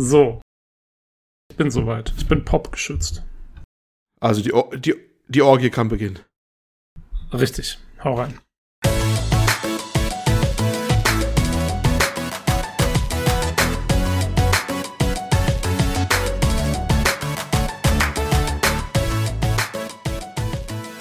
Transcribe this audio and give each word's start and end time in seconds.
So. 0.00 0.40
Ich 1.50 1.56
bin 1.56 1.72
soweit. 1.72 2.14
Ich 2.16 2.28
bin 2.28 2.44
Pop 2.44 2.70
geschützt. 2.70 3.24
Also 4.20 4.42
die, 4.42 4.52
Or 4.52 4.70
die, 4.76 4.94
die 5.26 5.42
Orgie 5.42 5.70
kann 5.70 5.88
beginnen. 5.88 6.20
Richtig. 7.32 7.80
Hau 8.04 8.14
rein. 8.14 8.38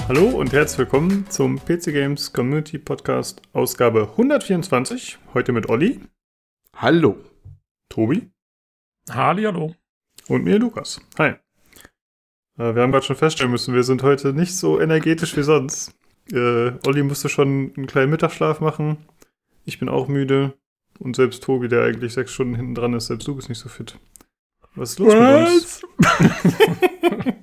Hallo 0.07 0.29
und 0.29 0.53
herzlich 0.53 0.79
willkommen 0.79 1.29
zum 1.29 1.59
PC 1.59 1.93
Games 1.93 2.33
Community 2.33 2.79
Podcast 2.79 3.43
Ausgabe 3.53 4.09
124. 4.13 5.19
Heute 5.35 5.51
mit 5.51 5.69
Olli. 5.69 5.99
Hallo. 6.73 7.17
Tobi. 7.89 8.31
Halli, 9.09 9.43
hallo. 9.43 9.73
Und 10.27 10.43
mir, 10.43 10.59
Lukas. 10.59 10.99
Hi. 11.17 11.29
Äh, 12.57 12.75
wir 12.75 12.81
haben 12.81 12.91
gerade 12.91 13.05
schon 13.05 13.15
feststellen 13.15 13.51
müssen, 13.51 13.73
wir 13.73 13.83
sind 13.83 14.03
heute 14.03 14.33
nicht 14.33 14.55
so 14.55 14.81
energetisch 14.81 15.37
wie 15.37 15.43
sonst. 15.43 15.95
Äh, 16.31 16.71
Olli 16.85 17.03
musste 17.03 17.29
schon 17.29 17.73
einen 17.77 17.87
kleinen 17.87 18.11
Mittagsschlaf 18.11 18.59
machen. 18.59 18.97
Ich 19.63 19.79
bin 19.79 19.87
auch 19.87 20.07
müde. 20.07 20.53
Und 20.99 21.15
selbst 21.15 21.43
Tobi, 21.43 21.67
der 21.67 21.83
eigentlich 21.83 22.13
sechs 22.13 22.33
Stunden 22.33 22.55
hinten 22.55 22.75
dran 22.75 22.93
ist, 22.93 23.07
selbst 23.07 23.27
du 23.27 23.35
bist 23.35 23.49
nicht 23.49 23.59
so 23.59 23.69
fit. 23.69 23.97
Was 24.75 24.91
ist 24.91 24.99
los 24.99 25.13
Was? 25.13 25.81
mit 26.09 26.19
uns? 26.19 27.35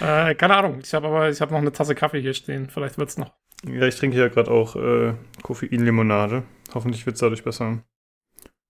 äh, 0.00 0.34
keine 0.34 0.56
Ahnung. 0.56 0.80
Ich 0.82 0.94
habe 0.94 1.06
aber 1.06 1.28
ich 1.28 1.40
habe 1.40 1.52
noch 1.52 1.60
eine 1.60 1.72
Tasse 1.72 1.94
Kaffee 1.94 2.20
hier 2.20 2.34
stehen. 2.34 2.70
Vielleicht 2.70 2.98
wird's 2.98 3.18
noch. 3.18 3.34
Ja, 3.66 3.86
ich 3.86 3.96
trinke 3.96 4.18
ja 4.18 4.28
gerade 4.28 4.50
auch 4.50 4.74
äh, 4.74 5.14
Koffeinlimonade. 5.42 6.42
Hoffentlich 6.74 7.06
wird's 7.06 7.20
dadurch 7.20 7.44
besser. 7.44 7.84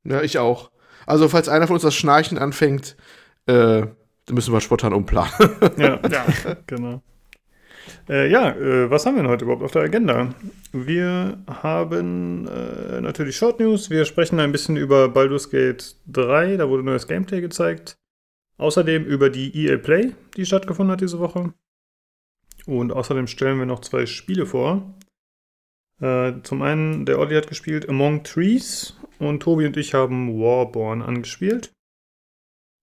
Ja, 0.04 0.20
ich 0.20 0.38
auch. 0.38 0.70
Also, 1.06 1.28
falls 1.28 1.48
einer 1.48 1.66
von 1.66 1.74
uns 1.74 1.82
das 1.82 1.94
Schnarchen 1.94 2.38
anfängt, 2.38 2.96
äh, 3.46 3.82
dann 4.26 4.34
müssen 4.34 4.52
wir 4.52 4.60
spontan 4.60 4.92
umplanen. 4.92 5.32
ja, 5.76 6.00
ja, 6.08 6.26
genau. 6.66 7.02
Äh, 8.08 8.30
ja, 8.30 8.50
äh, 8.50 8.90
was 8.90 9.06
haben 9.06 9.16
wir 9.16 9.22
denn 9.22 9.30
heute 9.30 9.44
überhaupt 9.44 9.62
auf 9.62 9.72
der 9.72 9.82
Agenda? 9.82 10.34
Wir 10.72 11.38
haben 11.46 12.48
äh, 12.48 13.00
natürlich 13.00 13.36
Short 13.36 13.60
News. 13.60 13.90
Wir 13.90 14.04
sprechen 14.04 14.40
ein 14.40 14.52
bisschen 14.52 14.76
über 14.76 15.08
Baldur's 15.08 15.50
Gate 15.50 15.96
3. 16.06 16.56
Da 16.56 16.68
wurde 16.68 16.82
neues 16.82 17.06
Gameplay 17.06 17.40
gezeigt. 17.40 17.96
Außerdem 18.56 19.04
über 19.04 19.30
die 19.30 19.66
EA 19.66 19.78
Play, 19.78 20.12
die 20.36 20.46
stattgefunden 20.46 20.92
hat 20.92 21.00
diese 21.00 21.18
Woche. 21.18 21.52
Und 22.66 22.92
außerdem 22.92 23.26
stellen 23.26 23.58
wir 23.58 23.66
noch 23.66 23.80
zwei 23.80 24.06
Spiele 24.06 24.46
vor. 24.46 24.94
Äh, 26.00 26.32
zum 26.42 26.62
einen, 26.62 27.06
der 27.06 27.18
Olli 27.18 27.34
hat 27.34 27.48
gespielt 27.48 27.88
Among 27.88 28.24
Trees 28.24 28.96
und 29.18 29.40
Tobi 29.40 29.66
und 29.66 29.76
ich 29.76 29.94
haben 29.94 30.38
Warborn 30.40 31.02
angespielt. 31.02 31.72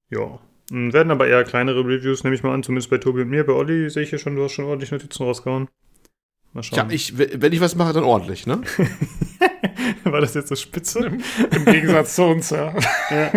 Ja. 0.09 0.39
Werden 0.69 1.11
aber 1.11 1.27
eher 1.27 1.43
kleinere 1.43 1.81
Reviews, 1.85 2.23
nehme 2.23 2.35
ich 2.35 2.43
mal 2.43 2.53
an, 2.53 2.63
zumindest 2.63 2.89
bei 2.89 2.97
Tobi 2.97 3.21
und 3.21 3.29
mir. 3.29 3.45
Bei 3.45 3.53
Olli 3.53 3.89
sehe 3.89 4.03
ich 4.03 4.09
hier 4.09 4.19
schon, 4.19 4.37
du 4.37 4.43
hast 4.43 4.53
schon 4.53 4.65
ordentlich 4.65 4.91
Notizen 4.91 5.23
rausgehauen. 5.23 5.67
Mal 6.53 6.63
schauen. 6.63 6.89
Ja, 6.89 6.89
ich, 6.89 7.17
wenn 7.17 7.51
ich 7.51 7.59
was 7.59 7.75
mache, 7.75 7.93
dann 7.93 8.03
ordentlich, 8.03 8.47
ne? 8.47 8.61
War 10.03 10.21
das 10.21 10.33
jetzt 10.33 10.47
so 10.47 10.55
spitze? 10.55 11.05
Im, 11.05 11.23
im 11.51 11.65
Gegensatz 11.65 12.15
zu 12.15 12.23
uns, 12.23 12.49
ja. 12.49 12.73
ja. 13.09 13.31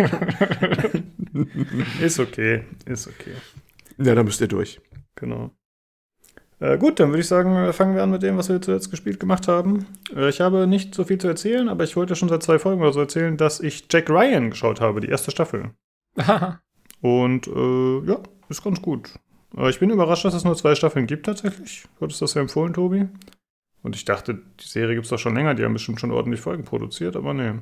ist 2.01 2.19
okay, 2.19 2.63
ist 2.85 3.07
okay. 3.07 3.33
Ja, 3.97 4.15
dann 4.15 4.25
müsst 4.25 4.41
ihr 4.41 4.47
durch. 4.47 4.81
Genau. 5.15 5.51
Äh, 6.59 6.77
gut, 6.77 6.99
dann 6.99 7.09
würde 7.09 7.21
ich 7.21 7.27
sagen, 7.27 7.55
äh, 7.55 7.73
fangen 7.73 7.95
wir 7.95 8.03
an 8.03 8.11
mit 8.11 8.23
dem, 8.23 8.37
was 8.37 8.49
wir 8.49 8.61
zuletzt 8.61 8.89
gespielt 8.89 9.19
gemacht 9.19 9.47
haben. 9.47 9.85
Äh, 10.15 10.29
ich 10.29 10.39
habe 10.39 10.67
nicht 10.67 10.95
so 10.95 11.03
viel 11.03 11.17
zu 11.17 11.27
erzählen, 11.27 11.67
aber 11.67 11.83
ich 11.83 11.95
wollte 11.95 12.15
schon 12.15 12.29
seit 12.29 12.43
zwei 12.43 12.59
Folgen 12.59 12.81
oder 12.81 12.93
so 12.93 13.01
erzählen, 13.01 13.35
dass 13.35 13.59
ich 13.59 13.85
Jack 13.91 14.09
Ryan 14.09 14.51
geschaut 14.51 14.79
habe, 14.79 15.01
die 15.01 15.09
erste 15.09 15.31
Staffel. 15.31 15.71
Und 17.01 17.47
äh, 17.47 17.99
ja, 18.07 18.19
ist 18.47 18.63
ganz 18.63 18.81
gut. 18.81 19.19
Aber 19.55 19.69
ich 19.69 19.79
bin 19.79 19.89
überrascht, 19.89 20.25
dass 20.25 20.33
es 20.33 20.43
nur 20.43 20.55
zwei 20.55 20.75
Staffeln 20.75 21.07
gibt 21.07 21.25
tatsächlich. 21.25 21.85
Du 21.97 22.05
hattest 22.05 22.21
das 22.21 22.33
ja 22.33 22.41
empfohlen, 22.41 22.73
Tobi. 22.73 23.07
Und 23.83 23.95
ich 23.95 24.05
dachte, 24.05 24.41
die 24.59 24.67
Serie 24.67 24.95
gibt 24.95 25.05
es 25.05 25.11
doch 25.11 25.19
schon 25.19 25.35
länger, 25.35 25.53
die 25.53 25.63
haben 25.63 25.73
bestimmt 25.73 25.99
schon 25.99 26.11
ordentlich 26.11 26.41
Folgen 26.41 26.63
produziert, 26.63 27.15
aber 27.15 27.33
nee. 27.33 27.59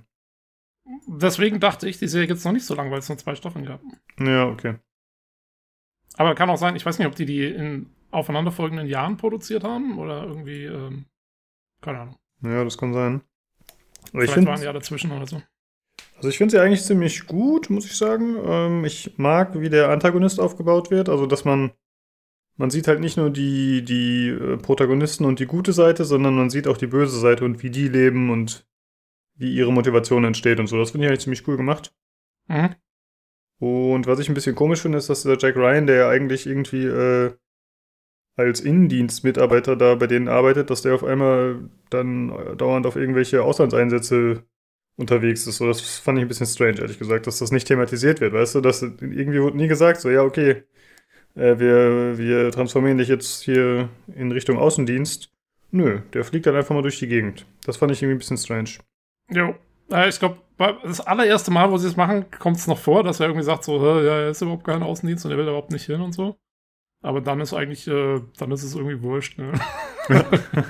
Deswegen 1.07 1.59
dachte 1.59 1.89
ich, 1.89 1.99
die 1.99 2.07
Serie 2.07 2.27
gibt 2.27 2.39
es 2.39 2.45
noch 2.45 2.53
nicht 2.53 2.65
so 2.65 2.75
lange, 2.75 2.91
weil 2.91 2.99
es 2.99 3.09
nur 3.09 3.17
zwei 3.17 3.35
Staffeln 3.35 3.65
gab. 3.65 3.81
Ja, 4.19 4.47
okay. 4.47 4.75
Aber 6.15 6.35
kann 6.35 6.49
auch 6.49 6.57
sein, 6.57 6.75
ich 6.75 6.85
weiß 6.85 6.99
nicht, 6.99 7.07
ob 7.07 7.15
die 7.15 7.25
die 7.25 7.45
in 7.45 7.89
aufeinanderfolgenden 8.13 8.87
Jahren 8.87 9.17
produziert 9.17 9.63
haben 9.63 9.97
oder 9.97 10.23
irgendwie, 10.23 10.65
ähm, 10.65 11.05
keine 11.81 11.99
Ahnung. 11.99 12.15
Ja, 12.41 12.63
das 12.63 12.77
kann 12.77 12.93
sein. 12.93 13.21
Aber 14.11 14.11
Vielleicht 14.11 14.29
ich 14.29 14.33
find, 14.33 14.47
waren 14.47 14.61
ja 14.61 14.73
dazwischen 14.73 15.11
oder 15.11 15.25
so. 15.25 15.41
Also 16.17 16.29
ich 16.29 16.37
finde 16.37 16.51
sie 16.51 16.59
eigentlich 16.59 16.83
ziemlich 16.83 17.25
gut, 17.27 17.69
muss 17.69 17.85
ich 17.85 17.97
sagen. 17.97 18.37
Ähm, 18.45 18.85
ich 18.85 19.17
mag, 19.17 19.59
wie 19.59 19.69
der 19.69 19.89
Antagonist 19.89 20.39
aufgebaut 20.39 20.91
wird. 20.91 21.09
Also, 21.09 21.25
dass 21.25 21.45
man 21.45 21.71
man 22.55 22.69
sieht 22.69 22.87
halt 22.87 22.99
nicht 22.99 23.17
nur 23.17 23.29
die, 23.29 23.83
die 23.83 24.29
äh, 24.29 24.57
Protagonisten 24.57 25.25
und 25.25 25.39
die 25.39 25.47
gute 25.47 25.73
Seite, 25.73 26.05
sondern 26.05 26.35
man 26.35 26.49
sieht 26.49 26.67
auch 26.67 26.77
die 26.77 26.87
böse 26.87 27.19
Seite 27.19 27.45
und 27.45 27.63
wie 27.63 27.71
die 27.71 27.87
leben 27.87 28.29
und 28.29 28.67
wie 29.35 29.55
ihre 29.55 29.73
Motivation 29.73 30.23
entsteht 30.23 30.59
und 30.59 30.67
so. 30.67 30.77
Das 30.77 30.91
finde 30.91 31.05
ich 31.05 31.09
eigentlich 31.09 31.23
ziemlich 31.23 31.47
cool 31.47 31.57
gemacht. 31.57 31.93
Mhm. 32.47 32.75
Und 33.59 34.07
was 34.07 34.19
ich 34.19 34.29
ein 34.29 34.35
bisschen 34.35 34.55
komisch 34.55 34.81
finde, 34.81 34.97
ist, 34.97 35.09
dass 35.09 35.23
der 35.23 35.37
Jack 35.39 35.55
Ryan, 35.55 35.87
der 35.87 35.95
ja 35.95 36.09
eigentlich 36.09 36.45
irgendwie 36.45 36.85
äh, 36.85 37.33
als 38.35 38.61
Innendienstmitarbeiter 38.61 39.75
da 39.75 39.95
bei 39.95 40.07
denen 40.07 40.27
arbeitet, 40.27 40.69
dass 40.69 40.81
der 40.81 40.95
auf 40.95 41.03
einmal 41.03 41.69
dann 41.89 42.57
dauernd 42.57 42.85
auf 42.85 42.95
irgendwelche 42.95 43.43
Auslandseinsätze 43.43 44.43
unterwegs 44.95 45.47
ist. 45.47 45.57
So, 45.57 45.67
das 45.67 45.81
fand 45.99 46.17
ich 46.17 46.25
ein 46.25 46.27
bisschen 46.27 46.47
strange, 46.47 46.79
ehrlich 46.79 46.99
gesagt, 46.99 47.27
dass 47.27 47.39
das 47.39 47.51
nicht 47.51 47.67
thematisiert 47.67 48.21
wird, 48.21 48.33
weißt 48.33 48.55
du? 48.55 48.61
Dass 48.61 48.81
irgendwie 48.81 49.41
wurde 49.41 49.57
nie 49.57 49.67
gesagt, 49.67 50.01
so, 50.01 50.09
ja, 50.09 50.21
okay, 50.23 50.63
äh, 51.35 51.59
wir, 51.59 52.17
wir 52.17 52.51
transformieren 52.51 52.97
dich 52.97 53.07
jetzt 53.07 53.43
hier 53.43 53.89
in 54.15 54.31
Richtung 54.31 54.57
Außendienst. 54.57 55.31
Nö, 55.71 56.01
der 56.13 56.23
fliegt 56.23 56.45
dann 56.45 56.55
einfach 56.55 56.75
mal 56.75 56.83
durch 56.83 56.99
die 56.99 57.07
Gegend. 57.07 57.45
Das 57.65 57.77
fand 57.77 57.91
ich 57.91 58.01
irgendwie 58.01 58.15
ein 58.15 58.19
bisschen 58.19 58.37
strange. 58.37 58.69
Jo. 59.31 59.55
Äh, 59.91 60.09
ich 60.09 60.19
glaube, 60.19 60.37
das 60.83 61.01
allererste 61.01 61.51
Mal, 61.51 61.71
wo 61.71 61.77
sie 61.77 61.87
es 61.87 61.95
machen, 61.95 62.25
kommt 62.39 62.57
es 62.57 62.67
noch 62.67 62.77
vor, 62.77 63.03
dass 63.03 63.19
er 63.19 63.27
irgendwie 63.27 63.45
sagt, 63.45 63.63
so, 63.63 63.79
ja, 64.01 64.21
er 64.21 64.29
ist 64.29 64.41
überhaupt 64.41 64.65
kein 64.65 64.83
Außendienst 64.83 65.25
und 65.25 65.31
er 65.31 65.37
will 65.37 65.47
überhaupt 65.47 65.71
nicht 65.71 65.85
hin 65.85 66.01
und 66.01 66.13
so. 66.13 66.37
Aber 67.03 67.21
dann 67.21 67.41
ist 67.41 67.53
eigentlich, 67.53 67.87
äh, 67.87 68.21
dann 68.37 68.51
ist 68.51 68.63
es 68.63 68.73
irgendwie 68.73 69.01
wurscht, 69.03 69.37
ne? 69.37 69.53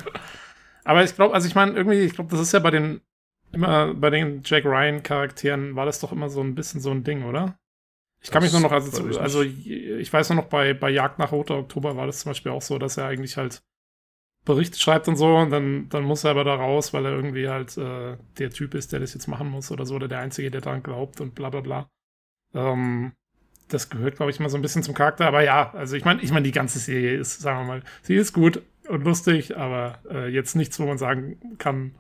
Aber 0.84 1.04
ich 1.04 1.16
glaube, 1.16 1.34
also 1.34 1.48
ich 1.48 1.56
meine, 1.56 1.74
irgendwie, 1.74 2.00
ich 2.00 2.14
glaube, 2.14 2.32
das 2.32 2.42
ist 2.42 2.52
ja 2.52 2.60
bei 2.60 2.72
den, 2.72 3.02
immer 3.52 3.94
bei 3.94 4.10
den 4.10 4.42
Jack 4.44 4.66
Ryan-Charakteren 4.66 5.76
war 5.76 5.86
das 5.86 6.00
doch 6.00 6.12
immer 6.12 6.30
so 6.30 6.42
ein 6.42 6.56
bisschen 6.56 6.82
so 6.82 6.92
ein 6.92 7.04
Ding, 7.04 7.24
oder? 7.24 7.58
Ich 8.22 8.32
kann 8.32 8.42
das 8.42 8.52
mich 8.52 8.62
nur 8.62 8.70
noch, 8.70 8.76
also, 8.76 8.90
zu, 8.90 9.20
also 9.20 9.42
ich 9.44 10.12
weiß 10.12 10.30
nur 10.30 10.38
noch, 10.38 10.50
bei, 10.50 10.74
bei 10.74 10.90
Jagd 10.90 11.20
nach 11.20 11.32
Roter 11.32 11.58
Oktober 11.58 11.96
war 11.96 12.08
das 12.08 12.20
zum 12.20 12.32
Beispiel 12.32 12.52
auch 12.52 12.62
so, 12.62 12.78
dass 12.78 12.98
er 12.98 13.06
eigentlich 13.06 13.38
halt 13.38 13.62
Berichte 14.46 14.78
schreibt 14.78 15.08
und 15.08 15.16
so 15.16 15.38
und 15.38 15.52
dann, 15.52 15.88
dann 15.90 16.04
muss 16.04 16.24
er 16.24 16.32
aber 16.32 16.44
da 16.44 16.56
raus, 16.56 16.94
weil 16.94 17.06
er 17.06 17.12
irgendwie 17.12 17.48
halt 17.48 17.78
äh, 17.78 18.18
der 18.38 18.50
Typ 18.50 18.74
ist, 18.74 18.92
der 18.92 19.00
das 19.00 19.14
jetzt 19.14 19.28
machen 19.28 19.50
muss 19.50 19.72
oder 19.72 19.86
so, 19.86 19.96
oder 19.96 20.08
der 20.08 20.20
Einzige, 20.20 20.52
der 20.52 20.62
daran 20.62 20.84
glaubt 20.84 21.22
und 21.22 21.36
bla 21.36 21.50
bla 21.50 21.62
bla. 21.62 21.90
Ähm, 22.54 23.14
das 23.70 23.90
gehört, 23.90 24.18
glaube 24.18 24.32
ich, 24.32 24.40
mal 24.40 24.50
so 24.50 24.58
ein 24.58 24.62
bisschen 24.62 24.84
zum 24.84 24.94
Charakter, 24.94 25.26
aber 25.26 25.44
ja, 25.44 25.74
also 25.74 25.96
ich 25.96 26.06
meine, 26.06 26.22
ich 26.22 26.32
meine, 26.32 26.44
die 26.44 26.52
ganze 26.52 26.80
Serie 26.80 27.18
ist, 27.18 27.42
sagen 27.42 27.60
wir 27.62 27.66
mal, 27.66 27.84
sie 28.02 28.16
ist 28.16 28.34
gut 28.34 28.62
und 28.88 29.04
lustig, 29.04 29.58
aber 29.58 30.00
äh, 30.10 30.28
jetzt 30.28 30.56
nichts, 30.56 30.80
wo 30.80 30.86
man 30.86 30.98
sagen 30.98 31.38
kann, 31.58 31.96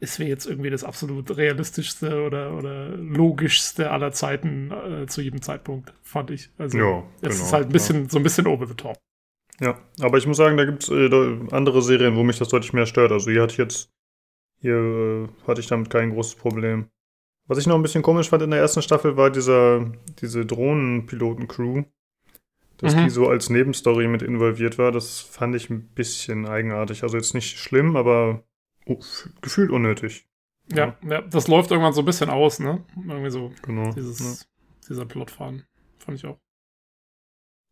es 0.00 0.18
wäre 0.18 0.28
jetzt 0.28 0.46
irgendwie 0.46 0.70
das 0.70 0.84
absolut 0.84 1.36
realistischste 1.36 2.22
oder, 2.22 2.56
oder 2.56 2.90
logischste 2.90 3.90
aller 3.90 4.12
Zeiten 4.12 4.70
äh, 4.70 5.06
zu 5.06 5.22
jedem 5.22 5.42
Zeitpunkt, 5.42 5.92
fand 6.02 6.30
ich. 6.30 6.50
Also 6.56 6.78
ja, 6.78 7.02
es 7.20 7.20
genau, 7.20 7.44
ist 7.44 7.52
halt 7.52 7.66
ein 7.66 7.72
bisschen, 7.72 8.02
ja. 8.04 8.10
so 8.10 8.18
ein 8.18 8.22
bisschen 8.22 8.46
over 8.46 8.66
the 8.66 8.74
top. 8.74 8.96
Ja, 9.60 9.76
aber 10.00 10.18
ich 10.18 10.26
muss 10.26 10.36
sagen, 10.36 10.56
da 10.56 10.64
gibt 10.64 10.84
es 10.84 10.88
äh, 10.88 11.10
andere 11.50 11.82
Serien, 11.82 12.14
wo 12.14 12.22
mich 12.22 12.38
das 12.38 12.48
deutlich 12.48 12.72
mehr 12.72 12.86
stört. 12.86 13.10
Also 13.10 13.30
hier 13.30 13.42
hatte 13.42 13.52
ich 13.52 13.58
jetzt, 13.58 13.90
hier 14.60 14.76
äh, 14.76 15.28
hatte 15.48 15.60
ich 15.60 15.66
damit 15.66 15.90
kein 15.90 16.10
großes 16.10 16.36
Problem. 16.36 16.88
Was 17.48 17.58
ich 17.58 17.66
noch 17.66 17.74
ein 17.74 17.82
bisschen 17.82 18.02
komisch 18.02 18.28
fand 18.28 18.42
in 18.42 18.50
der 18.50 18.60
ersten 18.60 18.82
Staffel 18.82 19.16
war 19.16 19.30
dieser, 19.30 19.90
diese 20.20 20.44
Drohnenpiloten-Crew. 20.44 21.84
Dass 22.76 22.94
mhm. 22.94 23.04
die 23.04 23.10
so 23.10 23.28
als 23.28 23.50
Nebenstory 23.50 24.06
mit 24.06 24.22
involviert 24.22 24.78
war, 24.78 24.92
das 24.92 25.18
fand 25.18 25.56
ich 25.56 25.68
ein 25.68 25.88
bisschen 25.94 26.46
eigenartig. 26.46 27.02
Also 27.02 27.16
jetzt 27.16 27.34
nicht 27.34 27.58
schlimm, 27.58 27.96
aber 27.96 28.44
oh, 28.86 29.00
gefühlt 29.40 29.70
unnötig. 29.70 30.28
Ja, 30.70 30.96
ja, 31.02 31.10
ja, 31.10 31.20
das 31.22 31.48
läuft 31.48 31.70
irgendwann 31.70 31.94
so 31.94 32.02
ein 32.02 32.04
bisschen 32.04 32.30
aus, 32.30 32.60
ne? 32.60 32.84
Irgendwie 32.94 33.30
so. 33.30 33.50
Genau. 33.62 33.92
Dieses, 33.92 34.20
ja. 34.20 34.46
Dieser 34.88 35.06
Plotfaden. 35.06 35.64
Fand 35.98 36.18
ich 36.18 36.26
auch. 36.26 36.38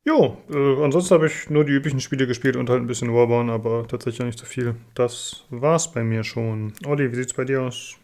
Jo, 0.05 0.39
äh, 0.51 0.83
ansonsten 0.83 1.15
habe 1.15 1.27
ich 1.27 1.51
nur 1.51 1.65
die 1.65 1.73
üblichen 1.73 2.01
Spiele 2.01 2.27
gespielt 2.27 2.57
und 2.57 2.71
halt 2.71 2.81
ein 2.81 2.87
bisschen 2.87 3.13
Warborn, 3.13 3.51
aber 3.51 3.87
tatsächlich 3.87 4.23
auch 4.23 4.27
nicht 4.27 4.39
so 4.39 4.47
viel. 4.47 4.77
Das 4.95 5.45
war's 5.51 5.93
bei 5.93 6.03
mir 6.03 6.25
schon. 6.25 6.73
Olli, 6.87 7.13
wie 7.13 7.17
sieht's 7.17 7.35
bei 7.35 7.45
dir 7.45 7.63
aus? 7.63 7.97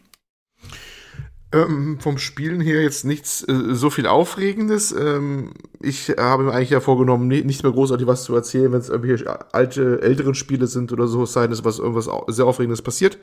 Ähm, 1.53 1.99
vom 1.99 2.17
Spielen 2.17 2.61
her 2.61 2.81
jetzt 2.81 3.05
nichts 3.05 3.47
äh, 3.47 3.75
so 3.75 3.91
viel 3.91 4.07
Aufregendes. 4.07 4.91
Ähm, 4.91 5.51
ich 5.79 6.09
habe 6.09 6.43
mir 6.43 6.51
eigentlich 6.51 6.71
ja 6.71 6.79
vorgenommen, 6.79 7.27
nie, 7.27 7.43
nicht 7.43 7.61
mehr 7.61 7.71
großartig 7.71 8.07
was 8.07 8.23
zu 8.23 8.35
erzählen, 8.35 8.71
wenn 8.71 8.79
es 8.79 8.89
irgendwelche 8.89 9.53
alte, 9.53 10.01
älteren 10.01 10.33
Spiele 10.33 10.65
sind 10.65 10.91
oder 10.91 11.05
so, 11.05 11.23
es 11.23 11.33
sei 11.33 11.45
denn, 11.45 11.57
was 11.63 11.77
irgendwas 11.77 12.09
sehr 12.27 12.45
Aufregendes 12.45 12.81
passiert, 12.81 13.19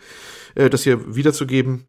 äh, 0.55 0.71
das 0.71 0.85
hier 0.85 1.17
wiederzugeben. 1.17 1.88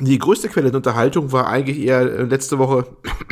die 0.00 0.18
größte 0.18 0.48
Quelle 0.48 0.70
der 0.70 0.78
Unterhaltung 0.78 1.30
war 1.30 1.46
eigentlich 1.46 1.78
eher 1.78 2.00
äh, 2.00 2.22
letzte 2.24 2.58
Woche 2.58 2.86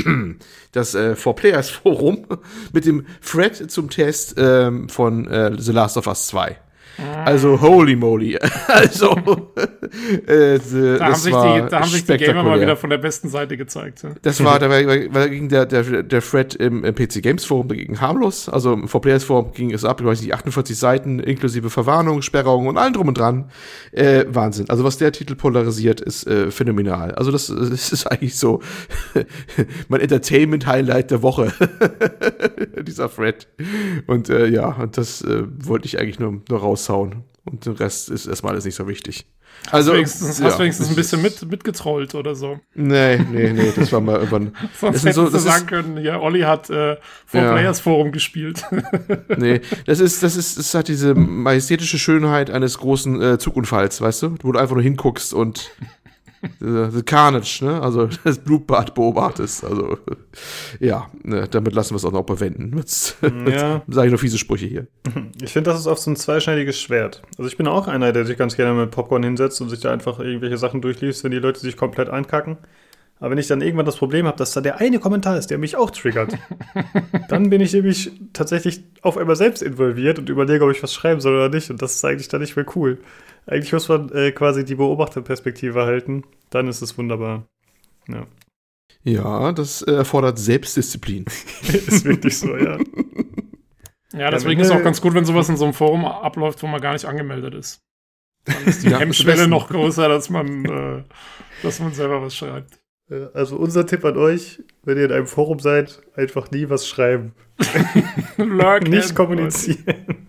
das 0.73 0.95
äh, 0.95 1.17
For 1.17 1.35
Players 1.35 1.71
Forum 1.71 2.27
mit 2.73 2.87
dem 2.87 3.07
Thread 3.29 3.73
zum 3.73 3.91
Test 3.91 4.35
ähm, 4.39 4.89
von 4.89 5.27
äh, 5.27 5.57
The 5.59 5.73
Last 5.73 5.97
of 5.97 6.07
Us 6.07 6.29
2. 6.29 6.57
Also 7.25 7.61
holy 7.61 7.97
moly. 7.97 8.39
also 8.67 9.11
äh, 10.27 10.59
da, 10.99 11.07
haben 11.07 11.15
sich, 11.15 11.33
die, 11.33 11.69
da 11.71 11.81
haben 11.81 11.89
sich 11.89 12.05
die 12.05 12.17
Gamer 12.17 12.43
mal 12.43 12.61
wieder 12.61 12.77
von 12.77 12.91
der 12.91 12.99
besten 12.99 13.29
Seite 13.29 13.57
gezeigt. 13.57 14.03
Ja. 14.03 14.11
Das 14.23 14.43
war, 14.45 14.59
da 14.59 14.71
war, 14.71 15.29
ging 15.29 15.49
der, 15.49 15.67
der, 15.67 16.03
der 16.03 16.21
Thread 16.21 16.55
im, 16.55 16.85
im 16.85 16.95
PC 16.95 17.23
Games 17.23 17.45
Forum 17.45 17.69
dagegen 17.69 18.01
harmlos. 18.01 18.49
Also 18.49 18.73
im 18.73 18.87
4Players 18.87 19.25
Forum 19.25 19.53
ging 19.53 19.73
es 19.73 19.85
ab, 19.85 20.01
ich 20.01 20.07
weiß 20.07 20.21
nicht, 20.23 20.35
48 20.35 20.77
Seiten 20.77 21.21
inklusive 21.21 21.71
Verwarnung, 21.71 22.23
Sperrung 22.23 22.67
und 22.67 22.79
allem 22.79 22.93
drum 22.93 23.09
und 23.09 23.19
dran. 23.19 23.51
Äh, 23.93 24.25
Wahnsinn. 24.29 24.69
Also 24.69 24.85
was 24.85 24.99
der 24.99 25.13
Titel 25.13 25.35
polarisiert, 25.35 26.01
ist 26.01 26.27
äh, 26.27 26.51
phänomenal. 26.51 27.13
Also 27.13 27.31
das, 27.31 27.47
das 27.47 27.93
ist 27.93 28.07
eigentlich 28.07 28.37
so 28.37 28.61
mein 29.89 30.01
Entertainment-Highlight 30.01 31.11
der 31.11 31.23
Woche. 31.23 31.53
Dieser 32.83 33.11
Thread. 33.11 33.49
Und 34.07 34.29
äh, 34.29 34.47
ja, 34.47 34.69
und 34.69 34.97
das 34.97 35.23
äh, 35.23 35.45
wollte 35.59 35.87
ich 35.87 35.99
eigentlich 35.99 36.19
nur, 36.19 36.41
nur 36.49 36.61
raus 36.61 36.85
raushauen. 36.91 37.25
Und 37.45 37.65
der 37.65 37.81
Rest 37.81 38.11
ist 38.11 38.27
erstmal 38.27 38.53
alles 38.53 38.65
nicht 38.65 38.75
so 38.75 38.87
wichtig. 38.87 39.27
Also, 39.73 39.91
hast 39.91 39.97
wenigstens, 39.97 40.39
ja, 40.39 40.47
hast 40.47 40.59
wenigstens 40.59 40.89
ein 40.91 40.95
bisschen 40.95 41.23
mit, 41.23 41.43
mitgetrollt 41.51 42.15
oder 42.15 42.35
so. 42.35 42.61
Nee, 42.75 43.19
nee, 43.19 43.53
nee, 43.53 43.73
das 43.75 43.91
war 43.93 44.01
mal 44.01 44.17
irgendwann. 44.17 44.55
Sonst 44.81 45.03
hättest 45.03 45.17
so, 45.17 45.29
du 45.29 45.39
sagen 45.39 45.67
können, 45.67 45.99
ja, 45.99 46.21
Olli 46.21 46.43
hat 46.43 46.71
äh, 46.71 46.97
vor 47.27 47.41
ja. 47.41 47.53
Players 47.53 47.81
Forum 47.81 48.13
gespielt. 48.13 48.63
nee, 49.37 49.61
das 49.87 50.01
ist, 50.01 50.23
das 50.23 50.37
ist, 50.37 50.59
das 50.59 50.73
hat 50.75 50.89
diese 50.89 51.15
majestätische 51.15 51.99
Schönheit 51.99 52.51
eines 52.51 52.79
großen 52.79 53.21
äh, 53.21 53.39
Zugunfalls, 53.39 54.01
weißt 54.01 54.23
du? 54.23 54.35
Wo 54.43 54.53
du 54.53 54.59
einfach 54.59 54.75
nur 54.75 54.85
hinguckst 54.85 55.35
und 55.35 55.71
The 56.59 57.03
Carnage, 57.05 57.61
ne? 57.63 57.83
Also 57.83 58.09
das 58.25 58.39
Blutbad 58.39 58.95
beobachtest. 58.95 59.65
Also 59.65 59.99
ja, 60.79 61.11
ne, 61.23 61.47
damit 61.51 61.75
lassen 61.75 61.91
wir 61.91 61.97
es 61.97 62.05
auch 62.05 62.13
noch 62.13 62.25
bewenden. 62.25 62.77
Jetzt, 62.77 63.17
ja. 63.23 63.83
sage 63.89 64.07
ich 64.07 64.11
nur 64.11 64.19
fiese 64.19 64.39
Sprüche 64.39 64.67
hier. 64.67 64.87
Ich 65.43 65.53
finde, 65.53 65.71
das 65.71 65.81
ist 65.81 65.87
oft 65.87 66.03
so 66.03 66.11
ein 66.11 66.17
zweischneidiges 66.17 66.81
Schwert. 66.81 67.23
Also 67.39 67.49
ich 67.49 67.57
bin 67.57 67.67
auch 67.67 67.89
einer, 67.89 68.13
der 68.13 68.25
sich 68.25 68.37
ganz 68.37 68.57
gerne 68.57 68.79
mit 68.79 68.91
Popcorn 68.91 69.23
hinsetzt 69.23 69.61
und 69.61 69.69
sich 69.69 69.81
da 69.81 69.93
einfach 69.93 70.19
irgendwelche 70.19 70.59
Sachen 70.59 70.81
durchliest, 70.81 71.25
wenn 71.25 71.31
die 71.31 71.39
Leute 71.39 71.61
sich 71.61 71.77
komplett 71.77 72.09
einkacken. 72.09 72.59
Aber 73.21 73.33
wenn 73.33 73.39
ich 73.39 73.49
dann 73.49 73.61
irgendwann 73.61 73.85
das 73.87 73.97
Problem 73.97 74.27
habe, 74.27 74.39
dass 74.39 74.53
da 74.53 74.63
der 74.63 74.81
eine 74.81 74.99
Kommentar 74.99 75.37
ist, 75.37 75.49
der 75.49 75.59
mich 75.59 75.77
auch 75.77 75.91
triggert, 75.91 76.39
dann 77.29 77.51
bin 77.51 77.61
ich 77.61 77.75
nämlich 77.75 78.11
tatsächlich 78.33 78.83
auf 79.03 79.19
einmal 79.19 79.37
selbst 79.37 79.63
involviert 79.63 80.19
und 80.19 80.31
überlege, 80.31 80.65
ob 80.65 80.71
ich 80.71 80.83
was 80.83 80.95
schreiben 80.95 81.21
soll 81.21 81.35
oder 81.35 81.51
nicht. 81.51 81.71
Und 81.71 81.83
das 81.83 81.97
ist 81.97 82.05
eigentlich 82.05 82.29
dann 82.29 82.41
nicht 82.41 82.57
mehr 82.57 82.65
cool. 82.75 82.99
Eigentlich 83.47 83.75
muss 83.75 83.89
man 83.89 84.11
äh, 84.13 84.33
quasi 84.33 84.65
die 84.65 84.75
Beobachterperspektive 84.75 85.85
halten. 85.85 86.25
Dann 86.49 86.67
ist 86.67 86.81
es 86.81 86.97
wunderbar. 86.97 87.47
Ja. 88.09 88.27
Ja, 89.03 89.53
das 89.53 89.83
äh, 89.83 89.93
erfordert 89.93 90.39
Selbstdisziplin. 90.39 91.27
ist 91.63 92.05
wirklich 92.07 92.39
so, 92.39 92.57
ja. 92.57 92.79
Ja, 94.13 94.31
deswegen 94.31 94.61
ja, 94.61 94.67
ist 94.67 94.73
es 94.73 94.77
auch 94.77 94.83
ganz 94.83 95.01
gut, 95.01 95.15
wenn 95.15 95.25
sowas 95.25 95.49
in 95.49 95.57
so 95.57 95.65
einem 95.65 95.75
Forum 95.75 96.05
abläuft, 96.05 96.63
wo 96.63 96.67
man 96.67 96.81
gar 96.81 96.95
nicht 96.95 97.05
angemeldet 97.05 97.55
ist. 97.55 97.81
Dann 98.45 98.65
ist 98.65 98.83
die 98.83 98.91
ja, 98.91 98.99
Hemmschwelle 98.99 99.47
noch 99.47 99.69
größer, 99.69 100.09
dass 100.09 100.31
man, 100.31 100.65
äh, 100.65 101.05
dass 101.63 101.81
man 101.81 101.93
selber 101.93 102.23
was 102.23 102.35
schreibt. 102.35 102.80
Also 103.35 103.57
unser 103.57 103.87
Tipp 103.87 104.05
an 104.05 104.17
euch, 104.17 104.63
wenn 104.85 104.97
ihr 104.97 105.07
in 105.07 105.13
einem 105.13 105.27
Forum 105.27 105.59
seid, 105.59 106.01
einfach 106.15 106.51
nie 106.51 106.69
was 106.71 106.87
schreiben. 106.87 107.35
nicht 108.89 109.15
kommunizieren. 109.15 110.07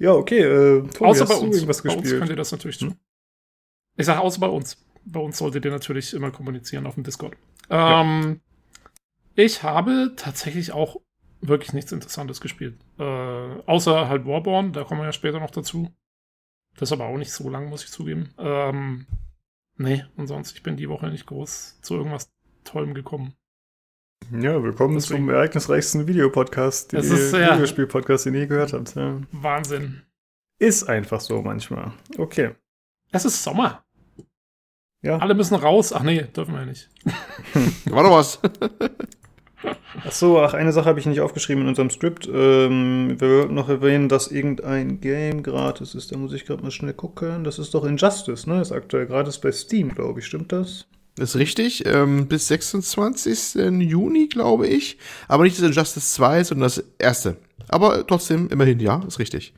Ja, 0.00 0.12
okay. 0.12 0.40
Äh, 0.40 0.88
Tobi, 0.88 1.04
außer 1.04 1.26
bei 1.26 1.34
uns. 1.34 1.56
Irgendwas 1.56 1.82
bei 1.82 1.88
gespielt? 1.94 2.12
uns 2.12 2.18
könnt 2.18 2.30
ihr 2.30 2.36
das 2.36 2.52
natürlich 2.52 2.78
tun. 2.78 2.92
Hm? 2.92 2.96
Ich 3.98 4.06
sage 4.06 4.20
außer 4.20 4.40
bei 4.40 4.48
uns. 4.48 4.82
Bei 5.04 5.20
uns 5.20 5.36
solltet 5.36 5.64
ihr 5.66 5.70
natürlich 5.70 6.14
immer 6.14 6.30
kommunizieren 6.30 6.86
auf 6.86 6.94
dem 6.94 7.04
Discord. 7.04 7.36
Ähm, 7.68 8.40
Ich 9.34 9.62
habe 9.62 10.14
tatsächlich 10.16 10.72
auch 10.72 10.96
wirklich 11.42 11.74
nichts 11.74 11.92
Interessantes 11.92 12.40
gespielt. 12.40 12.78
Äh, 12.98 13.02
außer 13.02 14.08
halt 14.08 14.24
Warborn, 14.26 14.72
da 14.72 14.84
kommen 14.84 15.00
wir 15.02 15.06
ja 15.06 15.12
später 15.12 15.38
noch 15.38 15.50
dazu. 15.50 15.90
Das 16.78 16.88
ist 16.88 16.92
aber 16.92 17.04
auch 17.04 17.18
nicht 17.18 17.32
so 17.32 17.50
lang, 17.50 17.68
muss 17.68 17.84
ich 17.84 17.90
zugeben. 17.90 18.30
Ähm, 18.38 19.06
nee, 19.80 20.04
und 20.16 20.26
sonst, 20.26 20.52
ich 20.52 20.62
bin 20.62 20.76
die 20.76 20.88
Woche 20.88 21.08
nicht 21.08 21.26
groß 21.26 21.80
zu 21.80 21.94
irgendwas 21.94 22.32
Tollem 22.64 22.94
gekommen. 22.94 23.34
Ja, 24.30 24.62
willkommen 24.62 24.94
Deswegen. 24.94 25.20
zum 25.20 25.30
ereignisreichsten 25.30 26.06
Videopodcast, 26.06 26.92
den 26.92 27.00
ist, 27.00 27.32
ja. 27.32 27.54
Videospiel-Podcast, 27.54 28.26
den 28.26 28.34
ihr 28.34 28.46
gehört 28.46 28.74
habt. 28.74 28.94
Ja. 28.94 29.18
Wahnsinn. 29.32 30.02
Ist 30.58 30.84
einfach 30.84 31.20
so 31.20 31.40
manchmal. 31.40 31.92
Okay. 32.18 32.54
Es 33.10 33.24
ist 33.24 33.42
Sommer. 33.42 33.84
Ja. 35.02 35.16
Alle 35.16 35.34
müssen 35.34 35.54
raus. 35.54 35.94
Ach 35.94 36.02
nee, 36.02 36.24
dürfen 36.24 36.54
wir 36.54 36.66
nicht. 36.66 36.90
War 37.86 38.02
doch 38.02 38.12
was. 38.12 38.38
Ach 40.06 40.12
so, 40.12 40.40
ach, 40.40 40.54
eine 40.54 40.72
Sache 40.72 40.86
habe 40.86 41.00
ich 41.00 41.06
nicht 41.06 41.20
aufgeschrieben 41.20 41.62
in 41.64 41.68
unserem 41.68 41.90
Skript. 41.90 42.28
Ähm, 42.32 43.16
wir 43.18 43.28
wollten 43.28 43.54
noch 43.54 43.68
erwähnen, 43.68 44.08
dass 44.08 44.28
irgendein 44.28 45.00
Game 45.00 45.42
gratis 45.42 45.94
ist. 45.94 46.12
Da 46.12 46.18
muss 46.18 46.32
ich 46.32 46.46
gerade 46.46 46.62
mal 46.62 46.70
schnell 46.70 46.94
gucken. 46.94 47.44
Das 47.44 47.58
ist 47.58 47.74
doch 47.74 47.84
Injustice, 47.84 48.46
ne? 48.46 48.60
Ist 48.60 48.72
aktuell 48.72 49.06
gratis 49.06 49.38
bei 49.38 49.52
Steam, 49.52 49.94
glaube 49.94 50.20
ich. 50.20 50.26
Stimmt 50.26 50.52
das? 50.52 50.86
ist 51.18 51.36
richtig. 51.36 51.84
Ähm, 51.86 52.26
bis 52.26 52.48
26. 52.48 53.54
Juni, 53.80 54.28
glaube 54.28 54.66
ich. 54.66 54.98
Aber 55.28 55.44
nicht 55.44 55.58
das 55.58 55.66
Injustice 55.66 56.14
2, 56.14 56.44
sondern 56.44 56.64
das 56.64 56.82
erste. 56.98 57.36
Aber 57.68 58.06
trotzdem, 58.06 58.48
immerhin, 58.48 58.80
ja, 58.80 59.02
ist 59.06 59.18
richtig. 59.18 59.54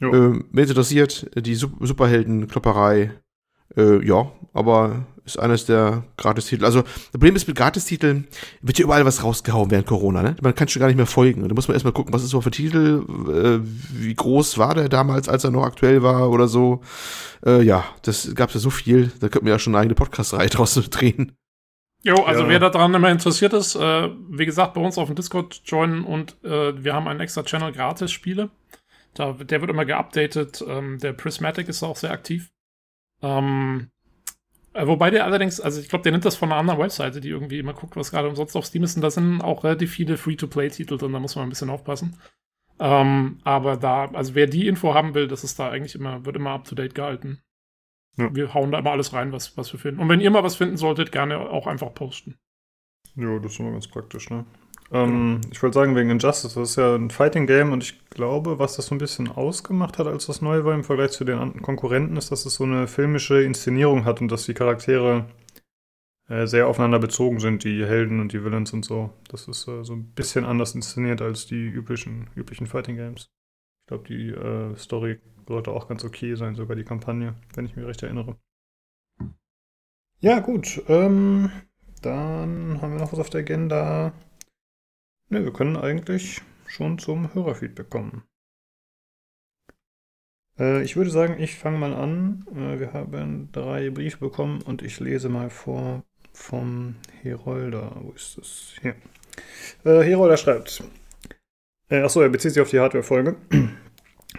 Ähm, 0.00 0.46
wenn 0.50 0.64
es 0.64 0.70
interessiert, 0.70 1.30
die 1.34 1.54
Superhelden-Klopperei, 1.54 3.12
äh, 3.76 4.06
ja, 4.06 4.32
aber 4.54 5.06
ist 5.30 5.38
eines 5.38 5.66
der 5.66 6.04
Gratistitel. 6.16 6.64
Also, 6.64 6.82
das 6.82 7.10
Problem 7.12 7.36
ist 7.36 7.48
mit 7.48 7.56
Gratistiteln, 7.56 8.26
wird 8.62 8.78
ja 8.78 8.84
überall 8.84 9.04
was 9.04 9.22
rausgehauen 9.22 9.70
während 9.70 9.86
Corona, 9.86 10.22
ne? 10.22 10.36
Man 10.42 10.54
kann 10.54 10.68
schon 10.68 10.80
gar 10.80 10.86
nicht 10.88 10.96
mehr 10.96 11.06
folgen. 11.06 11.48
Da 11.48 11.54
muss 11.54 11.68
man 11.68 11.74
erstmal 11.74 11.92
gucken, 11.92 12.12
was 12.12 12.22
ist 12.22 12.30
so 12.30 12.40
für 12.40 12.50
Titel, 12.50 13.04
äh, 13.28 13.60
wie 13.92 14.14
groß 14.14 14.58
war 14.58 14.74
der 14.74 14.88
damals, 14.88 15.28
als 15.28 15.44
er 15.44 15.50
noch 15.50 15.64
aktuell 15.64 16.02
war 16.02 16.30
oder 16.30 16.48
so. 16.48 16.82
Äh, 17.44 17.62
ja, 17.62 17.84
das 18.02 18.34
gab 18.34 18.52
ja 18.52 18.60
so 18.60 18.70
viel, 18.70 19.12
da 19.20 19.28
könnten 19.28 19.46
wir 19.46 19.52
ja 19.52 19.58
schon 19.58 19.74
eine 19.74 19.82
eigene 19.82 19.94
Podcast-Reihe 19.94 20.48
draus 20.48 20.74
drehen. 20.90 21.32
Jo, 22.02 22.22
also 22.24 22.42
ja. 22.44 22.48
wer 22.48 22.58
daran 22.60 22.94
immer 22.94 23.10
interessiert 23.10 23.52
ist, 23.52 23.74
äh, 23.74 24.08
wie 24.30 24.46
gesagt, 24.46 24.74
bei 24.74 24.80
uns 24.80 24.96
auf 24.96 25.08
dem 25.08 25.16
Discord 25.16 25.60
joinen 25.66 26.04
und 26.04 26.36
äh, 26.44 26.82
wir 26.82 26.94
haben 26.94 27.06
einen 27.08 27.20
extra 27.20 27.42
Channel 27.42 27.72
Gratis-Spiele. 27.72 28.50
Da, 29.14 29.32
der 29.32 29.60
wird 29.60 29.70
immer 29.70 29.84
geupdatet. 29.84 30.64
Ähm, 30.66 30.98
der 30.98 31.12
Prismatic 31.12 31.68
ist 31.68 31.82
auch 31.82 31.96
sehr 31.96 32.12
aktiv. 32.12 32.50
Ähm, 33.22 33.88
äh, 33.90 33.99
wobei 34.74 35.10
der 35.10 35.24
allerdings, 35.24 35.60
also 35.60 35.80
ich 35.80 35.88
glaube, 35.88 36.02
der 36.02 36.12
nimmt 36.12 36.24
das 36.24 36.36
von 36.36 36.50
einer 36.50 36.60
anderen 36.60 36.80
Webseite, 36.80 37.20
die 37.20 37.28
irgendwie 37.28 37.58
immer 37.58 37.74
guckt, 37.74 37.96
was 37.96 38.10
gerade 38.10 38.28
umsonst 38.28 38.56
auf 38.56 38.66
Steam 38.66 38.84
ist. 38.84 38.96
Und 38.96 39.02
da 39.02 39.10
sind 39.10 39.40
auch 39.40 39.64
relativ 39.64 39.92
viele 39.92 40.16
Free-to-Play-Titel 40.16 40.96
drin, 40.96 41.12
da 41.12 41.20
muss 41.20 41.36
man 41.36 41.46
ein 41.46 41.50
bisschen 41.50 41.70
aufpassen. 41.70 42.16
Ähm, 42.78 43.38
aber 43.44 43.76
da, 43.76 44.06
also 44.06 44.34
wer 44.34 44.46
die 44.46 44.66
Info 44.66 44.94
haben 44.94 45.14
will, 45.14 45.28
das 45.28 45.44
ist 45.44 45.58
da 45.58 45.70
eigentlich 45.70 45.94
immer, 45.94 46.24
wird 46.24 46.36
immer 46.36 46.50
up-to-date 46.50 46.94
gehalten. 46.94 47.42
Ja. 48.16 48.34
Wir 48.34 48.54
hauen 48.54 48.72
da 48.72 48.78
immer 48.78 48.92
alles 48.92 49.12
rein, 49.12 49.32
was, 49.32 49.56
was 49.56 49.72
wir 49.72 49.80
finden. 49.80 50.00
Und 50.00 50.08
wenn 50.08 50.20
ihr 50.20 50.30
mal 50.30 50.42
was 50.42 50.56
finden 50.56 50.76
solltet, 50.76 51.12
gerne 51.12 51.38
auch 51.38 51.66
einfach 51.66 51.92
posten. 51.94 52.38
Ja, 53.16 53.38
das 53.38 53.52
ist 53.52 53.60
immer 53.60 53.72
ganz 53.72 53.88
praktisch, 53.88 54.30
ne? 54.30 54.46
Ähm, 54.92 55.40
ich 55.50 55.62
wollte 55.62 55.74
sagen, 55.74 55.94
wegen 55.94 56.10
Injustice, 56.10 56.54
das 56.54 56.70
ist 56.70 56.76
ja 56.76 56.96
ein 56.96 57.10
Fighting 57.10 57.46
Game 57.46 57.72
und 57.72 57.84
ich 57.84 58.08
glaube, 58.10 58.58
was 58.58 58.76
das 58.76 58.86
so 58.86 58.94
ein 58.94 58.98
bisschen 58.98 59.28
ausgemacht 59.28 59.98
hat, 59.98 60.06
als 60.06 60.26
das 60.26 60.42
neu 60.42 60.64
war 60.64 60.74
im 60.74 60.84
Vergleich 60.84 61.12
zu 61.12 61.24
den 61.24 61.62
Konkurrenten, 61.62 62.16
ist, 62.16 62.32
dass 62.32 62.44
es 62.44 62.54
so 62.54 62.64
eine 62.64 62.88
filmische 62.88 63.42
Inszenierung 63.42 64.04
hat 64.04 64.20
und 64.20 64.30
dass 64.32 64.46
die 64.46 64.54
Charaktere 64.54 65.26
äh, 66.28 66.46
sehr 66.46 66.66
aufeinander 66.66 66.98
bezogen 66.98 67.40
sind, 67.40 67.64
die 67.64 67.84
Helden 67.84 68.20
und 68.20 68.32
die 68.32 68.44
Villains 68.44 68.72
und 68.72 68.84
so. 68.84 69.10
Das 69.28 69.46
ist 69.48 69.68
äh, 69.68 69.84
so 69.84 69.94
ein 69.94 70.12
bisschen 70.12 70.44
anders 70.44 70.74
inszeniert 70.74 71.22
als 71.22 71.46
die 71.46 71.66
üblichen, 71.68 72.28
üblichen 72.34 72.66
Fighting 72.66 72.96
Games. 72.96 73.30
Ich 73.82 73.86
glaube, 73.88 74.08
die 74.08 74.28
äh, 74.30 74.76
Story 74.76 75.20
sollte 75.46 75.72
auch 75.72 75.88
ganz 75.88 76.04
okay 76.04 76.34
sein, 76.34 76.54
sogar 76.54 76.76
die 76.76 76.84
Kampagne, 76.84 77.34
wenn 77.54 77.66
ich 77.66 77.74
mich 77.74 77.84
recht 77.84 78.02
erinnere. 78.02 78.36
Ja, 80.20 80.38
gut. 80.40 80.82
Ähm, 80.88 81.50
dann 82.02 82.80
haben 82.80 82.92
wir 82.92 83.00
noch 83.00 83.12
was 83.12 83.18
auf 83.18 83.30
der 83.30 83.40
Agenda. 83.40 84.12
Ne, 85.32 85.44
wir 85.44 85.52
können 85.52 85.76
eigentlich 85.76 86.42
schon 86.66 86.98
zum 86.98 87.32
Hörerfeedback 87.32 87.88
kommen. 87.88 88.24
Äh, 90.58 90.82
ich 90.82 90.96
würde 90.96 91.10
sagen, 91.10 91.36
ich 91.38 91.54
fange 91.54 91.78
mal 91.78 91.94
an. 91.94 92.44
Äh, 92.52 92.80
wir 92.80 92.92
haben 92.92 93.48
drei 93.52 93.90
Briefe 93.90 94.18
bekommen 94.18 94.60
und 94.60 94.82
ich 94.82 94.98
lese 94.98 95.28
mal 95.28 95.48
vor 95.48 96.02
vom 96.32 96.96
Herolder. 97.22 97.96
Wo 98.00 98.10
ist 98.10 98.38
das? 98.38 98.74
Hier. 98.82 98.96
Äh, 99.84 100.02
Herolder 100.02 100.36
schreibt. 100.36 100.82
Äh, 101.88 102.02
achso, 102.02 102.22
er 102.22 102.28
bezieht 102.28 102.54
sich 102.54 102.62
auf 102.62 102.70
die 102.70 102.80
Hardware-Folge. 102.80 103.36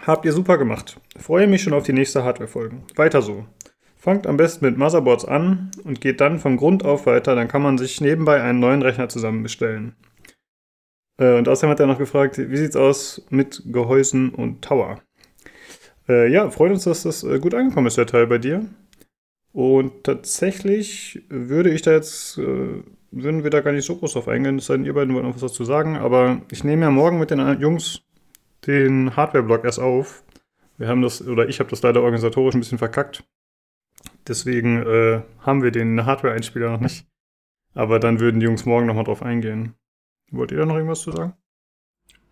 Habt 0.06 0.26
ihr 0.26 0.32
super 0.34 0.58
gemacht. 0.58 1.00
Freue 1.16 1.46
mich 1.46 1.62
schon 1.62 1.72
auf 1.72 1.84
die 1.84 1.94
nächste 1.94 2.22
Hardware-Folge. 2.22 2.82
Weiter 2.96 3.22
so. 3.22 3.46
Fangt 3.96 4.26
am 4.26 4.36
besten 4.36 4.66
mit 4.66 4.76
Motherboards 4.76 5.24
an 5.24 5.70
und 5.84 6.02
geht 6.02 6.20
dann 6.20 6.38
vom 6.38 6.58
Grund 6.58 6.84
auf 6.84 7.06
weiter, 7.06 7.34
dann 7.34 7.48
kann 7.48 7.62
man 7.62 7.78
sich 7.78 8.00
nebenbei 8.00 8.42
einen 8.42 8.58
neuen 8.58 8.82
Rechner 8.82 9.08
zusammenbestellen. 9.08 9.94
Und 11.22 11.48
außerdem 11.48 11.70
hat 11.70 11.80
er 11.80 11.86
noch 11.86 11.98
gefragt, 11.98 12.38
wie 12.38 12.56
sieht's 12.56 12.76
aus 12.76 13.24
mit 13.30 13.62
Gehäusen 13.66 14.30
und 14.30 14.62
Tower? 14.62 15.00
Äh, 16.08 16.30
ja, 16.30 16.50
freut 16.50 16.72
uns, 16.72 16.84
dass 16.84 17.02
das 17.04 17.22
äh, 17.22 17.38
gut 17.38 17.54
angekommen 17.54 17.86
ist, 17.86 17.98
der 17.98 18.06
Teil 18.06 18.26
bei 18.26 18.38
dir. 18.38 18.66
Und 19.52 20.04
tatsächlich 20.04 21.22
würde 21.28 21.70
ich 21.70 21.82
da 21.82 21.92
jetzt, 21.92 22.38
äh, 22.38 22.82
würden 23.10 23.44
wir 23.44 23.50
da 23.50 23.60
gar 23.60 23.72
nicht 23.72 23.84
so 23.84 23.96
groß 23.96 24.14
drauf 24.14 24.28
eingehen, 24.28 24.58
es 24.58 24.66
sei 24.66 24.76
denn, 24.76 24.86
ihr 24.86 24.94
beiden 24.94 25.14
wollt 25.14 25.24
noch 25.24 25.34
was 25.34 25.42
dazu 25.42 25.64
sagen, 25.64 25.96
aber 25.96 26.40
ich 26.50 26.64
nehme 26.64 26.82
ja 26.82 26.90
morgen 26.90 27.18
mit 27.18 27.30
den 27.30 27.60
Jungs 27.60 28.02
den 28.66 29.16
Hardware-Blog 29.16 29.64
erst 29.64 29.80
auf. 29.80 30.24
Wir 30.78 30.88
haben 30.88 31.02
das, 31.02 31.26
oder 31.26 31.48
ich 31.48 31.60
habe 31.60 31.70
das 31.70 31.82
leider 31.82 32.02
organisatorisch 32.02 32.54
ein 32.54 32.60
bisschen 32.60 32.78
verkackt. 32.78 33.24
Deswegen 34.26 34.82
äh, 34.86 35.22
haben 35.40 35.62
wir 35.62 35.70
den 35.70 36.06
Hardware-Einspieler 36.06 36.70
noch 36.70 36.80
nicht. 36.80 37.06
Aber 37.74 37.98
dann 37.98 38.20
würden 38.20 38.40
die 38.40 38.46
Jungs 38.46 38.64
morgen 38.64 38.86
nochmal 38.86 39.04
drauf 39.04 39.22
eingehen. 39.22 39.74
Wollt 40.32 40.50
ihr 40.50 40.58
da 40.58 40.66
noch 40.66 40.76
irgendwas 40.76 41.02
zu 41.02 41.12
sagen? 41.12 41.34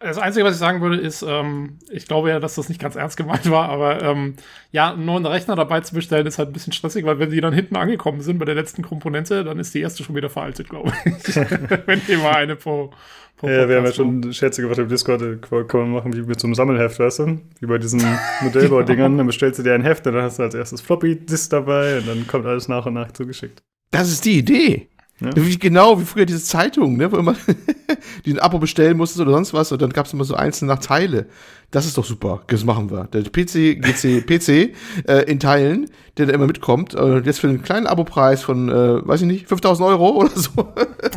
Das 0.02 0.16
Einzige, 0.16 0.46
was 0.46 0.54
ich 0.54 0.58
sagen 0.58 0.80
würde, 0.80 0.96
ist, 0.96 1.20
ähm, 1.20 1.78
ich 1.90 2.06
glaube 2.06 2.30
ja, 2.30 2.40
dass 2.40 2.54
das 2.54 2.70
nicht 2.70 2.80
ganz 2.80 2.96
ernst 2.96 3.18
gemeint 3.18 3.50
war, 3.50 3.68
aber 3.68 4.02
ähm, 4.02 4.34
ja, 4.72 4.94
einen 4.94 5.04
neuen 5.04 5.26
Rechner 5.26 5.56
dabei 5.56 5.82
zu 5.82 5.94
bestellen, 5.94 6.26
ist 6.26 6.38
halt 6.38 6.48
ein 6.48 6.52
bisschen 6.54 6.72
stressig, 6.72 7.04
weil 7.04 7.18
wenn 7.18 7.28
die 7.28 7.42
dann 7.42 7.52
hinten 7.52 7.76
angekommen 7.76 8.22
sind 8.22 8.38
bei 8.38 8.46
der 8.46 8.54
letzten 8.54 8.80
Komponente, 8.80 9.44
dann 9.44 9.58
ist 9.58 9.74
die 9.74 9.80
erste 9.80 10.02
schon 10.02 10.16
wieder 10.16 10.30
veraltet, 10.30 10.70
glaube 10.70 10.90
ich. 11.04 11.36
wenn 11.86 12.00
die 12.08 12.16
mal 12.16 12.36
eine 12.36 12.56
pro, 12.56 12.92
pro 13.36 13.46
Ja, 13.46 13.68
wir 13.68 13.76
haben 13.76 13.84
ja 13.84 13.92
schon 13.92 14.32
Scherze 14.32 14.62
gemacht 14.62 14.78
im 14.78 14.88
Discord, 14.88 15.20
äh, 15.20 15.36
kann 15.36 15.80
man 15.80 15.90
machen 15.90 16.14
wie 16.14 16.22
mit 16.22 16.40
so 16.40 16.46
einem 16.46 16.54
Sammelheft, 16.54 16.98
weißt 16.98 17.18
du? 17.18 17.40
Wie 17.60 17.66
bei 17.66 17.76
diesen 17.76 18.00
Modellbaudingern, 18.40 19.18
dann 19.18 19.26
bestellst 19.26 19.58
du 19.58 19.62
dir 19.62 19.74
ein 19.74 19.82
Heft 19.82 20.06
und 20.06 20.14
dann 20.14 20.22
hast 20.22 20.38
du 20.38 20.44
als 20.44 20.54
erstes 20.54 20.80
Floppy-Disk 20.80 21.50
dabei 21.50 21.98
und 21.98 22.08
dann 22.08 22.26
kommt 22.26 22.46
alles 22.46 22.68
nach 22.68 22.86
und 22.86 22.94
nach 22.94 23.12
zugeschickt. 23.12 23.62
Das 23.90 24.10
ist 24.10 24.24
die 24.24 24.38
Idee. 24.38 24.88
Ja. 25.20 25.30
Wie, 25.34 25.58
genau, 25.58 26.00
wie 26.00 26.04
früher 26.04 26.24
diese 26.24 26.42
Zeitungen, 26.42 26.96
ne, 26.96 27.12
wo 27.12 27.16
immer 27.16 27.36
die 28.24 28.32
ein 28.32 28.38
Abo 28.38 28.58
bestellen 28.58 28.96
musstest 28.96 29.20
oder 29.20 29.32
sonst 29.32 29.52
was 29.52 29.70
und 29.70 29.82
dann 29.82 29.90
gab 29.90 30.06
es 30.06 30.12
immer 30.12 30.24
so 30.24 30.34
einzelne 30.34 30.72
nach 30.72 30.80
Teile. 30.80 31.26
Das 31.70 31.86
ist 31.86 31.98
doch 31.98 32.04
super, 32.04 32.42
das 32.48 32.64
machen 32.64 32.90
wir. 32.90 33.04
Der 33.04 33.22
PC, 33.22 33.80
GC, 33.80 34.26
PC 34.26 34.74
äh, 35.08 35.30
in 35.30 35.38
Teilen, 35.38 35.90
der 36.16 36.26
da 36.26 36.32
immer 36.32 36.46
mitkommt, 36.46 36.94
äh, 36.94 37.18
jetzt 37.18 37.40
für 37.40 37.48
einen 37.48 37.62
kleinen 37.62 37.86
Abopreis 37.86 38.42
von, 38.42 38.68
äh, 38.70 39.06
weiß 39.06 39.20
ich 39.20 39.26
nicht, 39.26 39.48
5000 39.48 39.88
Euro 39.88 40.08
oder 40.22 40.30
so. 40.30 40.50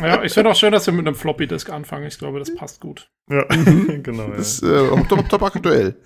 Ja, 0.00 0.22
ich 0.22 0.32
finde 0.32 0.50
auch 0.50 0.56
schön, 0.56 0.72
dass 0.72 0.86
wir 0.86 0.92
mit 0.92 1.06
einem 1.06 1.16
Floppy-Disk 1.16 1.70
anfangen. 1.70 2.06
Ich 2.06 2.18
glaube, 2.18 2.38
das 2.38 2.54
passt 2.54 2.80
gut. 2.80 3.10
Ja, 3.30 3.44
genau. 4.02 4.28
Ja. 4.28 4.36
Das 4.36 4.60
ist 4.60 4.62
äh, 4.62 4.88
top, 5.08 5.28
top 5.28 5.42
aktuell. 5.42 5.96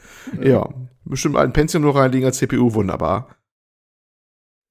Ja. 0.41 0.49
ja. 0.49 0.69
bestimmt 1.05 1.37
einen 1.37 1.53
Pentium 1.53 1.83
noch 1.83 1.97
reinlegen 1.97 2.27
als 2.27 2.39
CPU, 2.39 2.73
wunderbar. 2.73 3.38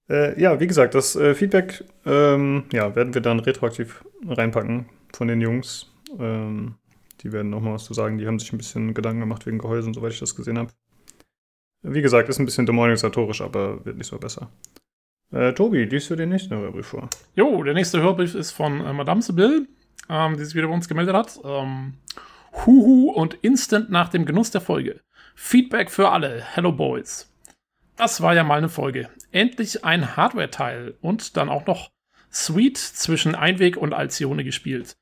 Äh, 0.09 0.39
ja, 0.39 0.59
wie 0.59 0.67
gesagt, 0.67 0.95
das 0.95 1.15
äh, 1.15 1.35
Feedback 1.35 1.83
ähm, 2.05 2.63
ja, 2.71 2.95
werden 2.95 3.13
wir 3.13 3.21
dann 3.21 3.39
retroaktiv 3.39 4.05
reinpacken 4.25 4.85
von 5.13 5.27
den 5.27 5.41
Jungs. 5.41 5.91
Ähm, 6.19 6.75
die 7.21 7.31
werden 7.31 7.49
nochmal 7.49 7.73
was 7.73 7.85
zu 7.85 7.93
sagen. 7.93 8.17
Die 8.17 8.27
haben 8.27 8.39
sich 8.39 8.53
ein 8.53 8.57
bisschen 8.57 8.93
Gedanken 8.93 9.19
gemacht 9.19 9.45
wegen 9.45 9.57
Gehäusen, 9.57 9.93
soweit 9.93 10.13
ich 10.13 10.19
das 10.19 10.35
gesehen 10.35 10.57
habe. 10.57 10.71
Wie 11.81 12.01
gesagt, 12.01 12.29
ist 12.29 12.39
ein 12.39 12.45
bisschen 12.45 12.65
demoralisatorisch, 12.65 13.41
aber 13.41 13.85
wird 13.85 13.97
nicht 13.97 14.07
so 14.07 14.17
besser. 14.17 14.49
Äh, 15.31 15.53
Tobi, 15.53 15.83
liest 15.83 16.09
du 16.09 16.15
den 16.15 16.29
nächsten 16.29 16.55
Hörbrief 16.55 16.87
vor? 16.87 17.09
Jo, 17.35 17.61
der 17.63 17.73
nächste 17.73 18.01
Hörbrief 18.01 18.33
ist 18.33 18.51
von 18.51 18.81
äh, 18.81 18.93
Madame 18.93 19.21
Sibyl, 19.21 19.67
ähm, 20.09 20.37
die 20.37 20.45
sich 20.45 20.55
wieder 20.55 20.67
bei 20.67 20.73
uns 20.73 20.87
gemeldet 20.87 21.15
hat. 21.15 21.39
Ähm, 21.43 21.95
Huhu 22.65 23.11
und 23.11 23.35
instant 23.35 23.89
nach 23.89 24.09
dem 24.09 24.25
Genuss 24.25 24.51
der 24.51 24.61
Folge. 24.61 25.01
Feedback 25.35 25.91
für 25.91 26.09
alle. 26.09 26.41
Hello 26.53 26.71
Boys. 26.71 27.29
Das 27.97 28.21
war 28.21 28.35
ja 28.35 28.43
mal 28.43 28.59
eine 28.59 28.69
Folge. 28.69 29.09
Endlich 29.31 29.83
ein 29.83 30.15
Hardware-Teil 30.15 30.95
und 31.01 31.35
dann 31.35 31.49
auch 31.49 31.65
noch 31.65 31.89
Sweet 32.31 32.77
zwischen 32.77 33.33
Einweg 33.33 33.75
und 33.75 33.93
Alcione 33.93 34.43
gespielt. 34.43 34.95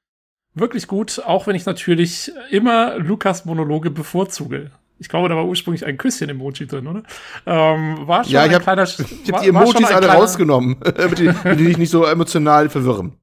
Wirklich 0.53 0.87
gut, 0.87 1.21
auch 1.25 1.47
wenn 1.47 1.55
ich 1.55 1.65
natürlich 1.65 2.31
immer 2.49 2.97
Lukas 2.97 3.43
Monologe 3.43 3.91
bevorzuge. 3.91 4.71
Ich 4.97 5.09
glaube, 5.09 5.27
da 5.27 5.35
war 5.35 5.45
ursprünglich 5.45 5.85
ein 5.85 5.97
Küsschen-Emoji 5.97 6.67
drin, 6.67 6.87
oder? 6.87 7.03
Ähm, 7.45 8.07
war 8.07 8.23
schon 8.23 8.31
ja, 8.31 8.45
ich 8.45 8.51
ein 8.51 8.55
hab, 8.55 8.63
kleiner. 8.63 8.83
Ich 9.23 9.31
habe 9.31 9.43
die 9.43 9.49
Emojis 9.49 9.91
alle 9.91 10.07
rausgenommen, 10.07 10.77
damit 10.97 11.19
die, 11.19 11.29
die 11.57 11.65
dich 11.65 11.77
nicht 11.77 11.89
so 11.89 12.05
emotional 12.05 12.69
verwirren. 12.69 13.17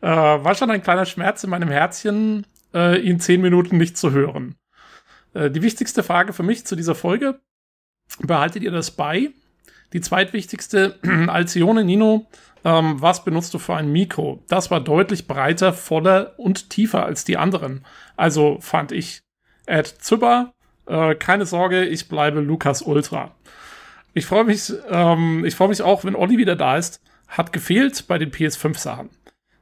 Äh, 0.00 0.06
war 0.08 0.54
schon 0.54 0.70
ein 0.70 0.82
kleiner 0.82 1.04
Schmerz 1.04 1.44
in 1.44 1.50
meinem 1.50 1.68
Herzchen, 1.68 2.46
äh, 2.72 2.98
ihn 2.98 3.20
zehn 3.20 3.42
Minuten 3.42 3.76
nicht 3.76 3.98
zu 3.98 4.12
hören. 4.12 4.54
Äh, 5.34 5.50
die 5.50 5.60
wichtigste 5.60 6.02
Frage 6.02 6.32
für 6.32 6.42
mich 6.42 6.64
zu 6.64 6.74
dieser 6.74 6.94
Folge: 6.94 7.40
behaltet 8.20 8.62
ihr 8.62 8.70
das 8.70 8.90
bei? 8.90 9.30
Die 9.92 10.00
zweitwichtigste, 10.00 10.98
Alcione 11.28 11.84
Nino, 11.84 12.26
ähm, 12.64 13.00
was 13.00 13.24
benutzt 13.24 13.54
du 13.54 13.58
für 13.58 13.76
ein 13.76 13.90
Mikro? 13.90 14.42
Das 14.48 14.70
war 14.70 14.80
deutlich 14.80 15.26
breiter, 15.26 15.72
voller 15.72 16.38
und 16.38 16.70
tiefer 16.70 17.04
als 17.04 17.24
die 17.24 17.36
anderen. 17.36 17.84
Also 18.16 18.58
fand 18.60 18.92
ich. 18.92 19.20
Ed 19.66 19.86
Züber, 19.86 20.52
äh, 20.86 21.14
keine 21.14 21.46
Sorge, 21.46 21.84
ich 21.84 22.08
bleibe 22.08 22.40
Lukas 22.40 22.82
Ultra. 22.82 23.34
Ich 24.14 24.26
freue 24.26 24.44
mich, 24.44 24.72
ähm, 24.88 25.44
ich 25.44 25.58
mich 25.60 25.82
auch, 25.82 26.04
wenn 26.04 26.16
Olli 26.16 26.38
wieder 26.38 26.56
da 26.56 26.76
ist. 26.76 27.00
Hat 27.28 27.52
gefehlt 27.52 28.06
bei 28.08 28.18
den 28.18 28.30
PS5-Sachen. 28.30 29.10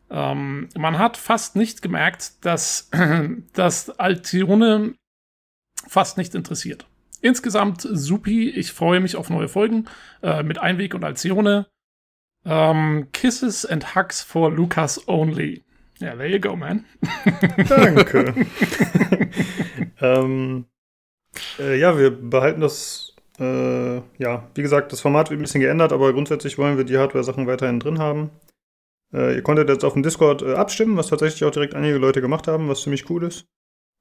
Ähm, 0.08 0.68
man 0.76 0.98
hat 0.98 1.16
fast 1.16 1.56
nicht 1.56 1.82
gemerkt, 1.82 2.44
dass 2.44 2.90
das 3.52 3.90
Alcione 3.90 4.94
fast 5.88 6.16
nicht 6.16 6.34
interessiert. 6.34 6.86
Insgesamt 7.20 7.82
supi. 7.82 8.50
Ich 8.50 8.72
freue 8.72 9.00
mich 9.00 9.16
auf 9.16 9.30
neue 9.30 9.48
Folgen 9.48 9.86
äh, 10.22 10.42
mit 10.42 10.58
Einweg 10.58 10.94
und 10.94 11.04
Alcione. 11.04 11.66
Ähm, 12.44 13.08
Kisses 13.12 13.66
and 13.66 13.94
Hugs 13.94 14.22
for 14.22 14.52
Lucas 14.52 15.08
only. 15.08 15.64
Ja, 15.98 16.14
there 16.14 16.28
you 16.28 16.40
go, 16.40 16.54
man. 16.56 16.84
Danke. 17.68 18.34
ähm, 20.00 20.66
äh, 21.58 21.78
ja, 21.78 21.98
wir 21.98 22.10
behalten 22.10 22.60
das. 22.60 23.14
Äh, 23.38 23.96
ja, 24.18 24.48
wie 24.54 24.62
gesagt, 24.62 24.92
das 24.92 25.00
Format 25.00 25.30
wird 25.30 25.40
ein 25.40 25.42
bisschen 25.42 25.60
geändert, 25.60 25.92
aber 25.92 26.12
grundsätzlich 26.12 26.56
wollen 26.56 26.76
wir 26.76 26.84
die 26.84 26.96
Hardware-Sachen 26.96 27.46
weiterhin 27.46 27.80
drin 27.80 27.98
haben. 27.98 28.30
Äh, 29.12 29.36
ihr 29.36 29.42
konntet 29.42 29.68
jetzt 29.68 29.84
auf 29.84 29.92
dem 29.92 30.02
Discord 30.02 30.42
äh, 30.42 30.54
abstimmen, 30.54 30.96
was 30.96 31.08
tatsächlich 31.08 31.44
auch 31.44 31.50
direkt 31.50 31.74
einige 31.74 31.98
Leute 31.98 32.20
gemacht 32.20 32.48
haben, 32.48 32.68
was 32.68 32.82
ziemlich 32.82 33.10
cool 33.10 33.24
ist. 33.24 33.46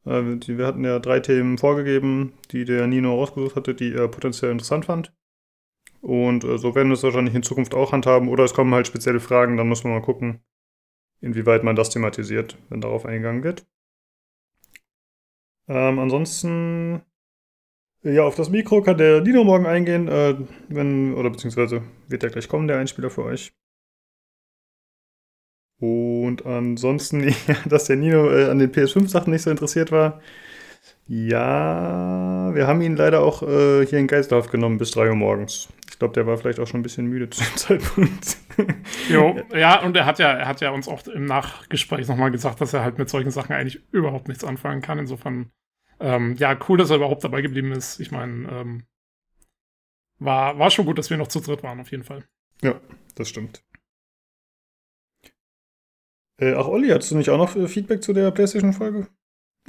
Äh, 0.06 0.40
wir 0.48 0.66
hatten 0.68 0.84
ja 0.84 1.00
drei 1.00 1.20
Themen 1.20 1.58
vorgegeben, 1.58 2.34
die 2.52 2.66
der 2.66 2.88
Nino 2.88 3.16
rausgesucht 3.16 3.56
hatte, 3.56 3.76
die 3.76 3.94
er 3.94 4.08
potenziell 4.08 4.52
interessant 4.52 4.86
fand. 4.86 5.14
Und 6.02 6.44
äh, 6.44 6.58
so 6.58 6.76
werden 6.76 6.90
wir 6.90 6.94
es 6.94 7.04
wahrscheinlich 7.04 7.36
in 7.36 7.44
Zukunft 7.44 7.74
auch 7.74 7.92
handhaben. 7.92 8.30
Oder 8.30 8.44
es 8.44 8.54
kommen 8.54 8.74
halt 8.74 8.88
spezielle 8.88 9.20
Fragen, 9.20 9.58
dann 9.58 9.68
muss 9.68 9.84
man 9.84 9.94
mal 9.94 10.02
gucken, 10.02 10.44
inwieweit 11.20 11.64
man 11.64 11.76
das 11.76 11.90
thematisiert, 11.90 12.58
wenn 12.70 12.82
darauf 12.82 13.06
eingegangen 13.06 13.44
wird. 13.44 13.66
Ähm, 15.68 15.98
ansonsten, 15.98 17.02
ja, 18.04 18.24
auf 18.24 18.36
das 18.36 18.52
Mikro 18.52 18.84
kann 18.84 19.00
der 19.00 19.22
Nino 19.22 19.44
morgen 19.44 19.66
eingehen, 19.66 20.08
äh, 20.08 20.36
wenn, 20.70 21.16
oder 21.16 21.32
beziehungsweise 21.32 21.82
wird 22.08 22.22
ja 22.22 22.30
gleich 22.30 22.48
kommen, 22.48 22.68
der 22.68 22.78
Einspieler 22.78 23.10
für 23.10 23.24
euch. 23.24 23.52
Und 25.80 26.46
ansonsten, 26.46 27.28
ja, 27.48 27.56
dass 27.66 27.86
der 27.86 27.98
Nino 27.98 28.30
äh, 28.32 28.50
an 28.50 28.60
den 28.60 28.72
PS5-Sachen 28.72 29.32
nicht 29.32 29.44
so 29.44 29.52
interessiert 29.52 29.92
war. 29.92 30.22
Ja, 31.08 32.52
wir 32.56 32.66
haben 32.66 32.82
ihn 32.82 32.96
leider 32.96 33.22
auch 33.22 33.44
äh, 33.44 33.86
hier 33.86 34.00
in 34.00 34.08
Geisterhaft 34.08 34.52
genommen 34.52 34.80
bis 34.80 34.92
3 34.92 35.10
Uhr 35.10 35.16
morgens. 35.16 35.68
Ich 35.92 36.00
glaube, 36.00 36.16
der 36.16 36.26
war 36.26 36.38
vielleicht 36.38 36.60
auch 36.60 36.68
schon 36.68 36.80
ein 36.80 36.84
bisschen 36.84 37.06
müde 37.06 37.30
zu 37.30 37.44
dem 37.44 37.56
Zeitpunkt. 37.56 38.38
jo, 39.10 39.40
ja, 39.54 39.82
und 39.84 39.96
er 39.96 40.06
hat 40.06 40.18
ja, 40.18 40.32
er 40.32 40.48
hat 40.48 40.62
ja 40.62 40.72
uns 40.72 40.88
auch 40.88 41.06
im 41.08 41.26
Nachgespräch 41.26 42.08
nochmal 42.08 42.32
gesagt, 42.32 42.60
dass 42.60 42.74
er 42.74 42.84
halt 42.84 42.98
mit 42.98 43.10
solchen 43.10 43.30
Sachen 43.30 43.54
eigentlich 43.54 43.82
überhaupt 43.92 44.28
nichts 44.28 44.44
anfangen 44.44 44.82
kann. 44.82 44.98
Insofern, 44.98 45.52
ähm, 46.00 46.36
ja, 46.38 46.58
cool, 46.68 46.78
dass 46.78 46.90
er 46.90 46.98
überhaupt 46.98 47.24
dabei 47.24 47.42
geblieben 47.42 47.72
ist. 47.72 48.00
Ich 48.00 48.12
meine, 48.12 48.50
ähm, 48.50 48.84
war, 50.18 50.58
war 50.58 50.72
schon 50.72 50.86
gut, 50.86 50.98
dass 50.98 51.12
wir 51.12 51.18
noch 51.18 51.28
zu 51.28 51.40
dritt 51.40 51.62
waren, 51.62 51.80
auf 51.80 51.92
jeden 51.92 52.04
Fall. 52.04 52.26
Ja, 52.62 52.80
das 53.16 53.30
stimmt. 53.30 53.64
Äh, 56.38 56.54
ach, 56.54 56.68
Olli, 56.68 56.90
hattest 56.90 57.12
du 57.12 57.18
nicht 57.18 57.30
auch 57.30 57.38
noch 57.38 57.56
äh, 57.56 57.68
Feedback 57.68 58.04
zu 58.04 58.14
der 58.14 58.32
PlayStation-Folge? 58.32 59.08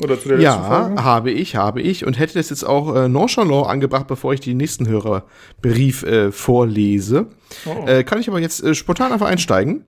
Oder 0.03 0.21
zu 0.21 0.29
der 0.29 0.41
ja, 0.41 0.63
Folge? 0.63 1.05
habe 1.05 1.31
ich, 1.31 1.57
habe 1.57 1.81
ich. 1.81 2.05
Und 2.05 2.19
hätte 2.19 2.35
das 2.35 2.51
jetzt 2.51 2.65
auch 2.65 2.95
äh, 2.95 3.09
nonchalant 3.09 3.69
angebracht, 3.69 4.07
bevor 4.07 4.35
ich 4.35 4.41
den 4.41 4.57
nächsten 4.57 4.87
Hörerbrief 4.89 6.03
äh, 6.03 6.33
vorlese. 6.33 7.29
Oh. 7.65 7.87
Äh, 7.87 8.05
kann 8.05 8.21
ich 8.21 8.29
aber 8.29 8.41
jetzt 8.41 8.63
äh, 8.63 8.75
spontan 8.75 9.13
einfach 9.13 9.29
einsteigen. 9.29 9.87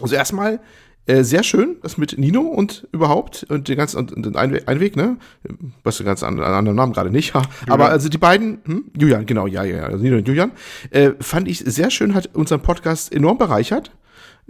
Also 0.00 0.16
erstmal 0.16 0.60
äh, 1.06 1.22
sehr 1.22 1.44
schön, 1.44 1.76
das 1.82 1.98
mit 1.98 2.18
Nino 2.18 2.40
und 2.40 2.88
überhaupt 2.90 3.44
und 3.48 3.68
den 3.68 3.76
ganzen 3.76 3.98
und 3.98 4.24
den 4.24 4.36
Einweg, 4.36 4.66
Einweg, 4.66 4.96
ne? 4.96 5.18
Was 5.84 5.98
den 5.98 6.06
ganz 6.06 6.22
anderen, 6.22 6.52
anderen 6.52 6.76
Namen 6.76 6.94
gerade 6.94 7.10
nicht, 7.10 7.34
ja. 7.34 7.42
Aber 7.68 7.90
also 7.90 8.08
die 8.08 8.18
beiden, 8.18 8.62
hm? 8.64 8.90
Julian, 8.98 9.26
genau, 9.26 9.46
ja, 9.46 9.62
ja, 9.64 9.76
ja, 9.76 9.82
also 9.84 10.02
Nino 10.02 10.16
und 10.16 10.26
Julian, 10.26 10.52
äh, 10.90 11.10
fand 11.20 11.46
ich 11.46 11.58
sehr 11.58 11.90
schön, 11.90 12.14
hat 12.14 12.34
unseren 12.34 12.62
Podcast 12.62 13.14
enorm 13.14 13.38
bereichert 13.38 13.92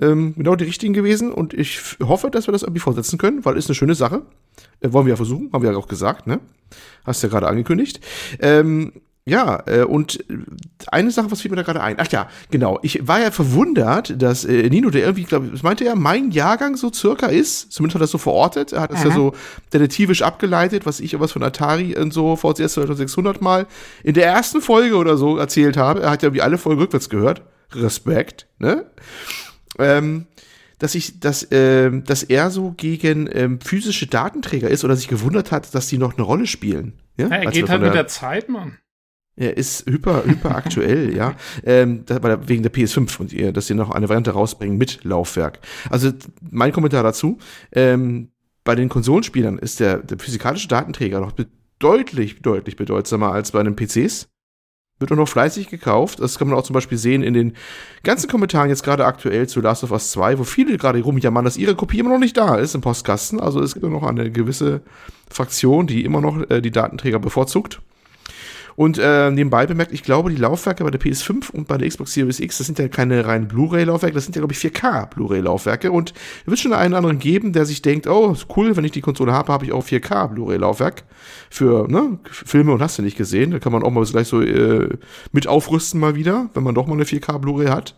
ähm, 0.00 0.34
genau 0.36 0.56
die 0.56 0.64
richtigen 0.64 0.94
gewesen 0.94 1.32
und 1.32 1.54
ich 1.54 1.80
hoffe, 2.02 2.30
dass 2.30 2.48
wir 2.48 2.52
das 2.52 2.62
irgendwie 2.62 2.80
fortsetzen 2.80 3.18
können, 3.18 3.44
weil 3.44 3.56
ist 3.56 3.68
eine 3.68 3.74
schöne 3.74 3.94
Sache. 3.94 4.22
Äh, 4.80 4.92
wollen 4.92 5.06
wir 5.06 5.10
ja 5.10 5.16
versuchen, 5.16 5.50
haben 5.52 5.62
wir 5.62 5.70
ja 5.72 5.76
auch 5.76 5.88
gesagt, 5.88 6.26
ne? 6.26 6.40
Hast 7.04 7.22
ja 7.22 7.28
gerade 7.28 7.46
angekündigt. 7.48 8.00
Ähm, 8.40 8.92
Ja, 9.26 9.62
äh, 9.64 9.84
und 9.84 10.22
eine 10.88 11.10
Sache, 11.10 11.30
was 11.30 11.40
fiel 11.40 11.50
mir 11.50 11.56
da 11.56 11.62
gerade 11.62 11.80
ein. 11.80 11.96
Ach 11.98 12.08
ja, 12.12 12.28
genau. 12.50 12.78
Ich 12.82 13.08
war 13.08 13.20
ja 13.20 13.30
verwundert, 13.30 14.20
dass 14.20 14.44
äh, 14.44 14.68
Nino, 14.68 14.90
der 14.90 15.00
irgendwie, 15.00 15.24
glaube 15.24 15.50
ich, 15.54 15.62
meinte 15.62 15.86
er, 15.86 15.96
mein 15.96 16.30
Jahrgang 16.30 16.76
so 16.76 16.92
circa 16.92 17.28
ist. 17.28 17.72
Zumindest 17.72 17.94
hat 17.94 18.00
er 18.02 18.04
das 18.04 18.10
so 18.10 18.18
verortet. 18.18 18.74
Er 18.74 18.82
hat 18.82 18.92
es 18.92 19.02
ja 19.02 19.10
so 19.10 19.32
detektivisch 19.72 20.20
abgeleitet, 20.20 20.84
was 20.84 21.00
ich 21.00 21.18
was 21.18 21.32
von 21.32 21.42
Atari 21.42 21.96
und 21.96 22.12
so 22.12 22.36
VCS 22.36 22.74
2600 22.74 23.40
mal 23.40 23.66
in 24.02 24.12
der 24.12 24.26
ersten 24.26 24.60
Folge 24.60 24.96
oder 24.96 25.16
so 25.16 25.38
erzählt 25.38 25.78
habe. 25.78 26.02
Er 26.02 26.10
hat 26.10 26.22
ja 26.22 26.34
wie 26.34 26.42
alle 26.42 26.58
Folgen 26.58 26.82
rückwärts 26.82 27.08
gehört. 27.08 27.40
Respekt, 27.72 28.46
ne? 28.58 28.84
Ähm, 29.78 30.26
dass 30.78 30.94
ich, 30.94 31.20
dass, 31.20 31.44
äh, 31.44 31.90
dass 32.02 32.24
er 32.24 32.50
so 32.50 32.72
gegen 32.76 33.28
ähm, 33.32 33.60
physische 33.60 34.06
Datenträger 34.06 34.68
ist 34.68 34.84
oder 34.84 34.96
sich 34.96 35.08
gewundert 35.08 35.52
hat, 35.52 35.74
dass 35.74 35.86
die 35.86 35.98
noch 35.98 36.14
eine 36.14 36.22
Rolle 36.22 36.46
spielen. 36.46 36.94
Ja, 37.16 37.28
ja 37.28 37.36
er 37.36 37.50
geht 37.50 37.68
halt 37.68 37.82
mit 37.82 37.94
der 37.94 38.06
Zeit, 38.06 38.48
Mann. 38.48 38.78
Er 39.36 39.56
ist 39.56 39.86
hyper, 39.86 40.24
hyper 40.24 40.54
aktuell, 40.54 41.14
ja. 41.16 41.34
Ähm, 41.64 42.04
das, 42.06 42.22
weil 42.22 42.48
wegen 42.48 42.62
der 42.62 42.72
PS5 42.72 43.20
und 43.20 43.32
ihr, 43.32 43.52
dass 43.52 43.66
sie 43.66 43.74
noch 43.74 43.90
eine 43.90 44.08
Variante 44.08 44.32
rausbringen 44.32 44.78
mit 44.78 45.02
Laufwerk. 45.04 45.60
Also 45.90 46.12
mein 46.50 46.72
Kommentar 46.72 47.02
dazu, 47.02 47.38
ähm, 47.72 48.30
bei 48.62 48.74
den 48.74 48.88
Konsolenspielern 48.88 49.58
ist 49.58 49.80
der, 49.80 49.98
der 49.98 50.18
physikalische 50.18 50.68
Datenträger 50.68 51.20
noch 51.20 51.32
deutlich, 51.78 52.40
deutlich 52.40 52.76
bedeutsamer 52.76 53.32
als 53.32 53.52
bei 53.52 53.62
den 53.62 53.76
PCs. 53.76 54.28
Wird 55.00 55.10
auch 55.10 55.16
noch 55.16 55.28
fleißig 55.28 55.68
gekauft. 55.68 56.20
Das 56.20 56.38
kann 56.38 56.48
man 56.48 56.56
auch 56.56 56.62
zum 56.62 56.74
Beispiel 56.74 56.98
sehen 56.98 57.22
in 57.22 57.34
den 57.34 57.54
ganzen 58.04 58.28
Kommentaren 58.28 58.68
jetzt 58.68 58.84
gerade 58.84 59.04
aktuell 59.04 59.48
zu 59.48 59.60
Last 59.60 59.82
of 59.82 59.90
Us 59.90 60.12
2, 60.12 60.38
wo 60.38 60.44
viele 60.44 60.78
gerade 60.78 61.00
rumjammern, 61.02 61.44
dass 61.44 61.56
ihre 61.56 61.74
Kopie 61.74 61.98
immer 61.98 62.10
noch 62.10 62.20
nicht 62.20 62.36
da 62.36 62.56
ist 62.56 62.76
im 62.76 62.80
Postkasten. 62.80 63.40
Also 63.40 63.60
es 63.60 63.74
gibt 63.74 63.86
noch 63.86 64.04
eine 64.04 64.30
gewisse 64.30 64.82
Fraktion, 65.28 65.88
die 65.88 66.04
immer 66.04 66.20
noch 66.20 66.48
äh, 66.48 66.60
die 66.60 66.70
Datenträger 66.70 67.18
bevorzugt. 67.18 67.80
Und 68.76 68.98
äh, 68.98 69.30
nebenbei 69.30 69.66
bemerkt, 69.66 69.92
ich 69.92 70.02
glaube, 70.02 70.30
die 70.30 70.36
Laufwerke 70.36 70.82
bei 70.84 70.90
der 70.90 71.00
PS5 71.00 71.50
und 71.50 71.68
bei 71.68 71.78
der 71.78 71.88
Xbox 71.88 72.12
Series 72.12 72.40
X, 72.40 72.58
das 72.58 72.66
sind 72.66 72.78
ja 72.78 72.88
keine 72.88 73.24
reinen 73.24 73.46
Blu-ray-Laufwerke, 73.46 74.14
das 74.14 74.24
sind 74.24 74.34
ja, 74.34 74.40
glaube 74.40 74.52
ich, 74.52 74.58
4K 74.58 75.06
Blu-ray-Laufwerke. 75.14 75.92
Und 75.92 76.12
es 76.42 76.46
wird 76.46 76.58
schon 76.58 76.72
einen 76.72 76.94
anderen 76.94 77.18
geben, 77.18 77.52
der 77.52 77.66
sich 77.66 77.82
denkt, 77.82 78.06
oh, 78.06 78.34
cool, 78.56 78.76
wenn 78.76 78.84
ich 78.84 78.92
die 78.92 79.00
Konsole 79.00 79.32
habe, 79.32 79.52
habe 79.52 79.64
ich 79.64 79.72
auch 79.72 79.84
4K 79.84 80.28
Blu-ray-Laufwerk 80.28 81.04
für 81.50 81.88
ne, 81.88 82.18
Filme 82.30 82.72
und 82.72 82.82
hast 82.82 82.98
du 82.98 83.02
nicht 83.02 83.16
gesehen. 83.16 83.52
Da 83.52 83.58
kann 83.60 83.72
man 83.72 83.82
auch 83.82 83.90
mal 83.90 84.04
gleich 84.04 84.28
so 84.28 84.40
äh, 84.40 84.88
mit 85.32 85.46
aufrüsten 85.46 86.00
mal 86.00 86.16
wieder, 86.16 86.50
wenn 86.54 86.64
man 86.64 86.74
doch 86.74 86.86
mal 86.86 86.94
eine 86.94 87.04
4K 87.04 87.38
Blu-ray 87.38 87.68
hat. 87.68 87.96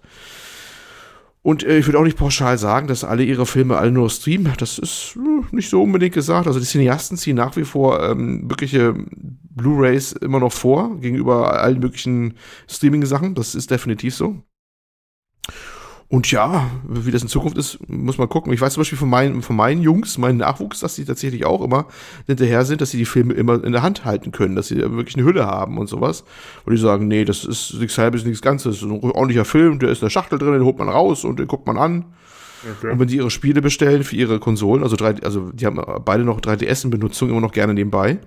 Und 1.47 1.63
äh, 1.63 1.79
ich 1.79 1.87
würde 1.87 2.01
auch 2.01 2.05
nicht 2.05 2.19
pauschal 2.19 2.59
sagen, 2.59 2.89
dass 2.89 3.05
alle 3.05 3.23
ihre 3.23 3.47
Filme 3.47 3.79
alle 3.79 3.93
nur 3.93 4.11
streamen. 4.11 4.53
Das 4.59 4.81
ist 4.81 5.17
äh, 5.17 5.55
nicht 5.55 5.71
so 5.71 5.81
unbedingt 5.81 6.13
gesagt. 6.13 6.49
Also 6.49 6.59
die 6.59 6.67
Cineasten 6.67 7.17
ziehen 7.17 7.37
nach 7.37 7.57
wie 7.57 7.65
vor 7.65 8.03
ähm, 8.03 8.51
wirkliche 8.51 8.95
Blu-rays 9.57 10.13
immer 10.13 10.39
noch 10.39 10.53
vor 10.53 10.97
gegenüber 11.01 11.61
allen 11.61 11.81
möglichen 11.81 12.35
Streaming-Sachen. 12.69 13.35
Das 13.35 13.55
ist 13.55 13.71
definitiv 13.71 14.15
so. 14.15 14.43
Und 16.09 16.31
ja, 16.31 16.71
wie 16.87 17.11
das 17.11 17.23
in 17.23 17.29
Zukunft 17.29 17.59
ist, 17.59 17.79
muss 17.89 18.17
man 18.17 18.29
gucken. 18.29 18.53
Ich 18.53 18.61
weiß 18.61 18.75
zum 18.75 18.83
Beispiel 18.83 18.99
von 18.99 19.11
meinen, 19.11 19.43
von 19.43 19.57
meinen 19.57 19.83
Jungs, 19.83 20.19
meinen 20.19 20.39
Nachwuchs, 20.39 20.79
dass 20.79 20.95
die 20.95 21.05
tatsächlich 21.05 21.45
auch 21.45 21.63
immer 21.63 21.87
hinterher 22.27 22.65
sind, 22.65 22.81
dass 22.81 22.93
sie 22.93 22.99
die 22.99 23.05
Filme 23.05 23.35
immer 23.35 23.63
in 23.65 23.73
der 23.73 23.83
Hand 23.83 24.05
halten 24.05 24.31
können, 24.31 24.55
dass 24.55 24.69
sie 24.69 24.77
wirklich 24.77 25.17
eine 25.17 25.25
Hülle 25.25 25.47
haben 25.47 25.79
und 25.79 25.89
sowas. 25.89 26.23
Und 26.65 26.75
die 26.75 26.81
sagen, 26.81 27.09
nee, 27.09 27.25
das 27.25 27.45
ist 27.45 27.75
nichts 27.75 27.99
halbes, 27.99 28.25
nichts 28.25 28.41
Ganzes. 28.41 28.83
ein 28.83 28.93
ordentlicher 28.93 29.45
Film, 29.45 29.81
der 29.81 29.89
ist 29.89 29.99
in 29.99 30.07
der 30.07 30.11
Schachtel 30.11 30.39
drin, 30.39 30.53
den 30.53 30.65
holt 30.65 30.79
man 30.79 30.89
raus 30.89 31.25
und 31.25 31.41
den 31.41 31.49
guckt 31.49 31.67
man 31.67 31.77
an. 31.77 32.05
Okay. 32.79 32.93
Und 32.93 33.01
wenn 33.01 33.09
die 33.09 33.17
ihre 33.17 33.31
Spiele 33.31 33.61
bestellen 33.61 34.05
für 34.05 34.15
ihre 34.15 34.39
Konsolen, 34.39 34.85
also 34.85 34.95
drei, 34.95 35.21
also 35.23 35.51
die 35.53 35.67
haben 35.67 35.81
beide 36.05 36.25
noch 36.25 36.41
3DS 36.41 36.85
in 36.85 36.91
Benutzung, 36.91 37.31
immer 37.31 37.41
noch 37.41 37.53
gerne 37.53 37.75
nebenbei. 37.75 38.21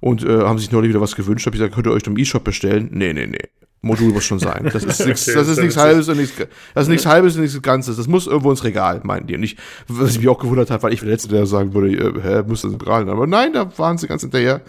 Und 0.00 0.24
äh, 0.24 0.42
haben 0.42 0.58
sich 0.58 0.70
neulich 0.70 0.90
wieder 0.90 1.00
was 1.00 1.16
gewünscht, 1.16 1.46
hab 1.46 1.54
ich 1.54 1.60
gesagt, 1.60 1.74
könnt 1.74 1.86
ihr 1.86 1.92
euch 1.92 2.06
im 2.06 2.16
E-Shop 2.16 2.44
bestellen? 2.44 2.88
Nee, 2.92 3.12
nee, 3.12 3.26
nee. 3.26 3.48
Modul 3.80 4.12
muss 4.12 4.24
schon 4.24 4.40
sein. 4.40 4.68
Das 4.72 4.82
ist 4.82 4.98
nichts, 5.06 5.28
okay, 5.28 5.38
das 5.38 5.48
ist 5.48 5.60
nichts 5.60 5.76
halbes 5.76 6.08
und 6.08 6.16
nichts, 6.16 6.34
das 6.74 6.82
ist 6.84 6.88
nichts 6.88 7.06
halbes 7.06 7.36
und 7.36 7.42
nichts 7.42 7.60
Ganzes. 7.62 7.96
Das 7.96 8.08
muss 8.08 8.26
irgendwo 8.26 8.50
ins 8.50 8.64
Regal, 8.64 9.00
meinen 9.04 9.26
die. 9.26 9.36
Und 9.36 9.42
ich, 9.44 9.56
was 9.86 10.10
ich 10.12 10.18
mich 10.18 10.28
auch 10.28 10.38
gewundert 10.38 10.70
hat, 10.70 10.82
weil 10.82 10.92
ich 10.92 11.00
der 11.00 11.10
Letzte, 11.10 11.28
der 11.28 11.46
sagen 11.46 11.74
würde, 11.74 11.90
äh, 11.90 12.22
hä, 12.22 12.42
muss 12.46 12.62
das 12.62 12.72
im 12.72 12.80
Regal 12.80 13.08
Aber 13.08 13.26
nein, 13.26 13.52
da 13.52 13.78
waren 13.78 13.96
sie 13.96 14.08
ganz 14.08 14.22
hinterher. 14.22 14.62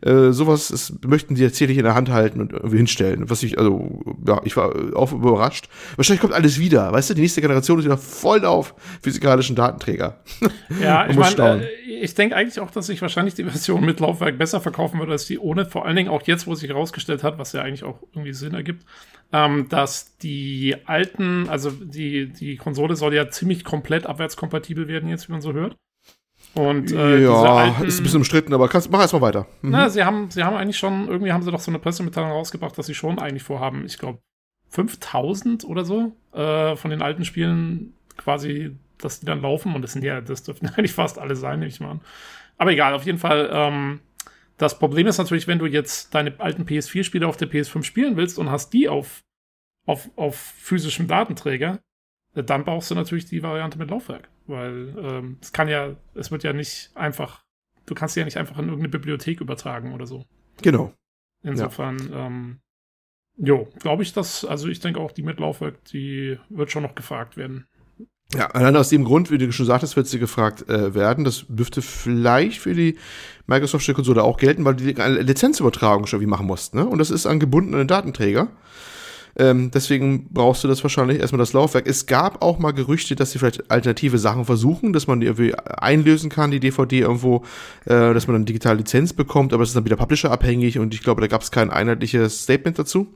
Äh, 0.00 0.30
sowas 0.30 0.70
ist, 0.70 1.04
möchten 1.06 1.34
die 1.34 1.42
tatsächlich 1.42 1.76
in 1.76 1.84
der 1.84 1.94
Hand 1.94 2.08
halten 2.10 2.40
und 2.40 2.52
irgendwie 2.52 2.78
hinstellen. 2.78 3.28
Was 3.28 3.42
ich, 3.42 3.58
also, 3.58 4.02
ja, 4.26 4.40
ich 4.44 4.56
war 4.56 4.72
auch 4.94 5.12
überrascht. 5.12 5.68
Wahrscheinlich 5.96 6.22
kommt 6.22 6.32
alles 6.32 6.58
wieder. 6.58 6.90
Weißt 6.92 7.10
du, 7.10 7.14
die 7.14 7.20
nächste 7.20 7.42
Generation 7.42 7.78
ist 7.78 7.84
wieder 7.84 7.98
voll 7.98 8.44
auf 8.44 8.74
physikalischen 9.02 9.56
Datenträger. 9.56 10.20
Ja, 10.80 11.06
ich 11.08 11.16
meine, 11.16 11.62
äh, 11.62 11.68
ich 12.00 12.14
denke 12.14 12.36
eigentlich 12.36 12.58
auch, 12.60 12.70
dass 12.70 12.86
sich 12.86 13.00
wahrscheinlich 13.00 13.34
die 13.34 13.44
Version 13.44 13.84
mit 13.84 14.00
Laufwerk 14.00 14.38
besser 14.38 14.60
verkaufen 14.60 14.98
würde 14.98 15.12
als 15.12 15.26
die 15.26 15.38
ohne. 15.38 15.66
Vor 15.66 15.86
allen 15.86 15.96
Dingen 15.96 16.08
auch 16.08 16.22
jetzt, 16.26 16.46
wo 16.46 16.54
sich 16.54 16.68
herausgestellt 16.68 17.22
hat, 17.22 17.38
was 17.38 17.52
ja 17.52 17.62
eigentlich 17.62 17.84
auch 17.84 18.02
irgendwie 18.12 18.32
Sinn 18.32 18.53
ergibt, 18.54 18.84
ähm, 19.32 19.68
dass 19.68 20.16
die 20.18 20.76
alten, 20.86 21.48
also 21.48 21.70
die, 21.70 22.28
die 22.28 22.56
Konsole 22.56 22.96
soll 22.96 23.14
ja 23.14 23.28
ziemlich 23.28 23.64
komplett 23.64 24.06
abwärtskompatibel 24.06 24.88
werden, 24.88 25.08
jetzt, 25.08 25.28
wie 25.28 25.32
man 25.32 25.40
so 25.40 25.52
hört. 25.52 25.76
Und 26.54 26.92
äh, 26.92 27.24
ja, 27.24 27.32
alten, 27.32 27.84
ist 27.84 27.98
ein 27.98 28.04
bisschen 28.04 28.18
umstritten, 28.18 28.54
aber 28.54 28.68
kannst, 28.68 28.90
mach 28.90 29.00
erstmal 29.00 29.22
weiter. 29.22 29.46
Mhm. 29.62 29.70
Na, 29.70 29.88
sie 29.88 30.04
haben, 30.04 30.30
sie 30.30 30.44
haben 30.44 30.56
eigentlich 30.56 30.78
schon, 30.78 31.08
irgendwie 31.08 31.32
haben 31.32 31.42
sie 31.42 31.50
doch 31.50 31.60
so 31.60 31.70
eine 31.70 31.80
Pressemitteilung 31.80 32.30
rausgebracht, 32.30 32.78
dass 32.78 32.86
sie 32.86 32.94
schon 32.94 33.18
eigentlich 33.18 33.42
vorhaben, 33.42 33.84
ich 33.84 33.98
glaube, 33.98 34.20
5000 34.68 35.64
oder 35.64 35.84
so 35.84 36.16
äh, 36.32 36.76
von 36.76 36.90
den 36.90 37.02
alten 37.02 37.24
Spielen 37.24 37.94
quasi, 38.16 38.76
dass 38.98 39.20
die 39.20 39.26
dann 39.26 39.42
laufen. 39.42 39.74
Und 39.74 39.82
das 39.82 39.92
sind 39.92 40.04
ja, 40.04 40.20
das 40.20 40.44
dürften 40.44 40.66
eigentlich 40.76 40.92
fast 40.92 41.18
alle 41.18 41.34
sein, 41.34 41.58
nehme 41.58 41.68
ich 41.68 41.80
mal 41.80 41.92
an. 41.92 42.00
Aber 42.56 42.70
egal, 42.70 42.94
auf 42.94 43.04
jeden 43.04 43.18
Fall, 43.18 43.50
ähm, 43.52 44.00
das 44.56 44.78
Problem 44.78 45.06
ist 45.06 45.18
natürlich, 45.18 45.46
wenn 45.46 45.58
du 45.58 45.66
jetzt 45.66 46.14
deine 46.14 46.38
alten 46.38 46.64
PS4-Spiele 46.64 47.26
auf 47.26 47.36
der 47.36 47.50
PS5 47.50 47.82
spielen 47.82 48.16
willst 48.16 48.38
und 48.38 48.50
hast 48.50 48.72
die 48.72 48.88
auf, 48.88 49.24
auf, 49.86 50.10
auf 50.16 50.36
physischem 50.36 51.08
Datenträger, 51.08 51.80
äh, 52.34 52.44
dann 52.44 52.64
brauchst 52.64 52.90
du 52.90 52.94
natürlich 52.94 53.26
die 53.26 53.42
Variante 53.42 53.78
mit 53.78 53.90
Laufwerk. 53.90 54.28
Weil 54.46 54.94
ähm, 54.98 55.38
es 55.40 55.52
kann 55.52 55.68
ja, 55.68 55.96
es 56.14 56.30
wird 56.30 56.44
ja 56.44 56.52
nicht 56.52 56.90
einfach, 56.94 57.44
du 57.86 57.94
kannst 57.94 58.14
sie 58.14 58.20
ja 58.20 58.24
nicht 58.26 58.36
einfach 58.36 58.58
in 58.58 58.66
irgendeine 58.66 58.90
Bibliothek 58.90 59.40
übertragen 59.40 59.92
oder 59.92 60.06
so. 60.06 60.24
Genau. 60.62 60.92
Insofern, 61.42 61.98
ja. 62.10 62.26
ähm, 62.26 62.60
jo, 63.36 63.68
glaube 63.80 64.02
ich, 64.02 64.12
dass, 64.12 64.44
also 64.44 64.68
ich 64.68 64.80
denke 64.80 65.00
auch, 65.00 65.12
die 65.12 65.22
mit 65.22 65.40
Laufwerk, 65.40 65.84
die 65.86 66.38
wird 66.48 66.70
schon 66.70 66.82
noch 66.82 66.94
gefragt 66.94 67.36
werden. 67.36 67.66
Ja, 68.36 68.46
allein 68.48 68.76
aus 68.76 68.88
dem 68.88 69.04
Grund, 69.04 69.30
wie 69.30 69.38
du 69.38 69.52
schon 69.52 69.66
sagtest, 69.66 69.96
wird 69.96 70.06
sie 70.06 70.18
gefragt 70.18 70.68
äh, 70.68 70.94
werden. 70.94 71.24
Das 71.24 71.44
dürfte 71.48 71.82
vielleicht 71.82 72.60
für 72.60 72.74
die 72.74 72.96
Microsoft-Konsole 73.46 74.22
auch 74.22 74.36
gelten, 74.38 74.64
weil 74.64 74.74
die 74.74 74.96
eine 74.96 75.20
Lizenzübertragung 75.22 76.06
schon 76.06 76.20
wie 76.20 76.26
machen 76.26 76.46
mussten. 76.46 76.78
Ne? 76.78 76.86
Und 76.86 76.98
das 76.98 77.10
ist 77.10 77.26
an 77.26 77.38
gebundenen 77.38 77.86
Datenträger. 77.86 78.48
Ähm, 79.36 79.70
deswegen 79.72 80.28
brauchst 80.32 80.62
du 80.62 80.68
das 80.68 80.82
wahrscheinlich 80.84 81.18
erstmal 81.18 81.40
das 81.40 81.52
Laufwerk. 81.52 81.88
Es 81.88 82.06
gab 82.06 82.42
auch 82.42 82.58
mal 82.58 82.70
Gerüchte, 82.70 83.16
dass 83.16 83.32
sie 83.32 83.38
vielleicht 83.38 83.70
alternative 83.70 84.18
Sachen 84.18 84.44
versuchen, 84.44 84.92
dass 84.92 85.06
man 85.06 85.20
die 85.20 85.26
irgendwie 85.26 85.54
einlösen 85.54 86.30
kann, 86.30 86.52
die 86.52 86.60
DVD 86.60 87.00
irgendwo, 87.00 87.44
äh, 87.84 88.14
dass 88.14 88.28
man 88.28 88.34
dann 88.34 88.44
digitale 88.44 88.78
Lizenz 88.78 89.12
bekommt, 89.12 89.52
aber 89.52 89.64
es 89.64 89.70
ist 89.70 89.76
dann 89.76 89.84
wieder 89.84 89.96
Publisher 89.96 90.30
abhängig 90.30 90.78
und 90.78 90.94
ich 90.94 91.02
glaube, 91.02 91.20
da 91.20 91.26
gab 91.26 91.42
es 91.42 91.50
kein 91.50 91.70
einheitliches 91.70 92.44
Statement 92.44 92.78
dazu. 92.78 93.08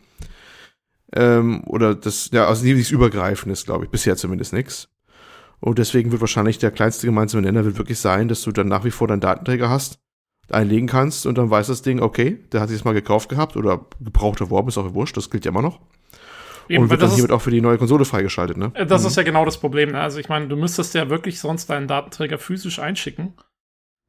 Ähm, 1.15 1.63
oder 1.67 1.95
das, 1.95 2.31
ja, 2.33 2.49
also 2.49 2.65
nichts 2.65 2.91
Übergreifendes, 2.91 3.65
glaube 3.65 3.85
ich, 3.85 3.91
bisher 3.91 4.17
zumindest 4.17 4.53
nichts. 4.53 4.89
Und 5.61 5.79
deswegen 5.79 6.13
wird 6.13 6.21
wahrscheinlich 6.21 6.59
der 6.59 6.71
kleinste 6.71 7.07
gemeinsame 7.07 7.43
Nenner 7.43 7.65
wird 7.65 7.79
wirklich 7.79 7.99
sein, 7.99 8.29
dass 8.29 8.43
du 8.43 8.53
dann 8.53 8.69
nach 8.69 8.85
wie 8.85 8.91
vor 8.91 9.09
deinen 9.09 9.21
Datenträger 9.21 9.69
hast, 9.69 9.99
einlegen 10.51 10.87
kannst 10.87 11.27
und 11.27 11.37
dann 11.37 11.51
weiß 11.51 11.67
das 11.67 11.83
Ding, 11.83 12.01
okay, 12.01 12.39
der 12.53 12.61
hat 12.61 12.69
sich 12.69 12.79
das 12.79 12.85
mal 12.85 12.95
gekauft 12.95 13.29
gehabt 13.29 13.57
oder 13.57 13.87
gebraucht 14.01 14.41
erworben, 14.41 14.69
ist 14.69 14.79
auch 14.79 14.95
wurscht, 14.95 15.17
das 15.17 15.31
gilt 15.31 15.45
ja 15.45 15.51
immer 15.51 15.63
noch. 15.63 15.81
Eben, 16.69 16.83
und 16.83 16.91
wird 16.91 17.03
dann 17.03 17.11
hiermit 17.11 17.33
auch 17.33 17.41
für 17.41 17.51
die 17.51 17.61
neue 17.61 17.79
Konsole 17.79 18.05
freigeschaltet, 18.05 18.57
ne? 18.57 18.71
Äh, 18.75 18.87
das 18.87 19.03
mhm. 19.03 19.09
ist 19.09 19.17
ja 19.17 19.23
genau 19.23 19.45
das 19.45 19.59
Problem. 19.59 19.93
Ne? 19.93 20.01
Also 20.01 20.19
ich 20.19 20.29
meine, 20.29 20.49
du 20.49 20.57
müsstest 20.57 20.95
ja 20.95 21.09
wirklich 21.09 21.41
sonst 21.41 21.71
deinen 21.71 21.89
Datenträger 21.89 22.39
physisch 22.39 22.79
einschicken, 22.79 23.35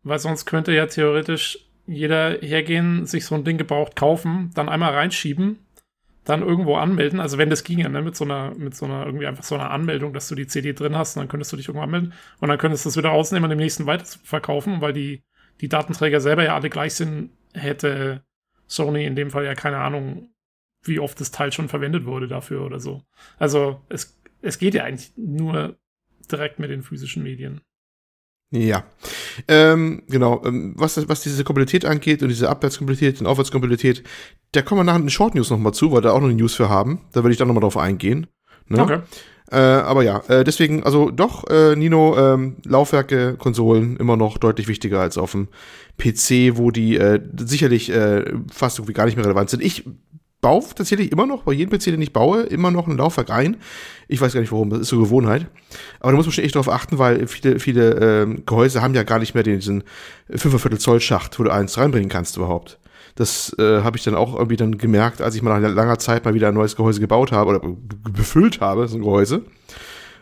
weil 0.03 0.19
sonst 0.19 0.45
könnte 0.45 0.73
ja 0.73 0.85
theoretisch 0.85 1.59
jeder 1.87 2.37
hergehen, 2.41 3.05
sich 3.05 3.25
so 3.25 3.35
ein 3.35 3.43
Ding 3.43 3.57
gebraucht 3.57 3.95
kaufen, 3.95 4.51
dann 4.53 4.69
einmal 4.69 4.93
reinschieben 4.93 5.59
dann 6.29 6.43
irgendwo 6.43 6.75
anmelden. 6.75 7.19
Also 7.19 7.37
wenn 7.37 7.49
das 7.49 7.63
ginge, 7.63 7.89
ne, 7.89 8.01
mit 8.01 8.15
so 8.15 8.23
einer, 8.23 8.53
mit 8.55 8.75
so 8.75 8.85
einer, 8.85 9.05
irgendwie 9.05 9.25
einfach 9.25 9.43
so 9.43 9.55
einer 9.55 9.71
Anmeldung, 9.71 10.13
dass 10.13 10.27
du 10.27 10.35
die 10.35 10.47
CD 10.47 10.73
drin 10.73 10.95
hast, 10.95 11.17
dann 11.17 11.27
könntest 11.27 11.51
du 11.51 11.57
dich 11.57 11.67
irgendwo 11.67 11.83
anmelden 11.83 12.13
und 12.39 12.49
dann 12.49 12.57
könntest 12.57 12.85
du 12.85 12.89
es 12.89 12.97
wieder 12.97 13.09
rausnehmen 13.09 13.45
und 13.45 13.49
dem 13.49 13.59
nächsten 13.59 13.87
weiterverkaufen, 13.87 14.79
weil 14.81 14.93
die, 14.93 15.23
die 15.61 15.69
Datenträger 15.69 16.21
selber 16.21 16.43
ja 16.43 16.55
alle 16.55 16.69
gleich 16.69 16.93
sind, 16.93 17.31
hätte 17.53 18.23
Sony 18.67 19.05
in 19.05 19.15
dem 19.15 19.31
Fall 19.31 19.45
ja 19.45 19.55
keine 19.55 19.79
Ahnung, 19.79 20.29
wie 20.83 20.99
oft 20.99 21.19
das 21.19 21.31
Teil 21.31 21.51
schon 21.51 21.67
verwendet 21.67 22.05
wurde 22.05 22.27
dafür 22.27 22.63
oder 22.63 22.79
so. 22.79 23.03
Also 23.37 23.81
es, 23.89 24.21
es 24.41 24.59
geht 24.59 24.75
ja 24.75 24.83
eigentlich 24.83 25.11
nur 25.17 25.77
direkt 26.31 26.59
mit 26.59 26.69
den 26.69 26.83
physischen 26.83 27.23
Medien. 27.23 27.61
Ja, 28.51 28.83
ähm, 29.47 30.03
genau. 30.09 30.41
Ähm, 30.45 30.73
was, 30.75 31.07
was 31.07 31.21
diese 31.21 31.43
Kompatibilität 31.43 31.89
angeht 31.89 32.21
und 32.21 32.29
diese 32.29 32.49
Abwärtskompatibilität 32.49 33.21
und 33.21 33.27
Aufwärtskompatibilität, 33.27 34.03
da 34.51 34.61
kommen 34.61 34.79
wir 34.79 34.83
nachher 34.83 34.97
in 34.97 35.03
den 35.05 35.09
Short 35.09 35.35
News 35.35 35.49
nochmal 35.49 35.73
zu, 35.73 35.91
weil 35.91 36.01
da 36.01 36.11
auch 36.11 36.19
noch 36.19 36.27
eine 36.27 36.35
News 36.35 36.55
für 36.55 36.69
haben. 36.69 37.01
Da 37.13 37.23
werde 37.23 37.31
ich 37.31 37.37
dann 37.37 37.47
nochmal 37.47 37.61
drauf 37.61 37.77
eingehen. 37.77 38.27
Ne? 38.67 38.81
Okay. 38.81 38.99
Äh, 39.51 39.57
aber 39.57 40.03
ja, 40.03 40.21
äh, 40.27 40.43
deswegen, 40.43 40.83
also 40.83 41.09
doch, 41.09 41.47
äh, 41.49 41.75
Nino, 41.75 42.15
ähm, 42.17 42.57
Laufwerke, 42.65 43.35
Konsolen 43.35 43.97
immer 43.97 44.15
noch 44.15 44.37
deutlich 44.37 44.67
wichtiger 44.67 45.01
als 45.01 45.17
auf 45.17 45.31
dem 45.31 45.47
PC, 45.97 46.57
wo 46.57 46.69
die 46.69 46.97
äh, 46.97 47.19
sicherlich 47.35 47.91
äh, 47.91 48.25
fast 48.51 48.77
irgendwie 48.77 48.93
gar 48.93 49.05
nicht 49.05 49.15
mehr 49.15 49.25
relevant 49.25 49.49
sind. 49.49 49.63
Ich 49.63 49.85
baue 50.41 50.63
tatsächlich 50.73 51.11
immer 51.11 51.25
noch, 51.25 51.43
bei 51.43 51.53
jedem 51.53 51.77
PC, 51.77 51.85
den 51.85 52.01
ich 52.01 52.13
baue, 52.13 52.43
immer 52.43 52.71
noch 52.71 52.87
ein 52.87 52.97
Laufwerk 52.97 53.29
ein. 53.29 53.57
Ich 54.07 54.21
weiß 54.21 54.33
gar 54.33 54.41
nicht 54.41 54.51
warum, 54.51 54.69
das 54.69 54.81
ist 54.81 54.89
so 54.89 54.99
Gewohnheit. 54.99 55.47
Aber 55.99 56.11
da 56.11 56.17
muss 56.17 56.25
man 56.25 56.33
schon 56.33 56.43
echt 56.43 56.55
darauf 56.55 56.69
achten, 56.69 56.97
weil 56.97 57.27
viele, 57.27 57.59
viele 57.59 58.23
ähm, 58.23 58.43
Gehäuse 58.45 58.81
haben 58.81 58.93
ja 58.95 59.03
gar 59.03 59.19
nicht 59.19 59.33
mehr 59.33 59.43
diesen 59.43 59.83
5,4 60.31 60.77
Zoll 60.77 61.01
Schacht, 61.01 61.39
wo 61.39 61.43
du 61.43 61.51
eins 61.51 61.77
reinbringen 61.77 62.09
kannst 62.09 62.37
überhaupt. 62.37 62.79
Das 63.15 63.53
äh, 63.59 63.81
habe 63.81 63.97
ich 63.97 64.03
dann 64.03 64.15
auch 64.15 64.33
irgendwie 64.35 64.55
dann 64.55 64.77
gemerkt, 64.77 65.21
als 65.21 65.35
ich 65.35 65.41
mal 65.41 65.59
nach 65.59 65.69
langer 65.69 65.99
Zeit 65.99 66.23
mal 66.23 66.33
wieder 66.33 66.47
ein 66.47 66.53
neues 66.53 66.77
Gehäuse 66.77 67.01
gebaut 67.01 67.33
habe 67.33 67.49
oder 67.49 67.75
befüllt 68.11 68.61
habe, 68.61 68.87
so 68.87 68.97
ein 68.97 69.01
Gehäuse. 69.01 69.43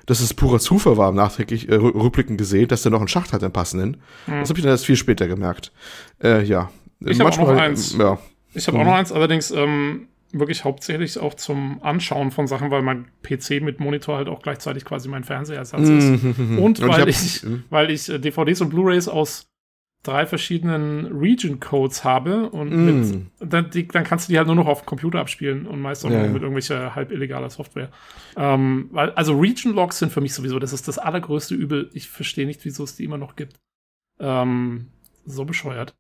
Dass 0.08 0.22
es 0.22 0.34
purer 0.34 0.60
Zufall 0.60 0.96
war, 0.98 1.12
nachträglich 1.12 1.70
äh, 1.70 1.76
rückblickend 1.76 2.38
gesehen, 2.38 2.70
dass 2.70 2.82
der 2.82 2.92
noch 2.92 3.00
einen 3.00 3.10
Schacht 3.10 3.34
hat, 3.34 3.44
einen 3.44 3.52
passenden. 3.52 3.98
Mhm. 4.26 4.40
Das 4.40 4.50
habe 4.50 4.58
ich 4.58 4.64
dann 4.64 4.72
erst 4.72 4.86
viel 4.86 4.96
später 4.96 5.28
gemerkt. 5.28 5.72
Äh, 6.24 6.44
ja. 6.44 6.72
Ich 7.02 7.20
habe 7.20 7.30
auch 7.30 7.38
noch 7.38 7.50
eins. 7.50 7.96
Ja. 7.98 8.18
Ich 8.58 8.68
habe 8.68 8.78
mhm. 8.78 8.84
auch 8.84 8.88
noch 8.88 8.96
eins, 8.96 9.12
allerdings 9.12 9.52
ähm, 9.52 10.08
wirklich 10.32 10.64
hauptsächlich 10.64 11.18
auch 11.20 11.36
zum 11.36 11.82
Anschauen 11.84 12.32
von 12.32 12.48
Sachen, 12.48 12.72
weil 12.72 12.82
mein 12.82 13.06
PC 13.24 13.62
mit 13.62 13.80
Monitor 13.80 14.18
halt 14.18 14.28
auch 14.28 14.42
gleichzeitig 14.42 14.84
quasi 14.86 15.08
mein 15.10 15.24
Fernsehersatz 15.24 15.88
ist. 15.88 16.24
Mhm. 16.24 16.60
Und 16.60 16.82
weil 16.82 17.08
ich, 17.08 17.44
ich, 17.44 17.46
weil 17.70 17.92
ich 17.92 18.10
äh, 18.10 18.20
DVDs 18.20 18.62
und 18.62 18.70
Blu-rays 18.70 19.08
aus 19.08 19.50
drei 20.04 20.26
verschiedenen 20.26 21.06
Region-Codes 21.08 22.04
habe 22.04 22.50
und 22.50 22.70
mm. 22.70 22.86
mit, 22.86 23.26
dann, 23.40 23.70
die, 23.72 23.88
dann, 23.88 24.04
kannst 24.04 24.28
du 24.28 24.32
die 24.32 24.38
halt 24.38 24.48
nur 24.48 24.56
noch 24.56 24.68
auf 24.68 24.82
dem 24.82 24.86
Computer 24.86 25.20
abspielen 25.20 25.68
und 25.68 25.82
meist 25.82 26.06
auch 26.06 26.10
ja, 26.10 26.20
nur 26.20 26.30
mit 26.30 26.42
irgendwelcher 26.44 26.96
halb 26.96 27.12
illegaler 27.12 27.50
Software. 27.50 27.90
Ähm, 28.38 28.88
weil, 28.92 29.12
also 29.12 29.38
Region-Logs 29.38 30.00
sind 30.00 30.14
für 30.14 30.22
mich 30.22 30.34
sowieso, 30.34 30.60
das 30.60 30.72
ist 30.72 30.88
das 30.88 30.98
allergrößte 30.98 31.56
Übel. 31.56 31.90
Ich 31.94 32.08
verstehe 32.08 32.46
nicht, 32.46 32.64
wieso 32.64 32.84
es 32.84 32.96
die 32.96 33.04
immer 33.04 33.18
noch 33.18 33.36
gibt. 33.36 33.60
Ähm, 34.20 34.88
so 35.26 35.44
bescheuert. 35.44 35.94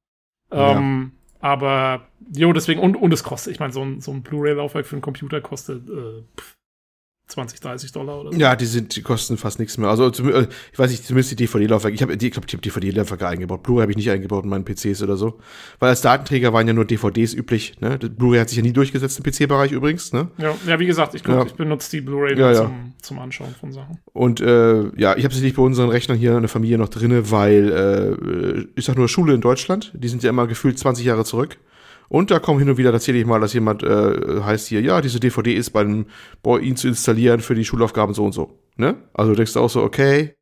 Ähm, 0.52 1.12
ja. 1.14 1.17
Aber, 1.40 2.08
jo, 2.36 2.52
deswegen, 2.54 2.82
und, 2.82 2.96
und 2.96 3.14
es 3.14 3.24
kostet, 3.24 3.54
ich 3.54 3.60
meine, 3.60 3.74
so 3.74 3.84
ein, 3.84 4.02
so 4.02 4.12
ein 4.12 4.24
Blu-ray-Laufwerk 4.24 4.86
für 4.86 4.96
einen 4.96 5.02
Computer 5.02 5.42
kostet 5.42 5.88
äh, 5.88 6.24
20, 7.28 7.60
30 7.60 7.92
Dollar 7.92 8.22
oder 8.22 8.32
so. 8.32 8.40
Ja, 8.40 8.56
die 8.56 8.66
sind, 8.66 8.96
die 8.96 9.02
kosten 9.02 9.38
fast 9.38 9.60
nichts 9.60 9.78
mehr. 9.78 9.90
Also 9.90 10.08
äh, 10.08 10.48
ich 10.72 10.80
weiß 10.80 10.92
nicht, 10.92 11.06
zumindest 11.06 11.32
die 11.32 11.36
DVD-Laufwerke. 11.36 11.94
Ich 11.94 12.02
habe, 12.02 12.14
ich 12.14 12.20
glaube, 12.32 12.48
ich 12.48 12.54
habe 12.54 12.62
DVD-Laufwerke 12.62 13.28
eingebaut. 13.28 13.64
Blu-ray 13.64 13.82
habe 13.82 13.92
ich 13.92 13.98
nicht 13.98 14.10
eingebaut 14.10 14.46
in 14.46 14.50
meinen 14.50 14.64
PCs 14.64 15.04
oder 15.04 15.18
so, 15.18 15.40
weil 15.80 15.90
als 15.90 16.02
Datenträger 16.02 16.54
waren 16.54 16.66
ja 16.68 16.74
nur 16.74 16.86
DVDs 16.86 17.34
üblich. 17.34 17.82
Ne? 17.82 17.98
Blu-ray 17.98 18.40
hat 18.40 18.50
sich 18.50 18.58
ja 18.58 18.64
nie 18.64 18.72
durchgesetzt 18.72 19.20
im 19.20 19.26
PC-Bereich 19.26 19.74
übrigens. 19.74 20.14
Ne? 20.14 20.30
Ja, 20.38 20.56
ja, 20.66 20.80
wie 20.80 20.86
gesagt, 20.86 21.16
ich, 21.16 21.24
glaub, 21.24 21.40
ja. 21.40 21.46
ich 21.46 21.54
benutze 21.54 21.92
die 21.92 22.02
Blu-ray 22.02 22.40
ja, 22.40 22.52
ja. 22.52 22.56
Zum, 22.64 22.94
zum 23.02 23.20
Anschauen 23.20 23.54
von 23.60 23.74
Sachen. 23.74 24.00
Und 24.14 24.40
äh, 24.40 24.98
ja, 24.98 25.18
ich 25.18 25.26
habe 25.26 25.34
sie 25.34 25.42
nicht 25.42 25.58
bei 25.58 25.64
unseren 25.64 25.90
Rechnern 25.90 26.18
hier 26.18 26.36
in 26.36 26.42
der 26.42 26.50
Familie 26.50 26.78
noch 26.78 26.90
drinne, 26.90 27.30
weil 27.30 28.68
äh, 28.74 28.80
ich 28.80 28.86
sag 28.86 28.96
nur 28.96 29.10
Schule 29.10 29.34
in 29.34 29.42
Deutschland. 29.42 29.92
Die 29.96 30.08
sind 30.08 30.24
ja 30.24 30.30
immer 30.30 30.48
gefühlt 30.48 30.80
20 30.80 31.06
Jahre 31.06 31.26
zurück. 31.26 31.58
Und 32.10 32.32
da 32.32 32.40
kommen 32.40 32.60
hin 32.60 32.70
und 32.70 32.78
wieder 32.78 32.92
tatsächlich 32.92 33.26
mal, 33.26 33.40
dass 33.40 33.54
jemand 33.54 33.84
äh, 33.84 34.42
heißt 34.42 34.68
hier, 34.68 34.82
ja, 34.82 35.02
diese 35.02 35.20
DVD 35.20 35.54
ist 35.54 35.72
beim 35.72 36.06
Boy 36.42 36.64
ihn 36.64 36.76
zu 36.76 36.88
installieren 36.88 37.42
für 37.42 37.56
die 37.56 37.66
Schulaufgaben 37.66 38.14
so 38.14 38.26
und 38.26 38.34
so. 38.34 38.60
Ne? 38.78 38.96
Also 39.14 39.34
denkst 39.34 39.54
du 39.54 39.60
auch 39.60 39.70
so, 39.70 39.82
okay, 39.84 40.38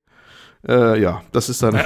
äh, 0.67 0.99
ja, 0.99 1.21
das 1.31 1.47
ist 1.49 1.61
dann. 1.61 1.75
Ja, 1.75 1.85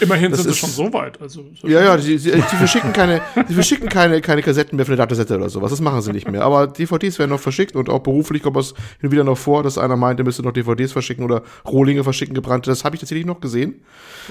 immerhin 0.00 0.32
sind 0.34 0.48
sie 0.48 0.54
schon 0.54 0.70
so 0.70 0.92
weit. 0.94 1.20
Also, 1.20 1.44
so 1.54 1.68
ja, 1.68 1.82
ja, 1.82 1.96
die, 1.96 2.16
die, 2.16 2.30
die, 2.30 2.40
verschicken 2.40 2.92
keine, 2.92 3.20
die 3.48 3.52
verschicken 3.52 3.88
keine, 3.88 4.22
keine 4.22 4.42
Kassetten 4.42 4.76
mehr 4.76 4.86
für 4.86 4.92
eine 4.92 4.96
Datasette 4.96 5.36
oder 5.36 5.50
sowas. 5.50 5.70
Das 5.70 5.80
machen 5.82 6.00
sie 6.00 6.12
nicht 6.12 6.30
mehr. 6.30 6.42
Aber 6.42 6.66
DVDs 6.66 7.18
werden 7.18 7.30
noch 7.30 7.40
verschickt 7.40 7.76
und 7.76 7.90
auch 7.90 7.98
beruflich 7.98 8.42
kommt 8.42 8.56
es 8.56 8.68
hin 8.68 9.08
und 9.08 9.12
wieder 9.12 9.24
noch 9.24 9.36
vor, 9.36 9.62
dass 9.62 9.76
einer 9.76 9.96
meint, 9.96 10.20
er 10.20 10.24
müsste 10.24 10.42
noch 10.42 10.52
DVDs 10.52 10.92
verschicken 10.92 11.24
oder 11.24 11.42
Rohlinge 11.66 12.02
verschicken, 12.02 12.34
gebrannte. 12.34 12.70
Das 12.70 12.84
habe 12.84 12.96
ich 12.96 13.00
tatsächlich 13.00 13.26
noch 13.26 13.40
gesehen. 13.40 13.82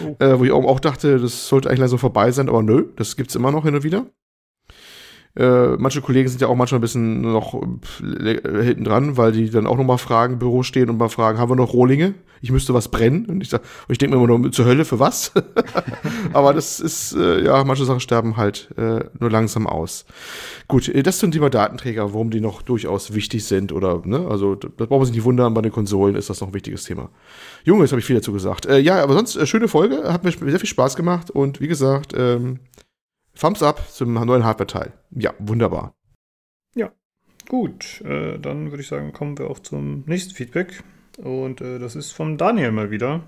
Oh. 0.04 0.16
Äh, 0.24 0.40
wo 0.40 0.44
ich 0.44 0.52
auch, 0.52 0.66
auch 0.66 0.80
dachte, 0.80 1.20
das 1.20 1.48
sollte 1.48 1.70
eigentlich 1.70 1.90
so 1.90 1.98
vorbei 1.98 2.32
sein, 2.32 2.50
aber 2.50 2.64
nö, 2.64 2.86
das 2.96 3.16
gibt's 3.16 3.36
immer 3.36 3.52
noch 3.52 3.64
hin 3.64 3.76
und 3.76 3.84
wieder. 3.84 4.08
Äh, 5.36 5.78
manche 5.78 6.02
Kollegen 6.02 6.30
sind 6.30 6.42
ja 6.42 6.48
auch 6.48 6.56
manchmal 6.56 6.78
ein 6.78 6.82
bisschen 6.82 7.22
noch 7.22 7.56
äh, 7.56 8.64
hinten 8.64 8.84
dran, 8.84 9.18
weil 9.18 9.32
die 9.32 9.50
dann 9.50 9.66
auch 9.66 9.78
noch 9.78 9.84
mal 9.84 9.98
fragen, 9.98 10.38
Büro 10.38 10.62
stehen 10.62 10.92
und 10.92 10.98
mal 10.98 11.10
fragen, 11.10 11.40
haben 11.40 11.50
wir 11.50 11.56
noch 11.56 11.74
Rohlinge? 11.74 12.14
Ich 12.42 12.52
müsste 12.52 12.74
was 12.74 12.90
brennen. 12.90 13.26
Und 13.26 13.42
ich, 13.42 13.50
sag, 13.50 13.62
und 13.62 13.92
ich 13.94 13.98
denke 13.98 14.16
mir 14.16 14.24
immer 14.24 14.38
nur, 14.38 14.52
zur 14.52 14.66
Hölle, 14.66 14.86
für 14.86 15.00
was? 15.00 15.32
Aber 16.34 16.54
das 16.54 16.80
ist, 16.80 17.16
äh, 17.16 17.46
ja, 17.46 17.64
manche 17.64 17.86
Sachen 17.86 18.02
sterben 18.02 18.38
halt 18.38 18.70
äh, 18.78 19.06
nur 19.18 19.32
langsam 19.32 19.66
aus. 19.66 20.06
Gut, 20.68 20.92
das 21.04 21.18
zum 21.18 21.32
Thema 21.32 21.50
Datenträger, 21.50 22.14
warum 22.14 22.30
die 22.30 22.42
noch 22.42 22.62
durchaus 22.62 23.14
wichtig 23.16 23.46
sind 23.46 23.72
oder, 23.72 24.02
ne, 24.06 24.28
also 24.28 24.56
das 24.56 24.88
brauchen 24.88 25.02
wir 25.02 25.06
sich 25.06 25.16
nicht 25.16 25.24
wundern, 25.24 25.54
bei 25.54 25.62
den 25.62 25.72
Konsolen 25.72 26.16
ist 26.16 26.30
das 26.30 26.42
noch 26.42 26.50
ein 26.50 26.54
wichtiges 26.54 26.84
Thema. 26.84 27.10
Junge, 27.64 27.84
jetzt 27.84 27.92
habe 27.92 28.02
ich 28.02 28.06
viel 28.06 28.18
dazu 28.18 28.34
gesagt. 28.34 28.66
Ja, 28.66 29.02
aber 29.02 29.14
sonst, 29.14 29.48
schöne 29.48 29.68
Folge, 29.68 30.04
hat 30.12 30.24
mir 30.24 30.32
sehr 30.32 30.60
viel 30.60 30.70
Spaß 30.70 30.96
gemacht 30.96 31.32
und 31.32 31.62
wie 31.62 31.68
gesagt, 31.68 32.14
ähm, 32.16 32.60
Thumbs 33.40 33.64
up 33.64 33.90
zum 33.90 34.14
neuen 34.14 34.44
Hardware-Teil. 34.44 34.92
Ja, 35.12 35.34
wunderbar. 35.40 35.96
Ja, 36.76 36.92
gut. 37.48 38.02
Äh, 38.02 38.40
dann 38.40 38.72
würde 38.72 38.82
ich 38.82 38.88
sagen, 38.88 39.14
kommen 39.14 39.38
wir 39.38 39.50
auch 39.50 39.60
zum 39.60 40.04
nächsten 40.06 40.34
Feedback. 40.34 40.84
Und 41.18 41.62
äh, 41.62 41.80
das 41.80 41.96
ist 41.96 42.12
vom 42.12 42.38
Daniel 42.38 42.72
mal 42.72 42.92
wieder. 42.92 43.24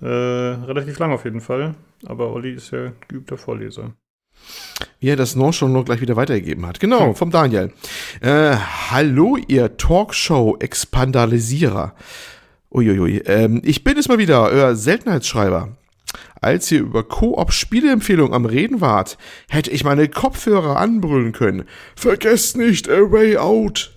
Äh, 0.00 0.06
relativ 0.06 0.98
lang 0.98 1.12
auf 1.12 1.24
jeden 1.24 1.40
Fall. 1.40 1.74
Aber 2.04 2.32
Olli 2.32 2.52
ist 2.52 2.70
ja 2.70 2.92
geübter 3.08 3.38
Vorleser. 3.38 3.94
Wie 5.00 5.08
er 5.08 5.16
das 5.16 5.34
noch 5.36 5.84
gleich 5.84 6.00
wieder 6.00 6.16
weitergegeben 6.16 6.66
hat. 6.66 6.80
Genau, 6.80 7.14
vom 7.14 7.30
Daniel. 7.30 7.72
Äh, 8.20 8.56
hallo, 8.90 9.38
ihr 9.48 9.76
Talkshow-Expandalisierer. 9.76 11.94
Uiuiui. 12.70 13.18
Ähm, 13.26 13.60
ich 13.64 13.84
bin 13.84 13.96
es 13.96 14.08
mal 14.08 14.18
wieder, 14.18 14.42
euer 14.44 14.74
Seltenheitsschreiber 14.74 15.76
als 16.46 16.70
ihr 16.70 16.80
über 16.80 17.02
Koop-Spieleempfehlungen 17.02 18.32
am 18.32 18.44
Reden 18.44 18.80
wart, 18.80 19.18
hätte 19.48 19.72
ich 19.72 19.82
meine 19.82 20.08
Kopfhörer 20.08 20.76
anbrüllen 20.76 21.32
können. 21.32 21.64
Vergesst 21.96 22.56
nicht 22.56 22.88
A 22.88 23.10
Way 23.10 23.36
Out! 23.38 23.92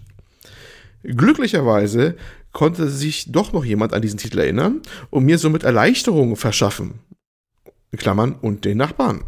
Glücklicherweise 1.04 2.18
konnte 2.52 2.90
sich 2.90 3.32
doch 3.32 3.54
noch 3.54 3.64
jemand 3.64 3.94
an 3.94 4.02
diesen 4.02 4.18
Titel 4.18 4.40
erinnern 4.40 4.82
und 5.12 5.26
mir 5.26 5.38
somit 5.38 5.64
Erleichterung 5.64 6.36
verschaffen. 6.36 7.00
Klammern 7.96 8.34
und 8.34 8.66
den 8.66 8.78
Nachbarn. 8.78 9.24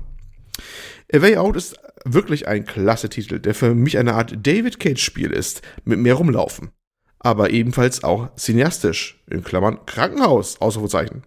A 1.13 1.21
Way 1.21 1.37
Out 1.37 1.55
ist 1.55 1.79
wirklich 2.03 2.47
ein 2.47 2.65
klasse 2.65 3.09
Titel, 3.09 3.39
der 3.39 3.53
für 3.53 3.75
mich 3.75 3.99
eine 3.99 4.15
Art 4.15 4.35
David 4.45 4.79
Cage-Spiel 4.79 5.29
ist, 5.29 5.61
mit 5.85 5.99
mehr 5.99 6.15
rumlaufen. 6.15 6.71
Aber 7.19 7.51
ebenfalls 7.51 8.03
auch 8.03 8.35
cineastisch, 8.35 9.23
in 9.29 9.43
Klammern 9.43 9.85
Krankenhaus, 9.85 10.59
Ausrufezeichen. 10.59 11.23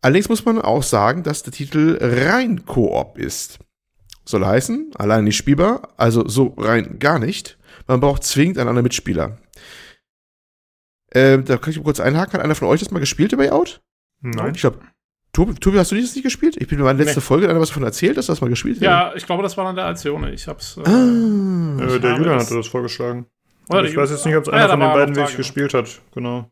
Allerdings 0.00 0.28
muss 0.28 0.44
man 0.44 0.60
auch 0.60 0.82
sagen, 0.82 1.22
dass 1.22 1.42
der 1.42 1.52
Titel 1.52 1.98
rein 2.00 2.64
Koop 2.66 3.18
ist. 3.18 3.58
Soll 4.24 4.44
heißen, 4.44 4.92
allein 4.96 5.24
nicht 5.24 5.36
spielbar, 5.36 5.88
also 5.96 6.28
so 6.28 6.54
rein 6.58 6.98
gar 6.98 7.18
nicht. 7.18 7.58
Man 7.86 8.00
braucht 8.00 8.24
zwingend 8.24 8.58
einen 8.58 8.68
anderen 8.68 8.84
Mitspieler. 8.84 9.38
Ähm, 11.14 11.44
da 11.44 11.56
kann 11.56 11.70
ich 11.70 11.78
mal 11.78 11.84
kurz 11.84 12.00
einhaken. 12.00 12.34
Hat 12.34 12.42
einer 12.42 12.54
von 12.54 12.68
euch 12.68 12.80
das 12.80 12.90
mal 12.90 12.98
gespielt, 12.98 13.32
über 13.32 13.50
Out? 13.52 13.80
Nein. 14.20 14.54
Ich 14.54 14.60
glaube, 14.60 14.80
Tobi, 15.32 15.54
Tobi, 15.54 15.78
hast 15.78 15.92
du 15.92 15.96
das 15.96 16.14
nicht 16.14 16.24
gespielt? 16.24 16.56
Ich 16.58 16.68
bin 16.68 16.78
mir 16.78 16.90
in 16.90 16.96
der 16.96 17.06
letzten 17.06 17.20
nee. 17.20 17.26
Folge 17.26 17.48
einer 17.48 17.60
was 17.60 17.68
davon 17.68 17.84
erzählt, 17.84 18.16
dass 18.16 18.26
du 18.26 18.32
das 18.32 18.40
mal 18.40 18.50
gespielt 18.50 18.76
hast. 18.76 18.82
Ja, 18.82 19.12
ich 19.14 19.24
glaube, 19.24 19.42
das 19.42 19.56
war 19.56 19.64
dann 19.64 19.76
der 19.76 19.86
Alcione. 19.86 20.32
Ich 20.32 20.46
hab's. 20.46 20.76
Äh, 20.76 20.88
ah. 20.88 21.94
äh, 21.94 22.00
der 22.00 22.16
Julian 22.16 22.38
hatte 22.38 22.54
das 22.54 22.66
vorgeschlagen. 22.66 23.26
Oder 23.68 23.84
ich 23.84 23.96
weiß 23.96 24.10
jetzt 24.10 24.24
nicht, 24.24 24.36
ob 24.36 24.44
es 24.44 24.48
einer 24.48 24.62
ja, 24.62 24.68
von 24.68 24.80
den 24.80 24.92
beiden 24.92 25.16
wirklich 25.16 25.36
gespielt 25.36 25.74
hat. 25.74 26.00
Genau. 26.14 26.50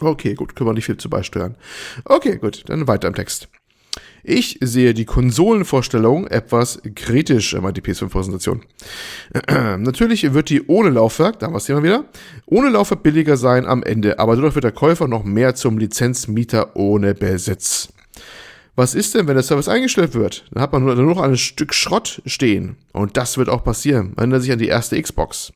Okay, 0.00 0.34
gut, 0.34 0.54
können 0.54 0.68
wir 0.68 0.74
nicht 0.74 0.86
viel 0.86 0.96
zu 0.96 1.10
beisteuern. 1.10 1.56
Okay, 2.04 2.36
gut, 2.36 2.64
dann 2.66 2.86
weiter 2.86 3.08
im 3.08 3.14
Text. 3.14 3.48
Ich 4.22 4.58
sehe 4.60 4.94
die 4.94 5.04
Konsolenvorstellung 5.04 6.26
etwas 6.26 6.80
kritisch, 6.94 7.54
meint 7.54 7.76
die 7.76 7.80
PS5-Präsentation. 7.80 8.62
Natürlich 9.48 10.32
wird 10.34 10.50
die 10.50 10.66
ohne 10.66 10.90
Laufwerk, 10.90 11.38
da 11.38 11.46
haben 11.46 11.54
wir 11.54 11.58
das 11.58 11.66
Thema 11.66 11.82
wieder, 11.82 12.04
ohne 12.46 12.68
Laufwerk 12.68 13.02
billiger 13.02 13.36
sein 13.36 13.66
am 13.66 13.82
Ende, 13.82 14.18
aber 14.18 14.36
dadurch 14.36 14.54
wird 14.54 14.64
der 14.64 14.72
Käufer 14.72 15.08
noch 15.08 15.24
mehr 15.24 15.54
zum 15.54 15.78
Lizenzmieter 15.78 16.76
ohne 16.76 17.14
Besitz. 17.14 17.88
Was 18.76 18.94
ist 18.94 19.14
denn, 19.14 19.26
wenn 19.26 19.34
der 19.34 19.42
Service 19.42 19.66
eingestellt 19.66 20.14
wird? 20.14 20.44
Dann 20.52 20.62
hat 20.62 20.72
man 20.72 20.84
nur 20.84 20.94
noch 20.94 21.20
ein 21.20 21.36
Stück 21.36 21.74
Schrott 21.74 22.22
stehen. 22.26 22.76
Und 22.92 23.16
das 23.16 23.36
wird 23.36 23.48
auch 23.48 23.64
passieren. 23.64 24.12
Erinnert 24.16 24.42
sich 24.42 24.52
an 24.52 24.60
die 24.60 24.68
erste 24.68 25.02
Xbox. 25.02 25.52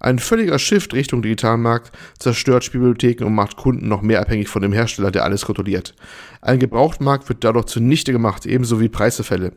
Ein 0.00 0.18
völliger 0.18 0.58
Shift 0.58 0.94
Richtung 0.94 1.20
Digitalmarkt 1.20 1.92
zerstört 2.18 2.64
Spielbibliotheken 2.64 3.24
und 3.26 3.34
macht 3.34 3.56
Kunden 3.56 3.86
noch 3.86 4.00
mehr 4.00 4.20
abhängig 4.20 4.48
von 4.48 4.62
dem 4.62 4.72
Hersteller, 4.72 5.10
der 5.10 5.24
alles 5.24 5.44
kontrolliert. 5.44 5.94
Ein 6.40 6.58
Gebrauchtmarkt 6.58 7.28
wird 7.28 7.44
dadurch 7.44 7.66
zunichte 7.66 8.10
gemacht, 8.10 8.46
ebenso 8.46 8.80
wie 8.80 8.88
Preisverfälle. 8.88 9.52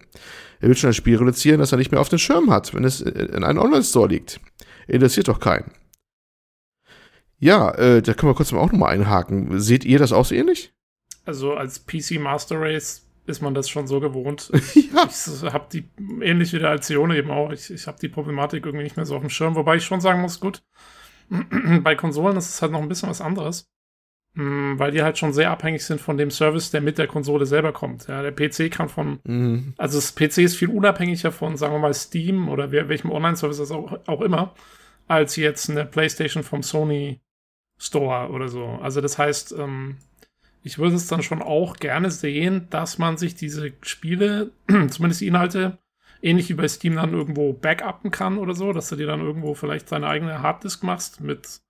Er 0.59 0.67
will 0.67 0.75
schon 0.75 0.89
ein 0.89 0.93
Spiel 0.93 1.17
reduzieren, 1.17 1.59
das 1.59 1.71
er 1.71 1.77
nicht 1.77 1.91
mehr 1.91 2.01
auf 2.01 2.09
den 2.09 2.19
Schirm 2.19 2.51
hat, 2.51 2.73
wenn 2.73 2.83
es 2.83 2.99
in 2.99 3.43
einem 3.43 3.59
Online-Store 3.59 4.09
liegt. 4.09 4.41
Interessiert 4.87 5.29
doch 5.29 5.39
keinen. 5.39 5.71
Ja, 7.39 7.71
äh, 7.71 8.01
da 8.01 8.13
können 8.13 8.31
wir 8.31 8.35
kurz 8.35 8.51
mal 8.51 8.59
auch 8.59 8.71
nochmal 8.71 8.93
einhaken. 8.93 9.59
Seht 9.59 9.85
ihr 9.85 9.99
das 9.99 10.11
auch 10.11 10.25
so 10.25 10.35
ähnlich? 10.35 10.73
Also 11.25 11.53
als 11.53 11.85
PC 11.85 12.19
Master 12.19 12.59
Race 12.59 13.02
ist 13.25 13.41
man 13.41 13.53
das 13.53 13.69
schon 13.69 13.87
so 13.87 13.99
gewohnt. 13.99 14.51
ja. 14.73 15.07
Ich 15.07 15.53
habe 15.53 15.67
die, 15.71 15.89
ähnlich 16.21 16.53
wie 16.53 16.59
der 16.59 16.69
Alcione 16.69 17.17
eben 17.17 17.31
auch, 17.31 17.51
ich, 17.51 17.69
ich 17.69 17.87
habe 17.87 17.99
die 17.99 18.09
Problematik 18.09 18.65
irgendwie 18.65 18.83
nicht 18.83 18.97
mehr 18.97 19.05
so 19.05 19.15
auf 19.15 19.21
dem 19.21 19.29
Schirm, 19.29 19.55
wobei 19.55 19.77
ich 19.77 19.85
schon 19.85 20.01
sagen 20.01 20.21
muss, 20.21 20.39
gut, 20.39 20.63
Bei 21.83 21.95
Konsolen 21.95 22.37
ist 22.37 22.49
es 22.49 22.61
halt 22.61 22.71
noch 22.71 22.81
ein 22.81 22.87
bisschen 22.87 23.09
was 23.09 23.21
anderes. 23.21 23.69
Mm, 24.35 24.79
weil 24.79 24.91
die 24.91 25.03
halt 25.03 25.17
schon 25.17 25.33
sehr 25.33 25.51
abhängig 25.51 25.85
sind 25.85 26.01
von 26.01 26.17
dem 26.17 26.31
Service, 26.31 26.71
der 26.71 26.81
mit 26.81 26.97
der 26.97 27.07
Konsole 27.07 27.45
selber 27.45 27.71
kommt. 27.71 28.07
Ja, 28.07 28.23
der 28.23 28.31
PC 28.31 28.71
kann 28.71 28.89
von, 28.89 29.19
mhm. 29.23 29.73
also 29.77 29.97
das 29.97 30.15
PC 30.15 30.39
ist 30.39 30.55
viel 30.55 30.69
unabhängiger 30.69 31.31
von, 31.31 31.55
sagen 31.55 31.73
wir 31.73 31.79
mal, 31.79 31.93
Steam 31.93 32.49
oder 32.49 32.71
welchem 32.71 33.11
Online-Service 33.11 33.71
auch, 33.71 33.99
auch 34.07 34.21
immer, 34.21 34.55
als 35.07 35.35
jetzt 35.35 35.69
eine 35.69 35.85
PlayStation 35.85 36.43
vom 36.43 36.63
Sony 36.63 37.21
Store 37.77 38.29
oder 38.31 38.47
so. 38.47 38.65
Also 38.81 39.01
das 39.01 39.17
heißt, 39.19 39.53
ähm, 39.57 39.97
ich 40.63 40.79
würde 40.79 40.95
es 40.95 41.07
dann 41.07 41.21
schon 41.21 41.41
auch 41.41 41.75
gerne 41.77 42.09
sehen, 42.09 42.67
dass 42.69 42.97
man 42.97 43.17
sich 43.17 43.35
diese 43.35 43.73
Spiele, 43.81 44.51
zumindest 44.89 45.21
die 45.21 45.27
Inhalte, 45.27 45.77
ähnlich 46.21 46.49
wie 46.49 46.53
bei 46.53 46.67
Steam 46.67 46.95
dann 46.95 47.13
irgendwo 47.13 47.53
backuppen 47.53 48.09
kann 48.09 48.37
oder 48.37 48.53
so, 48.53 48.71
dass 48.71 48.89
du 48.89 48.95
dir 48.95 49.07
dann 49.07 49.19
irgendwo 49.19 49.55
vielleicht 49.55 49.91
deine 49.91 50.07
eigene 50.07 50.41
Harddisk 50.41 50.83
machst 50.83 51.21
mit 51.21 51.61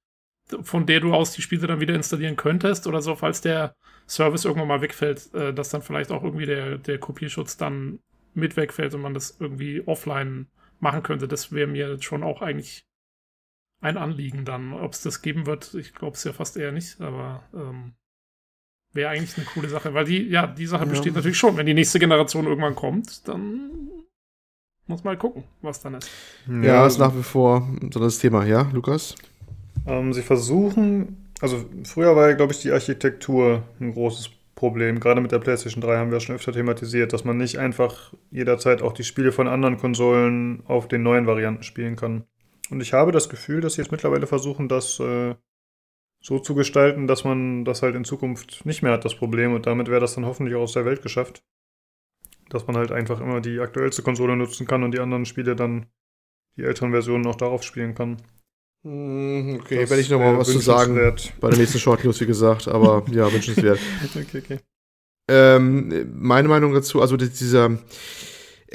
von 0.62 0.86
der 0.86 1.00
du 1.00 1.14
aus 1.14 1.32
die 1.32 1.42
Spiele 1.42 1.68
dann 1.68 1.80
wieder 1.80 1.96
installieren 1.96 2.36
könntest 2.36 2.86
oder 2.86 3.02
so, 3.02 3.16
falls 3.16 3.42
der 3.42 3.76
Service 4.08 4.46
irgendwann 4.46 4.68
mal 4.68 4.82
wegfällt, 4.82 5.34
äh, 5.34 5.54
dass 5.54 5.70
dann 5.70 5.82
vielleicht 5.82 6.12
auch 6.12 6.24
irgendwie 6.24 6.46
der, 6.46 6.78
der 6.78 7.00
Kopierschutz 7.00 7.58
dann 7.58 8.00
mit 8.34 8.58
wegfällt 8.58 8.94
und 8.94 9.02
man 9.02 9.14
das 9.14 9.38
irgendwie 9.40 9.82
offline 9.86 10.48
machen 10.80 11.04
könnte. 11.04 11.28
Das 11.28 11.52
wäre 11.52 11.68
mir 11.68 12.02
schon 12.02 12.24
auch 12.24 12.42
eigentlich 12.42 12.86
ein 13.80 13.98
Anliegen 13.98 14.44
dann. 14.46 14.74
Ob 14.74 14.94
es 14.94 15.02
das 15.02 15.22
geben 15.22 15.46
wird, 15.46 15.74
ich 15.76 15.94
glaube 15.94 16.16
es 16.16 16.24
ja 16.24 16.34
fast 16.34 16.58
eher 16.58 16.72
nicht, 16.72 17.00
aber 17.00 17.44
ähm, 17.54 17.94
wäre 18.94 19.10
eigentlich 19.10 19.36
eine 19.38 19.46
coole 19.46 19.70
Sache, 19.70 19.94
weil 19.94 20.06
die, 20.06 20.30
ja, 20.30 20.48
die 20.48 20.66
Sache 20.66 20.86
ja. 20.86 20.90
besteht 20.90 21.16
natürlich 21.16 21.38
schon. 21.38 21.58
Wenn 21.58 21.66
die 21.66 21.74
nächste 21.74 22.00
Generation 22.00 22.46
irgendwann 22.46 22.76
kommt, 22.76 23.28
dann 23.28 23.90
muss 24.88 25.04
mal 25.04 25.18
gucken, 25.18 25.44
was 25.62 25.82
dann 25.82 25.96
ist. 25.96 26.10
Ja, 26.48 26.64
ja 26.64 26.88
ist 26.88 27.00
nach 27.00 27.16
wie 27.16 27.24
vor 27.24 27.68
so 27.92 28.00
das 28.00 28.20
Thema, 28.20 28.46
ja, 28.46 28.70
Lukas? 28.74 29.16
Ähm, 29.88 30.14
sie 30.14 30.22
versuchen, 30.22 31.30
also 31.42 31.66
früher 31.84 32.16
war 32.16 32.30
ja, 32.30 32.36
glaube 32.36 32.54
ich, 32.54 32.62
die 32.62 32.72
Architektur 32.72 33.64
ein 33.80 33.94
großes 33.94 34.30
Problem. 34.56 35.00
Gerade 35.00 35.22
mit 35.22 35.32
der 35.32 35.40
PlayStation 35.40 35.82
3 35.82 35.98
haben 35.98 36.12
wir 36.12 36.20
schon 36.20 36.36
öfter 36.36 36.54
thematisiert, 36.54 37.12
dass 37.12 37.26
man 37.26 37.38
nicht 37.38 37.60
einfach 37.60 38.14
jederzeit 38.32 38.82
auch 38.82 38.94
die 38.94 39.04
Spiele 39.04 39.32
von 39.32 39.48
anderen 39.48 39.78
Konsolen 39.78 40.64
auf 40.68 40.88
den 40.88 41.04
neuen 41.04 41.28
Varianten 41.28 41.64
spielen 41.64 41.96
kann. 41.96 42.24
Und 42.70 42.82
ich 42.82 42.94
habe 42.94 43.12
das 43.12 43.30
Gefühl, 43.30 43.62
dass 43.62 43.74
sie 43.74 43.82
jetzt 43.82 43.92
mittlerweile 43.92 44.28
versuchen, 44.28 44.70
das 44.70 45.00
äh, 45.00 45.36
so 46.24 46.40
zu 46.40 46.56
gestalten, 46.56 47.06
dass 47.06 47.26
man 47.26 47.66
das 47.66 47.82
halt 47.82 47.96
in 47.96 48.06
Zukunft 48.06 48.66
nicht 48.66 48.82
mehr 48.82 48.94
hat, 48.94 49.04
das 49.04 49.16
Problem. 49.16 49.54
Und 49.54 49.68
damit 49.68 49.90
wäre 49.90 50.00
das 50.00 50.16
dann 50.16 50.26
hoffentlich 50.26 50.56
auch 50.56 50.62
aus 50.62 50.74
der 50.74 50.86
Welt 50.86 51.04
geschafft. 51.04 51.44
Dass 52.50 52.66
man 52.66 52.78
halt 52.78 52.92
einfach 52.92 53.20
immer 53.20 53.42
die 53.42 53.60
aktuellste 53.60 54.04
Konsole 54.04 54.36
nutzen 54.38 54.66
kann 54.66 54.84
und 54.84 54.94
die 54.94 55.00
anderen 55.00 55.26
Spiele 55.26 55.56
dann 55.56 55.88
die 56.56 56.64
älteren 56.64 56.92
Versionen 56.92 57.28
auch 57.28 57.36
darauf 57.36 57.64
spielen 57.64 57.94
kann. 57.94 58.18
Hm, 58.84 59.60
okay, 59.62 59.82
das 59.82 59.90
werde 59.90 60.02
ich 60.02 60.10
nochmal 60.10 60.38
was 60.38 60.52
zu 60.52 60.60
sagen 60.60 60.96
bei 61.40 61.50
der 61.50 61.60
nächsten 61.60 61.80
Short 61.80 62.04
News, 62.04 62.20
wie 62.22 62.26
gesagt, 62.26 62.68
aber 62.68 63.04
ja, 63.12 63.32
wünschenswert. 63.32 63.80
okay, 64.16 64.38
okay. 64.38 64.60
Ähm, 65.30 66.12
meine 66.14 66.48
Meinung 66.48 66.74
dazu, 66.74 67.02
also 67.02 67.16
dieser, 67.18 67.78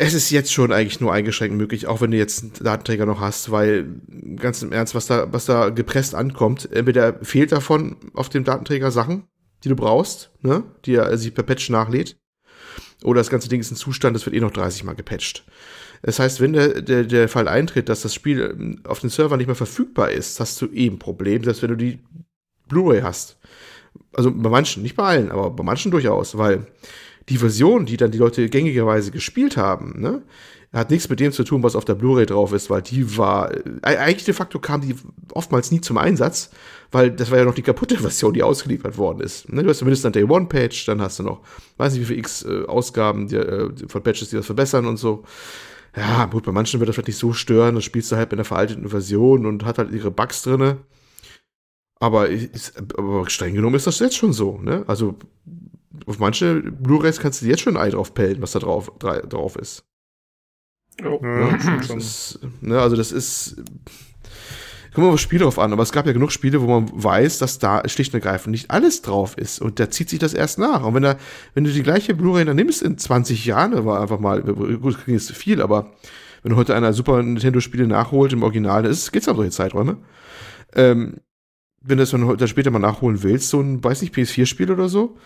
es 0.00 0.14
ist 0.14 0.30
jetzt 0.30 0.52
schon 0.52 0.70
eigentlich 0.70 1.00
nur 1.00 1.12
eingeschränkt 1.12 1.56
möglich, 1.56 1.88
auch 1.88 2.00
wenn 2.00 2.12
du 2.12 2.16
jetzt 2.16 2.42
einen 2.42 2.52
Datenträger 2.52 3.04
noch 3.04 3.20
hast, 3.20 3.50
weil 3.50 4.00
ganz 4.36 4.62
im 4.62 4.70
Ernst, 4.70 4.94
was 4.94 5.06
da, 5.06 5.32
was 5.32 5.44
da 5.44 5.70
gepresst 5.70 6.14
ankommt, 6.14 6.70
entweder 6.70 7.18
fehlt 7.24 7.50
davon 7.50 7.96
auf 8.14 8.28
dem 8.28 8.44
Datenträger 8.44 8.92
Sachen, 8.92 9.24
die 9.64 9.68
du 9.68 9.74
brauchst, 9.74 10.30
ne, 10.40 10.62
die 10.84 10.94
er 10.94 11.18
sich 11.18 11.34
per 11.34 11.42
Patch 11.42 11.68
nachlädt, 11.70 12.16
oder 13.02 13.18
das 13.18 13.28
ganze 13.28 13.48
Ding 13.48 13.60
ist 13.60 13.72
ein 13.72 13.76
Zustand, 13.76 14.14
das 14.14 14.24
wird 14.24 14.36
eh 14.36 14.40
noch 14.40 14.52
30 14.52 14.84
Mal 14.84 14.94
gepatcht. 14.94 15.44
Das 16.02 16.20
heißt, 16.20 16.40
wenn 16.40 16.52
der, 16.52 16.80
der, 16.80 17.02
der 17.02 17.28
Fall 17.28 17.48
eintritt, 17.48 17.88
dass 17.88 18.02
das 18.02 18.14
Spiel 18.14 18.56
ähm, 18.56 18.80
auf 18.84 19.00
den 19.00 19.10
Server 19.10 19.36
nicht 19.36 19.48
mehr 19.48 19.56
verfügbar 19.56 20.12
ist, 20.12 20.38
hast 20.38 20.62
du 20.62 20.66
eben 20.68 20.96
ein 20.96 21.00
Problem, 21.00 21.42
selbst 21.42 21.62
wenn 21.62 21.70
du 21.70 21.76
die 21.76 21.98
Blu-ray 22.68 23.00
hast. 23.00 23.36
Also 24.12 24.30
bei 24.30 24.48
manchen, 24.48 24.84
nicht 24.84 24.94
bei 24.94 25.02
allen, 25.02 25.32
aber 25.32 25.50
bei 25.50 25.64
manchen 25.64 25.90
durchaus, 25.90 26.38
weil 26.38 26.68
die 27.28 27.38
Version, 27.38 27.86
die 27.86 27.96
dann 27.96 28.10
die 28.10 28.18
Leute 28.18 28.48
gängigerweise 28.48 29.10
gespielt 29.10 29.56
haben, 29.56 30.00
ne, 30.00 30.22
hat 30.72 30.90
nichts 30.90 31.08
mit 31.08 31.20
dem 31.20 31.32
zu 31.32 31.44
tun, 31.44 31.62
was 31.62 31.76
auf 31.76 31.84
der 31.84 31.94
Blu-ray 31.94 32.26
drauf 32.26 32.52
ist, 32.52 32.68
weil 32.68 32.82
die 32.82 33.16
war, 33.16 33.52
äh, 33.54 33.60
eigentlich 33.82 34.24
de 34.24 34.34
facto 34.34 34.58
kam 34.58 34.80
die 34.80 34.94
oftmals 35.32 35.70
nie 35.70 35.80
zum 35.80 35.96
Einsatz, 35.98 36.50
weil 36.90 37.10
das 37.10 37.30
war 37.30 37.38
ja 37.38 37.44
noch 37.44 37.54
die 37.54 37.62
kaputte 37.62 37.96
Version, 37.98 38.34
die 38.34 38.42
ausgeliefert 38.42 38.98
worden 38.98 39.20
ist. 39.20 39.52
Ne, 39.52 39.62
du 39.62 39.70
hast 39.70 39.78
zumindest 39.78 40.04
ein 40.06 40.12
Day 40.12 40.24
One 40.24 40.46
Patch, 40.46 40.86
dann 40.86 41.00
hast 41.00 41.18
du 41.18 41.22
noch, 41.22 41.40
weiß 41.76 41.92
nicht 41.92 42.02
wie 42.02 42.06
viele 42.06 42.20
X 42.20 42.44
äh, 42.44 42.64
Ausgaben 42.66 43.28
die, 43.28 43.36
äh, 43.36 43.70
von 43.88 44.02
Patches, 44.02 44.30
die 44.30 44.36
das 44.36 44.46
verbessern 44.46 44.86
und 44.86 44.96
so 44.96 45.24
ja, 45.96 46.26
gut, 46.26 46.44
bei 46.44 46.52
manchen 46.52 46.80
wird 46.80 46.88
das 46.88 46.96
vielleicht 46.96 47.08
nicht 47.08 47.18
so 47.18 47.32
stören, 47.32 47.74
das 47.74 47.84
spielst 47.84 48.12
du 48.12 48.16
halt 48.16 48.32
in 48.32 48.36
der 48.36 48.44
veralteten 48.44 48.88
Version 48.88 49.46
und 49.46 49.64
hat 49.64 49.78
halt 49.78 49.90
ihre 49.90 50.10
Bugs 50.10 50.42
drinne. 50.42 50.78
Aber, 52.00 52.28
aber 52.96 53.28
streng 53.28 53.54
genommen 53.54 53.74
ist 53.74 53.86
das 53.88 53.98
jetzt 53.98 54.16
schon 54.16 54.32
so, 54.32 54.58
ne? 54.58 54.84
Also, 54.86 55.16
auf 56.06 56.18
manche 56.18 56.56
Blu-rays 56.56 57.20
kannst 57.20 57.42
du 57.42 57.46
jetzt 57.46 57.60
schon 57.60 57.76
ein 57.76 57.82
Ei 57.82 57.90
drauf 57.90 58.14
pellen, 58.14 58.42
was 58.42 58.52
da 58.52 58.58
drauf, 58.58 58.92
drauf 58.98 59.56
ist. 59.56 59.84
Oh. 61.04 61.20
Ja, 61.22 61.56
das 61.78 61.90
ist 61.90 62.40
ne, 62.60 62.80
also 62.80 62.96
das 62.96 63.12
ist 63.12 63.56
kommt 64.98 65.06
mal 65.06 65.12
auf 65.12 65.14
das 65.14 65.22
Spiel 65.22 65.38
drauf 65.38 65.60
an, 65.60 65.72
aber 65.72 65.84
es 65.84 65.92
gab 65.92 66.06
ja 66.06 66.12
genug 66.12 66.32
Spiele, 66.32 66.60
wo 66.60 66.66
man 66.66 66.90
weiß, 66.92 67.38
dass 67.38 67.60
da 67.60 67.88
schlicht 67.88 68.14
und 68.14 68.24
ergreifend 68.24 68.50
nicht 68.50 68.72
alles 68.72 69.00
drauf 69.00 69.38
ist. 69.38 69.60
Und 69.60 69.78
da 69.78 69.90
zieht 69.90 70.08
sich 70.08 70.18
das 70.18 70.34
erst 70.34 70.58
nach. 70.58 70.82
Und 70.82 70.94
wenn, 70.94 71.04
da, 71.04 71.16
wenn 71.54 71.62
du 71.62 71.70
die 71.70 71.84
gleiche 71.84 72.14
Blu-ray 72.14 72.44
dann 72.44 72.56
nimmst 72.56 72.82
in 72.82 72.98
20 72.98 73.44
Jahren, 73.44 73.84
war 73.84 74.00
einfach 74.00 74.18
mal, 74.18 74.42
gut, 74.42 74.98
klingt 75.04 75.20
jetzt 75.20 75.30
viel, 75.30 75.62
aber 75.62 75.92
wenn 76.42 76.56
heute 76.56 76.74
einer 76.74 76.92
Super 76.92 77.22
Nintendo-Spiele 77.22 77.86
nachholt 77.86 78.32
im 78.32 78.42
Original, 78.42 78.84
ist, 78.84 79.12
geht's 79.12 79.28
um 79.28 79.36
solche 79.36 79.52
Zeiträume. 79.52 79.98
Ähm, 80.74 81.18
wenn 81.80 81.98
du 81.98 82.02
das 82.02 82.10
dann 82.10 82.48
später 82.48 82.72
mal 82.72 82.80
nachholen 82.80 83.22
willst, 83.22 83.50
so 83.50 83.60
ein, 83.60 83.82
weiß 83.82 84.02
nicht, 84.02 84.14
PS4-Spiel 84.14 84.72
oder 84.72 84.88
so, 84.88 85.16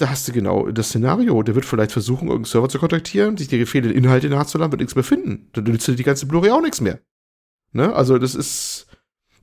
da 0.00 0.08
hast 0.08 0.26
du 0.26 0.32
genau 0.32 0.70
das 0.70 0.88
Szenario. 0.88 1.42
Der 1.42 1.54
wird 1.54 1.64
vielleicht 1.64 1.92
versuchen, 1.92 2.28
irgendeinen 2.28 2.44
Server 2.44 2.68
zu 2.68 2.78
kontaktieren, 2.78 3.36
sich 3.36 3.48
die 3.48 3.66
fehlenden 3.66 3.96
Inhalte 3.96 4.28
nachzuladen, 4.28 4.72
wird 4.72 4.80
nichts 4.80 4.94
mehr 4.94 5.04
finden. 5.04 5.50
Dann 5.52 5.64
nützt 5.64 5.86
dir 5.86 5.94
die 5.94 6.02
ganze 6.02 6.26
Blu-ray 6.26 6.50
auch 6.50 6.62
nichts 6.62 6.80
mehr. 6.80 7.00
Ne? 7.72 7.94
Also, 7.94 8.18
das 8.18 8.34
ist, 8.34 8.86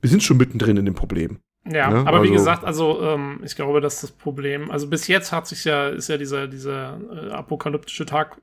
wir 0.00 0.10
sind 0.10 0.22
schon 0.22 0.36
mittendrin 0.36 0.76
in 0.76 0.84
dem 0.84 0.94
Problem. 0.94 1.38
Ja, 1.64 1.90
ne? 1.90 2.00
aber 2.00 2.18
also, 2.18 2.24
wie 2.24 2.34
gesagt, 2.34 2.64
also 2.64 3.02
ähm, 3.02 3.40
ich 3.44 3.54
glaube, 3.54 3.80
dass 3.80 4.00
das 4.00 4.10
Problem, 4.10 4.70
also 4.70 4.88
bis 4.88 5.06
jetzt 5.06 5.32
hat 5.32 5.46
sich 5.46 5.64
ja, 5.64 5.88
ist 5.88 6.08
ja 6.08 6.16
dieser, 6.16 6.46
dieser 6.46 7.00
äh, 7.12 7.30
apokalyptische 7.30 8.06
Tag 8.06 8.40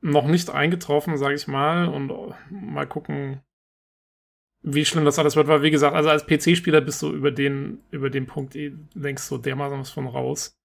noch 0.00 0.26
nicht 0.26 0.50
eingetroffen, 0.50 1.16
sage 1.16 1.34
ich 1.34 1.48
mal, 1.48 1.88
und 1.88 2.10
äh, 2.10 2.34
mal 2.50 2.86
gucken, 2.86 3.40
wie 4.62 4.84
schlimm 4.84 5.04
das 5.04 5.18
alles 5.18 5.34
wird, 5.34 5.48
weil 5.48 5.62
wie 5.62 5.70
gesagt, 5.70 5.96
also 5.96 6.10
als 6.10 6.26
PC-Spieler 6.26 6.80
bist 6.80 7.02
du 7.02 7.12
über 7.12 7.32
den, 7.32 7.80
über 7.90 8.10
den 8.10 8.26
Punkt 8.26 8.54
eh 8.54 8.72
längst 8.94 9.26
so 9.26 9.38
dermaßen 9.38 9.80
was 9.80 9.90
von 9.90 10.06
raus. 10.06 10.56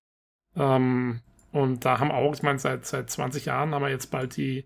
Ähm, 0.58 1.22
und 1.52 1.86
da 1.86 2.00
haben 2.00 2.12
auch, 2.12 2.34
ich 2.34 2.44
meine, 2.44 2.60
seit, 2.60 2.86
seit 2.86 3.10
20 3.10 3.46
Jahren 3.46 3.74
haben 3.74 3.82
wir 3.82 3.90
jetzt 3.90 4.12
bald 4.12 4.36
die 4.38 4.66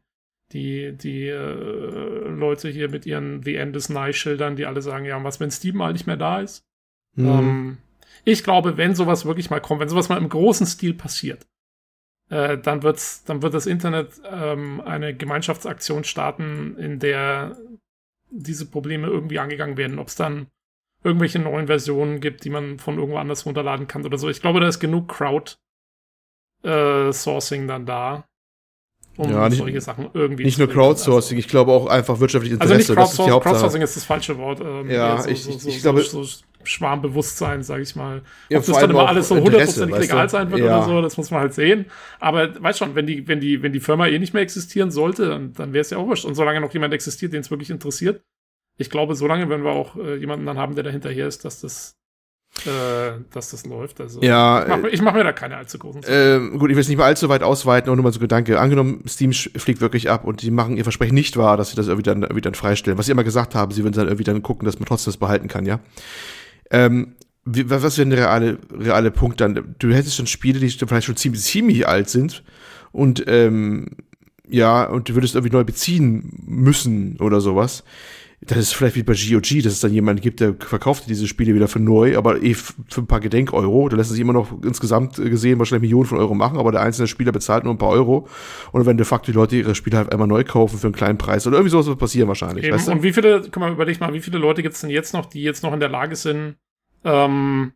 die, 0.53 0.93
die 0.97 1.27
äh, 1.27 2.27
Leute 2.27 2.69
hier 2.69 2.89
mit 2.89 3.05
ihren 3.05 3.43
The 3.43 3.55
End 3.55 3.75
is 3.75 3.89
Nigh 3.89 4.15
Schildern, 4.15 4.55
die 4.55 4.65
alle 4.65 4.81
sagen, 4.81 5.05
ja, 5.05 5.21
was, 5.23 5.39
wenn 5.39 5.51
Steam 5.51 5.77
mal 5.77 5.93
nicht 5.93 6.07
mehr 6.07 6.17
da 6.17 6.41
ist? 6.41 6.65
Mhm. 7.15 7.27
Ähm, 7.27 7.77
ich 8.23 8.43
glaube, 8.43 8.77
wenn 8.77 8.95
sowas 8.95 9.25
wirklich 9.25 9.49
mal 9.49 9.61
kommt, 9.61 9.81
wenn 9.81 9.89
sowas 9.89 10.09
mal 10.09 10.17
im 10.17 10.29
großen 10.29 10.67
Stil 10.67 10.93
passiert, 10.93 11.47
äh, 12.29 12.57
dann, 12.57 12.83
wird's, 12.83 13.23
dann 13.23 13.41
wird 13.41 13.53
das 13.53 13.65
Internet 13.65 14.21
ähm, 14.29 14.81
eine 14.81 15.15
Gemeinschaftsaktion 15.15 16.03
starten, 16.03 16.77
in 16.77 16.99
der 16.99 17.57
diese 18.29 18.69
Probleme 18.69 19.07
irgendwie 19.07 19.39
angegangen 19.39 19.77
werden. 19.77 19.99
Ob 19.99 20.07
es 20.07 20.15
dann 20.15 20.47
irgendwelche 21.03 21.39
neuen 21.39 21.67
Versionen 21.67 22.19
gibt, 22.19 22.45
die 22.45 22.49
man 22.49 22.77
von 22.79 22.97
irgendwo 22.97 23.17
anders 23.17 23.45
runterladen 23.45 23.87
kann 23.87 24.05
oder 24.05 24.17
so. 24.17 24.29
Ich 24.29 24.41
glaube, 24.41 24.59
da 24.59 24.67
ist 24.67 24.79
genug 24.79 25.09
Crowd-Sourcing 25.09 25.57
äh, 26.63 27.67
dann 27.67 27.85
da 27.85 28.25
um 29.17 29.29
ja, 29.29 29.49
nicht, 29.49 29.57
solche 29.57 29.81
Sachen 29.81 30.09
irgendwie 30.13 30.45
Nicht 30.45 30.57
nur 30.57 30.69
Crowdsourcing, 30.69 31.37
ich 31.37 31.47
glaube 31.47 31.71
auch 31.71 31.87
einfach 31.87 32.19
wirtschaftlich 32.19 32.53
Interesse. 32.53 32.73
Also 32.73 32.93
nicht 32.93 32.97
Crowdsourcing, 32.97 33.27
das 33.27 33.41
ist 33.41 33.43
Crowdsourcing 33.43 33.81
ist 33.81 33.95
das 33.97 34.03
falsche 34.05 34.37
Wort. 34.37 34.61
Ähm, 34.61 34.89
ja, 34.89 35.21
so, 35.21 35.29
ich, 35.29 35.43
so, 35.43 35.51
ich, 35.51 35.67
ich 35.67 35.81
glaube. 35.81 36.01
So, 36.01 36.25
Schwarmbewusstsein, 36.63 37.63
sage 37.63 37.83
ich 37.83 37.95
mal. 37.95 38.21
Ja, 38.49 38.59
Ob 38.59 38.65
das 38.65 38.77
dann 38.77 38.91
immer 38.91 39.07
alles 39.07 39.29
so 39.29 39.35
hundertprozentig 39.35 39.97
legal 39.97 40.29
sein 40.29 40.51
wird 40.51 40.61
ja. 40.61 40.77
oder 40.77 40.85
so, 40.85 41.01
das 41.01 41.17
muss 41.17 41.31
man 41.31 41.41
halt 41.41 41.53
sehen. 41.53 41.85
Aber 42.19 42.61
weißt 42.61 42.79
schon, 42.79 42.95
wenn 42.95 43.07
die, 43.07 43.27
wenn 43.27 43.39
die, 43.39 43.63
wenn 43.63 43.73
die 43.73 43.79
Firma 43.79 44.07
eh 44.07 44.19
nicht 44.19 44.33
mehr 44.33 44.43
existieren 44.43 44.91
sollte, 44.91 45.29
dann, 45.29 45.53
dann 45.53 45.73
wäre 45.73 45.81
es 45.81 45.89
ja 45.89 45.97
auch 45.97 46.05
wurscht. 46.05 46.25
Und 46.25 46.35
solange 46.35 46.61
noch 46.61 46.71
jemand 46.71 46.93
existiert, 46.93 47.33
den 47.33 47.41
es 47.41 47.51
wirklich 47.51 47.69
interessiert, 47.69 48.21
ich 48.77 48.89
glaube, 48.89 49.15
solange 49.15 49.49
werden 49.49 49.63
wir 49.63 49.71
auch 49.71 49.95
äh, 49.95 50.17
jemanden 50.17 50.45
dann 50.45 50.57
haben, 50.57 50.75
der 50.75 50.83
dahinterher 50.83 51.27
ist, 51.27 51.45
dass 51.45 51.61
das 51.61 51.97
äh, 52.65 53.21
dass 53.31 53.49
das 53.51 53.65
läuft. 53.65 54.01
Also 54.01 54.21
ja, 54.21 54.63
ich 54.63 54.67
mache 54.69 54.89
äh, 54.89 55.01
mach 55.01 55.13
mir 55.13 55.23
da 55.23 55.31
keine 55.31 55.57
allzu 55.57 55.79
großen 55.79 56.03
äh, 56.03 56.39
Gut, 56.57 56.69
ich 56.69 56.75
will 56.75 56.81
es 56.81 56.89
nicht 56.89 56.97
mal 56.97 57.05
allzu 57.05 57.29
weit 57.29 57.43
ausweiten, 57.43 57.93
nur 57.93 58.03
mal 58.03 58.11
so 58.11 58.19
Gedanke. 58.19 58.59
Angenommen, 58.59 59.03
Steam 59.07 59.31
fliegt 59.31 59.81
wirklich 59.81 60.09
ab 60.09 60.25
und 60.25 60.41
die 60.41 60.51
machen 60.51 60.77
ihr 60.77 60.83
Versprechen 60.83 61.15
nicht 61.15 61.37
wahr, 61.37 61.57
dass 61.57 61.71
sie 61.71 61.75
das 61.75 61.87
irgendwie 61.87 62.03
dann, 62.03 62.23
irgendwie 62.23 62.41
dann 62.41 62.53
freistellen. 62.53 62.97
Was 62.99 63.07
sie 63.07 63.13
immer 63.13 63.23
gesagt 63.23 63.55
haben, 63.55 63.71
sie 63.71 63.83
würden 63.83 63.95
dann 63.95 64.07
irgendwie 64.07 64.25
dann 64.25 64.43
gucken, 64.43 64.65
dass 64.65 64.79
man 64.79 64.85
trotzdem 64.85 65.11
das 65.11 65.17
behalten 65.17 65.47
kann, 65.47 65.65
ja. 65.65 65.79
Ähm, 66.69 67.15
wie, 67.45 67.69
was 67.69 67.97
wäre 67.97 68.09
der 68.09 68.19
reale, 68.19 68.59
reale 68.71 69.11
Punkt 69.11 69.41
dann? 69.41 69.75
Du 69.79 69.91
hättest 69.91 70.17
schon 70.17 70.27
Spiele, 70.27 70.59
die 70.59 70.69
vielleicht 70.69 71.07
schon 71.07 71.17
ziemlich, 71.17 71.41
ziemlich 71.41 71.87
alt 71.87 72.09
sind 72.09 72.43
und 72.91 73.23
ähm, 73.27 73.87
ja, 74.47 74.83
und 74.83 75.09
du 75.09 75.15
würdest 75.15 75.35
irgendwie 75.35 75.55
neu 75.55 75.63
beziehen 75.63 76.43
müssen 76.45 77.17
oder 77.19 77.39
sowas 77.39 77.83
das 78.43 78.57
ist 78.57 78.73
vielleicht 78.73 78.95
wie 78.95 79.03
bei 79.03 79.13
GOG, 79.13 79.61
dass 79.61 79.73
es 79.73 79.81
dann 79.81 79.93
jemanden 79.93 80.19
gibt, 80.19 80.39
der 80.39 80.55
verkauft 80.57 81.03
diese 81.07 81.27
Spiele 81.27 81.53
wieder 81.53 81.67
für 81.67 81.79
neu, 81.79 82.17
aber 82.17 82.41
eh 82.41 82.55
für 82.55 82.73
ein 82.97 83.05
paar 83.05 83.19
Gedenk-Euro. 83.19 83.87
Da 83.87 83.97
lässt 83.97 84.09
sich 84.09 84.19
immer 84.19 84.33
noch 84.33 84.63
insgesamt 84.63 85.17
gesehen 85.17 85.59
wahrscheinlich 85.59 85.83
Millionen 85.83 86.07
von 86.07 86.17
Euro 86.17 86.33
machen, 86.33 86.57
aber 86.57 86.71
der 86.71 86.81
einzelne 86.81 87.07
Spieler 87.07 87.31
bezahlt 87.31 87.65
nur 87.65 87.73
ein 87.73 87.77
paar 87.77 87.89
Euro. 87.89 88.27
Und 88.71 88.87
wenn 88.87 88.97
de 88.97 89.05
facto 89.05 89.31
die 89.31 89.35
Leute 89.35 89.57
ihre 89.57 89.75
Spiele 89.75 89.97
halt 89.97 90.11
einmal 90.11 90.27
neu 90.27 90.43
kaufen 90.43 90.79
für 90.79 90.87
einen 90.87 90.95
kleinen 90.95 91.19
Preis 91.19 91.45
oder 91.45 91.57
irgendwie 91.57 91.69
sowas 91.69 91.85
wird 91.85 91.99
passieren 91.99 92.27
wahrscheinlich. 92.29 92.65
Eben. 92.65 92.73
Weißt 92.73 92.87
du? 92.87 92.93
Und 92.93 93.03
wie 93.03 93.13
viele, 93.13 93.41
guck 93.41 93.57
mal, 93.57 93.71
überleg 93.71 93.99
mal, 93.99 94.11
wie 94.11 94.21
viele 94.21 94.39
Leute 94.39 94.63
gibt 94.63 94.73
es 94.73 94.81
denn 94.81 94.89
jetzt 94.89 95.13
noch, 95.13 95.27
die 95.27 95.43
jetzt 95.43 95.61
noch 95.61 95.73
in 95.73 95.79
der 95.79 95.89
Lage 95.89 96.15
sind, 96.15 96.55
ähm, 97.03 97.73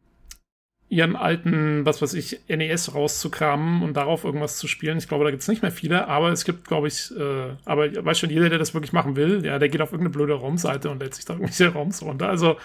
ihren 0.88 1.16
alten, 1.16 1.86
was 1.86 2.02
weiß 2.02 2.14
ich, 2.14 2.42
NES 2.48 2.94
rauszukramen 2.94 3.82
und 3.82 3.96
darauf 3.96 4.24
irgendwas 4.24 4.58
zu 4.58 4.68
spielen. 4.68 4.98
Ich 4.98 5.08
glaube, 5.08 5.24
da 5.24 5.32
gibt 5.32 5.42
es 5.42 5.48
nicht 5.48 5.62
mehr 5.62 5.72
viele, 5.72 6.08
aber 6.08 6.30
es 6.32 6.46
gibt, 6.46 6.68
glaube 6.68 6.88
ich, 6.88 7.12
äh, 7.18 7.56
aber 7.66 8.06
weiß 8.06 8.20
schon, 8.20 8.30
jeder, 8.30 8.50
der 8.50 8.60
das 8.60 8.74
wirklich 8.74 8.94
machen 8.94 9.16
will, 9.16 9.44
ja, 9.44 9.58
der 9.58 9.70
geht 9.70 9.82
auf 9.82 9.92
irgendeine 9.92 10.14
blöde 10.14 10.36
Raumseite 10.36 10.90
und 10.90 11.02
lädt 11.02 11.16
sich 11.16 11.26
da 11.26 11.34
irgendwelche 11.34 11.70
Raums 11.70 12.04
runter. 12.04 12.30
Also, 12.30 12.58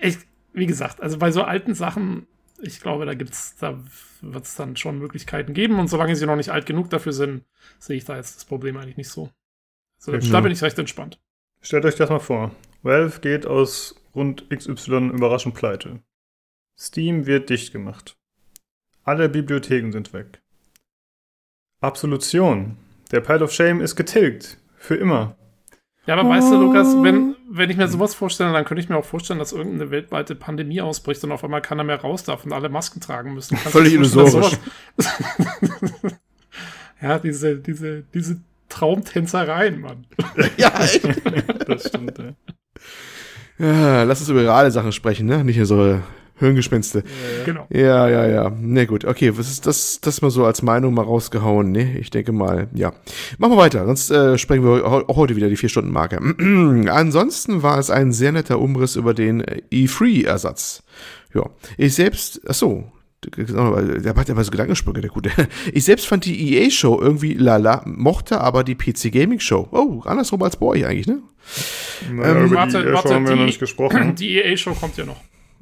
echt, 0.00 0.20
wie 0.52 0.66
gesagt, 0.66 1.02
also 1.02 1.18
bei 1.18 1.32
so 1.32 1.42
alten 1.42 1.74
Sachen, 1.74 2.26
ich 2.62 2.80
glaube, 2.80 3.04
da 3.04 3.14
gibt's, 3.14 3.56
da 3.56 3.82
wird 4.20 4.44
es 4.44 4.54
dann 4.54 4.76
schon 4.76 4.98
Möglichkeiten 4.98 5.52
geben 5.52 5.80
und 5.80 5.88
solange 5.88 6.14
sie 6.14 6.26
noch 6.26 6.36
nicht 6.36 6.50
alt 6.50 6.66
genug 6.66 6.90
dafür 6.90 7.12
sind, 7.12 7.44
sehe 7.78 7.96
ich 7.96 8.04
da 8.04 8.16
jetzt 8.16 8.36
das 8.36 8.44
Problem 8.44 8.76
eigentlich 8.76 8.96
nicht 8.96 9.08
so. 9.08 9.30
Also, 9.98 10.12
mhm. 10.12 10.32
da 10.32 10.40
bin 10.40 10.52
ich 10.52 10.62
recht 10.62 10.78
entspannt. 10.78 11.18
Stellt 11.62 11.84
euch 11.84 11.96
das 11.96 12.10
mal 12.10 12.20
vor. 12.20 12.52
Valve 12.82 13.20
geht 13.20 13.44
aus 13.44 13.96
Grund 14.12 14.48
XY 14.50 15.08
überraschend 15.08 15.54
pleite. 15.54 16.00
Steam 16.80 17.26
wird 17.26 17.50
dicht 17.50 17.72
gemacht. 17.72 18.16
Alle 19.04 19.28
Bibliotheken 19.28 19.92
sind 19.92 20.14
weg. 20.14 20.40
Absolution. 21.82 22.78
Der 23.10 23.20
Pile 23.20 23.44
of 23.44 23.52
Shame 23.52 23.82
ist 23.82 23.96
getilgt. 23.96 24.56
Für 24.76 24.94
immer. 24.94 25.36
Ja, 26.06 26.16
aber 26.16 26.26
oh. 26.26 26.30
weißt 26.32 26.50
du, 26.50 26.56
Lukas, 26.56 26.96
wenn, 27.02 27.36
wenn 27.50 27.68
ich 27.68 27.76
mir 27.76 27.86
sowas 27.86 28.14
vorstelle, 28.14 28.54
dann 28.54 28.64
könnte 28.64 28.82
ich 28.82 28.88
mir 28.88 28.96
auch 28.96 29.04
vorstellen, 29.04 29.38
dass 29.38 29.52
irgendeine 29.52 29.90
weltweite 29.90 30.34
Pandemie 30.34 30.80
ausbricht 30.80 31.22
und 31.22 31.32
auf 31.32 31.44
einmal 31.44 31.60
keiner 31.60 31.84
mehr 31.84 32.00
raus 32.00 32.24
darf 32.24 32.46
und 32.46 32.52
alle 32.54 32.70
Masken 32.70 33.00
tragen 33.00 33.34
müssen. 33.34 33.56
Kannst 33.56 33.72
Völlig 33.72 33.92
illusorisch. 33.92 34.56
ja, 37.02 37.18
diese, 37.18 37.56
diese, 37.56 38.04
diese 38.14 38.40
Traumtänzereien, 38.70 39.80
Mann. 39.82 40.06
ja, 40.56 40.72
echt. 40.80 41.04
das 41.68 41.88
stimmt, 41.88 42.16
ja. 42.16 42.34
ja. 43.58 44.02
Lass 44.04 44.20
uns 44.20 44.30
über 44.30 44.40
reale 44.40 44.70
Sachen 44.70 44.92
sprechen, 44.92 45.26
ne? 45.26 45.44
Nicht 45.44 45.60
so 45.66 46.00
Hirngespinste. 46.40 46.98
Ja, 46.98 47.44
genau. 47.44 47.66
Ja, 47.70 48.08
ja, 48.08 48.26
ja. 48.26 48.50
Na 48.50 48.56
nee, 48.60 48.86
gut, 48.86 49.04
okay, 49.04 49.36
was 49.36 49.50
ist 49.50 49.66
das, 49.66 50.00
das 50.00 50.22
mal 50.22 50.30
so 50.30 50.44
als 50.44 50.62
Meinung 50.62 50.94
mal 50.94 51.04
rausgehauen, 51.04 51.70
ne? 51.70 51.98
Ich 51.98 52.10
denke 52.10 52.32
mal, 52.32 52.68
ja. 52.74 52.92
Machen 53.38 53.52
wir 53.52 53.58
weiter, 53.58 53.86
sonst 53.86 54.10
äh, 54.10 54.38
sprechen 54.38 54.64
wir 54.64 54.84
auch 54.84 55.16
heute 55.16 55.36
wieder 55.36 55.48
die 55.48 55.56
Vier-Stunden-Marke. 55.56 56.18
Ansonsten 56.90 57.62
war 57.62 57.78
es 57.78 57.90
ein 57.90 58.12
sehr 58.12 58.32
netter 58.32 58.58
Umriss 58.58 58.96
über 58.96 59.14
den 59.14 59.42
E3-Ersatz. 59.42 60.82
Ja, 61.34 61.44
ich 61.76 61.94
selbst, 61.94 62.40
ach 62.48 62.54
so, 62.54 62.90
der 63.22 64.14
hat 64.14 64.28
ja 64.28 64.34
mal 64.34 64.44
so 64.44 64.50
Gedankensprünge, 64.50 65.02
der 65.02 65.10
Gute. 65.10 65.30
Ich 65.72 65.84
selbst 65.84 66.06
fand 66.06 66.24
die 66.24 66.56
EA-Show 66.56 66.98
irgendwie 67.00 67.34
lala, 67.34 67.82
mochte 67.84 68.40
aber 68.40 68.64
die 68.64 68.74
PC-Gaming-Show. 68.74 69.68
Oh, 69.72 70.00
andersrum 70.04 70.42
als 70.42 70.56
bei 70.56 70.66
euch 70.66 70.86
eigentlich, 70.86 71.06
ne? 71.06 71.22
Naja, 72.12 72.36
ähm, 72.36 72.46
über 72.46 72.56
warte, 72.56 72.82
die 72.82 72.92
warte, 72.92 73.14
haben 73.14 73.28
wir 73.28 73.36
noch 73.36 73.44
nicht 73.44 73.60
gesprochen. 73.60 74.14
Die 74.18 74.36
EA-Show 74.36 74.74
kommt 74.74 74.96
ja 74.96 75.04
noch. 75.04 75.20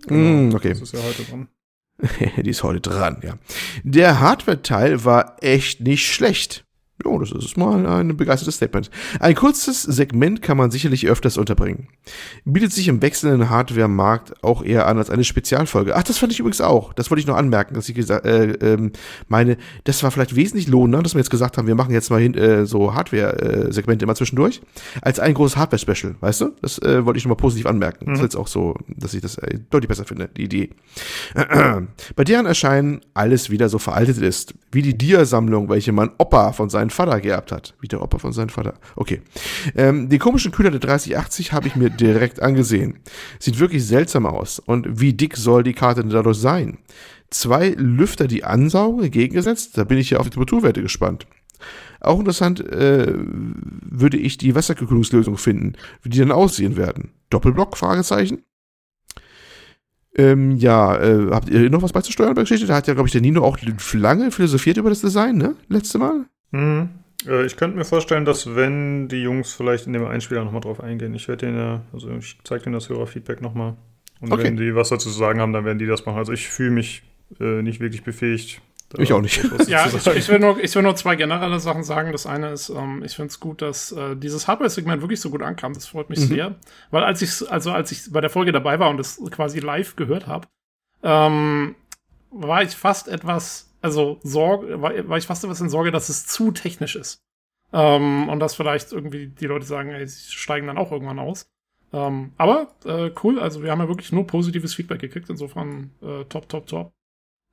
Genau, 0.09 0.51
mm, 0.51 0.55
okay. 0.55 0.71
Das 0.71 0.83
ist 0.83 0.93
ja 0.93 1.01
heute 1.03 1.23
dran. 1.25 1.49
die 2.45 2.51
ist 2.51 2.63
heute 2.63 2.81
dran, 2.81 3.21
ja. 3.23 3.39
Der 3.83 4.21
Hardware-Teil 4.21 5.05
war 5.05 5.37
echt 5.41 5.81
nicht 5.81 6.07
schlecht. 6.13 6.65
Ja, 7.05 7.17
das 7.17 7.31
ist 7.31 7.57
mal 7.57 7.87
ein 7.87 8.17
begeistertes 8.17 8.57
Statement. 8.57 8.91
Ein 9.21 9.37
kurzes 9.37 9.83
Segment 9.83 10.43
kann 10.43 10.57
man 10.57 10.73
sicherlich 10.73 11.07
öfters 11.07 11.39
unterbringen. 11.39 11.87
Bietet 12.45 12.73
sich 12.73 12.89
im 12.89 13.03
wechselnden 13.03 13.51
Hardware-Markt 13.51 14.43
auch 14.43 14.65
eher 14.65 14.89
an 14.89 14.99
als 14.99 15.09
eine 15.09 15.23
Spezialfolge. 15.23 15.95
Ach, 15.95 16.03
das 16.03 16.19
fand 16.19 16.33
ich 16.33 16.41
übrigens 16.41 16.61
auch. 16.61 16.93
Das 16.93 17.11
wollte 17.11 17.21
ich 17.21 17.27
noch 17.29 17.37
anmerken, 17.37 17.75
dass 17.75 17.89
ich 17.89 17.95
gesagt, 17.95 18.27
äh, 18.27 18.47
ähm, 18.55 18.91
meine, 19.29 19.59
das 19.85 20.03
war 20.03 20.11
vielleicht 20.11 20.35
wesentlich 20.35 20.67
lohnender, 20.67 21.03
dass 21.03 21.15
wir 21.15 21.21
jetzt 21.21 21.31
gesagt 21.31 21.57
haben, 21.57 21.69
wir 21.69 21.77
machen 21.77 21.93
jetzt 21.93 22.11
mal 22.11 22.21
hin, 22.21 22.35
äh, 22.35 22.67
so 22.67 22.95
Hardware-Segmente 22.95 24.05
immer 24.05 24.17
zwischendurch, 24.17 24.61
als 25.01 25.21
ein 25.21 25.35
großes 25.35 25.57
Hardware-Special, 25.57 26.17
weißt 26.19 26.41
du? 26.41 26.53
Das 26.63 26.79
äh, 26.81 27.05
wollte 27.05 27.19
ich 27.19 27.25
nochmal 27.25 27.37
positiv 27.37 27.67
anmerken. 27.67 28.07
Mhm. 28.07 28.11
Das 28.11 28.19
ist 28.19 28.25
jetzt 28.25 28.37
auch 28.37 28.49
so, 28.49 28.75
dass 28.89 29.15
ich 29.15 29.21
das 29.21 29.39
äh, 29.39 29.61
deutlich 29.71 29.89
besser 29.89 30.05
finde, 30.05 30.29
die 30.37 30.45
Idee. 30.45 30.71
Bei 32.17 32.25
deren 32.25 32.47
Erscheinen 32.47 33.03
alles 33.15 33.51
wieder 33.51 33.69
so 33.69 33.79
veraltet 33.79 34.19
ist, 34.19 34.55
wie 34.73 34.83
die 34.83 34.99
Dia-Sammlung, 34.99 35.69
welche 35.69 35.93
mein 35.93 36.11
Opa 36.19 36.53
von 36.53 36.69
seinen 36.71 36.88
seinen 36.89 36.91
Vater 36.91 37.21
geerbt 37.21 37.53
hat. 37.53 37.75
Wie 37.81 37.89
der 37.89 38.03
Opa 38.03 38.19
von 38.19 38.33
seinem 38.33 38.49
Vater. 38.49 38.75
Okay. 38.97 39.21
Ähm, 39.77 40.09
den 40.09 40.19
komischen 40.19 40.53
Kühler 40.53 40.71
der 40.71 40.81
3080 40.81 41.53
habe 41.53 41.69
ich 41.69 41.77
mir 41.77 41.91
direkt 41.91 42.41
angesehen. 42.41 43.01
Sieht 43.39 43.59
wirklich 43.59 43.87
seltsam 43.87 44.27
aus. 44.27 44.59
Und 44.59 45.01
wie 45.01 45.13
dick 45.13 45.37
soll 45.37 45.63
die 45.63 45.75
Karte 45.75 46.03
denn 46.03 46.11
dadurch 46.11 46.39
sein? 46.39 46.79
Zwei 47.31 47.71
Lüfter, 47.71 48.27
die 48.27 48.45
ansaugen, 48.45 49.05
entgegengesetzt. 49.05 49.77
Da 49.77 49.85
bin 49.85 49.99
ich 49.99 50.11
ja 50.11 50.19
auf 50.19 50.25
die 50.25 50.31
Temperaturwerte 50.31 50.83
gespannt. 50.83 51.27
Auch 52.01 52.21
interessant 52.21 52.61
äh, 52.61 53.13
würde 53.13 54.17
ich 54.17 54.39
die 54.39 54.55
Wasserkühlungslösung 54.55 55.37
finden, 55.37 55.75
wie 56.03 56.11
die 56.11 56.19
dann 56.21 56.31
aussehen 56.31 56.77
werden. 56.77 57.11
Doppelblock? 57.31 57.77
Fragezeichen. 57.77 58.43
Ähm, 60.15 60.57
ja, 60.57 60.97
äh, 60.97 61.31
habt 61.31 61.49
ihr 61.49 61.71
noch 61.71 61.83
was 61.83 61.93
beizusteuern 61.93 62.35
bei 62.35 62.43
Geschichte? 62.43 62.67
Da 62.67 62.77
hat 62.77 62.87
ja, 62.89 62.95
glaube 62.95 63.09
ich, 63.09 63.13
der 63.13 63.21
Nino 63.21 63.45
auch 63.45 63.59
lange 63.93 64.31
philosophiert 64.33 64.77
über 64.77 64.91
das 64.91 65.01
Design, 65.01 65.37
ne? 65.37 65.55
Letzte 65.69 65.99
Mal. 65.99 66.27
Mhm. 66.51 66.91
Äh, 67.27 67.47
ich 67.47 67.57
könnte 67.57 67.77
mir 67.77 67.85
vorstellen, 67.85 68.25
dass 68.25 68.55
wenn 68.55 69.09
die 69.09 69.23
Jungs 69.23 69.53
vielleicht 69.53 69.87
in 69.87 69.93
dem 69.93 70.05
Einspieler 70.05 70.45
nochmal 70.45 70.61
drauf 70.61 70.81
eingehen, 70.81 71.15
ich 71.15 71.29
werde 71.29 71.47
denen 71.47 71.59
ja, 71.59 71.81
also 71.93 72.11
ich 72.11 72.39
zeige 72.45 72.65
denen 72.65 72.75
das 72.75 72.89
Hörerfeedback 72.89 73.41
nochmal. 73.41 73.77
Und 74.21 74.33
okay. 74.33 74.45
wenn 74.45 74.57
die 74.57 74.75
was 74.75 74.89
dazu 74.89 75.11
sagen 75.11 75.41
haben, 75.41 75.53
dann 75.53 75.65
werden 75.65 75.79
die 75.79 75.87
das 75.87 76.05
machen. 76.07 76.19
Also 76.19 76.33
ich 76.33 76.49
fühle 76.49 76.71
mich 76.71 77.03
äh, 77.41 77.63
nicht 77.63 77.81
wirklich 77.81 78.03
befähigt. 78.03 78.61
Ich 78.97 79.13
auch 79.13 79.21
nicht. 79.21 79.45
ja, 79.69 79.87
ich, 79.87 80.07
ich, 80.07 80.29
will 80.29 80.39
nur, 80.39 80.59
ich 80.59 80.75
will 80.75 80.83
nur 80.83 80.97
zwei 80.97 81.15
generelle 81.15 81.61
Sachen 81.61 81.85
sagen. 81.85 82.11
Das 82.11 82.27
eine 82.27 82.51
ist, 82.51 82.71
ähm, 82.71 83.03
ich 83.05 83.15
finde 83.15 83.29
es 83.29 83.39
gut, 83.39 83.61
dass 83.61 83.93
äh, 83.93 84.17
dieses 84.17 84.49
Hardware-Segment 84.49 85.03
wirklich 85.03 85.21
so 85.21 85.29
gut 85.29 85.43
ankam. 85.43 85.75
Das 85.75 85.87
freut 85.87 86.09
mich 86.09 86.21
mhm. 86.21 86.25
sehr. 86.25 86.55
Weil 86.91 87.05
als 87.05 87.21
ich, 87.21 87.51
also 87.51 87.71
als 87.71 87.93
ich 87.93 88.11
bei 88.11 88.23
der 88.23 88.31
Folge 88.31 88.51
dabei 88.51 88.81
war 88.81 88.89
und 88.89 88.97
das 88.97 89.21
quasi 89.31 89.61
live 89.61 89.95
gehört 89.97 90.27
habe, 90.27 90.49
ähm, 91.03 91.75
war 92.31 92.63
ich 92.63 92.71
fast 92.71 93.09
etwas 93.09 93.68
also 93.81 94.19
Sorge, 94.23 94.81
war 94.81 95.17
ich 95.17 95.27
fast 95.27 95.45
etwas 95.45 95.61
in 95.61 95.71
Sorge, 95.71 95.91
dass 95.91 96.09
es 96.09 96.27
zu 96.27 96.51
technisch 96.51 96.97
ist. 96.97 97.25
Ähm, 97.73 98.29
und 98.29 98.41
dass 98.41 98.55
vielleicht 98.55 98.93
irgendwie 98.93 99.29
die 99.29 99.47
Leute 99.47 99.67
sagen, 99.67 99.91
ey, 99.91 100.07
sie 100.07 100.33
steigen 100.33 100.67
dann 100.67 100.79
auch 100.79 100.93
irgendwann 100.93 101.19
aus. 101.19 101.51
Ähm, 101.93 102.33
aber 102.37 102.75
äh, 102.85 103.11
cool, 103.23 103.39
also 103.39 103.63
wir 103.63 103.71
haben 103.71 103.81
ja 103.81 103.89
wirklich 103.89 104.13
nur 104.13 104.27
positives 104.27 104.75
Feedback 104.75 105.01
gekriegt, 105.01 105.31
insofern 105.31 105.91
äh, 106.03 106.25
top, 106.25 106.49
top, 106.49 106.67
top. 106.67 106.93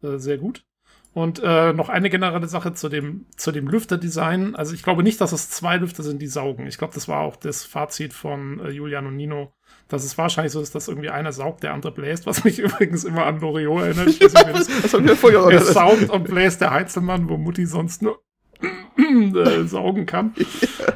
Äh, 0.02 0.18
sehr 0.18 0.38
gut. 0.38 0.66
Und 1.14 1.40
äh, 1.42 1.72
noch 1.72 1.88
eine 1.88 2.10
generelle 2.10 2.48
Sache 2.48 2.74
zu 2.74 2.90
dem, 2.90 3.26
zu 3.38 3.54
dem 3.54 3.70
Lüfterdesign. 3.70 4.56
Also 4.56 4.74
ich 4.74 4.84
glaube 4.84 5.02
nicht, 5.02 5.22
dass 5.22 5.32
es 5.32 5.50
zwei 5.50 5.78
Lüfter 5.78 6.04
sind, 6.04 6.22
die 6.22 6.28
saugen. 6.28 6.68
Ich 6.68 6.78
glaube, 6.78 6.94
das 6.94 7.08
war 7.08 7.22
auch 7.22 7.38
das 7.38 7.64
Fazit 7.64 8.14
von 8.14 8.60
äh, 8.60 8.70
Julian 8.70 9.08
und 9.08 9.16
Nino, 9.16 9.54
dass 9.88 10.04
es 10.04 10.18
wahrscheinlich 10.18 10.52
so 10.52 10.62
ist, 10.62 10.74
dass 10.74 10.88
irgendwie 10.88 11.10
einer 11.10 11.32
saugt, 11.32 11.64
der 11.64 11.74
andere 11.74 11.92
bläst, 11.92 12.26
was 12.26 12.44
mich 12.44 12.60
übrigens 12.60 13.04
immer 13.04 13.26
an 13.26 13.40
Loriot 13.40 13.84
erinnert. 13.84 14.08
Weiß 14.08 14.68
nicht, 14.68 14.84
das, 14.84 14.94
haben 14.94 15.08
wir 15.08 15.16
vorher 15.16 15.42
Er 15.52 15.62
saugt 15.62 16.10
und 16.10 16.24
bläst 16.26 16.62
der 16.62 16.72
Heizelmann, 16.72 17.30
wo 17.30 17.38
Mutti 17.38 17.66
sonst 17.66 18.02
nur 18.02 18.22
äh, 18.98 19.64
saugen 19.66 20.06
kann. 20.06 20.34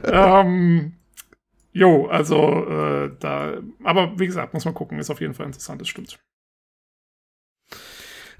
ähm, 0.05 0.93
jo, 1.71 2.07
also 2.07 2.65
äh, 2.67 3.11
da, 3.19 3.57
aber 3.83 4.17
wie 4.17 4.25
gesagt, 4.25 4.53
muss 4.53 4.65
man 4.65 4.73
gucken, 4.73 4.97
ist 4.99 5.09
auf 5.09 5.21
jeden 5.21 5.33
Fall 5.33 5.45
interessant, 5.45 5.81
das 5.81 5.87
stimmt. 5.87 6.19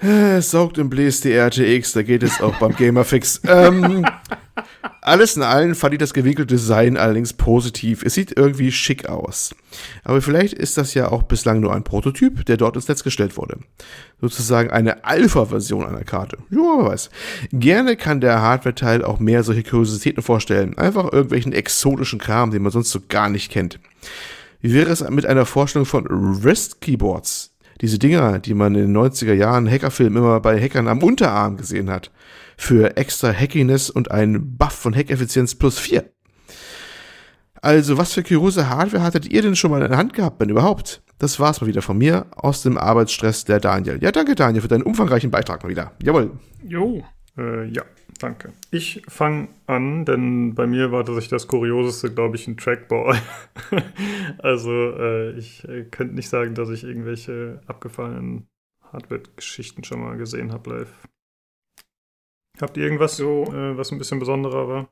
Es 0.02 0.52
saugt 0.52 0.78
und 0.78 0.90
bläst 0.90 1.26
die 1.26 1.34
RTX, 1.34 1.92
da 1.94 2.04
geht 2.04 2.24
es 2.24 2.40
auch 2.40 2.56
beim 2.56 2.74
Gamerfix. 2.74 3.42
ähm, 3.46 4.06
alles 5.02 5.36
in 5.36 5.44
allem 5.44 5.76
fand 5.76 5.94
ich 5.94 6.00
das 6.00 6.14
gewinkelte 6.14 6.54
Design 6.54 6.96
allerdings 6.96 7.34
positiv. 7.34 8.04
Es 8.04 8.14
sieht 8.14 8.38
irgendwie 8.38 8.72
schick 8.72 9.10
aus. 9.10 9.54
Aber 10.04 10.22
vielleicht 10.22 10.54
ist 10.54 10.78
das 10.78 10.94
ja 10.94 11.10
auch 11.12 11.24
bislang 11.24 11.60
nur 11.60 11.74
ein 11.74 11.84
Prototyp, 11.84 12.46
der 12.46 12.58
dort 12.58 12.76
ins 12.76 12.88
Netz 12.88 13.04
gestellt 13.04 13.36
wurde. 13.36 13.60
Sozusagen 14.22 14.70
eine 14.70 15.04
Alpha-Version 15.06 15.86
einer 15.86 16.04
Karte. 16.04 16.38
Ja, 16.50 16.58
wer 16.58 16.92
weiß. 16.92 17.10
Gerne 17.52 17.98
kann 17.98 18.22
der 18.22 18.42
Hardware-Teil 18.42 19.04
auch 19.04 19.20
mehr 19.20 19.44
solche 19.44 19.64
Kuriositäten 19.64 20.24
vorstellen. 20.24 20.78
Einfach 20.78 21.12
irgendwelchen 21.12 21.54
exotischen 21.54 22.20
Kram, 22.20 22.52
den 22.52 22.62
man 22.62 22.72
sonst 22.72 22.92
so 22.92 23.00
gar 23.08 23.30
nicht 23.30 23.52
kennt. 23.52 23.80
Wie 24.62 24.74
wäre 24.74 24.92
es 24.92 25.08
mit 25.10 25.26
einer 25.26 25.46
Vorstellung 25.46 25.86
von 25.86 26.06
Wrist-Keyboards? 26.10 27.49
Diese 27.82 28.00
Dinger, 28.00 28.40
die 28.40 28.54
man 28.54 28.76
in 28.76 28.94
den 28.94 28.98
90er 28.98 29.34
Jahren 29.34 29.70
Hackerfilmen 29.70 30.18
immer 30.18 30.40
bei 30.42 30.60
Hackern 30.60 30.88
am 30.88 31.02
Unterarm 31.02 31.58
gesehen 31.58 31.90
hat. 31.90 32.12
Für 32.58 32.98
extra 32.98 33.32
Hackiness 33.32 33.90
und 33.90 34.12
einen 34.12 34.58
Buff 34.58 34.74
von 34.74 34.94
Hackeffizienz 34.94 35.56
plus 35.56 35.80
4. 35.80 36.10
Also, 37.62 37.98
was 37.98 38.14
für 38.14 38.24
kuriose 38.24 38.70
Hardware 38.70 39.04
hattet 39.04 39.28
ihr 39.28 39.42
denn 39.42 39.56
schon 39.56 39.72
mal 39.72 39.82
in 39.82 39.90
der 39.90 39.98
Hand 39.98 40.14
gehabt, 40.14 40.40
wenn 40.40 40.50
überhaupt? 40.50 41.02
Das 41.18 41.40
war's 41.40 41.60
mal 41.60 41.68
wieder 41.68 41.82
von 41.82 41.98
mir 41.98 42.28
aus 42.36 42.62
dem 42.62 42.78
Arbeitsstress 42.78 43.44
der 43.44 43.60
Daniel. 43.60 44.00
Ja, 44.02 44.12
danke 44.12 44.36
Daniel 44.36 44.62
für 44.62 44.70
deinen 44.70 44.84
umfangreichen 44.84 45.32
Beitrag 45.32 45.64
mal 45.64 45.70
wieder. 45.70 45.92
Jawohl. 46.02 46.32
Jo. 46.64 47.04
Äh, 47.38 47.66
ja, 47.66 47.84
danke. 48.20 48.54
Ich 48.72 49.02
fange 49.08 49.48
an, 49.66 50.06
denn 50.06 50.54
bei 50.56 50.68
mir 50.68 50.92
war 50.92 51.04
tatsächlich 51.06 51.30
das 51.30 51.48
Kurioseste, 51.48 52.14
glaube 52.14 52.36
ich, 52.36 52.48
ein 52.48 52.58
Trackball. 52.58 53.20
also 54.40 54.72
äh, 54.72 55.32
ich 55.32 55.68
äh, 55.68 55.86
könnte 55.86 56.16
nicht 56.16 56.30
sagen, 56.30 56.54
dass 56.54 56.70
ich 56.70 56.84
irgendwelche 56.84 57.62
abgefallenen 57.66 58.48
Hardware-Geschichten 58.92 59.84
schon 59.84 60.02
mal 60.02 60.18
gesehen 60.18 60.52
habe 60.52 60.70
live. 60.70 61.08
Habt 62.62 62.78
ihr 62.78 62.84
irgendwas, 62.84 63.18
so. 63.18 63.46
äh, 63.46 63.78
was 63.78 63.92
ein 63.92 63.98
bisschen 63.98 64.20
besonderer 64.20 64.68
war? 64.68 64.90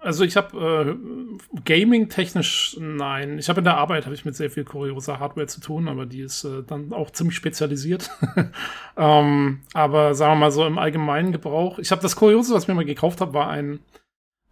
Also 0.00 0.22
ich 0.24 0.36
habe 0.36 0.96
äh, 0.96 1.60
Gaming-technisch 1.64 2.76
nein. 2.78 3.38
Ich 3.38 3.48
habe 3.48 3.60
in 3.60 3.64
der 3.64 3.78
Arbeit 3.78 4.04
habe 4.04 4.14
ich 4.14 4.24
mit 4.24 4.36
sehr 4.36 4.50
viel 4.50 4.64
kurioser 4.64 5.18
Hardware 5.18 5.48
zu 5.48 5.60
tun, 5.60 5.88
aber 5.88 6.06
die 6.06 6.20
ist 6.20 6.44
äh, 6.44 6.62
dann 6.62 6.92
auch 6.92 7.10
ziemlich 7.10 7.36
spezialisiert. 7.36 8.10
ähm, 8.96 9.60
aber 9.74 10.14
sagen 10.14 10.34
wir 10.34 10.46
mal 10.46 10.50
so 10.52 10.64
im 10.66 10.78
allgemeinen 10.78 11.32
Gebrauch. 11.32 11.80
Ich 11.80 11.90
habe 11.90 12.00
das 12.02 12.14
Kuriose, 12.14 12.54
was 12.54 12.64
ich 12.64 12.68
mir 12.68 12.74
mal 12.74 12.84
gekauft 12.84 13.20
habe, 13.20 13.34
war 13.34 13.48
ein 13.48 13.80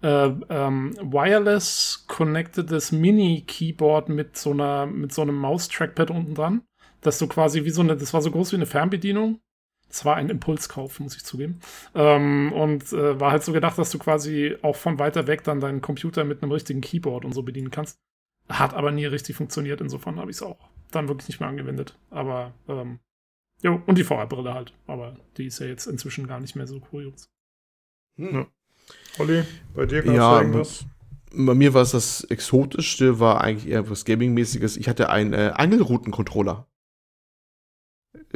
äh, 0.02 0.30
ähm, 0.50 0.94
wireless 1.00 2.06
connectedes 2.08 2.90
Mini-Keyboard 2.90 4.08
mit 4.08 4.36
so 4.36 4.50
einer 4.50 4.86
mit 4.86 5.12
so 5.12 5.22
einem 5.22 5.36
Maus-Trackpad 5.36 6.10
unten 6.10 6.34
dran. 6.34 6.62
Das 7.02 7.18
so 7.18 7.28
quasi 7.28 7.64
wie 7.64 7.70
so 7.70 7.82
eine, 7.82 7.96
das 7.96 8.12
war 8.12 8.20
so 8.20 8.32
groß 8.32 8.50
wie 8.50 8.56
eine 8.56 8.66
Fernbedienung 8.66 9.40
es 9.88 10.04
war 10.04 10.16
ein 10.16 10.28
Impulskauf, 10.28 11.00
muss 11.00 11.16
ich 11.16 11.24
zugeben. 11.24 11.60
Ähm, 11.94 12.52
und 12.52 12.92
äh, 12.92 13.18
war 13.20 13.30
halt 13.30 13.44
so 13.44 13.52
gedacht, 13.52 13.78
dass 13.78 13.90
du 13.90 13.98
quasi 13.98 14.56
auch 14.62 14.76
von 14.76 14.98
weiter 14.98 15.26
weg 15.26 15.44
dann 15.44 15.60
deinen 15.60 15.80
Computer 15.80 16.24
mit 16.24 16.42
einem 16.42 16.52
richtigen 16.52 16.80
Keyboard 16.80 17.24
und 17.24 17.32
so 17.32 17.42
bedienen 17.42 17.70
kannst. 17.70 17.98
Hat 18.48 18.74
aber 18.74 18.92
nie 18.92 19.06
richtig 19.06 19.36
funktioniert, 19.36 19.80
insofern 19.80 20.18
habe 20.18 20.30
ich 20.30 20.36
es 20.36 20.42
auch 20.42 20.68
dann 20.90 21.08
wirklich 21.08 21.28
nicht 21.28 21.40
mehr 21.40 21.48
angewendet. 21.48 21.98
Aber, 22.10 22.52
ähm, 22.68 23.00
jo, 23.62 23.82
und 23.86 23.98
die 23.98 24.04
VR-Brille 24.04 24.54
halt. 24.54 24.72
Aber 24.86 25.16
die 25.36 25.46
ist 25.46 25.58
ja 25.58 25.66
jetzt 25.66 25.86
inzwischen 25.86 26.26
gar 26.26 26.40
nicht 26.40 26.56
mehr 26.56 26.66
so 26.66 26.78
kurios. 26.80 27.28
Hm. 28.16 28.34
Ja. 28.34 28.46
Olli, 29.18 29.44
bei 29.74 29.86
dir 29.86 30.02
gab 30.02 30.12
es 30.12 30.16
ja, 30.16 30.40
irgendwas? 30.40 30.86
Bei 31.32 31.54
mir 31.54 31.74
war 31.74 31.82
es 31.82 31.90
das 31.90 32.24
Exotischste, 32.24 33.18
war 33.18 33.40
eigentlich 33.40 33.70
eher 33.70 33.90
was 33.90 34.04
Gaming-mäßiges. 34.04 34.76
Ich 34.76 34.88
hatte 34.88 35.10
einen 35.10 35.32
äh, 35.32 35.52
Angelroutencontroller. 35.54 36.66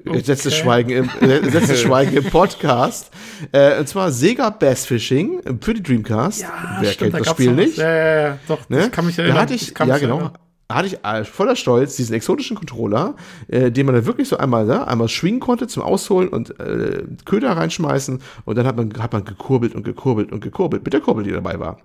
Okay. 0.06 0.22
Letztes 0.26 0.56
Schweigen 0.56 0.90
im, 0.90 1.10
letztes 1.20 1.80
Schweigen 1.82 2.16
im 2.16 2.24
Podcast. 2.24 3.10
Äh, 3.52 3.78
und 3.78 3.88
zwar 3.88 4.10
Sega 4.10 4.50
Bass 4.50 4.86
Fishing 4.86 5.40
für 5.60 5.74
die 5.74 5.82
Dreamcast. 5.82 6.42
Ja, 6.42 6.78
Wer 6.80 6.92
stimmt, 6.92 7.12
kennt 7.12 7.26
das 7.26 7.32
Spiel 7.32 7.52
nicht? 7.52 7.76
Ja, 7.76 7.94
ja, 7.94 8.20
ja, 8.22 8.38
doch, 8.48 8.68
ne? 8.68 8.86
ich 8.86 8.92
kann 8.92 9.06
mich 9.06 9.18
erinnern. 9.18 9.36
Da 9.36 9.42
hatte 9.42 9.54
ich, 9.54 9.72
ich 9.72 9.78
ja, 9.78 9.98
genau. 9.98 10.16
Erinnern. 10.16 10.38
hatte 10.70 10.86
ich 10.86 11.04
äh, 11.04 11.24
voller 11.24 11.54
Stolz 11.54 11.96
diesen 11.96 12.14
exotischen 12.14 12.56
Controller, 12.56 13.14
äh, 13.48 13.70
den 13.70 13.86
man 13.86 13.94
dann 13.94 14.06
wirklich 14.06 14.28
so 14.28 14.38
einmal, 14.38 14.64
ne, 14.64 14.86
einmal 14.88 15.08
schwingen 15.08 15.40
konnte 15.40 15.66
zum 15.66 15.82
Ausholen 15.82 16.28
und 16.28 16.58
äh, 16.60 17.04
Köder 17.26 17.52
reinschmeißen 17.52 18.22
und 18.46 18.58
dann 18.58 18.66
hat 18.66 18.76
man, 18.76 18.92
hat 19.02 19.12
man 19.12 19.24
gekurbelt 19.24 19.74
und 19.74 19.82
gekurbelt 19.82 20.32
und 20.32 20.40
gekurbelt 20.40 20.84
mit 20.84 20.94
der 20.94 21.00
Kurbel, 21.00 21.24
die 21.24 21.32
dabei 21.32 21.60
war. 21.60 21.78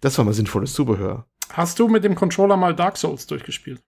Das 0.00 0.18
war 0.18 0.24
mal 0.24 0.34
sinnvolles 0.34 0.74
Zubehör. 0.74 1.26
Hast 1.50 1.78
du 1.78 1.88
mit 1.88 2.04
dem 2.04 2.14
Controller 2.14 2.56
mal 2.56 2.74
Dark 2.74 2.96
Souls 2.98 3.26
durchgespielt? 3.26 3.80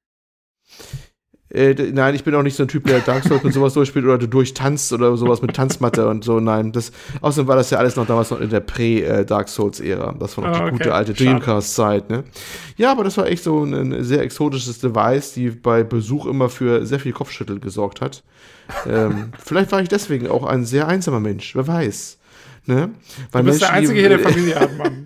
Äh, 1.54 1.74
nein, 1.92 2.16
ich 2.16 2.24
bin 2.24 2.34
auch 2.34 2.42
nicht 2.42 2.56
so 2.56 2.64
ein 2.64 2.68
Typ, 2.68 2.84
der 2.84 2.98
Dark 2.98 3.22
Souls 3.22 3.44
mit 3.44 3.52
sowas 3.52 3.74
durchspielt 3.74 4.04
oder 4.04 4.18
durchtanzt 4.18 4.92
oder 4.92 5.16
sowas 5.16 5.40
mit 5.40 5.54
Tanzmatte 5.54 6.08
und 6.08 6.24
so. 6.24 6.40
Nein, 6.40 6.72
das, 6.72 6.90
außerdem 7.20 7.46
war 7.46 7.54
das 7.54 7.70
ja 7.70 7.78
alles 7.78 7.94
noch 7.94 8.06
damals 8.06 8.30
noch 8.30 8.40
in 8.40 8.50
der 8.50 8.60
Prä-Dark 8.60 9.48
Souls-Ära. 9.48 10.16
Das 10.18 10.36
war 10.36 10.50
noch 10.50 10.60
oh, 10.60 10.64
die 10.64 10.70
gute 10.72 10.92
alte 10.92 11.14
Dreamcast-Zeit, 11.14 12.10
ne? 12.10 12.24
Ja, 12.76 12.90
aber 12.90 13.04
das 13.04 13.16
war 13.16 13.26
echt 13.26 13.44
so 13.44 13.62
ein 13.62 14.02
sehr 14.02 14.22
exotisches 14.22 14.80
Device, 14.80 15.32
die 15.34 15.50
bei 15.50 15.84
Besuch 15.84 16.26
immer 16.26 16.48
für 16.48 16.84
sehr 16.86 16.98
viel 16.98 17.12
Kopfschütteln 17.12 17.60
gesorgt 17.60 18.00
hat. 18.00 18.24
ähm, 18.88 19.32
vielleicht 19.38 19.70
war 19.70 19.80
ich 19.80 19.88
deswegen 19.88 20.28
auch 20.28 20.44
ein 20.44 20.64
sehr 20.64 20.88
einsamer 20.88 21.20
Mensch, 21.20 21.54
wer 21.54 21.68
weiß. 21.68 22.18
Ne? 22.66 22.90
Weil 23.30 23.44
du 23.44 23.50
bist 23.50 23.60
Menschen, 23.60 23.60
der 23.60 23.72
Einzige 23.72 24.00
hier 24.00 24.08
der 24.08 24.18
Familie 24.30 24.54
hat, 24.58 24.76
Mann. 24.76 25.04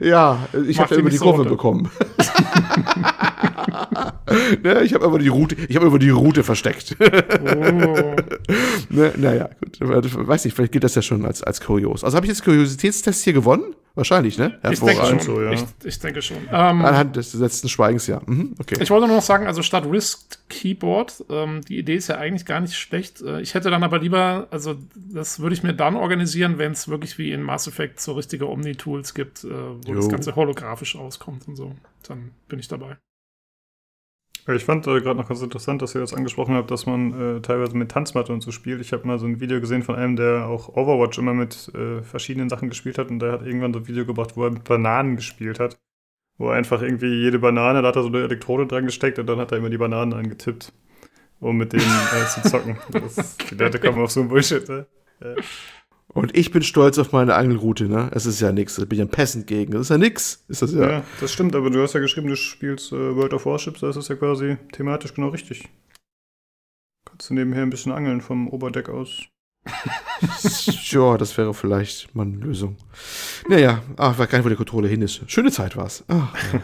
ja, 0.00 0.46
ich 0.68 0.78
habe 0.78 0.94
immer 0.96 1.08
die 1.08 1.18
Kurve 1.18 1.44
bekommen. 1.44 1.88
ne, 4.62 4.82
ich 4.82 4.94
habe 4.94 5.04
immer 5.06 5.18
die 5.18 5.28
Route, 5.28 5.56
ich 5.68 5.76
habe 5.76 5.86
immer 5.86 5.98
die 5.98 6.10
Route 6.10 6.44
versteckt. 6.44 6.96
oh. 7.00 8.16
ne, 8.88 9.12
naja, 9.16 9.50
gut. 9.60 9.78
Weiß 9.80 10.44
nicht, 10.44 10.54
vielleicht 10.54 10.72
geht 10.72 10.84
das 10.84 10.94
ja 10.94 11.02
schon 11.02 11.24
als, 11.24 11.42
als 11.42 11.60
kurios. 11.60 12.04
Also 12.04 12.16
habe 12.16 12.26
ich 12.26 12.30
jetzt 12.30 12.44
Kuriositätstest 12.44 13.24
hier 13.24 13.32
gewonnen? 13.32 13.74
Wahrscheinlich, 13.96 14.38
ne? 14.38 14.58
Ich 14.72 14.80
denke 14.80 15.06
schon. 15.06 15.20
So, 15.20 15.40
ja. 15.40 15.52
ich, 15.52 15.64
ich, 15.84 16.00
denke 16.00 16.20
schon. 16.20 16.38
Ähm, 16.50 16.84
Anhand 16.84 17.14
des 17.14 17.32
letzten 17.34 17.68
Schweigens, 17.68 18.08
ja. 18.08 18.20
Mhm, 18.26 18.56
okay. 18.58 18.76
Ich 18.80 18.90
wollte 18.90 19.06
nur 19.06 19.16
noch 19.16 19.22
sagen, 19.22 19.46
also 19.46 19.62
statt 19.62 19.86
Risk 19.88 20.48
Keyboard, 20.48 21.24
ähm, 21.30 21.60
die 21.60 21.78
Idee 21.78 21.94
ist 21.94 22.08
ja 22.08 22.16
eigentlich 22.16 22.44
gar 22.44 22.60
nicht 22.60 22.74
schlecht. 22.74 23.22
Äh, 23.22 23.40
ich 23.40 23.54
hätte 23.54 23.70
dann 23.70 23.84
aber 23.84 24.00
lieber, 24.00 24.48
also 24.50 24.74
das 24.96 25.38
würde 25.38 25.54
ich 25.54 25.62
mir 25.62 25.74
dann 25.74 25.94
organisieren, 25.94 26.58
wenn 26.58 26.72
es 26.72 26.88
wirklich 26.88 27.18
wie 27.18 27.30
in 27.30 27.40
Mass 27.40 27.68
Effect 27.68 28.00
so 28.00 28.14
richtige 28.14 28.48
Omni-Tools 28.48 29.14
gibt, 29.14 29.44
äh, 29.44 29.48
wo 29.48 29.92
jo. 29.92 29.94
das 29.94 30.08
Ganze 30.08 30.34
holographisch 30.34 30.96
auskommt 30.96 31.46
und 31.46 31.54
so. 31.54 31.76
Dann 32.08 32.32
bin 32.48 32.58
ich 32.58 32.66
dabei. 32.66 32.96
Ich 34.46 34.64
fand 34.64 34.86
äh, 34.86 35.00
gerade 35.00 35.18
noch 35.18 35.28
ganz 35.28 35.40
interessant, 35.40 35.80
dass 35.80 35.94
ihr 35.94 36.02
das 36.02 36.12
angesprochen 36.12 36.54
habt, 36.54 36.70
dass 36.70 36.84
man 36.84 37.38
äh, 37.38 37.40
teilweise 37.40 37.76
mit 37.76 37.90
Tanzmatte 37.90 38.32
und 38.32 38.42
so 38.42 38.50
spielt. 38.50 38.80
Ich 38.82 38.92
habe 38.92 39.06
mal 39.06 39.18
so 39.18 39.26
ein 39.26 39.40
Video 39.40 39.58
gesehen 39.60 39.82
von 39.82 39.94
einem, 39.94 40.16
der 40.16 40.46
auch 40.46 40.68
Overwatch 40.68 41.18
immer 41.18 41.32
mit 41.32 41.72
äh, 41.74 42.02
verschiedenen 42.02 42.50
Sachen 42.50 42.68
gespielt 42.68 42.98
hat 42.98 43.08
und 43.08 43.20
der 43.20 43.32
hat 43.32 43.42
irgendwann 43.42 43.72
so 43.72 43.78
ein 43.78 43.88
Video 43.88 44.04
gebracht, 44.04 44.36
wo 44.36 44.44
er 44.44 44.50
mit 44.50 44.64
Bananen 44.64 45.16
gespielt 45.16 45.60
hat. 45.60 45.78
Wo 46.36 46.48
er 46.48 46.56
einfach 46.56 46.82
irgendwie 46.82 47.22
jede 47.22 47.38
Banane, 47.38 47.80
da 47.80 47.88
hat 47.88 47.96
er 47.96 48.02
so 48.02 48.08
eine 48.08 48.24
Elektrode 48.24 48.66
dran 48.66 48.84
gesteckt 48.84 49.18
und 49.18 49.26
dann 49.26 49.38
hat 49.38 49.52
er 49.52 49.58
immer 49.58 49.70
die 49.70 49.78
Bananen 49.78 50.12
angetippt, 50.12 50.72
um 51.40 51.56
mit 51.56 51.72
denen 51.72 51.84
äh, 51.84 52.26
zu 52.26 52.42
zocken. 52.42 52.76
Das, 52.90 53.36
die 53.36 53.54
Leute 53.54 53.78
kommen 53.78 54.02
auf 54.02 54.10
so 54.10 54.20
ein 54.20 54.28
Bullshit. 54.28 54.68
Ne? 54.68 54.86
Ja. 55.20 55.34
Und 56.14 56.36
ich 56.36 56.52
bin 56.52 56.62
stolz 56.62 56.96
auf 56.98 57.12
meine 57.12 57.34
Angelroute, 57.34 57.88
ne? 57.88 58.08
Es 58.12 58.24
ist 58.24 58.40
ja 58.40 58.52
nichts. 58.52 58.76
Da 58.76 58.84
bin 58.84 58.98
ich 58.98 59.02
ein 59.02 59.10
Peasant 59.10 59.48
gegen. 59.48 59.72
Das 59.72 59.82
ist 59.82 59.88
ja 59.88 59.98
nix. 59.98 60.44
Ist 60.48 60.62
das 60.62 60.72
ja. 60.72 60.90
Ja, 60.90 61.04
das 61.20 61.32
stimmt, 61.32 61.56
aber 61.56 61.70
du 61.70 61.82
hast 61.82 61.92
ja 61.92 62.00
geschrieben, 62.00 62.28
du 62.28 62.36
spielst 62.36 62.92
äh, 62.92 63.16
World 63.16 63.34
of 63.34 63.46
Warships, 63.46 63.80
da 63.80 63.90
ist 63.90 63.96
es 63.96 64.08
ja 64.08 64.14
quasi 64.14 64.56
thematisch 64.72 65.12
genau 65.12 65.28
richtig. 65.28 65.68
Kannst 67.04 67.30
du 67.30 67.34
nebenher 67.34 67.62
ein 67.62 67.70
bisschen 67.70 67.92
angeln 67.92 68.20
vom 68.20 68.48
Oberdeck 68.48 68.88
aus. 68.88 69.24
ja, 70.90 71.16
das 71.16 71.36
wäre 71.36 71.52
vielleicht 71.52 72.14
mal 72.14 72.26
eine 72.26 72.36
Lösung. 72.36 72.76
Naja, 73.48 73.82
ach, 73.96 74.12
ich 74.12 74.18
weiß 74.18 74.28
gar 74.28 74.38
nicht, 74.38 74.44
wo 74.44 74.50
der 74.50 74.56
Kontrolle 74.56 74.88
hin 74.88 75.02
ist. 75.02 75.22
Schöne 75.26 75.50
Zeit 75.50 75.76
war's. 75.76 76.04
Ach, 76.08 76.34
ja. 76.52 76.60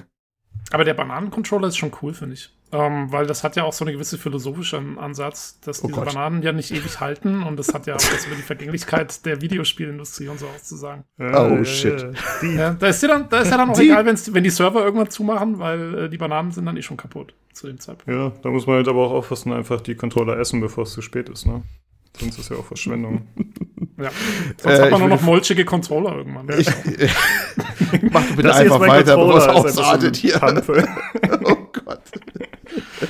Aber 0.71 0.85
der 0.85 0.95
Bananencontroller 0.95 1.69
ist 1.69 1.77
schon 1.77 1.93
cool, 2.03 2.15
finde 2.15 2.35
ich. 2.35 2.51
Ähm, 2.73 3.11
weil 3.11 3.27
das 3.27 3.43
hat 3.43 3.57
ja 3.57 3.64
auch 3.64 3.73
so 3.73 3.85
eine 3.85 3.93
gewisse 3.93 4.16
philosophische 4.16 4.81
Ansatz, 4.97 5.59
dass 5.61 5.83
oh 5.83 5.89
diese 5.89 5.99
Gott. 5.99 6.14
Bananen 6.14 6.43
ja 6.43 6.53
nicht 6.53 6.71
ewig 6.71 7.01
halten 7.01 7.43
und 7.43 7.57
das 7.57 7.75
hat 7.75 7.87
ja 7.87 7.95
auch 7.95 8.12
was 8.12 8.27
über 8.27 8.37
die 8.37 8.43
Vergänglichkeit 8.43 9.27
der 9.27 9.41
Videospielindustrie 9.41 10.29
und 10.29 10.39
so 10.39 10.47
auszusagen. 10.47 11.05
Oh 11.18 11.64
shit. 11.64 12.07
Ja, 12.43 12.71
da, 12.75 12.87
ist 12.87 13.03
ja 13.03 13.09
dann, 13.09 13.29
da 13.29 13.41
ist 13.41 13.51
ja 13.51 13.57
dann 13.57 13.71
auch 13.71 13.77
die? 13.77 13.91
egal, 13.91 14.07
wenn 14.07 14.45
die 14.45 14.51
Server 14.51 14.85
irgendwann 14.85 15.11
zumachen, 15.11 15.59
weil 15.59 16.05
äh, 16.05 16.09
die 16.09 16.18
Bananen 16.18 16.53
sind 16.53 16.66
dann 16.66 16.77
eh 16.77 16.83
schon 16.83 16.97
kaputt 16.97 17.35
zu 17.53 17.66
dem 17.66 17.81
Zeitpunkt. 17.81 18.09
Ja, 18.09 18.33
da 18.43 18.51
muss 18.51 18.68
man 18.68 18.77
halt 18.77 18.89
aber 18.89 19.05
auch 19.05 19.12
aufpassen, 19.12 19.53
einfach 19.53 19.81
die 19.81 19.97
Controller 19.97 20.39
essen, 20.39 20.61
bevor 20.61 20.85
es 20.85 20.93
zu 20.93 21.03
spät 21.03 21.29
ist, 21.29 21.47
ne? 21.47 21.62
Sonst 22.18 22.39
ist 22.39 22.51
ja 22.51 22.57
auch 22.57 22.64
Verschwendung. 22.64 23.27
ja. 23.99 24.11
Sonst 24.59 24.79
äh, 24.79 24.83
hat 24.83 24.91
man 24.91 25.01
nur 25.01 25.09
noch 25.09 25.23
molchige 25.23 25.64
Controller 25.64 26.16
irgendwann. 26.16 26.49
Ich, 26.59 26.66
mach 28.11 28.27
bitte 28.31 28.43
das 28.43 28.59
einfach 28.59 28.81
weiter, 28.81 29.16
bevor 29.16 29.39
es 29.39 29.49
ausartet 29.49 30.16
hier. 30.16 30.41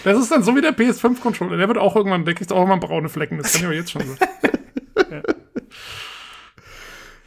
Das 0.04 0.18
ist 0.18 0.30
dann 0.30 0.42
so 0.42 0.54
wie 0.54 0.60
der 0.60 0.76
PS5-Controller. 0.76 1.56
Der 1.56 1.68
wird 1.68 1.78
auch 1.78 1.96
irgendwann, 1.96 2.24
der 2.24 2.34
kriegt 2.34 2.52
auch 2.52 2.64
immer 2.64 2.78
braune 2.78 3.08
Flecken. 3.08 3.38
Das 3.38 3.52
kann 3.52 3.60
ich 3.60 3.66
aber 3.66 3.74
jetzt 3.74 3.90
schon 3.90 4.02
sagen. 4.02 4.18
ja. 5.10 5.22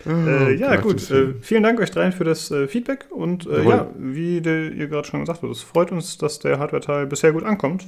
Oh, 0.05 0.09
äh, 0.09 0.55
ja, 0.55 0.75
gut. 0.77 1.09
Äh, 1.11 1.35
vielen 1.41 1.63
Dank 1.63 1.79
euch 1.79 1.91
dreien 1.91 2.11
für 2.11 2.23
das 2.23 2.51
äh, 2.51 2.67
Feedback. 2.67 3.07
Und 3.09 3.45
äh, 3.47 3.63
ja, 3.63 3.89
wie 3.97 4.41
der, 4.41 4.71
ihr 4.71 4.87
gerade 4.87 5.07
schon 5.07 5.21
gesagt 5.21 5.41
habt, 5.41 5.51
es 5.51 5.61
freut 5.61 5.91
uns, 5.91 6.17
dass 6.17 6.39
der 6.39 6.59
Hardware-Teil 6.59 7.07
bisher 7.07 7.31
gut 7.31 7.43
ankommt. 7.43 7.87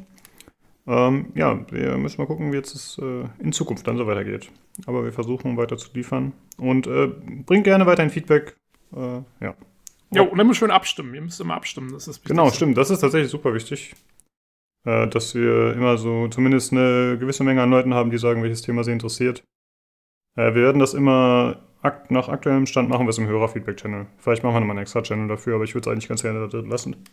Ähm, 0.88 1.32
ja, 1.36 1.60
wir 1.72 1.98
müssen 1.98 2.22
mal 2.22 2.28
gucken, 2.28 2.52
wie 2.52 2.58
jetzt 2.58 2.76
es 2.76 2.98
äh, 3.00 3.26
in 3.40 3.52
Zukunft 3.52 3.88
dann 3.88 3.98
so 3.98 4.08
weitergeht. 4.08 4.50
Aber 4.86 5.04
wir 5.04 5.12
versuchen 5.12 5.58
weiter 5.58 5.78
zu 5.78 5.90
liefern. 5.94 6.34
Und 6.58 6.88
äh, 6.88 7.08
bringt 7.46 7.66
gerne 7.66 7.86
weiter 7.86 8.04
ein 8.04 8.10
Feedback. 8.10 8.56
ja. 8.94 9.56
Ja, 10.12 10.22
und 10.22 10.40
immer 10.40 10.54
schön 10.54 10.72
abstimmen. 10.72 11.14
Ihr 11.14 11.22
müsst 11.22 11.42
immer 11.42 11.56
abstimmen. 11.56 11.92
Das 11.92 12.08
ist 12.08 12.24
genau, 12.24 12.50
stimmt. 12.50 12.78
Das 12.78 12.90
ist 12.90 13.00
tatsächlich 13.00 13.30
super 13.30 13.54
wichtig. 13.54 13.96
Äh, 14.86 15.08
dass 15.08 15.34
wir 15.36 15.74
immer 15.74 15.98
so 15.98 16.28
zumindest 16.28 16.72
eine 16.72 17.18
gewisse 17.20 17.44
Menge 17.44 17.62
an 17.62 17.72
Leuten 17.72 17.94
haben, 17.94 18.12
die 18.12 18.18
sagen, 18.18 18.44
welches 18.44 18.62
Thema 18.62 18.84
sie 18.84 18.92
interessiert. 18.92 19.44
Äh, 20.36 20.54
wir 20.54 20.64
werden 20.64 20.80
das 20.80 20.94
immer 20.94 21.62
akt 21.82 22.12
nach 22.12 22.30
aktuellem 22.30 22.66
Stand 22.66 22.90
machen 22.90 23.06
wir 23.06 23.12
es 23.12 23.18
im 23.18 23.28
Hörerfeedback-Channel. 23.28 24.08
Vielleicht 24.18 24.44
machen 24.44 24.56
wir 24.56 24.60
nochmal 24.60 24.76
einen 24.78 24.84
extra 24.84 25.02
Channel 25.02 25.28
dafür, 25.28 25.56
aber 25.56 25.64
ich 25.64 25.76
würde 25.76 25.90
es 25.90 25.92
eigentlich 25.92 26.08
ganz 26.08 26.24
gerne 26.24 26.48
lassen. 26.68 27.04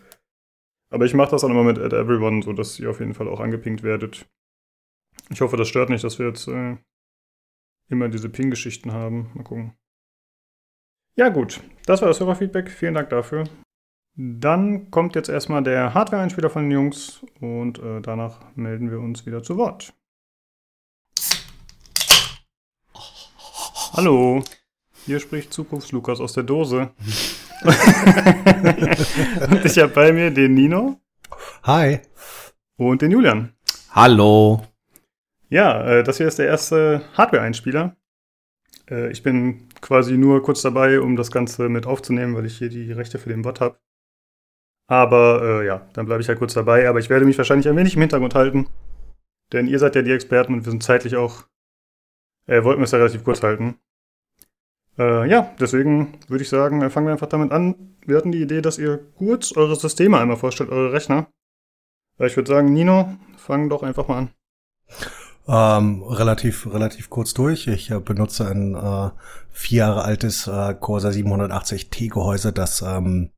Aber 0.91 1.05
ich 1.05 1.15
mache 1.15 1.31
das 1.31 1.43
dann 1.43 1.51
immer 1.51 1.65
mit 1.65 1.79
At 1.79 1.93
Everyone, 1.93 2.43
sodass 2.43 2.79
ihr 2.79 2.91
auf 2.91 3.01
jeden 3.01 3.15
Fall 3.15 3.29
auch 3.29 3.41
angepinkt 3.41 3.83
werdet. 3.83 4.27
Ich 5.31 5.41
hoffe, 5.41 5.57
das 5.57 5.69
stört 5.69 5.89
nicht, 5.89 6.05
dass 6.05 6.19
wir 6.19 6.27
jetzt 6.27 6.49
äh, 6.49 6.77
immer 7.89 8.09
diese 8.09 8.29
Ping-Geschichten 8.29 8.93
haben. 8.93 9.31
Mal 9.35 9.45
gucken. 9.45 9.75
Ja, 11.17 11.29
gut. 11.29 11.63
Das 11.87 12.01
war 12.01 12.09
das 12.09 12.21
Hörerfeedback. 12.21 12.71
Vielen 12.71 12.95
Dank 12.95 13.11
dafür. 13.11 13.45
Dann 14.15 14.91
kommt 14.91 15.15
jetzt 15.15 15.31
erstmal 15.31 15.63
der 15.63 15.95
Hardware-Einspieler 15.95 16.51
von 16.51 16.65
den 16.65 16.73
Jungs 16.73 17.25
und 17.41 17.79
äh, 17.79 18.03
danach 18.03 18.41
melden 18.55 18.91
wir 18.91 19.01
uns 19.01 19.25
wieder 19.25 19.43
zu 19.43 19.57
Wort. 19.57 19.95
Hallo, 23.95 24.45
hier 25.07 25.19
spricht 25.19 25.55
Zukunftslukas 25.55 26.21
aus 26.21 26.35
der 26.35 26.43
Dose. 26.43 26.91
und 29.51 29.65
ich 29.65 29.79
habe 29.79 29.93
bei 29.95 30.13
mir 30.13 30.31
den 30.31 30.53
Nino. 30.55 31.01
Hi. 31.63 32.01
Und 32.77 33.01
den 33.01 33.13
Julian. 33.13 33.55
Hallo. 33.93 34.63
Ja, 35.49 35.85
äh, 35.85 36.03
das 36.03 36.19
hier 36.19 36.29
ist 36.29 36.39
der 36.39 36.49
erste 36.49 37.03
Hardware-Einspieler. 37.15 37.97
Äh, 38.91 39.11
ich 39.11 39.23
bin 39.23 39.69
quasi 39.81 40.19
nur 40.19 40.43
kurz 40.43 40.61
dabei, 40.61 41.01
um 41.01 41.17
das 41.17 41.31
Ganze 41.31 41.71
mit 41.71 41.87
aufzunehmen, 41.87 42.35
weil 42.35 42.45
ich 42.45 42.59
hier 42.59 42.69
die 42.69 42.93
Rechte 42.93 43.19
für 43.19 43.31
den 43.31 43.41
Bot 43.41 43.61
habe. 43.63 43.79
Aber 44.87 45.43
äh, 45.43 45.67
ja, 45.67 45.87
dann 45.93 46.07
bleibe 46.07 46.23
ich 46.23 46.29
halt 46.29 46.39
kurz 46.39 46.55
dabei. 46.55 46.89
Aber 46.89 46.99
ich 46.99 47.11
werde 47.11 47.25
mich 47.25 47.39
wahrscheinlich 47.39 47.69
ein 47.69 47.77
wenig 47.77 47.95
im 47.95 48.01
Hintergrund 48.01 48.35
halten. 48.35 48.69
Denn 49.53 49.67
ihr 49.67 49.79
seid 49.79 49.95
ja 49.95 50.03
die 50.03 50.13
Experten 50.13 50.55
und 50.55 50.65
wir 50.65 50.71
sind 50.71 50.83
zeitlich 50.83 51.17
auch. 51.17 51.45
Äh, 52.47 52.65
wollten 52.65 52.81
wir 52.81 52.85
es 52.85 52.91
ja 52.91 52.99
relativ 52.99 53.25
kurz 53.25 53.43
halten. 53.43 53.77
Äh, 54.99 55.29
ja, 55.29 55.55
deswegen 55.61 56.19
würde 56.29 56.43
ich 56.43 56.49
sagen, 56.49 56.89
fangen 56.91 57.07
wir 57.07 57.13
einfach 57.13 57.29
damit 57.29 57.53
an. 57.53 57.97
Wir 58.05 58.17
hatten 58.17 58.33
die 58.33 58.43
Idee, 58.43 58.61
dass 58.61 58.79
ihr 58.79 58.99
kurz 59.17 59.57
eure 59.57 59.77
Systeme 59.77 60.19
einmal 60.19 60.37
vorstellt, 60.37 60.71
eure 60.71 60.93
Rechner. 60.93 61.29
Ich 62.19 62.37
würde 62.37 62.51
sagen, 62.51 62.73
Nino, 62.73 63.17
fang 63.37 63.69
doch 63.69 63.83
einfach 63.83 64.09
mal 64.09 64.19
an. 64.19 64.31
Ähm, 65.49 66.03
relativ, 66.05 66.73
relativ 66.73 67.11
kurz 67.11 67.35
durch. 67.35 67.67
Ich 67.67 67.91
äh, 67.91 67.99
benutze 67.99 68.49
ein 68.49 68.75
äh, 68.75 69.11
vier 69.51 69.79
Jahre 69.79 70.05
altes 70.05 70.47
äh, 70.47 70.75
Corsa 70.75 71.09
780T 71.09 72.11
Gehäuse, 72.11 72.53
das 72.53 72.83
ähm, 72.83 73.31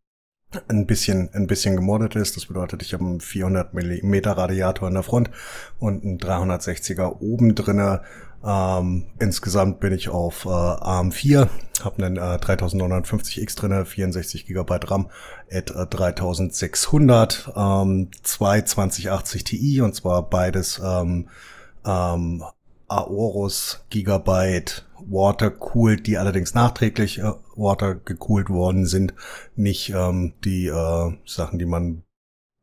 ein 0.68 0.86
bisschen, 0.86 1.30
ein 1.32 1.46
bisschen 1.46 1.76
gemoddet 1.76 2.16
ist. 2.16 2.36
Das 2.36 2.46
bedeutet, 2.46 2.82
ich 2.82 2.94
habe 2.94 3.04
einen 3.04 3.20
400 3.20 3.74
Millimeter 3.74 4.32
Radiator 4.32 4.88
in 4.88 4.94
der 4.94 5.02
Front 5.02 5.30
und 5.78 6.04
einen 6.04 6.18
360er 6.18 7.20
oben 7.20 7.54
drinne. 7.54 8.02
Ähm, 8.46 9.06
insgesamt 9.18 9.80
bin 9.80 9.94
ich 9.94 10.10
auf 10.10 10.44
äh, 10.44 10.48
ARM4, 10.48 11.48
habe 11.82 12.04
einen 12.04 12.16
äh, 12.16 12.38
3950X 12.38 13.56
drinne, 13.56 13.86
64 13.86 14.44
GB 14.44 14.80
RAM, 14.84 15.08
at 15.50 15.70
äh, 15.70 15.86
3600, 15.86 17.52
ähm, 17.56 18.10
zwei 18.22 18.60
2080 18.60 19.44
Ti 19.44 19.80
und 19.80 19.94
zwar 19.94 20.28
beides 20.28 20.80
ähm, 20.84 21.28
ähm, 21.86 22.44
Aorus 22.88 23.84
Gigabyte 23.90 24.84
Water 25.06 25.50
cooled, 25.50 26.06
die 26.06 26.18
allerdings 26.18 26.54
nachträglich 26.54 27.18
äh, 27.18 27.32
Water 27.56 27.94
gekühlt 27.94 28.48
worden 28.48 28.86
sind, 28.86 29.14
nicht 29.54 29.90
ähm, 29.90 30.34
die 30.44 30.66
äh, 30.66 31.12
Sachen, 31.26 31.58
die 31.58 31.66
man 31.66 32.02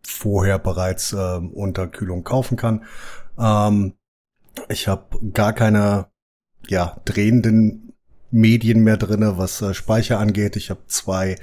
vorher 0.03 0.59
bereits 0.59 1.13
äh, 1.13 1.17
unter 1.17 1.87
Kühlung 1.87 2.23
kaufen 2.23 2.57
kann. 2.57 2.85
Ähm, 3.37 3.93
ich 4.69 4.87
habe 4.87 5.19
gar 5.33 5.53
keine 5.53 6.07
ja 6.67 6.97
drehenden 7.05 7.93
Medien 8.31 8.83
mehr 8.83 8.97
drinne, 8.97 9.37
was 9.37 9.61
äh, 9.61 9.73
Speicher 9.73 10.19
angeht. 10.19 10.55
Ich 10.55 10.69
habe 10.69 10.85
zwei 10.87 11.37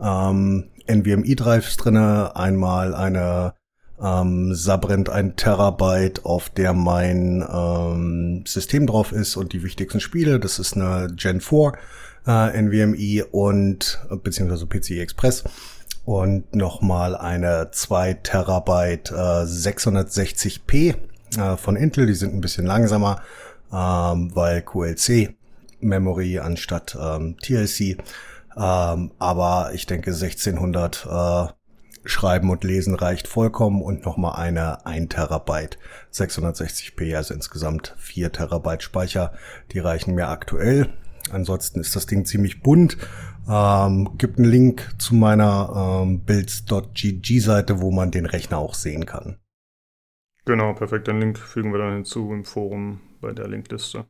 ähm, 0.00 0.70
NVMe-Drives 0.86 1.76
drinne, 1.76 2.36
einmal 2.36 2.94
eine 2.94 3.54
ähm, 4.02 4.54
Sabrent 4.54 5.08
ein 5.08 5.36
Terabyte, 5.36 6.24
auf 6.24 6.50
der 6.50 6.72
mein 6.72 7.44
ähm, 7.50 8.44
System 8.46 8.86
drauf 8.86 9.12
ist 9.12 9.36
und 9.36 9.52
die 9.52 9.62
wichtigsten 9.62 10.00
Spiele. 10.00 10.38
Das 10.40 10.58
ist 10.58 10.76
eine 10.76 11.08
Gen 11.14 11.40
4 11.40 11.72
äh, 12.26 12.62
NVMe 12.62 13.24
und 13.30 14.00
beziehungsweise 14.22 14.66
PCI 14.66 15.00
Express 15.00 15.44
und 16.04 16.54
nochmal 16.54 17.16
eine 17.16 17.70
2 17.72 18.14
Terabyte 18.14 19.10
äh, 19.10 19.44
660p 19.44 20.94
äh, 21.36 21.56
von 21.56 21.76
Intel. 21.76 22.06
Die 22.06 22.14
sind 22.14 22.34
ein 22.34 22.40
bisschen 22.40 22.66
langsamer, 22.66 23.22
ähm, 23.72 24.34
weil 24.34 24.62
QLC 24.62 25.34
Memory 25.80 26.38
anstatt 26.38 26.96
ähm, 27.00 27.36
TLC. 27.42 27.98
Ähm, 28.56 29.12
aber 29.18 29.70
ich 29.74 29.86
denke 29.86 30.12
1600 30.12 31.06
äh, 31.06 31.52
Schreiben 32.06 32.50
und 32.50 32.64
Lesen 32.64 32.94
reicht 32.94 33.28
vollkommen 33.28 33.82
und 33.82 34.04
nochmal 34.04 34.40
eine 34.40 34.86
1 34.86 35.08
Terabyte 35.14 35.78
660p, 36.12 37.16
also 37.16 37.34
insgesamt 37.34 37.94
4 37.98 38.32
Terabyte 38.32 38.82
Speicher, 38.82 39.32
die 39.72 39.78
reichen 39.78 40.14
mir 40.14 40.28
aktuell. 40.28 40.92
Ansonsten 41.30 41.80
ist 41.80 41.96
das 41.96 42.06
Ding 42.06 42.24
ziemlich 42.24 42.62
bunt. 42.62 42.96
Ähm, 43.48 44.16
gibt 44.18 44.38
einen 44.38 44.50
Link 44.50 44.94
zu 44.98 45.14
meiner 45.14 46.02
ähm, 46.02 46.24
builds.gg 46.24 47.40
Seite, 47.40 47.80
wo 47.80 47.90
man 47.90 48.10
den 48.10 48.26
Rechner 48.26 48.58
auch 48.58 48.74
sehen 48.74 49.06
kann. 49.06 49.38
Genau, 50.44 50.74
perfekt. 50.74 51.08
Den 51.08 51.20
Link 51.20 51.38
fügen 51.38 51.72
wir 51.72 51.78
dann 51.78 51.94
hinzu 51.94 52.32
im 52.32 52.44
Forum 52.44 53.00
bei 53.20 53.32
der 53.32 53.48
Linkliste. 53.48 54.06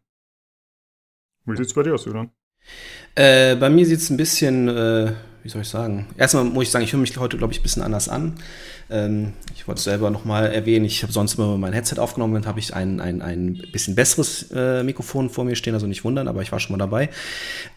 Wie 1.46 1.56
sieht's 1.56 1.74
bei 1.74 1.82
dir 1.82 1.94
aus, 1.94 2.04
Julian? 2.04 2.30
Äh, 3.14 3.56
bei 3.56 3.70
mir 3.70 3.86
sieht's 3.86 4.10
ein 4.10 4.16
bisschen 4.16 4.68
äh, 4.68 5.14
wie 5.46 5.50
soll 5.50 5.62
ich 5.62 5.68
sagen? 5.68 6.06
Erstmal 6.18 6.42
muss 6.42 6.64
ich 6.64 6.70
sagen, 6.72 6.84
ich 6.84 6.92
höre 6.92 6.98
mich 6.98 7.16
heute, 7.16 7.38
glaube 7.38 7.52
ich, 7.52 7.60
ein 7.60 7.62
bisschen 7.62 7.84
anders 7.84 8.08
an. 8.08 8.34
Ähm, 8.90 9.32
ich 9.54 9.68
wollte 9.68 9.78
es 9.78 9.84
selber 9.84 10.10
nochmal 10.10 10.52
erwähnen, 10.52 10.84
ich 10.84 11.04
habe 11.04 11.12
sonst 11.12 11.38
immer 11.38 11.56
mein 11.56 11.72
Headset 11.72 12.00
aufgenommen, 12.00 12.34
dann 12.34 12.46
habe 12.46 12.58
ich 12.58 12.74
ein, 12.74 13.00
ein, 13.00 13.22
ein 13.22 13.62
bisschen 13.70 13.94
besseres 13.94 14.50
äh, 14.52 14.82
Mikrofon 14.82 15.30
vor 15.30 15.44
mir 15.44 15.54
stehen, 15.54 15.74
also 15.74 15.86
nicht 15.86 16.02
wundern, 16.02 16.26
aber 16.26 16.42
ich 16.42 16.50
war 16.50 16.58
schon 16.58 16.76
mal 16.76 16.84
dabei. 16.84 17.10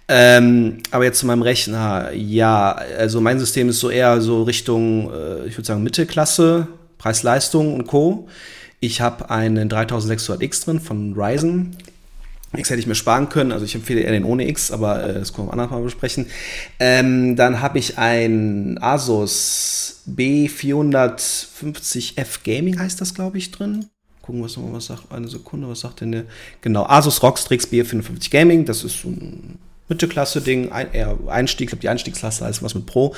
Ähm, 0.08 0.80
aber 0.90 1.04
jetzt 1.04 1.20
zu 1.20 1.28
meinem 1.28 1.44
Rechner, 1.44 2.12
ja, 2.12 2.72
also 2.72 3.22
mein 3.22 3.38
System 3.38 3.70
ist 3.70 3.80
so 3.80 3.92
eher 3.92 4.20
so 4.20 4.42
Richtung, 4.42 5.12
äh, 5.14 5.46
ich 5.46 5.56
würde 5.56 5.68
sagen, 5.68 5.84
Mittelklasse, 5.84 6.68
Preis-Leistung 6.98 7.76
und 7.76 7.86
Co. 7.86 8.28
Ich 8.80 9.00
habe 9.00 9.30
einen 9.30 9.70
3600X 9.70 10.66
drin 10.66 10.80
von 10.80 11.14
Ryzen. 11.16 11.76
X 12.56 12.70
hätte 12.70 12.80
ich 12.80 12.88
mir 12.88 12.96
sparen 12.96 13.28
können, 13.30 13.52
also 13.52 13.66
ich 13.66 13.76
empfehle 13.76 14.00
eher 14.02 14.12
den 14.12 14.24
ohne 14.24 14.48
X, 14.48 14.72
aber 14.72 15.04
äh, 15.04 15.14
das 15.14 15.34
können 15.34 15.50
wir 15.50 15.54
anders 15.54 15.70
mal 15.70 15.84
besprechen. 15.84 16.26
Ähm, 16.80 17.36
dann 17.36 17.62
habe 17.62 17.78
ich 17.78 18.00
ein 18.00 18.80
Asus 18.82 20.02
B450F 20.10 22.40
Gaming, 22.44 22.80
heißt 22.80 23.00
das, 23.02 23.14
glaube 23.14 23.38
ich, 23.38 23.52
drin. 23.52 23.86
Gucken, 24.24 24.42
was 24.44 24.58
was 24.58 24.88
sagt. 24.88 25.12
Eine 25.12 25.28
Sekunde, 25.28 25.70
was 25.70 25.82
sagt 25.82 26.02
denn 26.02 26.12
der? 26.12 26.24
Genau, 26.62 26.86
Asus 26.86 27.22
ROG 27.22 27.38
Strix 27.38 27.68
B450 27.68 28.32
Gaming, 28.32 28.66
das 28.66 28.84
ist 28.84 29.04
so 29.04 29.10
ein 29.10 29.60
Mittelklasse-Ding, 29.88 30.72
ein, 30.72 30.92
eher 30.92 31.16
Einstieg, 31.28 31.66
ich 31.66 31.72
glaube, 31.72 31.82
die 31.82 31.90
Einstiegsklasse 31.90 32.46
heißt 32.46 32.64
was 32.64 32.74
mit 32.74 32.88
Pro. 32.88 33.14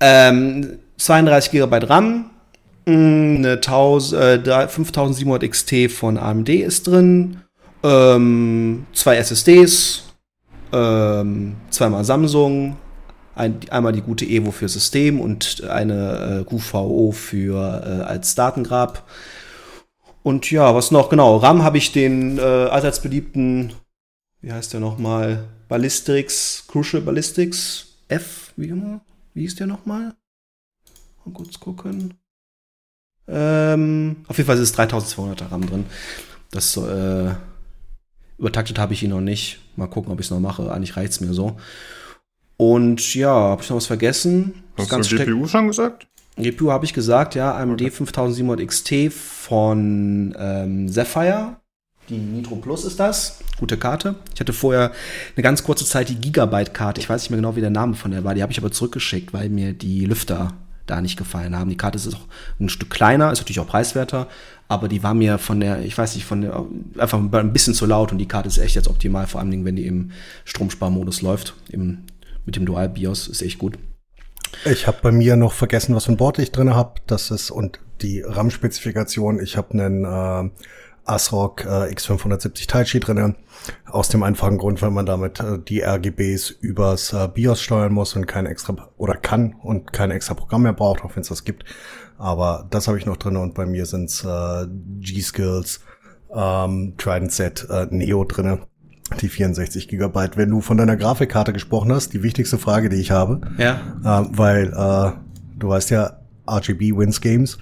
Ähm, 0.00 0.80
32 0.96 1.52
GB 1.52 1.76
RAM, 1.86 2.30
mm, 2.86 3.36
eine 3.36 3.60
1000, 3.60 4.48
äh, 4.48 4.68
5700 4.68 5.48
XT 5.48 5.92
von 5.92 6.18
AMD 6.18 6.48
ist 6.48 6.88
drin 6.88 7.42
ähm, 7.82 8.86
zwei 8.92 9.16
SSDs, 9.16 10.04
ähm, 10.72 11.56
zweimal 11.70 12.04
Samsung, 12.04 12.76
ein, 13.34 13.60
einmal 13.70 13.92
die 13.92 14.02
gute 14.02 14.24
Evo 14.24 14.50
für 14.50 14.68
System 14.68 15.20
und 15.20 15.62
eine 15.64 16.40
äh, 16.40 16.44
QVO 16.44 17.12
für 17.12 17.82
äh, 17.84 18.02
als 18.02 18.34
Datengrab. 18.34 19.08
Und 20.22 20.50
ja, 20.50 20.74
was 20.74 20.90
noch? 20.90 21.08
Genau, 21.08 21.36
RAM 21.36 21.62
habe 21.62 21.78
ich 21.78 21.92
den 21.92 22.38
äh, 22.38 22.42
allseits 22.42 23.00
beliebten, 23.00 23.72
wie 24.40 24.52
heißt 24.52 24.72
der 24.72 24.80
nochmal? 24.80 25.44
Ballistics, 25.68 26.64
Crucial 26.66 27.02
Ballistics 27.02 27.86
F, 28.08 28.52
wie 28.56 28.68
immer? 28.68 29.00
Wie 29.34 29.42
hieß 29.42 29.56
der 29.56 29.66
nochmal? 29.66 30.14
Mal 31.24 31.32
kurz 31.32 31.60
gucken. 31.60 32.14
Ähm, 33.28 34.16
auf 34.26 34.38
jeden 34.38 34.46
Fall 34.46 34.56
ist 34.56 34.70
es 34.70 34.76
3200er 34.76 35.52
RAM 35.52 35.66
drin. 35.66 35.86
Das 36.50 36.76
äh, 36.76 37.34
Übertaktet 38.38 38.78
habe 38.78 38.92
ich 38.92 39.02
ihn 39.02 39.10
noch 39.10 39.20
nicht. 39.20 39.58
Mal 39.76 39.88
gucken, 39.88 40.12
ob 40.12 40.20
ich 40.20 40.26
es 40.26 40.30
noch 40.30 40.40
mache. 40.40 40.72
Eigentlich 40.72 40.96
reicht 40.96 41.12
es 41.12 41.20
mir 41.20 41.32
so. 41.34 41.56
Und 42.56 43.14
ja, 43.14 43.30
habe 43.30 43.62
ich 43.62 43.70
noch 43.70 43.76
was 43.76 43.86
vergessen? 43.86 44.62
Hast 44.76 44.92
du 45.12 45.16
GPU 45.16 45.46
schon 45.46 45.68
gesagt? 45.68 46.06
GPU 46.36 46.70
habe 46.70 46.84
ich 46.84 46.92
gesagt, 46.92 47.34
ja. 47.34 47.56
AMD 47.56 47.80
okay. 47.82 47.90
5700 47.90 48.66
XT 48.66 49.12
von 49.12 50.34
ähm, 50.38 50.88
Sapphire. 50.88 51.56
Die 52.08 52.16
Nitro 52.16 52.56
Plus 52.56 52.84
ist 52.84 52.98
das. 52.98 53.40
Gute 53.58 53.76
Karte. 53.76 54.14
Ich 54.34 54.40
hatte 54.40 54.52
vorher 54.52 54.92
eine 55.36 55.42
ganz 55.42 55.62
kurze 55.62 55.84
Zeit 55.84 56.08
die 56.08 56.14
Gigabyte-Karte. 56.14 57.00
Ich 57.00 57.08
weiß 57.08 57.22
nicht 57.22 57.30
mehr 57.30 57.38
genau, 57.38 57.56
wie 57.56 57.60
der 57.60 57.70
Name 57.70 57.94
von 57.94 58.12
der 58.12 58.24
war. 58.24 58.34
Die 58.34 58.42
habe 58.42 58.52
ich 58.52 58.58
aber 58.58 58.70
zurückgeschickt, 58.70 59.32
weil 59.32 59.50
mir 59.50 59.72
die 59.72 60.06
Lüfter 60.06 60.54
da 60.86 61.00
nicht 61.00 61.18
gefallen 61.18 61.56
haben. 61.56 61.68
Die 61.68 61.76
Karte 61.76 61.98
ist 61.98 62.14
auch 62.14 62.26
ein 62.58 62.68
Stück 62.68 62.90
kleiner, 62.90 63.30
ist 63.30 63.40
natürlich 63.40 63.60
auch 63.60 63.66
preiswerter, 63.66 64.28
aber 64.68 64.88
die 64.88 65.02
war 65.02 65.14
mir 65.14 65.38
von 65.38 65.60
der, 65.60 65.80
ich 65.80 65.96
weiß 65.96 66.14
nicht, 66.14 66.26
von 66.26 66.42
der, 66.42 66.64
einfach 66.98 67.18
ein 67.18 67.52
bisschen 67.52 67.74
zu 67.74 67.86
laut 67.86 68.12
und 68.12 68.18
die 68.18 68.28
Karte 68.28 68.48
ist 68.48 68.58
echt 68.58 68.74
jetzt 68.74 68.88
optimal, 68.88 69.26
vor 69.26 69.40
allem 69.40 69.64
wenn 69.64 69.76
die 69.76 69.86
im 69.86 70.12
Stromsparmodus 70.44 71.22
läuft, 71.22 71.54
im, 71.70 72.04
mit 72.44 72.56
dem 72.56 72.66
Dual 72.66 72.88
BIOS, 72.90 73.28
ist 73.28 73.42
echt 73.42 73.58
gut. 73.58 73.78
Ich 74.64 74.86
habe 74.86 74.98
bei 75.02 75.12
mir 75.12 75.36
noch 75.36 75.52
vergessen, 75.52 75.94
was 75.94 76.04
für 76.04 76.12
ein 76.12 76.16
Board 76.16 76.38
ich 76.38 76.52
drin 76.52 76.74
habe. 76.74 77.00
Das 77.06 77.30
ist 77.30 77.50
und 77.50 77.80
die 78.00 78.22
RAM-Spezifikation. 78.22 79.40
Ich 79.40 79.56
habe 79.56 79.72
einen 79.72 80.04
äh, 80.04 80.50
ASRock 81.04 81.64
äh, 81.64 81.92
X570 81.92 82.68
Taichi 82.68 83.00
drinne. 83.00 83.34
Aus 83.86 84.08
dem 84.08 84.22
einfachen 84.22 84.56
Grund, 84.56 84.80
weil 84.82 84.90
man 84.90 85.04
damit 85.04 85.40
äh, 85.40 85.58
die 85.58 85.82
RGBs 85.82 86.50
übers 86.50 87.12
äh, 87.12 87.28
BIOS 87.28 87.60
steuern 87.60 87.92
muss 87.92 88.14
und 88.16 88.26
kein 88.26 88.46
extra 88.46 88.88
oder 88.96 89.14
kann 89.14 89.54
und 89.62 89.92
kein 89.92 90.10
extra 90.10 90.34
Programm 90.34 90.62
mehr 90.62 90.72
braucht, 90.72 91.04
auch 91.04 91.14
wenn 91.16 91.22
es 91.22 91.28
das 91.28 91.44
gibt. 91.44 91.64
Aber 92.18 92.66
das 92.70 92.88
habe 92.88 92.98
ich 92.98 93.06
noch 93.06 93.16
drinne 93.16 93.40
und 93.40 93.54
bei 93.54 93.64
mir 93.64 93.86
sind's 93.86 94.24
äh, 94.24 94.66
G-Skills, 95.00 95.80
ähm, 96.34 96.94
Trident 96.98 97.32
Set, 97.32 97.66
äh, 97.70 97.86
Neo 97.90 98.24
drinne. 98.24 98.60
Die 99.22 99.28
64 99.28 99.88
Gigabyte. 99.88 100.36
Wenn 100.36 100.50
du 100.50 100.60
von 100.60 100.76
deiner 100.76 100.96
Grafikkarte 100.96 101.54
gesprochen 101.54 101.90
hast, 101.92 102.12
die 102.12 102.22
wichtigste 102.22 102.58
Frage, 102.58 102.90
die 102.90 102.96
ich 102.96 103.10
habe. 103.10 103.40
Ja. 103.56 103.80
Äh, 104.04 104.26
weil 104.32 104.66
äh, 104.66 105.12
du 105.58 105.68
weißt 105.68 105.90
ja, 105.90 106.18
RGB 106.48 106.96
wins 106.96 107.20
Games 107.20 107.58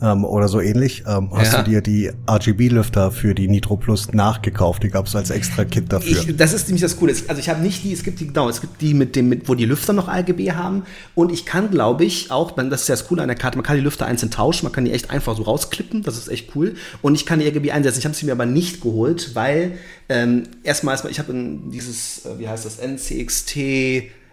ähm, 0.00 0.24
oder 0.24 0.48
so 0.48 0.60
ähnlich. 0.60 1.04
Ähm, 1.06 1.30
hast 1.34 1.52
Ja. 1.52 1.62
du 1.62 1.70
dir 1.70 1.80
die 1.80 2.10
RGB-Lüfter 2.28 3.10
für 3.12 3.34
die 3.34 3.48
Nitro 3.48 3.76
Plus 3.76 4.12
nachgekauft? 4.12 4.82
Die 4.82 4.88
gab 4.88 5.06
es 5.06 5.16
als 5.16 5.30
extra 5.30 5.64
Kit 5.64 5.92
dafür. 5.92 6.10
Ich, 6.28 6.36
das 6.36 6.52
ist 6.52 6.68
nämlich 6.68 6.82
das 6.82 6.96
Coole. 6.96 7.14
Also 7.28 7.40
ich 7.40 7.48
habe 7.48 7.60
nicht 7.60 7.84
die, 7.84 7.92
es 7.92 8.02
gibt 8.02 8.20
die, 8.20 8.26
genau, 8.28 8.48
es 8.48 8.60
gibt 8.60 8.80
die 8.80 8.94
mit 8.94 9.16
dem, 9.16 9.28
mit, 9.28 9.48
wo 9.48 9.54
die 9.54 9.64
Lüfter 9.64 9.92
noch 9.92 10.08
RGB 10.08 10.52
haben. 10.52 10.84
Und 11.14 11.32
ich 11.32 11.44
kann, 11.44 11.70
glaube 11.70 12.04
ich, 12.04 12.30
auch, 12.30 12.52
das 12.52 12.82
ist 12.82 12.88
ja 12.88 12.94
das 12.94 13.06
Coole 13.08 13.22
an 13.22 13.28
der 13.28 13.36
Karte, 13.36 13.56
man 13.58 13.64
kann 13.64 13.76
die 13.76 13.82
Lüfter 13.82 14.06
einzeln 14.06 14.30
tauschen, 14.30 14.64
man 14.66 14.72
kann 14.72 14.84
die 14.84 14.92
echt 14.92 15.10
einfach 15.10 15.36
so 15.36 15.42
rausklippen, 15.42 16.02
das 16.02 16.16
ist 16.16 16.28
echt 16.28 16.54
cool. 16.54 16.74
Und 17.02 17.14
ich 17.14 17.26
kann 17.26 17.38
die 17.40 17.46
RGB 17.46 17.70
einsetzen. 17.72 17.98
Ich 17.98 18.04
habe 18.04 18.14
sie 18.14 18.26
mir 18.26 18.32
aber 18.32 18.46
nicht 18.46 18.80
geholt, 18.80 19.34
weil 19.34 19.72
ähm, 20.08 20.44
erstmal, 20.62 20.94
erstmal, 20.94 21.10
ich 21.12 21.18
habe 21.18 21.32
dieses, 21.72 22.24
äh, 22.26 22.38
wie 22.38 22.48
heißt 22.48 22.64
das, 22.64 22.78
NCXT, 22.78 23.56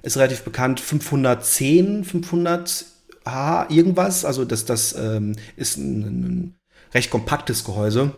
ist 0.04 0.16
relativ 0.18 0.42
bekannt, 0.44 0.80
510, 0.80 2.04
500 2.04 2.86
H 3.32 3.68
irgendwas. 3.70 4.26
Also 4.26 4.46
das, 4.46 4.66
das 4.66 4.96
ähm, 4.98 5.36
ist 5.56 5.78
ein, 5.78 6.02
ein 6.02 6.56
recht 6.94 7.10
kompaktes 7.10 7.64
Gehäuse. 7.64 8.16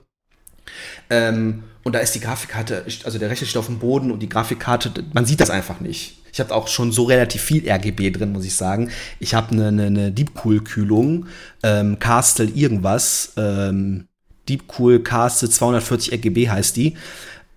Ähm, 1.10 1.64
und 1.84 1.93
da 1.93 1.99
ist 1.99 2.14
die 2.14 2.20
Grafikkarte, 2.20 2.86
also 3.03 3.18
der 3.18 3.30
Rechner 3.30 3.47
steht 3.47 3.57
auf 3.57 3.66
dem 3.66 3.80
Boden 3.80 4.12
und 4.12 4.20
die 4.20 4.30
Grafikkarte, 4.30 4.91
man 5.14 5.26
sieht 5.26 5.39
das 5.39 5.49
einfach 5.49 5.80
nicht. 5.80 6.18
Ich 6.32 6.39
habe 6.39 6.53
auch 6.53 6.68
schon 6.68 6.91
so 6.91 7.03
relativ 7.03 7.41
viel 7.41 7.68
RGB 7.68 8.12
drin, 8.12 8.32
muss 8.32 8.45
ich 8.45 8.55
sagen. 8.55 8.91
Ich 9.20 9.34
habe 9.34 9.51
eine, 9.51 9.70
eine, 9.70 9.86
eine 9.86 10.12
Deepcool-Kühlung, 10.12 11.26
ähm, 11.64 11.97
Castle 11.97 12.45
irgendwas, 12.45 13.34
ähm, 13.38 14.07
Deepcool 14.47 15.01
Castle 15.01 15.49
240 15.49 16.14
RGB 16.14 16.49
heißt 16.49 16.76
die. 16.76 16.95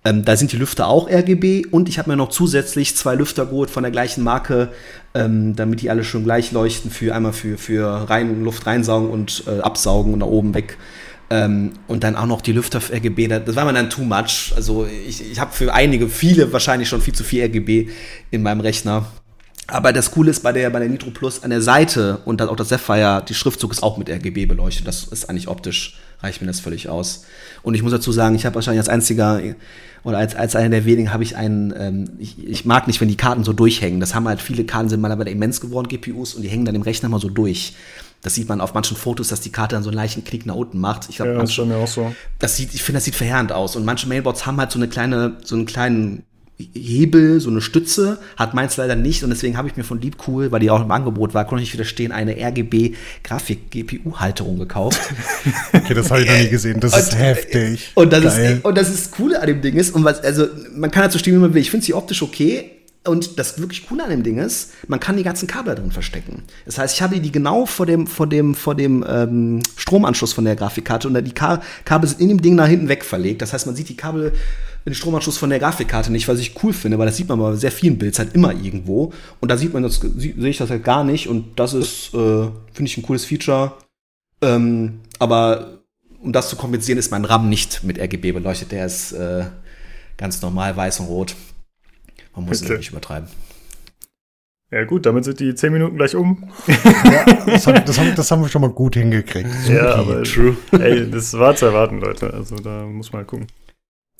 Ähm, 0.05 0.25
da 0.25 0.35
sind 0.35 0.51
die 0.51 0.57
Lüfter 0.57 0.87
auch 0.87 1.09
RGB 1.09 1.65
und 1.71 1.87
ich 1.87 1.97
habe 1.97 2.09
mir 2.09 2.17
noch 2.17 2.29
zusätzlich 2.29 2.95
zwei 2.97 3.15
Lüfter 3.15 3.45
geholt 3.45 3.69
von 3.69 3.83
der 3.83 3.91
gleichen 3.91 4.23
Marke, 4.23 4.69
ähm, 5.13 5.55
damit 5.55 5.81
die 5.81 5.89
alle 5.89 6.03
schon 6.03 6.25
gleich 6.25 6.51
leuchten 6.51 6.91
für 6.91 7.15
einmal 7.15 7.31
für, 7.31 7.57
für 7.57 8.09
rein, 8.09 8.43
Luft 8.43 8.65
reinsaugen 8.65 9.09
und 9.09 9.43
äh, 9.47 9.61
absaugen 9.61 10.11
und 10.13 10.19
nach 10.19 10.27
oben 10.27 10.53
weg. 10.53 10.77
Ähm, 11.29 11.71
und 11.87 12.03
dann 12.03 12.17
auch 12.17 12.25
noch 12.25 12.41
die 12.41 12.51
Lüfter 12.51 12.81
für 12.81 12.93
RGB, 12.95 13.27
da- 13.29 13.39
das 13.39 13.55
war 13.55 13.63
mir 13.63 13.71
dann 13.73 13.89
too 13.89 14.03
much. 14.03 14.51
Also 14.57 14.85
ich, 15.07 15.31
ich 15.31 15.39
habe 15.39 15.53
für 15.53 15.73
einige, 15.73 16.09
viele 16.09 16.51
wahrscheinlich 16.51 16.89
schon 16.89 17.01
viel 17.01 17.13
zu 17.15 17.23
viel 17.23 17.41
RGB 17.43 17.87
in 18.29 18.43
meinem 18.43 18.59
Rechner. 18.59 19.05
Aber 19.67 19.93
das 19.93 20.11
Coole 20.11 20.31
ist 20.31 20.43
bei 20.43 20.51
der, 20.51 20.69
bei 20.69 20.79
der 20.79 20.89
Nitro 20.89 21.11
Plus 21.11 21.41
an 21.41 21.49
der 21.49 21.61
Seite 21.61 22.19
und 22.25 22.41
dann 22.41 22.49
auch 22.49 22.57
das 22.57 22.67
Sapphire, 22.67 23.23
die 23.27 23.33
Schriftzug 23.33 23.71
ist 23.71 23.81
auch 23.81 23.97
mit 23.97 24.09
RGB 24.09 24.45
beleuchtet. 24.45 24.85
Das 24.85 25.05
ist 25.05 25.29
eigentlich 25.29 25.47
optisch, 25.47 25.97
reicht 26.23 26.41
mir 26.41 26.47
das 26.47 26.59
völlig 26.59 26.89
aus. 26.89 27.25
Und 27.61 27.75
ich 27.75 27.83
muss 27.83 27.91
dazu 27.91 28.11
sagen, 28.11 28.35
ich 28.35 28.45
habe 28.45 28.55
wahrscheinlich 28.55 28.79
als 28.79 28.89
einziger 28.89 29.41
oder 30.03 30.17
als, 30.17 30.35
als 30.35 30.55
einer 30.55 30.69
der 30.69 30.85
wenigen 30.85 31.13
habe 31.13 31.23
ich 31.23 31.35
einen, 31.35 31.73
ähm, 31.77 32.09
ich, 32.19 32.45
ich 32.45 32.65
mag 32.65 32.87
nicht, 32.87 32.99
wenn 33.01 33.07
die 33.07 33.17
Karten 33.17 33.43
so 33.43 33.53
durchhängen. 33.53 33.99
Das 33.99 34.15
haben 34.15 34.27
halt 34.27 34.41
viele 34.41 34.65
Karten 34.65 34.89
sind 34.89 35.01
mittlerweile 35.01 35.31
immens 35.31 35.61
geworden, 35.61 35.87
GPUs, 35.87 36.33
und 36.33 36.41
die 36.41 36.49
hängen 36.49 36.65
dann 36.65 36.75
im 36.75 36.81
Rechner 36.81 37.09
mal 37.09 37.19
so 37.19 37.29
durch. 37.29 37.73
Das 38.21 38.35
sieht 38.35 38.47
man 38.47 38.61
auf 38.61 38.73
manchen 38.73 38.95
Fotos, 38.95 39.27
dass 39.27 39.41
die 39.41 39.51
Karte 39.51 39.75
dann 39.75 39.83
so 39.83 39.89
einen 39.89 39.97
leichten 39.97 40.23
Knick 40.23 40.45
nach 40.45 40.55
unten 40.55 40.79
macht. 40.79 41.09
Ich 41.09 41.17
glaube, 41.17 41.33
Ja, 41.33 41.39
das 41.39 41.55
ja 41.55 41.75
auch 41.75 41.87
so. 41.87 42.15
das 42.39 42.55
sieht, 42.55 42.73
ich 42.73 42.81
finde, 42.81 42.97
das 42.97 43.05
sieht 43.05 43.15
verheerend 43.15 43.51
aus. 43.51 43.75
Und 43.75 43.83
manche 43.83 44.07
Mailbots 44.07 44.45
haben 44.45 44.57
halt 44.57 44.71
so 44.71 44.79
eine 44.79 44.87
kleine, 44.87 45.37
so 45.43 45.55
einen 45.55 45.65
kleinen 45.65 46.23
Hebel, 46.73 47.39
so 47.39 47.49
eine 47.49 47.61
Stütze, 47.61 48.19
hat 48.37 48.53
meins 48.53 48.77
leider 48.77 48.95
nicht. 48.95 49.23
Und 49.23 49.29
deswegen 49.29 49.57
habe 49.57 49.67
ich 49.67 49.77
mir 49.77 49.83
von 49.83 50.01
Liebcool, 50.01 50.51
weil 50.51 50.59
die 50.59 50.69
auch 50.69 50.81
im 50.81 50.91
Angebot 50.91 51.33
war, 51.33 51.45
konnte 51.45 51.63
ich 51.63 51.69
nicht 51.69 51.73
widerstehen, 51.73 52.11
eine 52.11 52.35
RGB-Grafik-GPU-Halterung 52.37 54.59
gekauft. 54.59 54.99
Okay, 55.73 55.93
das 55.95 56.09
habe 56.11 56.21
ich 56.21 56.29
noch 56.29 56.37
nie 56.37 56.49
gesehen. 56.49 56.79
Das 56.79 56.95
ist 56.97 57.13
Und- 57.13 57.19
heftig. 57.19 57.91
Und 57.95 58.13
das, 58.13 58.23
Geil. 58.23 58.57
ist, 58.57 58.65
und 58.65 58.77
das 58.77 58.89
ist 58.89 59.05
das 59.07 59.11
Coole 59.11 59.41
an 59.41 59.47
dem 59.47 59.61
Ding 59.61 59.75
ist, 59.75 59.93
und 59.93 60.03
was, 60.03 60.21
also 60.23 60.47
man 60.75 60.91
kann 60.91 61.03
dazu 61.03 61.17
stehen, 61.17 61.33
wie 61.35 61.39
man 61.39 61.53
will. 61.53 61.61
Ich 61.61 61.71
finde 61.71 61.85
sie 61.85 61.93
optisch 61.93 62.21
okay. 62.21 62.69
Und 63.05 63.37
das 63.37 63.59
wirklich 63.59 63.85
Coole 63.87 64.03
an 64.05 64.11
dem 64.11 64.23
Ding 64.23 64.37
ist, 64.37 64.71
man 64.87 64.97
kann 64.99 65.17
die 65.17 65.23
ganzen 65.23 65.45
Kabel 65.45 65.75
drin 65.75 65.91
verstecken. 65.91 66.43
Das 66.65 66.77
heißt, 66.77 66.95
ich 66.95 67.01
habe 67.01 67.19
die 67.19 67.31
genau 67.33 67.65
vor 67.65 67.85
dem, 67.85 68.07
vor 68.07 68.27
dem, 68.27 68.55
vor 68.55 68.75
dem 68.75 69.03
ähm, 69.07 69.61
Stromanschluss 69.75 70.31
von 70.31 70.45
der 70.45 70.55
Grafikkarte 70.55 71.09
und 71.09 71.21
die 71.21 71.33
Ka 71.33 71.61
Kabel 71.83 72.07
sind 72.07 72.21
in 72.21 72.29
dem 72.29 72.41
Ding 72.41 72.55
nach 72.55 72.67
hinten 72.67 72.87
weg 72.87 73.03
verlegt. 73.03 73.41
Das 73.41 73.51
heißt, 73.51 73.65
man 73.65 73.75
sieht 73.75 73.89
die 73.89 73.97
Kabel, 73.97 74.31
den 74.85 74.95
Stromanschluss 74.95 75.37
von 75.37 75.49
der 75.49 75.59
Grafikkarte 75.59 76.11
nicht, 76.11 76.27
was 76.27 76.39
ich 76.39 76.61
cool 76.63 76.73
finde, 76.73 76.99
weil 76.99 77.05
das 77.05 77.15
sieht 77.17 77.29
man 77.29 77.39
bei 77.39 77.55
sehr 77.55 77.71
vielen 77.71 77.97
Builds 77.97 78.19
halt 78.19 78.35
immer 78.35 78.51
irgendwo. 78.51 79.13
Und 79.39 79.49
da 79.49 79.57
sieht 79.57 79.73
man 79.73 79.83
das, 79.83 80.01
sehe 80.17 80.33
ich 80.35 80.57
das 80.57 80.69
halt 80.69 80.83
gar 80.83 81.03
nicht. 81.03 81.27
Und 81.27 81.57
das 81.59 81.73
ist, 81.73 82.13
äh, 82.13 82.47
finde 82.73 82.89
ich, 82.89 82.97
ein 82.97 83.03
cooles 83.03 83.25
Feature. 83.25 83.73
Ähm, 84.41 84.99
aber 85.19 85.79
um 86.21 86.33
das 86.33 86.49
zu 86.49 86.55
kompensieren, 86.55 86.99
ist 86.99 87.11
mein 87.11 87.25
RAM 87.25 87.49
nicht 87.49 87.83
mit 87.83 87.99
RGB 87.99 88.33
beleuchtet. 88.33 88.71
Der 88.71 88.85
ist 88.85 89.13
äh, 89.13 89.45
ganz 90.17 90.41
normal 90.41 90.75
weiß 90.75 90.99
und 90.99 91.07
rot. 91.07 91.35
Man 92.35 92.45
muss 92.45 92.61
es 92.61 92.69
nicht 92.69 92.91
übertreiben. 92.91 93.29
Ja, 94.71 94.85
gut, 94.85 95.05
damit 95.05 95.23
sind 95.23 95.39
die 95.39 95.53
10 95.53 95.71
Minuten 95.71 95.97
gleich 95.97 96.15
um. 96.15 96.49
Ja, 96.67 97.25
das, 97.45 97.67
haben, 97.67 97.85
das, 97.85 97.99
haben, 97.99 98.15
das 98.15 98.31
haben 98.31 98.41
wir 98.41 98.49
schon 98.49 98.61
mal 98.61 98.71
gut 98.71 98.95
hingekriegt. 98.95 99.47
Ja, 99.69 99.97
Supi. 99.97 100.11
aber 100.11 100.23
True. 100.23 100.57
ey, 100.71 101.11
das 101.11 101.33
war 101.33 101.55
zu 101.55 101.67
erwarten, 101.67 101.99
Leute. 101.99 102.33
Also 102.33 102.55
da 102.55 102.83
muss 102.85 103.11
man 103.11 103.19
halt 103.19 103.27
gucken. 103.27 103.47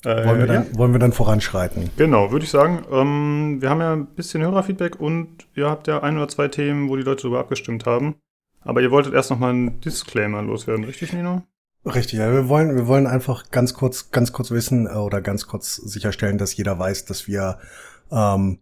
Äh, 0.04 0.26
wollen, 0.26 0.40
wir 0.40 0.46
ja, 0.46 0.52
dann, 0.54 0.78
wollen 0.78 0.92
wir 0.92 0.98
dann 0.98 1.12
voranschreiten? 1.12 1.90
genau, 1.96 2.30
würde 2.30 2.44
ich 2.44 2.50
sagen. 2.50 2.84
Ähm, 2.90 3.56
wir 3.60 3.70
haben 3.70 3.80
ja 3.80 3.92
ein 3.92 4.06
bisschen 4.06 4.42
Hörerfeedback 4.42 5.00
und 5.00 5.46
ihr 5.54 5.68
habt 5.68 5.86
ja 5.86 6.02
ein 6.02 6.16
oder 6.16 6.28
zwei 6.28 6.48
Themen, 6.48 6.88
wo 6.88 6.96
die 6.96 7.02
Leute 7.02 7.22
darüber 7.22 7.40
abgestimmt 7.40 7.86
haben. 7.86 8.16
Aber 8.60 8.80
ihr 8.80 8.90
wolltet 8.90 9.14
erst 9.14 9.30
noch 9.30 9.38
mal 9.38 9.50
einen 9.50 9.80
Disclaimer 9.80 10.42
loswerden, 10.42 10.84
richtig, 10.84 11.12
Nino? 11.12 11.42
Richtig, 11.86 12.18
ja, 12.18 12.32
wir 12.32 12.48
wollen, 12.48 12.74
wir 12.76 12.86
wollen 12.86 13.06
einfach 13.06 13.50
ganz 13.50 13.74
kurz, 13.74 14.10
ganz 14.10 14.32
kurz 14.32 14.50
wissen 14.50 14.86
äh, 14.86 14.94
oder 14.94 15.20
ganz 15.20 15.46
kurz 15.46 15.76
sicherstellen, 15.76 16.38
dass 16.38 16.56
jeder 16.56 16.78
weiß, 16.78 17.04
dass 17.04 17.28
wir 17.28 17.58
ähm, 18.10 18.60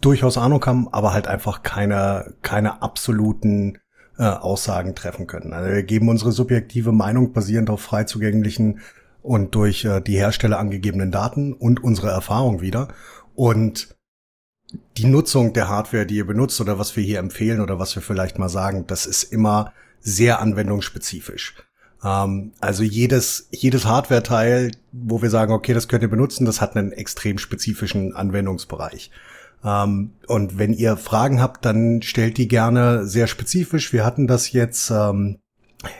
durchaus 0.00 0.36
Ahnung 0.36 0.64
haben, 0.66 0.88
aber 0.92 1.12
halt 1.12 1.28
einfach 1.28 1.62
keine, 1.62 2.34
keine 2.42 2.82
absoluten 2.82 3.78
äh, 4.18 4.24
Aussagen 4.24 4.94
treffen 4.94 5.26
können. 5.26 5.52
Also 5.52 5.70
wir 5.70 5.82
geben 5.84 6.08
unsere 6.08 6.32
subjektive 6.32 6.92
Meinung 6.92 7.32
basierend 7.32 7.70
auf 7.70 7.80
frei 7.80 8.04
zugänglichen 8.04 8.80
und 9.22 9.54
durch 9.54 9.84
äh, 9.84 10.00
die 10.00 10.16
Hersteller 10.16 10.58
angegebenen 10.58 11.10
Daten 11.10 11.52
und 11.52 11.82
unsere 11.82 12.10
Erfahrung 12.10 12.60
wieder. 12.60 12.88
Und 13.34 13.96
die 14.96 15.06
Nutzung 15.06 15.52
der 15.52 15.68
Hardware, 15.68 16.06
die 16.06 16.16
ihr 16.16 16.26
benutzt 16.26 16.60
oder 16.60 16.78
was 16.78 16.96
wir 16.96 17.02
hier 17.02 17.18
empfehlen 17.18 17.60
oder 17.60 17.78
was 17.78 17.94
wir 17.94 18.02
vielleicht 18.02 18.38
mal 18.38 18.48
sagen, 18.48 18.86
das 18.86 19.06
ist 19.06 19.24
immer 19.24 19.72
sehr 20.00 20.40
anwendungsspezifisch. 20.40 21.54
Ähm, 22.04 22.52
also 22.60 22.82
jedes, 22.82 23.48
jedes 23.50 23.84
Hardware-Teil, 23.84 24.72
wo 24.92 25.22
wir 25.22 25.30
sagen, 25.30 25.52
okay, 25.52 25.74
das 25.74 25.88
könnt 25.88 26.02
ihr 26.02 26.10
benutzen, 26.10 26.44
das 26.44 26.60
hat 26.60 26.76
einen 26.76 26.92
extrem 26.92 27.38
spezifischen 27.38 28.14
Anwendungsbereich. 28.14 29.10
Ähm, 29.64 30.12
und 30.26 30.58
wenn 30.58 30.72
ihr 30.72 30.96
Fragen 30.96 31.40
habt, 31.40 31.64
dann 31.64 32.02
stellt 32.02 32.38
die 32.38 32.48
gerne 32.48 33.06
sehr 33.06 33.26
spezifisch. 33.26 33.92
Wir 33.92 34.04
hatten 34.04 34.26
das 34.26 34.52
jetzt, 34.52 34.90
ähm, 34.90 35.38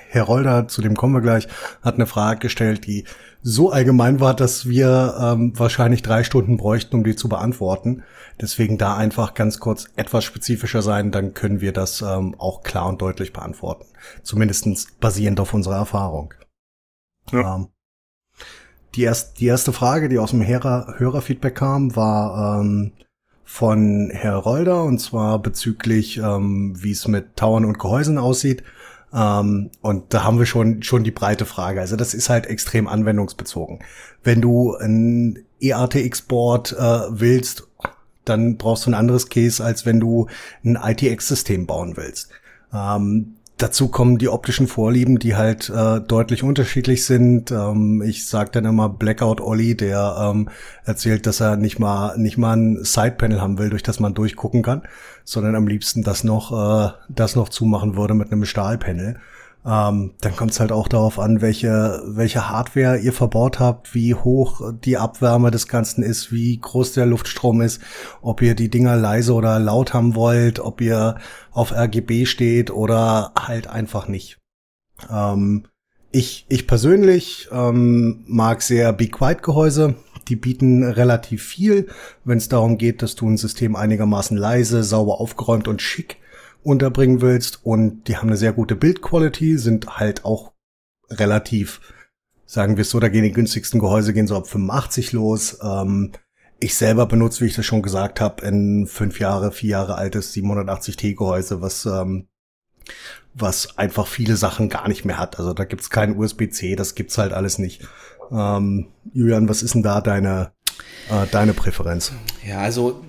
Herr 0.09 0.25
Rolder, 0.25 0.69
zu 0.69 0.83
dem 0.83 0.97
kommen 0.97 1.15
wir 1.15 1.21
gleich, 1.21 1.49
hat 1.83 1.95
eine 1.95 2.07
Frage 2.07 2.41
gestellt, 2.41 2.87
die 2.87 3.05
so 3.43 3.71
allgemein 3.71 4.21
war, 4.21 4.35
dass 4.35 4.69
wir 4.69 5.15
ähm, 5.19 5.59
wahrscheinlich 5.59 6.03
drei 6.03 6.25
Stunden 6.25 6.57
bräuchten, 6.59 6.97
um 6.97 7.05
die 7.05 7.17
zu 7.17 7.29
beantworten. 7.29 8.03
Deswegen 8.41 8.77
da 8.77 8.97
einfach 8.97 9.35
ganz 9.35 9.59
kurz 9.59 9.87
etwas 9.97 10.25
spezifischer 10.25 10.83
sein, 10.83 11.11
dann 11.11 11.33
können 11.33 11.61
wir 11.61 11.73
das 11.73 12.03
ähm, 12.03 12.35
auch 12.39 12.63
klar 12.63 12.89
und 12.89 13.01
deutlich 13.01 13.33
beantworten. 13.33 13.87
Zumindestens 14.23 14.89
basierend 15.01 15.41
auf 15.41 15.55
unserer 15.55 15.77
Erfahrung. 15.77 16.35
Ja. 17.33 17.57
Ähm, 17.57 17.69
die, 18.95 19.03
erst, 19.03 19.41
die 19.41 19.47
erste 19.47 19.73
Frage, 19.73 20.09
die 20.09 20.19
aus 20.19 20.31
dem 20.31 20.47
Hörer, 20.47 20.95
Hörerfeedback 20.99 21.55
kam, 21.55 21.95
war 21.97 22.61
ähm, 22.61 22.93
von 23.45 24.11
Herr 24.13 24.37
Rolder 24.37 24.85
und 24.85 24.99
zwar 25.01 25.39
bezüglich, 25.39 26.19
ähm, 26.19 26.75
wie 26.77 26.93
es 26.93 27.09
mit 27.09 27.37
Towern 27.37 27.65
und 27.65 27.79
Gehäusen 27.79 28.19
aussieht. 28.19 28.63
Ähm, 29.13 29.71
und 29.81 30.15
da 30.15 30.25
haben 30.25 30.39
wir 30.39 30.47
schon, 30.47 30.83
schon 30.83 31.05
die 31.05 31.11
breite 31.11 31.47
Frage. 31.47 31.81
Also 31.81 31.97
das 31.97 32.15
ist 32.15 32.29
halt 32.29 32.47
extrem 32.47 32.87
anwendungsbezogen. 32.87 33.81
Wenn 34.23 34.41
du 34.41 34.77
ein 34.77 35.45
E 35.61 35.71
EATX-Board 35.71 36.73
äh, 36.73 37.01
willst, 37.11 37.67
dann 38.25 38.57
brauchst 38.57 38.87
du 38.87 38.91
ein 38.91 38.95
anderes 38.95 39.29
Case, 39.29 39.63
als 39.63 39.85
wenn 39.87 40.01
du 40.01 40.27
ein 40.65 40.77
ITX-System 40.77 41.67
bauen 41.67 41.97
willst. 41.97 42.31
Ähm, 42.73 43.35
dazu 43.63 43.89
kommen 43.89 44.19
die 44.19 44.29
optischen 44.29 44.67
Vorlieben, 44.67 45.19
die 45.19 45.37
halt 45.37 45.69
äh, 45.71 46.01
deutlich 46.01 46.43
unterschiedlich 46.43 47.05
sind. 47.05 47.51
Ähm, 47.51 48.03
ich 48.03 48.27
sage 48.27 48.51
dann 48.53 48.65
immer 48.65 48.89
Blackout 48.89 49.41
Olli, 49.41 49.77
der 49.77 50.33
ähm, 50.33 50.49
erzählt, 50.85 51.27
dass 51.27 51.41
er 51.41 51.57
nicht 51.57 51.79
mal 51.79 52.17
nicht 52.19 52.39
mal 52.39 52.57
ein 52.57 52.85
Sidepanel 52.85 53.41
haben 53.41 53.59
will, 53.59 53.71
durch 53.71 53.83
das 53.83 54.01
man 54.01 54.15
durchgucken 54.15 54.63
kann, 54.63 54.83
sondern 55.25 55.55
am 55.55 55.67
liebsten 55.67 56.03
das 56.03 56.25
noch 56.25 56.53
äh, 56.53 56.93
das 57.09 57.37
noch 57.37 57.49
zumachen 57.49 57.97
würde 57.97 58.15
mit 58.15 58.33
einem 58.33 58.45
Stahlpanel. 58.45 59.19
Ähm, 59.65 60.15
dann 60.21 60.37
kommt 60.37 60.53
es 60.53 60.61
halt 60.61 60.73
auch 60.73 60.89
darauf 60.89 61.19
an, 61.19 61.43
welche, 61.43 62.03
welche 62.07 62.49
Hardware 62.49 62.99
ihr 62.99 63.13
verbaut 63.13 63.61
habt, 63.61 63.95
wie 63.95 64.15
hoch 64.15 64.73
die 64.73 64.97
Abwärme 64.97 65.51
des 65.51 65.69
Ganzen 65.69 66.03
ist, 66.03 66.33
wie 66.33 66.59
groß 66.59 66.95
der 66.95 67.05
Luftstrom 67.05 67.61
ist, 67.61 67.83
ob 68.23 68.41
ihr 68.41 68.55
die 68.55 68.71
Dinger 68.71 68.97
leise 68.97 69.35
oder 69.35 69.59
laut 69.59 69.93
haben 69.93 70.15
wollt, 70.15 70.61
ob 70.61 70.81
ihr 70.81 71.17
auf 71.53 71.73
RGB 71.73 72.25
steht 72.25 72.71
oder 72.71 73.33
halt 73.39 73.67
einfach 73.67 74.09
nicht. 74.09 74.39
Ähm, 75.11 75.67
ich, 76.11 76.47
ich 76.49 76.67
persönlich 76.67 77.49
ähm, 77.53 78.25
mag 78.27 78.63
sehr 78.63 78.93
Be 78.95 79.09
Quiet 79.09 79.43
Gehäuse. 79.43 79.95
die 80.29 80.37
bieten 80.37 80.85
relativ 80.85 81.43
viel, 81.43 81.89
wenn 82.25 82.39
es 82.39 82.49
darum 82.49 82.79
geht, 82.79 83.03
dass 83.03 83.15
du 83.15 83.29
ein 83.29 83.37
System 83.37 83.77
einigermaßen 83.77 84.37
leise, 84.37 84.83
sauber 84.85 85.21
aufgeräumt 85.21 85.69
und 85.69 85.83
schick 85.83 86.20
unterbringen 86.63 87.21
willst. 87.21 87.65
Und 87.65 88.09
die 88.09 88.17
haben 88.17 88.29
eine 88.29 88.37
sehr 88.37 88.53
gute 88.53 88.77
Bildquality, 88.77 89.59
sind 89.59 89.99
halt 89.99 90.25
auch 90.25 90.53
relativ, 91.11 91.81
sagen 92.47 92.77
wir 92.77 92.83
es 92.83 92.91
so, 92.91 93.01
da 93.01 93.09
gehen 93.09 93.25
die 93.25 93.33
günstigsten 93.33 93.81
Gehäuse 93.81 94.13
gehen 94.13 94.27
so 94.27 94.37
ab 94.37 94.47
85 94.47 95.13
los. 95.13 95.59
Ähm, 95.63 96.13
ich 96.61 96.75
selber 96.75 97.07
benutze, 97.07 97.41
wie 97.41 97.49
ich 97.49 97.55
das 97.55 97.65
schon 97.65 97.83
gesagt 97.83 98.21
habe, 98.21 98.47
ein 98.47 98.87
fünf 98.87 99.19
Jahre, 99.19 99.51
vier 99.51 99.71
Jahre 99.71 99.95
altes 99.97 100.35
780T 100.35 101.17
Gehäuse, 101.17 101.63
was 101.63 101.87
ähm, 101.87 102.29
was 103.35 103.79
einfach 103.79 104.07
viele 104.07 104.37
Sachen 104.37 104.69
gar 104.69 104.89
nicht 104.89 105.05
mehr 105.05 105.19
hat. 105.19 105.39
Also 105.39 105.55
da 105.55 105.65
gibt's 105.65 105.91
kein 105.91 106.17
USB-C, 106.17 106.77
das 106.77 106.95
gibt's 106.95 107.17
halt 107.17 107.33
alles 107.33 107.59
nicht. 107.59 107.83
Ähm, 108.31 108.89
Julian, 109.13 109.49
was 109.49 109.63
ist 109.63 109.75
denn 109.75 109.83
da 109.83 110.01
deine 110.01 110.53
äh, 111.09 111.27
deine 111.31 111.55
Präferenz? 111.55 112.13
Ja, 112.47 112.59
also 112.59 113.03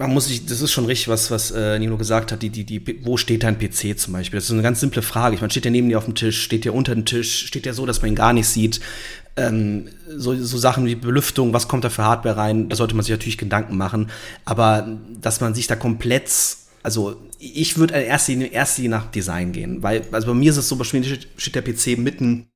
man 0.00 0.14
muss 0.14 0.28
sich, 0.28 0.46
das 0.46 0.62
ist 0.62 0.72
schon 0.72 0.86
richtig, 0.86 1.08
was, 1.08 1.30
was 1.30 1.50
äh, 1.50 1.78
Nino 1.78 1.98
gesagt 1.98 2.32
hat, 2.32 2.40
die, 2.40 2.48
die, 2.48 2.64
die, 2.64 3.04
wo 3.04 3.18
steht 3.18 3.42
dein 3.42 3.58
PC 3.58 3.98
zum 3.98 4.14
Beispiel? 4.14 4.38
Das 4.38 4.46
ist 4.46 4.52
eine 4.52 4.62
ganz 4.62 4.80
simple 4.80 5.02
Frage. 5.02 5.34
Ich 5.34 5.42
meine, 5.42 5.50
steht 5.50 5.64
der 5.64 5.72
neben 5.72 5.90
dir 5.90 5.98
auf 5.98 6.06
dem 6.06 6.14
Tisch, 6.14 6.42
steht 6.42 6.64
der 6.64 6.74
unter 6.74 6.94
dem 6.94 7.04
Tisch, 7.04 7.46
steht 7.46 7.66
der 7.66 7.74
so, 7.74 7.84
dass 7.84 8.00
man 8.00 8.12
ihn 8.12 8.14
gar 8.14 8.32
nicht 8.32 8.46
sieht? 8.46 8.80
Ähm, 9.36 9.88
so, 10.08 10.34
so 10.34 10.56
Sachen 10.56 10.86
wie 10.86 10.94
Belüftung, 10.94 11.52
was 11.52 11.68
kommt 11.68 11.84
da 11.84 11.90
für 11.90 12.02
Hardware 12.02 12.38
rein? 12.38 12.70
Da 12.70 12.76
sollte 12.76 12.96
man 12.96 13.04
sich 13.04 13.10
natürlich 13.10 13.36
Gedanken 13.36 13.76
machen. 13.76 14.10
Aber 14.46 14.88
dass 15.20 15.42
man 15.42 15.52
sich 15.54 15.66
da 15.66 15.76
komplett 15.76 16.30
also 16.82 17.20
ich 17.38 17.76
würde 17.76 17.92
erster 17.94 18.32
Linie 18.32 18.88
nach 18.88 19.10
Design 19.10 19.52
gehen, 19.52 19.82
weil 19.82 20.02
also 20.12 20.28
bei 20.28 20.34
mir 20.34 20.50
ist 20.50 20.56
es 20.56 20.66
so, 20.66 20.76
bei 20.76 20.86
mir 20.92 21.04
steht 21.36 21.54
der 21.54 21.60
PC 21.60 21.98
mitten 21.98 22.48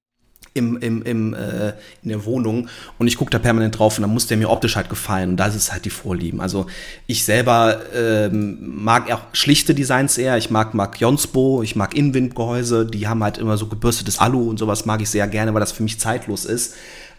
im, 0.55 0.77
im, 0.77 1.03
im, 1.03 1.35
äh, 1.35 1.71
in 2.03 2.11
der 2.11 2.25
Wohnung 2.25 2.69
und 2.99 3.09
ich 3.09 3.17
gucke 3.17 3.31
da 3.31 3.41
permanent 3.41 3.77
drauf 3.77 3.99
und 3.99 4.03
dann 4.03 4.13
muss 4.13 4.29
der 4.29 4.37
mir 4.37 4.49
optisch 4.49 4.77
halt 4.77 4.89
gefallen 4.89 5.31
und 5.31 5.37
da 5.37 5.47
ist 5.47 5.73
halt 5.73 5.85
die 5.85 5.91
Vorlieben. 5.91 6.41
Also 6.41 6.67
ich 7.09 7.25
selber 7.25 7.81
ähm, 7.93 8.59
mag 8.85 9.11
auch 9.13 9.23
schlichte 9.33 9.75
Designs 9.75 10.17
eher. 10.17 10.39
Ich 10.39 10.51
mag, 10.51 10.73
mag 10.73 11.01
Jonsbo, 11.01 11.63
ich 11.63 11.75
mag 11.75 11.97
Inwind-Gehäuse, 11.97 12.87
die 12.87 13.09
haben 13.09 13.25
halt 13.25 13.39
immer 13.39 13.57
so 13.57 13.67
gebürstetes 13.67 14.21
Alu 14.21 14.49
und 14.49 14.59
sowas 14.59 14.87
mag 14.87 15.03
ich 15.03 15.11
sehr 15.11 15.27
gerne, 15.27 15.53
weil 15.53 15.61
das 15.61 15.73
für 15.73 15.83
mich 15.83 15.99
zeitlos 15.99 16.45
ist. 16.45 16.75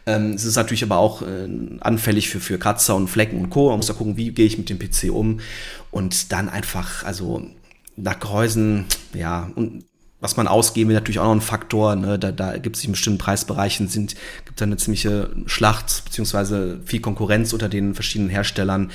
Ähm, 0.05 0.33
es 0.33 0.45
ist 0.45 0.55
natürlich 0.55 0.83
aber 0.83 0.97
auch 0.97 1.21
äh, 1.21 1.49
anfällig 1.81 2.29
für, 2.29 2.39
für 2.39 2.57
Kratzer 2.57 2.95
und 2.95 3.09
Flecken 3.09 3.39
und 3.39 3.49
Co. 3.49 3.69
Man 3.69 3.77
muss 3.77 3.87
da 3.87 3.93
gucken, 3.93 4.15
wie 4.15 4.31
gehe 4.31 4.45
ich 4.45 4.57
mit 4.57 4.69
dem 4.69 4.79
PC 4.79 5.11
um 5.11 5.41
und 5.91 6.31
dann 6.31 6.47
einfach, 6.47 7.03
also 7.03 7.45
nach 7.97 8.19
Gehäusen, 8.19 8.85
ja, 9.13 9.49
und 9.55 9.83
was 10.19 10.37
man 10.37 10.47
ausgeben 10.47 10.89
will, 10.89 10.95
natürlich 10.95 11.19
auch 11.19 11.25
noch 11.25 11.33
ein 11.33 11.41
Faktor. 11.41 11.95
Ne? 11.95 12.17
Da, 12.17 12.31
da 12.31 12.57
gibt 12.57 12.77
es 12.77 12.83
in 12.83 12.91
bestimmten 12.91 13.19
Preisbereichen 13.19 13.87
sind 13.87 14.15
gibt 14.45 14.61
da 14.61 14.65
eine 14.65 14.77
ziemliche 14.77 15.29
Schlacht 15.45 16.03
beziehungsweise 16.05 16.79
viel 16.85 17.01
Konkurrenz 17.01 17.53
unter 17.53 17.69
den 17.69 17.93
verschiedenen 17.93 18.29
Herstellern. 18.29 18.91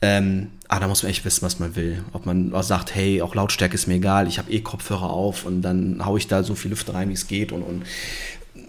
Ähm, 0.00 0.48
aber 0.68 0.80
da 0.80 0.88
muss 0.88 1.02
man 1.02 1.10
echt 1.10 1.24
wissen, 1.24 1.42
was 1.42 1.58
man 1.58 1.76
will. 1.76 2.04
Ob 2.12 2.26
man 2.26 2.52
auch 2.52 2.62
sagt, 2.62 2.94
hey, 2.94 3.22
auch 3.22 3.34
Lautstärke 3.34 3.74
ist 3.74 3.86
mir 3.86 3.94
egal, 3.94 4.28
ich 4.28 4.38
habe 4.38 4.50
eh 4.52 4.60
Kopfhörer 4.60 5.10
auf 5.10 5.46
und 5.46 5.62
dann 5.62 6.04
haue 6.04 6.18
ich 6.18 6.28
da 6.28 6.42
so 6.42 6.54
viel 6.54 6.70
Lüfte 6.70 6.94
rein, 6.94 7.08
wie 7.08 7.14
es 7.14 7.26
geht 7.26 7.52
und, 7.52 7.62
und 7.62 7.84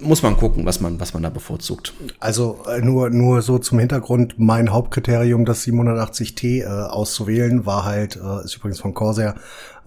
muss 0.02 0.24
man 0.24 0.38
gucken, 0.38 0.66
was 0.66 0.80
man, 0.82 1.00
was 1.00 1.14
man 1.14 1.24
da 1.24 1.30
bevorzugt. 1.30 1.94
Also 2.20 2.60
äh, 2.68 2.82
nur, 2.82 3.10
nur 3.10 3.42
so 3.42 3.58
zum 3.58 3.80
Hintergrund, 3.80 4.36
mein 4.38 4.72
Hauptkriterium, 4.72 5.46
das 5.46 5.66
780T 5.66 6.62
äh, 6.62 6.66
auszuwählen, 6.66 7.66
war 7.66 7.86
halt, 7.86 8.16
äh, 8.16 8.44
ist 8.44 8.56
übrigens 8.56 8.80
von 8.80 8.94
Corsair, 8.94 9.36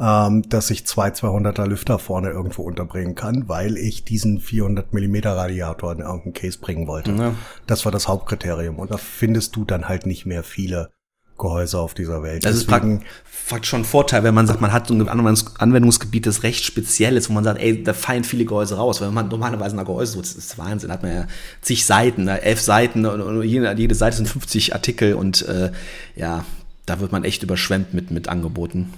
ähm, 0.00 0.48
dass 0.48 0.70
ich 0.70 0.86
zwei 0.86 1.08
200er 1.08 1.66
Lüfter 1.66 1.98
vorne 1.98 2.30
irgendwo 2.30 2.62
unterbringen 2.62 3.14
kann, 3.14 3.48
weil 3.48 3.76
ich 3.76 4.04
diesen 4.04 4.40
400 4.40 4.92
Millimeter 4.92 5.36
Radiator 5.36 5.92
in 5.92 6.00
irgendeinen 6.00 6.34
Case 6.34 6.58
bringen 6.58 6.86
wollte. 6.86 7.12
Ja. 7.12 7.34
Das 7.66 7.84
war 7.84 7.92
das 7.92 8.08
Hauptkriterium. 8.08 8.78
Und 8.78 8.90
da 8.90 8.96
findest 8.96 9.56
du 9.56 9.64
dann 9.64 9.88
halt 9.88 10.06
nicht 10.06 10.26
mehr 10.26 10.42
viele 10.42 10.90
Gehäuse 11.38 11.78
auf 11.78 11.94
dieser 11.94 12.22
Welt. 12.22 12.44
Das 12.44 12.58
Deswegen, 12.58 12.98
ist 12.98 13.06
fakt 13.48 13.66
schon 13.66 13.82
ein 13.82 13.84
Vorteil, 13.84 14.24
wenn 14.24 14.34
man 14.34 14.46
sagt, 14.46 14.60
man 14.60 14.72
hat 14.72 14.88
so 14.88 14.94
ein 14.94 15.08
Anwendungsgebiet, 15.08 16.26
das 16.26 16.42
recht 16.42 16.64
speziell 16.64 17.16
ist, 17.16 17.30
wo 17.30 17.32
man 17.32 17.44
sagt, 17.44 17.60
ey, 17.60 17.82
da 17.82 17.94
fallen 17.94 18.24
viele 18.24 18.44
Gehäuse 18.44 18.76
raus. 18.76 19.00
Wenn 19.00 19.14
man 19.14 19.28
normalerweise 19.28 19.78
ein 19.78 19.84
Gehäuse 19.84 20.12
so, 20.12 20.20
das 20.20 20.34
ist 20.34 20.58
Wahnsinn, 20.58 20.92
hat 20.92 21.02
man 21.02 21.12
ja 21.12 21.26
zig 21.62 21.86
Seiten, 21.86 22.24
ne, 22.24 22.42
elf 22.42 22.60
Seiten 22.60 23.06
und 23.06 23.42
jede, 23.42 23.72
jede 23.72 23.94
Seite 23.94 24.16
sind 24.16 24.28
50 24.28 24.74
Artikel 24.74 25.14
und 25.14 25.46
äh, 25.48 25.72
ja, 26.16 26.44
da 26.84 27.00
wird 27.00 27.12
man 27.12 27.24
echt 27.24 27.42
überschwemmt 27.42 27.94
mit, 27.94 28.10
mit 28.10 28.28
Angeboten. 28.28 28.92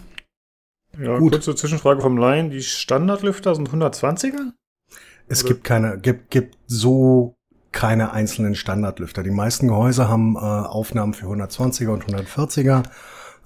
Ja, 0.99 1.19
Gut. 1.19 1.33
kurze 1.33 1.55
Zwischenfrage 1.55 2.01
vom 2.01 2.17
Laien. 2.17 2.51
Die 2.51 2.63
Standardlüfter 2.63 3.55
sind 3.55 3.71
120er? 3.71 4.53
Es 5.29 5.45
Oder? 5.45 5.55
gibt 5.55 5.65
keine, 5.65 5.99
gibt, 5.99 6.31
gibt 6.31 6.57
so 6.67 7.37
keine 7.73 8.13
einzelnen 8.13 8.55
Standardlüfter. 8.55 9.23
Die 9.23 9.31
meisten 9.31 9.69
Gehäuse 9.69 10.09
haben 10.09 10.37
äh, 10.37 10.39
Aufnahmen 10.39 11.15
für 11.15 11.27
120er 11.27 11.89
und 11.89 12.05
140er. 12.05 12.83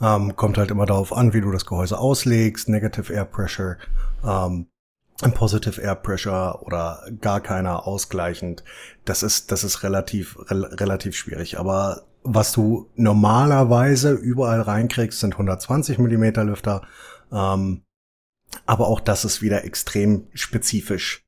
Ähm, 0.00 0.34
kommt 0.36 0.58
halt 0.58 0.70
immer 0.70 0.86
darauf 0.86 1.12
an, 1.12 1.32
wie 1.32 1.40
du 1.40 1.50
das 1.52 1.66
Gehäuse 1.66 1.98
auslegst, 1.98 2.68
Negative 2.68 3.12
Air 3.12 3.26
Pressure, 3.26 3.76
ähm, 4.24 4.66
Positive 5.34 5.80
Air 5.80 5.94
Pressure 5.94 6.62
oder 6.62 7.04
gar 7.20 7.40
keiner 7.40 7.86
ausgleichend. 7.86 8.64
Das 9.04 9.22
ist, 9.22 9.52
das 9.52 9.62
ist 9.62 9.82
relativ, 9.82 10.36
re 10.50 10.80
relativ 10.80 11.14
schwierig. 11.14 11.58
Aber 11.58 12.02
was 12.24 12.52
du 12.52 12.90
normalerweise 12.96 14.12
überall 14.12 14.62
reinkriegst, 14.62 15.20
sind 15.20 15.34
120 15.34 15.98
Millimeter 15.98 16.44
Lüfter. 16.44 16.82
Ähm, 17.30 17.82
aber 18.66 18.88
auch 18.88 19.00
das 19.00 19.24
ist 19.24 19.42
wieder 19.42 19.64
extrem 19.64 20.26
spezifisch. 20.34 21.23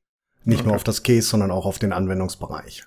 Nicht 0.47 0.61
okay. 0.61 0.67
nur 0.67 0.75
auf 0.77 0.85
das 0.85 1.03
Case, 1.03 1.27
sondern 1.27 1.51
auch 1.51 1.65
auf 1.65 1.77
den 1.77 1.91
Anwendungsbereich. 1.91 2.85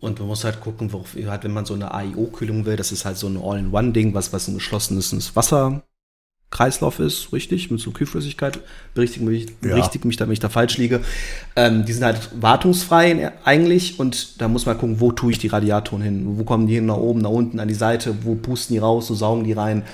Und 0.00 0.18
man 0.18 0.28
muss 0.28 0.42
halt 0.42 0.60
gucken, 0.60 0.90
worauf, 0.90 1.14
halt, 1.14 1.44
wenn 1.44 1.52
man 1.52 1.66
so 1.66 1.74
eine 1.74 1.92
AIO-Kühlung 1.92 2.64
will, 2.64 2.76
das 2.76 2.92
ist 2.92 3.04
halt 3.04 3.18
so 3.18 3.28
ein 3.28 3.36
All-in-One-Ding, 3.36 4.14
was, 4.14 4.32
was 4.32 4.48
ein 4.48 4.54
geschlossenes 4.54 5.36
Wasserkreislauf 5.36 6.98
ist, 6.98 7.30
richtig, 7.34 7.70
mit 7.70 7.78
so 7.78 7.90
Kühlflüssigkeit. 7.90 8.58
Berichtige 8.94 9.26
mich, 9.26 9.50
ja. 9.50 9.54
berichtige 9.60 10.08
mich 10.08 10.16
da, 10.16 10.24
wenn 10.24 10.32
ich 10.32 10.40
da 10.40 10.48
falsch 10.48 10.78
liege. 10.78 11.02
Ähm, 11.56 11.84
die 11.84 11.92
sind 11.92 12.04
halt 12.04 12.30
wartungsfrei 12.40 13.32
eigentlich 13.44 14.00
und 14.00 14.40
da 14.40 14.48
muss 14.48 14.64
man 14.64 14.78
gucken, 14.78 14.98
wo 14.98 15.12
tue 15.12 15.32
ich 15.32 15.38
die 15.38 15.48
Radiatoren 15.48 16.02
hin? 16.02 16.38
Wo 16.38 16.44
kommen 16.44 16.66
die 16.66 16.76
hin, 16.76 16.86
nach 16.86 16.96
oben, 16.96 17.20
nach 17.20 17.28
unten, 17.28 17.60
an 17.60 17.68
die 17.68 17.74
Seite? 17.74 18.24
Wo 18.24 18.34
pusten 18.34 18.72
die 18.72 18.78
raus? 18.78 19.10
Wo 19.10 19.14
saugen 19.14 19.44
die 19.44 19.52
rein? 19.52 19.84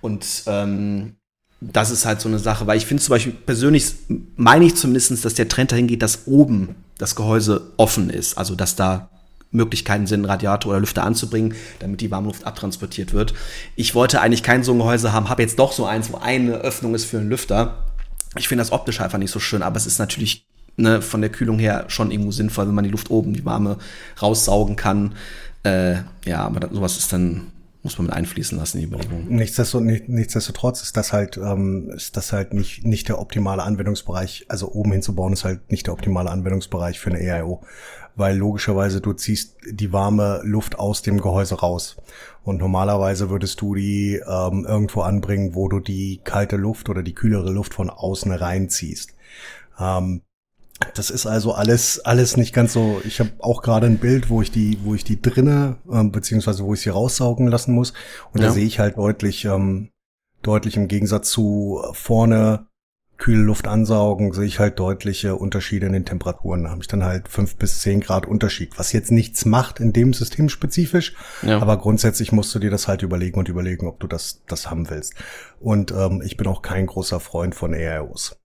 Und 0.00 0.44
ähm, 0.46 1.17
das 1.60 1.90
ist 1.90 2.06
halt 2.06 2.20
so 2.20 2.28
eine 2.28 2.38
Sache, 2.38 2.66
weil 2.66 2.78
ich 2.78 2.86
finde 2.86 3.02
zum 3.02 3.12
Beispiel 3.12 3.32
persönlich, 3.32 3.94
meine 4.36 4.64
ich 4.64 4.76
zumindest, 4.76 5.24
dass 5.24 5.34
der 5.34 5.48
Trend 5.48 5.72
dahin 5.72 5.88
geht, 5.88 6.02
dass 6.02 6.26
oben 6.26 6.76
das 6.98 7.16
Gehäuse 7.16 7.72
offen 7.76 8.10
ist, 8.10 8.38
also 8.38 8.54
dass 8.54 8.76
da 8.76 9.08
Möglichkeiten 9.50 10.06
sind, 10.06 10.24
Radiator 10.24 10.70
oder 10.70 10.80
Lüfter 10.80 11.04
anzubringen, 11.04 11.54
damit 11.80 12.00
die 12.00 12.10
Warmluft 12.10 12.44
abtransportiert 12.44 13.12
wird. 13.12 13.34
Ich 13.76 13.94
wollte 13.94 14.20
eigentlich 14.20 14.42
kein 14.42 14.62
so 14.62 14.72
ein 14.72 14.78
Gehäuse 14.78 15.12
haben, 15.12 15.28
habe 15.28 15.42
jetzt 15.42 15.58
doch 15.58 15.72
so 15.72 15.86
eins, 15.86 16.12
wo 16.12 16.18
eine 16.18 16.56
Öffnung 16.56 16.94
ist 16.94 17.06
für 17.06 17.18
einen 17.18 17.30
Lüfter. 17.30 17.84
Ich 18.36 18.46
finde 18.46 18.62
das 18.62 18.72
optisch 18.72 19.00
einfach 19.00 19.18
nicht 19.18 19.30
so 19.30 19.40
schön, 19.40 19.62
aber 19.62 19.76
es 19.76 19.86
ist 19.86 19.98
natürlich 19.98 20.46
ne, 20.76 21.00
von 21.00 21.22
der 21.22 21.30
Kühlung 21.30 21.58
her 21.58 21.86
schon 21.88 22.10
irgendwo 22.10 22.30
sinnvoll, 22.30 22.68
wenn 22.68 22.74
man 22.74 22.84
die 22.84 22.90
Luft 22.90 23.10
oben, 23.10 23.32
die 23.32 23.44
Warme 23.44 23.78
raussaugen 24.20 24.76
kann. 24.76 25.14
Äh, 25.62 25.96
ja, 26.24 26.44
aber 26.44 26.68
sowas 26.72 26.98
ist 26.98 27.12
dann 27.12 27.48
muss 27.82 27.96
man 27.98 28.08
mit 28.08 28.16
einfließen 28.16 28.58
lassen, 28.58 28.78
die 28.78 28.84
Überlegung. 28.84 29.26
Nichtsdestotrotz, 29.28 30.82
ist 30.82 30.96
das 30.96 31.12
halt, 31.12 31.36
ähm, 31.36 31.90
ist 31.94 32.16
das 32.16 32.32
halt 32.32 32.52
nicht, 32.52 32.84
nicht 32.84 33.08
der 33.08 33.20
optimale 33.20 33.62
Anwendungsbereich. 33.62 34.46
Also 34.48 34.72
oben 34.72 34.92
hinzubauen 34.92 35.32
ist 35.32 35.44
halt 35.44 35.70
nicht 35.70 35.86
der 35.86 35.94
optimale 35.94 36.30
Anwendungsbereich 36.30 36.98
für 36.98 37.10
eine 37.10 37.20
EIO. 37.20 37.62
Weil 38.16 38.36
logischerweise 38.36 39.00
du 39.00 39.12
ziehst 39.12 39.56
die 39.70 39.92
warme 39.92 40.40
Luft 40.42 40.78
aus 40.78 41.02
dem 41.02 41.20
Gehäuse 41.20 41.54
raus. 41.60 41.96
Und 42.42 42.58
normalerweise 42.58 43.30
würdest 43.30 43.60
du 43.60 43.76
die 43.76 44.16
ähm, 44.16 44.66
irgendwo 44.68 45.02
anbringen, 45.02 45.54
wo 45.54 45.68
du 45.68 45.78
die 45.78 46.20
kalte 46.24 46.56
Luft 46.56 46.88
oder 46.88 47.04
die 47.04 47.14
kühlere 47.14 47.52
Luft 47.52 47.74
von 47.74 47.90
außen 47.90 48.32
reinziehst. 48.32 49.14
Ähm, 49.78 50.22
das 50.94 51.10
ist 51.10 51.26
also 51.26 51.52
alles 51.52 52.00
alles 52.00 52.36
nicht 52.36 52.54
ganz 52.54 52.72
so. 52.72 53.00
Ich 53.04 53.20
habe 53.20 53.30
auch 53.40 53.62
gerade 53.62 53.86
ein 53.86 53.98
Bild, 53.98 54.30
wo 54.30 54.42
ich 54.42 54.50
die 54.50 54.78
wo 54.84 54.94
ich 54.94 55.04
die 55.04 55.20
drinne 55.20 55.76
äh, 55.90 56.04
beziehungsweise 56.04 56.64
wo 56.64 56.74
ich 56.74 56.80
sie 56.80 56.90
raussaugen 56.90 57.48
lassen 57.48 57.72
muss 57.72 57.92
und 58.32 58.40
ja. 58.40 58.48
da 58.48 58.52
sehe 58.52 58.66
ich 58.66 58.78
halt 58.78 58.96
deutlich 58.96 59.44
ähm, 59.44 59.90
deutlich 60.42 60.76
im 60.76 60.88
Gegensatz 60.88 61.30
zu 61.30 61.82
vorne 61.92 62.68
kühle 63.16 63.42
Luft 63.42 63.66
ansaugen, 63.66 64.32
sehe 64.32 64.46
ich 64.46 64.60
halt 64.60 64.78
deutliche 64.78 65.34
Unterschiede 65.34 65.86
in 65.86 65.92
den 65.92 66.04
Temperaturen. 66.04 66.64
Da 66.64 66.70
habe 66.70 66.82
ich 66.82 66.86
dann 66.86 67.04
halt 67.04 67.28
fünf 67.28 67.56
bis 67.56 67.80
zehn 67.80 68.00
Grad 68.00 68.26
Unterschied, 68.26 68.78
was 68.78 68.92
jetzt 68.92 69.10
nichts 69.10 69.44
macht 69.44 69.80
in 69.80 69.92
dem 69.92 70.14
System 70.14 70.48
spezifisch, 70.48 71.14
ja. 71.42 71.58
aber 71.58 71.76
grundsätzlich 71.78 72.30
musst 72.30 72.54
du 72.54 72.60
dir 72.60 72.70
das 72.70 72.86
halt 72.86 73.02
überlegen 73.02 73.38
und 73.38 73.48
überlegen, 73.48 73.88
ob 73.88 73.98
du 73.98 74.06
das 74.06 74.44
das 74.46 74.70
haben 74.70 74.88
willst. 74.88 75.14
Und 75.58 75.90
ähm, 75.90 76.22
ich 76.24 76.36
bin 76.36 76.46
auch 76.46 76.62
kein 76.62 76.86
großer 76.86 77.18
Freund 77.18 77.56
von 77.56 77.74
EROs. 77.74 78.38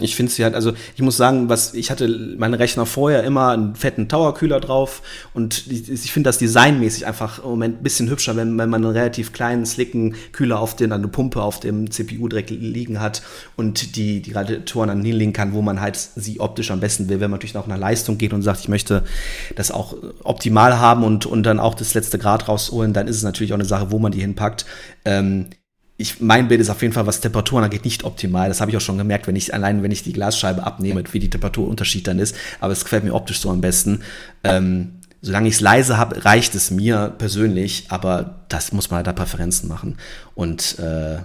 Ich 0.00 0.14
finde 0.14 0.30
sie 0.30 0.44
halt, 0.44 0.54
also 0.54 0.72
ich 0.94 1.00
muss 1.00 1.16
sagen, 1.16 1.48
was 1.48 1.72
ich 1.72 1.90
hatte 1.90 2.34
meine 2.36 2.58
Rechner 2.58 2.84
vorher 2.84 3.24
immer 3.24 3.52
einen 3.52 3.74
fetten 3.76 4.10
Towerkühler 4.10 4.60
drauf 4.60 5.00
und 5.32 5.66
ich 5.68 6.12
finde 6.12 6.28
das 6.28 6.36
designmäßig 6.36 7.06
einfach 7.06 7.38
im 7.38 7.48
Moment 7.48 7.80
ein 7.80 7.82
bisschen 7.82 8.10
hübscher, 8.10 8.36
wenn, 8.36 8.58
wenn 8.58 8.68
man 8.68 8.84
einen 8.84 8.94
relativ 8.94 9.32
kleinen, 9.32 9.64
slicken 9.64 10.14
Kühler 10.32 10.60
auf 10.60 10.76
den, 10.76 10.92
eine 10.92 11.08
Pumpe 11.08 11.40
auf 11.40 11.60
dem 11.60 11.90
CPU 11.90 12.28
direkt 12.28 12.50
liegen 12.50 13.00
hat 13.00 13.22
und 13.56 13.96
die, 13.96 14.20
die 14.20 14.32
Radiatoren 14.32 14.88
dann 14.88 15.02
hinlegen 15.02 15.32
kann, 15.32 15.54
wo 15.54 15.62
man 15.62 15.80
halt 15.80 15.96
sie 15.96 16.40
optisch 16.40 16.70
am 16.70 16.80
besten 16.80 17.08
will. 17.08 17.20
Wenn 17.20 17.30
man 17.30 17.38
natürlich 17.38 17.54
noch 17.54 17.66
nach 17.66 17.78
Leistung 17.78 18.18
geht 18.18 18.34
und 18.34 18.42
sagt, 18.42 18.60
ich 18.60 18.68
möchte 18.68 19.02
das 19.54 19.70
auch 19.70 19.96
optimal 20.24 20.78
haben 20.78 21.04
und, 21.04 21.24
und 21.24 21.44
dann 21.44 21.58
auch 21.58 21.74
das 21.74 21.94
letzte 21.94 22.18
Grad 22.18 22.48
rausholen, 22.48 22.92
dann 22.92 23.08
ist 23.08 23.16
es 23.16 23.22
natürlich 23.22 23.52
auch 23.52 23.58
eine 23.58 23.64
Sache, 23.64 23.90
wo 23.90 23.98
man 23.98 24.12
die 24.12 24.20
hinpackt. 24.20 24.66
Ähm, 25.06 25.46
ich, 25.98 26.20
mein 26.20 26.48
Bild 26.48 26.60
ist 26.60 26.68
auf 26.68 26.82
jeden 26.82 26.92
Fall, 26.92 27.06
was 27.06 27.20
Temperaturen 27.20 27.64
angeht, 27.64 27.84
nicht 27.84 28.04
optimal. 28.04 28.48
Das 28.48 28.60
habe 28.60 28.70
ich 28.70 28.76
auch 28.76 28.82
schon 28.82 28.98
gemerkt, 28.98 29.26
wenn 29.26 29.36
ich 29.36 29.54
allein, 29.54 29.82
wenn 29.82 29.90
ich 29.90 30.02
die 30.02 30.12
Glasscheibe 30.12 30.62
abnehme, 30.62 31.02
wie 31.12 31.18
die 31.18 31.30
Temperaturunterschied 31.30 32.06
dann 32.06 32.18
ist. 32.18 32.36
Aber 32.60 32.72
es 32.72 32.84
gefällt 32.84 33.04
mir 33.04 33.14
optisch 33.14 33.40
so 33.40 33.50
am 33.50 33.62
besten. 33.62 34.02
Ähm, 34.44 34.92
solange 35.22 35.48
ich 35.48 35.54
es 35.54 35.60
leise 35.60 35.96
habe, 35.96 36.24
reicht 36.24 36.54
es 36.54 36.70
mir 36.70 37.14
persönlich. 37.16 37.86
Aber 37.88 38.40
das 38.48 38.72
muss 38.72 38.90
man 38.90 38.98
halt 38.98 39.06
da 39.06 39.14
Präferenzen 39.14 39.68
machen. 39.68 39.96
Und 40.34 40.78
äh, 40.78 41.16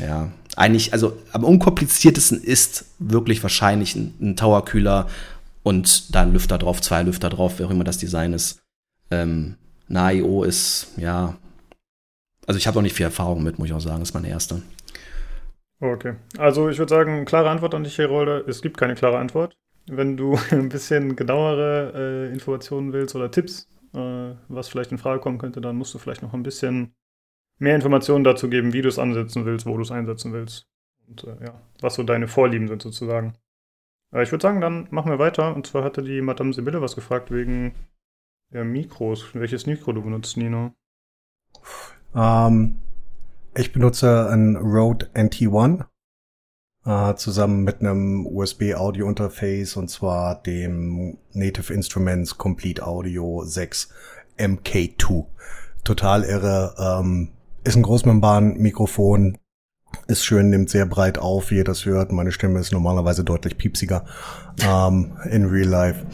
ja, 0.00 0.32
eigentlich, 0.56 0.92
also 0.92 1.16
am 1.32 1.44
unkompliziertesten 1.44 2.42
ist 2.42 2.86
wirklich 2.98 3.42
wahrscheinlich 3.42 3.94
ein, 3.94 4.14
ein 4.20 4.36
Towerkühler 4.36 5.06
und 5.62 6.12
da 6.14 6.22
ein 6.22 6.32
Lüfter 6.32 6.58
drauf, 6.58 6.80
zwei 6.80 7.02
Lüfter 7.04 7.30
drauf, 7.30 7.54
wer 7.58 7.66
auch 7.66 7.70
immer 7.70 7.84
das 7.84 7.98
Design 7.98 8.32
ist. 8.32 8.58
Ähm, 9.12 9.54
NAIO 9.88 10.42
ist, 10.42 10.88
ja, 10.96 11.36
also 12.46 12.58
ich 12.58 12.66
habe 12.66 12.78
auch 12.78 12.82
nicht 12.82 12.96
viel 12.96 13.06
Erfahrung 13.06 13.42
mit, 13.42 13.58
muss 13.58 13.68
ich 13.68 13.74
auch 13.74 13.80
sagen. 13.80 14.00
Das 14.00 14.10
ist 14.10 14.14
meine 14.14 14.28
erste. 14.28 14.62
Okay. 15.80 16.14
Also 16.38 16.68
ich 16.68 16.78
würde 16.78 16.90
sagen, 16.90 17.24
klare 17.24 17.50
Antwort 17.50 17.74
an 17.74 17.84
dich, 17.84 17.98
Herolde. 17.98 18.44
Es 18.48 18.62
gibt 18.62 18.76
keine 18.76 18.94
klare 18.94 19.18
Antwort. 19.18 19.56
Wenn 19.86 20.16
du 20.16 20.38
ein 20.50 20.68
bisschen 20.68 21.16
genauere 21.16 21.92
äh, 21.94 22.32
Informationen 22.32 22.92
willst 22.92 23.14
oder 23.14 23.30
Tipps, 23.30 23.68
äh, 23.94 24.34
was 24.48 24.68
vielleicht 24.68 24.92
in 24.92 24.98
Frage 24.98 25.20
kommen 25.20 25.38
könnte, 25.38 25.60
dann 25.60 25.76
musst 25.76 25.94
du 25.94 25.98
vielleicht 25.98 26.22
noch 26.22 26.34
ein 26.34 26.42
bisschen 26.42 26.94
mehr 27.58 27.74
Informationen 27.74 28.24
dazu 28.24 28.48
geben, 28.48 28.72
wie 28.72 28.82
du 28.82 28.88
es 28.88 28.98
ansetzen 28.98 29.44
willst, 29.44 29.66
wo 29.66 29.76
du 29.76 29.82
es 29.82 29.90
einsetzen 29.90 30.32
willst. 30.32 30.66
Und 31.08 31.24
äh, 31.24 31.44
ja, 31.44 31.60
was 31.80 31.94
so 31.94 32.02
deine 32.02 32.28
Vorlieben 32.28 32.68
sind 32.68 32.82
sozusagen. 32.82 33.34
ich 34.12 34.30
würde 34.30 34.42
sagen, 34.42 34.60
dann 34.60 34.88
machen 34.90 35.10
wir 35.10 35.18
weiter. 35.18 35.54
Und 35.54 35.66
zwar 35.66 35.84
hatte 35.84 36.02
die 36.02 36.20
Madame 36.22 36.52
Sibylle 36.52 36.80
was 36.80 36.94
gefragt 36.94 37.30
wegen 37.30 37.74
ja, 38.52 38.62
Mikros. 38.64 39.34
Welches 39.34 39.66
Mikro 39.66 39.92
du 39.92 40.02
benutzt, 40.02 40.36
Nino? 40.36 40.74
Ähm, 42.14 42.78
ich 43.54 43.72
benutze 43.72 44.28
ein 44.30 44.56
Rode 44.56 45.10
NT1 45.14 45.84
äh, 46.84 47.14
zusammen 47.14 47.64
mit 47.64 47.80
einem 47.80 48.26
USB 48.26 48.74
Audio 48.74 49.08
Interface 49.08 49.76
und 49.76 49.88
zwar 49.88 50.42
dem 50.42 51.18
Native 51.32 51.72
Instruments 51.72 52.38
Complete 52.38 52.86
Audio 52.86 53.44
6 53.44 53.88
MK2. 54.38 55.26
Total 55.84 56.24
irre. 56.24 56.74
Ähm, 56.78 57.30
ist 57.64 57.76
ein 57.76 57.82
Großmembran-Mikrofon, 57.82 59.38
ist 60.06 60.24
schön, 60.24 60.50
nimmt 60.50 60.70
sehr 60.70 60.86
breit 60.86 61.18
auf, 61.18 61.50
wie 61.50 61.56
ihr 61.56 61.64
das 61.64 61.84
hört. 61.84 62.12
Meine 62.12 62.32
Stimme 62.32 62.58
ist 62.58 62.72
normalerweise 62.72 63.24
deutlich 63.24 63.56
piepsiger 63.56 64.04
ähm, 64.66 65.12
in 65.30 65.46
Real 65.46 65.68
Life. 65.68 66.06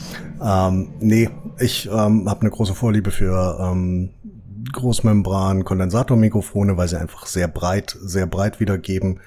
Ähm, 0.42 0.90
nee, 1.00 1.30
ich 1.58 1.86
ähm, 1.86 2.28
habe 2.28 2.42
eine 2.42 2.50
große 2.50 2.74
Vorliebe 2.74 3.10
für 3.10 3.58
ähm, 3.60 4.10
Großmembran-Kondensatormikrofone, 4.72 6.76
weil 6.76 6.88
sie 6.88 7.00
einfach 7.00 7.26
sehr 7.26 7.48
breit, 7.48 7.96
sehr 8.00 8.26
breit 8.26 8.60
wiedergeben. 8.60 9.20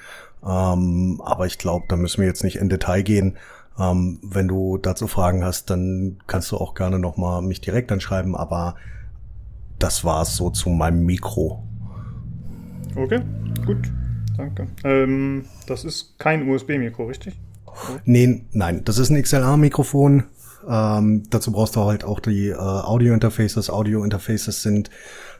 Ähm, 0.45 1.21
aber 1.23 1.45
ich 1.45 1.57
glaube, 1.57 1.85
da 1.87 1.95
müssen 1.95 2.21
wir 2.21 2.27
jetzt 2.27 2.43
nicht 2.43 2.57
in 2.57 2.69
Detail 2.69 3.03
gehen. 3.03 3.37
Ähm, 3.79 4.19
wenn 4.21 4.47
du 4.47 4.77
dazu 4.77 5.07
Fragen 5.07 5.43
hast, 5.43 5.69
dann 5.69 6.17
kannst 6.27 6.51
du 6.51 6.57
auch 6.57 6.73
gerne 6.73 6.99
nochmal 6.99 7.41
mich 7.41 7.61
direkt 7.61 7.91
anschreiben, 7.91 8.35
aber 8.35 8.75
das 9.79 10.03
war's 10.03 10.35
so 10.35 10.49
zu 10.49 10.69
meinem 10.69 11.05
Mikro. 11.05 11.63
Okay, 12.95 13.21
gut. 13.65 13.89
Danke. 14.37 14.67
Ähm, 14.83 15.45
das 15.67 15.85
ist 15.85 16.17
kein 16.17 16.49
USB-Mikro, 16.49 17.05
richtig? 17.05 17.37
Nee, 18.05 18.45
nein, 18.51 18.83
das 18.83 18.97
ist 18.97 19.09
ein 19.09 19.21
XLR-Mikrofon. 19.21 20.23
Ähm, 20.67 21.23
dazu 21.29 21.51
brauchst 21.51 21.75
du 21.75 21.81
halt 21.81 22.03
auch 22.03 22.19
die 22.19 22.49
äh, 22.49 22.55
Audio-Interfaces. 22.55 23.69
Audio-Interfaces 23.69 24.61
sind 24.61 24.89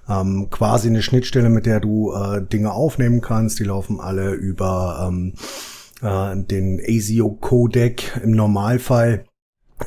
ähm, 0.10 0.50
quasi 0.50 0.88
eine 0.88 1.02
Schnittstelle, 1.02 1.50
mit 1.50 1.66
der 1.66 1.80
du 1.80 2.14
äh, 2.14 2.42
Dinge 2.42 2.72
aufnehmen 2.72 3.22
kannst. 3.22 3.60
Die 3.60 3.64
laufen 3.64 4.00
alle 4.00 4.32
über 4.32 5.08
ähm, 5.08 5.34
äh, 6.02 6.36
den 6.36 6.80
ASIO-Codec 6.80 8.22
im 8.24 8.32
Normalfall 8.32 9.26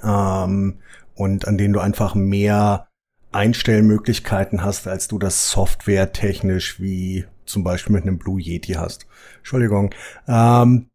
ähm, 0.03 0.79
und 1.15 1.47
an 1.47 1.59
denen 1.59 1.75
du 1.75 1.81
einfach 1.81 2.15
mehr 2.15 2.89
Einstellmöglichkeiten 3.33 4.63
hast, 4.63 4.87
als 4.87 5.09
du 5.09 5.19
das 5.19 5.51
softwaretechnisch 5.51 6.81
wie 6.81 7.25
zum 7.45 7.65
Beispiel 7.65 7.95
mit 7.95 8.05
einem 8.05 8.19
Blue 8.19 8.41
Yeti 8.41 8.75
hast. 8.75 9.07
Entschuldigung. 9.39 9.95
Ähm, 10.29 10.89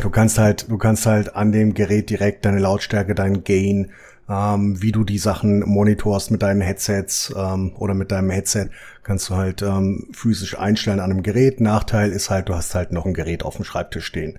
du 0.00 0.10
kannst 0.10 0.38
halt, 0.38 0.70
du 0.70 0.78
kannst 0.78 1.06
halt 1.06 1.34
an 1.34 1.52
dem 1.52 1.74
Gerät 1.74 2.08
direkt 2.10 2.44
deine 2.44 2.60
Lautstärke, 2.60 3.14
dein 3.14 3.44
Gain, 3.44 3.90
ähm, 4.30 4.80
wie 4.80 4.92
du 4.92 5.02
die 5.02 5.18
Sachen 5.18 5.60
monitorst 5.60 6.30
mit 6.30 6.42
deinen 6.42 6.60
Headsets 6.60 7.34
ähm, 7.36 7.74
oder 7.76 7.94
mit 7.94 8.12
deinem 8.12 8.30
Headset, 8.30 8.68
kannst 9.02 9.28
du 9.28 9.34
halt 9.34 9.60
ähm, 9.62 10.08
physisch 10.12 10.56
einstellen 10.56 11.00
an 11.00 11.10
einem 11.10 11.22
Gerät. 11.22 11.60
Nachteil 11.60 12.12
ist 12.12 12.30
halt, 12.30 12.48
du 12.48 12.54
hast 12.54 12.74
halt 12.74 12.92
noch 12.92 13.06
ein 13.06 13.14
Gerät 13.14 13.42
auf 13.42 13.56
dem 13.56 13.64
Schreibtisch 13.64 14.06
stehen. 14.06 14.38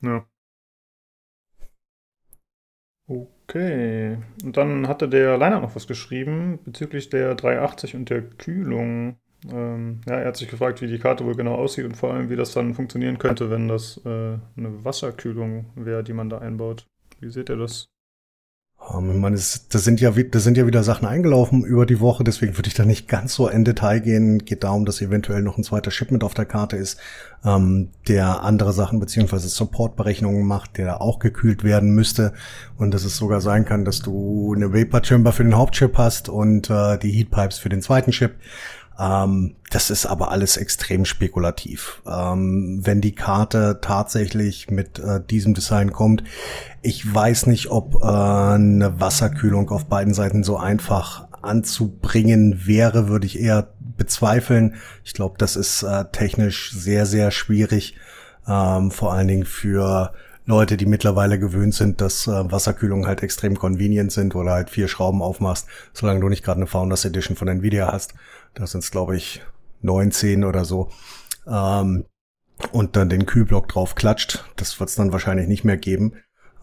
Ja. 0.00 0.24
Okay. 3.06 4.18
Und 4.42 4.56
dann 4.56 4.88
hatte 4.88 5.08
der 5.08 5.36
Leiner 5.36 5.60
noch 5.60 5.76
was 5.76 5.86
geschrieben 5.86 6.60
bezüglich 6.64 7.10
der 7.10 7.34
380 7.34 7.94
und 7.96 8.08
der 8.08 8.22
Kühlung. 8.22 9.18
Ähm, 9.50 10.00
ja, 10.06 10.14
er 10.14 10.28
hat 10.28 10.36
sich 10.36 10.48
gefragt, 10.48 10.80
wie 10.80 10.86
die 10.86 11.00
Karte 11.00 11.26
wohl 11.26 11.34
genau 11.34 11.56
aussieht 11.56 11.84
und 11.84 11.96
vor 11.96 12.14
allem, 12.14 12.30
wie 12.30 12.36
das 12.36 12.52
dann 12.52 12.74
funktionieren 12.74 13.18
könnte, 13.18 13.50
wenn 13.50 13.68
das 13.68 14.00
äh, 14.06 14.08
eine 14.08 14.84
Wasserkühlung 14.84 15.66
wäre, 15.74 16.02
die 16.02 16.14
man 16.14 16.30
da 16.30 16.38
einbaut. 16.38 16.86
Wie 17.20 17.28
seht 17.28 17.50
ihr 17.50 17.56
das? 17.56 17.91
Um, 18.88 19.10
ich 19.10 19.16
meine, 19.16 19.36
das, 19.36 19.68
das, 19.68 19.84
sind 19.84 20.00
ja, 20.00 20.10
das 20.10 20.42
sind 20.42 20.56
ja 20.56 20.66
wieder 20.66 20.82
Sachen 20.82 21.06
eingelaufen 21.06 21.64
über 21.64 21.86
die 21.86 22.00
Woche, 22.00 22.24
deswegen 22.24 22.58
würde 22.58 22.66
ich 22.66 22.74
da 22.74 22.84
nicht 22.84 23.06
ganz 23.06 23.34
so 23.34 23.48
in 23.48 23.64
Detail 23.64 24.00
gehen. 24.00 24.40
Geht 24.40 24.64
darum, 24.64 24.84
dass 24.84 25.00
eventuell 25.00 25.42
noch 25.42 25.56
ein 25.56 25.62
zweiter 25.62 25.92
Shipment 25.92 26.24
auf 26.24 26.34
der 26.34 26.46
Karte 26.46 26.76
ist, 26.76 26.98
ähm, 27.44 27.90
der 28.08 28.42
andere 28.42 28.72
Sachen 28.72 28.98
beziehungsweise 28.98 29.48
Supportberechnungen 29.48 30.44
macht, 30.44 30.78
der 30.78 31.00
auch 31.00 31.20
gekühlt 31.20 31.62
werden 31.62 31.90
müsste 31.90 32.32
und 32.76 32.92
dass 32.92 33.04
es 33.04 33.16
sogar 33.16 33.40
sein 33.40 33.64
kann, 33.64 33.84
dass 33.84 34.00
du 34.00 34.52
eine 34.54 34.74
Vapor 34.74 35.04
Chamber 35.04 35.32
für 35.32 35.44
den 35.44 35.56
Hauptchip 35.56 35.96
hast 35.96 36.28
und 36.28 36.68
äh, 36.68 36.98
die 36.98 37.12
Heatpipes 37.12 37.58
für 37.58 37.68
den 37.68 37.82
zweiten 37.82 38.10
Chip. 38.10 38.32
Ähm, 38.98 39.56
das 39.70 39.90
ist 39.90 40.06
aber 40.06 40.30
alles 40.30 40.56
extrem 40.56 41.04
spekulativ. 41.04 42.02
Ähm, 42.06 42.80
wenn 42.82 43.00
die 43.00 43.14
Karte 43.14 43.78
tatsächlich 43.80 44.70
mit 44.70 44.98
äh, 44.98 45.20
diesem 45.24 45.54
Design 45.54 45.92
kommt, 45.92 46.24
ich 46.82 47.12
weiß 47.12 47.46
nicht, 47.46 47.70
ob 47.70 48.02
äh, 48.02 48.06
eine 48.06 49.00
Wasserkühlung 49.00 49.70
auf 49.70 49.86
beiden 49.86 50.14
Seiten 50.14 50.44
so 50.44 50.56
einfach 50.56 51.28
anzubringen 51.42 52.66
wäre, 52.66 53.08
würde 53.08 53.26
ich 53.26 53.40
eher 53.40 53.68
bezweifeln. 53.96 54.74
Ich 55.04 55.14
glaube, 55.14 55.36
das 55.38 55.56
ist 55.56 55.82
äh, 55.82 56.04
technisch 56.12 56.72
sehr, 56.72 57.06
sehr 57.06 57.30
schwierig, 57.30 57.96
ähm, 58.46 58.90
vor 58.90 59.12
allen 59.12 59.28
Dingen 59.28 59.44
für 59.44 60.12
Leute, 60.44 60.76
die 60.76 60.86
mittlerweile 60.86 61.38
gewöhnt 61.38 61.74
sind, 61.74 62.00
dass 62.00 62.26
äh, 62.26 62.50
Wasserkühlungen 62.50 63.06
halt 63.06 63.22
extrem 63.22 63.56
convenient 63.56 64.10
sind, 64.10 64.34
oder 64.34 64.52
halt 64.52 64.70
vier 64.70 64.88
Schrauben 64.88 65.22
aufmachst, 65.22 65.68
solange 65.92 66.20
du 66.20 66.28
nicht 66.28 66.44
gerade 66.44 66.58
eine 66.58 66.66
Founders 66.66 67.04
Edition 67.04 67.36
von 67.36 67.48
Nvidia 67.48 67.92
hast. 67.92 68.14
Da 68.54 68.66
sind 68.66 68.84
es, 68.84 68.90
glaube 68.90 69.16
ich, 69.16 69.42
19 69.82 70.44
oder 70.44 70.64
so. 70.64 70.90
Ähm, 71.46 72.04
und 72.70 72.96
dann 72.96 73.08
den 73.08 73.26
Kühlblock 73.26 73.68
drauf 73.68 73.94
klatscht. 73.94 74.44
Das 74.56 74.78
wird 74.78 74.90
es 74.90 74.96
dann 74.96 75.12
wahrscheinlich 75.12 75.48
nicht 75.48 75.64
mehr 75.64 75.76
geben. 75.76 76.14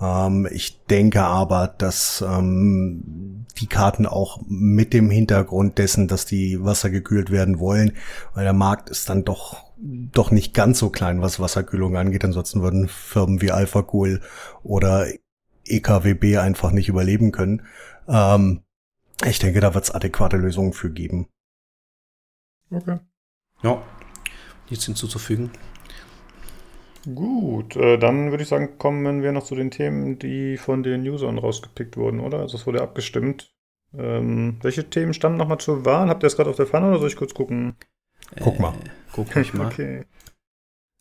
Ähm, 0.01 0.47
ich 0.51 0.85
denke 0.85 1.23
aber, 1.23 1.67
dass 1.67 2.23
ähm, 2.27 3.45
die 3.57 3.67
Karten 3.67 4.05
auch 4.05 4.41
mit 4.47 4.93
dem 4.93 5.09
Hintergrund 5.09 5.77
dessen, 5.77 6.07
dass 6.07 6.25
die 6.25 6.63
Wasser 6.63 6.89
gekühlt 6.89 7.31
werden 7.31 7.59
wollen, 7.59 7.93
weil 8.33 8.45
der 8.45 8.53
Markt 8.53 8.89
ist 8.89 9.09
dann 9.09 9.25
doch 9.25 9.69
doch 9.81 10.31
nicht 10.31 10.53
ganz 10.53 10.79
so 10.79 10.89
klein, 10.89 11.21
was 11.21 11.39
Wasserkühlung 11.39 11.95
angeht. 11.95 12.25
Ansonsten 12.25 12.61
würden 12.61 12.89
Firmen 12.89 13.41
wie 13.41 13.51
Alpha 13.51 13.85
oder 14.63 15.07
EKWB 15.65 16.37
einfach 16.37 16.71
nicht 16.71 16.89
überleben 16.89 17.31
können. 17.31 17.61
Ähm, 18.07 18.61
ich 19.25 19.39
denke, 19.39 19.61
da 19.61 19.73
wird 19.73 19.85
es 19.85 19.91
adäquate 19.91 20.37
Lösungen 20.37 20.73
für 20.73 20.89
geben. 20.89 21.27
Okay. 22.71 22.99
Ja, 23.63 23.81
nichts 24.69 24.85
hinzuzufügen. 24.85 25.51
Gut, 27.15 27.75
äh, 27.75 27.97
dann 27.97 28.31
würde 28.31 28.43
ich 28.43 28.49
sagen, 28.49 28.77
kommen 28.77 29.23
wir 29.23 29.31
noch 29.31 29.43
zu 29.43 29.55
den 29.55 29.71
Themen, 29.71 30.19
die 30.19 30.57
von 30.57 30.83
den 30.83 31.07
Usern 31.07 31.37
rausgepickt 31.37 31.97
wurden, 31.97 32.19
oder? 32.19 32.39
Also 32.39 32.57
es 32.57 32.67
wurde 32.67 32.81
abgestimmt. 32.81 33.53
Ähm, 33.97 34.57
welche 34.61 34.89
Themen 34.89 35.13
stammen 35.13 35.37
nochmal 35.37 35.59
zur 35.59 35.85
Wahl? 35.85 36.09
Habt 36.09 36.23
ihr 36.23 36.27
das 36.27 36.35
gerade 36.35 36.49
auf 36.49 36.57
der 36.57 36.67
Pfanne 36.67 36.89
oder 36.89 36.99
soll 36.99 37.07
ich 37.07 37.15
kurz 37.15 37.33
gucken? 37.33 37.75
Guck 38.39 38.59
mal. 38.59 38.73
Äh, 38.73 38.89
guck 39.13 39.35
ich 39.35 39.53
mal. 39.53 39.67
okay. 39.67 40.05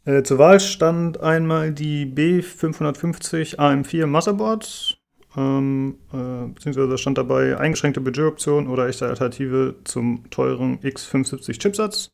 Äh, 0.04 0.22
zur 0.22 0.38
Wahl 0.38 0.60
stand 0.60 1.20
einmal 1.20 1.72
die 1.72 2.06
B550 2.06 3.58
AM4 3.58 4.06
Motherboard, 4.06 4.97
ähm, 5.36 5.98
äh, 6.12 6.48
beziehungsweise 6.48 6.98
stand 6.98 7.18
dabei 7.18 7.58
eingeschränkte 7.58 8.00
Budgetoption 8.00 8.68
oder 8.68 8.88
echte 8.88 9.06
Alternative 9.06 9.76
zum 9.84 10.28
teuren 10.30 10.78
X570 10.80 11.58
Chipsatz. 11.58 12.10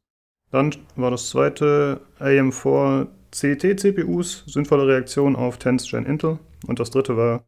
Dann 0.50 0.74
war 0.96 1.10
das 1.10 1.30
zweite 1.30 2.00
AM4 2.20 3.06
CT 3.30 3.80
CPUs, 3.80 4.44
sinnvolle 4.46 4.86
Reaktion 4.86 5.36
auf 5.36 5.58
10th 5.58 5.90
Gen 5.90 6.06
Intel. 6.06 6.38
Und 6.66 6.80
das 6.80 6.90
dritte 6.90 7.16
war 7.16 7.44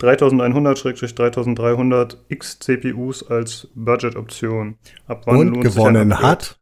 3100-3300 0.00 2.16
X 2.28 2.58
CPUs 2.58 3.30
als 3.30 3.68
Budget-Option. 3.74 4.76
Und 5.26 5.60
gewonnen 5.60 6.20
hat? 6.20 6.58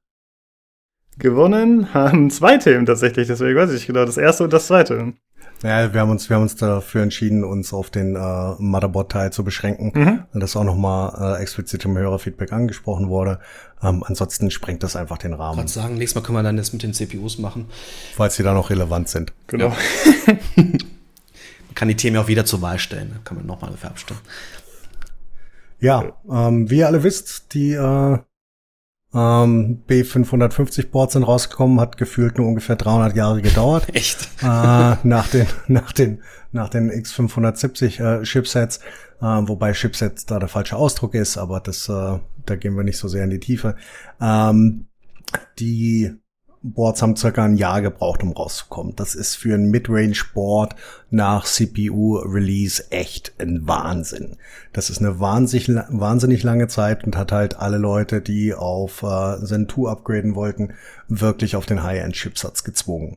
Gewonnen 1.19 1.93
haben 1.95 2.31
zwei 2.31 2.59
Themen 2.59 2.87
tatsächlich, 2.87 3.29
deswegen 3.29 3.59
weiß 3.59 3.73
ich 3.73 3.87
genau, 3.87 4.05
das 4.05 4.17
erste 4.17 4.43
und 4.45 4.53
das 4.53 4.67
zweite. 4.67 5.15
Ja, 5.63 5.95
wir 5.95 6.01
haben 6.01 6.11
uns, 6.11 6.29
wir 6.29 6.37
haben 6.37 6.43
uns 6.43 6.57
dafür 6.57 7.03
entschieden, 7.03 7.45
uns 7.45 7.73
auf 7.73 7.91
den 7.91 8.17
äh, 8.17 8.55
Motherboard-Teil 8.59 9.33
zu 9.33 9.45
beschränken, 9.45 9.93
mhm. 9.95 10.25
und 10.33 10.41
das 10.41 10.57
auch 10.57 10.65
nochmal 10.65 11.37
äh, 11.39 11.43
explizit 11.43 11.85
im 11.85 11.97
Hörerfeedback 11.97 12.53
angesprochen 12.53 13.09
wurde. 13.09 13.39
Ähm, 13.81 14.03
ansonsten 14.05 14.51
sprengt 14.51 14.83
das 14.83 14.97
einfach 14.97 15.19
den 15.19 15.35
Rahmen. 15.35 15.65
Ich 15.67 15.73
sagen, 15.73 15.99
nächstes 15.99 16.21
Mal 16.21 16.27
können 16.27 16.39
wir 16.39 16.43
dann 16.43 16.57
das 16.57 16.73
mit 16.73 16.83
den 16.83 16.95
CPUs 16.95 17.39
machen. 17.39 17.67
Falls 18.17 18.35
sie 18.35 18.43
da 18.43 18.55
noch 18.55 18.71
relevant 18.71 19.09
sind. 19.09 19.33
Genau. 19.47 19.69
Ja. 19.69 19.75
man 20.57 20.79
kann 21.75 21.89
die 21.89 21.97
Themen 21.97 22.17
auch 22.17 22.27
wieder 22.27 22.45
zur 22.45 22.61
Wahl 22.61 22.81
stellen, 22.81 23.13
da 23.15 23.21
kann 23.23 23.37
man 23.37 23.47
nochmal 23.47 23.71
dafür 23.71 23.91
abstimmen. 23.91 24.21
Ja, 25.79 26.13
ähm, 26.31 26.71
wie 26.71 26.79
ihr 26.79 26.87
alle 26.89 27.03
wisst, 27.05 27.55
die 27.55 27.73
äh, 27.73 28.19
ähm, 29.15 29.83
B550 29.89 30.91
Boards 30.91 31.13
sind 31.13 31.25
rausgekommen, 31.25 31.81
hat 31.81 31.99
gefühlt 31.99 32.39
nur 32.39 32.49
ungefähr 32.49 32.77
300 32.77 33.15
Jahre 33.15 33.43
gedauert. 33.43 33.87
Echt? 33.95 34.29
Äh, 34.43 34.45
nach 34.45 35.29
den, 35.29 35.47
nach 35.69 35.93
den, 35.93 36.23
nach 36.53 36.69
den 36.69 36.91
X570 36.91 38.21
äh, 38.21 38.23
Chipsets, 38.23 38.79
äh, 39.21 39.25
wobei 39.25 39.73
Chipsets 39.73 40.27
da 40.27 40.39
der 40.39 40.49
falsche 40.49 40.77
Ausdruck 40.77 41.15
ist, 41.15 41.37
aber 41.37 41.61
das, 41.61 41.89
äh, 41.89 42.19
da 42.47 42.57
gehen 42.57 42.77
wir 42.77 42.85
nicht 42.85 42.99
so 42.99 43.09
sehr 43.09 43.25
in 43.25 43.31
die 43.31 43.41
Tiefe. 43.41 43.77
Ähm, 44.21 44.87
die 45.59 46.13
Boards 46.63 47.03
haben 47.03 47.17
circa 47.17 47.45
ein 47.45 47.57
Jahr 47.57 47.83
gebraucht, 47.83 48.23
um 48.23 48.33
rauszukommen. 48.33 48.95
Das 48.97 49.15
ist 49.15 49.35
für 49.35 49.55
ein 49.55 49.71
Midrange-Board 49.71 50.77
nach 51.11 51.45
CPU-Release 51.45 52.91
echt 52.91 53.35
ein 53.39 53.67
Wahnsinn. 53.67 54.37
Das 54.73 54.89
ist 54.89 54.99
eine 54.99 55.19
wahnsinnig, 55.19 55.69
wahnsinnig 55.89 56.43
lange 56.43 56.69
Zeit 56.69 57.05
und 57.05 57.17
hat 57.17 57.33
halt 57.33 57.57
alle 57.59 57.79
Leute, 57.79 58.21
die 58.21 58.55
auf 58.55 59.03
äh, 59.03 59.45
Zen 59.45 59.69
2 59.69 59.91
upgraden 59.91 60.35
wollten, 60.35 60.75
wirklich 61.09 61.57
auf 61.57 61.67
den 61.67 61.83
High-End-Chipsatz 61.83 62.63
gezwungen. 62.65 63.17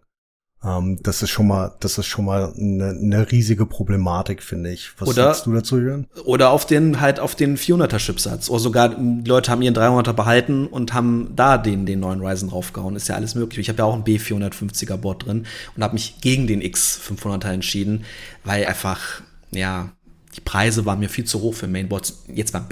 Ähm, 0.65 0.97
das 1.03 1.21
ist 1.21 1.29
schon 1.29 1.47
mal, 1.47 1.73
das 1.79 1.97
ist 1.97 2.07
schon 2.07 2.25
mal 2.25 2.51
eine, 2.57 2.89
eine 2.89 3.31
riesige 3.31 3.65
Problematik, 3.65 4.41
finde 4.41 4.71
ich. 4.71 4.91
Was 4.97 5.09
oder, 5.09 5.25
sagst 5.25 5.45
du 5.45 5.53
dazu, 5.53 5.77
Jürgen? 5.77 6.07
Oder 6.23 6.49
auf 6.49 6.65
den, 6.65 6.99
halt 7.01 7.19
auf 7.19 7.35
den 7.35 7.57
400er 7.57 7.97
Chipsatz. 7.97 8.49
Oder 8.49 8.59
sogar, 8.59 8.89
die 8.89 9.29
Leute 9.29 9.51
haben 9.51 9.61
ihren 9.61 9.75
300er 9.75 10.13
behalten 10.13 10.67
und 10.67 10.93
haben 10.93 11.31
da 11.35 11.57
den, 11.57 11.85
den 11.85 11.99
neuen 11.99 12.21
Ryzen 12.21 12.49
draufgehauen. 12.49 12.95
Ist 12.95 13.07
ja 13.07 13.15
alles 13.15 13.35
möglich. 13.35 13.59
Ich 13.59 13.69
habe 13.69 13.79
ja 13.79 13.85
auch 13.85 13.95
ein 13.95 14.03
B450er 14.03 14.97
Board 14.97 15.25
drin 15.25 15.45
und 15.75 15.83
habe 15.83 15.93
mich 15.93 16.21
gegen 16.21 16.47
den 16.47 16.61
X500er 16.61 17.51
entschieden, 17.51 18.03
weil 18.43 18.65
einfach, 18.65 19.21
ja, 19.51 19.89
die 20.35 20.41
Preise 20.41 20.85
waren 20.85 20.99
mir 20.99 21.09
viel 21.09 21.25
zu 21.25 21.41
hoch 21.41 21.53
für 21.53 21.67
Mainboards. 21.67 22.23
Jetzt 22.27 22.51
beim 22.51 22.67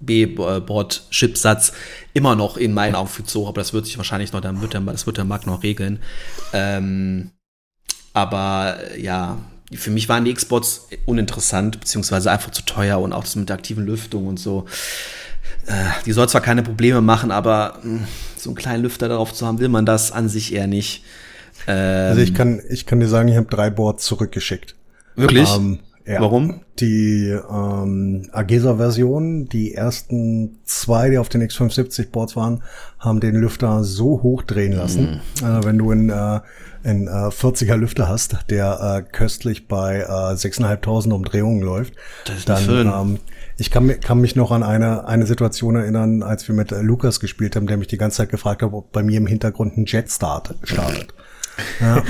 B-Board-Chipsatz 0.00 1.72
immer 2.14 2.34
noch 2.36 2.56
in 2.56 2.74
meinen 2.74 2.94
Augen 2.94 3.08
viel 3.08 3.24
zu 3.24 3.40
hoch, 3.40 3.48
aber 3.48 3.60
das 3.60 3.72
wird 3.72 3.86
sich 3.86 3.96
wahrscheinlich 3.96 4.32
noch, 4.32 4.40
dann 4.40 4.60
wird 4.60 4.74
der, 4.74 4.80
das 4.80 5.06
wird 5.06 5.16
der 5.16 5.24
Markt 5.24 5.46
noch 5.46 5.62
regeln. 5.62 6.00
Ähm, 6.52 7.30
aber 8.12 8.78
ja, 8.98 9.38
für 9.72 9.90
mich 9.90 10.08
waren 10.08 10.24
die 10.24 10.32
Xbox 10.32 10.88
uninteressant, 11.06 11.80
beziehungsweise 11.80 12.30
einfach 12.30 12.50
zu 12.50 12.62
teuer 12.62 13.00
und 13.00 13.12
auch 13.12 13.24
das 13.24 13.36
mit 13.36 13.48
der 13.48 13.56
aktiven 13.56 13.84
Lüftung 13.84 14.26
und 14.26 14.38
so. 14.38 14.66
Äh, 15.66 15.72
die 16.04 16.12
soll 16.12 16.28
zwar 16.28 16.40
keine 16.40 16.62
Probleme 16.62 17.00
machen, 17.00 17.30
aber 17.30 17.80
mh, 17.82 17.98
hm, 17.98 18.06
so 18.36 18.50
einen 18.50 18.56
kleinen 18.56 18.82
Lüfter 18.82 19.08
darauf 19.08 19.34
zu 19.34 19.46
haben, 19.46 19.58
will 19.58 19.68
man 19.68 19.84
das 19.84 20.12
an 20.12 20.28
sich 20.28 20.54
eher 20.54 20.66
nicht. 20.66 21.02
Ähm, 21.66 22.10
also 22.10 22.20
ich 22.20 22.34
kann, 22.34 22.62
ich 22.68 22.86
kann 22.86 23.00
dir 23.00 23.08
sagen, 23.08 23.28
ich 23.28 23.36
habe 23.36 23.48
drei 23.48 23.70
Boards 23.70 24.04
zurückgeschickt. 24.04 24.76
Wirklich? 25.16 25.48
Ähm, 25.54 25.80
ja. 26.06 26.20
Warum? 26.20 26.60
Die 26.78 27.30
ähm, 27.30 28.28
Agesa-Version, 28.30 29.46
die 29.46 29.74
ersten 29.74 30.58
zwei, 30.64 31.10
die 31.10 31.18
auf 31.18 31.28
den 31.28 31.42
X570-Boards 31.42 32.36
waren, 32.36 32.62
haben 33.00 33.18
den 33.18 33.34
Lüfter 33.34 33.82
so 33.82 34.22
hoch 34.22 34.42
drehen 34.42 34.72
lassen. 34.72 35.20
Mhm. 35.40 35.46
Äh, 35.46 35.64
wenn 35.64 35.78
du 35.78 35.90
einen, 35.90 36.10
äh, 36.10 36.40
einen 36.84 37.08
äh, 37.08 37.30
40er 37.30 37.76
Lüfter 37.76 38.08
hast, 38.08 38.36
der 38.50 38.80
äh, 38.80 39.02
köstlich 39.02 39.66
bei 39.66 40.00
äh, 40.00 40.34
6.500 40.34 41.12
Umdrehungen 41.12 41.60
läuft, 41.60 41.94
dann 42.46 42.68
ähm, 42.68 43.18
ich 43.58 43.70
kann, 43.70 44.00
kann 44.00 44.20
mich 44.20 44.36
noch 44.36 44.50
an 44.50 44.62
eine, 44.62 45.08
eine 45.08 45.26
Situation 45.26 45.76
erinnern, 45.76 46.22
als 46.22 46.46
wir 46.46 46.54
mit 46.54 46.72
äh, 46.72 46.82
Lukas 46.82 47.20
gespielt 47.20 47.56
haben, 47.56 47.66
der 47.66 47.78
mich 47.78 47.88
die 47.88 47.98
ganze 47.98 48.18
Zeit 48.18 48.28
gefragt 48.28 48.62
hat, 48.62 48.72
ob 48.72 48.92
bei 48.92 49.02
mir 49.02 49.16
im 49.16 49.26
Hintergrund 49.26 49.76
ein 49.76 49.86
Jet 49.86 50.10
start, 50.10 50.54
startet. 50.62 51.14
ja, 51.80 52.02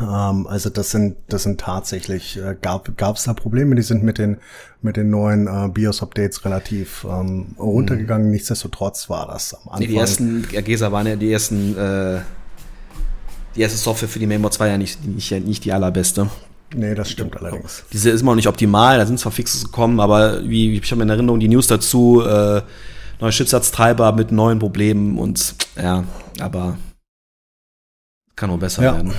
ähm, 0.00 0.46
also 0.46 0.70
das 0.70 0.90
sind, 0.90 1.16
das 1.28 1.42
sind 1.42 1.60
tatsächlich, 1.60 2.38
äh, 2.38 2.56
gab 2.60 3.16
es 3.16 3.24
da 3.24 3.34
Probleme, 3.34 3.74
die 3.74 3.82
sind 3.82 4.02
mit 4.02 4.18
den, 4.18 4.38
mit 4.80 4.96
den 4.96 5.10
neuen 5.10 5.46
äh, 5.46 5.68
BIOS-Updates 5.68 6.44
relativ 6.44 7.06
ähm, 7.08 7.54
runtergegangen. 7.58 8.26
Mhm. 8.26 8.32
Nichtsdestotrotz 8.32 9.08
war 9.08 9.26
das 9.26 9.54
am 9.54 9.60
Anfang. 9.68 9.80
Nee, 9.80 9.86
die 9.86 9.96
ersten 9.96 10.48
Gesa 10.48 10.92
waren 10.92 11.06
ja 11.06 11.16
die 11.16 11.32
ersten, 11.32 11.76
äh, 11.76 12.20
die 13.54 13.60
erste 13.60 13.78
Software 13.78 14.08
für 14.08 14.18
die 14.18 14.26
Mainboards 14.26 14.58
war 14.60 14.68
ja 14.68 14.78
nicht, 14.78 15.04
nicht, 15.04 15.30
nicht 15.30 15.64
die 15.64 15.72
allerbeste. 15.72 16.28
Nee, 16.74 16.94
das 16.94 17.10
stimmt 17.10 17.36
allerdings. 17.36 17.84
Diese 17.92 18.10
ist 18.10 18.22
immer 18.22 18.32
noch 18.32 18.36
nicht 18.36 18.48
optimal, 18.48 18.98
da 18.98 19.06
sind 19.06 19.20
zwar 19.20 19.32
Fixes 19.32 19.64
gekommen, 19.64 20.00
aber 20.00 20.42
wie 20.48 20.78
ich 20.78 20.90
habe 20.90 21.02
in 21.02 21.10
Erinnerung 21.10 21.38
die 21.38 21.48
News 21.48 21.66
dazu, 21.66 22.22
äh, 22.22 22.62
neue 23.20 23.30
Chipsatztreiber 23.30 24.12
mit 24.12 24.32
neuen 24.32 24.58
Problemen 24.58 25.18
und 25.18 25.54
ja, 25.76 26.04
aber 26.40 26.78
kann 28.36 28.48
nur 28.48 28.58
besser 28.58 28.82
ja. 28.82 28.94
werden. 28.94 29.12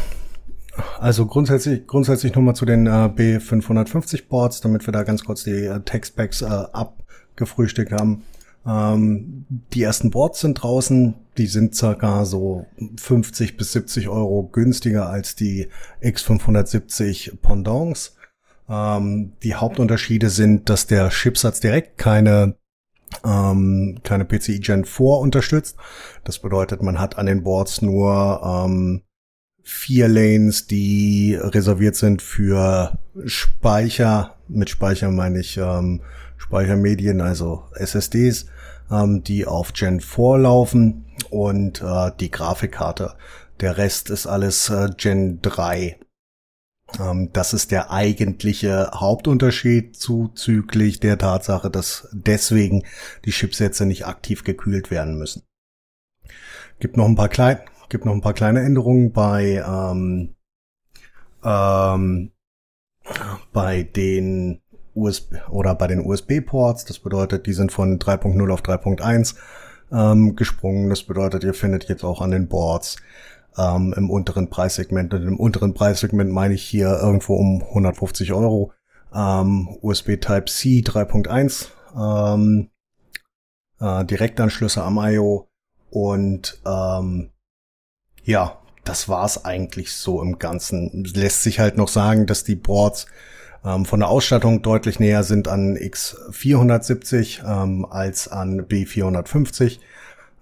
Also 1.00 1.26
grundsätzlich, 1.26 1.86
grundsätzlich 1.86 2.34
nochmal 2.34 2.56
zu 2.56 2.66
den 2.66 2.88
äh, 2.88 2.90
B550 2.90 4.28
Boards, 4.28 4.62
damit 4.62 4.88
wir 4.88 4.92
da 4.92 5.04
ganz 5.04 5.24
kurz 5.24 5.44
die 5.44 5.66
äh, 5.66 5.80
Tech-Specs 5.82 6.42
äh, 6.42 6.46
abgefrühstückt 6.46 7.92
haben. 7.92 8.24
Ähm, 8.66 9.46
die 9.74 9.84
ersten 9.84 10.10
Boards 10.10 10.40
sind 10.40 10.56
draußen, 10.56 11.16
die 11.38 11.48
sind 11.48 11.76
circa 11.76 12.26
so 12.26 12.66
50 12.98 13.58
bis 13.58 13.74
70 13.74 14.08
Euro 14.08 14.50
günstiger 14.52 15.10
als 15.10 15.36
die 15.36 15.68
X570 16.02 17.38
Pendants. 17.42 18.16
Ähm, 18.70 19.34
die 19.44 19.56
Hauptunterschiede 19.56 20.30
sind, 20.30 20.70
dass 20.70 20.88
der 20.88 21.10
Chipsatz 21.10 21.60
direkt 21.60 21.98
keine 21.98 22.56
ähm, 23.24 24.00
keine 24.04 24.26
PCI 24.26 24.60
Gen 24.60 24.86
4 24.86 25.06
unterstützt. 25.06 25.78
Das 26.24 26.40
bedeutet, 26.40 26.82
man 26.82 27.00
hat 27.00 27.18
an 27.18 27.28
den 27.28 27.44
Boards 27.44 27.82
nur 27.84 28.42
ähm, 28.44 29.04
vier 29.64 30.08
Lanes, 30.08 30.68
die 30.68 31.36
reserviert 31.40 31.96
sind 31.96 32.22
für 32.22 32.98
Speicher. 33.26 34.36
Mit 34.48 34.70
Speicher 34.70 35.10
meine 35.10 35.40
ich 35.40 35.58
ähm, 35.58 36.02
Speichermedien, 36.38 37.22
also 37.22 37.64
SSDs, 37.76 38.46
ähm, 38.92 39.24
die 39.24 39.46
auf 39.46 39.74
Gen 39.74 40.02
4 40.02 40.38
laufen 40.40 41.06
und 41.30 41.82
äh, 41.82 42.12
die 42.20 42.30
Grafikkarte. 42.30 43.16
Der 43.62 43.78
Rest 43.78 44.10
ist 44.10 44.28
alles 44.28 44.70
äh, 44.70 44.90
Gen 44.98 45.42
3. 45.42 45.98
Ähm, 47.00 47.30
das 47.32 47.54
ist 47.54 47.72
der 47.72 47.92
eigentliche 47.92 48.92
Hauptunterschied 48.94 49.96
zuzüglich 49.96 51.00
der 51.00 51.18
Tatsache, 51.18 51.70
dass 51.72 52.10
deswegen 52.12 52.84
die 53.26 53.32
Chipsätze 53.32 53.86
nicht 53.86 54.06
aktiv 54.06 54.44
gekühlt 54.44 54.92
werden 54.92 55.18
müssen. 55.18 55.44
Gibt 56.80 56.98
noch 56.98 57.06
ein 57.06 57.16
paar 57.16 57.30
kleine 57.30 57.62
gibt 57.94 58.06
noch 58.06 58.14
ein 58.14 58.22
paar 58.22 58.34
kleine 58.34 58.62
Änderungen 58.62 59.12
bei 59.14 59.64
ähm, 59.66 60.36
ähm, 61.44 62.32
bei 63.54 63.84
den 63.84 64.62
USB 64.96 65.36
oder 65.50 65.76
bei 65.76 65.86
den 65.86 66.04
USB-Ports. 66.04 66.86
Das 66.86 66.98
bedeutet, 66.98 67.46
die 67.46 67.54
sind 67.54 67.72
von 67.72 68.00
3.0 68.00 68.52
auf 68.52 68.62
3.1 68.62 69.36
ähm, 69.92 70.36
gesprungen. 70.36 70.90
Das 70.90 71.04
bedeutet, 71.04 71.44
ihr 71.44 71.54
findet 71.54 71.88
jetzt 71.88 72.04
auch 72.04 72.22
an 72.22 72.32
den 72.32 72.48
Boards 72.48 72.98
ähm, 73.60 73.94
im 73.96 74.10
unteren 74.10 74.50
Preissegment. 74.50 75.14
Und 75.14 75.28
im 75.28 75.40
unteren 75.40 75.76
Preissegment 75.76 76.32
meine 76.32 76.56
ich 76.56 76.64
hier 76.64 77.00
irgendwo 77.00 77.36
um 77.36 77.62
150 77.62 78.34
Euro 78.34 78.74
ähm, 79.14 79.78
USB 79.82 80.18
Type 80.20 80.46
C 80.46 80.82
3.1 80.84 81.68
ähm, 81.96 82.70
äh, 83.80 84.04
Direktanschlüsse 84.04 84.82
am 84.82 84.98
I.O. 84.98 85.48
und 85.92 86.60
ähm, 86.66 87.33
ja, 88.24 88.58
das 88.84 89.08
war's 89.08 89.46
eigentlich 89.46 89.94
so 89.94 90.22
im 90.22 90.40
Ganzen. 90.40 91.04
Lässt 91.16 91.44
sich 91.44 91.60
halt 91.60 91.78
noch 91.78 91.88
sagen, 91.88 92.26
dass 92.26 92.44
die 92.44 92.56
Boards 92.56 93.06
ähm, 93.66 93.86
von 93.86 94.00
der 94.00 94.10
Ausstattung 94.10 94.62
deutlich 94.62 95.00
näher 95.00 95.24
sind 95.24 95.48
an 95.48 95.78
X470 95.78 97.42
ähm, 97.46 97.86
als 97.86 98.28
an 98.28 98.62
B450. 98.62 99.80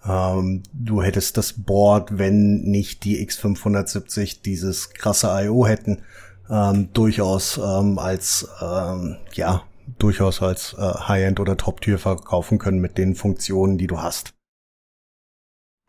Ähm, 0.07 0.63
du 0.73 1.03
hättest 1.03 1.37
das 1.37 1.53
Board, 1.53 2.17
wenn 2.17 2.61
nicht 2.61 3.03
die 3.03 3.25
X570 3.25 4.41
dieses 4.43 4.93
krasse 4.93 5.27
I.O. 5.43 5.67
hätten, 5.67 6.01
ähm, 6.49 6.89
durchaus 6.93 7.57
ähm, 7.57 7.99
als 7.99 8.47
ähm, 8.61 9.17
ja 9.33 9.63
durchaus 9.99 10.41
als 10.41 10.73
äh, 10.77 10.81
High-End 10.81 11.39
oder 11.39 11.57
Top-Tier 11.57 11.99
verkaufen 11.99 12.57
können 12.57 12.79
mit 12.79 12.97
den 12.97 13.13
Funktionen, 13.15 13.77
die 13.77 13.87
du 13.87 14.01
hast. 14.01 14.33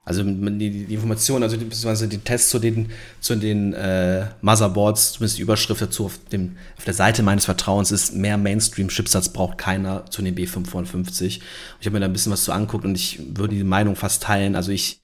Also 0.05 0.25
die, 0.25 0.87
die 0.87 0.95
Informationen, 0.95 1.45
also 1.45 1.57
beziehungsweise 1.57 2.09
die 2.09 2.19
Tests 2.19 2.51
zu 2.51 2.59
den, 2.59 2.91
zu 3.21 3.37
den 3.37 3.73
äh, 3.73 4.27
Motherboards, 4.41 5.13
zumindest 5.13 5.39
die 5.39 5.43
Überschrift 5.43 5.81
dazu 5.81 6.07
auf, 6.07 6.19
dem, 6.33 6.57
auf 6.77 6.85
der 6.85 6.95
Seite 6.95 7.23
meines 7.23 7.45
Vertrauens 7.45 7.93
ist, 7.93 8.13
mehr 8.13 8.37
Mainstream-Chipsatz 8.37 9.29
braucht 9.29 9.59
keiner 9.59 10.05
zu 10.11 10.23
den 10.23 10.35
B550. 10.35 11.41
Ich 11.81 11.87
habe 11.87 11.91
mir 11.93 12.01
da 12.01 12.07
ein 12.07 12.13
bisschen 12.13 12.33
was 12.33 12.43
zu 12.43 12.53
anguckt 12.53 12.85
und 12.85 12.97
ich 12.97 13.21
würde 13.37 13.55
die 13.55 13.63
Meinung 13.63 13.95
fast 13.95 14.25
teilen. 14.25 14.57
Also 14.57 14.73
ich 14.73 15.03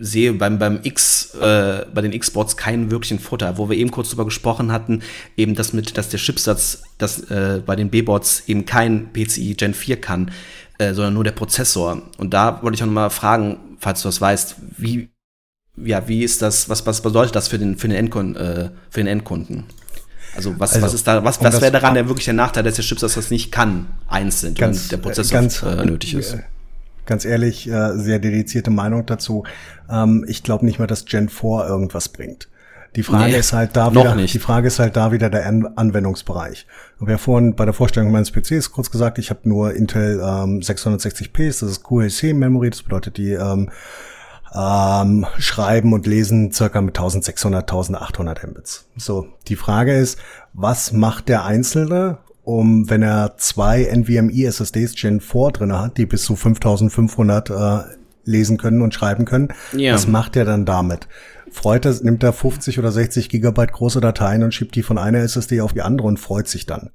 sehe 0.00 0.32
beim, 0.32 0.58
beim 0.58 0.80
X, 0.82 1.34
äh, 1.34 1.86
bei 1.94 2.00
den 2.00 2.12
X-Boards 2.12 2.56
keinen 2.56 2.90
wirklichen 2.90 3.20
Vorteil. 3.20 3.58
Wo 3.58 3.68
wir 3.68 3.76
eben 3.76 3.92
kurz 3.92 4.10
drüber 4.10 4.24
gesprochen 4.24 4.72
hatten, 4.72 5.02
eben 5.36 5.54
das 5.54 5.72
mit, 5.72 5.96
dass 5.96 6.08
der 6.08 6.18
Chipsatz 6.18 6.82
das, 6.98 7.30
äh, 7.30 7.62
bei 7.64 7.76
den 7.76 7.90
B-Boards 7.90 8.44
eben 8.48 8.64
kein 8.64 9.12
PCI 9.12 9.54
Gen 9.54 9.74
4 9.74 10.00
kann, 10.00 10.32
äh, 10.78 10.94
sondern 10.94 11.14
nur 11.14 11.24
der 11.24 11.32
Prozessor. 11.32 12.02
Und 12.18 12.34
da 12.34 12.62
wollte 12.62 12.76
ich 12.76 12.82
auch 12.82 12.86
noch 12.86 12.94
mal 12.94 13.10
fragen, 13.10 13.69
falls 13.80 14.02
du 14.02 14.08
das 14.08 14.20
weißt, 14.20 14.56
wie, 14.76 15.10
ja, 15.76 16.06
wie 16.06 16.22
ist 16.22 16.42
das, 16.42 16.68
was, 16.68 16.86
was 16.86 17.00
bedeutet 17.00 17.34
das 17.34 17.48
für 17.48 17.58
den, 17.58 17.76
für 17.76 17.88
den, 17.88 17.96
Endkunden, 17.96 18.36
äh, 18.36 18.70
für 18.90 19.00
den 19.00 19.06
Endkunden? 19.06 19.64
Also 20.36 20.54
was, 20.58 20.74
also, 20.74 20.86
was 20.86 20.94
ist 20.94 21.06
da, 21.06 21.24
was, 21.24 21.42
was 21.42 21.60
wäre 21.60 21.72
daran 21.72 21.94
der 21.94 22.06
wirklich 22.06 22.26
der 22.26 22.34
Nachteil, 22.34 22.62
dass 22.62 22.76
der 22.76 22.84
Chipsatz 22.84 23.14
das 23.14 23.30
nicht 23.30 23.50
kann, 23.50 23.86
eins 24.06 24.42
sind 24.42 24.56
ganz, 24.56 24.84
und 24.84 24.92
der 24.92 24.98
Prozessor 24.98 25.40
ganz, 25.40 25.62
äh, 25.62 25.84
nötig 25.84 26.14
ist? 26.14 26.34
Äh, 26.34 26.42
ganz 27.06 27.24
ehrlich, 27.24 27.68
äh, 27.68 27.96
sehr 27.96 28.20
dedizierte 28.20 28.70
Meinung 28.70 29.06
dazu. 29.06 29.44
Ähm, 29.90 30.24
ich 30.28 30.44
glaube 30.44 30.66
nicht 30.66 30.78
mal, 30.78 30.86
dass 30.86 31.04
Gen 31.04 31.28
4 31.28 31.66
irgendwas 31.66 32.10
bringt. 32.10 32.48
Die 32.96 33.02
Frage 33.04 33.32
nee, 33.32 33.38
ist 33.38 33.52
halt 33.52 33.76
da 33.76 33.92
wieder, 33.92 34.16
die 34.16 34.38
Frage 34.38 34.66
ist 34.66 34.80
halt 34.80 34.96
da 34.96 35.12
wieder 35.12 35.30
der 35.30 35.46
An 35.46 35.66
Anwendungsbereich. 35.76 36.66
Ich 36.96 37.00
habe 37.00 37.12
ja 37.12 37.18
vorhin 37.18 37.54
bei 37.54 37.64
der 37.64 37.74
Vorstellung 37.74 38.10
meines 38.10 38.32
PCs 38.32 38.72
kurz 38.72 38.90
gesagt, 38.90 39.18
ich 39.18 39.30
habe 39.30 39.48
nur 39.48 39.74
Intel 39.74 40.18
ähm, 40.20 40.60
660p, 40.60 41.46
das 41.46 41.62
ist 41.62 41.84
QLC 41.84 42.34
Memory, 42.34 42.70
das 42.70 42.82
bedeutet 42.82 43.16
die 43.16 43.32
ähm, 43.32 43.70
ähm, 44.54 45.26
schreiben 45.38 45.92
und 45.92 46.06
lesen 46.06 46.52
circa 46.52 46.80
mit 46.80 46.98
1600, 46.98 47.62
1800 47.62 48.44
Mbits. 48.48 48.86
So, 48.96 49.28
die 49.46 49.56
Frage 49.56 49.96
ist, 49.96 50.18
was 50.52 50.92
macht 50.92 51.28
der 51.28 51.44
Einzelne, 51.44 52.18
um, 52.42 52.90
wenn 52.90 53.02
er 53.02 53.36
zwei 53.36 53.84
NVMe 53.84 54.46
SSDs 54.46 54.96
Gen 54.96 55.20
4 55.20 55.50
drin 55.52 55.78
hat, 55.78 55.96
die 55.96 56.06
bis 56.06 56.24
zu 56.24 56.34
5500 56.34 57.50
äh, 57.50 57.99
lesen 58.24 58.58
können 58.58 58.82
und 58.82 58.94
schreiben 58.94 59.24
können, 59.24 59.48
ja. 59.72 59.94
was 59.94 60.06
macht 60.06 60.36
er 60.36 60.44
dann 60.44 60.64
damit? 60.64 61.08
freut 61.50 61.84
er, 61.84 61.94
nimmt 62.02 62.22
er 62.22 62.32
50 62.32 62.78
oder 62.78 62.92
60 62.92 63.28
Gigabyte 63.28 63.72
große 63.72 64.00
Dateien 64.00 64.42
und 64.42 64.54
schiebt 64.54 64.74
die 64.74 64.82
von 64.82 64.98
einer 64.98 65.18
SSD 65.18 65.60
auf 65.60 65.72
die 65.72 65.82
andere 65.82 66.08
und 66.08 66.18
freut 66.18 66.48
sich 66.48 66.66
dann. 66.66 66.90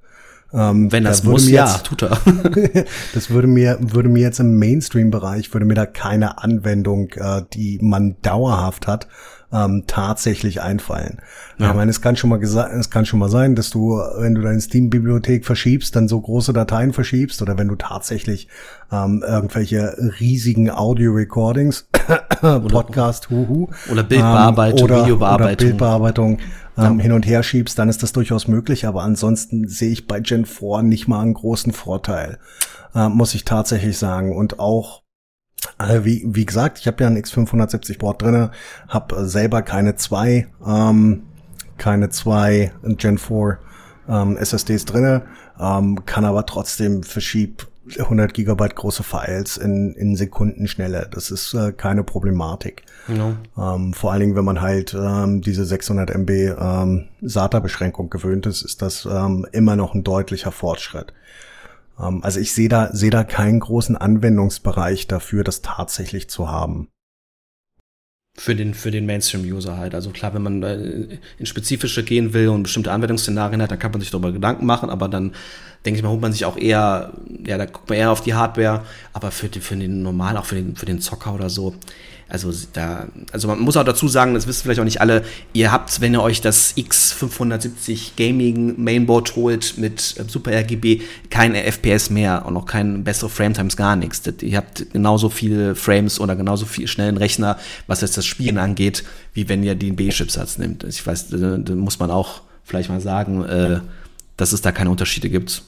Ähm, 0.54 0.92
Wenn 0.92 1.04
das 1.04 1.24
da 1.24 1.30
muss, 1.30 1.50
ja, 1.50 1.66
jetzt, 1.66 1.86
tut 1.86 2.04
er. 2.04 2.18
das 3.14 3.30
würde 3.30 3.48
mir, 3.48 3.78
würde 3.82 4.10
mir 4.10 4.22
jetzt 4.22 4.40
im 4.40 4.58
Mainstream-Bereich, 4.58 5.54
würde 5.54 5.66
mir 5.66 5.74
da 5.74 5.86
keine 5.86 6.42
Anwendung, 6.42 7.10
äh, 7.16 7.42
die 7.54 7.80
man 7.82 8.16
dauerhaft 8.22 8.88
hat, 8.88 9.08
ähm, 9.52 9.84
tatsächlich 9.88 10.62
einfallen. 10.62 11.22
Ja. 11.58 11.70
Ich 11.70 11.76
meine, 11.76 11.92
es 11.92 12.02
kann 12.02 12.16
schon 12.16 12.30
mal 12.30 12.40
gesagt, 12.40 12.74
es 12.74 12.90
kann 12.90 13.06
schon 13.06 13.20
mal 13.20 13.30
sein, 13.30 13.56
dass 13.56 13.70
du, 13.70 13.98
wenn 14.18 14.36
du 14.36 14.42
deine 14.42 14.60
Steam-Bibliothek 14.60 15.46
verschiebst, 15.46 15.96
dann 15.96 16.08
so 16.08 16.20
große 16.20 16.54
Dateien 16.54 16.94
verschiebst 16.94 17.42
oder 17.42 17.58
wenn 17.58 17.68
du 17.68 17.76
tatsächlich 17.76 18.48
ähm, 18.92 19.24
irgendwelche 19.26 19.96
riesigen 20.20 20.70
Audio-Recordings, 20.70 21.88
Podcast, 22.42 23.30
huhu, 23.30 23.70
oder 23.92 24.04
Bildbearbeitung, 24.04 24.80
ähm, 24.80 24.86
oder, 24.86 25.04
Videobearbeitung, 25.04 25.48
oder 25.48 25.56
Bildbearbeitung 25.56 26.40
ähm, 26.78 26.98
ja. 26.98 27.04
hin 27.04 27.12
und 27.12 27.26
her 27.26 27.44
schiebst, 27.44 27.80
dann 27.80 27.90
ist 27.90 28.04
das 28.04 28.12
durchaus 28.14 28.48
möglich. 28.48 28.86
Aber 28.86 29.04
ansonsten 29.04 29.68
sehe 29.68 29.92
ich 29.92 30.08
bei 30.08 30.20
Gen 30.20 30.46
4 30.46 30.84
nicht 30.84 31.08
mal 31.08 31.22
einen 31.22 31.34
großen 31.34 31.72
Vorteil, 31.72 32.40
äh, 32.94 33.10
muss 33.10 33.34
ich 33.36 33.46
tatsächlich 33.46 33.98
sagen. 33.98 34.36
Und 34.36 34.60
auch 34.60 35.05
wie, 36.04 36.24
wie 36.28 36.46
gesagt, 36.46 36.80
ich 36.80 36.88
habe 36.88 37.04
ja 37.04 37.10
ein 37.10 37.18
X570 37.18 38.00
Board 38.00 38.22
drinne, 38.22 38.52
habe 38.88 39.28
selber 39.28 39.62
keine 39.62 39.96
zwei, 39.96 40.48
ähm, 40.66 41.24
keine 41.78 42.10
zwei 42.10 42.72
Gen 42.84 43.18
4 43.18 43.60
ähm, 44.08 44.38
SSDs 44.38 44.86
drinne, 44.86 45.24
ähm, 45.60 46.06
kann 46.06 46.26
aber 46.26 46.46
trotzdem 46.46 47.04
verschieb 47.04 47.68
100 48.00 48.34
Gigabyte 48.34 48.76
große 48.76 49.04
Files 49.04 49.58
in, 49.58 49.94
in 49.94 50.16
Sekundenschnelle. 50.16 51.08
Das 51.12 51.30
ist 51.30 51.54
äh, 51.54 51.72
keine 51.72 52.04
Problematik. 52.04 52.84
No. 53.08 53.36
Ähm, 53.58 53.94
vor 53.94 54.12
allen 54.12 54.22
Dingen, 54.22 54.36
wenn 54.36 54.46
man 54.46 54.62
halt 54.62 54.96
ähm, 54.96 55.42
diese 55.42 55.66
600 55.66 56.10
MB 56.10 56.30
ähm, 56.30 57.08
SATA-Beschränkung 57.22 58.10
gewöhnt 58.10 58.48
ist, 58.48 58.64
ist 58.64 58.82
das 58.82 59.06
ähm, 59.06 59.46
immer 59.52 59.76
noch 59.76 59.94
ein 59.94 60.04
deutlicher 60.04 60.52
Fortschritt. 60.52 61.14
Ähm, 62.00 62.24
also 62.24 62.40
ich 62.40 62.54
sehe 62.54 62.70
da, 62.70 62.94
sehe 62.94 63.10
da 63.10 63.24
keinen 63.24 63.60
großen 63.60 63.96
Anwendungsbereich 63.98 65.08
dafür, 65.08 65.44
das 65.44 65.62
tatsächlich 65.62 66.30
zu 66.30 66.50
haben. 66.50 66.90
Für 68.38 68.54
den, 68.54 68.74
für 68.74 68.92
den 68.92 69.06
Mainstream-User 69.06 69.78
halt. 69.78 69.96
Also 69.96 70.10
klar, 70.10 70.34
wenn 70.34 70.42
man 70.42 70.62
in 71.38 71.46
spezifische 71.46 72.04
gehen 72.04 72.34
will 72.34 72.50
und 72.50 72.64
bestimmte 72.64 72.92
Anwendungsszenarien 72.92 73.62
hat, 73.62 73.72
dann 73.72 73.80
kann 73.80 73.92
man 73.92 74.02
sich 74.02 74.12
darüber 74.12 74.34
Gedanken 74.34 74.66
machen, 74.66 74.90
aber 74.90 75.08
dann 75.08 75.34
denke 75.86 76.00
ich 76.00 76.04
mal, 76.04 76.10
holt 76.10 76.20
man 76.20 76.34
sich 76.34 76.44
auch 76.44 76.58
eher, 76.58 77.14
ja, 77.46 77.58
da 77.58 77.66
guckt 77.66 77.88
man 77.88 77.98
eher 77.98 78.12
auf 78.12 78.22
die 78.22 78.34
Hardware, 78.34 78.84
aber 79.14 79.32
für, 79.32 79.48
für 79.48 79.78
den 79.78 80.02
normal, 80.02 80.36
auch 80.36 80.46
für 80.46 80.56
den, 80.56 80.76
für 80.76 80.86
den 80.86 81.00
Zocker 81.00 81.34
oder 81.34 81.50
so, 81.50 81.76
also 82.28 82.52
da, 82.74 83.08
also 83.32 83.48
man 83.48 83.60
muss 83.60 83.78
auch 83.78 83.84
dazu 83.84 84.08
sagen, 84.08 84.34
das 84.34 84.48
wissen 84.48 84.64
vielleicht 84.64 84.80
auch 84.80 84.86
nicht 84.86 85.00
alle, 85.00 85.24
ihr 85.54 85.72
habt, 85.72 86.02
wenn 86.02 86.14
ihr 86.14 86.24
euch 86.24 86.42
das 86.42 86.76
X570 86.76 88.12
Gaming 88.18 88.82
Mainboard 88.84 89.36
holt 89.36 89.78
mit 89.78 90.16
äh, 90.18 90.24
Super 90.28 90.52
RGB, 90.52 91.02
keine 91.30 91.64
FPS 91.64 92.10
mehr 92.10 92.46
und 92.48 92.58
auch 92.58 92.66
keine 92.66 93.00
bessere 93.00 93.30
Frametimes, 93.30 93.78
gar 93.78 93.96
nichts. 93.96 94.24
Ihr 94.42 94.58
habt 94.58 94.92
genauso 94.92 95.30
viele 95.30 95.76
Frames 95.76 96.20
oder 96.20 96.36
genauso 96.36 96.66
viel 96.66 96.88
schnellen 96.88 97.18
Rechner, 97.18 97.60
was 97.86 98.02
jetzt 98.02 98.18
das 98.18 98.26
Spielen 98.26 98.58
angeht, 98.58 99.04
wie 99.34 99.48
wenn 99.48 99.62
ihr 99.62 99.76
den 99.76 99.96
B-Chipsatz 99.96 100.58
nimmt. 100.58 100.84
Ich 100.84 101.06
weiß, 101.06 101.30
da, 101.30 101.58
da, 101.58 101.76
muss 101.76 102.00
man 102.00 102.10
auch 102.10 102.42
vielleicht 102.64 102.90
mal 102.90 103.02
sagen, 103.02 103.46
äh, 103.46 103.82
dass 104.36 104.52
es 104.52 104.62
da 104.62 104.72
keine 104.72 104.90
Unterschiede 104.90 105.30
gibt. 105.30 105.62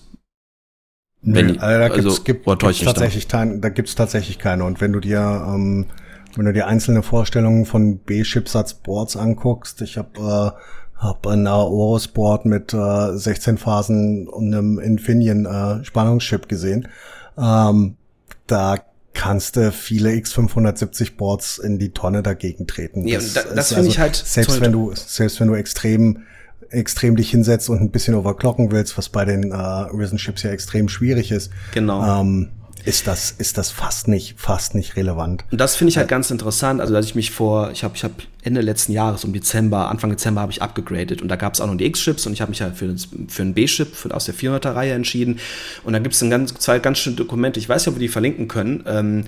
Wenn, 1.21 1.47
Nö, 1.47 1.57
also 1.59 1.79
da 1.79 1.93
also, 1.93 2.23
gibt, 2.23 2.45
gibt's 2.45 2.79
tatsächlich, 2.79 3.27
da 3.27 3.45
gibt's 3.45 3.93
tatsächlich 3.93 4.39
keine. 4.39 4.63
Und 4.63 4.81
wenn 4.81 4.93
du 4.93 4.99
dir 4.99 5.19
ähm, 5.19 5.85
wenn 6.37 6.45
du 6.45 6.53
dir 6.53 6.67
einzelne 6.67 7.03
Vorstellungen 7.03 7.65
von 7.65 7.97
B-Chipsatz-Boards 7.99 9.17
anguckst, 9.17 9.81
ich 9.81 9.97
habe 9.97 10.53
äh, 10.55 11.01
hab 11.01 11.27
ein 11.27 11.45
Aorus-Board 11.47 12.45
mit 12.45 12.73
äh, 12.73 13.17
16 13.17 13.57
Phasen 13.57 14.27
und 14.27 14.53
einem 14.53 14.79
Infineon 14.79 15.45
äh, 15.45 16.37
gesehen. 16.47 16.87
Ähm, 17.37 17.97
da 18.47 18.77
kannst 19.13 19.55
du 19.55 19.71
viele 19.71 20.11
X570 20.11 21.17
Boards 21.17 21.57
in 21.57 21.79
die 21.79 21.89
Tonne 21.89 22.21
dagegen 22.21 22.67
treten. 22.67 23.07
Ja, 23.07 23.17
das, 23.17 23.33
da, 23.33 23.41
das 23.55 23.69
finde 23.69 23.79
also, 23.79 23.89
ich 23.89 23.99
halt 23.99 24.15
selbst 24.15 24.61
wenn 24.61 24.71
du 24.71 24.93
selbst 24.93 25.39
wenn 25.39 25.47
du 25.47 25.55
extrem 25.55 26.23
extrem 26.69 27.15
dich 27.15 27.31
hinsetzt 27.31 27.69
und 27.69 27.81
ein 27.81 27.91
bisschen 27.91 28.13
overclocken 28.13 28.71
willst, 28.71 28.97
was 28.97 29.09
bei 29.09 29.25
den 29.25 29.51
äh, 29.51 29.55
Risen 29.55 30.17
Chips 30.17 30.43
ja 30.43 30.51
extrem 30.51 30.89
schwierig 30.89 31.31
ist. 31.31 31.51
Genau. 31.73 32.21
Ähm, 32.21 32.49
ist 32.87 33.05
das, 33.05 33.31
ist 33.31 33.57
das 33.57 33.69
fast 33.69 34.07
nicht, 34.07 34.39
fast 34.39 34.73
nicht 34.73 34.95
relevant. 34.95 35.43
Und 35.51 35.59
das 35.59 35.75
finde 35.75 35.89
ich 35.89 35.97
halt 35.97 36.07
ganz 36.07 36.31
interessant. 36.31 36.79
Also, 36.79 36.95
als 36.95 37.05
ich 37.05 37.15
mich 37.15 37.31
vor, 37.31 37.69
ich 37.71 37.83
habe 37.83 37.95
ich 37.97 38.03
hab 38.05 38.13
Ende 38.43 38.61
letzten 38.61 38.93
Jahres, 38.93 39.25
um 39.25 39.33
Dezember, 39.33 39.89
Anfang 39.89 40.09
Dezember 40.09 40.39
habe 40.39 40.53
ich 40.53 40.61
abgegradet 40.61 41.21
und 41.21 41.27
da 41.27 41.35
gab 41.35 41.53
es 41.53 41.59
auch 41.59 41.67
noch 41.67 41.75
die 41.75 41.85
X-Chips 41.85 42.25
und 42.25 42.31
ich 42.31 42.39
habe 42.39 42.49
mich 42.49 42.61
halt 42.61 42.77
für, 42.77 42.95
für 43.27 43.41
einen 43.41 43.53
B-Chip 43.53 44.09
aus 44.11 44.25
der 44.25 44.35
400er-Reihe 44.35 44.93
entschieden. 44.93 45.39
Und 45.83 45.93
da 45.93 45.99
gibt 45.99 46.15
es 46.15 46.29
ganz, 46.29 46.53
zwei 46.53 46.79
ganz 46.79 46.99
schöne 46.99 47.17
Dokumente, 47.17 47.59
ich 47.59 47.67
weiß 47.67 47.81
nicht, 47.81 47.89
ob 47.89 47.95
wir 47.95 48.07
die 48.07 48.07
verlinken 48.07 48.47
können, 48.47 48.85
ähm, 48.87 49.25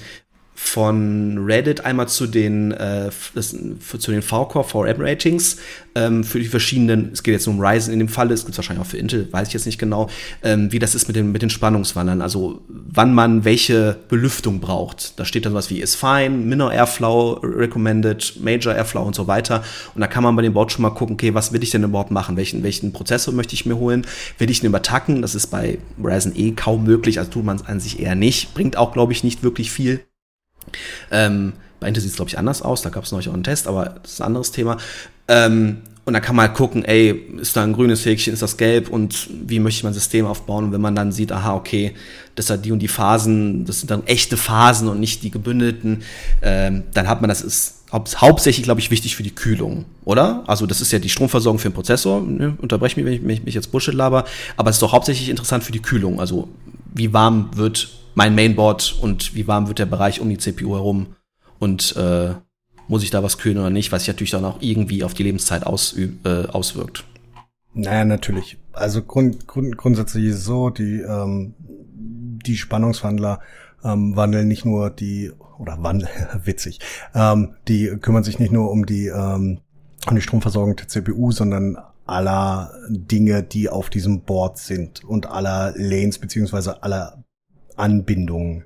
von 0.61 1.45
Reddit 1.45 1.85
einmal 1.85 2.09
zu 2.09 2.27
den, 2.27 2.71
äh, 2.73 3.09
zu 3.39 4.11
den 4.11 4.21
V-Core 4.21 4.65
VM-Ratings 4.65 5.57
ähm, 5.95 6.23
für 6.25 6.37
die 6.37 6.47
verschiedenen, 6.47 7.11
es 7.13 7.23
geht 7.23 7.33
jetzt 7.33 7.47
um 7.47 7.61
Ryzen 7.61 7.93
in 7.93 7.99
dem 7.99 8.09
Fall, 8.09 8.29
es 8.29 8.45
gibt 8.45 8.57
wahrscheinlich 8.57 8.85
auch 8.85 8.89
für 8.89 8.97
Intel, 8.97 9.31
weiß 9.31 9.47
ich 9.47 9.53
jetzt 9.53 9.65
nicht 9.65 9.79
genau, 9.79 10.09
ähm, 10.43 10.71
wie 10.71 10.77
das 10.77 10.95
ist 10.95 11.07
mit 11.07 11.15
den, 11.15 11.31
mit 11.31 11.41
den 11.41 11.49
Spannungswandern, 11.49 12.21
also 12.21 12.61
wann 12.67 13.13
man 13.13 13.45
welche 13.45 13.97
Belüftung 14.09 14.59
braucht. 14.59 15.17
Da 15.17 15.23
steht 15.23 15.45
dann 15.45 15.53
was 15.53 15.69
wie 15.69 15.79
is 15.79 15.95
fine, 15.95 16.29
Minor 16.29 16.73
Airflow 16.73 17.39
recommended, 17.41 18.35
Major 18.41 18.75
Airflow 18.75 19.01
und 19.01 19.15
so 19.15 19.27
weiter. 19.27 19.63
Und 19.95 20.01
da 20.01 20.07
kann 20.07 20.23
man 20.23 20.35
bei 20.35 20.41
dem 20.41 20.53
Board 20.53 20.73
schon 20.73 20.83
mal 20.83 20.91
gucken, 20.91 21.13
okay, 21.13 21.33
was 21.33 21.53
will 21.53 21.63
ich 21.63 21.71
denn 21.71 21.83
überhaupt 21.83 22.11
machen? 22.11 22.35
Welchen, 22.35 22.63
welchen 22.63 22.91
Prozessor 22.91 23.33
möchte 23.33 23.55
ich 23.55 23.65
mir 23.65 23.77
holen? 23.77 24.05
Will 24.37 24.51
ich 24.51 24.59
den 24.59 24.67
übertacken? 24.67 25.21
Das 25.21 25.35
ist 25.35 25.47
bei 25.47 25.79
Ryzen 26.03 26.33
E 26.35 26.51
kaum 26.51 26.83
möglich, 26.83 27.17
also 27.17 27.31
tut 27.31 27.45
man 27.45 27.55
es 27.55 27.65
an 27.65 27.79
sich 27.79 28.01
eher 28.01 28.15
nicht. 28.15 28.53
Bringt 28.53 28.77
auch, 28.77 28.91
glaube 28.91 29.13
ich, 29.13 29.23
nicht 29.23 29.41
wirklich 29.41 29.71
viel. 29.71 30.01
Ähm, 31.11 31.53
bei 31.79 31.87
Intel 31.87 32.01
sieht 32.01 32.11
es, 32.11 32.15
glaube 32.17 32.29
ich, 32.29 32.37
anders 32.37 32.61
aus. 32.61 32.81
Da 32.81 32.89
gab 32.89 33.03
es 33.03 33.11
neulich 33.11 33.29
auch 33.29 33.33
einen 33.33 33.43
Test, 33.43 33.67
aber 33.67 33.95
das 34.01 34.13
ist 34.13 34.21
ein 34.21 34.27
anderes 34.27 34.51
Thema. 34.51 34.77
Ähm, 35.27 35.77
und 36.05 36.13
dann 36.13 36.23
kann 36.23 36.35
man 36.35 36.47
halt 36.47 36.57
gucken, 36.57 36.83
ey, 36.85 37.11
ist 37.39 37.55
da 37.55 37.63
ein 37.63 37.73
grünes 37.73 38.03
Häkchen, 38.03 38.33
ist 38.33 38.41
das 38.41 38.57
gelb 38.57 38.89
und 38.89 39.29
wie 39.45 39.59
möchte 39.59 39.77
ich 39.77 39.83
mein 39.83 39.93
System 39.93 40.25
aufbauen? 40.25 40.65
Und 40.65 40.71
wenn 40.71 40.81
man 40.81 40.95
dann 40.95 41.11
sieht, 41.11 41.31
aha, 41.31 41.53
okay, 41.53 41.93
das 42.33 42.49
hat 42.49 42.65
die 42.65 42.71
und 42.71 42.79
die 42.79 42.87
Phasen, 42.87 43.65
das 43.65 43.81
sind 43.81 43.91
dann 43.91 44.07
echte 44.07 44.35
Phasen 44.35 44.87
und 44.87 44.99
nicht 44.99 45.21
die 45.21 45.29
gebündelten, 45.29 46.01
ähm, 46.41 46.83
dann 46.95 47.07
hat 47.07 47.21
man 47.21 47.29
das 47.29 47.41
ist 47.41 47.75
hau 47.91 48.03
hauptsächlich, 48.15 48.63
glaube 48.63 48.79
ich, 48.79 48.89
wichtig 48.89 49.15
für 49.15 49.21
die 49.21 49.35
Kühlung, 49.35 49.85
oder? 50.03 50.43
Also 50.47 50.65
das 50.65 50.81
ist 50.81 50.91
ja 50.91 50.97
die 50.97 51.09
Stromversorgung 51.09 51.59
für 51.59 51.69
den 51.69 51.75
Prozessor. 51.75 52.21
Ne? 52.21 52.55
Unterbrech 52.59 52.97
mich, 52.97 53.05
wenn 53.05 53.13
ich, 53.13 53.21
wenn 53.21 53.29
ich 53.29 53.43
mich 53.43 53.53
jetzt 53.53 53.71
Bullshit 53.71 53.93
laber. 53.93 54.25
Aber 54.57 54.71
es 54.71 54.77
ist 54.77 54.81
doch 54.81 54.93
hauptsächlich 54.93 55.29
interessant 55.29 55.63
für 55.63 55.71
die 55.71 55.81
Kühlung. 55.81 56.19
Also 56.19 56.49
wie 56.93 57.13
warm 57.13 57.51
wird 57.55 57.98
mein 58.19 58.35
Mainboard 58.35 58.97
und 59.01 59.33
wie 59.33 59.47
warm 59.47 59.69
wird 59.69 59.79
der 59.79 59.85
Bereich 59.85 60.19
um 60.19 60.27
die 60.27 60.37
CPU 60.37 60.75
herum 60.75 61.15
und 61.57 61.95
äh, 61.95 62.33
muss 62.89 63.01
ich 63.01 63.11
da 63.11 63.23
was 63.23 63.37
kühlen 63.37 63.57
oder 63.57 63.69
nicht, 63.69 63.93
was 63.93 64.01
sich 64.01 64.09
natürlich 64.09 64.31
dann 64.31 64.43
auch 64.43 64.57
irgendwie 64.59 65.05
auf 65.05 65.13
die 65.13 65.23
Lebenszeit 65.23 65.65
aus, 65.65 65.95
äh, 65.97 66.45
auswirkt. 66.47 67.05
Naja, 67.73 68.03
natürlich. 68.03 68.57
Also 68.73 69.03
grund, 69.03 69.47
grund, 69.47 69.77
grundsätzlich 69.77 70.25
ist 70.25 70.39
es 70.39 70.43
so, 70.43 70.69
die, 70.69 70.99
ähm, 70.99 71.53
die 71.61 72.57
Spannungswandler 72.57 73.39
ähm, 73.85 74.17
wandeln 74.17 74.49
nicht 74.49 74.65
nur 74.65 74.89
die, 74.89 75.31
oder 75.57 75.81
wandeln, 75.81 76.11
witzig, 76.43 76.79
ähm, 77.15 77.55
die 77.69 77.87
kümmern 78.01 78.25
sich 78.25 78.37
nicht 78.37 78.51
nur 78.51 78.69
um 78.69 78.85
die, 78.85 79.07
ähm, 79.07 79.61
um 80.09 80.15
die 80.15 80.21
Stromversorgung 80.21 80.75
der 80.75 80.89
CPU, 80.89 81.31
sondern 81.31 81.77
aller 82.05 82.73
Dinge, 82.89 83.43
die 83.43 83.69
auf 83.69 83.89
diesem 83.89 84.23
Board 84.23 84.57
sind 84.57 85.05
und 85.05 85.27
aller 85.27 85.73
Lanes 85.77 86.19
beziehungsweise 86.19 86.83
aller 86.83 87.23
Anbindungen. 87.79 88.63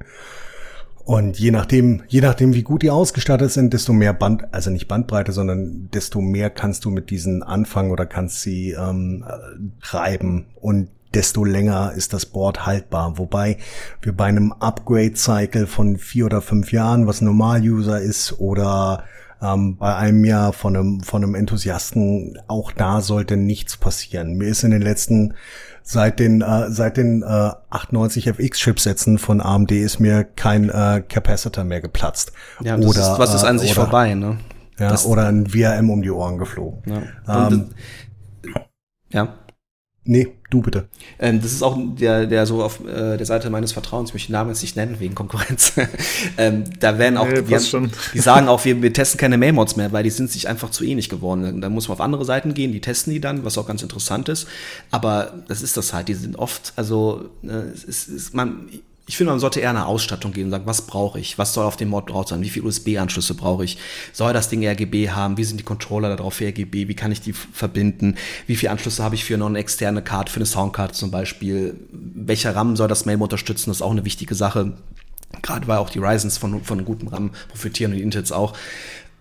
Und 1.05 1.37
je 1.37 1.51
nachdem, 1.51 2.03
je 2.07 2.21
nachdem, 2.21 2.53
wie 2.53 2.63
gut 2.63 2.81
die 2.81 2.89
ausgestattet 2.89 3.51
sind, 3.51 3.73
desto 3.73 3.91
mehr 3.91 4.13
Band, 4.13 4.45
also 4.53 4.69
nicht 4.69 4.87
Bandbreite, 4.87 5.33
sondern 5.33 5.89
desto 5.93 6.21
mehr 6.21 6.49
kannst 6.49 6.85
du 6.85 6.91
mit 6.91 7.09
diesen 7.09 7.43
anfangen 7.43 7.91
oder 7.91 8.05
kannst 8.05 8.41
sie 8.41 8.71
ähm, 8.71 9.25
reiben 9.81 10.45
und 10.55 10.87
desto 11.13 11.43
länger 11.43 11.91
ist 11.93 12.13
das 12.13 12.25
Board 12.25 12.65
haltbar. 12.65 13.17
Wobei 13.17 13.57
wir 14.01 14.15
bei 14.15 14.25
einem 14.25 14.53
Upgrade-Cycle 14.53 15.67
von 15.67 15.97
vier 15.97 16.25
oder 16.25 16.41
fünf 16.41 16.71
Jahren, 16.71 17.05
was 17.05 17.21
Normal-User 17.21 17.99
ist, 18.01 18.39
oder 18.39 19.03
ähm, 19.41 19.77
bei 19.77 19.95
einem 19.95 20.23
Jahr 20.25 20.53
von 20.53 20.75
einem, 20.75 21.01
von 21.01 21.23
einem 21.23 21.35
Enthusiasten, 21.35 22.39
auch 22.47 22.71
da 22.71 23.01
sollte 23.01 23.37
nichts 23.37 23.77
passieren. 23.77 24.37
Mir 24.37 24.47
ist 24.47 24.63
in 24.63 24.71
den 24.71 24.81
letzten 24.81 25.33
seit 25.83 26.19
den 26.19 26.41
äh, 26.41 26.69
seit 26.71 26.97
den 26.97 27.21
äh, 27.21 27.51
98 27.69 28.27
FX 28.27 28.59
Chipsätzen 28.59 29.17
von 29.17 29.41
AMD 29.41 29.71
ist 29.71 29.99
mir 29.99 30.23
kein 30.23 30.69
äh, 30.69 31.03
Capacitor 31.07 31.63
mehr 31.63 31.81
geplatzt. 31.81 32.31
Ja, 32.61 32.77
das 32.77 32.85
oder 32.85 33.13
ist, 33.13 33.19
was 33.19 33.33
ist 33.35 33.43
an 33.43 33.59
sich 33.59 33.71
oder, 33.71 33.83
vorbei, 33.83 34.15
ne? 34.15 34.39
Ja, 34.79 34.89
das, 34.89 35.05
oder 35.05 35.27
ein 35.27 35.47
VRM 35.47 35.89
um 35.89 36.01
die 36.01 36.11
Ohren 36.11 36.37
geflogen. 36.37 36.81
Ja. 37.27 37.47
Ähm, 37.47 37.69
ja. 39.09 39.33
Nee, 40.05 40.35
du 40.53 40.61
bitte. 40.61 40.87
Ähm, 41.19 41.41
das 41.41 41.51
ist 41.51 41.63
auch 41.63 41.77
der, 41.77 42.27
der 42.27 42.45
so 42.45 42.63
auf 42.63 42.79
äh, 42.85 43.17
der 43.17 43.25
Seite 43.25 43.49
meines 43.49 43.71
Vertrauens, 43.71 44.09
ich 44.09 44.13
möchte 44.13 44.27
den 44.29 44.33
Namen 44.33 44.49
jetzt 44.49 44.61
nicht 44.61 44.75
nennen, 44.75 44.99
wegen 44.99 45.15
Konkurrenz. 45.15 45.73
ähm, 46.37 46.63
da 46.79 46.97
werden 46.97 47.17
auch, 47.17 47.27
nee, 47.27 47.41
die, 47.41 47.55
haben, 47.55 47.91
die, 48.13 48.19
sagen 48.19 48.47
auch, 48.47 48.63
wir, 48.65 48.81
wir 48.81 48.93
testen 48.93 49.19
keine 49.19 49.37
Mailmods 49.37 49.75
mehr, 49.75 49.91
weil 49.91 50.03
die 50.03 50.09
sind 50.09 50.29
sich 50.29 50.47
einfach 50.47 50.69
zu 50.69 50.83
ähnlich 50.83 51.09
geworden. 51.09 51.61
Da 51.61 51.69
muss 51.69 51.87
man 51.87 51.97
auf 51.97 52.01
andere 52.01 52.25
Seiten 52.25 52.53
gehen, 52.53 52.71
die 52.71 52.81
testen 52.81 53.13
die 53.13 53.19
dann, 53.19 53.43
was 53.43 53.57
auch 53.57 53.65
ganz 53.65 53.81
interessant 53.81 54.29
ist. 54.29 54.47
Aber 54.91 55.33
das 55.47 55.61
ist 55.61 55.77
das 55.77 55.93
halt, 55.93 56.07
die 56.07 56.13
sind 56.13 56.37
oft, 56.37 56.73
also 56.75 57.29
äh, 57.43 57.71
es 57.73 57.85
ist, 57.85 58.33
man, 58.33 58.67
ich 59.05 59.17
finde, 59.17 59.31
man 59.31 59.39
sollte 59.39 59.59
eher 59.59 59.69
eine 59.69 59.85
Ausstattung 59.85 60.31
geben 60.31 60.45
und 60.45 60.51
sagen, 60.51 60.65
was 60.65 60.83
brauche 60.83 61.19
ich? 61.19 61.37
Was 61.37 61.53
soll 61.53 61.65
auf 61.65 61.75
dem 61.75 61.89
Mod 61.89 62.09
drauf 62.09 62.29
sein? 62.29 62.41
Wie 62.41 62.49
viele 62.49 62.65
USB-Anschlüsse 62.67 63.33
brauche 63.33 63.65
ich? 63.65 63.77
Soll 64.13 64.31
das 64.31 64.47
Ding 64.47 64.65
RGB 64.65 65.09
haben? 65.09 65.37
Wie 65.37 65.43
sind 65.43 65.59
die 65.59 65.65
Controller 65.65 66.07
da 66.07 66.15
drauf 66.15 66.35
für 66.35 66.47
RGB? 66.47 66.87
Wie 66.87 66.95
kann 66.95 67.11
ich 67.11 67.19
die 67.19 67.33
verbinden? 67.33 68.15
Wie 68.47 68.55
viele 68.55 68.71
Anschlüsse 68.71 69.03
habe 69.03 69.15
ich 69.15 69.25
für 69.25 69.37
noch 69.37 69.47
eine 69.47 69.59
externe 69.59 70.01
Card, 70.01 70.29
für 70.29 70.37
eine 70.37 70.45
Soundcard 70.45 70.95
zum 70.95 71.11
Beispiel? 71.11 71.75
Welcher 71.91 72.55
RAM 72.55 72.77
soll 72.77 72.87
das 72.87 73.05
MAME 73.05 73.23
unterstützen? 73.23 73.69
Das 73.69 73.77
ist 73.77 73.81
auch 73.81 73.91
eine 73.91 74.05
wichtige 74.05 74.35
Sache. 74.35 74.73
Gerade 75.41 75.67
weil 75.67 75.79
auch 75.79 75.89
die 75.89 75.99
Ryzens 75.99 76.37
von, 76.37 76.63
von 76.63 76.85
gutem 76.85 77.09
RAM 77.09 77.31
profitieren 77.49 77.91
und 77.91 77.97
die 77.97 78.03
Intels 78.03 78.31
auch. 78.31 78.53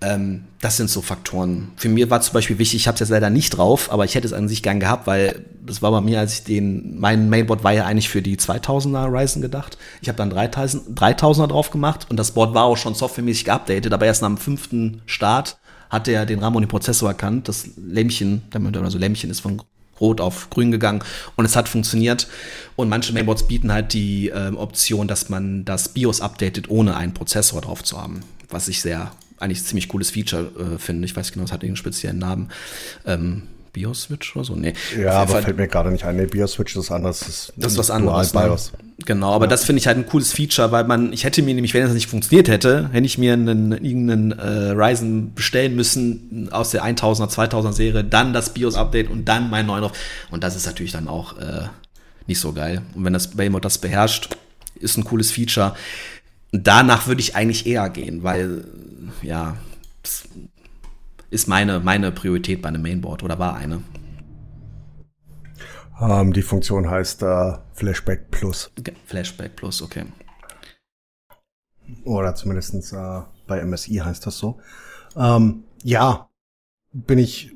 Ähm, 0.03 0.45
das 0.61 0.77
sind 0.77 0.91
so 0.91 1.01
Faktoren. 1.01 1.73
Für 1.77 1.89
mir 1.89 2.11
war 2.11 2.21
zum 2.21 2.35
Beispiel 2.35 2.59
wichtig, 2.59 2.81
ich 2.81 2.87
habe 2.87 2.95
es 2.95 3.01
jetzt 3.01 3.11
leider 3.11 3.31
nicht 3.31 3.51
drauf, 3.51 3.91
aber 3.91 4.05
ich 4.05 4.15
hätte 4.15 4.27
es 4.27 4.33
an 4.33 4.49
sich 4.49 4.63
gern 4.63 4.81
gehabt, 4.81 5.07
weil 5.07 5.45
das 5.65 5.83
war 5.83 5.91
bei 5.91 6.01
mir, 6.01 6.19
als 6.21 6.35
ich 6.35 6.45
den, 6.45 6.99
mein 6.99 7.29
Mainboard 7.29 7.65
war 7.65 7.73
ja 7.73 7.87
eigentlich 7.87 8.09
für 8.09 8.23
die 8.23 8.37
2000er 8.37 9.13
Ryzen 9.13 9.43
gedacht. 9.43 9.79
Ich 10.01 10.09
habe 10.09 10.17
dann 10.17 10.31
3000, 10.31 10.99
3000er 10.99 11.47
drauf 11.47 11.71
gemacht 11.71 12.07
und 12.11 12.17
das 12.17 12.33
Board 12.33 12.55
war 12.55 12.65
auch 12.65 12.77
schon 12.77 12.95
softwaremäßig 12.95 13.45
geupdatet, 13.45 13.93
aber 13.93 14.07
erst 14.07 14.23
nach 14.23 14.29
dem 14.29 14.39
fünften 14.39 15.03
Start 15.07 15.59
hat 15.91 16.09
er 16.09 16.27
den 16.27 16.41
RAM 16.41 16.57
und 16.57 16.63
den 16.63 16.69
Prozessor 16.69 17.09
erkannt. 17.11 17.49
Das 17.49 17.69
Lämpchen, 17.77 18.43
also 18.83 18.99
Lämpchen 18.99 19.31
ist 19.31 19.41
von 19.41 19.63
rot 20.01 20.21
auf 20.21 20.51
grün 20.51 20.71
gegangen 20.71 21.03
und 21.37 21.45
es 21.45 21.55
hat 21.55 21.69
funktioniert. 21.69 22.29
Und 22.77 22.89
manche 22.89 23.13
Mainboards 23.13 23.47
bieten 23.47 23.73
halt 23.73 23.93
die 23.93 24.29
äh, 24.29 24.53
Option, 24.55 25.07
dass 25.07 25.29
man 25.29 25.65
das 25.65 25.91
BIOS 25.91 26.21
updatet, 26.21 26.71
ohne 26.71 26.97
einen 26.97 27.15
Prozessor 27.15 27.61
drauf 27.61 27.85
zu 27.85 28.01
haben, 28.01 28.21
was 28.51 28.69
ich 28.69 28.81
sehr 28.81 29.13
eigentlich 29.43 29.65
ziemlich 29.65 29.89
cooles 29.89 30.11
Feature 30.11 30.51
äh, 30.59 30.79
finde. 30.79 31.05
Ich 31.05 31.15
weiß 31.17 31.33
genau, 31.33 31.45
es 31.45 31.53
hat 31.53 31.63
einen 31.63 31.77
speziellen 31.77 32.19
Namen. 32.19 32.49
Ähm, 33.07 33.43
BIOS-Switch 33.73 34.37
oder 34.37 34.45
so? 34.45 34.55
Nee. 34.55 34.75
Ja, 34.99 35.13
aber 35.13 35.33
Fall, 35.33 35.43
fällt 35.43 35.57
mir 35.57 35.67
gerade 35.67 35.91
nicht 35.91 36.05
ein. 36.05 36.17
Nee, 36.17 36.27
BIOS-Switch 36.27 36.77
ist 36.77 36.91
anders. 36.91 37.21
Das 37.21 37.29
ist, 37.29 37.53
das 37.57 37.73
ist 37.73 37.79
was 37.79 37.91
anderes. 37.91 38.35
Ne? 38.35 38.57
Genau, 39.07 39.33
aber 39.33 39.47
ja. 39.47 39.51
das 39.51 39.65
finde 39.65 39.81
ich 39.81 39.87
halt 39.87 39.97
ein 39.97 40.07
cooles 40.07 40.33
Feature, 40.33 40.71
weil 40.73 40.85
man, 40.85 41.13
ich 41.13 41.25
hätte 41.25 41.43
mir 41.43 41.55
nämlich, 41.55 41.73
wenn 41.73 41.83
das 41.83 41.93
nicht 41.93 42.09
funktioniert 42.09 42.49
hätte, 42.49 42.91
hätte 42.93 43.07
ich 43.07 43.19
mir 43.19 43.33
einen, 43.33 43.73
irgendeinen 43.73 44.33
äh, 44.33 44.71
Ryzen 44.73 45.35
bestellen 45.35 45.75
müssen 45.75 46.49
aus 46.53 46.71
der 46.71 46.85
1000er, 46.85 47.31
2000er 47.31 47.73
Serie, 47.73 48.05
dann 48.05 48.33
das 48.33 48.53
BIOS-Update 48.53 49.11
und 49.11 49.25
dann 49.25 49.49
mein 49.49 49.67
neuen 49.67 49.83
drauf. 49.83 49.93
Und 50.31 50.45
das 50.45 50.55
ist 50.55 50.67
natürlich 50.67 50.93
dann 50.93 51.09
auch 51.09 51.39
äh, 51.39 51.63
nicht 52.27 52.41
so 52.41 52.53
geil. 52.53 52.83
Und 52.95 53.05
wenn 53.05 53.15
das 53.15 53.37
Waymo 53.39 53.59
das 53.59 53.79
beherrscht, 53.79 54.37
ist 54.75 54.99
ein 54.99 55.05
cooles 55.05 55.31
Feature. 55.31 55.75
Danach 56.53 57.07
würde 57.07 57.23
ich 57.23 57.35
eigentlich 57.35 57.67
eher 57.67 57.89
gehen, 57.89 58.23
weil 58.23 58.67
ja, 59.23 59.57
das 60.03 60.29
ist 61.31 61.49
meine, 61.49 61.81
meine 61.81 62.13
Priorität 62.13 62.61
bei 62.61 62.69
einem 62.69 62.83
Mainboard 62.83 63.23
oder 63.23 63.39
war 63.39 63.57
eine. 63.57 63.83
Ähm, 65.99 66.33
die 66.35 66.43
Funktion 66.43 66.91
heißt 66.91 67.23
äh, 67.23 67.55
Flashback 67.73 68.31
Plus. 68.31 68.71
Flashback 69.07 69.57
Plus, 69.57 69.81
okay. 69.81 70.05
Oder 72.05 72.35
zumindest 72.35 72.93
äh, 72.93 73.21
bei 73.47 73.65
MSI 73.65 73.97
heißt 73.97 74.27
das 74.27 74.37
so. 74.37 74.61
Ähm, 75.17 75.65
ja, 75.83 76.29
bin 76.93 77.19
ich. 77.19 77.55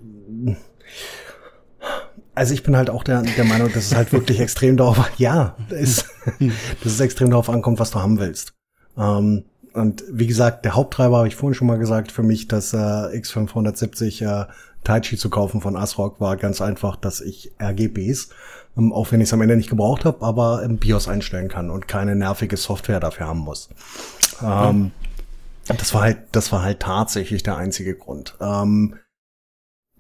Also 2.34 2.54
ich 2.54 2.62
bin 2.62 2.76
halt 2.76 2.90
auch 2.90 3.02
der, 3.02 3.22
der 3.22 3.44
Meinung, 3.44 3.72
dass 3.72 3.86
es 3.86 3.94
halt 3.94 4.12
wirklich 4.12 4.40
extrem 4.40 4.76
darauf, 4.76 5.10
ja, 5.18 5.56
ist, 5.70 6.06
dass 6.82 6.92
es 6.92 7.00
extrem 7.00 7.30
darauf 7.30 7.50
ankommt, 7.50 7.78
was 7.78 7.90
du 7.90 8.00
haben 8.00 8.18
willst. 8.18 8.54
Ähm, 8.96 9.44
und 9.72 10.04
wie 10.10 10.26
gesagt, 10.26 10.64
der 10.64 10.74
Haupttreiber 10.74 11.18
habe 11.18 11.28
ich 11.28 11.36
vorhin 11.36 11.54
schon 11.54 11.66
mal 11.66 11.78
gesagt, 11.78 12.10
für 12.10 12.22
mich 12.22 12.48
das 12.48 12.72
äh, 12.72 12.76
X570 12.76 14.24
äh, 14.24 14.46
Taichi 14.84 15.16
zu 15.16 15.28
kaufen 15.30 15.60
von 15.60 15.76
ASRock 15.76 16.20
war 16.20 16.36
ganz 16.36 16.60
einfach, 16.60 16.96
dass 16.96 17.20
ich 17.20 17.52
RGBs, 17.60 18.30
ähm, 18.78 18.92
auch 18.92 19.12
wenn 19.12 19.20
ich 19.20 19.28
es 19.28 19.32
am 19.34 19.42
Ende 19.42 19.56
nicht 19.56 19.68
gebraucht 19.68 20.04
habe, 20.04 20.24
aber 20.24 20.62
im 20.62 20.78
BIOS 20.78 21.08
einstellen 21.08 21.48
kann 21.48 21.70
und 21.70 21.88
keine 21.88 22.14
nervige 22.14 22.56
Software 22.56 23.00
dafür 23.00 23.26
haben 23.26 23.40
muss. 23.40 23.68
Ähm, 24.42 24.92
das 25.68 25.92
war 25.92 26.02
halt, 26.02 26.18
das 26.32 26.52
war 26.52 26.62
halt 26.62 26.80
tatsächlich 26.80 27.42
der 27.42 27.56
einzige 27.56 27.94
Grund. 27.94 28.36
Ähm, 28.40 28.94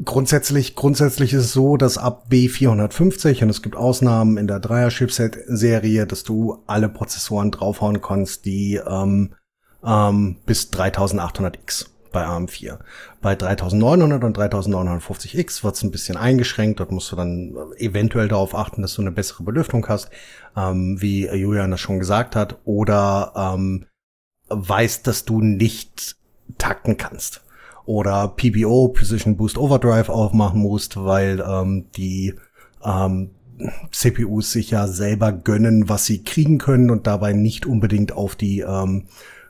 Grundsätzlich, 0.04 0.74
grundsätzlich 0.74 1.32
ist 1.32 1.44
es 1.46 1.52
so, 1.54 1.78
dass 1.78 1.96
ab 1.96 2.26
B450, 2.30 3.42
und 3.42 3.48
es 3.50 3.62
gibt 3.62 3.76
Ausnahmen 3.76 4.36
in 4.36 4.46
der 4.46 4.60
Dreier-Chipset-Serie, 4.60 6.06
dass 6.06 6.22
du 6.22 6.62
alle 6.66 6.90
Prozessoren 6.90 7.50
draufhauen 7.50 8.02
kannst, 8.02 8.44
die 8.44 8.74
ähm, 8.74 9.34
ähm, 9.82 10.36
bis 10.44 10.70
3800X 10.70 11.86
bei 12.12 12.26
AM4. 12.26 12.78
Bei 13.22 13.34
3900 13.36 14.24
und 14.24 14.38
3950X 14.38 15.64
wird 15.64 15.74
es 15.76 15.82
ein 15.82 15.90
bisschen 15.90 16.16
eingeschränkt. 16.16 16.80
Dort 16.80 16.92
musst 16.92 17.10
du 17.12 17.16
dann 17.16 17.56
eventuell 17.78 18.28
darauf 18.28 18.54
achten, 18.54 18.82
dass 18.82 18.94
du 18.94 19.02
eine 19.02 19.12
bessere 19.12 19.44
Belüftung 19.44 19.86
hast, 19.88 20.10
ähm, 20.56 21.00
wie 21.00 21.26
Julian 21.26 21.70
das 21.70 21.80
schon 21.80 21.98
gesagt 21.98 22.36
hat, 22.36 22.58
oder 22.64 23.32
ähm, 23.34 23.86
weißt, 24.48 25.06
dass 25.06 25.24
du 25.24 25.40
nicht 25.40 26.16
takten 26.58 26.96
kannst. 26.96 27.45
Oder 27.86 28.28
PBO, 28.28 28.88
Precision 28.88 29.36
Boost 29.36 29.58
Overdrive 29.58 30.08
aufmachen 30.08 30.60
musst, 30.60 30.96
weil 30.96 31.42
ähm, 31.46 31.86
die 31.96 32.34
ähm, 32.84 33.30
CPUs 33.90 34.52
sich 34.52 34.70
ja 34.70 34.86
selber 34.86 35.32
gönnen, 35.32 35.88
was 35.88 36.04
sie 36.04 36.22
kriegen 36.22 36.58
können 36.58 36.90
und 36.90 37.06
dabei 37.06 37.32
nicht 37.32 37.64
unbedingt 37.64 38.12
auf 38.12 38.36
die 38.36 38.60
ähm, 38.60 39.06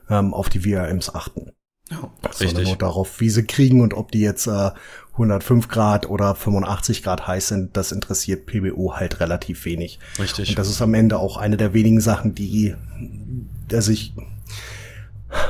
ähm, 0.09 0.33
auf 0.33 0.49
die 0.49 0.59
VRMs 0.59 1.13
achten. 1.13 1.51
Ja, 1.89 2.11
sondern 2.31 2.65
nur 2.65 2.75
darauf, 2.75 3.21
wie 3.21 3.29
sie 3.29 3.43
kriegen 3.43 3.79
und 3.79 3.93
ob 3.93 4.11
die 4.11 4.19
jetzt 4.19 4.47
äh, 4.47 4.71
105 5.13 5.69
Grad 5.69 6.09
oder 6.09 6.35
85 6.35 7.01
Grad 7.01 7.27
heiß 7.27 7.47
sind, 7.47 7.77
das 7.77 7.93
interessiert 7.93 8.45
PBO 8.45 8.95
halt 8.95 9.21
relativ 9.21 9.63
wenig. 9.63 9.99
Richtig. 10.19 10.49
Und 10.49 10.59
das 10.59 10.69
ist 10.69 10.81
am 10.81 10.93
Ende 10.93 11.17
auch 11.17 11.37
eine 11.37 11.55
der 11.55 11.73
wenigen 11.73 12.01
Sachen, 12.01 12.35
die, 12.35 12.75
der 13.71 13.81
sich, 13.81 14.13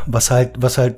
was 0.05 0.30
halt, 0.30 0.55
was 0.59 0.77
halt 0.77 0.97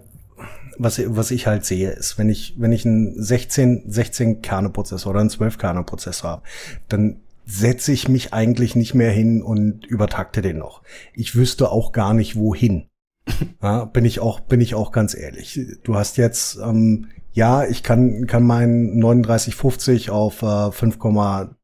was, 0.80 1.00
was 1.06 1.30
ich 1.32 1.46
halt 1.46 1.66
sehe, 1.66 1.92
ist, 1.92 2.18
wenn 2.18 2.30
ich, 2.30 2.56
wenn 2.58 2.72
ich 2.72 2.86
einen 2.86 3.22
16, 3.22 3.84
16 3.88 4.42
Kerne-Prozessor 4.42 5.12
oder 5.12 5.20
einen 5.20 5.30
12 5.30 5.58
Kerne-Prozessor 5.58 6.30
habe, 6.30 6.44
dann 6.88 7.18
setze 7.46 7.92
ich 7.92 8.08
mich 8.08 8.34
eigentlich 8.34 8.76
nicht 8.76 8.94
mehr 8.94 9.12
hin 9.12 9.44
und 9.44 9.86
übertakte 9.86 10.42
den 10.42 10.58
noch. 10.58 10.82
Ich 11.14 11.36
wüsste 11.36 11.72
auch 11.72 11.92
gar 11.92 12.14
nicht, 12.14 12.36
wohin. 12.36 12.88
Ja, 13.62 13.86
bin 13.86 14.06
ich 14.06 14.22
auch, 14.22 14.40
bin 14.40 14.62
ich 14.62 14.74
auch 14.74 14.92
ganz 14.92 15.14
ehrlich. 15.14 15.60
Du 15.84 15.96
hast 15.96 16.18
jetzt, 16.18 16.58
ähm, 16.58 17.10
ja, 17.34 17.66
ich 17.66 17.84
kann, 17.84 18.26
kann 18.26 18.44
meinen 18.44 19.00
3950 19.02 20.10
auf 20.10 20.42
äh, 20.42 20.46
5,25, 20.46 21.56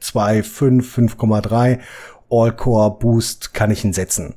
5,3 0.00 1.78
All-Core 2.30 2.98
Boost 2.98 3.54
kann 3.54 3.70
ich 3.70 3.84
ihn 3.84 3.92
setzen. 3.92 4.34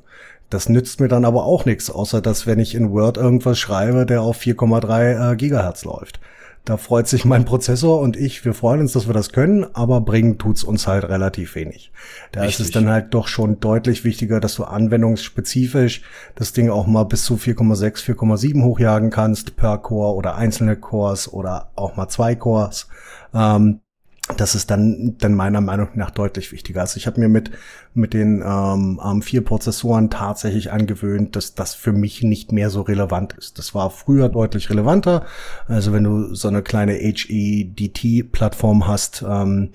Das 0.50 0.68
nützt 0.68 1.00
mir 1.00 1.08
dann 1.08 1.24
aber 1.24 1.44
auch 1.44 1.64
nichts, 1.64 1.90
außer 1.90 2.20
dass 2.20 2.46
wenn 2.46 2.58
ich 2.58 2.74
in 2.74 2.90
Word 2.90 3.16
irgendwas 3.16 3.58
schreibe, 3.58 4.06
der 4.06 4.22
auf 4.22 4.40
4,3 4.40 5.32
äh, 5.32 5.36
Gigahertz 5.36 5.84
läuft. 5.84 6.20
Da 6.66 6.76
freut 6.76 7.06
sich 7.06 7.24
mein 7.24 7.44
Prozessor 7.44 8.00
und 8.00 8.16
ich, 8.16 8.44
wir 8.44 8.52
freuen 8.52 8.80
uns, 8.80 8.92
dass 8.92 9.06
wir 9.06 9.14
das 9.14 9.30
können, 9.30 9.64
aber 9.74 10.00
bringen 10.00 10.36
tut's 10.36 10.64
uns 10.64 10.88
halt 10.88 11.04
relativ 11.04 11.54
wenig. 11.54 11.92
Da 12.32 12.40
Richtig. 12.40 12.60
ist 12.60 12.66
es 12.66 12.72
dann 12.72 12.90
halt 12.90 13.14
doch 13.14 13.28
schon 13.28 13.60
deutlich 13.60 14.02
wichtiger, 14.02 14.40
dass 14.40 14.56
du 14.56 14.64
anwendungsspezifisch 14.64 16.02
das 16.34 16.52
Ding 16.52 16.68
auch 16.68 16.88
mal 16.88 17.04
bis 17.04 17.24
zu 17.24 17.36
4,6, 17.36 18.04
4,7 18.04 18.64
hochjagen 18.64 19.10
kannst 19.10 19.56
per 19.56 19.78
Core 19.78 20.16
oder 20.16 20.34
einzelne 20.34 20.74
Cores 20.74 21.32
oder 21.32 21.70
auch 21.76 21.94
mal 21.94 22.08
zwei 22.08 22.34
Cores. 22.34 22.88
Ähm, 23.32 23.78
das 24.36 24.56
ist 24.56 24.70
dann, 24.70 25.16
dann 25.18 25.34
meiner 25.34 25.60
Meinung 25.60 25.88
nach 25.94 26.10
deutlich 26.10 26.50
wichtiger. 26.50 26.80
Also 26.80 26.96
ich 26.96 27.06
habe 27.06 27.20
mir 27.20 27.28
mit, 27.28 27.52
mit 27.94 28.12
den 28.12 28.40
ähm, 28.40 29.00
ARM4 29.00 29.42
Prozessoren 29.42 30.10
tatsächlich 30.10 30.72
angewöhnt, 30.72 31.36
dass 31.36 31.54
das 31.54 31.74
für 31.74 31.92
mich 31.92 32.24
nicht 32.24 32.50
mehr 32.50 32.70
so 32.70 32.82
relevant 32.82 33.34
ist. 33.34 33.58
Das 33.58 33.72
war 33.74 33.90
früher 33.90 34.28
deutlich 34.28 34.68
relevanter. 34.68 35.26
Also 35.68 35.92
wenn 35.92 36.02
du 36.02 36.34
so 36.34 36.48
eine 36.48 36.62
kleine 36.62 36.94
HEDT-Plattform 36.94 38.88
hast, 38.88 39.24
ähm, 39.26 39.70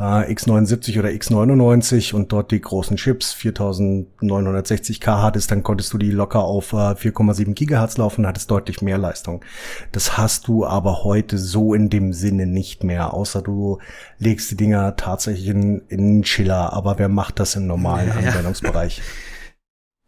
äh, 0.00 0.32
x79 0.32 0.98
oder 0.98 1.10
x99 1.10 2.14
und 2.14 2.32
dort 2.32 2.50
die 2.50 2.60
großen 2.60 2.96
Chips 2.96 3.34
4960K 3.34 5.22
hattest, 5.22 5.50
dann 5.50 5.62
konntest 5.62 5.92
du 5.92 5.98
die 5.98 6.10
locker 6.10 6.42
auf 6.42 6.72
äh, 6.72 6.94
4,7 6.94 7.52
Gigahertz 7.52 7.98
laufen, 7.98 8.26
hattest 8.26 8.50
deutlich 8.50 8.80
mehr 8.80 8.96
Leistung. 8.96 9.44
Das 9.92 10.16
hast 10.16 10.48
du 10.48 10.64
aber 10.64 11.04
heute 11.04 11.36
so 11.36 11.74
in 11.74 11.90
dem 11.90 12.14
Sinne 12.14 12.46
nicht 12.46 12.82
mehr, 12.82 13.12
außer 13.12 13.42
du 13.42 13.78
legst 14.18 14.50
die 14.50 14.56
Dinger 14.56 14.96
tatsächlich 14.96 15.48
in, 15.48 15.82
in 15.88 16.00
einen 16.00 16.22
Chiller, 16.22 16.72
aber 16.72 16.98
wer 16.98 17.08
macht 17.08 17.38
das 17.38 17.54
im 17.54 17.66
normalen 17.66 18.08
ja, 18.08 18.14
Anwendungsbereich? 18.14 19.02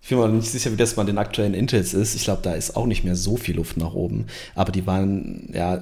Ich 0.00 0.08
bin 0.08 0.18
mir 0.18 0.28
nicht 0.28 0.50
sicher, 0.50 0.72
wie 0.72 0.76
das 0.76 0.94
bei 0.94 1.04
den 1.04 1.18
aktuellen 1.18 1.54
Intels 1.54 1.94
ist. 1.94 2.16
Ich 2.16 2.24
glaube, 2.24 2.42
da 2.42 2.54
ist 2.54 2.74
auch 2.76 2.86
nicht 2.86 3.04
mehr 3.04 3.14
so 3.14 3.36
viel 3.36 3.54
Luft 3.54 3.76
nach 3.76 3.94
oben. 3.94 4.26
Aber 4.56 4.72
die 4.72 4.84
waren, 4.84 5.48
ja, 5.54 5.80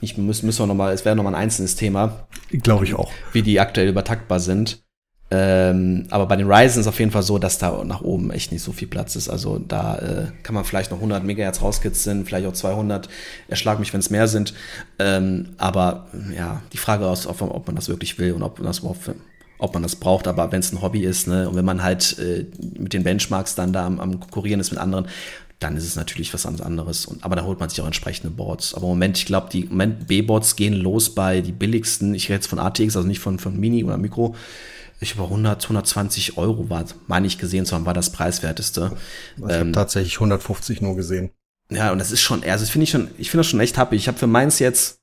ich 0.00 0.16
müssen, 0.18 0.46
müssen 0.46 0.60
wir 0.60 0.66
noch 0.66 0.74
mal, 0.74 0.92
es 0.92 1.04
wäre 1.04 1.16
noch 1.16 1.24
mal 1.24 1.30
ein 1.30 1.42
einzelnes 1.42 1.76
Thema. 1.76 2.26
Glaube 2.50 2.84
ich 2.84 2.94
auch. 2.94 3.10
Wie 3.32 3.42
die 3.42 3.60
aktuell 3.60 3.88
übertaktbar 3.88 4.40
sind. 4.40 4.84
Ähm, 5.30 6.06
aber 6.10 6.26
bei 6.26 6.36
den 6.36 6.50
Ryzen 6.50 6.80
ist 6.80 6.86
auf 6.86 6.98
jeden 6.98 7.10
Fall 7.10 7.22
so, 7.22 7.38
dass 7.38 7.58
da 7.58 7.82
nach 7.84 8.02
oben 8.02 8.30
echt 8.30 8.52
nicht 8.52 8.62
so 8.62 8.72
viel 8.72 8.86
Platz 8.86 9.16
ist. 9.16 9.28
Also 9.28 9.58
da 9.58 9.98
äh, 9.98 10.26
kann 10.42 10.54
man 10.54 10.64
vielleicht 10.64 10.90
noch 10.90 10.98
100 10.98 11.24
Megahertz 11.24 11.62
rauskitzeln, 11.62 12.24
vielleicht 12.26 12.46
auch 12.46 12.52
200. 12.52 13.08
Erschlag 13.48 13.78
mich, 13.80 13.92
wenn 13.92 14.00
es 14.00 14.10
mehr 14.10 14.28
sind. 14.28 14.54
Ähm, 14.98 15.54
aber 15.56 16.06
ja, 16.36 16.62
die 16.72 16.78
Frage 16.78 17.10
ist, 17.10 17.26
ob, 17.26 17.40
ob, 17.40 17.66
man 17.66 17.74
das 17.74 17.88
wirklich 17.88 18.18
will 18.18 18.32
und 18.32 18.42
ob 18.42 18.58
man 18.58 18.66
das 18.66 18.80
überhaupt 18.80 19.10
ob 19.58 19.72
man 19.72 19.82
das 19.82 19.96
braucht, 19.96 20.26
aber 20.26 20.52
wenn 20.52 20.60
es 20.60 20.72
ein 20.72 20.82
Hobby 20.82 21.04
ist, 21.04 21.26
ne, 21.26 21.48
und 21.48 21.56
wenn 21.56 21.64
man 21.64 21.82
halt 21.82 22.18
äh, 22.18 22.44
mit 22.78 22.92
den 22.92 23.04
Benchmarks 23.04 23.54
dann 23.54 23.72
da 23.72 23.86
am, 23.86 24.00
am 24.00 24.20
Konkurrieren 24.20 24.60
ist 24.60 24.72
mit 24.72 24.80
anderen, 24.80 25.06
dann 25.64 25.78
ist 25.78 25.84
es 25.84 25.96
natürlich 25.96 26.34
was 26.34 26.44
anderes. 26.44 27.06
Und, 27.06 27.24
aber 27.24 27.36
da 27.36 27.44
holt 27.44 27.58
man 27.58 27.70
sich 27.70 27.80
auch 27.80 27.86
entsprechende 27.86 28.30
Boards. 28.30 28.74
Aber 28.74 28.84
im 28.84 28.90
Moment, 28.90 29.16
ich 29.16 29.24
glaube, 29.24 29.48
die 29.50 29.64
B-Boards 29.64 30.56
gehen 30.56 30.74
los 30.74 31.14
bei 31.14 31.40
die 31.40 31.52
billigsten. 31.52 32.14
Ich 32.14 32.24
rede 32.24 32.34
jetzt 32.34 32.48
von 32.48 32.58
ATX, 32.58 32.96
also 32.96 33.08
nicht 33.08 33.20
von, 33.20 33.38
von 33.38 33.58
Mini 33.58 33.82
oder 33.82 33.96
Mikro. 33.96 34.36
Ich 35.00 35.14
über 35.14 35.24
100, 35.24 35.62
120 35.64 36.36
Euro 36.36 36.68
war, 36.68 36.84
meine 37.06 37.26
ich 37.26 37.38
gesehen 37.38 37.64
zu 37.64 37.74
haben, 37.74 37.86
war 37.86 37.94
das 37.94 38.10
preiswerteste. 38.10 38.92
Ich 39.36 39.42
ähm, 39.42 39.48
habe 39.48 39.72
tatsächlich 39.72 40.16
150 40.16 40.82
nur 40.82 40.96
gesehen. 40.96 41.30
Ja, 41.70 41.92
und 41.92 41.98
das 41.98 42.12
ist 42.12 42.20
schon, 42.20 42.44
also 42.44 42.66
finde 42.66 42.84
ich 42.84 42.90
schon, 42.90 43.08
ich 43.16 43.30
finde 43.30 43.40
das 43.40 43.46
schon 43.48 43.60
echt 43.60 43.78
happy. 43.78 43.96
Ich 43.96 44.06
habe 44.06 44.18
für 44.18 44.26
meins 44.26 44.58
jetzt, 44.58 44.98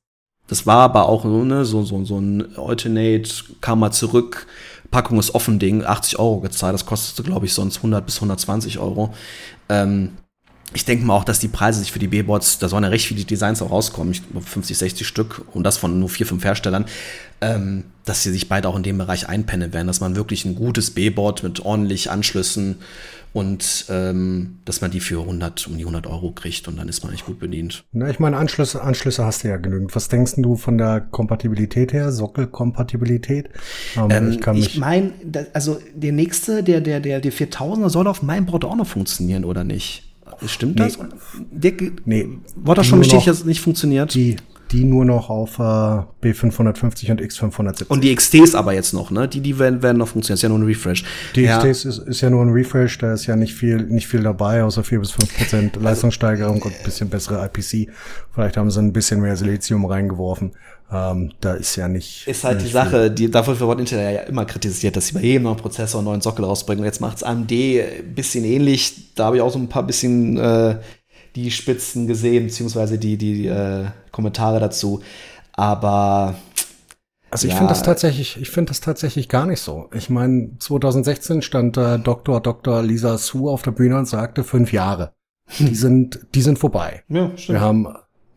das 0.47 0.67
war 0.67 0.77
aber 0.77 1.09
auch 1.09 1.25
ne, 1.25 1.65
so, 1.65 1.83
so, 1.83 2.05
so 2.05 2.19
ein 2.19 2.55
Alternate, 2.55 3.29
kam 3.61 3.79
mal 3.79 3.91
zurück, 3.91 4.47
Packung 4.91 5.17
ist 5.17 5.33
offen 5.33 5.57
Ding, 5.57 5.83
80 5.83 6.19
Euro 6.19 6.39
gezahlt. 6.39 6.73
Das 6.75 6.85
kostete, 6.85 7.23
glaube 7.23 7.47
ich, 7.47 7.53
sonst 7.53 7.77
100 7.77 8.05
bis 8.05 8.15
120 8.17 8.77
Euro. 8.77 9.13
Ähm, 9.69 10.11
ich 10.73 10.85
denke 10.85 11.05
mal 11.05 11.15
auch, 11.15 11.23
dass 11.23 11.39
die 11.39 11.47
Preise 11.47 11.79
sich 11.79 11.91
für 11.91 11.99
die 11.99 12.07
B-Boards, 12.07 12.59
da 12.59 12.69
sollen 12.69 12.83
ja 12.83 12.89
recht 12.89 13.07
viele 13.07 13.23
Designs 13.23 13.61
auch 13.61 13.71
rauskommen, 13.71 14.11
ich 14.13 14.29
glaube 14.29 14.45
50, 14.45 14.77
60 14.77 15.07
Stück 15.07 15.41
und 15.53 15.63
das 15.63 15.77
von 15.77 15.99
nur 15.99 16.09
vier, 16.09 16.25
fünf 16.25 16.43
Herstellern, 16.43 16.85
ähm, 17.41 17.83
dass 18.05 18.23
sie 18.23 18.31
sich 18.31 18.47
beide 18.47 18.67
auch 18.67 18.77
in 18.77 18.83
dem 18.83 18.97
Bereich 18.97 19.27
einpennen 19.27 19.73
werden, 19.73 19.87
dass 19.87 19.99
man 19.99 20.15
wirklich 20.15 20.45
ein 20.45 20.55
gutes 20.55 20.91
B-Board 20.91 21.43
mit 21.43 21.59
ordentlich 21.59 22.09
Anschlüssen 22.09 22.77
und 23.33 23.85
ähm, 23.89 24.59
dass 24.65 24.81
man 24.81 24.91
die 24.91 24.99
für 24.99 25.21
100, 25.21 25.67
um 25.67 25.77
die 25.77 25.83
100 25.83 26.05
Euro 26.07 26.31
kriegt 26.31 26.67
und 26.67 26.77
dann 26.77 26.89
ist 26.89 27.03
man 27.03 27.13
echt 27.13 27.25
gut 27.25 27.39
bedient. 27.39 27.83
Na, 27.91 28.09
ich 28.09 28.19
meine, 28.19 28.37
Anschlüsse, 28.37 28.81
Anschlüsse 28.81 29.25
hast 29.25 29.43
du 29.43 29.49
ja 29.49 29.57
genügend. 29.57 29.95
Was 29.95 30.09
denkst 30.09 30.33
du 30.37 30.55
von 30.55 30.77
der 30.77 31.01
Kompatibilität 31.01 31.93
her, 31.93 32.11
Sockelkompatibilität? 32.11 33.49
Ähm, 33.95 34.39
ähm, 34.45 34.55
ich, 34.55 34.67
ich 34.67 34.77
meine, 34.77 35.13
also 35.53 35.79
der 35.93 36.11
nächste, 36.11 36.61
der, 36.63 36.81
der, 36.81 36.99
der, 36.99 37.21
der 37.21 37.31
4000er 37.31 37.89
soll 37.89 38.07
auf 38.07 38.21
meinem 38.21 38.45
Board 38.45 38.65
auch 38.65 38.75
noch 38.75 38.87
funktionieren, 38.87 39.45
oder 39.45 39.63
nicht? 39.63 40.10
Stimmt 40.47 40.79
nee. 40.79 40.85
das? 40.85 40.97
Der, 41.51 41.73
nee. 42.05 42.27
War 42.55 42.75
das 42.75 42.87
schon 42.87 42.99
bestätigt, 42.99 43.27
dass 43.27 43.39
es 43.39 43.45
nicht 43.45 43.61
funktioniert? 43.61 44.13
Die, 44.13 44.37
die 44.71 44.85
nur 44.85 45.05
noch 45.05 45.29
auf 45.29 45.59
äh, 45.59 45.61
B550 45.61 47.11
und 47.11 47.21
X570. 47.21 47.87
Und 47.87 48.03
die 48.03 48.15
XTs 48.15 48.55
aber 48.55 48.73
jetzt 48.73 48.93
noch, 48.93 49.11
ne? 49.11 49.27
Die, 49.27 49.41
die 49.41 49.59
werden, 49.59 49.81
werden 49.81 49.97
noch 49.97 50.07
funktionieren. 50.07 50.35
Ist 50.35 50.43
ja 50.43 50.49
nur 50.49 50.59
ein 50.59 50.65
Refresh. 50.65 51.03
Die 51.35 51.41
ja. 51.41 51.57
XTs 51.59 51.85
ist, 51.85 51.97
ist 51.99 52.21
ja 52.21 52.29
nur 52.29 52.43
ein 52.43 52.49
Refresh, 52.49 52.97
da 52.99 53.13
ist 53.13 53.25
ja 53.25 53.35
nicht 53.35 53.53
viel, 53.53 53.83
nicht 53.83 54.07
viel 54.07 54.23
dabei, 54.23 54.63
außer 54.63 54.83
4 54.83 54.99
bis 54.99 55.11
5 55.11 55.37
Prozent 55.37 55.75
Leistungssteigerung 55.81 56.61
und 56.61 56.73
ein 56.73 56.83
bisschen 56.83 57.09
bessere 57.09 57.45
IPC. 57.45 57.91
Vielleicht 58.33 58.57
haben 58.57 58.71
sie 58.71 58.79
ein 58.79 58.93
bisschen 58.93 59.21
mehr 59.21 59.35
Silizium 59.35 59.85
reingeworfen. 59.85 60.51
Ähm, 60.93 61.31
da 61.39 61.53
ist 61.53 61.75
ja 61.77 61.87
nicht. 61.87 62.27
Ist 62.27 62.43
halt 62.43 62.61
die 62.61 62.67
Sache, 62.67 63.09
die, 63.09 63.31
dafür 63.31 63.57
wird 63.59 63.79
Intel 63.79 63.99
ja 63.99 64.21
immer 64.21 64.43
kritisiert, 64.43 64.97
dass 64.97 65.07
sie 65.07 65.13
bei 65.13 65.21
jedem 65.21 65.43
neuen 65.43 65.57
Prozessor 65.57 65.99
einen 65.99 66.05
neuen 66.05 66.21
Sockel 66.21 66.43
rausbringen. 66.43 66.81
Und 66.81 66.85
jetzt 66.85 66.99
macht's 66.99 67.23
AMD 67.23 67.51
ein 67.51 68.13
bisschen 68.13 68.43
ähnlich. 68.43 69.13
Da 69.15 69.25
habe 69.25 69.37
ich 69.37 69.41
auch 69.41 69.51
so 69.51 69.59
ein 69.59 69.69
paar 69.69 69.83
bisschen 69.83 70.37
äh, 70.37 70.75
die 71.35 71.51
Spitzen 71.51 72.07
gesehen, 72.07 72.45
beziehungsweise 72.45 72.97
die, 72.97 73.17
die 73.17 73.47
äh, 73.47 73.85
Kommentare 74.11 74.59
dazu. 74.59 75.01
Aber 75.53 76.35
also 77.29 77.47
ich 77.47 77.53
ja. 77.53 77.57
finde 77.59 77.71
das 77.71 77.83
tatsächlich, 77.83 78.39
ich 78.41 78.49
finde 78.49 78.71
das 78.71 78.81
tatsächlich 78.81 79.29
gar 79.29 79.45
nicht 79.45 79.61
so. 79.61 79.89
Ich 79.93 80.09
meine, 80.09 80.51
2016 80.59 81.41
stand 81.41 81.77
äh, 81.77 81.99
Dr. 81.99 82.41
Dr. 82.41 82.81
Lisa 82.83 83.17
Su 83.17 83.49
auf 83.49 83.61
der 83.61 83.71
Bühne 83.71 83.97
und 83.97 84.07
sagte 84.07 84.43
fünf 84.43 84.73
Jahre. 84.73 85.13
Die 85.59 85.75
sind, 85.75 86.27
die 86.35 86.41
sind 86.41 86.59
vorbei. 86.59 87.03
Ja, 87.07 87.31
stimmt. 87.35 87.59
Wir 87.59 87.61
haben 87.61 87.87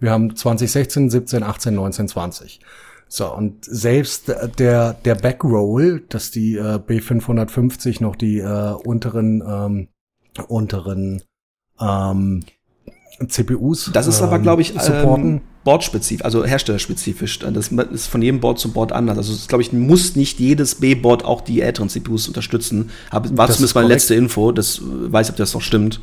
wir 0.04 0.10
haben 0.10 0.36
2016, 0.36 1.08
17, 1.08 1.42
18, 1.42 1.74
19, 1.74 2.08
20. 2.08 2.60
So, 3.08 3.34
und 3.34 3.64
selbst 3.64 4.32
der, 4.58 4.92
der 4.92 5.14
Backroll, 5.14 6.04
dass 6.08 6.30
die 6.30 6.56
äh, 6.56 6.78
B550 6.78 8.02
noch 8.02 8.14
die 8.14 8.38
äh, 8.38 8.72
unteren, 8.84 9.42
ähm, 9.46 9.88
unteren 10.48 11.22
ähm, 11.80 12.44
CPUs. 13.28 13.90
Das 13.92 14.06
ist 14.06 14.22
aber, 14.22 14.38
glaube 14.38 14.62
ich, 14.62 14.74
ähm. 14.74 15.14
Ähm, 15.14 15.40
Boardspezifisch, 15.64 16.24
also 16.24 16.44
herstellerspezifisch. 16.44 17.38
Das 17.38 17.68
ist 17.68 18.06
von 18.06 18.20
jedem 18.20 18.40
Board 18.40 18.58
zu 18.58 18.70
Board 18.70 18.92
anders. 18.92 19.16
Also, 19.16 19.34
glaube 19.48 19.62
ich, 19.62 19.72
muss 19.72 20.14
nicht 20.14 20.38
jedes 20.38 20.74
B-Board 20.74 21.24
auch 21.24 21.40
die 21.40 21.62
älteren 21.62 21.88
CPUs 21.88 22.28
unterstützen. 22.28 22.90
Hab, 23.10 23.34
war 23.36 23.46
das 23.46 23.56
zumindest 23.56 23.74
meine 23.74 23.88
letzte 23.88 24.14
Info. 24.14 24.52
Das 24.52 24.82
weiß 24.82 25.28
ich, 25.28 25.32
ob 25.32 25.36
das 25.38 25.54
noch 25.54 25.62
stimmt. 25.62 26.00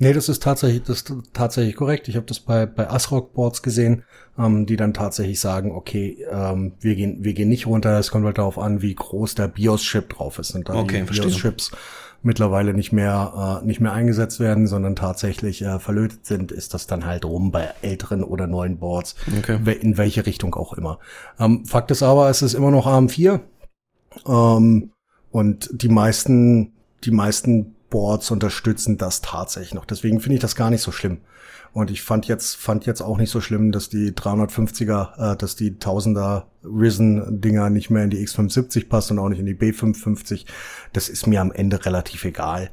Nee, 0.00 0.12
das 0.12 0.28
ist 0.28 0.42
tatsächlich, 0.42 0.82
das 0.82 0.98
ist 0.98 1.12
tatsächlich 1.32 1.74
korrekt. 1.74 2.08
Ich 2.08 2.16
habe 2.16 2.26
das 2.26 2.38
bei, 2.38 2.66
bei 2.66 2.88
ASRock 2.88 3.34
Boards 3.34 3.62
gesehen, 3.62 4.04
ähm, 4.38 4.64
die 4.64 4.76
dann 4.76 4.94
tatsächlich 4.94 5.40
sagen, 5.40 5.72
okay, 5.72 6.24
ähm, 6.30 6.74
wir 6.80 6.94
gehen, 6.94 7.24
wir 7.24 7.34
gehen 7.34 7.48
nicht 7.48 7.66
runter. 7.66 7.98
Es 7.98 8.10
kommt 8.10 8.24
halt 8.24 8.38
darauf 8.38 8.58
an, 8.58 8.80
wie 8.80 8.94
groß 8.94 9.34
der 9.34 9.48
BIOS-Chip 9.48 10.10
drauf 10.10 10.38
ist. 10.38 10.52
Und 10.54 10.68
da 10.68 10.74
okay, 10.74 11.04
die 11.04 11.12
BIOS-Chips 11.12 11.72
mittlerweile 12.22 12.74
nicht 12.74 12.92
mehr, 12.92 13.60
äh, 13.62 13.66
nicht 13.66 13.80
mehr 13.80 13.92
eingesetzt 13.92 14.40
werden, 14.40 14.66
sondern 14.66 14.96
tatsächlich 14.96 15.62
äh, 15.62 15.78
verlötet 15.78 16.26
sind, 16.26 16.52
ist 16.52 16.74
das 16.74 16.86
dann 16.86 17.06
halt 17.06 17.24
rum 17.24 17.52
bei 17.52 17.70
älteren 17.82 18.24
oder 18.24 18.46
neuen 18.46 18.78
Boards. 18.78 19.14
Okay. 19.38 19.58
In 19.80 19.96
welche 19.96 20.26
Richtung 20.26 20.54
auch 20.54 20.72
immer. 20.72 20.98
Ähm, 21.38 21.64
Fakt 21.64 21.90
ist 21.90 22.02
aber, 22.02 22.28
es 22.28 22.42
ist 22.42 22.54
immer 22.54 22.70
noch 22.70 22.86
AM4. 22.86 23.40
Ähm, 24.26 24.92
und 25.30 25.70
die 25.72 25.88
meisten, 25.88 26.72
die 27.04 27.10
meisten 27.10 27.76
Boards 27.90 28.30
unterstützen 28.30 28.98
das 28.98 29.20
tatsächlich 29.20 29.74
noch. 29.74 29.84
Deswegen 29.84 30.20
finde 30.20 30.34
ich 30.36 30.40
das 30.40 30.56
gar 30.56 30.70
nicht 30.70 30.82
so 30.82 30.92
schlimm. 30.92 31.18
Und 31.72 31.90
ich 31.90 32.02
fand 32.02 32.26
jetzt, 32.26 32.56
fand 32.56 32.86
jetzt 32.86 33.00
auch 33.00 33.18
nicht 33.18 33.30
so 33.30 33.40
schlimm, 33.40 33.72
dass 33.72 33.88
die 33.88 34.12
350er, 34.12 35.32
äh, 35.32 35.36
dass 35.36 35.56
die 35.56 35.72
1000er 35.72 36.44
Risen-Dinger 36.64 37.70
nicht 37.70 37.90
mehr 37.90 38.04
in 38.04 38.10
die 38.10 38.26
X570 38.26 38.88
passen 38.88 39.18
und 39.18 39.24
auch 39.24 39.28
nicht 39.28 39.40
in 39.40 39.46
die 39.46 39.54
B550. 39.54 40.46
Das 40.92 41.08
ist 41.08 41.26
mir 41.26 41.40
am 41.40 41.52
Ende 41.52 41.84
relativ 41.84 42.24
egal. 42.24 42.70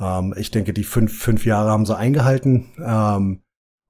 Ähm, 0.00 0.34
ich 0.36 0.50
denke, 0.50 0.72
die 0.72 0.84
fünf, 0.84 1.16
fünf 1.18 1.46
Jahre 1.46 1.70
haben 1.70 1.86
sie 1.86 1.96
eingehalten. 1.96 2.66
Ähm, 2.78 3.40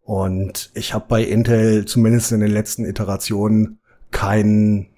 Und 0.06 0.70
ich 0.74 0.93
habe 0.93 1.06
bei 1.09 1.22
Intel 1.22 1.86
zumindest 1.86 2.31
in 2.32 2.40
den 2.40 2.51
letzten 2.51 2.85
Iterationen 2.85 3.81
kein, 4.10 4.90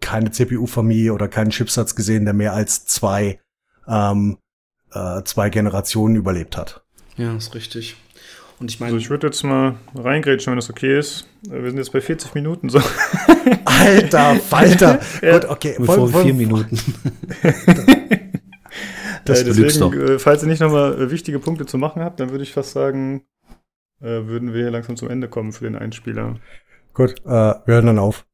keine 0.00 0.30
CPU-Familie 0.30 1.12
oder 1.12 1.26
keinen 1.28 1.50
Chipsatz 1.50 1.96
gesehen, 1.96 2.24
der 2.24 2.32
mehr 2.32 2.52
als 2.52 2.86
zwei, 2.86 3.40
ähm, 3.88 4.38
äh, 4.92 5.22
zwei 5.24 5.50
Generationen 5.50 6.14
überlebt 6.14 6.56
hat. 6.56 6.84
Ja, 7.16 7.34
ist 7.36 7.54
richtig. 7.56 7.96
Und 8.62 8.70
ich 8.70 8.78
meine. 8.78 8.92
Also 8.92 9.04
ich 9.04 9.10
würde 9.10 9.26
jetzt 9.26 9.42
mal 9.42 9.74
reingrätschen, 9.96 10.52
wenn 10.52 10.56
das 10.56 10.70
okay 10.70 10.96
ist. 10.96 11.26
Wir 11.42 11.68
sind 11.68 11.78
jetzt 11.78 11.92
bei 11.92 12.00
40 12.00 12.32
Minuten 12.34 12.68
so. 12.68 12.80
Alter, 13.64 14.36
Falter. 14.36 15.00
ja. 15.22 15.40
Gut, 15.40 15.50
okay. 15.50 15.74
Voll, 15.82 16.08
voll, 16.08 16.22
vier 16.22 16.32
Minuten. 16.32 16.76
das 19.24 19.42
äh, 19.42 19.44
deswegen, 19.46 20.00
äh, 20.00 20.18
falls 20.20 20.44
ihr 20.44 20.48
nicht 20.48 20.60
nochmal 20.60 20.94
äh, 20.94 21.10
wichtige 21.10 21.40
Punkte 21.40 21.66
zu 21.66 21.76
machen 21.76 22.02
habt, 22.04 22.20
dann 22.20 22.30
würde 22.30 22.44
ich 22.44 22.52
fast 22.52 22.70
sagen, 22.70 23.24
äh, 24.00 24.26
würden 24.28 24.54
wir 24.54 24.60
hier 24.60 24.70
langsam 24.70 24.96
zum 24.96 25.10
Ende 25.10 25.26
kommen 25.26 25.50
für 25.50 25.64
den 25.64 25.74
Einspieler. 25.74 26.36
Gut, 26.94 27.16
äh, 27.24 27.30
wir 27.30 27.62
hören 27.66 27.86
dann 27.86 27.98
auf. 27.98 28.24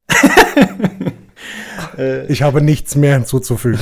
ich 2.28 2.42
habe 2.42 2.60
nichts 2.60 2.96
mehr 2.96 3.14
hinzuzufügen. 3.14 3.80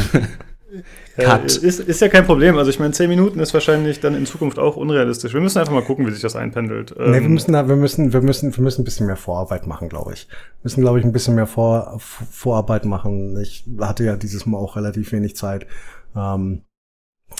Cut. 1.16 1.44
Ist, 1.44 1.80
ist 1.80 2.00
ja 2.00 2.08
kein 2.08 2.24
Problem. 2.24 2.58
Also 2.58 2.70
ich 2.70 2.78
meine, 2.78 2.92
zehn 2.92 3.08
Minuten 3.08 3.40
ist 3.40 3.54
wahrscheinlich 3.54 4.00
dann 4.00 4.14
in 4.14 4.26
Zukunft 4.26 4.58
auch 4.58 4.76
unrealistisch. 4.76 5.32
Wir 5.32 5.40
müssen 5.40 5.58
einfach 5.58 5.72
mal 5.72 5.84
gucken, 5.84 6.06
wie 6.06 6.10
sich 6.10 6.20
das 6.20 6.36
einpendelt. 6.36 6.94
Nee, 6.98 7.04
wir 7.04 7.14
ähm, 7.16 7.32
müssen 7.32 7.52
da, 7.52 7.68
wir 7.68 7.76
müssen, 7.76 8.12
wir 8.12 8.20
müssen, 8.20 8.54
wir 8.54 8.62
müssen 8.62 8.82
ein 8.82 8.84
bisschen 8.84 9.06
mehr 9.06 9.16
Vorarbeit 9.16 9.66
machen, 9.66 9.88
glaube 9.88 10.12
ich. 10.12 10.28
Wir 10.28 10.64
müssen, 10.64 10.80
glaube 10.82 10.98
ich, 10.98 11.04
ein 11.04 11.12
bisschen 11.12 11.34
mehr 11.34 11.46
Vor, 11.46 11.98
Vorarbeit 11.98 12.84
machen. 12.84 13.38
Ich 13.40 13.64
hatte 13.80 14.04
ja 14.04 14.16
dieses 14.16 14.46
Mal 14.46 14.58
auch 14.58 14.76
relativ 14.76 15.12
wenig 15.12 15.36
Zeit. 15.36 15.66
Ähm, 16.14 16.62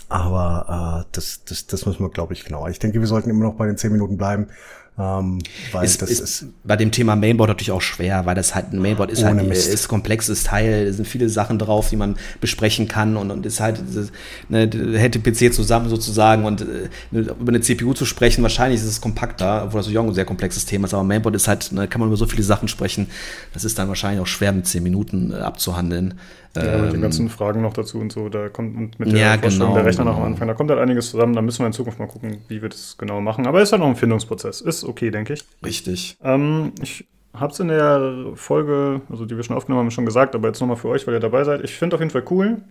aber 0.09 1.05
äh, 1.05 1.09
das, 1.13 1.45
das, 1.45 1.67
das 1.67 1.87
müssen 1.87 2.03
wir, 2.03 2.11
glaube 2.11 2.33
ich, 2.33 2.45
genau. 2.45 2.67
Ich 2.69 2.79
denke, 2.79 3.01
wir 3.01 3.07
sollten 3.07 3.31
immer 3.31 3.45
noch 3.45 3.55
bei 3.55 3.67
den 3.67 3.77
zehn 3.77 3.93
Minuten 3.93 4.17
bleiben. 4.17 4.49
Ähm, 4.99 5.41
weil 5.73 5.85
ist, 5.85 6.01
das 6.01 6.11
ist, 6.11 6.21
ist, 6.21 6.47
bei 6.65 6.75
dem 6.75 6.91
Thema 6.91 7.17
Mainboard 7.17 7.49
natürlich 7.49 7.71
auch 7.71 7.83
schwer, 7.83 8.25
weil 8.25 8.35
das 8.35 8.55
halt 8.55 8.73
ein 8.73 8.81
Mainboard 8.81 9.11
ist 9.11 9.25
halt 9.25 9.47
Mist. 9.47 9.69
ist 9.69 9.89
komplexes 9.89 10.45
Teil, 10.45 10.87
es 10.87 10.97
sind 10.97 11.07
viele 11.07 11.29
Sachen 11.29 11.59
drauf, 11.59 11.91
die 11.91 11.97
man 11.97 12.17
besprechen 12.41 12.89
kann 12.89 13.19
und, 13.19 13.31
und 13.31 13.45
ist 13.45 13.61
halt 13.61 13.83
ne, 14.49 14.71
hätte 14.97 15.19
PC 15.21 15.53
zusammen 15.53 15.91
sozusagen 15.91 16.47
und 16.47 16.63
äh, 16.63 16.89
über 17.13 17.49
eine 17.49 17.61
CPU 17.61 17.93
zu 17.93 18.07
sprechen, 18.07 18.43
wahrscheinlich 18.43 18.81
ist 18.81 18.87
es 18.87 19.03
kompakter, 19.03 19.65
obwohl 19.67 19.83
das 19.83 19.95
auch 19.95 20.07
ein 20.07 20.15
sehr 20.15 20.25
komplexes 20.25 20.65
Thema 20.65 20.87
ist, 20.87 20.95
aber 20.95 21.05
Mainboard 21.05 21.37
ist 21.37 21.47
halt, 21.47 21.73
ne, 21.73 21.87
kann 21.89 22.01
man 22.01 22.09
über 22.09 22.17
so 22.17 22.27
viele 22.27 22.43
Sachen 22.43 22.67
sprechen, 22.67 23.07
das 23.53 23.65
ist 23.65 23.79
dann 23.79 23.89
wahrscheinlich 23.89 24.23
auch 24.23 24.27
schwer 24.27 24.53
mit 24.53 24.67
zehn 24.67 24.83
Minuten 24.83 25.31
äh, 25.31 25.37
abzuhandeln. 25.37 26.15
Ja, 26.57 26.79
mit 26.79 26.91
den 26.91 26.97
ähm, 26.97 27.03
ganzen 27.03 27.29
Fragen 27.29 27.63
noch 27.63 27.73
dazu 27.73 27.99
und 27.99 28.13
so, 28.13 28.29
da 28.29 28.49
kommt 28.49 28.99
mit 28.99 29.13
der 29.13 29.19
ja, 29.19 29.39
Vorstellung 29.39 29.69
genau, 29.69 29.75
der 29.75 29.85
Rechner 29.87 30.05
genau. 30.05 30.17
noch 30.17 30.23
am 30.23 30.33
Anfang, 30.33 30.49
da 30.49 30.55
kommt 30.55 30.71
halt 30.71 30.81
einiges 30.81 31.11
zusammen, 31.11 31.35
da 31.35 31.43
müssen 31.43 31.61
wir 31.61 31.67
in 31.67 31.73
Zukunft 31.73 31.99
mal 31.99 32.09
gucken, 32.09 32.39
wie 32.49 32.63
wir 32.63 32.69
das 32.69 32.97
genau 32.99 33.21
machen. 33.21 33.47
Aber 33.47 33.63
ist 33.63 33.73
halt 33.73 33.81
noch 33.81 33.89
ein 33.89 33.97
Findungsprozess. 33.97 34.61
Ist 34.61 34.85
okay, 34.85 35.11
denke 35.11 35.35
ich. 35.35 35.45
Richtig. 35.65 36.17
Ähm, 36.23 36.73
ich 36.83 37.07
habe 37.33 37.53
es 37.53 37.61
in 37.61 37.69
der 37.69 38.33
Folge, 38.35 39.03
also 39.11 39.27
die 39.27 39.37
wir 39.37 39.43
schon 39.43 39.57
aufgenommen 39.57 39.85
haben, 39.85 39.91
schon 39.91 40.07
gesagt, 40.07 40.35
aber 40.35 40.49
jetzt 40.49 40.61
nochmal 40.61 40.77
für 40.77 40.89
euch, 40.89 41.07
weil 41.07 41.15
ihr 41.15 41.21
dabei 41.21 41.45
seid. 41.45 41.63
Ich 41.63 41.75
finde 41.75 41.97
auf 41.97 42.01
jeden 42.01 42.11
Fall 42.11 42.25
cool, 42.31 42.63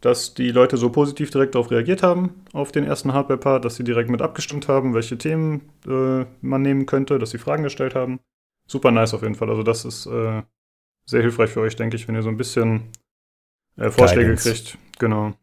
dass 0.00 0.34
die 0.34 0.50
Leute 0.50 0.76
so 0.76 0.90
positiv 0.90 1.30
direkt 1.30 1.54
darauf 1.54 1.70
reagiert 1.70 2.02
haben, 2.02 2.44
auf 2.52 2.70
den 2.70 2.84
ersten 2.84 3.12
Hardware-Part, 3.12 3.64
dass 3.64 3.76
sie 3.76 3.84
direkt 3.84 4.10
mit 4.10 4.22
abgestimmt 4.22 4.68
haben, 4.68 4.94
welche 4.94 5.18
Themen 5.18 5.62
äh, 5.86 6.24
man 6.40 6.62
nehmen 6.62 6.86
könnte, 6.86 7.18
dass 7.18 7.30
sie 7.30 7.38
Fragen 7.38 7.62
gestellt 7.62 7.94
haben. 7.94 8.20
Super 8.68 8.90
nice 8.90 9.14
auf 9.14 9.22
jeden 9.22 9.34
Fall. 9.34 9.48
Also 9.48 9.62
das 9.62 9.84
ist 9.84 10.06
äh, 10.06 10.42
sehr 11.06 11.22
hilfreich 11.22 11.50
für 11.50 11.60
euch, 11.60 11.76
denke 11.76 11.96
ich, 11.96 12.06
wenn 12.06 12.14
ihr 12.14 12.22
so 12.22 12.28
ein 12.28 12.36
bisschen 12.36 12.90
äh, 13.76 13.90
Vorschläge 13.90 14.34
Guidance. 14.34 14.50
kriegt. 14.50 14.78
Genau. 14.98 15.34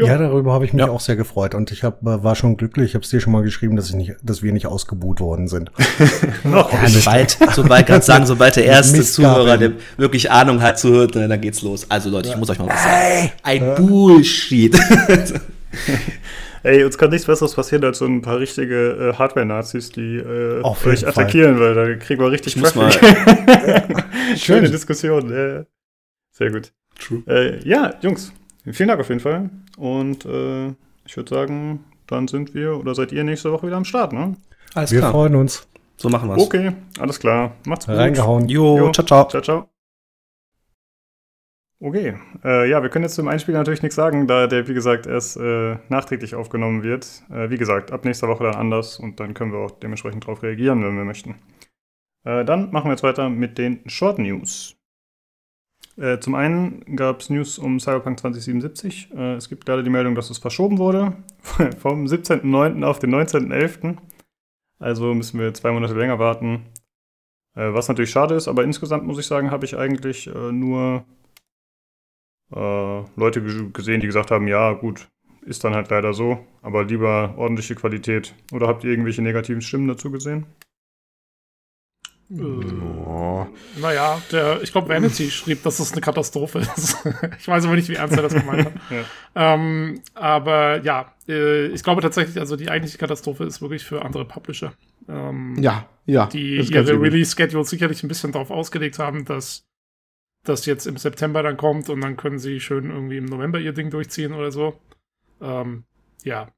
Jo. 0.00 0.06
Ja, 0.06 0.16
darüber 0.16 0.52
habe 0.52 0.64
ich 0.64 0.72
mich 0.72 0.84
ja. 0.84 0.88
auch 0.88 1.00
sehr 1.00 1.16
gefreut 1.16 1.56
und 1.56 1.72
ich 1.72 1.82
hab, 1.82 1.98
war 2.02 2.36
schon 2.36 2.56
glücklich. 2.56 2.90
Ich 2.90 2.94
habe 2.94 3.02
es 3.02 3.10
dir 3.10 3.18
schon 3.18 3.32
mal 3.32 3.42
geschrieben, 3.42 3.74
dass 3.74 3.88
ich 3.88 3.96
nicht, 3.96 4.14
dass 4.22 4.44
wir 4.44 4.52
nicht 4.52 4.68
ausgebuht 4.68 5.18
worden 5.18 5.48
sind. 5.48 5.72
Noch 6.44 6.72
ja, 6.72 6.88
sobald, 6.88 7.36
sobald 7.52 7.86
kann 7.88 8.00
sagen, 8.00 8.24
sobald 8.24 8.54
der 8.54 8.64
erste 8.64 9.02
Zuhörer, 9.02 9.58
der 9.58 9.72
wirklich 9.96 10.30
Ahnung 10.30 10.62
hat, 10.62 10.78
zuhört, 10.78 11.16
ne, 11.16 11.26
dann 11.26 11.40
geht's 11.40 11.62
los. 11.62 11.90
Also 11.90 12.10
Leute, 12.10 12.28
ich 12.28 12.36
muss 12.36 12.48
euch 12.48 12.60
mal 12.60 12.68
was 12.68 12.84
sagen. 12.84 13.32
Ein 13.42 13.74
Bullshit. 13.74 14.78
Ey, 16.62 16.84
uns 16.84 16.96
kann 16.96 17.10
nichts 17.10 17.26
Besseres 17.26 17.54
passieren 17.54 17.84
als 17.84 17.98
so 17.98 18.04
ein 18.04 18.22
paar 18.22 18.38
richtige 18.38 19.10
äh, 19.10 19.14
Hardware-Nazis, 19.14 19.90
die 19.90 20.16
äh, 20.16 20.62
euch 20.62 21.06
attackieren, 21.08 21.58
weil 21.58 21.74
da 21.74 21.94
kriegen 21.96 22.20
wir 22.20 22.30
richtig 22.30 22.54
Traffic. 22.54 23.00
Schöne 24.36 24.70
Diskussion. 24.70 25.28
Ja. 25.30 25.64
Sehr 26.30 26.52
gut. 26.52 26.72
True. 26.98 27.22
Äh, 27.26 27.66
ja, 27.66 27.94
Jungs, 28.02 28.32
vielen 28.70 28.88
Dank 28.88 29.00
auf 29.00 29.08
jeden 29.08 29.20
Fall. 29.20 29.50
Und 29.76 30.24
äh, 30.24 30.68
ich 31.04 31.16
würde 31.16 31.34
sagen, 31.34 31.84
dann 32.06 32.28
sind 32.28 32.54
wir 32.54 32.78
oder 32.78 32.94
seid 32.94 33.12
ihr 33.12 33.24
nächste 33.24 33.52
Woche 33.52 33.66
wieder 33.66 33.76
am 33.76 33.84
Start, 33.84 34.12
ne? 34.12 34.36
Alles 34.74 34.92
wir 34.92 34.98
klar. 35.00 35.12
freuen 35.12 35.36
uns. 35.36 35.68
So 35.96 36.08
machen 36.08 36.28
wir's. 36.28 36.42
Okay, 36.42 36.72
alles 37.00 37.18
klar. 37.18 37.56
Macht's 37.66 37.86
gut. 37.86 37.96
Reingehauen. 37.96 38.48
Jo, 38.48 38.78
jo. 38.78 38.92
ciao, 38.92 39.06
ciao. 39.06 39.28
Ciao, 39.28 39.42
ciao. 39.42 39.68
Okay, 41.80 42.16
äh, 42.44 42.68
ja, 42.68 42.82
wir 42.82 42.90
können 42.90 43.04
jetzt 43.04 43.14
zum 43.14 43.28
Einspiel 43.28 43.54
natürlich 43.54 43.82
nichts 43.82 43.94
sagen, 43.94 44.26
da 44.26 44.48
der, 44.48 44.66
wie 44.66 44.74
gesagt, 44.74 45.06
erst 45.06 45.36
äh, 45.36 45.76
nachträglich 45.88 46.34
aufgenommen 46.34 46.82
wird. 46.82 47.22
Äh, 47.30 47.50
wie 47.50 47.56
gesagt, 47.56 47.92
ab 47.92 48.04
nächster 48.04 48.26
Woche 48.26 48.44
dann 48.44 48.56
anders 48.56 48.98
und 48.98 49.20
dann 49.20 49.32
können 49.32 49.52
wir 49.52 49.60
auch 49.60 49.70
dementsprechend 49.70 50.24
darauf 50.24 50.42
reagieren, 50.42 50.82
wenn 50.82 50.96
wir 50.96 51.04
möchten. 51.04 51.36
Äh, 52.24 52.44
dann 52.44 52.72
machen 52.72 52.86
wir 52.86 52.92
jetzt 52.92 53.04
weiter 53.04 53.28
mit 53.28 53.58
den 53.58 53.88
Short 53.88 54.18
News. 54.18 54.77
Äh, 55.98 56.20
zum 56.20 56.36
einen 56.36 56.96
gab 56.96 57.20
es 57.20 57.28
News 57.28 57.58
um 57.58 57.80
Cyberpunk 57.80 58.20
2077. 58.20 59.10
Äh, 59.16 59.34
es 59.34 59.48
gibt 59.48 59.66
gerade 59.66 59.82
die 59.82 59.90
Meldung, 59.90 60.14
dass 60.14 60.30
es 60.30 60.38
verschoben 60.38 60.78
wurde. 60.78 61.16
vom 61.78 62.04
17.09. 62.04 62.84
auf 62.84 63.00
den 63.00 63.14
19.11. 63.14 63.96
Also 64.78 65.12
müssen 65.14 65.40
wir 65.40 65.52
zwei 65.54 65.72
Monate 65.72 65.94
länger 65.94 66.18
warten. 66.20 66.66
Äh, 67.56 67.74
was 67.74 67.88
natürlich 67.88 68.10
schade 68.10 68.36
ist, 68.36 68.46
aber 68.46 68.62
insgesamt 68.62 69.06
muss 69.06 69.18
ich 69.18 69.26
sagen, 69.26 69.50
habe 69.50 69.64
ich 69.64 69.76
eigentlich 69.76 70.28
äh, 70.28 70.52
nur 70.52 71.04
äh, 72.54 73.02
Leute 73.16 73.42
gesehen, 73.72 74.00
die 74.00 74.06
gesagt 74.06 74.30
haben, 74.30 74.46
ja 74.46 74.72
gut, 74.74 75.08
ist 75.42 75.64
dann 75.64 75.74
halt 75.74 75.90
leider 75.90 76.14
so, 76.14 76.46
aber 76.62 76.84
lieber 76.84 77.34
ordentliche 77.36 77.74
Qualität. 77.74 78.34
Oder 78.52 78.68
habt 78.68 78.84
ihr 78.84 78.90
irgendwelche 78.90 79.22
negativen 79.22 79.62
Stimmen 79.62 79.88
dazu 79.88 80.12
gesehen? 80.12 80.46
Oh. 82.30 83.46
Naja, 83.80 84.20
der, 84.30 84.62
ich 84.62 84.70
glaube, 84.70 84.88
Vanity 84.88 85.30
schrieb, 85.30 85.62
dass 85.62 85.78
das 85.78 85.92
eine 85.92 86.02
Katastrophe 86.02 86.58
ist. 86.58 86.98
ich 87.38 87.48
weiß 87.48 87.64
aber 87.64 87.74
nicht, 87.74 87.88
wie 87.88 87.94
ernst 87.94 88.16
er 88.16 88.22
das 88.22 88.34
gemeint 88.34 88.66
hat. 88.66 88.72
ja. 88.90 89.54
Ähm, 89.54 90.02
aber 90.14 90.82
ja, 90.82 91.14
äh, 91.26 91.66
ich 91.68 91.82
glaube 91.82 92.02
tatsächlich, 92.02 92.38
also 92.38 92.56
die 92.56 92.68
eigentliche 92.68 92.98
Katastrophe 92.98 93.44
ist 93.44 93.62
wirklich 93.62 93.84
für 93.84 94.04
andere 94.04 94.26
Publisher. 94.26 94.74
Ähm, 95.08 95.56
ja, 95.58 95.88
ja. 96.04 96.26
Die 96.26 96.56
ihre 96.56 97.00
Release-Schedule 97.00 97.64
sicherlich 97.64 98.02
ein 98.02 98.08
bisschen 98.08 98.32
darauf 98.32 98.50
ausgelegt 98.50 98.98
haben, 98.98 99.24
dass 99.24 99.64
das 100.44 100.66
jetzt 100.66 100.86
im 100.86 100.96
September 100.96 101.42
dann 101.42 101.56
kommt 101.56 101.88
und 101.88 102.00
dann 102.02 102.16
können 102.16 102.38
sie 102.38 102.60
schön 102.60 102.90
irgendwie 102.90 103.18
im 103.18 103.24
November 103.24 103.58
ihr 103.58 103.72
Ding 103.72 103.90
durchziehen 103.90 104.34
oder 104.34 104.50
so. 104.50 104.78
Ähm, 105.40 105.84
ja, 106.24 106.48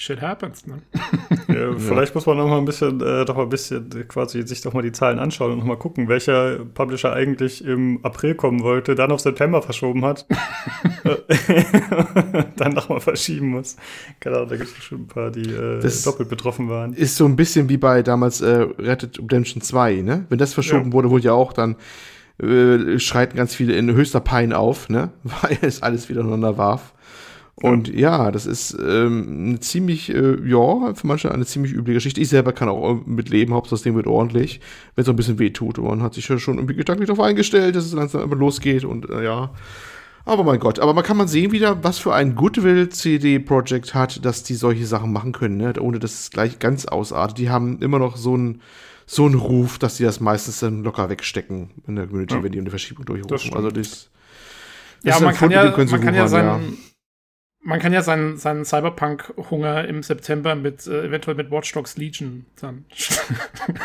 Shit 0.00 0.22
happens, 0.22 0.66
ne? 0.66 0.80
ja, 1.48 1.76
vielleicht 1.76 2.12
ja. 2.12 2.14
muss 2.14 2.24
man 2.24 2.38
noch 2.38 2.48
mal 2.48 2.56
ein 2.56 2.64
bisschen, 2.64 3.02
äh, 3.02 3.26
doch 3.26 3.36
mal 3.36 3.42
ein 3.42 3.50
bisschen 3.50 4.08
quasi 4.08 4.40
sich 4.46 4.62
doch 4.62 4.72
mal 4.72 4.80
die 4.80 4.92
Zahlen 4.92 5.18
anschauen 5.18 5.52
und 5.52 5.58
noch 5.58 5.66
mal 5.66 5.76
gucken, 5.76 6.08
welcher 6.08 6.64
Publisher 6.72 7.12
eigentlich 7.12 7.62
im 7.62 8.02
April 8.02 8.34
kommen 8.34 8.62
wollte, 8.62 8.94
dann 8.94 9.12
auf 9.12 9.20
September 9.20 9.60
verschoben 9.60 10.02
hat, 10.06 10.24
dann 12.56 12.72
noch 12.72 12.88
mal 12.88 13.00
verschieben 13.00 13.48
muss. 13.50 13.76
Genau, 14.20 14.46
da 14.46 14.56
gibt 14.56 14.70
es 14.70 14.82
schon 14.82 15.02
ein 15.02 15.06
paar, 15.06 15.30
die 15.30 15.50
äh, 15.50 15.86
doppelt 16.02 16.30
betroffen 16.30 16.70
waren. 16.70 16.94
Ist 16.94 17.16
so 17.16 17.26
ein 17.26 17.36
bisschen 17.36 17.68
wie 17.68 17.76
bei 17.76 18.02
damals 18.02 18.40
äh, 18.40 18.68
Red 18.78 19.18
Redemption 19.18 19.60
2, 19.60 19.96
ne? 19.96 20.24
Wenn 20.30 20.38
das 20.38 20.54
verschoben 20.54 20.86
ja. 20.86 20.92
wurde, 20.94 21.10
wurde 21.10 21.24
ja 21.24 21.32
auch 21.34 21.52
dann 21.52 21.76
äh, 22.42 22.98
schreiten 22.98 23.36
ganz 23.36 23.54
viele 23.54 23.74
in 23.74 23.92
höchster 23.92 24.20
Pein 24.20 24.54
auf, 24.54 24.88
ne? 24.88 25.10
Weil 25.24 25.58
es 25.60 25.82
alles 25.82 26.08
wieder 26.08 26.22
ineinander 26.22 26.56
warf. 26.56 26.94
Und 27.62 27.88
ja, 27.88 28.30
das 28.30 28.46
ist 28.46 28.76
ähm, 28.80 29.48
eine 29.48 29.60
ziemlich, 29.60 30.08
äh, 30.08 30.36
ja, 30.48 30.94
für 30.94 31.06
manche 31.06 31.30
eine 31.30 31.44
ziemlich 31.44 31.74
üble 31.74 31.92
Geschichte. 31.92 32.20
Ich 32.20 32.30
selber 32.30 32.52
kann 32.52 32.70
auch 32.70 33.00
mit 33.04 33.28
leben, 33.28 33.52
Hauptsache 33.52 33.74
das 33.74 33.82
Ding 33.82 33.94
wird 33.96 34.06
ordentlich, 34.06 34.60
wenn 34.94 35.02
es 35.02 35.06
so 35.06 35.12
ein 35.12 35.16
bisschen 35.16 35.38
weh 35.38 35.50
tut. 35.50 35.78
Und 35.78 35.86
man 35.86 36.02
hat 36.02 36.14
sich 36.14 36.26
ja 36.28 36.38
schon 36.38 36.56
irgendwie 36.56 36.74
gedanklich 36.74 37.08
darauf 37.08 37.24
eingestellt, 37.24 37.76
dass 37.76 37.84
es 37.84 37.92
langsam 37.92 38.22
immer 38.22 38.36
losgeht 38.36 38.84
und 38.84 39.10
äh, 39.10 39.24
ja. 39.24 39.50
Aber 40.24 40.44
mein 40.44 40.58
Gott, 40.58 40.78
aber 40.78 40.94
man 40.94 41.04
kann 41.04 41.16
man 41.16 41.28
sehen 41.28 41.50
wieder, 41.52 41.82
was 41.82 41.98
für 41.98 42.14
ein 42.14 42.34
Goodwill 42.34 42.88
CD 42.90 43.38
Projekt 43.38 43.94
hat, 43.94 44.24
dass 44.24 44.42
die 44.42 44.54
solche 44.54 44.86
Sachen 44.86 45.12
machen 45.12 45.32
können, 45.32 45.56
ne? 45.56 45.74
ohne 45.80 45.98
dass 45.98 46.20
es 46.20 46.30
gleich 46.30 46.58
ganz 46.58 46.86
ausartet. 46.86 47.38
Die 47.38 47.50
haben 47.50 47.80
immer 47.80 47.98
noch 47.98 48.16
so 48.16 48.34
einen 48.34 48.62
so 49.06 49.26
einen 49.26 49.34
Ruf, 49.34 49.78
dass 49.78 49.96
sie 49.96 50.04
das 50.04 50.20
meistens 50.20 50.60
dann 50.60 50.84
locker 50.84 51.10
wegstecken 51.10 51.70
in 51.86 51.96
der 51.96 52.06
Community, 52.06 52.36
ja. 52.36 52.42
wenn 52.44 52.52
die 52.52 52.60
eine 52.60 52.70
Verschiebung 52.70 53.04
durchrufen. 53.04 53.54
Also 53.54 53.70
das, 53.70 54.08
das 55.02 55.18
ja, 55.18 55.20
man 55.24 55.34
kann 55.34 55.50
ja, 55.50 55.64
man 55.76 56.00
kann 56.00 56.14
ja 56.14 56.28
seinen, 56.28 56.46
ja 56.46 56.60
man 57.62 57.78
kann 57.78 57.92
ja 57.92 58.00
seinen, 58.00 58.38
seinen 58.38 58.64
Cyberpunk-Hunger 58.64 59.86
im 59.86 60.02
September 60.02 60.54
mit 60.54 60.86
äh, 60.86 61.04
eventuell 61.04 61.36
mit 61.36 61.50
Watch 61.50 61.72
Dogs 61.72 61.98
Legion 61.98 62.46
dann. 62.58 62.86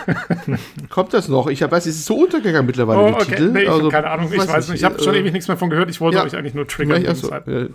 Kommt 0.90 1.14
das 1.14 1.28
noch? 1.28 1.48
Ich 1.48 1.60
weiß, 1.62 1.86
es 1.86 1.98
ist 1.98 2.06
so 2.06 2.24
untergegangen 2.24 2.66
mittlerweile, 2.66 3.02
oh, 3.02 3.08
die 3.08 3.14
okay. 3.14 3.26
Titel. 3.26 3.52
Nee, 3.52 3.64
ich 3.64 3.70
also, 3.70 3.90
keine 3.90 4.10
Ahnung, 4.10 4.32
ich 4.32 4.40
weiß, 4.40 4.48
weiß 4.48 4.70
nicht. 4.70 4.78
Ich 4.78 4.86
habe 4.86 5.04
schon 5.04 5.14
äh, 5.14 5.20
ewig 5.20 5.34
nichts 5.34 5.50
mehr 5.50 5.58
von 5.58 5.70
gehört. 5.70 5.90
Ich 5.90 6.00
wollte 6.00 6.20
ja, 6.20 6.24
euch 6.24 6.38
eigentlich 6.38 6.54
nur 6.54 6.68
triggern. 6.68 7.06
Also, 7.06 7.30
äh, 7.32 7.70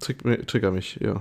trick, 0.00 0.48
trigger 0.48 0.72
mich, 0.72 0.98
ja. 1.00 1.20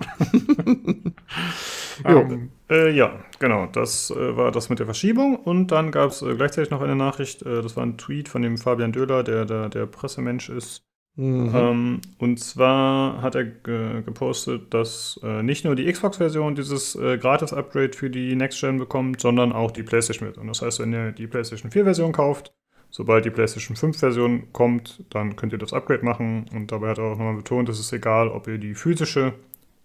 um, 2.04 2.50
äh, 2.72 2.90
ja, 2.90 3.20
genau. 3.38 3.68
Das 3.68 4.10
äh, 4.10 4.36
war 4.36 4.52
das 4.52 4.70
mit 4.70 4.80
der 4.80 4.88
Verschiebung. 4.88 5.36
Und 5.36 5.68
dann 5.68 5.92
gab 5.92 6.10
es 6.10 6.24
äh, 6.24 6.34
gleichzeitig 6.34 6.72
noch 6.72 6.82
eine 6.82 6.96
Nachricht. 6.96 7.44
Äh, 7.44 7.62
das 7.62 7.78
war 7.78 7.86
ein 7.86 8.00
Tweet 8.00 8.28
von 8.28 8.42
dem 8.42 8.58
Fabian 8.58 8.92
Döhler, 8.92 9.22
der 9.22 9.46
der, 9.46 9.70
der 9.70 9.86
Pressemensch 9.86 10.50
ist. 10.50 10.82
Mhm. 11.18 11.52
Ähm, 11.56 12.02
und 12.18 12.40
zwar 12.40 13.22
hat 13.22 13.36
er 13.36 13.46
ge 13.46 14.02
gepostet, 14.04 14.74
dass 14.74 15.20
äh, 15.24 15.44
nicht 15.44 15.64
nur 15.64 15.76
die 15.76 15.90
Xbox-Version 15.92 16.56
dieses 16.56 16.96
äh, 16.96 17.18
Gratis-Upgrade 17.18 17.94
für 17.94 18.10
die 18.10 18.36
Next-Gen 18.36 18.78
bekommt, 18.78 19.22
sondern 19.22 19.54
auch 19.54 19.72
die 19.72 19.84
PlayStation-Version. 19.84 20.48
Das 20.48 20.62
heißt, 20.62 20.80
wenn 20.80 20.92
ihr 20.92 21.12
die 21.14 21.28
PlayStation 21.28 21.72
4-Version 21.72 22.12
kauft, 22.12 22.54
sobald 22.90 23.24
die 23.24 23.30
PlayStation 23.30 23.78
5-Version 23.78 24.52
kommt, 24.52 25.06
dann 25.10 25.38
könnt 25.38 25.54
ihr 25.54 25.60
das 25.60 25.72
Upgrade 25.72 26.04
machen. 26.04 26.50
Und 26.54 26.72
dabei 26.72 26.90
hat 26.90 26.98
er 26.98 27.06
auch 27.06 27.18
nochmal 27.18 27.36
betont, 27.36 27.70
es 27.70 27.80
ist 27.80 27.94
egal, 27.94 28.28
ob 28.28 28.48
ihr 28.48 28.58
die 28.58 28.76
physische 28.76 29.34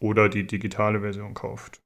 oder 0.00 0.28
die 0.28 0.46
digitale 0.46 1.00
Version 1.00 1.34
kauft. 1.34 1.80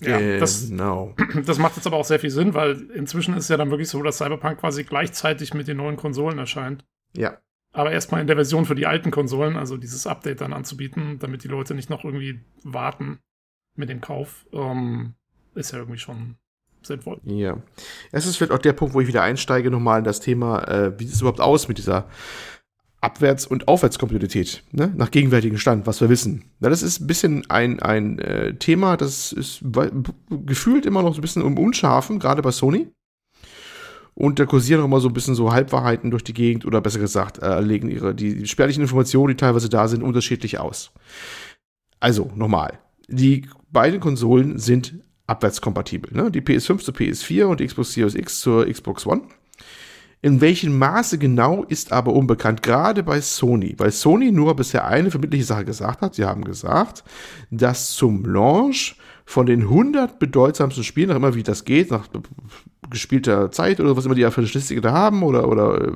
Ja, 0.00 0.38
das, 0.38 0.68
genau. 0.68 1.14
das 1.46 1.58
macht 1.58 1.76
jetzt 1.76 1.86
aber 1.86 1.96
auch 1.96 2.04
sehr 2.04 2.20
viel 2.20 2.30
Sinn, 2.30 2.54
weil 2.54 2.90
inzwischen 2.94 3.34
ist 3.34 3.44
es 3.44 3.48
ja 3.48 3.56
dann 3.56 3.70
wirklich 3.70 3.88
so, 3.88 4.02
dass 4.02 4.18
Cyberpunk 4.18 4.58
quasi 4.58 4.84
gleichzeitig 4.84 5.54
mit 5.54 5.68
den 5.68 5.76
neuen 5.76 5.96
Konsolen 5.96 6.38
erscheint. 6.38 6.84
Ja. 7.16 7.38
Aber 7.78 7.92
erstmal 7.92 8.20
in 8.20 8.26
der 8.26 8.34
Version 8.34 8.64
für 8.64 8.74
die 8.74 8.86
alten 8.86 9.12
Konsolen, 9.12 9.56
also 9.56 9.76
dieses 9.76 10.04
Update 10.08 10.40
dann 10.40 10.52
anzubieten, 10.52 11.20
damit 11.20 11.44
die 11.44 11.48
Leute 11.48 11.76
nicht 11.76 11.90
noch 11.90 12.04
irgendwie 12.04 12.40
warten 12.64 13.20
mit 13.76 13.88
dem 13.88 14.00
Kauf, 14.00 14.46
ähm, 14.52 15.14
ist 15.54 15.70
ja 15.70 15.78
irgendwie 15.78 16.00
schon 16.00 16.34
sinnvoll. 16.82 17.20
Ja. 17.22 17.62
Es 18.10 18.26
ist 18.26 18.36
vielleicht 18.36 18.50
auch 18.50 18.58
der 18.58 18.72
Punkt, 18.72 18.94
wo 18.94 19.00
ich 19.00 19.06
wieder 19.06 19.22
einsteige, 19.22 19.70
nochmal 19.70 20.00
in 20.00 20.04
das 20.04 20.18
Thema, 20.18 20.66
äh, 20.66 20.98
wie 20.98 21.04
sieht 21.04 21.14
es 21.14 21.20
überhaupt 21.20 21.40
aus 21.40 21.68
mit 21.68 21.78
dieser 21.78 22.08
Abwärts- 23.00 23.46
und 23.46 23.68
Aufwärtskompatibilität, 23.68 24.64
ne? 24.72 24.92
nach 24.96 25.12
gegenwärtigem 25.12 25.58
Stand, 25.58 25.86
was 25.86 26.00
wir 26.00 26.08
wissen. 26.08 26.46
Ja, 26.58 26.70
das 26.70 26.82
ist 26.82 27.00
ein 27.00 27.06
bisschen 27.06 27.48
ein, 27.48 27.80
ein 27.80 28.18
äh, 28.18 28.54
Thema, 28.56 28.96
das 28.96 29.30
ist 29.30 29.62
gefühlt 30.28 30.84
immer 30.84 31.02
noch 31.02 31.14
so 31.14 31.20
ein 31.20 31.22
bisschen 31.22 31.42
um 31.42 31.56
Unschafen, 31.56 32.18
gerade 32.18 32.42
bei 32.42 32.50
Sony. 32.50 32.88
Und 34.18 34.40
da 34.40 34.46
kursieren 34.46 34.80
auch 34.80 34.86
immer 34.86 34.98
so 34.98 35.06
ein 35.06 35.14
bisschen 35.14 35.36
so 35.36 35.52
Halbwahrheiten 35.52 36.10
durch 36.10 36.24
die 36.24 36.34
Gegend 36.34 36.66
oder 36.66 36.80
besser 36.80 36.98
gesagt, 36.98 37.40
äh, 37.40 37.60
legen 37.60 37.88
ihre, 37.88 38.16
die 38.16 38.48
spärlichen 38.48 38.82
Informationen, 38.82 39.28
die 39.28 39.36
teilweise 39.36 39.68
da 39.68 39.86
sind, 39.86 40.02
unterschiedlich 40.02 40.58
aus. 40.58 40.90
Also, 42.00 42.28
nochmal. 42.34 42.80
Die 43.06 43.46
beiden 43.70 44.00
Konsolen 44.00 44.58
sind 44.58 44.98
abwärtskompatibel. 45.28 46.12
Ne? 46.12 46.32
Die 46.32 46.40
PS5 46.40 46.78
zur 46.78 46.94
PS4 46.94 47.44
und 47.44 47.60
die 47.60 47.66
Xbox 47.68 47.92
Series 47.92 48.16
X 48.16 48.40
zur 48.40 48.66
Xbox 48.66 49.06
One. 49.06 49.22
In 50.20 50.40
welchem 50.40 50.76
Maße 50.76 51.18
genau 51.18 51.62
ist 51.62 51.92
aber 51.92 52.12
unbekannt, 52.12 52.64
gerade 52.64 53.04
bei 53.04 53.20
Sony, 53.20 53.76
weil 53.78 53.92
Sony 53.92 54.32
nur 54.32 54.56
bisher 54.56 54.84
eine 54.88 55.12
verbindliche 55.12 55.44
Sache 55.44 55.64
gesagt 55.64 56.00
hat. 56.00 56.16
Sie 56.16 56.24
haben 56.24 56.42
gesagt, 56.42 57.04
dass 57.52 57.92
zum 57.92 58.24
Launch 58.24 58.96
von 59.24 59.46
den 59.46 59.60
100 59.60 60.18
bedeutsamsten 60.18 60.82
Spielen, 60.82 61.10
nach 61.10 61.16
immer 61.16 61.36
wie 61.36 61.44
das 61.44 61.64
geht, 61.64 61.92
nach 61.92 62.08
gespielter 62.90 63.50
Zeit 63.50 63.80
oder 63.80 63.96
was 63.96 64.04
immer 64.04 64.14
die 64.14 64.22
für 64.30 64.38
eine 64.38 64.46
Statistik 64.46 64.82
da 64.82 64.92
haben 64.92 65.22
oder, 65.22 65.48
oder 65.48 65.88
äh, 65.88 65.92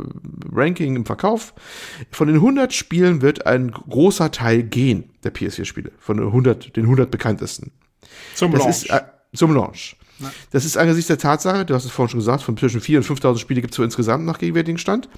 Ranking 0.53 0.97
im 0.97 1.07
Verkauf, 1.07 1.55
von 2.11 2.29
den 2.29 2.37
100 2.37 2.73
Spielen 2.73 3.23
wird 3.23 3.47
ein 3.47 3.71
großer 3.71 4.31
Teil 4.31 4.63
gehen, 4.63 5.11
der 5.25 5.33
PS4-Spiele, 5.35 5.93
von 5.99 6.17
den 6.17 6.27
100, 6.27 6.77
den 6.77 6.85
100 6.85 7.11
bekanntesten. 7.11 7.73
Zum 8.35 8.53
das 8.53 8.61
Launch. 8.61 8.71
Ist, 8.71 8.91
äh, 8.91 9.01
zum 9.35 9.55
Launch. 9.55 9.97
Das 10.51 10.65
ist 10.65 10.77
angesichts 10.77 11.09
der 11.09 11.19
Tatsache, 11.19 11.65
du 11.65 11.75
hast 11.75 11.85
es 11.85 11.91
vorhin 11.91 12.11
schon 12.11 12.21
gesagt, 12.21 12.43
von 12.43 12.57
zwischen 12.57 12.81
4.000 12.81 12.97
und 13.11 13.21
5.000 13.21 13.39
Spiele 13.39 13.61
gibt 13.61 13.73
es 13.73 13.77
so 13.77 13.83
insgesamt 13.83 14.25
nach 14.25 14.39
gegenwärtigem 14.39 14.79
Stand, 14.79 15.09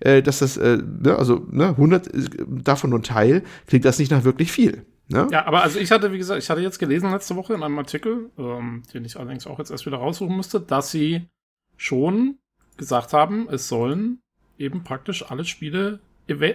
äh, 0.00 0.22
dass 0.22 0.38
das, 0.38 0.56
äh, 0.56 0.78
ne, 0.78 1.16
also 1.16 1.46
ne, 1.50 1.68
100 1.70 2.06
äh, 2.06 2.10
davon 2.46 2.90
nur 2.90 3.00
ein 3.00 3.02
Teil, 3.02 3.42
klingt 3.66 3.84
das 3.84 3.98
nicht 3.98 4.10
nach 4.10 4.24
wirklich 4.24 4.52
viel. 4.52 4.86
Ne? 5.08 5.28
Ja, 5.30 5.46
aber 5.46 5.62
also 5.62 5.78
ich 5.78 5.90
hatte, 5.90 6.12
wie 6.12 6.18
gesagt, 6.18 6.42
ich 6.42 6.50
hatte 6.50 6.60
jetzt 6.60 6.78
gelesen 6.78 7.10
letzte 7.10 7.36
Woche 7.36 7.54
in 7.54 7.62
einem 7.62 7.78
Artikel, 7.78 8.30
ähm, 8.38 8.82
den 8.92 9.04
ich 9.04 9.16
allerdings 9.18 9.46
auch 9.46 9.58
jetzt 9.58 9.70
erst 9.70 9.86
wieder 9.86 9.98
raussuchen 9.98 10.34
musste, 10.34 10.60
dass 10.60 10.90
sie 10.90 11.28
schon 11.76 12.38
gesagt 12.76 13.12
haben, 13.12 13.48
es 13.50 13.68
sollen 13.68 14.20
eben 14.58 14.82
praktisch 14.82 15.30
alle 15.30 15.44
Spiele 15.44 16.00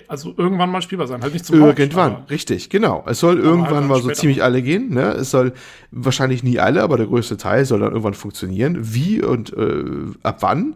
also 0.09 0.33
irgendwann 0.35 0.69
mal 0.69 0.81
spielbar 0.81 1.07
sein, 1.07 1.21
halt 1.21 1.31
nicht 1.31 1.45
zum 1.45 1.55
Irgendwann, 1.55 2.11
Launch, 2.11 2.29
richtig, 2.29 2.69
genau. 2.69 3.05
Es 3.07 3.21
soll 3.21 3.39
irgendwann 3.39 3.75
halt 3.75 3.87
mal 3.87 4.01
so 4.01 4.11
ziemlich 4.11 4.43
alle 4.43 4.61
gehen. 4.61 4.89
Ne? 4.93 5.11
Es 5.13 5.31
soll 5.31 5.53
wahrscheinlich 5.91 6.43
nie 6.43 6.59
alle, 6.59 6.83
aber 6.83 6.97
der 6.97 7.07
größte 7.07 7.37
Teil 7.37 7.63
soll 7.63 7.79
dann 7.79 7.91
irgendwann 7.91 8.13
funktionieren. 8.13 8.77
Wie 8.81 9.23
und 9.23 9.53
äh, 9.53 9.85
ab 10.23 10.39
wann? 10.41 10.75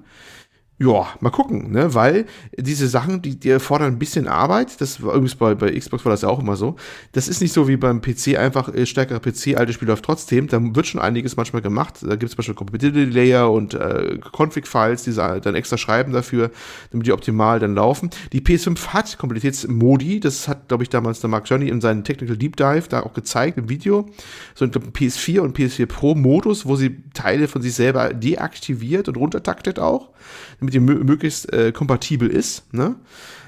Ja, 0.77 1.07
mal 1.21 1.29
gucken, 1.29 1.71
ne? 1.71 1.93
Weil 1.93 2.25
diese 2.57 2.89
Sachen, 2.89 3.21
die, 3.21 3.39
die 3.39 3.49
erfordern 3.49 3.93
ein 3.93 3.99
bisschen 3.99 4.27
Arbeit. 4.27 4.81
Das 4.81 5.01
war 5.01 5.13
übrigens 5.13 5.35
bei, 5.35 5.55
bei 5.55 5.71
Xbox 5.71 6.03
war 6.03 6.11
das 6.11 6.23
ja 6.23 6.27
auch 6.27 6.39
immer 6.39 6.57
so. 6.57 6.75
Das 7.13 7.29
ist 7.29 7.39
nicht 7.39 7.53
so 7.53 7.69
wie 7.69 7.77
beim 7.77 8.01
PC 8.01 8.37
einfach 8.37 8.67
äh, 8.73 8.85
stärkerer 8.85 9.21
PC, 9.21 9.55
alte 9.55 9.71
Spiel 9.71 9.87
läuft 9.87 10.03
trotzdem. 10.03 10.47
Da 10.47 10.59
wird 10.61 10.85
schon 10.85 10.99
einiges 10.99 11.37
manchmal 11.37 11.61
gemacht. 11.61 11.99
Da 12.01 12.17
gibt 12.17 12.23
es 12.23 12.31
zum 12.31 12.37
Beispiel 12.37 12.55
Compatibility 12.55 13.09
Layer 13.09 13.49
und 13.49 13.73
äh, 13.73 14.19
Config-Files, 14.33 15.03
die 15.03 15.13
dann 15.13 15.55
extra 15.55 15.77
schreiben 15.77 16.11
dafür, 16.11 16.51
damit 16.91 17.07
die 17.07 17.13
optimal 17.13 17.59
dann 17.59 17.73
laufen. 17.73 18.09
Die 18.33 18.41
PS5 18.41 18.87
hat 18.87 19.17
Kompatibilitätsmodi. 19.17 20.19
Das 20.19 20.49
hat, 20.49 20.67
glaube 20.67 20.83
ich, 20.83 20.89
damals 20.89 21.21
der 21.21 21.29
Mark 21.29 21.49
Journey 21.49 21.69
in 21.69 21.79
seinem 21.79 22.03
Technical 22.03 22.35
Deep 22.35 22.57
Dive 22.57 22.89
da 22.89 23.03
auch 23.03 23.13
gezeigt 23.13 23.57
im 23.57 23.69
Video. 23.69 24.09
So 24.55 24.65
ein 24.65 24.71
PS4 24.73 25.39
und 25.39 25.57
PS4 25.57 25.85
Pro 25.85 26.15
Modus, 26.15 26.65
wo 26.65 26.75
sie 26.75 27.01
Teile 27.13 27.47
von 27.47 27.61
sich 27.61 27.73
selber 27.73 28.13
deaktiviert 28.13 29.07
und 29.07 29.15
runtertaktet 29.15 29.79
auch 29.79 30.09
damit 30.59 30.73
die 30.73 30.79
möglichst 30.79 31.51
äh, 31.53 31.71
kompatibel 31.71 32.29
ist. 32.29 32.73
Ne? 32.73 32.95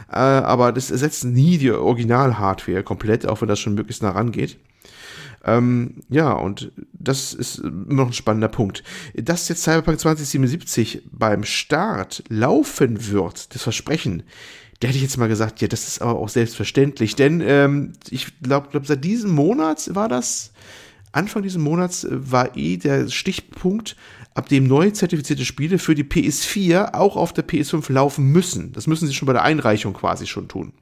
Äh, 0.10 0.18
aber 0.18 0.72
das 0.72 0.92
ersetzt 0.92 1.26
nie 1.26 1.58
die 1.58 1.72
Original-Hardware 1.72 2.84
komplett, 2.84 3.28
auch 3.28 3.42
wenn 3.42 3.48
das 3.48 3.60
schon 3.60 3.76
möglichst 3.76 4.04
nah 4.04 4.12
rangeht. 4.12 4.58
Ähm, 5.44 6.04
ja, 6.10 6.32
und 6.34 6.72
das 6.94 7.34
ist 7.34 7.60
immer 7.60 7.94
noch 7.94 8.08
ein 8.08 8.14
spannender 8.14 8.50
Punkt. 8.50 8.84
Dass 9.14 9.48
jetzt 9.48 9.64
Cyberpunk 9.64 10.00
2077 10.00 11.04
beim 11.12 11.44
Start 11.44 12.24
laufen 12.28 13.10
wird, 13.12 13.54
das 13.56 13.64
Versprechen, 13.64 14.24
da 14.80 14.88
hätte 14.88 14.98
ich 14.98 15.04
jetzt 15.04 15.18
mal 15.18 15.28
gesagt, 15.28 15.62
ja, 15.62 15.68
das 15.68 15.88
ist 15.88 16.02
aber 16.02 16.20
auch 16.20 16.30
selbstverständlich, 16.30 17.16
denn 17.16 17.42
ähm, 17.42 17.94
ich 18.10 18.40
glaube, 18.42 18.68
glaub, 18.72 18.86
seit 18.86 19.04
diesem 19.04 19.32
Monat 19.32 19.96
war 19.96 20.08
das, 20.08 20.52
Anfang 21.14 21.42
dieses 21.42 21.58
Monats 21.58 22.06
war 22.10 22.56
eh 22.56 22.78
der 22.78 23.10
Stichpunkt, 23.10 23.96
ab 24.38 24.48
dem 24.50 24.68
neu 24.68 24.92
zertifizierte 24.92 25.46
Spiele 25.46 25.80
für 25.80 25.96
die 25.96 26.04
PS4 26.04 26.94
auch 26.94 27.16
auf 27.16 27.34
der 27.34 27.48
PS5 27.48 27.92
laufen 27.92 28.32
müssen. 28.32 28.72
Das 28.72 28.86
müssen 28.86 29.08
sie 29.08 29.14
schon 29.16 29.26
bei 29.26 29.34
der 29.34 29.42
Einreichung 29.42 29.94
quasi 29.94 30.28
schon 30.28 30.48
tun. 30.48 30.74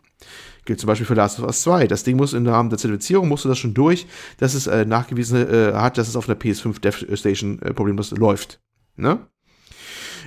Gilt 0.66 0.82
zum 0.82 0.88
Beispiel 0.88 1.06
für 1.06 1.14
Last 1.14 1.40
of 1.40 1.46
Us 1.46 1.62
2. 1.62 1.88
Das 1.88 2.04
Ding 2.04 2.18
muss 2.18 2.34
im 2.34 2.46
Rahmen 2.46 2.70
der 2.70 2.78
Zertifizierung 2.78 3.30
musste 3.30 3.48
das 3.48 3.58
schon 3.58 3.74
durch, 3.74 4.08
dass 4.40 4.56
es 4.56 4.68
äh, 4.68 4.84
nachgewiesen 4.84 5.48
äh, 5.48 5.72
hat, 5.74 5.98
dass 5.98 6.10
es 6.10 6.18
auf 6.18 6.26
der 6.26 6.38
PS5 6.38 6.82
Dev 6.82 7.16
Station 7.16 7.62
äh, 7.62 7.74
problemlos 7.74 8.12
läuft. 8.12 8.60
Ne? 8.98 9.20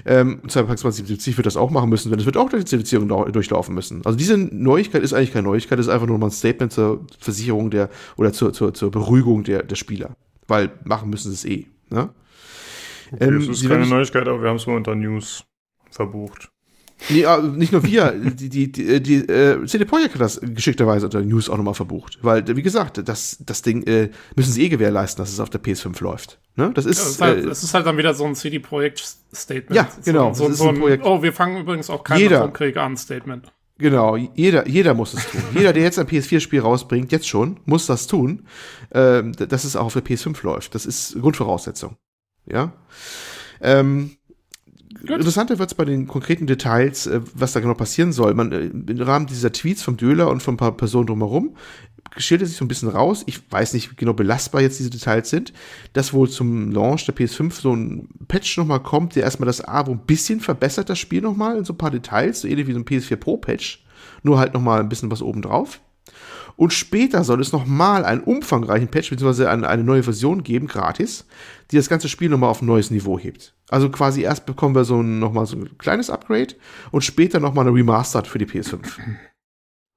Ähm, 0.06 0.40
Cyberpunk 0.48 0.78
2077 0.78 1.36
wird 1.36 1.46
das 1.46 1.58
auch 1.58 1.70
machen 1.70 1.90
müssen, 1.90 2.08
denn 2.08 2.20
es 2.20 2.24
wird 2.24 2.38
auch 2.38 2.48
durch 2.48 2.64
die 2.64 2.70
Zertifizierung 2.70 3.08
durchlaufen 3.30 3.74
müssen. 3.74 4.06
Also 4.06 4.16
diese 4.16 4.38
Neuigkeit 4.38 5.02
ist 5.02 5.12
eigentlich 5.12 5.32
keine 5.32 5.48
Neuigkeit, 5.48 5.78
ist 5.78 5.88
einfach 5.88 6.06
nur 6.06 6.16
mal 6.16 6.28
ein 6.28 6.30
Statement 6.30 6.72
zur 6.72 7.04
Versicherung 7.18 7.70
der 7.70 7.90
oder 8.16 8.32
zur, 8.32 8.54
zur, 8.54 8.72
zur 8.72 8.90
Beruhigung 8.90 9.44
der, 9.44 9.64
der 9.64 9.76
Spieler. 9.76 10.16
Weil 10.46 10.70
machen 10.84 11.10
müssen 11.10 11.30
sie 11.30 11.34
es 11.34 11.44
eh. 11.44 11.66
Ne? 11.90 12.08
Okay, 13.12 13.24
ähm, 13.24 13.46
das 13.46 13.62
ist 13.62 13.68
keine 13.68 13.86
Neuigkeit, 13.86 14.26
aber 14.28 14.42
wir 14.42 14.48
haben 14.48 14.56
es 14.56 14.66
mal 14.66 14.76
unter 14.76 14.94
News 14.94 15.44
verbucht. 15.90 16.50
Nee, 17.10 17.24
ah, 17.24 17.38
nicht 17.40 17.72
nur 17.72 17.84
wir, 17.84 18.10
die, 18.10 18.48
die, 18.48 18.72
die, 18.72 19.00
die 19.00 19.16
äh, 19.28 19.64
CD 19.66 19.84
Projekt 19.84 20.14
hat 20.14 20.20
das 20.20 20.40
geschickterweise 20.42 21.06
unter 21.06 21.20
News 21.20 21.48
auch 21.48 21.56
nochmal 21.56 21.74
verbucht. 21.74 22.18
Weil, 22.22 22.44
wie 22.56 22.62
gesagt, 22.62 23.00
das, 23.08 23.38
das 23.40 23.62
Ding 23.62 23.84
äh, 23.84 24.10
müssen 24.34 24.52
sie 24.52 24.64
eh 24.64 24.68
gewährleisten, 24.68 25.22
dass 25.22 25.32
es 25.32 25.38
auf 25.38 25.48
der 25.48 25.62
PS5 25.62 26.02
läuft. 26.02 26.40
Ne? 26.56 26.72
Das 26.74 26.86
ist, 26.86 26.98
ja, 26.98 27.04
das, 27.04 27.10
ist 27.12 27.20
halt, 27.20 27.38
äh, 27.38 27.46
das 27.46 27.62
ist 27.62 27.74
halt 27.74 27.86
dann 27.86 27.96
wieder 27.96 28.14
so 28.14 28.24
ein 28.24 28.34
CD 28.34 28.58
Projekt 28.58 29.16
Statement. 29.32 29.76
Ja, 29.76 29.88
genau. 30.04 30.34
So, 30.34 30.48
so, 30.48 30.54
so 30.54 30.68
ein, 30.70 30.82
ein 30.82 31.02
oh, 31.02 31.22
wir 31.22 31.32
fangen 31.32 31.60
übrigens 31.60 31.88
auch 31.88 32.02
keinen 32.02 32.52
Krieg 32.52 32.76
an 32.76 32.96
Statement. 32.96 33.52
Genau, 33.78 34.16
jeder, 34.16 34.66
jeder 34.66 34.92
muss 34.92 35.14
es 35.14 35.30
tun. 35.30 35.40
jeder, 35.54 35.72
der 35.72 35.84
jetzt 35.84 36.00
ein 36.00 36.08
PS4-Spiel 36.08 36.60
rausbringt, 36.60 37.12
jetzt 37.12 37.28
schon, 37.28 37.60
muss 37.64 37.86
das 37.86 38.08
tun, 38.08 38.44
äh, 38.90 39.22
dass 39.22 39.62
es 39.62 39.76
auch 39.76 39.86
auf 39.86 39.92
der 39.92 40.04
PS5 40.04 40.44
läuft. 40.44 40.74
Das 40.74 40.84
ist 40.84 41.16
Grundvoraussetzung. 41.20 41.96
Ja. 42.50 42.72
Ähm, 43.60 44.16
interessanter 45.06 45.58
wird 45.58 45.70
es 45.70 45.74
bei 45.74 45.84
den 45.84 46.06
konkreten 46.06 46.46
Details, 46.46 47.06
äh, 47.06 47.20
was 47.34 47.52
da 47.52 47.60
genau 47.60 47.74
passieren 47.74 48.12
soll. 48.12 48.34
Man, 48.34 48.52
äh, 48.52 48.66
Im 48.66 49.00
Rahmen 49.00 49.26
dieser 49.26 49.52
Tweets 49.52 49.82
vom 49.82 49.96
Döler 49.96 50.28
und 50.28 50.42
von 50.42 50.54
ein 50.54 50.58
paar 50.58 50.76
Personen 50.76 51.06
drumherum 51.06 51.56
schildert 52.16 52.48
sich 52.48 52.56
so 52.56 52.64
ein 52.64 52.68
bisschen 52.68 52.88
raus. 52.88 53.22
Ich 53.26 53.50
weiß 53.50 53.74
nicht, 53.74 53.90
wie 53.90 53.96
genau 53.96 54.12
belastbar 54.12 54.62
jetzt 54.62 54.78
diese 54.78 54.90
Details 54.90 55.30
sind, 55.30 55.52
dass 55.92 56.12
wohl 56.12 56.28
zum 56.28 56.72
Launch 56.72 57.04
der 57.06 57.14
PS5 57.14 57.52
so 57.52 57.74
ein 57.74 58.08
Patch 58.28 58.56
nochmal 58.56 58.82
kommt, 58.82 59.14
der 59.14 59.24
erstmal 59.24 59.46
das 59.46 59.62
AWO 59.62 59.92
ein 59.92 60.06
bisschen 60.06 60.40
verbessert, 60.40 60.88
das 60.88 60.98
Spiel 60.98 61.20
nochmal 61.20 61.56
in 61.56 61.64
so 61.64 61.74
ein 61.74 61.78
paar 61.78 61.90
Details, 61.90 62.40
so 62.40 62.48
ähnlich 62.48 62.66
wie 62.66 62.72
so 62.72 62.78
ein 62.78 62.84
PS4 62.84 63.16
Pro 63.16 63.36
Patch, 63.36 63.84
nur 64.22 64.38
halt 64.38 64.54
nochmal 64.54 64.80
ein 64.80 64.88
bisschen 64.88 65.10
was 65.10 65.22
obendrauf. 65.22 65.80
Und 66.58 66.72
später 66.72 67.22
soll 67.22 67.40
es 67.40 67.52
nochmal 67.52 68.04
einen 68.04 68.20
umfangreichen 68.20 68.88
Patch 68.88 69.10
bzw. 69.10 69.46
Eine, 69.46 69.68
eine 69.68 69.84
neue 69.84 70.02
Version 70.02 70.42
geben, 70.42 70.66
gratis, 70.66 71.24
die 71.70 71.76
das 71.76 71.88
ganze 71.88 72.08
Spiel 72.08 72.28
nochmal 72.28 72.50
auf 72.50 72.62
ein 72.62 72.66
neues 72.66 72.90
Niveau 72.90 73.16
hebt. 73.16 73.54
Also 73.68 73.88
quasi 73.90 74.22
erst 74.22 74.44
bekommen 74.44 74.74
wir 74.74 74.84
so 74.84 75.00
ein, 75.00 75.20
nochmal 75.20 75.46
so 75.46 75.56
ein 75.56 75.78
kleines 75.78 76.10
Upgrade 76.10 76.56
und 76.90 77.02
später 77.02 77.38
nochmal 77.38 77.64
eine 77.64 77.76
Remastered 77.76 78.26
für 78.26 78.38
die 78.38 78.46
PS5. 78.46 78.88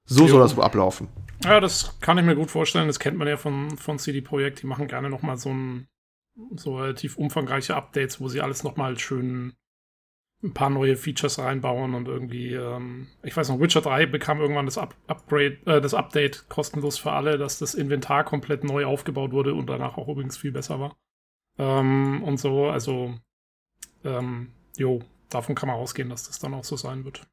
So 0.04 0.22
jo. 0.22 0.28
soll 0.28 0.40
das 0.40 0.56
ablaufen. 0.56 1.08
Ja, 1.42 1.58
das 1.58 1.98
kann 2.00 2.18
ich 2.18 2.24
mir 2.24 2.36
gut 2.36 2.52
vorstellen. 2.52 2.86
Das 2.86 3.00
kennt 3.00 3.18
man 3.18 3.26
ja 3.26 3.36
von, 3.36 3.76
von 3.76 3.98
CD 3.98 4.20
Projekt. 4.20 4.62
Die 4.62 4.66
machen 4.68 4.86
gerne 4.86 5.10
nochmal 5.10 5.38
so 5.38 5.48
ein 5.48 5.88
so 6.54 6.76
relativ 6.78 7.16
umfangreiche 7.16 7.74
Updates, 7.74 8.20
wo 8.20 8.28
sie 8.28 8.40
alles 8.40 8.62
nochmal 8.62 8.96
schön 9.00 9.54
ein 10.42 10.54
paar 10.54 10.70
neue 10.70 10.96
Features 10.96 11.38
reinbauen 11.38 11.94
und 11.94 12.08
irgendwie, 12.08 12.54
ähm, 12.54 13.06
ich 13.22 13.36
weiß 13.36 13.48
noch, 13.48 13.60
Witcher 13.60 13.80
3 13.80 14.06
bekam 14.06 14.40
irgendwann 14.40 14.66
das 14.66 14.76
Up 14.76 14.96
Upgrade, 15.06 15.58
äh, 15.66 15.80
das 15.80 15.94
Update 15.94 16.48
kostenlos 16.48 16.98
für 16.98 17.12
alle, 17.12 17.38
dass 17.38 17.58
das 17.58 17.74
Inventar 17.74 18.24
komplett 18.24 18.64
neu 18.64 18.84
aufgebaut 18.84 19.30
wurde 19.30 19.54
und 19.54 19.68
danach 19.68 19.96
auch 19.96 20.08
übrigens 20.08 20.36
viel 20.36 20.50
besser 20.50 20.80
war. 20.80 20.96
Ähm, 21.58 22.22
und 22.24 22.38
so, 22.38 22.66
also, 22.66 23.14
ähm, 24.04 24.48
jo, 24.76 25.02
davon 25.28 25.54
kann 25.54 25.68
man 25.68 25.76
ausgehen, 25.76 26.08
dass 26.08 26.26
das 26.26 26.40
dann 26.40 26.54
auch 26.54 26.64
so 26.64 26.76
sein 26.76 27.04
wird. 27.04 27.24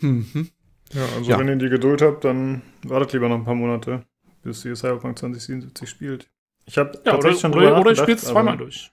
Mhm. 0.00 0.50
Ja, 0.92 1.04
also 1.16 1.30
ja. 1.30 1.38
wenn 1.38 1.48
ihr 1.48 1.56
die 1.56 1.68
Geduld 1.68 2.02
habt, 2.02 2.24
dann 2.24 2.62
wartet 2.82 3.12
lieber 3.12 3.28
noch 3.28 3.36
ein 3.36 3.44
paar 3.44 3.54
Monate, 3.54 4.04
bis 4.42 4.64
ihr 4.64 4.74
Cyberpunk 4.74 5.18
2077 5.18 5.88
spielt. 5.88 6.28
Ich 6.64 6.78
habe 6.78 6.92
ja, 7.04 7.12
tatsächlich 7.12 7.34
oder, 7.34 7.40
schon 7.40 7.52
drüber 7.52 7.70
oder, 7.72 7.80
oder 7.80 7.92
ich 7.92 7.98
spiel's 7.98 8.22
zweimal 8.22 8.56
durch. 8.56 8.90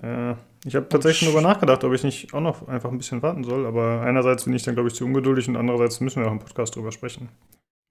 Äh, 0.00 0.34
ich 0.64 0.74
habe 0.74 0.88
tatsächlich 0.88 1.18
schon 1.18 1.34
darüber 1.34 1.48
nachgedacht, 1.48 1.84
ob 1.84 1.92
ich 1.92 2.02
nicht 2.02 2.34
auch 2.34 2.40
noch 2.40 2.66
einfach 2.68 2.90
ein 2.90 2.98
bisschen 2.98 3.22
warten 3.22 3.44
soll, 3.44 3.66
aber 3.66 4.02
einerseits 4.02 4.44
bin 4.44 4.54
ich 4.54 4.62
dann, 4.62 4.74
glaube 4.74 4.88
ich, 4.88 4.94
zu 4.94 5.04
ungeduldig 5.04 5.48
und 5.48 5.56
andererseits 5.56 6.00
müssen 6.00 6.20
wir 6.20 6.28
auch 6.28 6.32
im 6.32 6.40
Podcast 6.40 6.74
drüber 6.74 6.92
sprechen. 6.92 7.28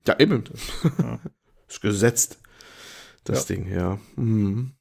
Ja, 0.05 0.19
eben. 0.19 0.43
Das, 0.43 0.91
ja. 0.99 1.19
ist 1.67 1.81
gesetzt, 1.81 2.39
das 3.23 3.47
ja. 3.47 3.55
Ding, 3.55 3.71
ja. 3.71 3.97
Mhm. 4.15 4.73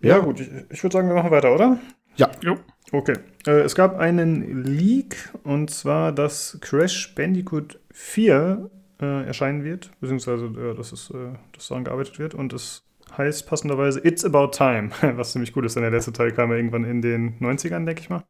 ja. 0.00 0.16
Ja, 0.16 0.18
gut, 0.18 0.40
ich, 0.40 0.48
ich 0.70 0.82
würde 0.82 0.94
sagen, 0.94 1.08
wir 1.08 1.14
machen 1.14 1.30
weiter, 1.30 1.54
oder? 1.54 1.78
Ja. 2.16 2.30
Jo. 2.42 2.58
Okay. 2.92 3.16
Äh, 3.46 3.60
es 3.60 3.74
gab 3.74 3.98
einen 3.98 4.64
Leak 4.64 5.16
und 5.42 5.70
zwar, 5.70 6.12
dass 6.12 6.58
Crash 6.60 7.14
Bandicoot 7.14 7.80
4 7.92 8.70
äh, 9.00 9.26
erscheinen 9.26 9.64
wird, 9.64 9.90
beziehungsweise 10.00 10.46
äh, 10.46 10.74
dass 10.74 10.92
es 10.92 11.10
äh, 11.10 11.34
dass 11.52 11.68
daran 11.68 11.84
gearbeitet 11.84 12.18
wird 12.18 12.34
und 12.34 12.52
es 12.52 12.85
heißt 13.16 13.46
passenderweise 13.46 14.00
It's 14.06 14.24
About 14.24 14.48
Time, 14.48 14.90
was 15.16 15.32
ziemlich 15.32 15.56
cool 15.56 15.66
ist, 15.66 15.76
denn 15.76 15.82
der 15.82 15.90
letzte 15.90 16.12
Teil 16.12 16.32
kam 16.32 16.50
ja 16.50 16.56
irgendwann 16.56 16.84
in 16.84 17.02
den 17.02 17.38
90ern, 17.40 17.84
denke 17.84 18.00
ich 18.00 18.10
mal. 18.10 18.24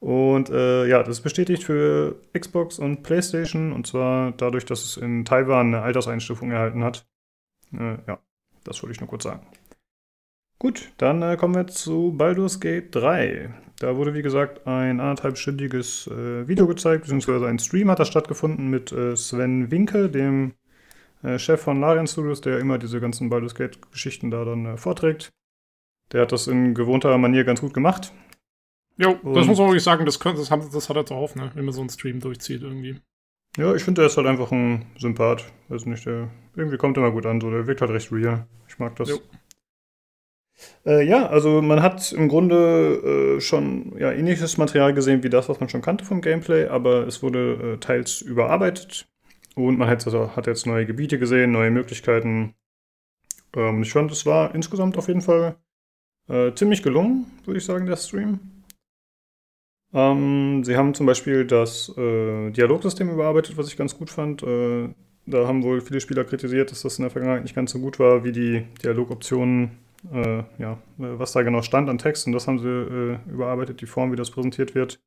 Und 0.00 0.50
äh, 0.50 0.86
ja, 0.86 0.98
das 0.98 1.18
ist 1.18 1.22
bestätigt 1.22 1.62
für 1.62 2.20
Xbox 2.36 2.80
und 2.80 3.04
PlayStation 3.04 3.72
und 3.72 3.86
zwar 3.86 4.32
dadurch, 4.32 4.64
dass 4.64 4.84
es 4.84 4.96
in 4.96 5.24
Taiwan 5.24 5.68
eine 5.68 5.82
Alterseinstufung 5.82 6.50
erhalten 6.50 6.82
hat. 6.82 7.06
Äh, 7.72 7.98
ja, 8.08 8.18
das 8.64 8.82
wollte 8.82 8.94
ich 8.94 9.00
nur 9.00 9.08
kurz 9.08 9.22
sagen. 9.22 9.46
Gut, 10.58 10.90
dann 10.96 11.22
äh, 11.22 11.36
kommen 11.36 11.54
wir 11.54 11.66
zu 11.68 12.14
Baldur's 12.16 12.58
Gate 12.58 12.94
3. 12.94 13.52
Da 13.78 13.96
wurde, 13.96 14.14
wie 14.14 14.22
gesagt, 14.22 14.66
ein 14.66 15.00
anderthalbstündiges 15.00 16.06
äh, 16.06 16.46
Video 16.46 16.66
gezeigt, 16.66 17.02
beziehungsweise 17.02 17.46
ein 17.46 17.58
Stream 17.58 17.90
hat 17.90 17.98
da 17.98 18.04
stattgefunden 18.04 18.70
mit 18.70 18.92
äh, 18.92 19.16
Sven 19.16 19.70
Winke, 19.70 20.08
dem 20.08 20.54
äh, 21.22 21.38
Chef 21.38 21.60
von 21.60 21.80
Larian 21.80 22.06
Studios, 22.06 22.40
der 22.40 22.58
immer 22.58 22.78
diese 22.78 23.00
ganzen 23.00 23.28
Baldur's 23.28 23.54
Gate-Geschichten 23.54 24.30
da 24.30 24.44
dann 24.44 24.66
äh, 24.66 24.76
vorträgt. 24.76 25.30
Der 26.12 26.22
hat 26.22 26.32
das 26.32 26.46
in 26.46 26.74
gewohnter 26.74 27.16
Manier 27.18 27.44
ganz 27.44 27.60
gut 27.60 27.74
gemacht. 27.74 28.12
Jo, 28.98 29.16
das 29.22 29.46
muss 29.46 29.58
man 29.58 29.68
wirklich 29.68 29.82
sagen, 29.82 30.04
das, 30.04 30.20
könnte, 30.20 30.40
das, 30.40 30.50
hat, 30.50 30.60
das 30.72 30.88
hat 30.88 30.96
er 30.96 31.04
drauf, 31.04 31.34
ne? 31.34 31.50
wenn 31.54 31.64
man 31.64 31.72
so 31.72 31.80
einen 31.80 31.90
Stream 31.90 32.20
durchzieht 32.20 32.62
irgendwie. 32.62 33.00
Ja, 33.56 33.74
ich 33.74 33.82
finde, 33.82 34.02
der 34.02 34.06
ist 34.06 34.16
halt 34.16 34.26
einfach 34.26 34.50
ein 34.52 34.86
Sympath. 34.98 35.44
Weiß 35.68 35.86
nicht, 35.86 36.06
der 36.06 36.30
irgendwie 36.54 36.76
kommt 36.76 36.96
immer 36.96 37.10
gut 37.10 37.26
an, 37.26 37.40
so 37.40 37.50
der 37.50 37.66
wirkt 37.66 37.80
halt 37.80 37.90
recht 37.90 38.12
real. 38.12 38.46
Ich 38.68 38.78
mag 38.78 38.96
das. 38.96 39.08
Jo. 39.08 39.18
Äh, 40.86 41.06
ja, 41.06 41.26
also 41.26 41.62
man 41.62 41.82
hat 41.82 42.12
im 42.12 42.28
Grunde 42.28 43.36
äh, 43.36 43.40
schon 43.40 43.98
ja, 43.98 44.12
ähnliches 44.12 44.58
Material 44.58 44.94
gesehen 44.94 45.22
wie 45.22 45.30
das, 45.30 45.48
was 45.48 45.60
man 45.60 45.68
schon 45.68 45.82
kannte 45.82 46.04
vom 46.04 46.20
Gameplay, 46.20 46.66
aber 46.66 47.06
es 47.06 47.22
wurde 47.22 47.74
äh, 47.74 47.76
teils 47.78 48.20
überarbeitet 48.20 49.06
und 49.54 49.78
man 49.78 49.88
hat, 49.88 50.04
also, 50.06 50.34
hat, 50.34 50.46
jetzt 50.46 50.66
neue 50.66 50.86
Gebiete 50.86 51.18
gesehen, 51.18 51.52
neue 51.52 51.70
Möglichkeiten. 51.70 52.54
Ähm, 53.54 53.82
ich 53.82 53.92
fand, 53.92 54.10
es 54.12 54.26
war 54.26 54.54
insgesamt 54.54 54.96
auf 54.96 55.08
jeden 55.08 55.20
Fall 55.20 55.56
äh, 56.28 56.52
ziemlich 56.54 56.82
gelungen, 56.82 57.26
würde 57.44 57.58
ich 57.58 57.64
sagen, 57.64 57.86
der 57.86 57.96
Stream. 57.96 58.40
Ähm, 59.92 60.64
sie 60.64 60.76
haben 60.76 60.94
zum 60.94 61.06
Beispiel 61.06 61.44
das 61.44 61.92
äh, 61.96 62.50
Dialogsystem 62.50 63.10
überarbeitet, 63.10 63.56
was 63.58 63.68
ich 63.68 63.76
ganz 63.76 63.96
gut 63.96 64.10
fand. 64.10 64.42
Äh, 64.42 64.88
da 65.26 65.46
haben 65.46 65.62
wohl 65.62 65.80
viele 65.80 66.00
Spieler 66.00 66.24
kritisiert, 66.24 66.70
dass 66.70 66.82
das 66.82 66.98
in 66.98 67.02
der 67.02 67.10
Vergangenheit 67.10 67.42
nicht 67.42 67.54
ganz 67.54 67.72
so 67.72 67.78
gut 67.78 67.98
war, 67.98 68.24
wie 68.24 68.32
die 68.32 68.64
Dialogoptionen 68.82 69.72
äh, 70.10 70.42
ja, 70.58 70.78
was 70.96 71.32
da 71.32 71.42
genau 71.42 71.62
stand 71.62 71.88
an 71.88 71.98
Text 71.98 72.26
und 72.26 72.32
das 72.32 72.48
haben 72.48 72.58
sie 72.58 72.68
äh, 72.68 73.18
überarbeitet, 73.30 73.80
die 73.80 73.86
Form, 73.86 74.12
wie 74.12 74.16
das 74.16 74.30
präsentiert 74.30 74.74
wird. 74.74 75.00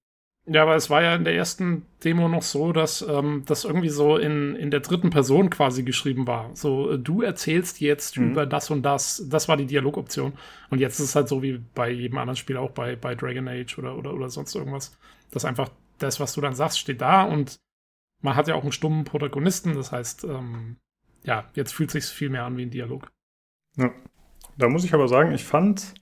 Ja, 0.48 0.62
aber 0.62 0.76
es 0.76 0.92
war 0.92 1.02
ja 1.02 1.16
in 1.16 1.24
der 1.24 1.34
ersten 1.34 1.88
Demo 2.04 2.28
noch 2.28 2.44
so, 2.44 2.72
dass 2.72 3.02
ähm, 3.02 3.44
das 3.48 3.64
irgendwie 3.64 3.90
so 3.90 4.18
in, 4.18 4.56
in 4.56 4.70
der 4.70 4.82
dritten 4.82 5.10
Person 5.10 5.50
quasi 5.50 5.82
geschrieben 5.82 6.28
war. 6.28 6.52
So, 6.54 6.92
äh, 6.92 7.00
du 7.00 7.24
erzählst 7.24 7.82
jetzt 7.82 8.18
mhm. 8.18 8.32
über 8.32 8.46
das 8.46 8.70
und 8.70 8.84
das. 8.84 9.26
Das 9.28 9.48
war 9.48 9.58
die 9.58 9.66
Dialogoption. 9.66 10.34
Und 10.70 10.80
jetzt 10.80 11.00
ist 11.00 11.10
es 11.10 11.16
halt 11.16 11.30
so 11.30 11.42
wie 11.42 11.60
bei 11.74 11.90
jedem 11.90 12.20
anderen 12.20 12.36
Spiel, 12.36 12.58
auch 12.58 12.72
bei, 12.72 12.96
bei 12.96 13.16
Dragon 13.16 13.48
Age 13.48 13.80
oder, 13.80 13.98
oder, 13.98 14.14
oder 14.14 14.30
sonst 14.30 14.54
irgendwas. 14.54 14.96
dass 15.32 15.46
einfach 15.46 15.70
das, 15.98 16.20
was 16.20 16.34
du 16.34 16.42
dann 16.42 16.54
sagst, 16.54 16.78
steht 16.78 17.02
da 17.02 17.24
und 17.24 17.58
man 18.22 18.36
hat 18.36 18.48
ja 18.48 18.56
auch 18.56 18.64
einen 18.64 18.72
stummen 18.72 19.04
Protagonisten. 19.04 19.74
Das 19.74 19.92
heißt, 19.92 20.26
ähm, 20.26 20.78
ja, 21.24 21.50
jetzt 21.56 21.74
fühlt 21.74 21.94
es 21.96 22.06
sich 22.06 22.16
viel 22.16 22.30
mehr 22.30 22.44
an 22.44 22.56
wie 22.58 22.64
ein 22.64 22.72
Dialog. 22.72 23.12
Ja. 23.78 23.92
Da 24.58 24.70
muss 24.70 24.86
ich 24.86 24.94
aber 24.94 25.08
sagen, 25.08 25.32
ich 25.34 25.44
fand 25.44 25.96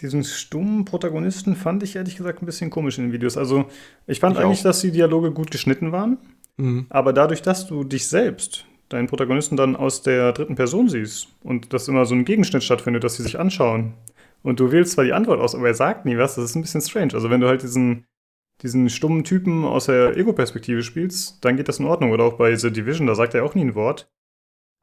diesen 0.00 0.24
stummen 0.24 0.84
Protagonisten 0.84 1.56
fand 1.56 1.82
ich 1.82 1.96
ehrlich 1.96 2.16
gesagt 2.16 2.42
ein 2.42 2.46
bisschen 2.46 2.70
komisch 2.70 2.98
in 2.98 3.04
den 3.04 3.12
Videos. 3.12 3.36
Also 3.36 3.66
ich 4.06 4.20
fand 4.20 4.36
ich 4.36 4.44
eigentlich, 4.44 4.60
auch. 4.60 4.64
dass 4.64 4.80
die 4.80 4.92
Dialoge 4.92 5.32
gut 5.32 5.50
geschnitten 5.50 5.92
waren, 5.92 6.18
mhm. 6.56 6.86
aber 6.88 7.12
dadurch, 7.12 7.42
dass 7.42 7.66
du 7.66 7.84
dich 7.84 8.06
selbst, 8.06 8.64
deinen 8.88 9.08
Protagonisten 9.08 9.56
dann 9.56 9.76
aus 9.76 10.02
der 10.02 10.32
dritten 10.32 10.54
Person 10.54 10.88
siehst 10.88 11.28
und 11.42 11.72
dass 11.72 11.88
immer 11.88 12.06
so 12.06 12.14
ein 12.14 12.24
Gegenschnitt 12.24 12.62
stattfindet, 12.62 13.04
dass 13.04 13.16
sie 13.16 13.22
sich 13.22 13.38
anschauen 13.38 13.94
und 14.42 14.60
du 14.60 14.70
wählst 14.72 14.92
zwar 14.92 15.04
die 15.04 15.12
Antwort 15.12 15.40
aus, 15.40 15.54
aber 15.54 15.66
er 15.66 15.74
sagt 15.74 16.04
nie 16.06 16.16
was, 16.16 16.36
das 16.36 16.44
ist 16.44 16.54
ein 16.54 16.62
bisschen 16.62 16.80
strange. 16.80 17.14
Also 17.14 17.28
wenn 17.28 17.40
du 17.40 17.48
halt 17.48 17.62
diesen 17.62 18.04
diesen 18.62 18.90
stummen 18.90 19.24
Typen 19.24 19.64
aus 19.64 19.86
der 19.86 20.16
Ego-Perspektive 20.16 20.82
spielst, 20.82 21.44
dann 21.44 21.56
geht 21.56 21.68
das 21.68 21.78
in 21.78 21.86
Ordnung. 21.86 22.10
Oder 22.10 22.24
auch 22.24 22.34
bei 22.34 22.54
The 22.56 22.72
Division, 22.72 23.06
da 23.06 23.14
sagt 23.14 23.34
er 23.34 23.44
auch 23.44 23.54
nie 23.54 23.62
ein 23.62 23.74
Wort. 23.74 24.10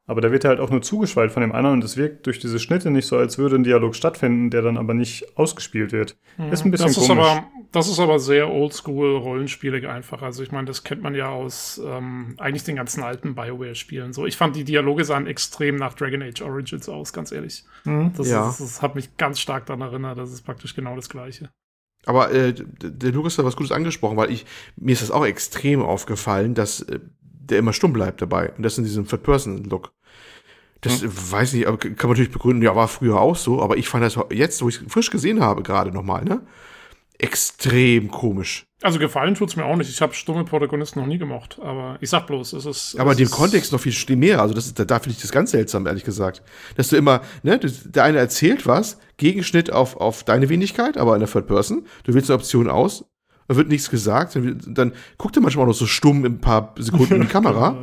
Aber 0.08 0.20
da 0.20 0.30
wird 0.30 0.44
er 0.44 0.50
halt 0.50 0.60
auch 0.60 0.70
nur 0.70 0.82
zugeschweift 0.82 1.34
von 1.34 1.40
dem 1.40 1.52
anderen 1.52 1.74
und 1.74 1.84
es 1.84 1.96
wirkt 1.96 2.26
durch 2.26 2.38
diese 2.38 2.60
Schnitte 2.60 2.90
nicht 2.90 3.06
so, 3.06 3.16
als 3.16 3.38
würde 3.38 3.56
ein 3.56 3.64
Dialog 3.64 3.96
stattfinden, 3.96 4.50
der 4.50 4.62
dann 4.62 4.76
aber 4.76 4.94
nicht 4.94 5.36
ausgespielt 5.36 5.90
wird. 5.90 6.16
Mhm. 6.36 6.52
Ist 6.52 6.64
ein 6.64 6.70
bisschen 6.70 6.86
das 6.86 6.96
komisch. 6.96 7.10
Ist 7.10 7.32
aber, 7.32 7.46
das 7.72 7.88
ist 7.88 7.98
aber 7.98 8.20
sehr 8.20 8.48
oldschool-rollenspielig 8.48 9.88
einfach. 9.88 10.22
Also 10.22 10.44
ich 10.44 10.52
meine, 10.52 10.66
das 10.66 10.84
kennt 10.84 11.02
man 11.02 11.16
ja 11.16 11.28
aus 11.28 11.80
ähm, 11.84 12.34
eigentlich 12.38 12.62
den 12.62 12.76
ganzen 12.76 13.02
alten 13.02 13.34
Bioware-Spielen. 13.34 14.12
So, 14.12 14.26
ich 14.26 14.36
fand 14.36 14.54
die 14.54 14.64
Dialoge 14.64 15.04
sahen 15.04 15.26
extrem 15.26 15.74
nach 15.74 15.94
Dragon 15.94 16.22
Age 16.22 16.40
Origins 16.42 16.88
aus, 16.88 17.12
ganz 17.12 17.32
ehrlich. 17.32 17.64
Mhm. 17.84 18.12
Das, 18.16 18.30
ja. 18.30 18.48
ist, 18.48 18.60
das 18.60 18.82
hat 18.82 18.94
mich 18.94 19.16
ganz 19.16 19.40
stark 19.40 19.66
daran 19.66 19.80
erinnert. 19.80 20.18
Das 20.18 20.32
ist 20.32 20.42
praktisch 20.42 20.76
genau 20.76 20.94
das 20.94 21.08
Gleiche. 21.08 21.50
Aber 22.06 22.30
äh, 22.30 22.54
der 22.54 23.10
Lukas 23.10 23.36
hat 23.36 23.44
was 23.44 23.56
Gutes 23.56 23.72
angesprochen, 23.72 24.16
weil 24.16 24.30
ich 24.30 24.46
mir 24.76 24.92
ist 24.92 25.02
das 25.02 25.10
auch 25.10 25.26
extrem 25.26 25.82
aufgefallen, 25.82 26.54
dass 26.54 26.82
äh, 26.82 27.00
der 27.50 27.58
immer 27.58 27.72
stumm 27.72 27.92
bleibt 27.92 28.22
dabei. 28.22 28.52
Und 28.56 28.62
das 28.62 28.78
in 28.78 28.84
diesem 28.84 29.06
Third-Person-Look. 29.06 29.92
Das 30.80 31.02
hm. 31.02 31.10
weiß 31.12 31.54
ich, 31.54 31.66
aber 31.66 31.78
kann 31.78 31.94
man 32.02 32.10
natürlich 32.10 32.32
begründen, 32.32 32.62
ja, 32.62 32.76
war 32.76 32.88
früher 32.88 33.20
auch 33.20 33.36
so, 33.36 33.62
aber 33.62 33.76
ich 33.76 33.88
fand 33.88 34.04
das 34.04 34.18
jetzt, 34.30 34.62
wo 34.62 34.68
ich 34.68 34.82
es 34.82 34.92
frisch 34.92 35.10
gesehen 35.10 35.40
habe, 35.40 35.62
gerade 35.62 35.90
nochmal, 35.90 36.24
ne? 36.24 36.42
Extrem 37.18 38.10
komisch. 38.10 38.66
Also 38.82 38.98
gefallen 38.98 39.34
tut's 39.34 39.56
mir 39.56 39.64
auch 39.64 39.76
nicht. 39.76 39.88
Ich 39.88 40.02
habe 40.02 40.12
stumme 40.12 40.44
Protagonisten 40.44 41.00
noch 41.00 41.06
nie 41.06 41.16
gemocht, 41.16 41.58
aber 41.62 41.96
ich 42.02 42.10
sag 42.10 42.26
bloß, 42.26 42.52
es 42.52 42.66
ist. 42.66 43.00
Aber 43.00 43.12
in 43.12 43.18
dem 43.18 43.30
Kontext 43.30 43.72
noch 43.72 43.80
viel 43.80 44.16
mehr. 44.16 44.42
Also 44.42 44.52
das 44.52 44.66
ist, 44.66 44.78
da, 44.78 44.84
da 44.84 44.98
finde 44.98 45.16
ich 45.16 45.22
das 45.22 45.32
ganz 45.32 45.50
seltsam, 45.52 45.86
ehrlich 45.86 46.04
gesagt. 46.04 46.42
Dass 46.76 46.88
du 46.88 46.96
immer, 46.96 47.22
ne, 47.42 47.58
der 47.58 48.04
eine 48.04 48.18
erzählt 48.18 48.66
was, 48.66 48.98
Gegenschnitt 49.16 49.72
auf, 49.72 49.96
auf 49.96 50.24
deine 50.24 50.50
Wenigkeit, 50.50 50.98
aber 50.98 51.14
in 51.14 51.20
der 51.20 51.28
Third 51.28 51.46
Person. 51.46 51.86
Du 52.04 52.12
wählst 52.12 52.30
eine 52.30 52.38
Option 52.38 52.68
aus, 52.68 53.06
da 53.48 53.56
wird 53.56 53.68
nichts 53.68 53.90
gesagt. 53.90 54.34
Dann, 54.36 54.60
dann 54.66 54.92
guckt 55.18 55.36
er 55.36 55.42
manchmal 55.42 55.64
auch 55.64 55.68
noch 55.68 55.74
so 55.74 55.86
stumm 55.86 56.24
in 56.24 56.34
ein 56.34 56.40
paar 56.40 56.74
Sekunden 56.78 57.16
in 57.16 57.20
die 57.22 57.26
Kamera. 57.36 57.76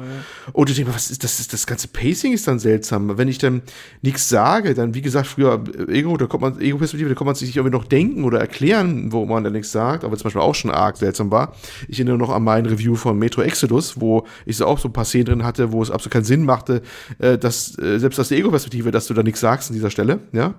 Und 0.51 0.69
ich 0.69 0.75
denke, 0.75 0.93
was 0.93 1.09
ist 1.09 1.23
das? 1.23 1.47
Das 1.47 1.65
ganze 1.65 1.87
Pacing 1.87 2.33
ist 2.33 2.47
dann 2.47 2.59
seltsam. 2.59 3.17
Wenn 3.17 3.27
ich 3.27 3.37
dann 3.37 3.61
nichts 4.01 4.27
sage, 4.27 4.73
dann, 4.73 4.93
wie 4.93 5.01
gesagt, 5.01 5.27
früher 5.27 5.63
Ego, 5.87 6.17
da 6.17 6.25
kommt 6.25 6.41
man, 6.41 6.59
Ego-Perspektive, 6.59 7.09
da 7.09 7.15
kommt 7.15 7.27
man 7.27 7.35
sich 7.35 7.55
irgendwie 7.55 7.75
noch 7.75 7.85
denken 7.85 8.23
oder 8.23 8.39
erklären, 8.39 9.11
wo 9.11 9.25
man 9.25 9.43
dann 9.43 9.53
nichts 9.53 9.71
sagt, 9.71 10.03
aber 10.03 10.17
zum 10.17 10.25
Beispiel 10.25 10.41
auch 10.41 10.55
schon 10.55 10.71
arg 10.71 10.97
seltsam 10.97 11.31
war. 11.31 11.55
Ich 11.87 11.99
erinnere 11.99 12.17
noch 12.17 12.29
an 12.29 12.43
mein 12.43 12.65
Review 12.65 12.95
von 12.95 13.17
Metro 13.17 13.41
Exodus, 13.41 13.99
wo 14.01 14.25
ich 14.45 14.57
so 14.57 14.65
auch 14.65 14.79
so 14.79 14.89
ein 14.89 14.93
paar 14.93 15.05
Szenen 15.05 15.25
drin 15.25 15.43
hatte, 15.43 15.71
wo 15.71 15.81
es 15.81 15.91
absolut 15.91 16.13
keinen 16.13 16.25
Sinn 16.25 16.43
machte, 16.43 16.81
äh, 17.19 17.37
dass, 17.37 17.77
äh, 17.79 17.99
selbst 17.99 18.19
aus 18.19 18.29
der 18.29 18.37
Ego-Perspektive, 18.37 18.91
dass 18.91 19.07
du 19.07 19.13
da 19.13 19.23
nichts 19.23 19.39
sagst 19.39 19.69
an 19.69 19.75
dieser 19.75 19.89
Stelle, 19.89 20.19
ja. 20.33 20.55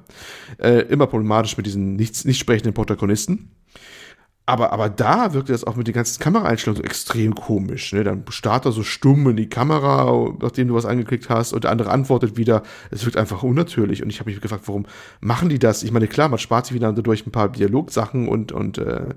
Äh, 0.58 0.82
immer 0.88 1.06
problematisch 1.06 1.56
mit 1.56 1.66
diesen 1.66 1.96
nicht, 1.96 2.24
nicht 2.24 2.38
sprechenden 2.38 2.74
Protagonisten. 2.74 3.50
Aber, 4.46 4.72
aber 4.72 4.90
da 4.90 5.32
wirkte 5.32 5.52
das 5.52 5.64
auch 5.64 5.74
mit 5.74 5.86
den 5.86 5.94
ganzen 5.94 6.22
Kameraeinstellungen 6.22 6.82
so 6.82 6.86
extrem 6.86 7.34
komisch. 7.34 7.94
Ne? 7.94 8.04
Dann 8.04 8.24
starrt 8.28 8.66
er 8.66 8.72
so 8.72 8.82
stumm 8.82 9.26
in 9.30 9.36
die 9.36 9.48
Kamera, 9.48 10.34
nachdem 10.40 10.68
du 10.68 10.74
was 10.74 10.84
angeklickt 10.84 11.30
hast, 11.30 11.54
und 11.54 11.64
der 11.64 11.70
andere 11.70 11.90
antwortet 11.90 12.36
wieder. 12.36 12.62
Es 12.90 13.06
wirkt 13.06 13.16
einfach 13.16 13.42
unnatürlich. 13.42 14.02
Und 14.02 14.10
ich 14.10 14.20
habe 14.20 14.30
mich 14.30 14.40
gefragt, 14.40 14.64
warum 14.66 14.84
machen 15.20 15.48
die 15.48 15.58
das? 15.58 15.82
Ich 15.82 15.92
meine, 15.92 16.08
klar, 16.08 16.28
man 16.28 16.38
spart 16.38 16.66
sich 16.66 16.74
wieder 16.74 16.92
durch 16.92 17.26
ein 17.26 17.32
paar 17.32 17.48
Dialogsachen 17.48 18.28
und, 18.28 18.52
und 18.52 18.76
äh, 18.76 19.14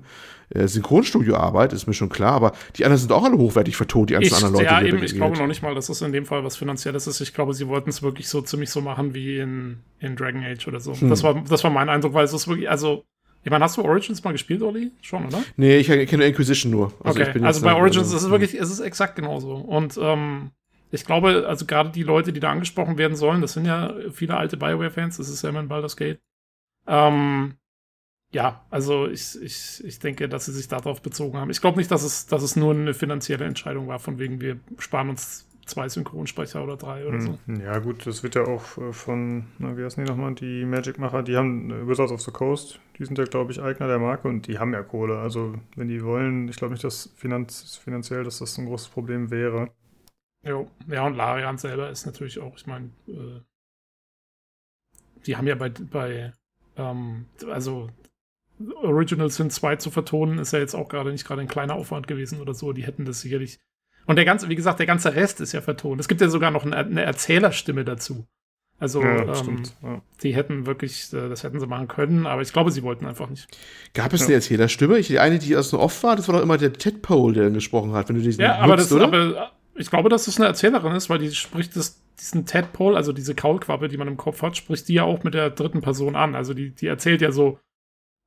äh, 0.50 0.66
Synchronstudioarbeit, 0.66 1.74
ist 1.74 1.86
mir 1.86 1.92
schon 1.92 2.08
klar, 2.08 2.32
aber 2.32 2.52
die 2.76 2.84
anderen 2.86 3.00
sind 3.00 3.12
auch 3.12 3.22
alle 3.22 3.36
hochwertig 3.36 3.76
vertont, 3.76 4.08
die 4.08 4.14
ganzen 4.14 4.28
ich, 4.28 4.34
anderen 4.34 4.54
Leute. 4.54 4.64
Ja, 4.64 4.80
eben, 4.80 5.02
ich 5.02 5.14
glaube 5.14 5.36
noch 5.36 5.46
nicht 5.46 5.62
mal, 5.62 5.74
dass 5.74 5.90
es 5.90 6.00
in 6.00 6.12
dem 6.12 6.24
Fall 6.24 6.42
was 6.42 6.56
Finanzielles 6.56 7.06
ist. 7.06 7.20
Ich 7.20 7.34
glaube, 7.34 7.52
sie 7.52 7.68
wollten 7.68 7.90
es 7.90 8.02
wirklich 8.02 8.28
so 8.28 8.40
ziemlich 8.40 8.70
so 8.70 8.80
machen 8.80 9.14
wie 9.14 9.38
in, 9.38 9.80
in 10.00 10.16
Dragon 10.16 10.42
Age 10.42 10.66
oder 10.68 10.80
so. 10.80 10.94
Hm. 10.94 11.10
Das, 11.10 11.22
war, 11.22 11.34
das 11.34 11.64
war 11.64 11.70
mein 11.70 11.90
Eindruck, 11.90 12.14
weil 12.14 12.24
es 12.24 12.32
ist 12.32 12.48
wirklich, 12.48 12.70
also 12.70 13.04
ich 13.44 13.50
meine, 13.50 13.64
hast 13.64 13.76
du 13.76 13.82
Origins 13.82 14.22
mal 14.24 14.32
gespielt, 14.32 14.62
Olli? 14.62 14.90
Schon, 15.00 15.26
oder? 15.26 15.42
Nee, 15.56 15.78
ich 15.78 15.86
kenne 15.86 16.26
Inquisition 16.26 16.70
nur. 16.70 16.92
Also 17.02 17.20
okay, 17.20 17.40
also 17.42 17.62
bei 17.62 17.74
Origins 17.74 18.08
ist 18.08 18.22
es 18.22 18.30
wirklich, 18.30 18.54
es 18.54 18.70
ist 18.70 18.80
exakt 18.80 19.16
genauso. 19.16 19.54
Und 19.54 19.98
ähm, 20.00 20.50
ich 20.90 21.04
glaube, 21.04 21.46
also 21.46 21.66
gerade 21.66 21.90
die 21.90 22.02
Leute, 22.02 22.32
die 22.32 22.40
da 22.40 22.50
angesprochen 22.50 22.98
werden 22.98 23.16
sollen, 23.16 23.40
das 23.40 23.52
sind 23.52 23.64
ja 23.64 23.94
viele 24.12 24.36
alte 24.36 24.56
Bioware-Fans, 24.56 25.18
das 25.18 25.28
ist 25.28 25.42
ja 25.42 25.50
immer 25.50 25.60
in 25.60 25.68
Baldur's 25.68 25.96
Gate. 25.96 26.20
Ähm, 26.86 27.54
ja, 28.30 28.64
also 28.70 29.06
ich, 29.06 29.40
ich, 29.40 29.82
ich 29.84 29.98
denke, 29.98 30.28
dass 30.28 30.46
sie 30.46 30.52
sich 30.52 30.68
darauf 30.68 31.00
bezogen 31.00 31.38
haben. 31.38 31.50
Ich 31.50 31.60
glaube 31.60 31.78
nicht, 31.78 31.90
dass 31.90 32.02
es, 32.02 32.26
dass 32.26 32.42
es 32.42 32.56
nur 32.56 32.74
eine 32.74 32.92
finanzielle 32.92 33.46
Entscheidung 33.46 33.88
war, 33.88 33.98
von 33.98 34.18
wegen 34.18 34.40
wir 34.40 34.60
sparen 34.78 35.08
uns 35.08 35.47
zwei 35.68 35.88
Synchronsprecher 35.88 36.62
oder 36.62 36.76
drei 36.76 37.06
oder 37.06 37.20
so. 37.20 37.38
Hm, 37.46 37.60
ja, 37.60 37.78
gut, 37.78 38.06
das 38.06 38.22
wird 38.22 38.34
ja 38.34 38.44
auch 38.44 38.78
äh, 38.78 38.92
von, 38.92 39.46
na, 39.58 39.76
wie 39.76 39.84
heißen 39.84 40.04
die 40.04 40.10
nochmal, 40.10 40.34
die 40.34 40.64
Magic-Macher, 40.64 41.22
die 41.22 41.36
haben 41.36 41.70
äh, 41.70 41.86
Wizards 41.86 42.12
of 42.12 42.20
the 42.20 42.30
Coast, 42.30 42.80
die 42.98 43.04
sind 43.04 43.18
ja, 43.18 43.24
glaube 43.24 43.52
ich, 43.52 43.60
Eigner 43.60 43.86
der 43.86 43.98
Marke 43.98 44.28
und 44.28 44.46
die 44.46 44.58
haben 44.58 44.72
ja 44.72 44.82
Kohle. 44.82 45.18
Also, 45.18 45.54
wenn 45.76 45.88
die 45.88 46.02
wollen, 46.02 46.48
ich 46.48 46.56
glaube 46.56 46.72
nicht, 46.72 46.84
dass 46.84 47.12
Finanz, 47.16 47.76
finanziell, 47.76 48.24
dass 48.24 48.38
das 48.38 48.58
ein 48.58 48.66
großes 48.66 48.88
Problem 48.88 49.30
wäre. 49.30 49.70
Jo. 50.42 50.68
Ja, 50.86 51.06
und 51.06 51.14
Larian 51.14 51.58
selber 51.58 51.90
ist 51.90 52.06
natürlich 52.06 52.38
auch, 52.40 52.56
ich 52.56 52.66
meine, 52.66 52.90
äh, 53.06 53.40
die 55.26 55.36
haben 55.36 55.46
ja 55.46 55.54
bei, 55.54 55.68
bei 55.68 56.32
ähm, 56.76 57.26
also 57.46 57.90
Original 58.82 59.30
Sin 59.30 59.50
2 59.50 59.76
zu 59.76 59.90
vertonen, 59.90 60.38
ist 60.38 60.52
ja 60.52 60.58
jetzt 60.58 60.74
auch 60.74 60.88
gerade 60.88 61.12
nicht 61.12 61.26
gerade 61.26 61.42
ein 61.42 61.48
kleiner 61.48 61.74
Aufwand 61.74 62.08
gewesen 62.08 62.40
oder 62.40 62.54
so. 62.54 62.72
Die 62.72 62.84
hätten 62.84 63.04
das 63.04 63.20
sicherlich 63.20 63.60
und 64.08 64.16
der 64.16 64.24
ganze, 64.24 64.48
wie 64.48 64.54
gesagt, 64.54 64.78
der 64.78 64.86
ganze 64.86 65.14
Rest 65.14 65.42
ist 65.42 65.52
ja 65.52 65.60
vertont. 65.60 66.00
Es 66.00 66.08
gibt 66.08 66.22
ja 66.22 66.30
sogar 66.30 66.50
noch 66.50 66.64
eine, 66.64 67.02
Erzählerstimme 67.02 67.84
dazu. 67.84 68.26
Also 68.78 69.02
ja, 69.02 69.22
ähm, 69.22 69.62
ja. 69.82 70.00
die 70.22 70.34
hätten 70.34 70.64
wirklich, 70.64 71.12
äh, 71.12 71.28
das 71.28 71.42
hätten 71.42 71.60
sie 71.60 71.66
machen 71.66 71.88
können, 71.88 72.26
aber 72.26 72.40
ich 72.40 72.50
glaube, 72.50 72.70
sie 72.70 72.82
wollten 72.82 73.04
einfach 73.04 73.28
nicht. 73.28 73.48
Gab 73.92 74.14
es 74.14 74.20
ja. 74.20 74.26
eine 74.28 74.36
Erzählerstimme? 74.36 74.98
Ich, 74.98 75.08
die 75.08 75.18
eine, 75.18 75.38
die 75.38 75.54
aus 75.56 75.70
dem 75.70 75.80
Off 75.80 76.02
war, 76.04 76.16
das 76.16 76.26
war 76.26 76.36
doch 76.36 76.42
immer 76.42 76.56
der 76.56 76.72
Ted 76.72 77.02
Pole, 77.02 77.34
der 77.34 77.44
dann 77.44 77.54
gesprochen 77.54 77.92
hat, 77.92 78.08
wenn 78.08 78.16
du 78.16 78.22
diesen 78.22 78.40
Ja, 78.40 78.56
aber, 78.56 78.76
nutzt, 78.76 78.90
das, 78.90 78.96
oder? 78.96 79.04
aber 79.04 79.52
ich 79.74 79.90
glaube, 79.90 80.08
dass 80.08 80.24
das 80.24 80.38
eine 80.38 80.46
Erzählerin 80.46 80.92
ist, 80.92 81.10
weil 81.10 81.18
die 81.18 81.30
spricht 81.32 81.76
das, 81.76 82.02
diesen 82.18 82.46
Ted 82.46 82.72
Pole, 82.72 82.96
also 82.96 83.12
diese 83.12 83.34
Kaulquappe, 83.34 83.88
die 83.88 83.98
man 83.98 84.08
im 84.08 84.16
Kopf 84.16 84.40
hat, 84.40 84.56
spricht 84.56 84.88
die 84.88 84.94
ja 84.94 85.02
auch 85.02 85.22
mit 85.22 85.34
der 85.34 85.50
dritten 85.50 85.82
Person 85.82 86.16
an. 86.16 86.34
Also 86.34 86.54
die, 86.54 86.70
die 86.70 86.86
erzählt 86.86 87.20
ja 87.20 87.30
so, 87.30 87.58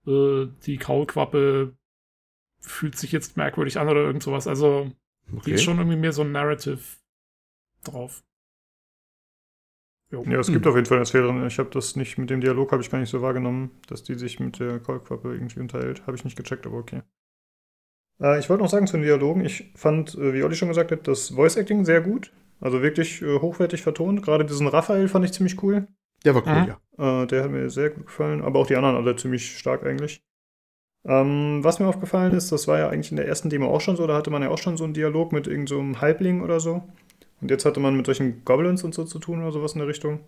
äh, 0.05 0.45
die 0.67 0.77
Kaulquappe 0.77 1.73
fühlt 2.59 2.97
sich 2.99 3.11
jetzt 3.11 3.35
merkwürdig 3.35 3.79
an 3.79 3.89
oder 3.89 4.01
irgend 4.01 4.21
sowas. 4.21 4.47
Also 4.47 4.91
Okay. 5.33 5.41
Die 5.45 5.51
ist 5.51 5.63
schon 5.63 5.77
irgendwie 5.77 5.97
mehr 5.97 6.13
so 6.13 6.21
ein 6.23 6.31
Narrative 6.31 6.79
drauf. 7.83 8.23
Jo. 10.11 10.23
Ja, 10.23 10.39
es 10.39 10.47
gibt 10.47 10.65
hm. 10.65 10.69
auf 10.69 10.75
jeden 10.75 10.87
Fall 10.87 10.97
eine 10.97 11.05
Sphäre. 11.05 11.47
Ich 11.47 11.57
habe 11.57 11.69
das 11.69 11.95
nicht 11.95 12.17
mit 12.17 12.29
dem 12.29 12.41
Dialog, 12.41 12.71
habe 12.73 12.81
ich 12.81 12.91
gar 12.91 12.99
nicht 12.99 13.09
so 13.09 13.21
wahrgenommen, 13.21 13.71
dass 13.87 14.03
die 14.03 14.15
sich 14.15 14.39
mit 14.39 14.59
der 14.59 14.79
Kolquappe 14.79 15.33
irgendwie 15.33 15.61
unterhält. 15.61 16.05
Habe 16.05 16.17
ich 16.17 16.25
nicht 16.25 16.35
gecheckt, 16.35 16.65
aber 16.65 16.77
okay. 16.77 17.01
Äh, 18.19 18.39
ich 18.39 18.49
wollte 18.49 18.63
noch 18.63 18.69
sagen 18.69 18.87
zu 18.87 18.97
den 18.97 19.03
Dialogen. 19.03 19.45
Ich 19.45 19.71
fand, 19.75 20.15
äh, 20.15 20.33
wie 20.33 20.43
Olli 20.43 20.55
schon 20.55 20.67
gesagt 20.67 20.91
hat, 20.91 21.07
das 21.07 21.29
Voice 21.29 21.55
Acting 21.55 21.85
sehr 21.85 22.01
gut. 22.01 22.33
Also 22.59 22.81
wirklich 22.81 23.21
äh, 23.21 23.39
hochwertig 23.39 23.81
vertont. 23.81 24.21
Gerade 24.21 24.45
diesen 24.45 24.67
Raphael 24.67 25.07
fand 25.07 25.25
ich 25.25 25.31
ziemlich 25.31 25.61
cool. 25.63 25.87
Der 26.25 26.35
war 26.35 26.45
cool, 26.45 26.61
mhm. 26.61 26.67
ja. 26.67 27.23
Äh, 27.23 27.27
der 27.27 27.43
hat 27.43 27.51
mir 27.51 27.69
sehr 27.69 27.89
gut 27.89 28.07
gefallen. 28.07 28.41
Aber 28.41 28.59
auch 28.59 28.67
die 28.67 28.75
anderen 28.75 28.97
alle 28.97 29.15
ziemlich 29.15 29.57
stark 29.57 29.83
eigentlich. 29.83 30.23
Ähm, 31.05 31.63
was 31.63 31.79
mir 31.79 31.87
aufgefallen 31.87 32.33
ist, 32.33 32.51
das 32.51 32.67
war 32.67 32.77
ja 32.77 32.89
eigentlich 32.89 33.11
in 33.11 33.17
der 33.17 33.27
ersten 33.27 33.49
Demo 33.49 33.67
auch 33.73 33.81
schon 33.81 33.95
so, 33.95 34.05
da 34.05 34.15
hatte 34.15 34.29
man 34.29 34.43
ja 34.43 34.49
auch 34.49 34.59
schon 34.59 34.77
so 34.77 34.83
einen 34.83 34.93
Dialog 34.93 35.31
mit 35.31 35.47
irgendeinem 35.47 35.95
so 35.95 36.01
Halbling 36.01 36.41
oder 36.41 36.59
so. 36.59 36.83
Und 37.41 37.49
jetzt 37.49 37.65
hatte 37.65 37.79
man 37.79 37.97
mit 37.97 38.05
solchen 38.05 38.45
Goblins 38.45 38.83
und 38.83 38.93
so 38.93 39.03
zu 39.03 39.17
tun 39.19 39.41
oder 39.41 39.51
sowas 39.51 39.73
in 39.73 39.79
der 39.79 39.87
Richtung. 39.87 40.19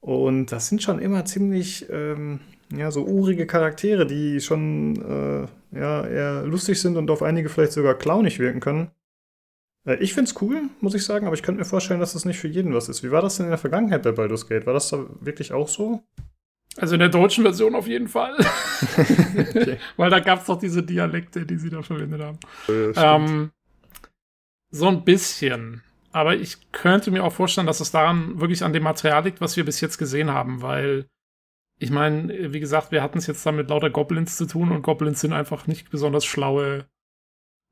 Und 0.00 0.46
das 0.46 0.68
sind 0.68 0.82
schon 0.82 0.98
immer 0.98 1.24
ziemlich, 1.24 1.86
ähm, 1.90 2.40
ja, 2.72 2.90
so 2.90 3.04
urige 3.04 3.46
Charaktere, 3.46 4.06
die 4.06 4.40
schon, 4.40 4.96
äh, 4.96 5.78
ja, 5.78 6.06
eher 6.06 6.42
lustig 6.44 6.80
sind 6.80 6.96
und 6.96 7.10
auf 7.10 7.22
einige 7.22 7.48
vielleicht 7.48 7.72
sogar 7.72 7.94
clownig 7.94 8.38
wirken 8.38 8.60
können. 8.60 8.90
Äh, 9.86 9.96
ich 9.96 10.14
find's 10.14 10.40
cool, 10.40 10.62
muss 10.80 10.94
ich 10.94 11.04
sagen, 11.04 11.26
aber 11.26 11.34
ich 11.34 11.42
könnte 11.42 11.60
mir 11.60 11.64
vorstellen, 11.64 12.00
dass 12.00 12.14
das 12.14 12.24
nicht 12.24 12.38
für 12.38 12.48
jeden 12.48 12.74
was 12.74 12.88
ist. 12.88 13.02
Wie 13.02 13.10
war 13.10 13.22
das 13.22 13.36
denn 13.36 13.46
in 13.46 13.50
der 13.50 13.58
Vergangenheit 13.58 14.02
bei 14.02 14.12
Baldur's 14.12 14.48
Gate? 14.48 14.66
War 14.66 14.74
das 14.74 14.88
da 14.90 15.06
wirklich 15.20 15.52
auch 15.52 15.68
so? 15.68 16.02
Also 16.78 16.94
in 16.94 17.00
der 17.00 17.10
deutschen 17.10 17.44
Version 17.44 17.74
auf 17.74 17.86
jeden 17.86 18.08
Fall. 18.08 18.34
okay. 18.96 19.78
Weil 19.96 20.10
da 20.10 20.20
gab 20.20 20.40
es 20.40 20.46
doch 20.46 20.58
diese 20.58 20.82
Dialekte, 20.82 21.44
die 21.44 21.56
sie 21.56 21.70
da 21.70 21.82
verwendet 21.82 22.22
haben. 22.22 22.38
Ja, 22.68 23.16
ähm, 23.16 23.50
so 24.70 24.88
ein 24.88 25.04
bisschen. 25.04 25.82
Aber 26.12 26.34
ich 26.34 26.72
könnte 26.72 27.10
mir 27.10 27.24
auch 27.24 27.32
vorstellen, 27.32 27.66
dass 27.66 27.80
es 27.80 27.90
daran 27.90 28.40
wirklich 28.40 28.64
an 28.64 28.72
dem 28.72 28.82
Material 28.82 29.24
liegt, 29.24 29.40
was 29.40 29.56
wir 29.56 29.64
bis 29.64 29.80
jetzt 29.80 29.98
gesehen 29.98 30.30
haben, 30.30 30.62
weil 30.62 31.06
ich 31.78 31.90
meine, 31.90 32.52
wie 32.52 32.60
gesagt, 32.60 32.92
wir 32.92 33.02
hatten 33.02 33.18
es 33.18 33.26
jetzt 33.26 33.44
da 33.44 33.52
mit 33.52 33.68
lauter 33.68 33.90
Goblins 33.90 34.36
zu 34.36 34.46
tun 34.46 34.70
und 34.70 34.82
Goblins 34.82 35.20
sind 35.20 35.32
einfach 35.32 35.66
nicht 35.66 35.90
besonders 35.90 36.24
schlaue. 36.24 36.86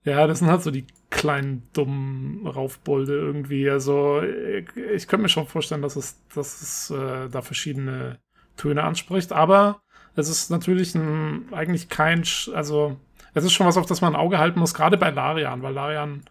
Ja, 0.04 0.26
das 0.26 0.40
sind 0.40 0.48
halt 0.48 0.62
so 0.62 0.70
die 0.70 0.86
kleinen, 1.10 1.68
dummen 1.74 2.46
Raufbolde 2.46 3.12
irgendwie. 3.12 3.68
Also 3.68 4.22
ich 4.22 5.06
könnte 5.06 5.22
mir 5.22 5.28
schon 5.28 5.46
vorstellen, 5.46 5.82
dass 5.82 5.96
es, 5.96 6.26
dass 6.34 6.60
es 6.62 6.90
äh, 6.90 7.28
da 7.28 7.42
verschiedene 7.42 8.18
Töne 8.56 8.82
anspricht, 8.82 9.32
aber 9.32 9.82
es 10.16 10.28
ist 10.28 10.50
natürlich 10.50 10.94
ein, 10.94 11.52
eigentlich 11.52 11.88
kein, 11.88 12.24
also 12.54 12.96
es 13.34 13.44
ist 13.44 13.52
schon 13.52 13.66
was, 13.66 13.76
auf 13.76 13.86
das 13.86 14.00
man 14.00 14.14
ein 14.14 14.20
Auge 14.20 14.38
halten 14.38 14.60
muss, 14.60 14.74
gerade 14.74 14.96
bei 14.96 15.10
Larian, 15.10 15.62
weil 15.62 15.74
Larian 15.74 16.24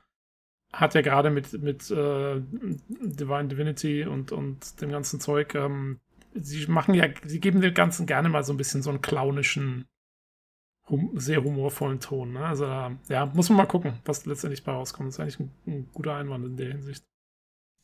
hat 0.72 0.94
ja 0.94 1.02
gerade 1.02 1.30
mit, 1.30 1.54
mit 1.62 1.90
äh, 1.90 2.42
Divine 2.90 3.48
Divinity 3.48 4.06
und, 4.06 4.32
und 4.32 4.82
dem 4.82 4.92
ganzen 4.92 5.20
Zeug, 5.20 5.56
ähm, 5.56 6.00
sie 6.34 6.68
machen 6.68 6.94
ja, 6.94 7.08
sie 7.26 7.40
geben 7.40 7.62
dem 7.62 7.74
Ganzen 7.74 8.06
gerne 8.06 8.30
mal 8.30 8.44
so 8.44 8.54
ein 8.54 8.58
bisschen 8.58 8.84
so 8.84 8.90
einen 8.90 9.02
clownischen, 9.02 9.88
hum, 10.88 11.12
sehr 11.16 11.44
humorvollen 11.44 12.00
Ton. 12.00 12.34
Ne? 12.34 12.46
Also 12.46 12.66
ja, 12.66 13.26
muss 13.34 13.50
man 13.50 13.58
mal 13.58 13.66
gucken, 13.66 13.94
was 14.06 14.26
letztendlich 14.26 14.64
bei 14.64 14.72
rauskommt. 14.72 15.08
Das 15.08 15.16
ist 15.16 15.20
eigentlich 15.20 15.40
ein, 15.40 15.52
ein 15.66 15.90
guter 15.94 16.16
Einwand 16.16 16.46
in 16.46 16.58
der 16.58 16.72
Hinsicht. 16.72 17.04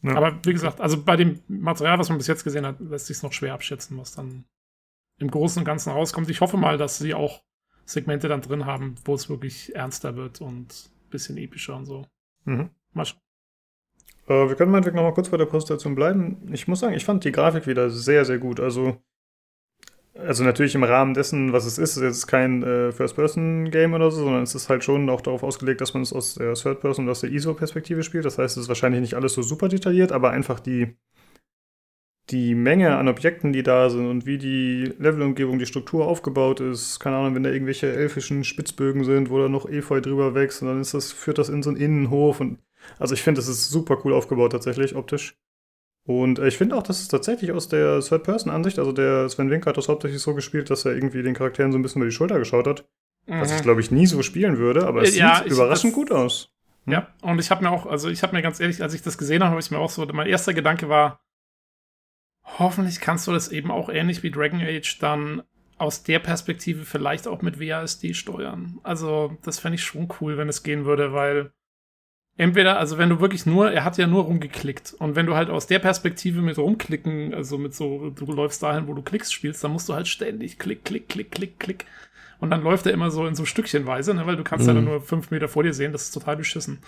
Ja. 0.02 0.16
Aber 0.16 0.38
wie 0.44 0.54
gesagt, 0.54 0.82
also 0.82 1.02
bei 1.02 1.16
dem 1.16 1.42
Material, 1.48 1.98
was 1.98 2.10
man 2.10 2.18
bis 2.18 2.28
jetzt 2.28 2.44
gesehen 2.44 2.66
hat, 2.66 2.80
lässt 2.80 3.08
sich 3.08 3.18
es 3.18 3.24
noch 3.24 3.34
schwer 3.34 3.54
abschätzen, 3.54 3.98
was 3.98 4.12
dann 4.12 4.46
im 5.18 5.32
Großen 5.32 5.60
und 5.62 5.66
Ganzen 5.66 5.92
rauskommt. 5.92 6.30
Ich 6.30 6.42
hoffe 6.42 6.58
mal, 6.58 6.78
dass 6.78 6.98
sie 6.98 7.14
auch 7.14 7.44
Segmente 7.86 8.28
dann 8.28 8.42
drin 8.42 8.66
haben, 8.66 8.96
wo 9.06 9.14
es 9.14 9.30
wirklich 9.30 9.76
ernster 9.76 10.16
wird 10.16 10.42
und 10.42 10.92
ein 11.06 11.10
bisschen 11.10 11.38
epischer 11.38 11.76
und 11.76 11.86
so. 11.86 12.06
Mhm. 12.46 12.70
Mal 12.94 13.06
schauen. 13.06 13.20
Äh, 14.28 14.50
wir 14.50 14.56
können 14.56 14.72
meinetwegen 14.72 14.96
noch 14.96 15.04
mal 15.04 15.14
kurz 15.14 15.30
bei 15.30 15.38
der 15.38 15.46
Präsentation 15.46 15.96
bleiben. 15.96 16.50
Ich 16.52 16.68
muss 16.68 16.80
sagen, 16.80 16.96
ich 16.96 17.06
fand 17.06 17.24
die 17.24 17.32
Grafik 17.32 17.68
wieder 17.68 17.90
sehr, 17.90 18.26
sehr 18.26 18.40
gut. 18.40 18.60
Also 18.60 19.02
also 20.18 20.44
natürlich 20.44 20.76
im 20.76 20.84
Rahmen 20.84 21.14
dessen, 21.14 21.52
was 21.52 21.66
es 21.66 21.78
ist, 21.78 21.98
ist 21.98 22.04
jetzt 22.04 22.28
kein 22.28 22.64
äh, 22.64 22.92
First-Person-Game 22.92 23.94
oder 23.94 24.12
so, 24.12 24.24
sondern 24.24 24.44
es 24.44 24.56
ist 24.56 24.70
halt 24.70 24.84
schon 24.84 25.10
auch 25.10 25.22
darauf 25.22 25.44
ausgelegt, 25.44 25.82
dass 25.82 25.94
man 25.94 26.04
es 26.04 26.14
aus 26.14 26.36
der 26.36 26.54
Third-Person 26.54 27.06
und 27.06 27.12
aus 27.12 27.22
der 27.22 27.32
ISO-Perspektive 27.32 28.02
spielt. 28.04 28.26
Das 28.26 28.38
heißt, 28.38 28.56
es 28.56 28.64
ist 28.64 28.70
wahrscheinlich 28.70 29.02
nicht 29.02 29.16
alles 29.16 29.34
so 29.34 29.42
super 29.42 29.68
detailliert, 29.68 30.14
aber 30.14 30.32
einfach 30.32 30.62
die, 30.62 30.96
die 32.30 32.56
Menge 32.56 32.96
an 32.96 33.10
Objekten, 33.10 33.52
die 33.52 33.64
da 33.64 33.90
sind 33.90 34.08
und 34.08 34.26
wie 34.26 34.38
die 34.38 34.94
Levelumgebung, 34.98 35.60
die 35.60 35.66
Struktur 35.66 36.08
aufgebaut 36.08 36.62
ist. 36.62 37.00
Keine 37.00 37.18
Ahnung, 37.18 37.36
wenn 37.36 37.44
da 37.44 37.52
irgendwelche 37.52 37.92
elfischen 37.94 38.46
Spitzbögen 38.46 39.04
sind, 39.04 39.30
wo 39.30 39.40
da 39.40 39.50
noch 39.50 39.68
Efeu 39.70 40.00
drüber 40.00 40.34
wächst 40.34 40.62
und 40.62 40.70
dann 40.70 40.80
ist 40.82 40.94
das, 40.94 41.12
führt 41.12 41.40
das 41.40 41.50
in 41.50 41.62
so 41.62 41.72
einen 41.72 41.78
Innenhof 41.80 42.40
und 42.40 42.60
also 43.00 43.14
ich 43.16 43.24
finde, 43.24 43.40
das 43.40 43.48
ist 43.48 43.70
super 43.70 44.00
cool 44.06 44.14
aufgebaut 44.14 44.52
tatsächlich, 44.52 44.96
optisch. 44.96 45.38
Und 46.08 46.38
äh, 46.40 46.48
ich 46.48 46.58
finde 46.58 46.76
auch, 46.76 46.84
dass 46.84 47.02
es 47.02 47.08
tatsächlich 47.08 47.52
aus 47.52 47.68
der 47.68 48.00
Third-Person-Ansicht, 48.00 48.78
also 48.80 48.92
der 48.92 49.28
Sven 49.28 49.50
Wink 49.50 49.66
hat 49.66 49.78
das 49.78 49.90
hauptsächlich 49.90 50.22
so 50.22 50.36
gespielt, 50.36 50.70
dass 50.70 50.86
er 50.86 50.94
irgendwie 50.94 51.24
den 51.24 51.34
Charakteren 51.34 51.72
so 51.72 51.80
ein 51.80 51.82
bisschen 51.82 52.02
über 52.02 52.10
die 52.10 52.16
Schulter 52.16 52.38
geschaut 52.38 52.68
hat. 52.68 52.86
Mhm. 53.26 53.42
Was 53.42 53.56
ich, 53.56 53.64
glaube 53.64 53.82
ich, 53.82 53.90
nie 53.90 54.06
so 54.06 54.22
spielen 54.22 54.58
würde, 54.58 54.86
aber 54.86 55.02
es 55.02 55.16
ja, 55.16 55.38
sieht 55.38 55.48
ich, 55.48 55.54
überraschend 55.54 55.94
das, 55.94 55.96
gut 55.96 56.12
aus. 56.12 56.50
Hm? 56.86 56.94
Ja, 56.94 57.08
und 57.22 57.40
ich 57.40 57.50
habe 57.50 57.64
mir 57.64 57.72
auch, 57.72 57.88
also 57.88 58.10
ich 58.10 58.22
habe 58.22 58.36
mir 58.36 58.44
ganz 58.44 58.60
ehrlich, 58.60 58.84
als 58.84 58.94
ich 58.94 59.02
das 59.02 59.18
gesehen 59.18 59.42
habe, 59.42 59.52
habe 59.52 59.60
ich 59.60 59.72
mir 59.72 59.80
auch 59.80 59.90
so, 59.90 60.06
mein 60.06 60.28
erster 60.28 60.54
Gedanke 60.54 60.90
war, 60.90 61.20
hoffentlich 62.60 63.02
kannst 63.02 63.26
du 63.26 63.32
das 63.32 63.48
eben 63.52 63.72
auch 63.72 63.90
ähnlich 63.90 64.22
wie 64.22 64.30
Dragon 64.30 64.62
Age 64.62 65.00
dann 65.00 65.42
aus 65.78 66.04
der 66.04 66.20
Perspektive 66.20 66.86
vielleicht 66.86 67.28
auch 67.28 67.42
mit 67.42 67.60
WASD 67.60 68.14
steuern. 68.14 68.80
Also, 68.84 69.36
das 69.44 69.60
fände 69.60 69.76
ich 69.76 69.84
schon 69.84 70.08
cool, 70.22 70.38
wenn 70.38 70.48
es 70.48 70.62
gehen 70.62 70.86
würde, 70.86 71.12
weil 71.12 71.52
entweder, 72.38 72.78
also 72.78 72.98
wenn 72.98 73.10
du 73.10 73.20
wirklich 73.20 73.46
nur, 73.46 73.72
er 73.72 73.84
hat 73.84 73.98
ja 73.98 74.08
nur 74.08 74.24
rumgeklickt. 74.24 74.96
Und 75.00 75.16
wenn 75.16 75.26
du 75.26 75.36
halt 75.36 75.50
aus 75.50 75.68
der 75.68 75.80
Perspektive 75.80 76.42
mit 76.42 76.58
rumklicken, 76.58 77.34
also 77.34 77.58
mit 77.58 77.74
so, 77.74 78.10
du 78.10 78.26
läufst 78.26 78.62
dahin, 78.62 78.88
wo 78.88 78.94
du 78.94 79.02
Klicks 79.02 79.32
spielst, 79.32 79.64
dann 79.64 79.72
musst 79.72 79.88
du 79.90 79.94
halt 79.94 80.08
ständig 80.08 80.60
klick, 80.60 80.84
klick, 80.84 81.08
klick, 81.10 81.32
klick, 81.32 81.60
klick. 81.60 81.86
Und 82.40 82.52
dann 82.52 82.64
läuft 82.64 82.86
er 82.86 82.94
immer 82.94 83.12
so 83.12 83.26
in 83.26 83.36
so 83.36 83.46
Stückchenweise, 83.46 84.14
ne, 84.14 84.26
weil 84.26 84.36
du 84.36 84.44
kannst 84.44 84.68
mhm. 84.68 84.76
ja 84.76 84.82
nur 84.82 85.02
fünf 85.02 85.32
Meter 85.32 85.48
vor 85.48 85.64
dir 85.64 85.74
sehen, 85.74 85.94
das 85.94 86.04
ist 86.04 86.12
total 86.12 86.36
beschissen. 86.36 86.80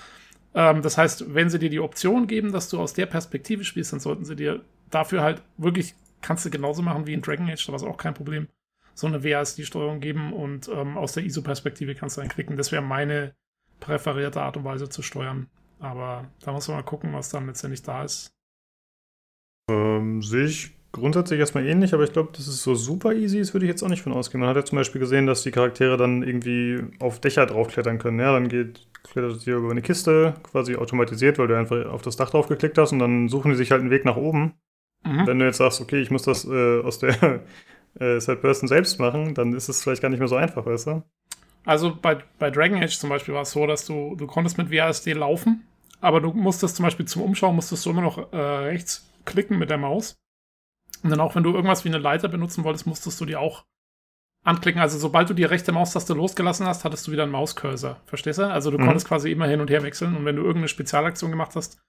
Ähm, 0.53 0.81
das 0.81 0.97
heißt, 0.97 1.33
wenn 1.33 1.49
sie 1.49 1.59
dir 1.59 1.69
die 1.69 1.79
Option 1.79 2.27
geben, 2.27 2.51
dass 2.51 2.69
du 2.69 2.79
aus 2.79 2.93
der 2.93 3.05
Perspektive 3.05 3.63
spielst, 3.63 3.93
dann 3.93 4.01
sollten 4.01 4.25
sie 4.25 4.35
dir 4.35 4.61
dafür 4.89 5.21
halt 5.21 5.41
wirklich, 5.57 5.95
kannst 6.21 6.45
du 6.45 6.49
genauso 6.49 6.81
machen 6.81 7.07
wie 7.07 7.13
in 7.13 7.21
Dragon 7.21 7.49
Age, 7.49 7.65
da 7.65 7.71
war 7.71 7.77
es 7.77 7.83
auch 7.83 7.97
kein 7.97 8.13
Problem, 8.13 8.47
so 8.93 9.07
eine 9.07 9.23
WASD-Steuerung 9.23 10.01
geben 10.01 10.33
und 10.33 10.67
ähm, 10.67 10.97
aus 10.97 11.13
der 11.13 11.23
ISO-Perspektive 11.23 11.95
kannst 11.95 12.17
du 12.17 12.21
dann 12.21 12.29
klicken. 12.29 12.57
Das 12.57 12.71
wäre 12.71 12.81
meine 12.81 13.33
präferierte 13.79 14.41
Art 14.41 14.57
und 14.57 14.63
Weise 14.63 14.89
zu 14.89 15.01
steuern. 15.01 15.47
Aber 15.79 16.25
da 16.41 16.51
muss 16.51 16.67
man 16.67 16.77
mal 16.77 16.83
gucken, 16.83 17.13
was 17.13 17.29
dann 17.29 17.47
letztendlich 17.47 17.83
da 17.83 18.03
ist. 18.03 18.31
Ähm, 19.69 20.21
sehe 20.21 20.45
ich 20.45 20.77
grundsätzlich 20.91 21.39
erstmal 21.39 21.65
ähnlich, 21.65 21.93
aber 21.93 22.03
ich 22.03 22.13
glaube, 22.13 22.31
dass 22.31 22.47
es 22.47 22.63
so 22.63 22.73
super 22.75 23.13
easy 23.13 23.39
ist, 23.39 23.53
würde 23.53 23.65
ich 23.65 23.69
jetzt 23.69 23.83
auch 23.83 23.89
nicht 23.89 24.01
von 24.01 24.13
ausgehen. 24.13 24.39
Man 24.39 24.49
hat 24.49 24.55
ja 24.55 24.65
zum 24.65 24.77
Beispiel 24.77 24.99
gesehen, 24.99 25.27
dass 25.27 25.43
die 25.43 25.51
Charaktere 25.51 25.97
dann 25.97 26.23
irgendwie 26.23 26.83
auf 26.99 27.19
Dächer 27.19 27.45
draufklettern 27.45 27.99
können. 27.99 28.19
Ja, 28.19 28.33
dann 28.33 28.47
geht, 28.47 28.87
klettert 29.03 29.41
hier 29.41 29.57
über 29.57 29.71
eine 29.71 29.81
Kiste, 29.81 30.35
quasi 30.43 30.75
automatisiert, 30.75 31.37
weil 31.37 31.47
du 31.47 31.57
einfach 31.57 31.85
auf 31.85 32.01
das 32.01 32.15
Dach 32.15 32.29
draufgeklickt 32.29 32.77
hast 32.77 32.91
und 32.93 32.99
dann 32.99 33.29
suchen 33.29 33.51
die 33.51 33.57
sich 33.57 33.71
halt 33.71 33.81
einen 33.81 33.91
Weg 33.91 34.05
nach 34.05 34.17
oben. 34.17 34.53
Mhm. 35.05 35.27
Wenn 35.27 35.39
du 35.39 35.45
jetzt 35.45 35.57
sagst, 35.57 35.81
okay, 35.81 36.01
ich 36.01 36.11
muss 36.11 36.23
das 36.23 36.45
äh, 36.45 36.81
aus 36.81 36.99
der 36.99 37.43
äh, 37.99 38.19
Third 38.19 38.41
Person 38.41 38.67
selbst 38.67 38.99
machen, 38.99 39.35
dann 39.35 39.53
ist 39.53 39.69
es 39.69 39.83
vielleicht 39.83 40.01
gar 40.01 40.09
nicht 40.09 40.19
mehr 40.19 40.27
so 40.27 40.35
einfach, 40.35 40.65
weißt 40.65 40.87
du? 40.87 41.03
Also 41.67 41.93
bei, 42.01 42.23
bei 42.39 42.49
Dragon 42.49 42.81
Age 42.81 42.97
zum 42.97 43.09
Beispiel 43.09 43.33
war 43.33 43.41
es 43.41 43.51
so, 43.51 43.67
dass 43.67 43.85
du, 43.85 44.15
du 44.15 44.25
konntest 44.25 44.57
mit 44.57 44.71
WASD 44.71 45.07
laufen, 45.07 45.67
aber 45.99 46.21
du 46.21 46.31
musstest 46.31 46.77
zum 46.77 46.83
Beispiel 46.83 47.05
zum 47.05 47.21
Umschauen, 47.21 47.55
musstest 47.55 47.85
du 47.85 47.89
immer 47.89 48.01
noch 48.01 48.31
äh, 48.31 48.37
rechts 48.37 49.05
klicken 49.25 49.59
mit 49.59 49.69
der 49.69 49.77
Maus. 49.77 50.15
Und 51.03 51.09
dann 51.09 51.19
auch, 51.19 51.35
wenn 51.35 51.43
du 51.43 51.53
irgendwas 51.53 51.83
wie 51.83 51.89
eine 51.89 51.97
Leiter 51.97 52.29
benutzen 52.29 52.63
wolltest, 52.63 52.87
musstest 52.87 53.19
du 53.19 53.25
die 53.25 53.35
auch 53.35 53.65
anklicken. 54.45 54.79
Also 54.79 54.97
sobald 54.97 55.29
du 55.29 55.33
die 55.33 55.43
rechte 55.43 55.73
Maustaste 55.73 56.13
losgelassen 56.13 56.65
hast, 56.65 56.85
hattest 56.85 57.05
du 57.05 57.11
wieder 57.11 57.23
einen 57.23 57.33
Mauscursor. 57.33 57.99
Verstehst 58.05 58.39
du? 58.39 58.49
Also 58.49 58.71
du 58.71 58.77
mhm. 58.77 58.85
konntest 58.85 59.07
quasi 59.09 59.29
immer 59.29 59.45
hin 59.45 59.59
und 59.59 59.69
her 59.69 59.83
wechseln. 59.83 60.15
Und 60.15 60.23
wenn 60.23 60.37
du 60.37 60.43
irgendeine 60.43 60.69
Spezialaktion 60.69 61.31
gemacht 61.31 61.51
hast, 61.57 61.81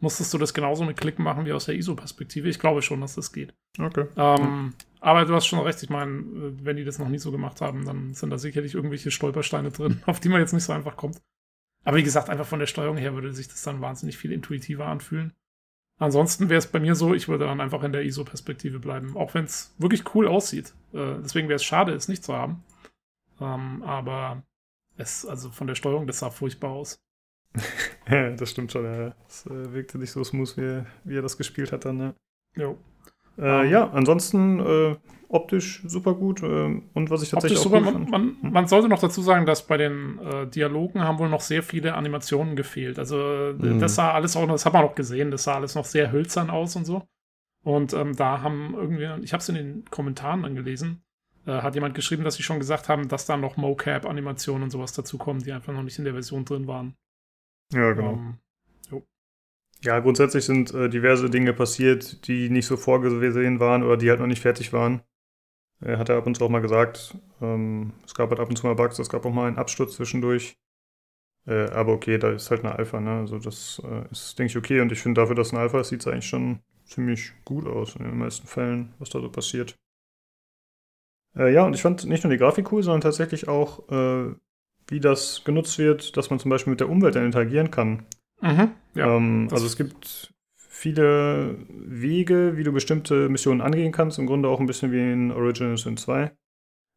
musstest 0.00 0.32
du 0.32 0.38
das 0.38 0.54
genauso 0.54 0.84
mit 0.84 0.96
Klicken 0.96 1.24
machen 1.24 1.44
wie 1.44 1.52
aus 1.52 1.66
der 1.66 1.74
ISO-Perspektive. 1.74 2.48
Ich 2.48 2.58
glaube 2.58 2.80
schon, 2.80 3.02
dass 3.02 3.16
das 3.16 3.32
geht. 3.32 3.52
Okay. 3.78 4.06
Ähm, 4.16 4.72
aber 5.06 5.24
du 5.24 5.36
hast 5.36 5.46
schon 5.46 5.60
recht, 5.60 5.80
ich 5.84 5.88
meine, 5.88 6.24
wenn 6.64 6.76
die 6.76 6.82
das 6.82 6.98
noch 6.98 7.08
nie 7.08 7.18
so 7.18 7.30
gemacht 7.30 7.60
haben, 7.60 7.84
dann 7.84 8.12
sind 8.12 8.30
da 8.30 8.38
sicherlich 8.38 8.74
irgendwelche 8.74 9.12
Stolpersteine 9.12 9.70
drin, 9.70 10.02
auf 10.06 10.18
die 10.18 10.28
man 10.28 10.40
jetzt 10.40 10.52
nicht 10.52 10.64
so 10.64 10.72
einfach 10.72 10.96
kommt. 10.96 11.22
Aber 11.84 11.96
wie 11.96 12.02
gesagt, 12.02 12.28
einfach 12.28 12.44
von 12.44 12.58
der 12.58 12.66
Steuerung 12.66 12.96
her 12.96 13.14
würde 13.14 13.32
sich 13.32 13.46
das 13.46 13.62
dann 13.62 13.80
wahnsinnig 13.80 14.18
viel 14.18 14.32
intuitiver 14.32 14.86
anfühlen. 14.86 15.32
Ansonsten 16.00 16.48
wäre 16.48 16.58
es 16.58 16.66
bei 16.66 16.80
mir 16.80 16.96
so, 16.96 17.14
ich 17.14 17.28
würde 17.28 17.46
dann 17.46 17.60
einfach 17.60 17.84
in 17.84 17.92
der 17.92 18.02
ISO-Perspektive 18.02 18.80
bleiben, 18.80 19.16
auch 19.16 19.32
wenn 19.34 19.44
es 19.44 19.76
wirklich 19.78 20.12
cool 20.16 20.26
aussieht. 20.26 20.74
Äh, 20.92 21.20
deswegen 21.22 21.46
wäre 21.48 21.54
es 21.56 21.64
schade, 21.64 21.92
es 21.92 22.08
nicht 22.08 22.24
zu 22.24 22.34
haben. 22.34 22.64
Ähm, 23.40 23.84
aber 23.84 24.42
es, 24.96 25.24
also 25.24 25.50
von 25.50 25.68
der 25.68 25.76
Steuerung, 25.76 26.08
das 26.08 26.18
sah 26.18 26.30
furchtbar 26.30 26.72
aus. 26.72 26.98
das 28.06 28.50
stimmt 28.50 28.72
schon, 28.72 28.84
ja. 28.84 29.14
Es 29.28 29.46
äh, 29.46 29.72
wirkte 29.72 29.98
nicht 29.98 30.10
so 30.10 30.24
smooth, 30.24 30.56
wie, 30.56 30.82
wie 31.04 31.16
er 31.16 31.22
das 31.22 31.38
gespielt 31.38 31.70
hat 31.70 31.84
dann, 31.84 31.96
ne? 31.96 32.14
Jo. 32.56 32.76
Äh, 33.38 33.64
ähm. 33.64 33.70
ja, 33.70 33.90
ansonsten 33.90 34.60
äh, 34.60 34.96
optisch 35.28 35.82
super 35.86 36.14
gut 36.14 36.42
äh, 36.42 36.80
und 36.94 37.10
was 37.10 37.22
ich 37.22 37.30
tatsächlich 37.30 37.58
optisch 37.58 37.72
auch 37.72 37.84
super, 37.84 37.92
man, 37.92 38.10
man, 38.10 38.22
hm. 38.40 38.52
man, 38.52 38.66
sollte 38.68 38.88
noch 38.88 39.00
dazu 39.00 39.22
sagen, 39.22 39.46
dass 39.46 39.66
bei 39.66 39.76
den 39.76 40.18
äh, 40.18 40.46
Dialogen 40.46 41.02
haben 41.02 41.18
wohl 41.18 41.28
noch 41.28 41.40
sehr 41.40 41.62
viele 41.62 41.94
Animationen 41.94 42.56
gefehlt. 42.56 42.98
Also 42.98 43.16
mhm. 43.58 43.80
das 43.80 43.96
sah 43.96 44.12
alles 44.12 44.36
auch, 44.36 44.46
das 44.46 44.64
hat 44.66 44.72
man 44.72 44.84
auch 44.84 44.94
gesehen, 44.94 45.30
das 45.30 45.44
sah 45.44 45.54
alles 45.54 45.74
noch 45.74 45.84
sehr 45.84 46.12
hölzern 46.12 46.50
aus 46.50 46.76
und 46.76 46.84
so. 46.84 47.02
Und 47.64 47.92
ähm, 47.94 48.14
da 48.14 48.42
haben 48.42 48.74
irgendwie, 48.76 49.24
ich 49.24 49.32
habe 49.32 49.40
es 49.40 49.48
in 49.48 49.56
den 49.56 49.84
Kommentaren 49.90 50.44
angelesen, 50.44 51.02
äh, 51.46 51.62
hat 51.62 51.74
jemand 51.74 51.96
geschrieben, 51.96 52.22
dass 52.22 52.36
sie 52.36 52.44
schon 52.44 52.60
gesagt 52.60 52.88
haben, 52.88 53.08
dass 53.08 53.26
da 53.26 53.36
noch 53.36 53.56
Mocap-Animationen 53.56 54.64
und 54.64 54.70
sowas 54.70 54.92
dazukommen, 54.92 55.42
die 55.42 55.52
einfach 55.52 55.72
noch 55.72 55.82
nicht 55.82 55.98
in 55.98 56.04
der 56.04 56.12
Version 56.12 56.44
drin 56.44 56.68
waren. 56.68 56.94
Ja, 57.72 57.92
genau. 57.92 58.12
Ähm, 58.12 58.38
ja, 59.82 59.98
grundsätzlich 60.00 60.44
sind 60.44 60.72
äh, 60.74 60.88
diverse 60.88 61.30
Dinge 61.30 61.52
passiert, 61.52 62.26
die 62.28 62.50
nicht 62.50 62.66
so 62.66 62.76
vorgesehen 62.76 63.60
waren 63.60 63.82
oder 63.82 63.96
die 63.96 64.10
halt 64.10 64.20
noch 64.20 64.26
nicht 64.26 64.42
fertig 64.42 64.72
waren. 64.72 65.02
Er 65.80 65.98
hat 65.98 66.08
ja 66.08 66.16
ab 66.16 66.26
und 66.26 66.36
zu 66.36 66.44
auch 66.44 66.48
mal 66.48 66.60
gesagt, 66.60 67.16
ähm, 67.40 67.92
es 68.06 68.14
gab 68.14 68.30
halt 68.30 68.40
ab 68.40 68.48
und 68.48 68.56
zu 68.56 68.66
mal 68.66 68.74
Bugs, 68.74 68.98
es 68.98 69.10
gab 69.10 69.26
auch 69.26 69.32
mal 69.32 69.48
einen 69.48 69.58
Absturz 69.58 69.96
zwischendurch. 69.96 70.56
Äh, 71.46 71.70
aber 71.70 71.92
okay, 71.92 72.18
da 72.18 72.32
ist 72.32 72.50
halt 72.50 72.64
eine 72.64 72.74
Alpha, 72.74 73.00
ne? 73.00 73.18
Also 73.20 73.38
das 73.38 73.80
äh, 73.84 74.10
ist, 74.10 74.38
denke 74.38 74.50
ich, 74.50 74.56
okay. 74.56 74.80
Und 74.80 74.90
ich 74.90 75.00
finde 75.00 75.20
dafür, 75.20 75.36
dass 75.36 75.52
eine 75.52 75.60
Alpha 75.60 75.80
ist, 75.80 75.90
sieht 75.90 76.00
es 76.00 76.06
eigentlich 76.06 76.26
schon 76.26 76.60
ziemlich 76.84 77.32
gut 77.44 77.66
aus 77.66 77.96
in 77.96 78.04
den 78.04 78.18
meisten 78.18 78.46
Fällen, 78.46 78.94
was 78.98 79.10
da 79.10 79.20
so 79.20 79.30
passiert. 79.30 79.76
Äh, 81.36 81.52
ja, 81.52 81.64
und 81.64 81.74
ich 81.74 81.82
fand 81.82 82.04
nicht 82.06 82.24
nur 82.24 82.32
die 82.32 82.38
Grafik 82.38 82.72
cool, 82.72 82.82
sondern 82.82 83.02
tatsächlich 83.02 83.48
auch, 83.48 83.88
äh, 83.90 84.34
wie 84.88 85.00
das 85.00 85.42
genutzt 85.44 85.78
wird, 85.78 86.16
dass 86.16 86.30
man 86.30 86.38
zum 86.38 86.50
Beispiel 86.50 86.70
mit 86.70 86.80
der 86.80 86.88
Umwelt 86.88 87.16
dann 87.16 87.26
interagieren 87.26 87.70
kann. 87.70 88.06
Mhm, 88.40 88.70
ja, 88.94 89.16
ähm, 89.16 89.48
also 89.50 89.66
es 89.66 89.76
gibt 89.76 90.32
viele 90.56 91.56
Wege, 91.68 92.56
wie 92.56 92.62
du 92.62 92.72
bestimmte 92.72 93.28
Missionen 93.28 93.60
angehen 93.60 93.92
kannst. 93.92 94.18
Im 94.18 94.26
Grunde 94.26 94.48
auch 94.48 94.60
ein 94.60 94.66
bisschen 94.66 94.92
wie 94.92 95.12
in 95.12 95.32
Original 95.32 95.76
Sin 95.76 95.96
2. 95.96 96.32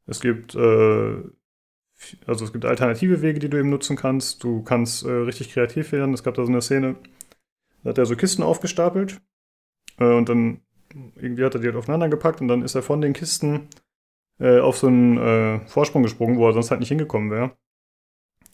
Es 0.05 0.19
gibt, 0.21 0.55
äh, 0.55 1.23
also 2.25 2.45
es 2.45 2.53
gibt 2.53 2.65
alternative 2.65 3.21
Wege, 3.21 3.39
die 3.39 3.49
du 3.49 3.57
eben 3.57 3.69
nutzen 3.69 3.95
kannst. 3.95 4.43
Du 4.43 4.63
kannst 4.63 5.05
äh, 5.05 5.11
richtig 5.11 5.51
kreativ 5.51 5.91
werden. 5.91 6.13
Es 6.13 6.23
gab 6.23 6.35
da 6.35 6.43
so 6.43 6.51
eine 6.51 6.61
Szene, 6.61 6.95
da 7.83 7.91
hat 7.91 7.97
er 7.97 8.05
so 8.05 8.15
Kisten 8.15 8.43
aufgestapelt 8.43 9.21
äh, 9.99 10.05
und 10.05 10.29
dann 10.29 10.61
irgendwie 11.15 11.45
hat 11.45 11.55
er 11.55 11.61
die 11.61 11.67
halt 11.67 11.77
aufeinander 11.77 12.09
gepackt 12.09 12.41
und 12.41 12.47
dann 12.47 12.63
ist 12.63 12.75
er 12.75 12.83
von 12.83 13.01
den 13.01 13.13
Kisten 13.13 13.69
äh, 14.39 14.59
auf 14.59 14.77
so 14.77 14.87
einen 14.87 15.17
äh, 15.17 15.59
Vorsprung 15.67 16.03
gesprungen, 16.03 16.37
wo 16.37 16.47
er 16.47 16.53
sonst 16.53 16.71
halt 16.71 16.79
nicht 16.79 16.89
hingekommen 16.89 17.31
wäre. 17.31 17.57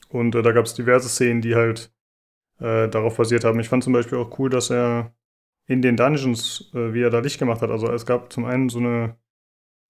Und 0.09 0.35
äh, 0.35 0.41
da 0.41 0.51
gab 0.51 0.65
es 0.65 0.73
diverse 0.73 1.09
Szenen, 1.09 1.41
die 1.41 1.55
halt 1.55 1.94
äh, 2.59 2.87
darauf 2.87 3.17
basiert 3.17 3.43
haben. 3.43 3.59
Ich 3.59 3.69
fand 3.69 3.83
zum 3.83 3.93
Beispiel 3.93 4.17
auch 4.17 4.37
cool, 4.39 4.49
dass 4.49 4.69
er 4.69 5.13
in 5.67 5.81
den 5.81 5.97
Dungeons, 5.97 6.71
äh, 6.73 6.93
wie 6.93 7.01
er 7.01 7.09
da 7.09 7.19
Licht 7.19 7.39
gemacht 7.39 7.61
hat. 7.61 7.71
Also 7.71 7.91
es 7.91 8.05
gab 8.05 8.31
zum 8.31 8.45
einen 8.45 8.69
so 8.69 8.79
eine, 8.79 9.15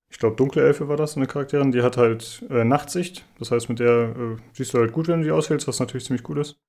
ich 0.10 0.20
glaube, 0.20 0.36
dunkle 0.36 0.64
Elfe 0.64 0.88
war 0.88 0.98
das, 0.98 1.18
eine 1.18 1.28
Charakterin, 1.28 1.72
die 1.72 1.82
hat 1.82 1.98
halt 1.98 2.46
äh, 2.50 2.64
Nachtsicht. 2.64 3.26
Das 3.40 3.52
heißt, 3.52 3.70
mit 3.70 3.80
der 3.80 4.16
äh, 4.16 4.38
siehst 4.54 4.74
du 4.74 4.80
halt 4.80 4.94
gut, 4.94 5.08
wenn 5.08 5.20
du 5.20 5.26
die 5.26 5.32
auswählst, 5.32 5.68
was 5.68 5.80
natürlich 5.80 6.06
ziemlich 6.06 6.24
gut 6.24 6.38
ist. 6.38 6.60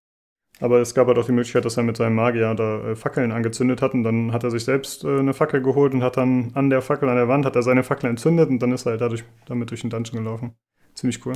Aber 0.59 0.81
es 0.81 0.95
gab 0.95 1.07
halt 1.07 1.19
auch 1.19 1.27
die 1.27 1.33
Möglichkeit, 1.33 1.67
dass 1.67 1.77
er 1.77 1.83
mit 1.83 1.99
seinem 1.99 2.15
Magier 2.15 2.55
da 2.55 2.91
äh, 2.91 2.97
Fackeln 2.97 3.31
angezündet 3.31 3.83
hat 3.83 3.93
und 3.93 4.05
dann 4.05 4.33
hat 4.33 4.43
er 4.43 4.51
sich 4.51 4.65
selbst 4.65 5.05
äh, 5.05 5.19
eine 5.19 5.35
Fackel 5.35 5.61
geholt 5.61 5.93
und 5.93 6.03
hat 6.03 6.17
dann 6.17 6.51
an 6.55 6.71
der 6.71 6.81
Fackel 6.81 7.09
an 7.09 7.17
der 7.17 7.29
Wand 7.29 7.45
hat 7.45 7.57
er 7.57 7.63
seine 7.63 7.83
Fackel 7.85 8.09
entzündet 8.09 8.49
und 8.49 8.59
dann 8.61 8.73
ist 8.73 8.87
er 8.87 8.93
halt 8.93 9.03
dadurch 9.03 9.25
damit 9.45 9.71
durch 9.71 9.83
den 9.83 9.91
Dungeon 9.91 10.25
gelaufen. 10.25 10.57
Ziemlich 10.95 11.25
cool. 11.27 11.35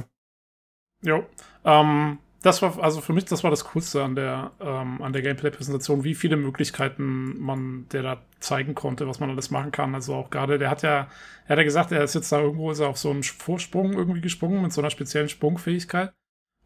Jo. 1.03 1.25
Ähm, 1.65 2.19
das 2.43 2.63
war 2.63 2.83
also 2.83 3.01
für 3.01 3.13
mich, 3.13 3.27
das 3.27 3.45
war 3.45 3.51
das 3.51 3.65
Coolste 3.65 4.03
an 4.03 4.15
der, 4.15 4.53
ähm, 4.61 5.03
an 5.03 5.13
der 5.13 5.21
Gameplay-Präsentation, 5.21 6.05
wie 6.05 6.15
viele 6.15 6.37
Möglichkeiten 6.37 7.39
man 7.39 7.87
der 7.93 8.03
da 8.03 8.23
zeigen 8.39 8.75
konnte, 8.75 9.07
was 9.07 9.21
man 9.21 9.31
alles 9.31 9.51
machen 9.51 9.73
kann. 9.73 9.95
Also 9.95 10.15
auch 10.15 10.31
gerade, 10.31 10.59
der 10.59 10.71
hat 10.71 10.83
ja, 10.83 11.09
er 11.45 11.51
hat 11.51 11.59
ja 11.59 11.65
gesagt, 11.65 11.93
er 11.93 12.03
ist 12.03 12.15
jetzt 12.15 12.33
da 12.33 12.41
irgendwo, 12.41 12.71
ist 12.71 12.81
er 12.81 12.89
auf 12.89 12.97
so 12.97 13.11
einen 13.11 13.23
Vorsprung 13.23 13.93
irgendwie 13.93 14.23
gesprungen 14.23 14.63
mit 14.63 14.73
so 14.73 14.81
einer 14.81 14.91
speziellen 14.91 15.29
Sprungfähigkeit. 15.29 16.13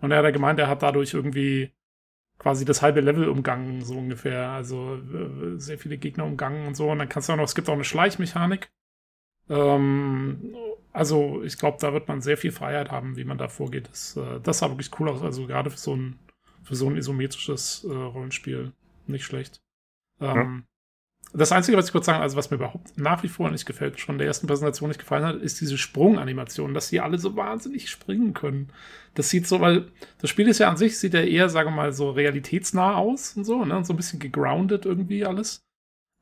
Und 0.00 0.12
er 0.12 0.18
hat 0.18 0.24
ja 0.24 0.30
gemeint, 0.30 0.60
er 0.60 0.68
hat 0.68 0.82
dadurch 0.82 1.12
irgendwie 1.12 1.72
quasi 2.38 2.64
das 2.64 2.82
halbe 2.82 3.00
Level 3.00 3.28
umgangen, 3.28 3.82
so 3.84 3.94
ungefähr. 3.94 4.50
Also 4.50 4.96
äh, 4.96 5.58
sehr 5.58 5.78
viele 5.78 5.98
Gegner 5.98 6.24
umgangen 6.24 6.68
und 6.68 6.76
so. 6.76 6.88
Und 6.88 7.00
dann 7.00 7.08
kannst 7.08 7.28
du 7.28 7.32
auch 7.32 7.36
noch, 7.36 7.44
es 7.44 7.54
gibt 7.56 7.68
auch 7.68 7.74
eine 7.74 7.84
Schleichmechanik. 7.84 8.70
Ähm, 9.48 10.54
also 10.94 11.42
ich 11.42 11.58
glaube, 11.58 11.76
da 11.80 11.92
wird 11.92 12.06
man 12.06 12.22
sehr 12.22 12.38
viel 12.38 12.52
Freiheit 12.52 12.90
haben, 12.90 13.16
wie 13.16 13.24
man 13.24 13.36
da 13.36 13.48
vorgeht. 13.48 13.88
Das, 13.90 14.16
äh, 14.16 14.40
das 14.40 14.60
sah 14.60 14.70
wirklich 14.70 14.90
cool 14.98 15.08
aus. 15.08 15.22
Also 15.22 15.46
gerade 15.46 15.68
für 15.68 15.76
so 15.76 15.94
ein, 15.94 16.20
für 16.62 16.76
so 16.76 16.88
ein 16.88 16.96
isometrisches 16.96 17.84
äh, 17.84 17.92
Rollenspiel 17.92 18.72
nicht 19.08 19.24
schlecht. 19.24 19.60
Ähm, 20.20 20.36
ja. 20.36 20.62
Das 21.36 21.50
Einzige, 21.50 21.76
was 21.76 21.86
ich 21.86 21.92
kurz 21.92 22.06
sagen, 22.06 22.22
also 22.22 22.36
was 22.36 22.50
mir 22.52 22.58
überhaupt 22.58 22.96
nach 22.96 23.24
wie 23.24 23.28
vor 23.28 23.50
nicht 23.50 23.66
gefällt, 23.66 23.98
schon 23.98 24.18
der 24.18 24.28
ersten 24.28 24.46
Präsentation 24.46 24.88
nicht 24.88 25.00
gefallen 25.00 25.24
hat, 25.24 25.36
ist 25.36 25.60
diese 25.60 25.76
Sprunganimation, 25.76 26.74
dass 26.74 26.90
die 26.90 27.00
alle 27.00 27.18
so 27.18 27.34
wahnsinnig 27.34 27.90
springen 27.90 28.32
können. 28.32 28.70
Das 29.14 29.30
sieht 29.30 29.48
so, 29.48 29.60
weil 29.60 29.90
das 30.20 30.30
Spiel 30.30 30.46
ist 30.46 30.60
ja 30.60 30.68
an 30.68 30.76
sich, 30.76 30.96
sieht 30.96 31.14
ja 31.14 31.22
eher, 31.22 31.48
sagen 31.48 31.70
wir 31.70 31.76
mal, 31.76 31.92
so 31.92 32.10
realitätsnah 32.10 32.94
aus 32.94 33.36
und 33.36 33.44
so, 33.44 33.64
ne? 33.64 33.76
Und 33.76 33.84
so 33.84 33.92
ein 33.92 33.96
bisschen 33.96 34.20
gegroundet 34.20 34.86
irgendwie 34.86 35.24
alles. 35.24 35.64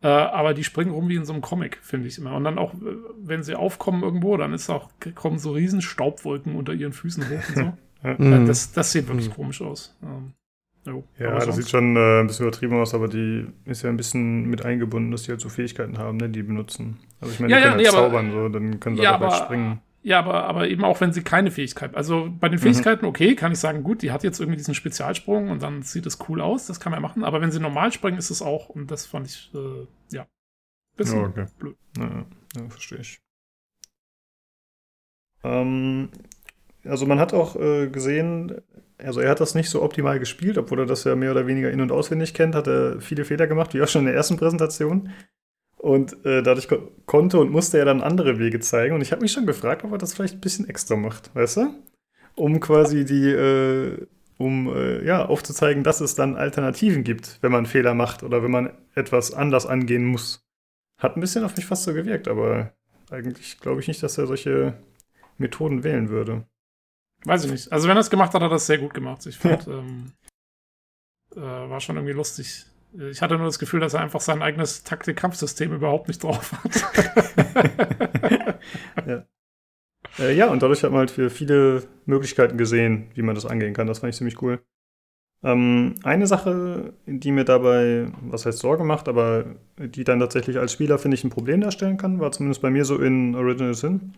Äh, 0.02 0.08
aber 0.08 0.52
die 0.52 0.64
springen 0.64 0.90
rum 0.90 1.08
wie 1.08 1.14
in 1.14 1.24
so 1.24 1.32
einem 1.32 1.42
Comic, 1.42 1.78
finde 1.80 2.08
ich 2.08 2.18
immer. 2.18 2.34
Und 2.34 2.44
dann 2.44 2.58
auch, 2.58 2.74
äh, 2.74 2.96
wenn 3.22 3.44
sie 3.44 3.54
aufkommen 3.54 4.02
irgendwo, 4.02 4.36
dann 4.36 4.52
ist 4.52 4.68
auch, 4.68 4.90
kommen 5.14 5.38
so 5.38 5.52
riesen 5.52 5.80
Staubwolken 5.80 6.56
unter 6.56 6.72
ihren 6.72 6.92
Füßen 6.92 7.24
hoch 7.28 7.48
und 7.48 7.54
so. 7.54 7.72
ja. 8.08 8.14
Mhm. 8.18 8.46
das, 8.46 8.72
das 8.72 8.90
sieht 8.90 9.06
wirklich 9.06 9.28
mhm. 9.28 9.34
komisch 9.34 9.62
aus. 9.62 9.96
Ähm, 10.02 10.32
jo, 10.84 11.04
ja, 11.18 11.38
das 11.38 11.54
sieht 11.54 11.68
schon 11.68 11.96
äh, 11.96 12.20
ein 12.20 12.26
bisschen 12.26 12.46
übertrieben 12.46 12.80
aus, 12.80 12.94
aber 12.94 13.06
die 13.06 13.46
ist 13.64 13.82
ja 13.82 13.90
ein 13.90 13.96
bisschen 13.96 14.48
mit 14.50 14.64
eingebunden, 14.64 15.12
dass 15.12 15.22
die 15.22 15.30
halt 15.30 15.40
so 15.40 15.48
Fähigkeiten 15.48 15.98
haben, 15.98 16.16
ne, 16.16 16.28
die 16.28 16.42
benutzen. 16.42 16.98
Also 17.20 17.34
ich 17.34 17.38
meine, 17.38 17.52
ja, 17.52 17.58
die 17.58 17.62
ja, 17.62 17.68
können 17.68 17.82
nee, 17.82 17.88
halt 17.88 17.94
zaubern, 17.94 18.30
so, 18.32 18.48
dann 18.48 18.80
können 18.80 18.96
sie 18.96 19.02
ja, 19.02 19.16
auch 19.16 19.20
halt 19.20 19.44
springen. 19.44 19.80
Ja, 20.04 20.18
aber, 20.18 20.44
aber 20.44 20.68
eben 20.68 20.84
auch, 20.84 21.00
wenn 21.00 21.12
sie 21.12 21.22
keine 21.22 21.52
Fähigkeit. 21.52 21.94
Also 21.94 22.28
bei 22.40 22.48
den 22.48 22.58
mhm. 22.58 22.62
Fähigkeiten, 22.62 23.06
okay, 23.06 23.36
kann 23.36 23.52
ich 23.52 23.58
sagen, 23.58 23.84
gut, 23.84 24.02
die 24.02 24.10
hat 24.10 24.24
jetzt 24.24 24.40
irgendwie 24.40 24.56
diesen 24.56 24.74
Spezialsprung 24.74 25.48
und 25.50 25.62
dann 25.62 25.82
sieht 25.82 26.06
es 26.06 26.18
cool 26.28 26.40
aus, 26.40 26.66
das 26.66 26.80
kann 26.80 26.90
man 26.90 27.00
machen. 27.00 27.22
Aber 27.22 27.40
wenn 27.40 27.52
sie 27.52 27.60
normal 27.60 27.92
springen, 27.92 28.18
ist 28.18 28.30
es 28.30 28.42
auch, 28.42 28.68
und 28.68 28.90
das 28.90 29.06
fand 29.06 29.28
ich, 29.28 29.52
äh, 29.54 29.86
ja, 30.14 30.26
bisschen 30.96 31.20
ja, 31.20 31.26
okay. 31.26 31.46
blöd. 31.58 31.76
Ja, 31.98 32.26
ja, 32.56 32.68
verstehe 32.68 32.98
ich. 32.98 33.20
Ähm, 35.44 36.10
also 36.84 37.06
man 37.06 37.20
hat 37.20 37.32
auch 37.32 37.54
äh, 37.56 37.88
gesehen, 37.88 38.60
also 38.98 39.20
er 39.20 39.30
hat 39.30 39.40
das 39.40 39.54
nicht 39.54 39.70
so 39.70 39.82
optimal 39.82 40.18
gespielt, 40.18 40.58
obwohl 40.58 40.80
er 40.80 40.86
das 40.86 41.04
ja 41.04 41.14
mehr 41.14 41.30
oder 41.30 41.46
weniger 41.46 41.70
in- 41.70 41.80
und 41.80 41.92
auswendig 41.92 42.34
kennt, 42.34 42.56
hat 42.56 42.66
er 42.66 43.00
viele 43.00 43.24
Fehler 43.24 43.46
gemacht, 43.46 43.72
wie 43.74 43.82
auch 43.82 43.88
schon 43.88 44.00
in 44.00 44.06
der 44.06 44.16
ersten 44.16 44.36
Präsentation. 44.36 45.10
Und 45.82 46.24
äh, 46.24 46.44
dadurch 46.44 46.68
ko 46.68 46.92
konnte 47.06 47.40
und 47.40 47.50
musste 47.50 47.76
er 47.76 47.84
dann 47.84 48.02
andere 48.02 48.38
Wege 48.38 48.60
zeigen. 48.60 48.94
Und 48.94 49.02
ich 49.02 49.10
habe 49.10 49.20
mich 49.20 49.32
schon 49.32 49.46
gefragt, 49.46 49.82
ob 49.82 49.90
er 49.90 49.98
das 49.98 50.14
vielleicht 50.14 50.34
ein 50.34 50.40
bisschen 50.40 50.68
extra 50.68 50.94
macht, 50.94 51.34
weißt 51.34 51.56
du? 51.56 51.74
Um 52.36 52.60
quasi 52.60 53.04
die, 53.04 53.28
äh, 53.28 54.06
um 54.38 54.68
äh, 54.72 55.04
ja, 55.04 55.26
aufzuzeigen, 55.26 55.82
dass 55.82 56.00
es 56.00 56.14
dann 56.14 56.36
Alternativen 56.36 57.02
gibt, 57.02 57.38
wenn 57.42 57.50
man 57.50 57.66
Fehler 57.66 57.94
macht 57.94 58.22
oder 58.22 58.44
wenn 58.44 58.52
man 58.52 58.70
etwas 58.94 59.34
anders 59.34 59.66
angehen 59.66 60.04
muss. 60.04 60.46
Hat 60.98 61.16
ein 61.16 61.20
bisschen 61.20 61.42
auf 61.42 61.56
mich 61.56 61.66
fast 61.66 61.82
so 61.82 61.92
gewirkt, 61.92 62.28
aber 62.28 62.72
eigentlich 63.10 63.58
glaube 63.58 63.80
ich 63.80 63.88
nicht, 63.88 64.04
dass 64.04 64.18
er 64.18 64.28
solche 64.28 64.74
Methoden 65.36 65.82
wählen 65.82 66.10
würde. 66.10 66.46
Weiß 67.24 67.44
ich 67.44 67.50
nicht. 67.50 67.72
Also 67.72 67.88
wenn 67.88 67.96
er 67.96 68.02
es 68.02 68.10
gemacht 68.10 68.34
hat, 68.34 68.40
hat 68.40 68.50
er 68.50 68.54
das 68.54 68.66
sehr 68.66 68.78
gut 68.78 68.94
gemacht. 68.94 69.26
Ich 69.26 69.36
fand, 69.36 69.66
ähm, 69.66 70.12
äh, 71.34 71.40
war 71.40 71.80
schon 71.80 71.96
irgendwie 71.96 72.14
lustig. 72.14 72.66
Ich 73.10 73.22
hatte 73.22 73.36
nur 73.36 73.46
das 73.46 73.58
Gefühl, 73.58 73.80
dass 73.80 73.94
er 73.94 74.00
einfach 74.00 74.20
sein 74.20 74.42
eigenes 74.42 74.84
Taktik-Kampfsystem 74.84 75.72
überhaupt 75.72 76.08
nicht 76.08 76.22
drauf 76.22 76.52
hat. 76.52 76.84
ja. 79.06 79.24
Äh, 80.18 80.34
ja, 80.34 80.48
und 80.48 80.62
dadurch 80.62 80.82
hat 80.82 80.90
man 80.90 81.08
halt 81.08 81.10
viele 81.10 81.84
Möglichkeiten 82.04 82.58
gesehen, 82.58 83.10
wie 83.14 83.22
man 83.22 83.34
das 83.34 83.46
angehen 83.46 83.72
kann. 83.72 83.86
Das 83.86 84.00
fand 84.00 84.12
ich 84.12 84.18
ziemlich 84.18 84.42
cool. 84.42 84.60
Ähm, 85.44 85.94
eine 86.04 86.26
Sache, 86.26 86.92
die 87.06 87.32
mir 87.32 87.44
dabei, 87.44 88.06
was 88.20 88.46
heißt 88.46 88.58
Sorge 88.58 88.84
macht, 88.84 89.08
aber 89.08 89.56
die 89.78 90.04
dann 90.04 90.20
tatsächlich 90.20 90.58
als 90.58 90.72
Spieler, 90.72 90.98
finde 90.98 91.16
ich, 91.16 91.24
ein 91.24 91.30
Problem 91.30 91.60
darstellen 91.60 91.96
kann, 91.96 92.20
war 92.20 92.30
zumindest 92.30 92.62
bei 92.62 92.70
mir 92.70 92.84
so 92.84 92.98
in 92.98 93.34
Original 93.34 93.74
Sin, 93.74 94.14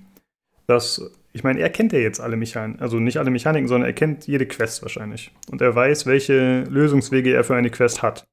dass, 0.67 1.11
ich 1.33 1.43
meine, 1.43 1.61
er 1.61 1.71
kennt 1.71 1.93
ja 1.93 1.99
jetzt 1.99 2.21
alle 2.21 2.37
Mechaniken, 2.37 2.83
also 2.83 2.99
nicht 2.99 3.19
alle 3.19 3.31
Mechaniken, 3.31 3.69
sondern 3.69 3.89
er 3.89 3.95
kennt 3.95 4.27
jede 4.27 4.47
Quest 4.47 4.83
wahrscheinlich. 4.83 5.33
Und 5.51 5.63
er 5.63 5.75
weiß, 5.75 6.07
welche 6.07 6.65
Lösungswege 6.65 7.33
er 7.33 7.45
für 7.45 7.55
eine 7.55 7.71
Quest 7.71 8.03
hat. 8.03 8.27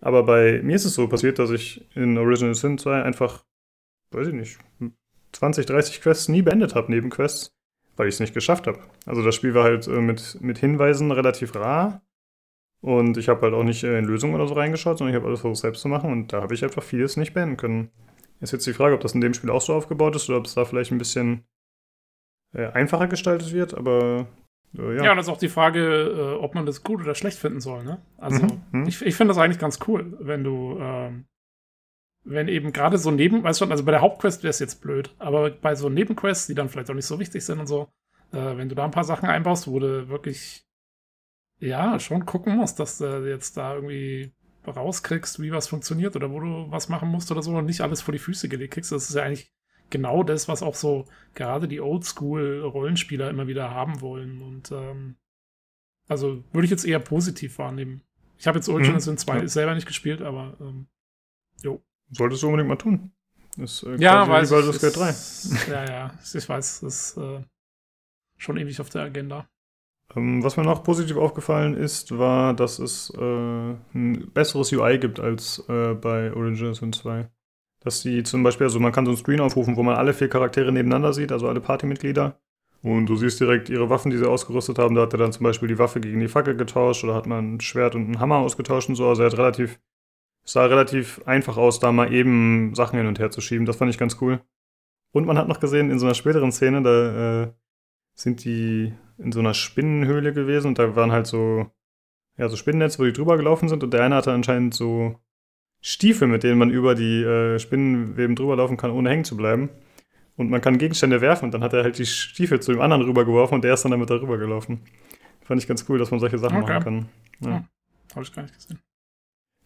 Aber 0.00 0.22
bei 0.22 0.62
mir 0.62 0.76
ist 0.76 0.84
es 0.84 0.94
so 0.94 1.08
passiert, 1.08 1.38
dass 1.38 1.50
ich 1.50 1.86
in 1.94 2.16
Original 2.18 2.54
Sin 2.54 2.78
2 2.78 3.02
einfach, 3.02 3.44
weiß 4.12 4.28
ich 4.28 4.34
nicht, 4.34 4.58
20, 5.32 5.66
30 5.66 6.00
Quests 6.00 6.28
nie 6.28 6.42
beendet 6.42 6.74
habe, 6.74 6.90
Nebenquests, 6.90 7.56
weil 7.96 8.08
ich 8.08 8.14
es 8.14 8.20
nicht 8.20 8.34
geschafft 8.34 8.66
habe. 8.66 8.80
Also 9.06 9.22
das 9.22 9.34
Spiel 9.34 9.54
war 9.54 9.64
halt 9.64 9.86
äh, 9.88 10.00
mit, 10.00 10.38
mit 10.40 10.58
Hinweisen 10.58 11.10
relativ 11.10 11.54
rar. 11.54 12.02
Und 12.80 13.16
ich 13.16 13.28
habe 13.28 13.42
halt 13.42 13.54
auch 13.54 13.64
nicht 13.64 13.82
äh, 13.82 13.98
in 13.98 14.04
Lösungen 14.04 14.36
oder 14.36 14.46
so 14.46 14.54
reingeschaut, 14.54 14.98
sondern 14.98 15.12
ich 15.14 15.20
habe 15.20 15.26
alles 15.26 15.40
versucht 15.40 15.60
selbst 15.60 15.82
zu 15.82 15.88
machen 15.88 16.12
und 16.12 16.32
da 16.32 16.42
habe 16.42 16.54
ich 16.54 16.62
einfach 16.62 16.82
vieles 16.82 17.16
nicht 17.16 17.34
beenden 17.34 17.56
können. 17.56 17.90
Ist 18.40 18.52
jetzt 18.52 18.66
die 18.68 18.72
Frage, 18.72 18.94
ob 18.94 19.00
das 19.00 19.14
in 19.14 19.20
dem 19.20 19.34
Spiel 19.34 19.50
auch 19.50 19.60
so 19.60 19.74
aufgebaut 19.74 20.14
ist 20.14 20.28
oder 20.28 20.38
ob 20.38 20.46
es 20.46 20.54
da 20.54 20.64
vielleicht 20.64 20.92
ein 20.92 20.98
bisschen 20.98 21.44
äh, 22.54 22.66
einfacher 22.66 23.08
gestaltet 23.08 23.52
wird, 23.52 23.74
aber 23.74 24.28
äh, 24.76 24.96
ja. 24.96 25.04
ja, 25.04 25.10
und 25.12 25.16
das 25.16 25.26
ist 25.26 25.32
auch 25.32 25.38
die 25.38 25.48
Frage, 25.48 25.80
äh, 25.80 26.42
ob 26.42 26.54
man 26.54 26.66
das 26.66 26.82
gut 26.82 27.00
oder 27.00 27.14
schlecht 27.14 27.38
finden 27.38 27.60
soll. 27.60 27.84
Ne? 27.84 28.00
Also, 28.16 28.44
mhm. 28.44 28.62
mhm. 28.72 28.88
ich, 28.88 29.04
ich 29.04 29.14
finde 29.14 29.32
das 29.32 29.38
eigentlich 29.42 29.58
ganz 29.58 29.78
cool, 29.86 30.16
wenn 30.20 30.44
du, 30.44 30.78
ähm, 30.80 31.26
wenn 32.24 32.48
eben 32.48 32.72
gerade 32.72 32.98
so 32.98 33.10
Neben, 33.10 33.42
weißt 33.42 33.60
du 33.60 33.66
also 33.66 33.84
bei 33.84 33.92
der 33.92 34.02
Hauptquest 34.02 34.42
wäre 34.42 34.50
es 34.50 34.58
jetzt 34.58 34.82
blöd, 34.82 35.14
aber 35.18 35.50
bei 35.50 35.74
so 35.74 35.88
Nebenquests, 35.88 36.46
die 36.46 36.54
dann 36.54 36.68
vielleicht 36.68 36.90
auch 36.90 36.94
nicht 36.94 37.06
so 37.06 37.18
wichtig 37.18 37.44
sind 37.44 37.60
und 37.60 37.66
so, 37.66 37.88
äh, 38.32 38.56
wenn 38.56 38.68
du 38.68 38.74
da 38.74 38.84
ein 38.84 38.90
paar 38.90 39.04
Sachen 39.04 39.28
einbaust, 39.28 39.68
wo 39.68 39.78
du 39.78 40.08
wirklich, 40.08 40.66
ja, 41.60 41.98
schon 41.98 42.26
gucken 42.26 42.56
musst, 42.56 42.78
dass 42.80 42.98
du 42.98 43.28
jetzt 43.28 43.56
da 43.56 43.74
irgendwie 43.74 44.32
rauskriegst, 44.66 45.40
wie 45.40 45.52
was 45.52 45.68
funktioniert 45.68 46.14
oder 46.14 46.30
wo 46.30 46.40
du 46.40 46.70
was 46.70 46.90
machen 46.90 47.08
musst 47.08 47.30
oder 47.30 47.42
so 47.42 47.52
und 47.56 47.64
nicht 47.64 47.80
alles 47.80 48.02
vor 48.02 48.12
die 48.12 48.18
Füße 48.18 48.48
gelegt 48.48 48.74
kriegst, 48.74 48.92
das 48.92 49.08
ist 49.08 49.16
ja 49.16 49.22
eigentlich 49.22 49.50
genau 49.90 50.22
das, 50.22 50.48
was 50.48 50.62
auch 50.62 50.74
so 50.74 51.06
gerade 51.34 51.68
die 51.68 51.80
Oldschool-Rollenspieler 51.80 53.30
immer 53.30 53.46
wieder 53.46 53.70
haben 53.70 54.00
wollen. 54.00 54.42
Und 54.42 54.72
ähm, 54.72 55.16
also 56.08 56.42
würde 56.52 56.64
ich 56.64 56.70
jetzt 56.70 56.84
eher 56.84 56.98
positiv 56.98 57.58
wahrnehmen. 57.58 58.02
Ich 58.38 58.46
habe 58.46 58.58
jetzt 58.58 58.68
Origins 58.68 59.06
mhm. 59.06 59.12
in 59.12 59.18
2 59.18 59.38
ja. 59.38 59.48
selber 59.48 59.74
nicht 59.74 59.86
gespielt, 59.86 60.22
aber 60.22 60.56
ähm, 60.60 60.86
jo. 61.62 61.82
Solltest 62.10 62.42
du 62.42 62.46
unbedingt 62.46 62.68
mal 62.68 62.76
tun. 62.76 63.12
Das, 63.56 63.82
äh, 63.82 63.96
ja, 63.96 64.28
weiß 64.28 64.50
ich. 64.52 64.82
Ist, 64.82 64.96
3. 64.96 65.72
ja, 65.72 65.84
ja, 65.84 66.18
ich 66.22 66.48
weiß, 66.48 66.80
das 66.80 66.82
ist 66.82 67.16
äh, 67.16 67.42
schon 68.36 68.56
ewig 68.56 68.80
auf 68.80 68.88
der 68.88 69.02
Agenda. 69.02 69.48
Ähm, 70.16 70.42
was 70.42 70.56
mir 70.56 70.62
noch 70.62 70.84
positiv 70.84 71.16
aufgefallen 71.16 71.74
ist, 71.74 72.16
war, 72.16 72.54
dass 72.54 72.78
es 72.78 73.12
äh, 73.18 73.20
ein 73.94 74.30
besseres 74.32 74.72
UI 74.72 74.98
gibt 74.98 75.20
als 75.20 75.62
äh, 75.68 75.94
bei 75.94 76.32
Origins 76.32 76.80
in 76.80 76.92
2. 76.92 77.28
Dass 77.80 78.02
die 78.02 78.22
zum 78.22 78.42
Beispiel, 78.42 78.66
also 78.66 78.80
man 78.80 78.92
kann 78.92 79.04
so 79.04 79.12
einen 79.12 79.18
Screen 79.18 79.40
aufrufen, 79.40 79.76
wo 79.76 79.82
man 79.82 79.96
alle 79.96 80.12
vier 80.12 80.28
Charaktere 80.28 80.72
nebeneinander 80.72 81.12
sieht, 81.12 81.32
also 81.32 81.48
alle 81.48 81.60
Partymitglieder. 81.60 82.38
Und 82.82 83.06
du 83.06 83.16
siehst 83.16 83.40
direkt 83.40 83.68
ihre 83.70 83.90
Waffen, 83.90 84.10
die 84.10 84.18
sie 84.18 84.28
ausgerüstet 84.28 84.78
haben. 84.78 84.94
Da 84.94 85.02
hat 85.02 85.12
er 85.12 85.18
dann 85.18 85.32
zum 85.32 85.44
Beispiel 85.44 85.68
die 85.68 85.78
Waffe 85.78 86.00
gegen 86.00 86.20
die 86.20 86.28
Fackel 86.28 86.56
getauscht 86.56 87.02
oder 87.04 87.14
hat 87.14 87.26
man 87.26 87.54
ein 87.54 87.60
Schwert 87.60 87.94
und 87.94 88.04
einen 88.04 88.20
Hammer 88.20 88.36
ausgetauscht 88.36 88.88
und 88.88 88.94
so. 88.94 89.08
Also 89.08 89.22
er 89.22 89.30
hat 89.30 89.38
relativ, 89.38 89.80
es 90.44 90.52
sah 90.52 90.66
relativ 90.66 91.20
einfach 91.26 91.56
aus, 91.56 91.80
da 91.80 91.90
mal 91.90 92.12
eben 92.12 92.74
Sachen 92.74 92.98
hin 92.98 93.08
und 93.08 93.18
her 93.18 93.30
zu 93.30 93.40
schieben. 93.40 93.66
Das 93.66 93.76
fand 93.76 93.90
ich 93.90 93.98
ganz 93.98 94.18
cool. 94.20 94.40
Und 95.12 95.26
man 95.26 95.38
hat 95.38 95.48
noch 95.48 95.60
gesehen, 95.60 95.90
in 95.90 95.98
so 95.98 96.06
einer 96.06 96.14
späteren 96.14 96.52
Szene, 96.52 96.82
da 96.82 97.42
äh, 97.42 97.52
sind 98.14 98.44
die 98.44 98.92
in 99.18 99.32
so 99.32 99.40
einer 99.40 99.54
Spinnenhöhle 99.54 100.32
gewesen 100.32 100.68
und 100.68 100.78
da 100.78 100.94
waren 100.94 101.12
halt 101.12 101.26
so, 101.26 101.66
ja, 102.36 102.48
so 102.48 102.56
Spinnennetze, 102.56 102.98
wo 102.98 103.04
die 103.04 103.12
drüber 103.12 103.36
gelaufen 103.36 103.68
sind 103.68 103.82
und 103.82 103.92
der 103.92 104.04
eine 104.04 104.14
hatte 104.14 104.32
anscheinend 104.32 104.74
so 104.74 105.16
Stiefel, 105.80 106.28
mit 106.28 106.42
denen 106.42 106.58
man 106.58 106.70
über 106.70 106.94
die 106.94 107.22
äh, 107.22 107.58
Spinnenweben 107.58 108.36
drüber 108.36 108.56
laufen 108.56 108.76
kann, 108.76 108.90
ohne 108.90 109.10
hängen 109.10 109.24
zu 109.24 109.36
bleiben. 109.36 109.70
Und 110.36 110.50
man 110.50 110.60
kann 110.60 110.78
Gegenstände 110.78 111.20
werfen 111.20 111.46
und 111.46 111.54
dann 111.54 111.64
hat 111.64 111.72
er 111.72 111.82
halt 111.82 111.98
die 111.98 112.06
Stiefel 112.06 112.60
zu 112.60 112.72
dem 112.72 112.80
anderen 112.80 113.02
rübergeworfen 113.02 113.56
und 113.56 113.64
der 113.64 113.74
ist 113.74 113.84
dann 113.84 113.90
damit 113.90 114.08
darüber 114.08 114.38
gelaufen. 114.38 114.80
Fand 115.42 115.60
ich 115.60 115.66
ganz 115.66 115.84
cool, 115.88 115.98
dass 115.98 116.10
man 116.10 116.20
solche 116.20 116.38
Sachen 116.38 116.62
okay. 116.62 116.74
machen 116.74 116.84
kann. 116.84 117.08
Ja. 117.40 117.50
ja. 117.50 117.64
Habe 118.14 118.22
ich 118.22 118.32
gar 118.32 118.42
nicht 118.42 118.54
gesehen. 118.54 118.78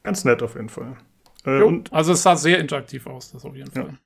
Ganz 0.02 0.24
nett 0.24 0.43
auf 0.43 0.55
jeden 0.55 0.68
Fall. 0.68 0.97
Äh, 1.44 1.62
und 1.62 1.93
also 1.93 2.12
es 2.12 2.22
sah 2.22 2.36
sehr 2.36 2.59
interaktiv 2.59 3.06
aus, 3.06 3.32
das 3.32 3.44
auf 3.44 3.55
jeden 3.55 3.70
Fall. 3.70 3.89
Ja. 3.89 3.98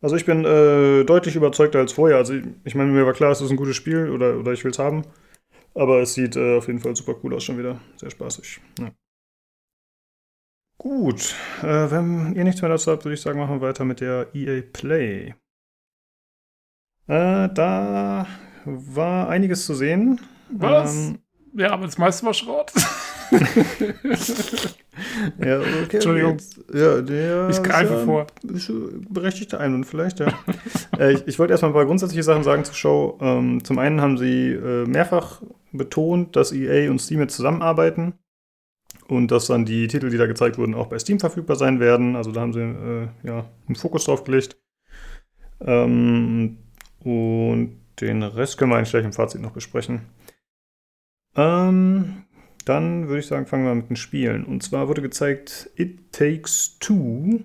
Also 0.00 0.14
ich 0.14 0.24
bin 0.24 0.44
äh, 0.44 1.04
deutlich 1.04 1.34
überzeugter 1.34 1.80
als 1.80 1.92
vorher. 1.92 2.18
Also 2.18 2.34
ich, 2.34 2.44
ich 2.64 2.74
meine, 2.74 2.92
mir 2.92 3.04
war 3.04 3.12
klar, 3.12 3.32
es 3.32 3.40
ist 3.40 3.50
ein 3.50 3.56
gutes 3.56 3.76
Spiel 3.76 4.10
oder, 4.10 4.38
oder 4.38 4.52
ich 4.52 4.62
will 4.62 4.70
es 4.70 4.78
haben. 4.78 5.02
Aber 5.74 6.00
es 6.00 6.14
sieht 6.14 6.36
äh, 6.36 6.56
auf 6.56 6.68
jeden 6.68 6.78
Fall 6.78 6.94
super 6.94 7.16
cool 7.22 7.34
aus 7.34 7.44
schon 7.44 7.58
wieder. 7.58 7.80
Sehr 7.96 8.10
spaßig. 8.10 8.60
Ja. 8.78 8.92
Gut, 10.78 11.34
äh, 11.62 11.90
wenn 11.90 12.34
ihr 12.36 12.44
nichts 12.44 12.62
mehr 12.62 12.70
dazu 12.70 12.92
habt, 12.92 13.04
würde 13.04 13.14
ich 13.14 13.20
sagen, 13.20 13.40
machen 13.40 13.60
wir 13.60 13.68
weiter 13.68 13.84
mit 13.84 14.00
der 14.00 14.28
EA 14.32 14.62
Play. 14.72 15.34
Äh, 17.08 17.48
da 17.52 18.26
war 18.64 19.28
einiges 19.28 19.66
zu 19.66 19.74
sehen. 19.74 20.20
Was? 20.50 20.94
Ähm, 20.94 21.18
ja, 21.54 21.72
aber 21.72 21.86
das 21.86 21.98
meiste 21.98 22.24
war 22.26 22.32
Schrott. 22.32 22.70
ja, 25.44 25.58
okay. 25.58 25.96
Entschuldigung. 25.96 26.36
Ja, 26.72 27.02
der 27.02 27.48
ich 27.48 27.60
greife 27.60 27.94
ja, 27.94 28.04
vor. 28.04 28.28
Ist 28.44 28.70
berechtigter 29.08 29.58
Einwand 29.58 29.84
vielleicht, 29.84 30.20
ja. 30.20 30.32
äh, 30.98 31.14
ich, 31.14 31.26
ich 31.26 31.38
wollte 31.40 31.54
erstmal 31.54 31.72
ein 31.72 31.74
paar 31.74 31.86
grundsätzliche 31.86 32.22
Sachen 32.22 32.44
sagen 32.44 32.64
zur 32.64 32.74
Show. 32.74 33.18
Ähm, 33.20 33.64
zum 33.64 33.80
einen 33.80 34.00
haben 34.00 34.16
sie 34.16 34.52
äh, 34.52 34.86
mehrfach 34.86 35.42
betont, 35.72 36.36
dass 36.36 36.52
EA 36.52 36.88
und 36.88 37.00
Steam 37.00 37.20
jetzt 37.20 37.34
zusammenarbeiten 37.34 38.14
und 39.08 39.30
dass 39.30 39.46
dann 39.46 39.64
die 39.64 39.88
Titel, 39.88 40.10
die 40.10 40.18
da 40.18 40.26
gezeigt 40.26 40.58
wurden, 40.58 40.74
auch 40.74 40.86
bei 40.86 40.98
Steam 40.98 41.18
verfügbar 41.18 41.56
sein 41.56 41.80
werden. 41.80 42.14
Also 42.14 42.30
da 42.30 42.42
haben 42.42 42.52
sie 42.52 42.60
äh, 42.60 43.08
ja 43.22 43.46
einen 43.66 43.76
Fokus 43.76 44.04
drauf 44.04 44.24
gelegt. 44.24 44.56
Ähm, 45.60 46.58
und 47.00 47.80
den 48.00 48.22
Rest 48.22 48.58
können 48.58 48.70
wir 48.70 48.76
eigentlich 48.76 48.90
gleich 48.90 49.04
im 49.04 49.12
Fazit 49.12 49.40
noch 49.40 49.52
besprechen. 49.52 50.02
Ähm, 51.34 52.24
dann 52.64 53.08
würde 53.08 53.20
ich 53.20 53.26
sagen, 53.26 53.46
fangen 53.46 53.64
wir 53.64 53.74
mit 53.74 53.88
den 53.88 53.96
Spielen. 53.96 54.44
Und 54.44 54.62
zwar 54.62 54.88
wurde 54.88 55.02
gezeigt 55.02 55.70
It 55.76 56.12
Takes 56.12 56.78
Two. 56.78 57.40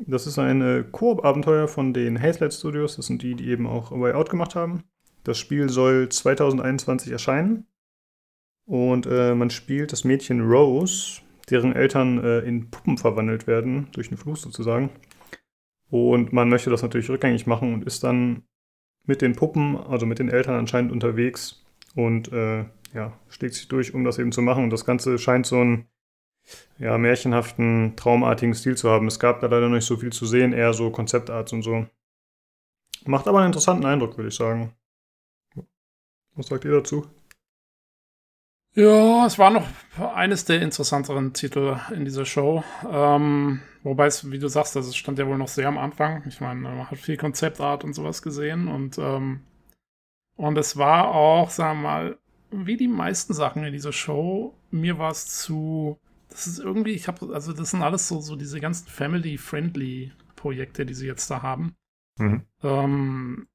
Das 0.00 0.26
ist 0.26 0.38
ein 0.38 0.86
Koop-Abenteuer 0.90 1.68
von 1.68 1.94
den 1.94 2.20
Hazelight 2.20 2.52
Studios. 2.52 2.96
Das 2.96 3.06
sind 3.06 3.22
die, 3.22 3.34
die 3.34 3.48
eben 3.48 3.66
auch 3.66 3.92
Way 3.92 4.12
Out 4.12 4.28
gemacht 4.28 4.54
haben. 4.54 4.82
Das 5.24 5.38
Spiel 5.38 5.68
soll 5.68 6.08
2021 6.08 7.12
erscheinen. 7.12 7.66
Und 8.66 9.06
äh, 9.06 9.34
man 9.34 9.50
spielt 9.50 9.92
das 9.92 10.04
Mädchen 10.04 10.40
Rose, 10.40 11.20
deren 11.48 11.72
Eltern 11.72 12.22
äh, 12.22 12.40
in 12.40 12.70
Puppen 12.70 12.98
verwandelt 12.98 13.46
werden, 13.46 13.88
durch 13.92 14.08
einen 14.08 14.18
Fluch 14.18 14.36
sozusagen. 14.36 14.90
Und 15.88 16.32
man 16.32 16.48
möchte 16.48 16.70
das 16.70 16.82
natürlich 16.82 17.08
rückgängig 17.08 17.46
machen 17.46 17.72
und 17.72 17.84
ist 17.84 18.02
dann 18.02 18.42
mit 19.04 19.22
den 19.22 19.36
Puppen, 19.36 19.76
also 19.76 20.04
mit 20.04 20.18
den 20.18 20.28
Eltern 20.28 20.56
anscheinend 20.56 20.90
unterwegs 20.90 21.64
und 21.94 22.32
äh, 22.32 22.64
ja, 22.92 23.12
schlägt 23.28 23.54
sich 23.54 23.68
durch, 23.68 23.94
um 23.94 24.04
das 24.04 24.18
eben 24.18 24.32
zu 24.32 24.42
machen. 24.42 24.64
Und 24.64 24.70
das 24.70 24.84
Ganze 24.84 25.16
scheint 25.18 25.46
so 25.46 25.60
einen 25.60 25.86
ja, 26.78 26.98
märchenhaften, 26.98 27.94
traumartigen 27.96 28.54
Stil 28.54 28.76
zu 28.76 28.90
haben. 28.90 29.06
Es 29.06 29.20
gab 29.20 29.40
da 29.40 29.46
leider 29.46 29.68
nicht 29.68 29.84
so 29.84 29.96
viel 29.96 30.12
zu 30.12 30.26
sehen, 30.26 30.52
eher 30.52 30.72
so 30.72 30.90
Konzeptarts 30.90 31.52
und 31.52 31.62
so. 31.62 31.86
Macht 33.04 33.28
aber 33.28 33.38
einen 33.38 33.48
interessanten 33.48 33.86
Eindruck, 33.86 34.16
würde 34.16 34.28
ich 34.28 34.34
sagen. 34.34 34.72
Was 36.34 36.48
sagt 36.48 36.64
ihr 36.64 36.72
dazu? 36.72 37.06
Ja, 38.76 39.24
es 39.24 39.38
war 39.38 39.50
noch 39.50 39.66
eines 40.14 40.44
der 40.44 40.60
interessanteren 40.60 41.32
Titel 41.32 41.78
in 41.94 42.04
dieser 42.04 42.26
Show. 42.26 42.62
Ähm, 42.86 43.62
wobei 43.82 44.06
es, 44.06 44.30
wie 44.30 44.38
du 44.38 44.48
sagst, 44.48 44.76
das 44.76 44.94
stand 44.94 45.18
ja 45.18 45.26
wohl 45.26 45.38
noch 45.38 45.48
sehr 45.48 45.68
am 45.68 45.78
Anfang. 45.78 46.22
Ich 46.28 46.42
meine, 46.42 46.60
man 46.60 46.90
hat 46.90 46.98
viel 46.98 47.16
Konzeptart 47.16 47.84
und 47.84 47.94
sowas 47.94 48.20
gesehen 48.20 48.68
und, 48.68 48.98
ähm, 48.98 49.40
und 50.36 50.58
es 50.58 50.76
war 50.76 51.08
auch, 51.08 51.48
sagen 51.48 51.80
wir 51.80 51.88
mal, 51.88 52.18
wie 52.50 52.76
die 52.76 52.86
meisten 52.86 53.32
Sachen 53.32 53.64
in 53.64 53.72
dieser 53.72 53.92
Show, 53.92 54.54
mir 54.70 54.98
war 54.98 55.10
es 55.10 55.26
zu, 55.26 55.98
das 56.28 56.46
ist 56.46 56.58
irgendwie, 56.58 56.92
ich 56.92 57.08
habe, 57.08 57.32
also 57.32 57.54
das 57.54 57.70
sind 57.70 57.82
alles 57.82 58.06
so, 58.06 58.20
so 58.20 58.36
diese 58.36 58.60
ganzen 58.60 58.88
Family-Friendly 58.88 60.12
Projekte, 60.36 60.84
die 60.84 60.94
sie 60.94 61.06
jetzt 61.06 61.30
da 61.30 61.40
haben. 61.40 61.76
Mhm. 62.18 62.42
Ähm, 62.62 63.48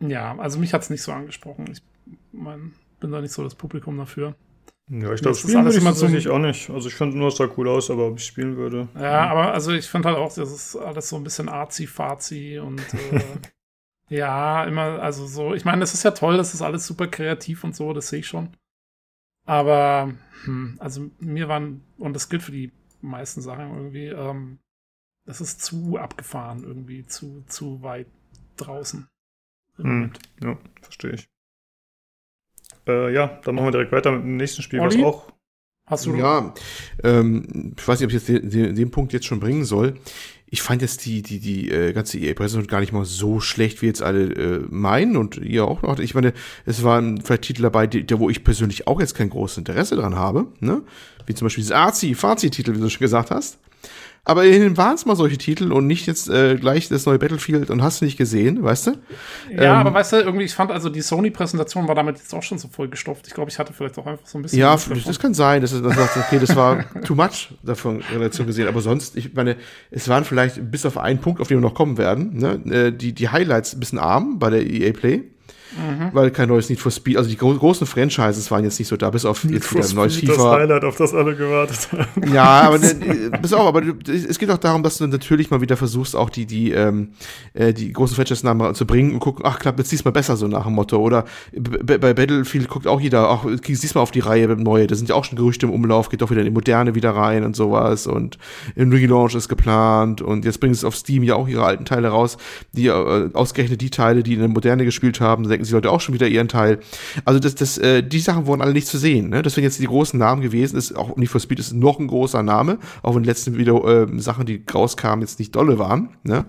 ja, 0.00 0.36
also 0.36 0.58
mich 0.58 0.74
hat 0.74 0.82
es 0.82 0.90
nicht 0.90 1.02
so 1.02 1.12
angesprochen. 1.12 1.66
Ich 1.72 1.82
mein, 2.30 2.74
bin 3.00 3.12
da 3.12 3.20
nicht 3.20 3.32
so 3.32 3.42
das 3.42 3.54
Publikum 3.54 3.96
dafür. 3.96 4.34
Ja, 4.90 5.12
ich 5.12 5.20
glaube, 5.20 5.36
spielen 5.36 5.64
würde 5.64 5.76
ich 5.76 5.84
tatsächlich 5.84 6.28
auch 6.28 6.38
nicht. 6.38 6.70
Also 6.70 6.88
ich 6.88 6.94
fand 6.94 7.14
nur, 7.14 7.28
es 7.28 7.36
sah 7.36 7.48
cool 7.56 7.68
aus, 7.68 7.90
aber 7.90 8.06
ob 8.06 8.18
ich 8.18 8.24
spielen 8.24 8.56
würde. 8.56 8.88
Ja, 8.94 9.02
ja. 9.02 9.30
aber 9.30 9.52
also 9.52 9.72
ich 9.72 9.86
finde 9.86 10.08
halt 10.08 10.18
auch, 10.18 10.32
das 10.34 10.50
ist 10.50 10.76
alles 10.76 11.10
so 11.10 11.16
ein 11.16 11.24
bisschen 11.24 11.48
arzi-fazi 11.48 12.58
und 12.58 12.80
äh, 12.94 13.20
ja, 14.08 14.64
immer, 14.64 15.02
also 15.02 15.26
so, 15.26 15.52
ich 15.52 15.66
meine, 15.66 15.80
das 15.80 15.92
ist 15.92 16.04
ja 16.04 16.12
toll, 16.12 16.38
das 16.38 16.54
ist 16.54 16.62
alles 16.62 16.86
super 16.86 17.06
kreativ 17.06 17.64
und 17.64 17.76
so, 17.76 17.92
das 17.92 18.08
sehe 18.08 18.20
ich 18.20 18.26
schon. 18.26 18.56
Aber, 19.44 20.14
hm, 20.44 20.76
also 20.78 21.10
mir 21.20 21.48
waren, 21.48 21.82
und 21.98 22.14
das 22.14 22.30
gilt 22.30 22.42
für 22.42 22.52
die 22.52 22.72
meisten 23.02 23.42
Sachen 23.42 23.74
irgendwie, 23.74 24.06
ähm, 24.06 24.58
das 25.26 25.42
ist 25.42 25.62
zu 25.62 25.98
abgefahren 25.98 26.64
irgendwie, 26.64 27.04
zu, 27.06 27.44
zu 27.46 27.82
weit 27.82 28.06
draußen. 28.56 29.06
Hm, 29.76 30.12
ja, 30.42 30.56
verstehe 30.80 31.12
ich. 31.12 31.28
Äh, 32.88 33.12
ja, 33.12 33.38
dann 33.44 33.54
machen 33.54 33.66
wir 33.66 33.72
direkt 33.72 33.92
weiter 33.92 34.10
mit 34.10 34.22
dem 34.22 34.36
nächsten 34.36 34.62
Spiel, 34.62 34.80
Olli? 34.80 34.98
was 34.98 35.04
auch. 35.04 35.32
Hast 35.88 36.04
du 36.04 36.14
Ja, 36.16 36.52
ähm, 37.02 37.74
ich 37.76 37.88
weiß 37.88 37.98
nicht, 37.98 38.06
ob 38.06 38.14
ich 38.14 38.28
jetzt 38.28 38.52
den, 38.52 38.74
den, 38.74 38.90
Punkt 38.90 39.14
jetzt 39.14 39.24
schon 39.24 39.40
bringen 39.40 39.64
soll. 39.64 39.94
Ich 40.44 40.60
fand 40.60 40.82
jetzt 40.82 41.06
die, 41.06 41.22
die, 41.22 41.40
die 41.40 41.70
äh, 41.70 41.92
ganze 41.94 42.18
EA-Präsentation 42.18 42.66
gar 42.66 42.80
nicht 42.80 42.92
mal 42.92 43.06
so 43.06 43.40
schlecht, 43.40 43.80
wie 43.80 43.86
jetzt 43.86 44.02
alle 44.02 44.24
äh, 44.34 44.66
meinen 44.68 45.16
und 45.16 45.38
ihr 45.38 45.64
auch 45.64 45.80
noch. 45.80 45.98
Ich 45.98 46.14
meine, 46.14 46.34
es 46.66 46.82
waren 46.84 47.22
vielleicht 47.22 47.42
Titel 47.42 47.62
dabei, 47.62 47.86
die, 47.86 48.04
der, 48.04 48.18
wo 48.18 48.28
ich 48.28 48.44
persönlich 48.44 48.86
auch 48.86 49.00
jetzt 49.00 49.14
kein 49.14 49.30
großes 49.30 49.58
Interesse 49.58 49.96
dran 49.96 50.14
habe, 50.14 50.48
ne? 50.60 50.82
Wie 51.24 51.34
zum 51.34 51.46
Beispiel 51.46 51.62
dieses 51.62 51.76
Arzi, 51.76 52.14
Fazi-Titel, 52.14 52.74
wie 52.74 52.80
du 52.80 52.90
schon 52.90 53.00
gesagt 53.00 53.30
hast. 53.30 53.58
Aber 54.24 54.44
immerhin 54.44 54.76
waren 54.76 54.94
es 54.94 55.06
mal 55.06 55.16
solche 55.16 55.38
Titel 55.38 55.72
und 55.72 55.86
nicht 55.86 56.06
jetzt 56.06 56.28
äh, 56.28 56.56
gleich 56.56 56.88
das 56.88 57.06
neue 57.06 57.18
Battlefield 57.18 57.70
und 57.70 57.82
hast 57.82 58.00
du 58.00 58.04
nicht 58.04 58.18
gesehen, 58.18 58.62
weißt 58.62 58.88
du? 58.88 58.90
Ja, 59.50 59.80
ähm, 59.80 59.86
aber 59.86 59.94
weißt 59.94 60.12
du, 60.12 60.16
irgendwie, 60.16 60.44
ich 60.44 60.54
fand 60.54 60.70
also 60.70 60.90
die 60.90 61.00
Sony-Präsentation 61.00 61.88
war 61.88 61.94
damit 61.94 62.18
jetzt 62.18 62.34
auch 62.34 62.42
schon 62.42 62.58
so 62.58 62.68
voll 62.68 62.88
gestopft. 62.88 63.26
Ich 63.26 63.34
glaube, 63.34 63.50
ich 63.50 63.58
hatte 63.58 63.72
vielleicht 63.72 63.98
auch 63.98 64.06
einfach 64.06 64.26
so 64.26 64.38
ein 64.38 64.42
bisschen. 64.42 64.58
Ja, 64.58 64.76
das 64.76 65.18
kann 65.18 65.34
sein, 65.34 65.62
dass 65.62 65.72
du 65.72 65.80
das 65.80 65.96
sagst, 65.96 66.16
okay, 66.18 66.38
das 66.38 66.54
war 66.54 66.84
too 67.04 67.14
much 67.14 67.48
davon 67.62 68.02
Relation 68.12 68.46
gesehen. 68.46 68.68
Aber 68.68 68.80
sonst, 68.80 69.16
ich 69.16 69.32
meine, 69.34 69.56
es 69.90 70.08
waren 70.08 70.24
vielleicht 70.24 70.70
bis 70.70 70.84
auf 70.84 70.98
einen 70.98 71.20
Punkt, 71.20 71.40
auf 71.40 71.48
den 71.48 71.58
wir 71.58 71.62
noch 71.62 71.74
kommen 71.74 71.96
werden, 71.96 72.36
ne, 72.36 72.60
äh, 72.74 72.92
die, 72.92 73.14
die 73.14 73.30
Highlights 73.30 73.74
ein 73.74 73.80
bisschen 73.80 73.98
arm 73.98 74.38
bei 74.38 74.50
der 74.50 74.66
EA 74.66 74.92
Play. 74.92 75.24
Mhm. 75.76 76.10
Weil 76.12 76.30
kein 76.30 76.48
neues 76.48 76.68
Need 76.68 76.80
for 76.80 76.90
Speed, 76.90 77.16
also 77.16 77.28
die 77.28 77.36
gro 77.36 77.54
großen 77.54 77.86
Franchises 77.86 78.50
waren 78.50 78.64
jetzt 78.64 78.78
nicht 78.78 78.88
so 78.88 78.96
da, 78.96 79.10
bis 79.10 79.24
auf 79.24 79.44
Need 79.44 79.54
jetzt 79.54 79.74
wieder 79.74 79.86
ein 79.86 79.94
neues 79.94 80.16
FIFA. 80.16 80.32
Das 80.32 80.44
Highlight, 80.44 80.84
auf 80.84 80.96
das 80.96 81.14
alle 81.14 81.36
gewartet 81.36 81.88
haben. 81.92 82.32
Ja, 82.32 82.62
aber 82.62 82.78
bis 82.78 83.52
auf, 83.52 83.66
aber 83.66 83.82
es 84.06 84.38
geht 84.38 84.50
auch 84.50 84.58
darum, 84.58 84.82
dass 84.82 84.98
du 84.98 85.06
natürlich 85.06 85.50
mal 85.50 85.60
wieder 85.60 85.76
versuchst, 85.76 86.16
auch 86.16 86.30
die, 86.30 86.46
die, 86.46 86.72
ähm, 86.72 87.10
äh, 87.54 87.72
die 87.72 87.92
großen 87.92 88.16
Franchise-Namen 88.16 88.74
zu 88.74 88.86
bringen 88.86 89.12
und 89.12 89.20
gucken, 89.20 89.44
ach, 89.46 89.58
klappt 89.58 89.78
jetzt 89.78 89.92
diesmal 89.92 90.12
besser, 90.12 90.36
so 90.36 90.48
nach 90.48 90.64
dem 90.64 90.74
Motto. 90.74 90.98
Oder 90.98 91.24
bei 91.52 92.14
Battlefield 92.14 92.68
guckt 92.68 92.86
auch 92.86 93.00
jeder, 93.00 93.28
ach, 93.28 93.44
diesmal 93.66 94.02
auf 94.02 94.10
die 94.10 94.20
Reihe 94.20 94.48
Neue, 94.48 94.86
da 94.86 94.94
sind 94.94 95.08
ja 95.08 95.14
auch 95.14 95.24
schon 95.24 95.36
Gerüchte 95.36 95.66
im 95.66 95.72
Umlauf, 95.72 96.08
geht 96.08 96.22
doch 96.22 96.30
wieder 96.30 96.40
in 96.40 96.46
die 96.46 96.52
Moderne 96.52 96.94
wieder 96.94 97.10
rein 97.10 97.44
und 97.44 97.54
sowas 97.54 98.06
und 98.06 98.38
ein 98.76 98.92
Relaunch 98.92 99.34
ist 99.34 99.48
geplant 99.48 100.22
und 100.22 100.44
jetzt 100.44 100.60
bringen 100.60 100.74
sie 100.74 100.80
es 100.80 100.84
auf 100.84 100.96
Steam 100.96 101.22
ja 101.22 101.34
auch 101.34 101.48
ihre 101.48 101.64
alten 101.64 101.84
Teile 101.84 102.08
raus, 102.08 102.38
die 102.72 102.86
äh, 102.86 103.30
ausgerechnet 103.32 103.80
die 103.80 103.90
Teile, 103.90 104.22
die 104.22 104.34
in 104.34 104.40
der 104.40 104.48
Moderne 104.48 104.84
gespielt 104.84 105.20
haben, 105.20 105.44
denken 105.58 105.64
sie 105.64 105.74
heute 105.74 105.90
auch 105.90 106.00
schon 106.00 106.14
wieder 106.14 106.28
ihren 106.28 106.48
Teil. 106.48 106.78
Also 107.24 107.40
das, 107.40 107.56
das, 107.56 107.78
äh, 107.78 108.02
die 108.02 108.20
Sachen 108.20 108.46
wurden 108.46 108.62
alle 108.62 108.72
nicht 108.72 108.86
zu 108.86 108.96
sehen. 108.96 109.28
Ne? 109.28 109.42
Das 109.42 109.54
sind 109.54 109.64
jetzt 109.64 109.80
die 109.80 109.86
großen 109.86 110.18
Namen 110.18 110.40
gewesen. 110.40 110.76
Ist 110.76 110.96
auch 110.96 111.16
Need 111.16 111.28
for 111.28 111.40
Speed 111.40 111.58
ist 111.58 111.72
noch 111.72 111.98
ein 111.98 112.06
großer 112.06 112.42
Name, 112.42 112.78
auch 113.02 113.14
wenn 113.14 113.24
die 113.24 113.28
letzten 113.28 113.56
Video 113.56 113.86
äh, 113.86 114.06
Sachen, 114.20 114.46
die 114.46 114.64
rauskamen, 114.72 115.20
jetzt 115.20 115.38
nicht 115.38 115.54
dolle 115.56 115.78
waren. 115.78 116.16
Ne? 116.22 116.44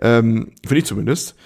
Ähm, 0.00 0.52
Finde 0.62 0.78
ich 0.78 0.84
zumindest. 0.84 1.36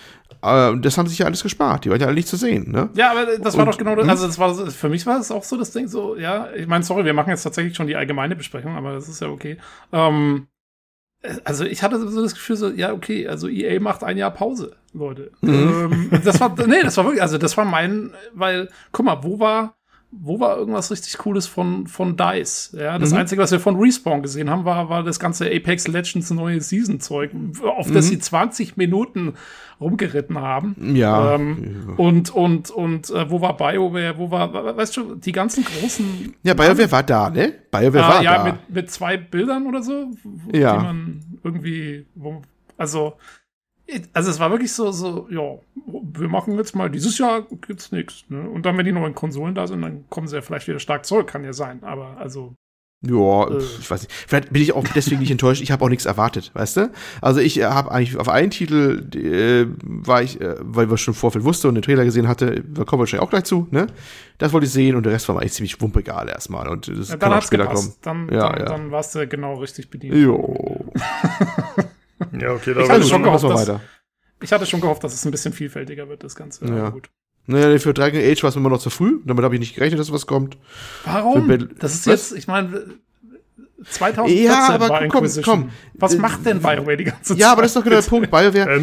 Äh, 0.42 0.76
das 0.78 0.98
haben 0.98 1.06
sich 1.06 1.18
ja 1.18 1.26
alles 1.26 1.42
gespart. 1.42 1.84
Die 1.84 1.90
waren 1.90 2.00
ja 2.00 2.06
alle 2.06 2.16
nicht 2.16 2.28
zu 2.28 2.36
sehen, 2.36 2.70
ne? 2.70 2.90
Ja, 2.94 3.12
aber 3.12 3.38
das 3.38 3.56
war 3.56 3.64
Und, 3.64 3.72
doch 3.72 3.78
genau 3.78 3.94
das. 3.94 4.04
Hm? 4.04 4.10
Also, 4.10 4.26
das 4.26 4.38
war, 4.38 4.54
für 4.54 4.88
mich 4.88 5.06
war 5.06 5.20
es 5.20 5.30
auch 5.30 5.44
so 5.44 5.56
das 5.56 5.70
Ding, 5.70 5.88
so, 5.88 6.16
ja, 6.16 6.48
ich 6.54 6.66
meine, 6.66 6.84
sorry, 6.84 7.04
wir 7.04 7.14
machen 7.14 7.30
jetzt 7.30 7.42
tatsächlich 7.42 7.76
schon 7.76 7.86
die 7.86 7.96
allgemeine 7.96 8.36
Besprechung, 8.36 8.76
aber 8.76 8.92
das 8.92 9.08
ist 9.08 9.20
ja 9.20 9.28
okay. 9.28 9.58
Ähm, 9.92 10.48
also 11.44 11.64
ich 11.64 11.82
hatte 11.82 11.98
so 11.98 12.22
das 12.22 12.34
Gefühl, 12.34 12.56
so, 12.56 12.70
ja, 12.70 12.92
okay, 12.92 13.26
also 13.26 13.48
EA 13.48 13.80
macht 13.80 14.04
ein 14.04 14.16
Jahr 14.16 14.30
Pause, 14.30 14.76
Leute. 14.92 15.30
Mhm. 15.40 16.08
Ähm, 16.12 16.20
das 16.24 16.40
war, 16.40 16.54
nee, 16.66 16.82
das 16.82 16.96
war 16.96 17.04
wirklich, 17.04 17.22
also 17.22 17.38
das 17.38 17.56
war 17.56 17.64
mein, 17.64 18.12
weil, 18.34 18.68
guck 18.92 19.04
mal, 19.04 19.22
wo 19.22 19.38
war, 19.38 19.74
wo 20.10 20.40
war 20.40 20.56
irgendwas 20.56 20.90
richtig 20.90 21.18
Cooles 21.18 21.46
von, 21.46 21.86
von 21.86 22.16
DICE? 22.16 22.74
Ja, 22.78 22.98
das 22.98 23.10
mhm. 23.10 23.18
Einzige, 23.18 23.42
was 23.42 23.52
wir 23.52 23.60
von 23.60 23.76
Respawn 23.76 24.22
gesehen 24.22 24.48
haben, 24.48 24.64
war, 24.64 24.88
war 24.88 25.02
das 25.02 25.20
ganze 25.20 25.46
Apex 25.46 25.86
Legends 25.86 26.30
neue 26.30 26.60
Season-Zeug, 26.60 27.32
auf 27.62 27.88
mhm. 27.88 27.94
das 27.94 28.08
sie 28.08 28.18
20 28.18 28.78
Minuten 28.78 29.34
rumgeritten 29.80 30.38
haben. 30.38 30.94
Ja. 30.96 31.34
Ähm, 31.34 31.94
und, 31.98 32.30
und, 32.30 32.70
und, 32.70 33.10
äh, 33.10 33.30
wo 33.30 33.42
war 33.42 33.56
BioWare, 33.56 34.16
wo 34.16 34.30
war, 34.30 34.76
weißt 34.76 34.96
du, 34.96 35.14
die 35.14 35.32
ganzen 35.32 35.64
großen. 35.64 36.34
Ja, 36.42 36.54
BioWare 36.54 36.90
war 36.90 37.02
da, 37.02 37.28
ne? 37.28 37.52
BioWare 37.70 38.04
ah, 38.04 38.08
war 38.08 38.22
ja, 38.22 38.36
da. 38.38 38.46
Ja, 38.46 38.52
mit, 38.52 38.70
mit 38.70 38.90
zwei 38.90 39.18
Bildern 39.18 39.66
oder 39.66 39.82
so, 39.82 40.10
ja. 40.52 40.76
die 40.76 40.84
man 40.84 41.20
irgendwie, 41.44 42.06
wo, 42.14 42.40
also, 42.78 43.14
also 44.12 44.30
es 44.30 44.38
war 44.38 44.50
wirklich 44.50 44.72
so, 44.72 44.92
so, 44.92 45.26
ja, 45.30 45.58
wir 45.86 46.28
machen 46.28 46.56
jetzt 46.56 46.74
mal, 46.74 46.90
dieses 46.90 47.18
Jahr 47.18 47.46
gibt's 47.66 47.90
nichts. 47.92 48.24
Ne? 48.28 48.48
Und 48.48 48.66
dann, 48.66 48.76
wenn 48.76 48.84
die 48.84 48.92
neuen 48.92 49.14
Konsolen 49.14 49.54
da 49.54 49.66
sind, 49.66 49.82
dann 49.82 50.04
kommen 50.10 50.28
sie 50.28 50.36
ja 50.36 50.42
vielleicht 50.42 50.68
wieder 50.68 50.78
stark 50.78 51.06
zurück, 51.06 51.28
kann 51.28 51.44
ja 51.44 51.52
sein. 51.52 51.82
Aber 51.82 52.16
also. 52.18 52.54
Ja, 53.00 53.48
äh, 53.48 53.58
ich 53.58 53.88
weiß 53.88 54.02
nicht. 54.02 54.12
Vielleicht 54.12 54.52
bin 54.52 54.60
ich 54.60 54.72
auch 54.72 54.84
deswegen 54.94 55.20
nicht 55.20 55.30
enttäuscht. 55.30 55.62
Ich 55.62 55.70
habe 55.70 55.84
auch 55.84 55.88
nichts 55.88 56.04
erwartet, 56.04 56.50
weißt 56.54 56.76
du? 56.78 56.92
Also 57.22 57.40
ich 57.40 57.60
äh, 57.60 57.64
habe 57.64 57.92
eigentlich 57.92 58.18
auf 58.18 58.28
einen 58.28 58.50
Titel 58.50 59.08
äh, 59.14 59.66
war 59.80 60.20
ich, 60.20 60.40
äh, 60.40 60.56
weil 60.58 60.90
wir 60.90 60.98
schon 60.98 61.14
im 61.14 61.18
Vorfeld 61.18 61.44
wusste 61.44 61.68
und 61.68 61.76
den 61.76 61.82
Trailer 61.82 62.04
gesehen 62.04 62.26
hatte, 62.26 62.64
da 62.64 62.84
kommen 62.84 62.98
wir 62.98 63.04
wahrscheinlich 63.04 63.24
auch 63.24 63.30
gleich 63.30 63.44
zu, 63.44 63.68
ne? 63.70 63.86
Das 64.38 64.52
wollte 64.52 64.66
ich 64.66 64.72
sehen 64.72 64.96
und 64.96 65.04
der 65.04 65.12
Rest 65.12 65.28
war 65.28 65.36
mir 65.36 65.42
eigentlich 65.42 65.52
ziemlich 65.52 65.80
wumpegal 65.80 66.28
erstmal 66.28 66.68
und 66.68 66.88
das 66.88 67.10
ja, 67.10 67.16
dann 67.16 67.30
kann 67.30 67.38
auch 67.38 67.42
später 67.42 67.64
gepasst. 67.64 68.02
kommen. 68.02 68.28
Dann, 68.28 68.36
ja, 68.36 68.48
dann, 68.48 68.58
ja. 68.58 68.64
dann 68.66 68.90
warst 68.90 69.14
du 69.14 69.26
genau 69.28 69.54
richtig 69.54 69.90
bedient. 69.90 70.16
Jo. 70.16 70.90
Ja, 72.32 72.52
okay, 72.52 72.74
da 72.74 72.80
ich 72.80 72.88
hatte 72.88 73.04
schon 73.04 73.22
gehofft, 73.22 73.44
dass, 73.44 73.68
weiter. 73.68 73.80
Ich 74.40 74.52
hatte 74.52 74.66
schon 74.66 74.80
gehofft, 74.80 75.04
dass 75.04 75.14
es 75.14 75.24
ein 75.24 75.30
bisschen 75.30 75.52
vielfältiger 75.52 76.08
wird, 76.08 76.24
das 76.24 76.36
Ganze. 76.36 76.66
Ja. 76.66 76.90
gut. 76.90 77.10
Naja, 77.46 77.78
für 77.78 77.94
Dragon 77.94 78.20
Age 78.20 78.42
war 78.42 78.50
es 78.50 78.56
immer 78.56 78.68
noch 78.68 78.78
zu 78.78 78.90
früh. 78.90 79.20
Damit 79.24 79.42
habe 79.42 79.54
ich 79.54 79.60
nicht 79.60 79.74
gerechnet, 79.74 79.98
dass 79.98 80.12
was 80.12 80.26
kommt. 80.26 80.58
Warum? 81.04 81.68
Das 81.78 81.94
ist 81.94 82.04
jetzt, 82.04 82.32
ich 82.32 82.46
meine, 82.46 82.98
2014 83.84 84.44
ja, 84.44 84.68
aber 84.70 84.88
war 84.88 85.08
komm, 85.08 85.26
komm. 85.42 85.70
Was 85.94 86.14
äh, 86.14 86.18
macht 86.18 86.44
denn 86.44 86.58
BioWare 86.60 86.96
die 86.96 87.04
ganze 87.04 87.22
Zeit? 87.22 87.38
Ja, 87.38 87.52
aber 87.52 87.62
das 87.62 87.70
ist 87.70 87.76
doch 87.76 87.84
genau 87.84 88.00
der 88.00 88.06
Punkt. 88.06 88.30
BioWare. 88.30 88.52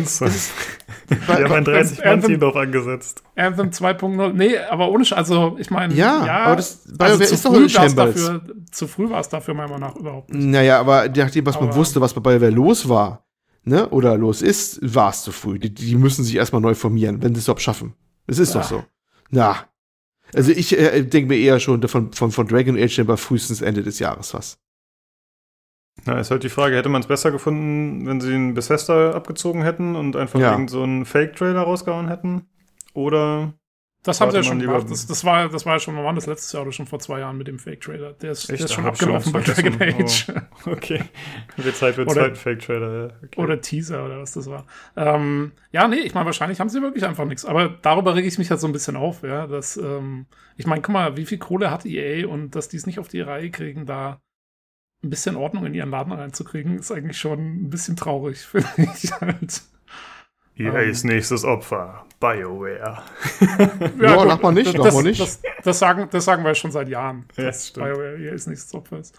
Wir 1.08 1.28
haben 1.28 1.54
ein 1.54 1.66
30-Mann-Team 1.66 2.40
drauf 2.40 2.56
angesetzt. 2.56 3.22
Anthem 3.36 3.70
2.0. 3.70 4.34
Nee, 4.34 4.58
aber 4.58 4.90
ohne, 4.90 5.04
Sch 5.04 5.14
also 5.14 5.58
ich 5.60 5.70
meine, 5.70 5.94
ja, 5.94 6.26
ja, 6.26 6.38
aber 6.46 6.56
das 6.56 6.86
BioWare 6.86 7.12
also 7.12 7.24
ist 7.24 7.46
doch 7.46 7.54
ein 7.54 7.96
dafür, 7.96 8.42
Zu 8.72 8.88
früh 8.88 9.10
war 9.10 9.20
es 9.20 9.30
dafür 9.30 9.54
meiner 9.54 9.70
Meinung 9.70 9.90
nach 9.90 9.96
überhaupt 9.96 10.34
nicht. 10.34 10.44
Naja, 10.44 10.80
aber 10.80 11.10
nachdem, 11.10 11.46
was 11.46 11.58
aber, 11.58 11.68
man 11.68 11.76
wusste, 11.76 12.00
was 12.00 12.14
bei 12.14 12.22
BioWare 12.22 12.52
los 12.52 12.88
war, 12.88 13.25
ne, 13.66 13.90
oder 13.90 14.18
los 14.18 14.42
ist, 14.42 14.80
war 14.82 15.10
es 15.10 15.24
zu 15.24 15.32
früh. 15.32 15.60
Die, 15.60 15.74
die 15.74 15.96
müssen 15.96 16.24
sich 16.24 16.36
erstmal 16.36 16.62
neu 16.62 16.76
formieren, 16.76 17.22
wenn 17.22 17.36
sie 17.36 17.40
es 17.40 17.46
überhaupt 17.46 17.62
schaffen. 17.62 17.94
Es 18.28 18.40
ist 18.40 18.54
ja. 18.54 18.62
doch 18.62 18.68
so. 18.68 18.84
Na. 19.30 19.68
Also 20.34 20.52
ich 20.52 20.78
äh, 20.78 21.04
denke 21.04 21.28
mir 21.28 21.38
eher 21.38 21.60
schon 21.60 21.86
von, 21.88 22.12
von, 22.14 22.32
von 22.32 22.48
Dragon 22.48 22.78
Age 22.78 23.00
aber 23.00 23.18
frühestens 23.18 23.62
Ende 23.62 23.84
des 23.84 24.00
Jahres 24.00 24.34
was. 24.34 24.58
Na, 26.04 26.20
ist 26.20 26.32
halt 26.32 26.44
die 26.44 26.50
Frage, 26.50 26.76
hätte 26.76 26.90
man 26.90 27.02
es 27.02 27.08
besser 27.08 27.32
gefunden, 27.32 28.06
wenn 28.06 28.20
sie 28.20 28.34
einen 28.34 28.54
Bethesda 28.54 29.12
abgezogen 29.12 29.64
hätten 29.64 29.96
und 29.96 30.16
einfach 30.16 30.40
ja. 30.40 30.52
irgend 30.52 30.70
so 30.70 30.84
einen 30.84 31.06
Fake-Trailer 31.06 31.62
rausgehauen 31.62 32.10
hätten? 32.10 32.48
Oder 32.94 33.54
das 34.06 34.22
haben 34.22 34.30
sie 34.30 34.38
ja 34.38 34.44
schon 34.44 34.60
gemacht. 34.60 34.86
Das, 34.90 35.08
das, 35.08 35.26
war, 35.26 35.50
das 35.50 35.66
war 35.66 35.74
ja 35.74 35.80
schon, 35.80 35.96
wann 35.98 36.16
das 36.16 36.28
letztes 36.28 36.52
Jahr 36.52 36.62
oder 36.62 36.72
schon 36.72 36.86
vor 36.86 37.00
zwei 37.00 37.20
Jahren 37.20 37.38
mit 37.38 37.48
dem 37.48 37.58
Fake-Trailer. 37.58 38.14
Der 38.14 38.32
ist, 38.32 38.48
der 38.48 38.60
ist 38.60 38.72
schon 38.72 38.86
abgelaufen 38.86 39.34
bei 39.34 39.42
Dragon 39.42 39.82
Age. 39.82 40.28
Oh, 40.66 40.70
okay. 40.72 41.04
Wird 41.58 41.76
Zeit 41.76 41.96
für 41.96 42.02
einen 42.02 42.12
zweiten 42.12 42.36
Fake-Trailer. 42.36 43.08
Ja. 43.08 43.14
Okay. 43.24 43.42
Oder 43.42 43.62
Teaser 43.62 44.06
oder 44.06 44.20
was 44.20 44.34
das 44.34 44.48
war. 44.48 44.68
Ähm, 44.96 45.54
ja, 45.72 45.88
nee, 45.88 45.98
ich 45.98 46.14
meine, 46.14 46.28
wahrscheinlich 46.28 46.60
haben 46.60 46.70
sie 46.70 46.84
wirklich 46.84 47.04
einfach 47.04 47.26
nichts. 47.26 47.46
Aber 47.46 47.68
darüber 47.82 48.16
rege 48.16 48.28
ich 48.28 48.38
mich 48.38 48.52
halt 48.52 48.60
so 48.60 48.68
ein 48.68 48.74
bisschen 48.74 48.96
auf, 48.96 49.24
ja. 49.24 49.48
Dass, 49.48 49.76
ähm, 49.76 50.28
ich 50.56 50.68
meine, 50.68 50.84
guck 50.84 50.94
mal, 50.94 51.18
wie 51.18 51.26
viel 51.26 51.40
Kohle 51.40 51.72
hat 51.72 51.86
EA 51.86 52.28
und 52.28 52.56
dass 52.56 52.70
die 52.70 52.78
es 52.78 52.86
nicht 52.86 53.00
auf 53.00 53.08
die 53.08 53.22
Reihe 53.22 53.50
kriegen, 53.50 53.88
da 53.88 54.22
ein 55.04 55.10
bisschen 55.10 55.36
Ordnung 55.36 55.66
in 55.66 55.74
ihren 55.74 55.90
Laden 55.90 56.14
reinzukriegen, 56.14 56.78
ist 56.78 56.92
eigentlich 56.92 57.18
schon 57.18 57.66
ein 57.66 57.70
bisschen 57.70 57.96
traurig, 57.96 58.38
finde 58.46 58.68
ich 58.78 59.12
halt. 59.14 59.64
EA's 60.58 61.04
ähm, 61.04 61.10
nächstes 61.10 61.44
Opfer, 61.44 62.06
BioWare. 62.20 63.04
ja, 64.02 64.26
ja 64.26 64.38
man 64.42 64.54
nicht, 64.54 64.78
das, 64.78 64.96
man 64.96 65.04
nicht. 65.04 65.20
Das, 65.20 65.42
das, 65.64 65.80
sagen, 65.80 66.08
das 66.12 66.26
sagen 66.26 66.44
wir 66.44 66.56
schon 66.56 66.72
seit 66.72 66.90
Jahren, 66.90 67.26
ja, 67.36 67.46
dass 67.46 67.68
stimmt. 67.68 67.88
BioWare 67.88 68.18
EA's 68.18 68.48
nächstes 68.48 68.74
Opfer 68.74 69.00
ist. 69.00 69.18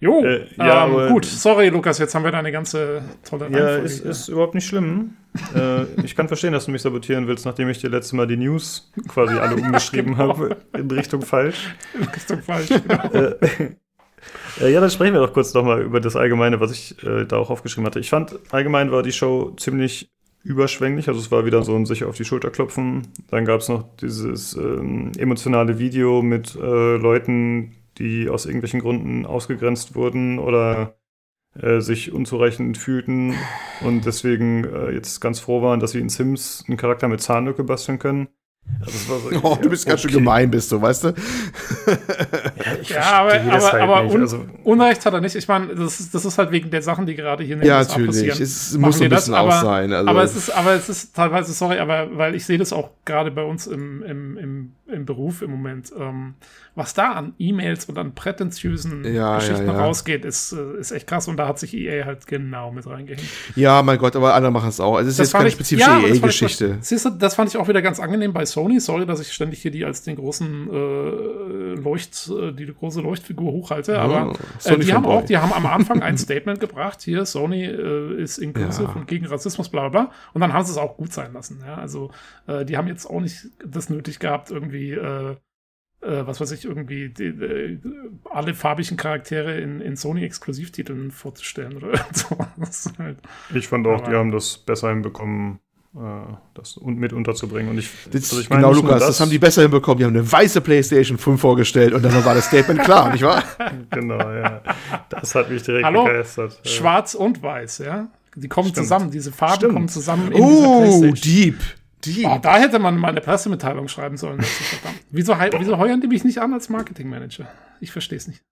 Jo, 0.00 0.22
äh, 0.22 0.46
ja, 0.58 0.86
ähm, 0.86 1.12
gut, 1.12 1.24
sorry 1.24 1.68
Lukas, 1.68 1.98
jetzt 1.98 2.14
haben 2.14 2.24
wir 2.24 2.32
da 2.32 2.38
eine 2.38 2.52
ganze 2.52 3.02
tolle 3.26 3.48
Ja, 3.50 3.76
ist, 3.76 4.00
ist 4.00 4.28
überhaupt 4.28 4.54
nicht 4.54 4.66
schlimm. 4.66 5.16
äh, 5.54 5.84
ich 6.02 6.14
kann 6.14 6.28
verstehen, 6.28 6.52
dass 6.52 6.66
du 6.66 6.72
mich 6.72 6.82
sabotieren 6.82 7.26
willst, 7.26 7.46
nachdem 7.46 7.68
ich 7.68 7.78
dir 7.78 7.88
letztes 7.88 8.12
Mal 8.12 8.26
die 8.26 8.36
News 8.36 8.92
quasi 9.08 9.34
alle 9.34 9.56
umgeschrieben 9.62 10.12
ja, 10.12 10.18
genau. 10.18 10.36
habe 10.36 10.56
in 10.76 10.90
Richtung 10.90 11.22
falsch. 11.22 11.74
In 11.94 12.04
Richtung 12.04 12.42
falsch, 12.42 12.68
genau. 12.68 13.12
äh, 13.12 13.76
ja, 14.60 14.80
dann 14.80 14.90
sprechen 14.90 15.14
wir 15.14 15.20
doch 15.20 15.32
kurz 15.32 15.54
nochmal 15.54 15.82
über 15.82 16.00
das 16.00 16.16
Allgemeine, 16.16 16.60
was 16.60 16.72
ich 16.72 17.02
äh, 17.04 17.24
da 17.24 17.36
auch 17.36 17.50
aufgeschrieben 17.50 17.86
hatte. 17.86 18.00
Ich 18.00 18.10
fand, 18.10 18.38
allgemein 18.50 18.90
war 18.90 19.02
die 19.02 19.12
Show 19.12 19.52
ziemlich 19.56 20.10
überschwänglich. 20.44 21.08
Also 21.08 21.20
es 21.20 21.30
war 21.30 21.44
wieder 21.44 21.62
so 21.62 21.74
ein 21.74 21.86
sich 21.86 22.04
auf 22.04 22.16
die 22.16 22.24
Schulter 22.24 22.50
klopfen. 22.50 23.08
Dann 23.30 23.44
gab 23.44 23.60
es 23.60 23.68
noch 23.68 23.84
dieses 23.96 24.54
ähm, 24.54 25.12
emotionale 25.18 25.78
Video 25.78 26.22
mit 26.22 26.54
äh, 26.54 26.96
Leuten, 26.96 27.74
die 27.98 28.28
aus 28.28 28.46
irgendwelchen 28.46 28.80
Gründen 28.80 29.26
ausgegrenzt 29.26 29.94
wurden 29.94 30.38
oder 30.38 30.96
äh, 31.60 31.80
sich 31.80 32.12
unzureichend 32.12 32.76
fühlten 32.76 33.34
und 33.80 34.04
deswegen 34.04 34.64
äh, 34.64 34.90
jetzt 34.90 35.20
ganz 35.20 35.40
froh 35.40 35.62
waren, 35.62 35.80
dass 35.80 35.92
sie 35.92 36.00
in 36.00 36.08
Sims 36.08 36.64
einen 36.66 36.76
Charakter 36.76 37.08
mit 37.08 37.20
Zahnlücke 37.20 37.64
basteln 37.64 37.98
können. 37.98 38.28
Also 38.84 38.98
so, 38.98 39.40
oh, 39.42 39.58
du 39.60 39.70
bist 39.70 39.84
okay. 39.84 39.90
ganz 39.90 40.00
schön 40.02 40.12
gemein, 40.12 40.50
bist 40.50 40.70
du, 40.72 40.80
weißt 40.80 41.04
du? 41.04 41.08
ja, 41.08 42.94
ja 42.94 43.02
aber, 43.12 43.40
aber, 43.40 43.72
halt 43.72 43.82
aber 43.82 44.04
un 44.04 44.20
also, 44.20 44.44
Unrecht 44.64 45.04
hat 45.06 45.14
er 45.14 45.20
nicht. 45.20 45.34
Ich 45.36 45.48
meine, 45.48 45.74
das 45.74 46.00
ist, 46.00 46.14
das 46.14 46.24
ist 46.24 46.38
halt 46.38 46.50
wegen 46.50 46.70
der 46.70 46.82
Sachen, 46.82 47.06
die 47.06 47.14
gerade 47.14 47.44
hier 47.44 47.54
in 47.54 47.60
den 47.60 47.68
Ja, 47.68 47.78
natürlich. 47.78 48.40
Es 48.40 48.76
muss 48.76 49.00
ein 49.00 49.08
bisschen 49.08 49.32
das, 49.32 49.40
auch 49.40 49.62
sein. 49.62 49.92
Also. 49.92 50.08
Aber, 50.08 50.22
es 50.22 50.36
ist, 50.36 50.50
aber 50.50 50.72
es 50.72 50.88
ist 50.88 51.14
teilweise, 51.14 51.52
sorry, 51.52 51.78
aber 51.78 52.08
weil 52.16 52.34
ich 52.34 52.44
sehe 52.44 52.58
das 52.58 52.72
auch 52.72 52.90
gerade 53.04 53.30
bei 53.30 53.42
uns 53.42 53.66
im, 53.66 54.02
im, 54.02 54.36
im, 54.36 54.72
im 54.94 55.04
Beruf 55.04 55.42
im 55.42 55.50
Moment. 55.50 55.92
Ähm, 55.98 56.34
was 56.76 56.92
da 56.92 57.12
an 57.12 57.34
E-Mails 57.38 57.84
und 57.84 57.98
an 57.98 58.14
prätentiösen 58.14 59.04
ja, 59.14 59.36
Geschichten 59.36 59.66
ja, 59.66 59.74
ja. 59.74 59.84
rausgeht, 59.84 60.24
ist, 60.24 60.52
äh, 60.52 60.78
ist 60.78 60.90
echt 60.90 61.06
krass. 61.06 61.28
Und 61.28 61.36
da 61.36 61.46
hat 61.46 61.58
sich 61.58 61.72
EA 61.74 62.04
halt 62.04 62.26
genau 62.26 62.72
mit 62.72 62.86
reingehängt. 62.86 63.28
Ja, 63.54 63.82
mein 63.82 63.98
Gott, 63.98 64.16
aber 64.16 64.34
andere 64.34 64.50
machen 64.50 64.70
es 64.70 64.80
auch. 64.80 64.96
Also 64.96 65.08
es 65.08 65.14
ist 65.14 65.18
das 65.20 65.26
jetzt 65.28 65.32
keine 65.34 65.48
ich, 65.48 65.54
spezifische 65.54 65.90
EA-Geschichte. 65.90 66.78
Siehst 66.80 67.04
du, 67.04 67.10
das 67.10 67.36
fand 67.36 67.50
ich 67.50 67.56
auch 67.56 67.68
wieder 67.68 67.80
ganz 67.80 68.00
angenehm 68.00 68.32
bei 68.32 68.44
Sony. 68.44 68.80
Sorry, 68.80 69.06
dass 69.06 69.20
ich 69.20 69.32
ständig 69.32 69.62
hier 69.62 69.70
die 69.70 69.84
als 69.84 70.02
den 70.02 70.16
großen 70.16 70.68
äh, 70.68 71.80
Leucht, 71.80 72.30
äh, 72.30 72.52
die 72.52 72.66
große 72.66 73.00
Leuchtfigur 73.00 73.52
hochhalte. 73.52 73.98
aber 74.00 74.32
äh, 74.64 74.78
die 74.78 74.92
haben 74.92 75.06
auch, 75.06 75.24
die 75.24 75.38
haben 75.38 75.52
am 75.52 75.66
Anfang 75.66 76.02
ein 76.02 76.18
Statement 76.24 76.58
gebracht. 76.58 77.02
Hier, 77.02 77.24
Sony 77.24 77.64
äh, 77.64 78.20
ist 78.20 78.38
inklusive 78.38 78.92
und 78.94 79.06
gegen 79.06 79.26
Rassismus, 79.26 79.68
bla 79.68 79.88
bla 79.88 80.02
bla. 80.02 80.12
Und 80.32 80.40
dann 80.40 80.52
haben 80.52 80.64
sie 80.64 80.72
es 80.72 80.78
auch 80.78 80.96
gut 80.96 81.12
sein 81.12 81.32
lassen. 81.32 81.62
Also 81.64 82.10
äh, 82.48 82.64
die 82.64 82.76
haben 82.76 82.88
jetzt 82.88 83.06
auch 83.08 83.20
nicht 83.20 83.46
das 83.64 83.90
nötig 83.90 84.18
gehabt, 84.18 84.50
irgendwie 84.50 84.83
äh, 84.92 85.36
äh, 86.04 86.26
was 86.26 86.40
weiß 86.40 86.52
ich, 86.52 86.64
irgendwie 86.64 87.08
die, 87.08 87.32
die, 87.32 87.80
alle 88.30 88.54
farbigen 88.54 88.96
Charaktere 88.96 89.58
in, 89.60 89.80
in 89.80 89.96
Sony-Exklusivtiteln 89.96 91.10
vorzustellen 91.10 91.76
oder 91.76 91.98
so. 92.12 92.36
Halt, 92.98 93.18
ich 93.54 93.68
fand 93.68 93.86
auch, 93.86 94.02
die 94.02 94.12
haben 94.12 94.30
das 94.30 94.58
besser 94.58 94.90
hinbekommen, 94.90 95.60
äh, 95.96 95.98
das 96.54 96.78
mit 96.82 97.12
unterzubringen. 97.12 97.70
Und 97.70 97.78
ich, 97.78 97.90
das, 98.10 98.30
also 98.30 98.40
ich 98.40 98.50
meine, 98.50 98.62
genau, 98.62 98.74
Lukas, 98.74 99.00
das, 99.00 99.06
das, 99.06 99.20
haben 99.20 99.30
die 99.30 99.38
besser 99.38 99.62
hinbekommen. 99.62 99.98
Die 99.98 100.04
haben 100.04 100.14
eine 100.14 100.30
weiße 100.30 100.60
PlayStation 100.60 101.16
5 101.16 101.40
vorgestellt 101.40 101.94
und 101.94 102.04
dann 102.04 102.24
war 102.24 102.34
das 102.34 102.46
Statement 102.46 102.80
klar, 102.84 103.10
nicht 103.12 103.24
wahr? 103.24 103.42
genau, 103.90 104.18
ja. 104.30 104.62
Das 105.08 105.34
hat 105.34 105.50
mich 105.50 105.62
direkt 105.62 105.86
Hallo? 105.86 106.04
begeistert. 106.04 106.60
Schwarz 106.64 107.14
und 107.14 107.42
weiß, 107.42 107.78
ja. 107.78 108.08
Die 108.36 108.48
kommen 108.48 108.68
Stimmt. 108.68 108.86
zusammen, 108.86 109.10
diese 109.10 109.32
Farben 109.32 109.54
Stimmt. 109.54 109.72
kommen 109.72 109.88
zusammen 109.88 110.32
in 110.32 110.42
Oh, 110.42 111.12
deep. 111.12 111.56
Die. 112.04 112.24
Oh, 112.26 112.38
da 112.40 112.58
hätte 112.58 112.78
man 112.78 112.98
mal 112.98 113.08
eine 113.08 113.20
Pressemitteilung 113.20 113.88
schreiben 113.88 114.16
sollen. 114.16 114.44
wieso, 115.10 115.34
wieso 115.34 115.78
heuern 115.78 116.00
die 116.00 116.08
mich 116.08 116.24
nicht 116.24 116.38
an 116.38 116.52
als 116.52 116.68
Marketingmanager? 116.68 117.48
Ich 117.80 117.92
verstehe 117.92 118.18
es 118.18 118.28
nicht. 118.28 118.42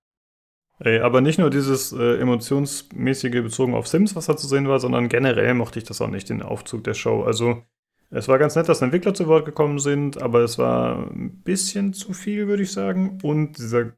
Ey, 0.78 1.00
aber 1.00 1.20
nicht 1.20 1.38
nur 1.38 1.50
dieses 1.50 1.92
äh, 1.92 2.18
emotionsmäßige 2.18 3.42
bezogen 3.42 3.74
auf 3.74 3.86
Sims, 3.86 4.16
was 4.16 4.26
da 4.26 4.36
zu 4.36 4.48
sehen 4.48 4.68
war, 4.68 4.80
sondern 4.80 5.08
generell 5.08 5.54
mochte 5.54 5.78
ich 5.78 5.84
das 5.84 6.00
auch 6.00 6.08
nicht, 6.08 6.28
den 6.28 6.42
Aufzug 6.42 6.82
der 6.84 6.94
Show. 6.94 7.22
Also, 7.22 7.62
es 8.10 8.26
war 8.28 8.38
ganz 8.38 8.56
nett, 8.56 8.68
dass 8.68 8.82
Entwickler 8.82 9.14
zu 9.14 9.26
Wort 9.28 9.44
gekommen 9.44 9.78
sind, 9.78 10.20
aber 10.20 10.40
es 10.40 10.58
war 10.58 11.10
ein 11.10 11.42
bisschen 11.44 11.92
zu 11.92 12.12
viel, 12.12 12.48
würde 12.48 12.64
ich 12.64 12.72
sagen. 12.72 13.18
Und 13.22 13.58
dieser 13.58 13.92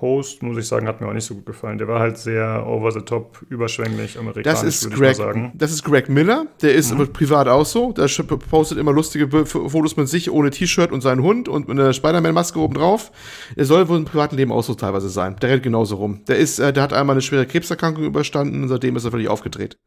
Host, 0.00 0.42
muss 0.42 0.56
ich 0.58 0.66
sagen, 0.66 0.86
hat 0.86 1.00
mir 1.00 1.08
auch 1.08 1.12
nicht 1.12 1.24
so 1.24 1.34
gut 1.34 1.46
gefallen. 1.46 1.78
Der 1.78 1.88
war 1.88 2.00
halt 2.00 2.18
sehr 2.18 2.66
over 2.66 2.90
the 2.92 3.00
top, 3.00 3.44
überschwänglich, 3.48 4.18
amerikanisch, 4.18 4.60
das 4.60 4.62
ist 4.62 4.90
Greg, 4.90 5.16
sagen. 5.16 5.52
Das 5.54 5.70
ist 5.70 5.84
Greg 5.84 6.08
Miller, 6.08 6.46
der 6.62 6.74
ist 6.74 6.94
mhm. 6.94 7.12
privat 7.12 7.48
auch 7.48 7.66
so. 7.66 7.92
Der 7.92 8.08
postet 8.50 8.78
immer 8.78 8.92
lustige 8.92 9.46
Fotos 9.46 9.96
mit 9.96 10.08
sich 10.08 10.30
ohne 10.30 10.50
T-Shirt 10.50 10.92
und 10.92 11.00
seinen 11.00 11.22
Hund 11.22 11.48
und 11.48 11.68
mit 11.68 11.78
einer 11.78 11.92
Spider-Man-Maske 11.92 12.58
oben 12.58 12.74
drauf. 12.74 13.12
Der 13.56 13.64
soll 13.64 13.88
wohl 13.88 13.98
im 13.98 14.04
privaten 14.04 14.36
Leben 14.36 14.52
auch 14.52 14.62
so 14.62 14.74
teilweise 14.74 15.08
sein. 15.08 15.36
Der 15.40 15.50
rennt 15.50 15.62
genauso 15.62 15.96
rum. 15.96 16.24
Der 16.28 16.36
ist, 16.36 16.58
äh, 16.58 16.72
der 16.72 16.82
hat 16.82 16.92
einmal 16.92 17.14
eine 17.14 17.22
schwere 17.22 17.46
Krebserkrankung 17.46 18.04
überstanden 18.04 18.62
und 18.62 18.68
seitdem 18.68 18.96
ist 18.96 19.04
er 19.04 19.10
völlig 19.10 19.28
aufgedreht. 19.28 19.78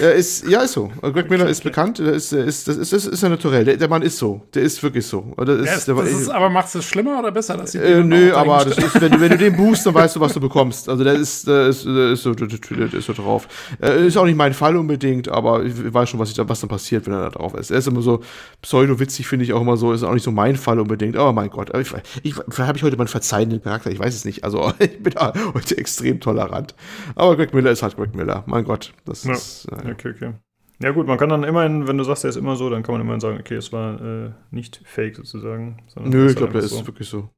Er 0.00 0.14
ist, 0.14 0.46
ja, 0.48 0.62
ist 0.62 0.72
so. 0.72 0.90
Greg 1.00 1.30
Miller 1.30 1.48
ist 1.48 1.62
bekannt. 1.62 1.98
Der 1.98 2.12
ist, 2.12 2.32
ist, 2.32 2.68
das 2.68 2.76
ist, 2.76 2.92
das 2.92 3.06
ist 3.06 3.22
ja 3.22 3.28
naturell. 3.28 3.64
Der, 3.64 3.76
der 3.76 3.88
Mann 3.88 4.02
ist 4.02 4.18
so. 4.18 4.42
Der 4.54 4.62
ist 4.62 4.82
wirklich 4.82 5.06
so. 5.06 5.34
Das 5.36 5.48
ist, 5.60 5.88
das 5.88 6.10
ist, 6.10 6.28
aber 6.28 6.50
macht 6.50 6.74
es 6.74 6.84
schlimmer 6.84 7.18
oder 7.18 7.32
besser? 7.32 7.56
Dass 7.56 7.74
äh, 7.74 8.02
nö, 8.02 8.32
aber 8.34 8.64
das 8.64 8.78
ist, 8.78 9.00
wenn, 9.00 9.20
wenn 9.20 9.30
du 9.30 9.38
den 9.38 9.56
buchst, 9.56 9.86
dann 9.86 9.94
weißt 9.94 10.16
du, 10.16 10.20
was 10.20 10.32
du 10.32 10.40
bekommst. 10.40 10.88
Also 10.88 11.04
der 11.04 11.14
ist, 11.14 11.46
der 11.46 11.68
ist, 11.68 11.84
der 11.84 12.12
ist 12.12 12.22
so, 12.22 12.34
der 12.34 12.92
ist 12.92 13.06
so 13.06 13.12
drauf. 13.12 13.48
Äh, 13.82 14.06
ist 14.06 14.16
auch 14.16 14.24
nicht 14.24 14.36
mein 14.36 14.54
Fall 14.54 14.76
unbedingt, 14.76 15.28
aber 15.28 15.64
ich 15.64 15.74
weiß 15.92 16.10
schon, 16.10 16.20
was, 16.20 16.30
ich 16.30 16.36
da, 16.36 16.48
was 16.48 16.60
dann 16.60 16.68
passiert, 16.68 17.06
wenn 17.06 17.14
er 17.14 17.22
da 17.22 17.30
drauf 17.30 17.54
ist. 17.54 17.70
Er 17.70 17.78
ist 17.78 17.88
immer 17.88 18.02
so 18.02 18.20
pseudo-witzig, 18.62 19.26
finde 19.26 19.44
ich 19.44 19.52
auch 19.52 19.60
immer 19.60 19.76
so. 19.76 19.92
Ist 19.92 20.02
auch 20.02 20.14
nicht 20.14 20.24
so 20.24 20.30
mein 20.30 20.56
Fall 20.56 20.78
unbedingt. 20.80 21.16
Aber 21.16 21.32
mein 21.32 21.50
Gott, 21.50 21.76
ich, 21.76 21.92
ich, 22.22 22.34
vielleicht 22.34 22.68
habe 22.68 22.78
ich 22.78 22.84
heute 22.84 22.96
mal 22.96 23.02
einen 23.02 23.08
verzeihenden 23.08 23.62
Charakter. 23.62 23.90
Ich 23.90 23.98
weiß 23.98 24.14
es 24.14 24.24
nicht. 24.24 24.44
Also 24.44 24.72
ich 24.78 25.02
bin 25.02 25.12
da 25.14 25.32
heute 25.54 25.76
extrem 25.76 26.20
tolerant. 26.20 26.74
Aber 27.14 27.36
Greg 27.36 27.54
Miller 27.54 27.70
ist 27.70 27.82
halt 27.82 27.96
Greg 27.96 28.14
Miller. 28.14 28.44
Mein 28.46 28.64
Gott, 28.64 28.92
das 29.04 29.24
ja. 29.24 29.32
ist. 29.32 29.66
Äh, 29.84 29.92
okay, 29.92 30.10
okay. 30.14 30.34
Ja 30.80 30.92
gut, 30.92 31.06
man 31.06 31.18
kann 31.18 31.28
dann 31.28 31.42
immerhin, 31.42 31.88
wenn 31.88 31.98
du 31.98 32.04
sagst, 32.04 32.24
er 32.24 32.30
ist 32.30 32.36
immer 32.36 32.54
so, 32.54 32.70
dann 32.70 32.82
kann 32.82 32.92
man 32.92 33.00
immerhin 33.00 33.20
sagen, 33.20 33.38
okay, 33.38 33.56
es 33.56 33.72
war 33.72 34.00
äh, 34.00 34.30
nicht 34.50 34.80
fake 34.84 35.16
sozusagen. 35.16 35.82
Nö, 35.96 36.28
ich 36.28 36.36
glaube, 36.36 36.52
der 36.52 36.62
ist 36.62 36.70
so. 36.70 36.86
wirklich 36.86 37.08
so. 37.08 37.30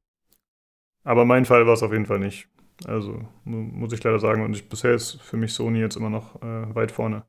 Aber 1.05 1.25
mein 1.25 1.47
Fall 1.47 1.67
war 1.67 1.73
es 1.73 1.83
auf 1.83 1.93
jeden 1.93 2.05
Fall 2.05 2.19
nicht. 2.19 2.49
Also 2.85 3.27
muss 3.45 3.93
ich 3.93 4.03
leider 4.03 4.19
sagen, 4.19 4.45
und 4.45 4.55
ich, 4.55 4.69
bisher 4.69 4.93
ist 4.95 5.21
für 5.23 5.37
mich 5.37 5.53
Sony 5.53 5.81
jetzt 5.81 5.97
immer 5.97 6.11
noch 6.11 6.41
äh, 6.43 6.75
weit 6.75 6.93
vorne. 6.93 7.25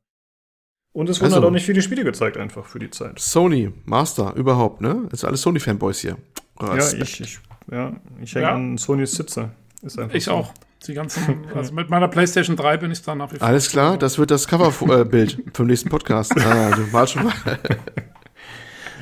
Und 0.94 1.10
es 1.10 1.20
wurden 1.20 1.26
also, 1.26 1.36
halt 1.38 1.46
auch 1.46 1.52
nicht 1.52 1.66
viele 1.66 1.82
Spiele 1.82 2.04
gezeigt, 2.04 2.36
einfach 2.36 2.66
für 2.66 2.80
die 2.80 2.90
Zeit. 2.90 3.20
Sony, 3.20 3.72
Master, 3.86 4.36
überhaupt, 4.36 4.82
ne? 4.82 5.08
Das 5.10 5.22
sind 5.22 5.28
alle 5.28 5.38
Sony-Fanboys 5.38 6.02
hier. 6.02 6.18
Ja, 6.60 6.78
ich, 6.78 7.22
ich, 7.22 7.40
ja, 7.72 7.96
ich 8.22 8.36
hänge 8.36 8.46
ja. 8.46 8.54
an 8.54 8.78
Sonys 8.78 9.14
Sitze. 9.14 9.52
Ist 9.82 9.98
einfach 9.98 10.16
ich 10.16 10.26
so. 10.26 10.32
auch. 10.32 10.54
Die 10.88 10.94
ganzen, 10.96 11.46
also 11.54 11.74
mit 11.74 11.90
meiner 11.90 12.08
PlayStation 12.08 12.56
3 12.56 12.78
bin 12.78 12.92
ich 12.92 13.02
da 13.04 13.14
nach 13.14 13.32
wie 13.32 13.38
vor. 13.38 13.48
Alles 13.48 13.70
klar, 13.70 13.98
das 13.98 14.18
wird 14.18 14.32
das 14.32 14.48
Coverbild 14.48 15.40
äh, 15.40 15.52
vom 15.54 15.68
nächsten 15.68 15.90
Podcast. 15.90 16.34
Ah, 16.40 16.72
du 16.72 16.82
mal 16.92 17.08
schon 17.08 17.26
mal. 17.26 17.34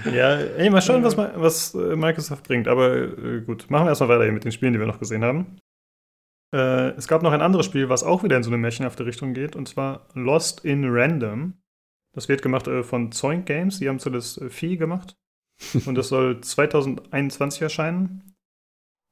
ja, 0.14 0.36
ey, 0.36 0.70
mal 0.70 0.82
schauen, 0.82 1.04
was, 1.04 1.18
was 1.18 1.74
äh, 1.76 1.96
Microsoft 1.96 2.44
bringt. 2.44 2.68
Aber 2.68 2.96
äh, 2.96 3.42
gut, 3.46 3.70
machen 3.70 3.86
wir 3.86 3.90
erstmal 3.90 4.10
weiter 4.10 4.24
hier 4.24 4.34
mit 4.34 4.44
den 4.44 4.52
Spielen, 4.52 4.74
die 4.74 4.80
wir 4.80 4.88
noch 4.88 5.00
gesehen 5.00 5.24
haben. 5.24 5.58
Äh, 6.54 6.90
es 6.98 7.08
gab 7.08 7.22
noch 7.22 7.32
ein 7.32 7.42
anderes 7.42 7.66
Spiel, 7.66 7.88
was 7.90 8.04
auch 8.04 8.24
wieder 8.24 8.36
in 8.36 8.44
so 8.44 8.50
eine 8.50 8.58
märchenhafte 8.58 9.06
Richtung 9.06 9.34
geht, 9.34 9.56
und 9.56 9.68
zwar 9.68 10.08
Lost 10.16 10.66
in 10.66 10.84
Random. 10.86 11.54
Das 12.14 12.28
wird 12.28 12.42
gemacht 12.42 12.68
äh, 12.68 12.84
von 12.84 13.12
Zoink 13.12 13.46
Games, 13.46 13.80
die 13.80 13.88
haben 13.88 14.00
zuletzt 14.00 14.42
äh, 14.42 14.50
Vieh 14.50 14.78
gemacht. 14.78 15.16
und 15.86 15.96
das 15.96 16.10
soll 16.10 16.42
2021 16.42 17.62
erscheinen. 17.62 18.29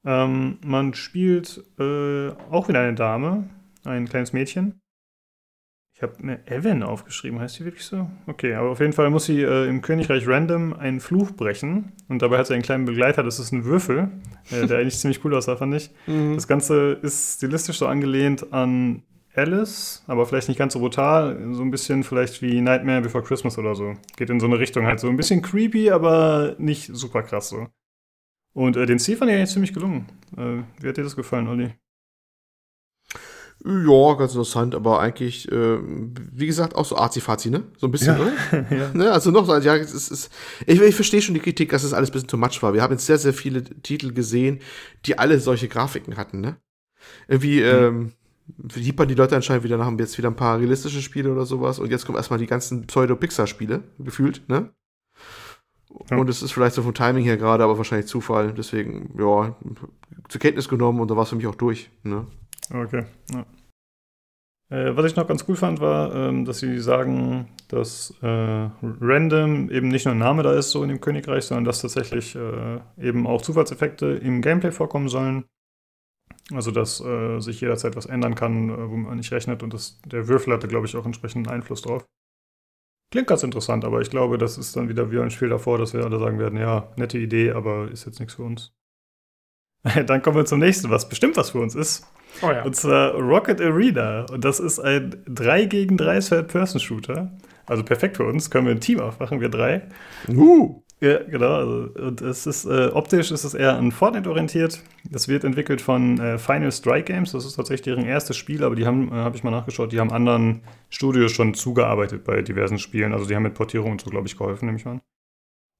Ähm, 0.05 0.59
man 0.65 0.93
spielt 0.93 1.63
äh, 1.79 2.29
auch 2.49 2.67
wieder 2.67 2.81
eine 2.81 2.95
Dame, 2.95 3.49
ein 3.83 4.07
kleines 4.07 4.33
Mädchen. 4.33 4.79
Ich 5.97 6.03
habe 6.03 6.13
mir 6.19 6.39
Evan 6.45 6.83
aufgeschrieben, 6.83 7.39
heißt 7.39 7.55
sie 7.55 7.65
wirklich 7.65 7.83
so? 7.83 8.07
Okay, 8.27 8.53
aber 8.53 8.69
auf 8.69 8.79
jeden 8.79 8.93
Fall 8.93 9.09
muss 9.09 9.25
sie 9.25 9.41
äh, 9.41 9.67
im 9.67 9.81
Königreich 9.81 10.27
Random 10.27 10.73
einen 10.73 10.99
Fluch 10.99 11.31
brechen. 11.31 11.91
Und 12.07 12.21
dabei 12.21 12.37
hat 12.37 12.45
sie 12.45 12.53
einen 12.53 12.61
kleinen 12.61 12.85
Begleiter, 12.85 13.23
das 13.23 13.39
ist 13.39 13.51
ein 13.51 13.65
Würfel, 13.65 14.11
äh, 14.51 14.67
der 14.67 14.77
eigentlich 14.79 14.99
ziemlich 14.99 15.25
cool 15.25 15.33
aussah, 15.33 15.55
fand 15.55 15.73
ich. 15.73 15.89
Mhm. 16.05 16.35
Das 16.35 16.47
Ganze 16.47 16.99
ist 17.01 17.37
stilistisch 17.37 17.79
so 17.79 17.87
angelehnt 17.87 18.53
an 18.53 19.01
Alice, 19.33 20.03
aber 20.05 20.27
vielleicht 20.27 20.49
nicht 20.49 20.59
ganz 20.59 20.73
so 20.73 20.79
brutal. 20.79 21.35
So 21.53 21.63
ein 21.63 21.71
bisschen 21.71 22.03
vielleicht 22.03 22.43
wie 22.43 22.61
Nightmare 22.61 23.01
Before 23.01 23.23
Christmas 23.23 23.57
oder 23.57 23.73
so. 23.73 23.95
Geht 24.17 24.29
in 24.29 24.39
so 24.39 24.45
eine 24.45 24.59
Richtung 24.59 24.85
halt 24.85 24.99
so 24.99 25.09
ein 25.09 25.17
bisschen 25.17 25.41
creepy, 25.41 25.89
aber 25.89 26.55
nicht 26.59 26.91
super 26.93 27.23
krass 27.23 27.49
so. 27.49 27.69
Und 28.57 28.75
äh, 28.75 28.87
den 28.87 28.97
Ziel 28.97 29.15
fand 29.15 29.29
ich 29.29 29.37
eigentlich 29.37 29.51
ziemlich 29.51 29.71
gelungen. 29.71 30.07
Äh, 30.35 30.63
wie 30.81 30.87
hat 30.87 30.97
dir 30.97 31.03
das 31.03 31.15
gefallen, 31.15 31.47
Olli? 31.47 31.75
Ja, 33.63 34.13
ganz 34.15 34.31
interessant, 34.31 34.73
aber 34.73 34.99
eigentlich, 34.99 35.51
äh, 35.51 35.77
wie 35.79 36.47
gesagt, 36.47 36.75
auch 36.75 36.85
so 36.85 36.97
arzi-fazi, 36.97 37.51
ne? 37.51 37.65
So 37.77 37.85
ein 37.85 37.91
bisschen, 37.91 38.17
ja. 38.17 38.19
oder? 38.19 38.65
ja. 38.75 38.91
Ne? 38.95 39.11
Also 39.11 39.29
noch 39.29 39.47
ja, 39.61 39.75
es 39.75 39.93
ist, 39.93 40.31
ich, 40.65 40.81
ich 40.81 40.95
verstehe 40.95 41.21
schon 41.21 41.35
die 41.35 41.39
Kritik, 41.39 41.69
dass 41.69 41.83
es 41.83 41.91
das 41.91 41.95
alles 41.95 42.09
ein 42.09 42.13
bisschen 42.13 42.29
too 42.29 42.37
much 42.37 42.63
war. 42.63 42.73
Wir 42.73 42.81
haben 42.81 42.93
jetzt 42.93 43.05
sehr, 43.05 43.19
sehr 43.19 43.33
viele 43.35 43.63
Titel 43.63 44.11
gesehen, 44.11 44.59
die 45.05 45.19
alle 45.19 45.39
solche 45.39 45.67
Grafiken 45.67 46.17
hatten, 46.17 46.41
ne? 46.41 46.57
Irgendwie, 47.27 47.59
mhm. 47.59 47.67
ähm, 47.67 48.13
hiepern 48.73 49.07
die 49.07 49.13
Leute 49.13 49.35
anscheinend 49.35 49.65
wieder 49.65 49.77
nach 49.77 49.99
jetzt 49.99 50.17
wieder 50.17 50.31
ein 50.31 50.35
paar 50.35 50.57
realistische 50.57 51.03
Spiele 51.03 51.31
oder 51.31 51.45
sowas 51.45 51.77
und 51.77 51.91
jetzt 51.91 52.07
kommen 52.07 52.17
erstmal 52.17 52.39
die 52.39 52.47
ganzen 52.47 52.87
Pseudo-Pixar-Spiele, 52.87 53.83
gefühlt, 53.99 54.49
ne? 54.49 54.73
Ja. 56.09 56.17
Und 56.17 56.29
es 56.29 56.41
ist 56.41 56.51
vielleicht 56.51 56.75
so 56.75 56.81
vom 56.81 56.93
Timing 56.93 57.23
her 57.23 57.37
gerade, 57.37 57.63
aber 57.63 57.77
wahrscheinlich 57.77 58.07
Zufall. 58.07 58.53
Deswegen, 58.53 59.13
ja, 59.17 59.55
zur 60.29 60.41
Kenntnis 60.41 60.67
genommen 60.67 60.99
und 60.99 61.09
da 61.09 61.15
war 61.15 61.23
es 61.23 61.29
für 61.29 61.35
mich 61.35 61.47
auch 61.47 61.55
durch. 61.55 61.89
Ne? 62.03 62.27
Okay. 62.73 63.05
Ja. 63.33 63.45
Äh, 64.69 64.97
was 64.97 65.05
ich 65.05 65.15
noch 65.15 65.27
ganz 65.27 65.45
cool 65.47 65.55
fand, 65.55 65.79
war, 65.79 66.13
ähm, 66.13 66.43
dass 66.43 66.59
sie 66.59 66.79
sagen, 66.79 67.47
dass 67.69 68.13
äh, 68.21 68.69
Random 68.81 69.69
eben 69.69 69.87
nicht 69.87 70.05
nur 70.05 70.13
ein 70.13 70.19
Name 70.19 70.43
da 70.43 70.53
ist, 70.53 70.71
so 70.71 70.83
in 70.83 70.89
dem 70.89 70.99
Königreich, 70.99 71.45
sondern 71.45 71.63
dass 71.63 71.81
tatsächlich 71.81 72.35
äh, 72.35 72.79
eben 72.97 73.27
auch 73.27 73.41
Zufallseffekte 73.41 74.07
im 74.07 74.41
Gameplay 74.41 74.71
vorkommen 74.71 75.07
sollen. 75.07 75.45
Also, 76.53 76.71
dass 76.71 77.01
äh, 77.01 77.39
sich 77.39 77.61
jederzeit 77.61 77.95
was 77.95 78.05
ändern 78.05 78.35
kann, 78.35 78.69
äh, 78.69 78.89
wo 78.89 78.95
man 78.97 79.17
nicht 79.17 79.31
rechnet 79.31 79.63
und 79.63 79.73
das, 79.73 80.01
der 80.05 80.27
Würfel 80.27 80.53
hatte, 80.53 80.67
glaube 80.67 80.85
ich, 80.85 80.95
auch 80.95 81.05
entsprechenden 81.05 81.49
Einfluss 81.49 81.81
drauf. 81.81 82.05
Klingt 83.11 83.27
ganz 83.27 83.43
interessant, 83.43 83.85
aber 83.85 84.01
ich 84.01 84.09
glaube, 84.09 84.37
das 84.37 84.57
ist 84.57 84.75
dann 84.75 84.89
wieder 84.89 85.11
wie 85.11 85.19
ein 85.19 85.31
Spiel 85.31 85.49
davor, 85.49 85.77
dass 85.77 85.93
wir 85.93 86.03
alle 86.03 86.19
sagen 86.19 86.39
werden, 86.39 86.59
ja, 86.59 86.91
nette 86.97 87.17
Idee, 87.17 87.51
aber 87.51 87.89
ist 87.89 88.05
jetzt 88.05 88.19
nichts 88.19 88.35
für 88.35 88.43
uns. 88.43 88.73
dann 90.05 90.21
kommen 90.21 90.35
wir 90.35 90.45
zum 90.45 90.59
nächsten, 90.59 90.89
was 90.89 91.07
bestimmt 91.07 91.37
was 91.37 91.51
für 91.51 91.59
uns 91.59 91.75
ist. 91.75 92.05
Oh 92.41 92.51
ja. 92.51 92.63
Und 92.63 92.75
zwar 92.75 93.13
Rocket 93.13 93.61
Arena. 93.61 94.25
Und 94.31 94.43
das 94.43 94.59
ist 94.59 94.79
ein 94.79 95.23
3 95.27 95.65
gegen 95.65 95.97
3 95.97 96.19
Third-Person-Shooter. 96.19 97.37
Also 97.65 97.83
perfekt 97.83 98.17
für 98.17 98.25
uns. 98.25 98.49
Können 98.49 98.67
wir 98.67 98.73
ein 98.73 98.81
Team 98.81 98.99
aufmachen, 98.99 99.41
wir 99.41 99.49
drei. 99.49 99.87
Uh. 100.29 100.83
Ja, 100.99 101.21
genau. 101.23 101.53
Also, 101.53 101.89
und 101.99 102.21
es 102.21 102.47
ist 102.47 102.65
äh, 102.65 102.87
optisch 102.87 103.31
ist 103.31 103.43
es 103.43 103.53
eher 103.53 103.77
an 103.77 103.91
Fortnite 103.91 104.29
orientiert. 104.29 104.81
Das 105.03 105.27
wird 105.27 105.43
entwickelt 105.43 105.79
von 105.79 106.19
äh, 106.19 106.39
Final 106.39 106.71
Strike 106.71 107.13
Games. 107.13 107.33
Das 107.33 107.45
ist 107.45 107.55
tatsächlich 107.55 107.83
deren 107.83 108.05
erstes 108.05 108.35
Spiel, 108.35 108.63
aber 108.63 108.75
die 108.75 108.87
haben, 108.87 109.09
äh, 109.09 109.15
habe 109.15 109.35
ich 109.35 109.43
mal 109.43 109.51
nachgeschaut, 109.51 109.91
die 109.91 109.99
haben 109.99 110.11
anderen 110.11 110.61
Studios 110.89 111.31
schon 111.31 111.53
zugearbeitet 111.53 112.23
bei 112.23 112.41
diversen 112.41 112.79
Spielen. 112.79 113.13
Also 113.13 113.27
die 113.27 113.35
haben 113.35 113.43
mit 113.43 113.53
Portierung 113.53 113.91
und 113.91 114.01
so, 114.01 114.09
glaube 114.09 114.27
ich, 114.27 114.37
geholfen, 114.37 114.65
nehme 114.65 114.79
ich 114.79 114.85
mal 114.85 114.93
an. 114.93 115.01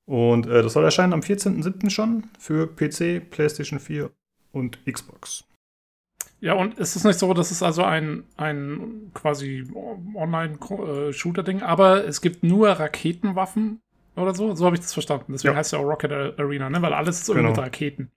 Und 0.06 0.45
äh, 0.45 0.61
das 0.61 0.73
soll 0.73 0.84
erscheinen 0.84 1.14
am 1.14 1.22
14.07. 1.22 1.89
schon 1.89 2.26
für 2.38 2.68
PC, 2.68 3.30
PlayStation 3.30 3.80
4 3.80 4.11
und 4.52 4.80
Xbox. 4.85 5.45
Ja, 6.39 6.53
und 6.53 6.77
ist 6.77 6.95
es 6.95 7.03
nicht 7.03 7.18
so, 7.18 7.34
dass 7.34 7.49
es 7.49 7.64
also 7.64 7.84
ein, 7.84 8.23
ein 8.38 9.10
quasi 9.15 9.68
Online-Shooter-Ding, 10.14 11.64
aber 11.64 12.06
es 12.06 12.22
gibt 12.22 12.44
nur 12.44 12.69
Raketenwaffen 12.69 13.81
oder 14.18 14.34
so. 14.34 14.56
So 14.56 14.65
habe 14.65 14.76
ich 14.76 14.81
das 14.81 14.94
verstanden. 14.94 15.34
Deswegen 15.34 15.53
ja. 15.53 15.60
heißt 15.60 15.73
es 15.73 15.77
ja 15.77 15.80
auch 15.80 15.89
Rocket 15.89 16.11
Arena, 16.11 16.69
ne? 16.69 16.81
Weil 16.81 16.94
alles 16.94 17.22
ist 17.22 17.30
irgendwie 17.30 17.48
genau. 17.48 17.56
mit 17.56 17.65
Raketen. 17.65 18.11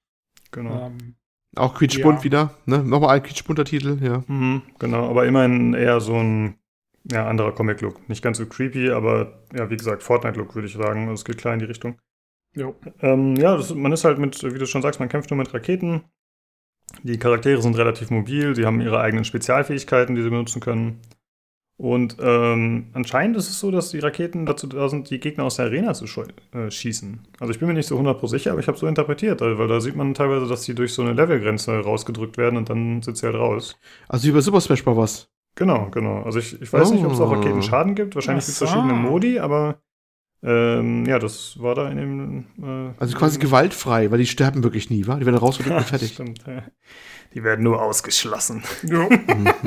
Genau. 0.51 0.87
Ähm, 0.87 1.17
auch 1.57 1.75
quietschbunt 1.75 2.19
ja. 2.19 2.25
wieder, 2.25 2.55
ne? 2.67 2.79
Nochmal 2.79 3.17
ein 3.17 3.23
quietschbunter 3.23 3.65
Titel, 3.65 3.99
ja. 4.01 4.23
Mhm, 4.27 4.63
genau, 4.79 5.09
aber 5.09 5.27
immerhin 5.27 5.75
eher 5.75 6.01
so 6.01 6.15
ein 6.15 6.55
ja, 7.11 7.27
anderer 7.27 7.53
Comic-Look. 7.53 8.09
Nicht 8.09 8.23
ganz 8.23 8.39
so 8.39 8.47
creepy, 8.47 8.91
aber 8.91 9.45
ja, 9.55 9.69
wie 9.71 9.77
gesagt, 9.77 10.03
Fortnite-Look 10.03 10.55
würde 10.55 10.69
ich 10.69 10.75
sagen. 10.75 11.03
Also 11.03 11.15
es 11.15 11.25
geht 11.25 11.39
klar 11.39 11.55
in 11.55 11.61
die 11.61 11.67
Richtung. 11.67 11.99
Jo. 12.55 12.75
Ähm, 13.01 13.37
ja, 13.37 13.57
das, 13.57 13.75
man 13.75 13.93
ist 13.93 14.05
halt 14.05 14.19
mit, 14.19 14.43
wie 14.43 14.59
du 14.59 14.67
schon 14.67 14.83
sagst, 14.83 15.01
man 15.01 15.09
kämpft 15.09 15.31
nur 15.31 15.39
mit 15.39 15.53
Raketen. 15.55 16.03
Die 17.03 17.19
Charaktere 17.19 17.63
sind 17.63 17.77
relativ 17.77 18.11
mobil, 18.11 18.57
sie 18.57 18.67
haben 18.67 18.81
ihre 18.81 19.01
eigenen 19.01 19.25
Spezialfähigkeiten, 19.25 20.17
die 20.17 20.23
sie 20.23 20.31
benutzen 20.31 20.61
können. 20.61 21.01
Und 21.81 22.19
ähm, 22.21 22.89
anscheinend 22.93 23.39
ist 23.39 23.49
es 23.49 23.59
so, 23.59 23.71
dass 23.71 23.89
die 23.89 24.01
Raketen 24.01 24.45
dazu 24.45 24.67
da 24.67 24.91
sind, 24.91 25.09
die 25.09 25.19
Gegner 25.19 25.45
aus 25.45 25.57
der 25.57 25.65
Arena 25.65 25.95
zu 25.95 26.05
äh, 26.53 26.71
schießen. 26.71 27.21
Also 27.39 27.55
ich 27.55 27.59
bin 27.59 27.69
mir 27.69 27.73
nicht 27.73 27.87
so 27.87 27.99
100% 27.99 28.29
sicher, 28.29 28.51
aber 28.51 28.61
ich 28.61 28.69
habe 28.69 28.77
so 28.77 28.87
interpretiert, 28.87 29.41
weil 29.41 29.67
da 29.67 29.81
sieht 29.81 29.97
man 29.97 30.13
teilweise, 30.13 30.47
dass 30.47 30.61
die 30.61 30.75
durch 30.75 30.93
so 30.93 31.01
eine 31.01 31.15
Levelgrenze 31.15 31.73
rausgedrückt 31.73 32.37
werden 32.37 32.59
und 32.59 32.69
dann 32.69 33.01
sind 33.01 33.17
sie 33.17 33.25
halt 33.25 33.37
raus. 33.37 33.79
Also 34.09 34.29
über 34.29 34.43
Super 34.43 34.61
Smash 34.61 34.85
Bros. 34.85 35.31
Genau, 35.55 35.89
genau. 35.91 36.23
Also 36.23 36.39
ich, 36.39 36.61
ich 36.61 36.71
weiß 36.71 36.91
oh. 36.91 36.95
nicht, 36.95 37.05
ob 37.07 37.13
es 37.13 37.21
auch 37.21 37.33
Raketenschaden 37.33 37.95
gibt. 37.95 38.15
Wahrscheinlich 38.15 38.45
gibt 38.45 38.53
es 38.53 38.59
verschiedene 38.59 38.93
Modi, 38.93 39.39
aber 39.39 39.81
ähm, 40.43 41.07
ja, 41.07 41.19
das 41.19 41.63
war 41.63 41.75
da 41.75 41.89
in 41.89 41.97
dem. 41.97 42.45
Äh, 42.63 42.93
also 42.99 43.17
quasi 43.17 43.39
gewaltfrei, 43.39 44.11
weil 44.11 44.19
die 44.19 44.27
sterben 44.27 44.63
wirklich 44.63 44.91
nie, 44.91 45.07
wa? 45.07 45.17
Die 45.17 45.25
werden 45.25 45.37
rausgedrückt 45.37 45.79
und 45.79 45.87
fertig. 45.87 46.13
Stimmt, 46.13 46.45
ja. 46.47 46.63
Die 47.35 47.45
werden 47.45 47.63
nur 47.63 47.81
ausgeschlossen. 47.81 48.63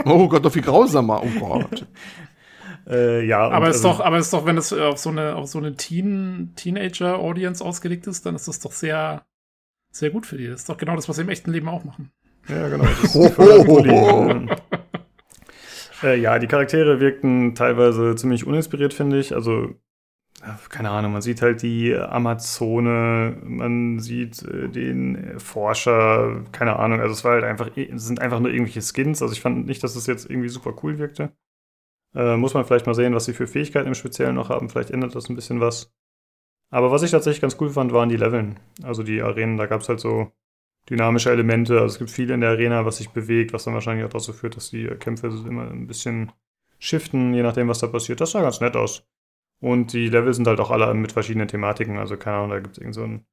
oh 0.05 0.27
Gott, 0.27 0.43
doch 0.43 0.51
viel 0.51 0.61
grausamer. 0.61 1.23
Oh 1.23 1.39
Gott. 1.39 1.87
äh, 2.87 3.25
ja, 3.25 3.49
aber 3.49 3.69
ist 3.69 3.77
also, 3.77 3.89
doch, 3.89 3.99
aber 4.01 4.17
ist 4.17 4.33
doch, 4.33 4.45
wenn 4.45 4.57
es 4.57 4.73
auf 4.73 4.97
so 4.97 5.09
eine, 5.09 5.35
auf 5.35 5.47
so 5.47 5.59
eine 5.59 5.75
Teen, 5.75 6.51
Teenager-Audience 6.55 7.63
ausgelegt 7.63 8.07
ist, 8.07 8.25
dann 8.25 8.35
ist 8.35 8.47
das 8.47 8.59
doch 8.59 8.73
sehr, 8.73 9.25
sehr 9.91 10.09
gut 10.09 10.25
für 10.25 10.37
die. 10.37 10.47
Das 10.47 10.61
ist 10.61 10.69
doch 10.69 10.77
genau 10.77 10.95
das, 10.95 11.07
was 11.07 11.15
sie 11.15 11.21
im 11.21 11.29
echten 11.29 11.51
Leben 11.51 11.69
auch 11.69 11.85
machen. 11.85 12.11
Ja, 12.49 12.67
genau. 12.67 12.85
Das 13.01 13.15
äh, 16.03 16.19
ja, 16.19 16.39
die 16.39 16.47
Charaktere 16.47 16.99
wirkten 16.99 17.55
teilweise 17.55 18.17
ziemlich 18.17 18.45
uninspiriert, 18.45 18.93
finde 18.93 19.19
ich. 19.19 19.33
Also 19.33 19.75
keine 20.69 20.89
Ahnung, 20.89 21.13
man 21.13 21.21
sieht 21.21 21.41
halt 21.41 21.61
die 21.61 21.95
Amazone, 21.95 23.37
man 23.43 23.99
sieht 23.99 24.43
äh, 24.43 24.69
den 24.69 25.39
Forscher, 25.39 26.43
keine 26.51 26.77
Ahnung, 26.79 26.99
also 26.99 27.13
es 27.13 27.23
war 27.23 27.33
halt 27.33 27.43
einfach, 27.43 27.69
es 27.75 28.05
sind 28.05 28.21
einfach 28.21 28.39
nur 28.39 28.51
irgendwelche 28.51 28.81
Skins, 28.81 29.21
also 29.21 29.33
ich 29.33 29.41
fand 29.41 29.65
nicht, 29.65 29.83
dass 29.83 29.95
es 29.95 30.07
jetzt 30.07 30.29
irgendwie 30.29 30.49
super 30.49 30.73
cool 30.83 30.97
wirkte. 30.99 31.31
Äh, 32.15 32.37
muss 32.37 32.53
man 32.53 32.65
vielleicht 32.65 32.85
mal 32.85 32.93
sehen, 32.93 33.15
was 33.15 33.25
sie 33.25 33.33
für 33.33 33.47
Fähigkeiten 33.47 33.87
im 33.87 33.95
Speziellen 33.95 34.35
noch 34.35 34.49
haben, 34.49 34.69
vielleicht 34.69 34.91
ändert 34.91 35.15
das 35.15 35.29
ein 35.29 35.35
bisschen 35.35 35.59
was. 35.61 35.93
Aber 36.69 36.91
was 36.91 37.03
ich 37.03 37.11
tatsächlich 37.11 37.41
ganz 37.41 37.57
cool 37.61 37.69
fand, 37.69 37.93
waren 37.93 38.09
die 38.09 38.17
Leveln, 38.17 38.59
also 38.83 39.03
die 39.03 39.21
Arenen, 39.21 39.57
da 39.57 39.65
gab 39.67 39.81
es 39.81 39.89
halt 39.89 39.99
so 39.99 40.31
dynamische 40.89 41.31
Elemente, 41.31 41.75
also 41.75 41.93
es 41.93 41.99
gibt 41.99 42.11
viel 42.11 42.29
in 42.29 42.41
der 42.41 42.51
Arena, 42.51 42.85
was 42.85 42.97
sich 42.97 43.09
bewegt, 43.11 43.53
was 43.53 43.63
dann 43.63 43.73
wahrscheinlich 43.73 44.05
auch 44.05 44.09
dazu 44.09 44.33
führt, 44.33 44.57
dass 44.57 44.69
die 44.69 44.87
Kämpfe 44.99 45.27
immer 45.27 45.69
ein 45.69 45.87
bisschen 45.87 46.31
shiften, 46.79 47.33
je 47.33 47.43
nachdem, 47.43 47.69
was 47.69 47.79
da 47.79 47.87
passiert. 47.87 48.19
Das 48.19 48.31
sah 48.31 48.41
ganz 48.41 48.59
nett 48.59 48.75
aus. 48.75 49.07
Und 49.63 49.93
die 49.93 50.09
Level 50.09 50.33
sind 50.33 50.45
halt 50.45 50.59
auch 50.59 50.71
alle 50.71 50.93
mit 50.93 51.13
verschiedenen 51.13 51.47
Thematiken. 51.47 51.97
Also, 51.97 52.17
keine 52.17 52.35
Ahnung, 52.35 52.49
da 52.49 52.59
gibt 52.59 52.73
es 52.73 52.79
irgend 52.79 52.95
so 52.95 53.03
ein 53.03 53.25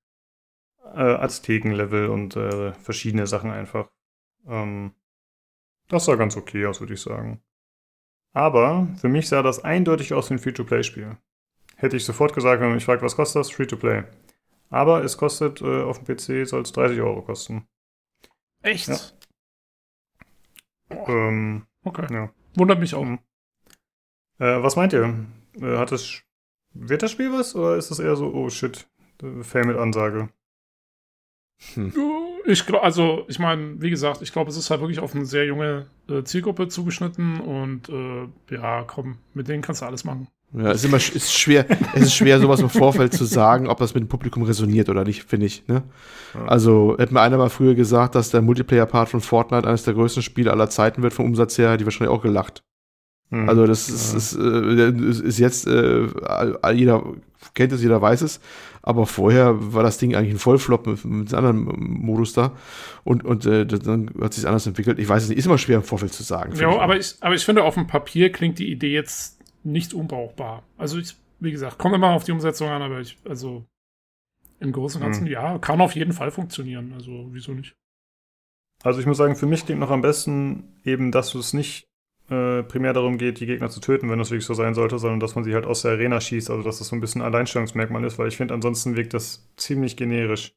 äh, 0.94 1.14
Azteken-Level 1.14 2.08
und 2.08 2.36
äh, 2.36 2.72
verschiedene 2.74 3.26
Sachen 3.26 3.50
einfach. 3.50 3.90
Ähm, 4.46 4.94
das 5.88 6.04
sah 6.04 6.14
ganz 6.14 6.36
okay 6.36 6.66
aus, 6.66 6.78
würde 6.78 6.94
ich 6.94 7.02
sagen. 7.02 7.42
Aber 8.32 8.86
für 9.00 9.08
mich 9.08 9.28
sah 9.28 9.42
das 9.42 9.64
eindeutig 9.64 10.14
aus 10.14 10.30
wie 10.30 10.34
ein 10.34 10.38
Free-to-Play-Spiel. 10.38 11.16
Hätte 11.74 11.96
ich 11.96 12.04
sofort 12.04 12.32
gesagt, 12.32 12.60
wenn 12.60 12.68
man 12.68 12.76
mich 12.76 12.84
fragt, 12.84 13.02
was 13.02 13.16
kostet 13.16 13.40
das? 13.40 13.50
Free-to-Play. 13.50 14.04
Aber 14.68 15.02
es 15.02 15.16
kostet 15.16 15.60
äh, 15.62 15.82
auf 15.82 16.00
dem 16.00 16.16
PC, 16.16 16.48
soll 16.48 16.62
es 16.62 16.70
30 16.70 17.00
Euro 17.00 17.22
kosten. 17.22 17.66
Echt? 18.62 18.86
Ja. 18.86 18.98
Ähm, 21.08 21.66
okay. 21.82 22.06
Ja. 22.08 22.30
Wundert 22.54 22.78
mich 22.78 22.94
auch. 22.94 23.04
Mhm. 23.04 23.18
Äh, 24.38 24.62
was 24.62 24.76
meint 24.76 24.92
ihr? 24.92 25.26
Äh, 25.60 25.76
hat 25.76 25.92
das, 25.92 26.22
wird 26.72 27.02
das 27.02 27.10
Spiel 27.10 27.32
was 27.32 27.54
oder 27.54 27.76
ist 27.76 27.90
das 27.90 27.98
eher 27.98 28.16
so, 28.16 28.32
oh 28.32 28.50
shit, 28.50 28.86
Fail 29.42 29.66
mit 29.66 29.76
Ansage? 29.76 30.28
Hm. 31.74 31.92
Ich 32.46 32.66
glaube, 32.66 32.82
also, 32.82 33.24
ich 33.28 33.38
meine, 33.38 33.80
wie 33.82 33.90
gesagt, 33.90 34.22
ich 34.22 34.32
glaube, 34.32 34.50
es 34.50 34.56
ist 34.56 34.70
halt 34.70 34.80
wirklich 34.80 35.00
auf 35.00 35.14
eine 35.14 35.26
sehr 35.26 35.44
junge 35.44 35.86
äh, 36.08 36.22
Zielgruppe 36.24 36.68
zugeschnitten 36.68 37.40
und 37.40 37.88
äh, 37.88 38.28
ja, 38.54 38.82
komm, 38.86 39.18
mit 39.34 39.48
denen 39.48 39.62
kannst 39.62 39.82
du 39.82 39.86
alles 39.86 40.04
machen. 40.04 40.28
Ja, 40.52 40.72
es 40.72 40.78
ist 40.78 40.84
immer 40.86 40.96
ist 40.96 41.32
schwer, 41.32 41.64
es 41.94 42.02
ist 42.02 42.14
schwer, 42.14 42.40
sowas 42.40 42.60
im 42.60 42.70
Vorfeld 42.70 43.12
zu 43.12 43.24
sagen, 43.24 43.68
ob 43.68 43.78
das 43.78 43.94
mit 43.94 44.02
dem 44.02 44.08
Publikum 44.08 44.42
resoniert 44.42 44.88
oder 44.88 45.04
nicht, 45.04 45.22
finde 45.22 45.46
ich. 45.46 45.66
Ne? 45.68 45.84
Ja. 46.34 46.44
Also 46.46 46.96
hätte 46.98 47.14
mir 47.14 47.20
einer 47.20 47.36
mal 47.36 47.50
früher 47.50 47.76
gesagt, 47.76 48.16
dass 48.16 48.30
der 48.30 48.42
Multiplayer-Part 48.42 49.08
von 49.08 49.20
Fortnite 49.20 49.68
eines 49.68 49.84
der 49.84 49.94
größten 49.94 50.24
Spiele 50.24 50.50
aller 50.50 50.68
Zeiten 50.68 51.02
wird 51.02 51.12
vom 51.12 51.26
Umsatz 51.26 51.56
her, 51.56 51.76
die 51.76 51.84
wahrscheinlich 51.84 52.12
auch 52.12 52.22
gelacht. 52.22 52.64
Mhm. 53.30 53.48
Also 53.48 53.66
das 53.66 53.88
ist, 53.88 54.12
ist, 54.12 54.36
äh, 54.36 54.90
ist 54.90 55.38
jetzt, 55.38 55.66
äh, 55.66 56.06
jeder 56.72 57.04
kennt 57.54 57.72
es, 57.72 57.82
jeder 57.82 58.02
weiß 58.02 58.22
es, 58.22 58.40
aber 58.82 59.06
vorher 59.06 59.54
war 59.72 59.82
das 59.82 59.98
Ding 59.98 60.14
eigentlich 60.14 60.34
ein 60.34 60.38
Vollflop 60.38 60.86
mit, 60.86 61.04
mit 61.04 61.34
einem 61.34 61.68
anderen 61.68 62.04
Modus 62.04 62.32
da 62.32 62.52
und, 63.04 63.24
und 63.24 63.46
äh, 63.46 63.66
dann 63.66 64.10
hat 64.20 64.34
sich 64.34 64.46
anders 64.46 64.66
entwickelt. 64.66 64.98
Ich 64.98 65.08
weiß 65.08 65.22
es 65.22 65.28
nicht, 65.28 65.38
ist 65.38 65.46
immer 65.46 65.58
schwer 65.58 65.76
im 65.76 65.82
Vorfeld 65.82 66.12
zu 66.12 66.22
sagen. 66.22 66.54
Ja, 66.56 66.76
aber 66.78 66.98
ich, 66.98 67.16
aber 67.20 67.34
ich 67.34 67.44
finde, 67.44 67.62
auf 67.62 67.74
dem 67.74 67.86
Papier 67.86 68.32
klingt 68.32 68.58
die 68.58 68.70
Idee 68.70 68.92
jetzt 68.92 69.38
nicht 69.62 69.94
unbrauchbar. 69.94 70.64
Also 70.76 70.98
ich, 70.98 71.16
wie 71.38 71.52
gesagt, 71.52 71.78
kommt 71.78 71.94
immer 71.94 72.10
auf 72.10 72.24
die 72.24 72.32
Umsetzung 72.32 72.68
an, 72.68 72.82
aber 72.82 73.00
ich, 73.00 73.18
also 73.28 73.64
im 74.58 74.72
Großen 74.72 75.00
und 75.00 75.06
Ganzen, 75.06 75.24
mhm. 75.24 75.30
ja, 75.30 75.58
kann 75.58 75.80
auf 75.80 75.94
jeden 75.94 76.12
Fall 76.12 76.30
funktionieren. 76.30 76.92
Also 76.94 77.28
wieso 77.30 77.52
nicht? 77.52 77.74
Also 78.82 79.00
ich 79.00 79.06
muss 79.06 79.18
sagen, 79.18 79.36
für 79.36 79.46
mich 79.46 79.66
klingt 79.66 79.80
noch 79.80 79.90
am 79.90 80.02
besten 80.02 80.80
eben, 80.84 81.12
dass 81.12 81.30
du 81.30 81.38
es 81.38 81.52
nicht 81.52 81.89
äh, 82.30 82.62
primär 82.62 82.92
darum 82.92 83.18
geht, 83.18 83.40
die 83.40 83.46
Gegner 83.46 83.70
zu 83.70 83.80
töten, 83.80 84.08
wenn 84.08 84.18
das 84.18 84.30
wirklich 84.30 84.46
so 84.46 84.54
sein 84.54 84.74
sollte, 84.74 84.98
sondern 84.98 85.20
dass 85.20 85.34
man 85.34 85.44
sie 85.44 85.54
halt 85.54 85.66
aus 85.66 85.82
der 85.82 85.92
Arena 85.92 86.20
schießt, 86.20 86.50
also 86.50 86.62
dass 86.62 86.78
das 86.78 86.88
so 86.88 86.96
ein 86.96 87.00
bisschen 87.00 87.22
Alleinstellungsmerkmal 87.22 88.04
ist, 88.04 88.18
weil 88.18 88.28
ich 88.28 88.36
finde, 88.36 88.54
ansonsten 88.54 88.96
wirkt 88.96 89.14
das 89.14 89.50
ziemlich 89.56 89.96
generisch. 89.96 90.54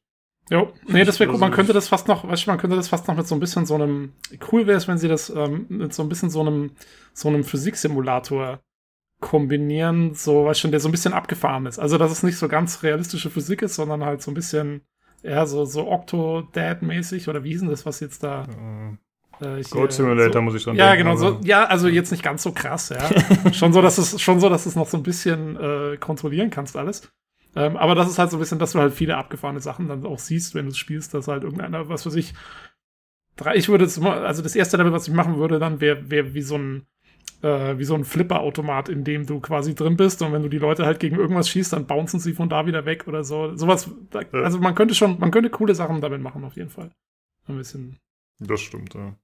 Jo, 0.50 0.72
nee, 0.86 1.04
das 1.04 1.18
wäre 1.20 1.32
cool. 1.32 1.38
Man 1.38 1.52
könnte 1.52 1.72
das 1.72 1.88
fast 1.88 2.06
noch, 2.06 2.28
weißt 2.28 2.46
du, 2.46 2.50
man 2.50 2.58
könnte 2.58 2.76
das 2.76 2.88
fast 2.88 3.08
noch 3.08 3.16
mit 3.16 3.26
so 3.26 3.34
ein 3.34 3.40
bisschen 3.40 3.66
so 3.66 3.74
einem, 3.74 4.12
cool 4.52 4.66
wäre 4.66 4.76
es, 4.76 4.86
wenn 4.86 4.98
sie 4.98 5.08
das 5.08 5.30
ähm, 5.30 5.66
mit 5.68 5.94
so 5.94 6.02
ein 6.02 6.08
bisschen 6.08 6.30
so 6.30 6.40
einem, 6.40 6.72
so 7.12 7.28
einem 7.28 7.44
Physiksimulator 7.44 8.60
kombinieren, 9.20 10.14
so, 10.14 10.44
weißt 10.44 10.64
du, 10.64 10.68
der 10.68 10.80
so 10.80 10.88
ein 10.88 10.92
bisschen 10.92 11.14
abgefahren 11.14 11.64
ist. 11.66 11.78
Also, 11.78 11.96
dass 11.96 12.12
es 12.12 12.22
nicht 12.22 12.36
so 12.36 12.46
ganz 12.46 12.82
realistische 12.82 13.30
Physik 13.30 13.62
ist, 13.62 13.74
sondern 13.74 14.04
halt 14.04 14.20
so 14.20 14.30
ein 14.30 14.34
bisschen, 14.34 14.82
ja, 15.22 15.46
so, 15.46 15.64
so 15.64 15.88
Octodad-mäßig, 15.88 17.28
oder 17.28 17.42
wie 17.42 17.52
ist 17.52 17.62
denn 17.62 17.70
das, 17.70 17.86
was 17.86 18.00
jetzt 18.00 18.22
da? 18.22 18.44
Äh, 18.44 18.96
Äh, 19.40 19.62
Code 19.62 19.92
Simulator 19.92 20.32
so, 20.32 20.42
muss 20.42 20.54
ich 20.54 20.62
schon 20.62 20.76
Ja, 20.76 20.94
denken, 20.94 21.10
genau. 21.10 21.16
So, 21.16 21.40
ja, 21.42 21.64
also 21.64 21.88
jetzt 21.88 22.10
nicht 22.10 22.22
ganz 22.22 22.42
so 22.42 22.52
krass, 22.52 22.90
ja. 22.90 23.10
schon 23.52 23.72
so, 23.72 23.82
dass 23.82 23.98
es 23.98 24.20
schon 24.20 24.40
so, 24.40 24.48
dass 24.48 24.66
es 24.66 24.76
noch 24.76 24.86
so 24.86 24.96
ein 24.96 25.02
bisschen 25.02 25.56
äh, 25.56 25.96
kontrollieren 25.98 26.50
kannst 26.50 26.76
alles. 26.76 27.12
Ähm, 27.56 27.76
aber 27.76 27.94
das 27.94 28.08
ist 28.08 28.18
halt 28.18 28.30
so 28.30 28.36
ein 28.36 28.40
bisschen, 28.40 28.58
dass 28.58 28.72
du 28.72 28.80
halt 28.80 28.92
viele 28.92 29.16
abgefahrene 29.16 29.60
Sachen 29.60 29.88
dann 29.88 30.04
auch 30.04 30.18
siehst, 30.18 30.54
wenn 30.54 30.66
du 30.66 30.72
es 30.72 30.78
spielst, 30.78 31.14
dass 31.14 31.28
halt 31.28 31.44
irgendeiner, 31.44 31.88
was 31.88 32.04
weiß 32.04 32.14
ich, 32.16 32.34
drei, 33.36 33.54
ich 33.56 33.68
würde 33.68 33.84
es 33.84 34.00
also 34.00 34.42
das 34.42 34.56
erste 34.56 34.76
Level, 34.76 34.92
was 34.92 35.06
ich 35.06 35.14
machen 35.14 35.36
würde, 35.38 35.58
dann 35.58 35.80
wäre 35.80 36.10
wär 36.10 36.34
wie 36.34 36.42
so 36.42 36.56
ein 36.56 36.86
äh, 37.42 37.78
wie 37.78 37.84
so 37.84 37.94
ein 37.94 38.04
Flipper-Automat, 38.04 38.88
in 38.88 39.04
dem 39.04 39.26
du 39.26 39.38
quasi 39.40 39.74
drin 39.74 39.96
bist 39.96 40.22
und 40.22 40.32
wenn 40.32 40.42
du 40.42 40.48
die 40.48 40.58
Leute 40.58 40.86
halt 40.86 40.98
gegen 40.98 41.16
irgendwas 41.16 41.48
schießt, 41.48 41.74
dann 41.74 41.86
bouncen 41.86 42.18
sie 42.18 42.32
von 42.32 42.48
da 42.48 42.66
wieder 42.66 42.86
weg 42.86 43.06
oder 43.06 43.22
so. 43.22 43.54
Sowas, 43.54 43.90
also 44.32 44.58
man 44.58 44.74
könnte 44.74 44.94
schon, 44.94 45.18
man 45.18 45.30
könnte 45.30 45.50
coole 45.50 45.74
Sachen 45.74 46.00
damit 46.00 46.22
machen, 46.22 46.44
auf 46.44 46.56
jeden 46.56 46.70
Fall. 46.70 46.90
Ein 47.46 47.58
bisschen. 47.58 47.98
Das 48.38 48.60
stimmt, 48.60 48.94
ja. 48.94 49.14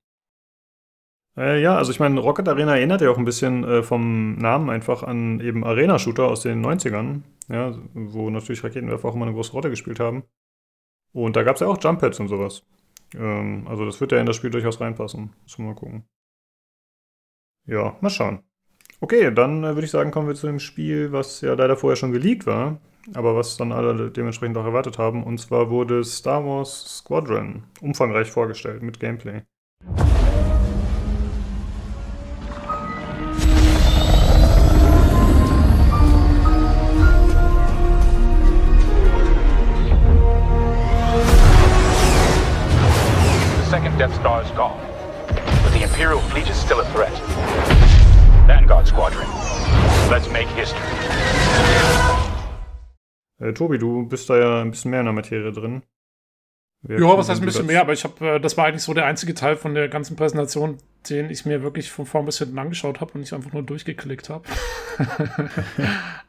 Äh, 1.41 1.63
ja, 1.63 1.77
also 1.77 1.91
ich 1.91 2.01
meine, 2.01 2.21
Rocket 2.21 2.47
Arena 2.49 2.77
erinnert 2.77 3.01
ja 3.01 3.11
auch 3.11 3.17
ein 3.17 3.25
bisschen 3.25 3.65
äh, 3.65 3.83
vom 3.83 4.35
Namen 4.37 4.69
einfach 4.69 5.03
an 5.03 5.41
eben 5.41 5.65
Arena-Shooter 5.65 6.29
aus 6.29 6.43
den 6.43 6.63
90ern, 6.65 7.23
ja, 7.49 7.75
wo 7.95 8.29
natürlich 8.29 8.63
Raketenwerfer 8.63 9.09
auch 9.09 9.15
immer 9.15 9.25
eine 9.25 9.35
große 9.35 9.53
Rolle 9.53 9.71
gespielt 9.71 10.01
haben. 10.01 10.25
Und 11.13 11.37
da 11.37 11.43
gab 11.43 11.55
es 11.55 11.61
ja 11.61 11.69
auch 11.69 11.79
Jump-Pads 11.83 12.21
und 12.21 12.29
sowas. 12.29 12.63
Ähm, 13.15 13.67
also 13.67 13.87
das 13.87 14.03
wird 14.03 14.13
ja 14.13 14.21
in 14.21 14.27
das 14.27 14.37
Spiel 14.37 14.51
durchaus 14.51 14.83
reinpassen. 14.83 15.33
Müssen 15.43 15.65
wir 15.65 15.71
mal 15.71 15.75
gucken. 15.75 16.05
Ja, 17.67 17.97
mal 18.03 18.11
schauen. 18.11 18.43
Okay, 19.01 19.33
dann 19.33 19.65
äh, 19.65 19.69
würde 19.69 19.87
ich 19.87 19.91
sagen, 19.91 20.11
kommen 20.11 20.29
wir 20.29 20.35
zu 20.35 20.47
dem 20.47 20.61
Spiel, 20.61 21.11
was 21.11 21.41
ja 21.41 21.55
leider 21.55 21.79
vorher 21.79 21.97
schon 21.97 22.13
geleakt 22.13 22.47
war, 22.47 22.83
aber 23.15 23.35
was 23.35 23.57
dann 23.57 23.73
alle 23.73 24.11
dementsprechend 24.11 24.59
auch 24.59 24.67
erwartet 24.67 24.99
haben. 24.99 25.25
Und 25.25 25.39
zwar 25.39 25.71
wurde 25.71 26.05
Star 26.05 26.45
Wars 26.45 26.99
Squadron 26.99 27.65
umfangreich 27.81 28.31
vorgestellt 28.31 28.83
mit 28.83 29.01
Gameplay. 29.01 29.41
Tobi, 53.61 53.77
du 53.77 54.07
bist 54.07 54.31
da 54.31 54.39
ja 54.39 54.63
ein 54.63 54.71
bisschen 54.71 54.91
mehr 54.91 55.01
in 55.01 55.07
der 55.07 55.13
Materie 55.13 55.53
drin. 55.53 55.83
Wer 56.81 56.99
ja, 56.99 57.19
was 57.19 57.29
heißt 57.29 57.43
ein 57.43 57.45
bisschen 57.45 57.67
mehr, 57.67 57.83
aber 57.83 57.93
ich 57.93 58.05
habe, 58.05 58.37
äh, 58.37 58.41
das 58.41 58.57
war 58.57 58.65
eigentlich 58.65 58.83
so 58.83 58.95
der 58.95 59.05
einzige 59.05 59.35
Teil 59.35 59.57
von 59.57 59.75
der 59.75 59.91
ganzen 59.91 60.17
Präsentation, 60.17 60.79
den 61.11 61.29
ich 61.29 61.45
mir 61.45 61.63
wirklich 61.63 61.91
von 61.91 62.07
vorn 62.07 62.25
bis 62.25 62.39
hinten 62.39 62.59
angeschaut 62.59 63.03
habe 63.03 63.13
und 63.13 63.21
nicht 63.21 63.35
einfach 63.35 63.53
nur 63.53 63.63
durchgeklickt 63.63 64.31
habe. 64.31 64.45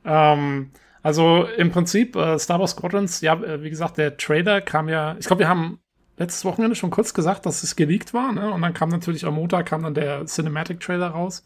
ähm, 0.05 0.71
also 1.01 1.45
im 1.55 1.71
Prinzip 1.71 2.17
äh, 2.17 2.37
Star 2.37 2.59
Wars 2.59 2.71
Squadrons, 2.71 3.21
ja, 3.21 3.41
äh, 3.41 3.63
wie 3.63 3.69
gesagt, 3.69 3.97
der 3.97 4.17
Trailer 4.17 4.59
kam 4.59 4.89
ja, 4.89 5.15
ich 5.17 5.25
glaube, 5.25 5.39
wir 5.39 5.47
haben 5.47 5.79
letztes 6.17 6.43
Wochenende 6.43 6.75
schon 6.75 6.89
kurz 6.89 7.13
gesagt, 7.13 7.45
dass 7.45 7.63
es 7.63 7.77
geleakt 7.77 8.13
war, 8.13 8.33
ne? 8.33 8.51
Und 8.51 8.61
dann 8.61 8.73
kam 8.73 8.89
natürlich 8.89 9.25
am 9.25 9.35
Montag 9.35 9.67
kam 9.67 9.83
dann 9.83 9.93
der 9.93 10.25
Cinematic 10.25 10.81
Trailer 10.81 11.07
raus. 11.07 11.45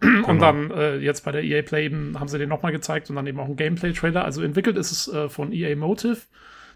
Genau. 0.00 0.28
Und 0.28 0.40
dann 0.40 0.70
äh, 0.70 0.96
jetzt 0.96 1.24
bei 1.24 1.32
der 1.32 1.42
EA 1.42 1.62
Play 1.62 1.86
eben 1.86 2.18
haben 2.20 2.28
sie 2.28 2.38
den 2.38 2.48
nochmal 2.48 2.72
gezeigt 2.72 3.08
und 3.08 3.16
dann 3.16 3.26
eben 3.26 3.40
auch 3.40 3.48
ein 3.48 3.56
Gameplay-Trailer. 3.56 4.24
Also 4.24 4.42
entwickelt 4.42 4.76
ist 4.76 4.92
es 4.92 5.08
äh, 5.08 5.28
von 5.28 5.52
EA 5.52 5.74
Motive, 5.76 6.18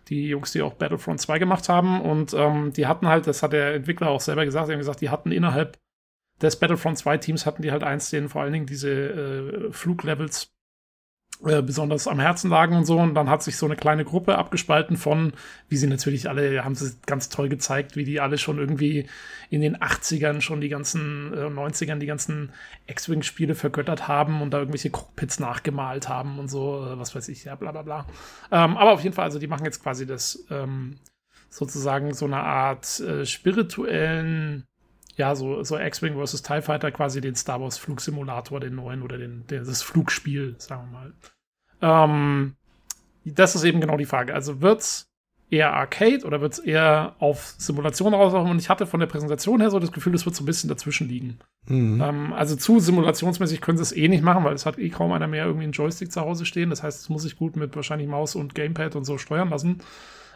die 0.08 0.28
Jungs, 0.28 0.52
die 0.52 0.62
auch 0.62 0.74
Battlefront 0.74 1.20
2 1.20 1.38
gemacht 1.38 1.68
haben. 1.68 2.00
Und 2.00 2.32
ähm, 2.34 2.72
die 2.72 2.86
hatten 2.86 3.06
halt, 3.06 3.26
das 3.26 3.42
hat 3.42 3.52
der 3.52 3.74
Entwickler 3.74 4.08
auch 4.08 4.20
selber 4.20 4.44
gesagt, 4.44 4.68
die 4.68 4.72
haben 4.72 4.78
gesagt, 4.78 5.00
die 5.00 5.10
hatten 5.10 5.32
innerhalb 5.32 5.78
des 6.40 6.56
Battlefront 6.56 6.98
2 6.98 7.18
Teams 7.18 7.46
hatten 7.46 7.62
die 7.62 7.72
halt 7.72 7.82
eins, 7.82 8.10
denen 8.10 8.28
vor 8.28 8.42
allen 8.42 8.52
Dingen 8.52 8.66
diese 8.66 8.90
äh, 8.90 9.72
Fluglevels 9.72 10.52
äh, 11.44 11.62
besonders 11.62 12.06
am 12.06 12.20
Herzen 12.20 12.50
lagen 12.50 12.76
und 12.76 12.84
so. 12.84 12.98
Und 12.98 13.14
dann 13.14 13.30
hat 13.30 13.42
sich 13.42 13.56
so 13.56 13.66
eine 13.66 13.76
kleine 13.76 14.04
Gruppe 14.04 14.36
abgespalten 14.36 14.96
von, 14.96 15.32
wie 15.68 15.76
sie 15.76 15.86
natürlich 15.86 16.28
alle, 16.28 16.64
haben 16.64 16.74
sie 16.74 16.94
ganz 17.06 17.28
toll 17.28 17.48
gezeigt, 17.48 17.96
wie 17.96 18.04
die 18.04 18.20
alle 18.20 18.36
schon 18.36 18.58
irgendwie 18.58 19.06
in 19.48 19.60
den 19.60 19.76
80ern 19.76 20.40
schon 20.40 20.60
die 20.60 20.68
ganzen, 20.68 21.32
äh, 21.32 21.46
90ern 21.46 21.98
die 21.98 22.06
ganzen 22.06 22.52
X-Wing-Spiele 22.86 23.54
vergöttert 23.54 24.06
haben 24.06 24.42
und 24.42 24.50
da 24.50 24.58
irgendwelche 24.58 24.90
Cockpits 24.90 25.40
nachgemalt 25.40 26.08
haben 26.08 26.38
und 26.38 26.48
so, 26.48 26.86
äh, 26.86 26.98
was 26.98 27.14
weiß 27.14 27.28
ich, 27.28 27.44
ja, 27.44 27.54
bla 27.54 27.72
bla 27.72 27.82
bla. 27.82 28.06
Ähm, 28.52 28.76
aber 28.76 28.92
auf 28.92 29.02
jeden 29.02 29.14
Fall, 29.14 29.24
also 29.24 29.38
die 29.38 29.46
machen 29.46 29.64
jetzt 29.64 29.82
quasi 29.82 30.06
das 30.06 30.44
ähm, 30.50 30.98
sozusagen 31.48 32.14
so 32.14 32.26
eine 32.26 32.40
Art 32.40 33.00
äh, 33.00 33.24
spirituellen 33.24 34.66
ja, 35.20 35.34
so, 35.34 35.62
so 35.62 35.78
X-Wing 35.78 36.16
vs. 36.16 36.42
TIE 36.42 36.62
Fighter, 36.62 36.90
quasi 36.90 37.20
den 37.20 37.36
Star 37.36 37.60
Wars 37.60 37.76
Flugsimulator, 37.76 38.58
den 38.58 38.74
neuen 38.74 39.02
oder 39.02 39.18
den, 39.18 39.46
den, 39.46 39.64
das 39.64 39.82
Flugspiel, 39.82 40.54
sagen 40.56 40.88
wir 40.90 40.98
mal. 40.98 42.12
Ähm, 42.16 42.56
das 43.26 43.54
ist 43.54 43.64
eben 43.64 43.82
genau 43.82 43.98
die 43.98 44.06
Frage. 44.06 44.34
Also 44.34 44.62
wird's 44.62 45.10
eher 45.50 45.74
Arcade 45.74 46.24
oder 46.24 46.40
wird's 46.40 46.58
eher 46.58 47.16
auf 47.18 47.54
Simulation 47.58 48.14
rauslaufen? 48.14 48.50
Und 48.50 48.60
ich 48.60 48.70
hatte 48.70 48.86
von 48.86 48.98
der 48.98 49.08
Präsentation 49.08 49.60
her 49.60 49.70
so 49.70 49.78
das 49.78 49.92
Gefühl, 49.92 50.14
es 50.14 50.24
wird 50.24 50.34
so 50.34 50.42
ein 50.42 50.46
bisschen 50.46 50.70
dazwischen 50.70 51.06
liegen. 51.06 51.38
Mhm. 51.66 52.00
Ähm, 52.00 52.32
also 52.32 52.56
zu 52.56 52.80
simulationsmäßig 52.80 53.60
können 53.60 53.76
sie 53.76 53.82
es 53.82 53.94
eh 53.94 54.08
nicht 54.08 54.24
machen, 54.24 54.42
weil 54.44 54.54
es 54.54 54.64
hat 54.64 54.78
eh 54.78 54.88
kaum 54.88 55.12
einer 55.12 55.28
mehr 55.28 55.44
irgendwie 55.44 55.64
einen 55.64 55.74
Joystick 55.74 56.10
zu 56.10 56.22
Hause 56.22 56.46
stehen. 56.46 56.70
Das 56.70 56.82
heißt, 56.82 56.98
es 56.98 57.08
muss 57.10 57.24
sich 57.24 57.36
gut 57.36 57.56
mit 57.56 57.76
wahrscheinlich 57.76 58.08
Maus 58.08 58.36
und 58.36 58.54
Gamepad 58.54 58.96
und 58.96 59.04
so 59.04 59.18
steuern 59.18 59.50
lassen. 59.50 59.82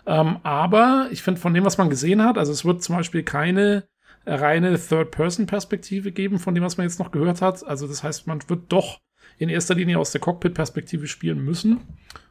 Ähm, 0.06 0.40
aber 0.42 1.08
ich 1.10 1.22
finde, 1.22 1.40
von 1.40 1.54
dem, 1.54 1.64
was 1.64 1.78
man 1.78 1.88
gesehen 1.88 2.22
hat, 2.22 2.36
also 2.36 2.52
es 2.52 2.66
wird 2.66 2.82
zum 2.82 2.96
Beispiel 2.96 3.22
keine 3.22 3.84
reine 4.26 4.78
Third-Person-Perspektive 4.78 6.12
geben, 6.12 6.38
von 6.38 6.54
dem, 6.54 6.64
was 6.64 6.76
man 6.76 6.86
jetzt 6.86 6.98
noch 6.98 7.10
gehört 7.10 7.42
hat. 7.42 7.64
Also 7.66 7.86
das 7.86 8.02
heißt, 8.02 8.26
man 8.26 8.40
wird 8.48 8.64
doch 8.70 9.00
in 9.38 9.48
erster 9.48 9.74
Linie 9.74 9.98
aus 9.98 10.12
der 10.12 10.20
Cockpit-Perspektive 10.20 11.06
spielen 11.06 11.44
müssen. 11.44 11.80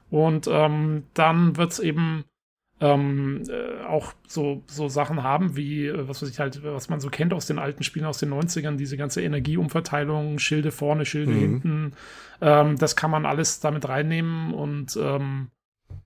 Und 0.10 0.48
ähm, 0.52 1.04
dann 1.14 1.58
wird 1.58 1.72
es 1.72 1.80
eben 1.80 2.26
ähm, 2.80 3.44
äh, 3.50 3.84
auch 3.86 4.14
so, 4.28 4.64
so 4.68 4.90
Sachen 4.90 5.24
haben, 5.24 5.56
wie, 5.56 5.88
äh, 5.88 6.08
was 6.08 6.22
weiß 6.22 6.30
ich 6.30 6.40
halt, 6.40 6.64
was 6.64 6.90
man 6.90 7.00
so 7.00 7.10
kennt 7.10 7.34
aus 7.34 7.46
den 7.46 7.58
alten 7.58 7.84
Spielen 7.84 8.06
aus 8.06 8.18
den 8.18 8.34
90ern, 8.34 8.76
diese 8.76 8.98
ganze 8.98 9.22
Energieumverteilung, 9.22 10.38
Schilde 10.38 10.72
vorne, 10.72 11.06
Schilde 11.06 11.32
mhm. 11.32 11.40
hinten. 11.40 11.92
Ähm, 12.42 12.78
das 12.78 12.96
kann 12.96 13.10
man 13.10 13.26
alles 13.26 13.62
damit 13.62 13.88
reinnehmen 13.88 14.54
und 14.54 14.98
ähm, 15.02 15.48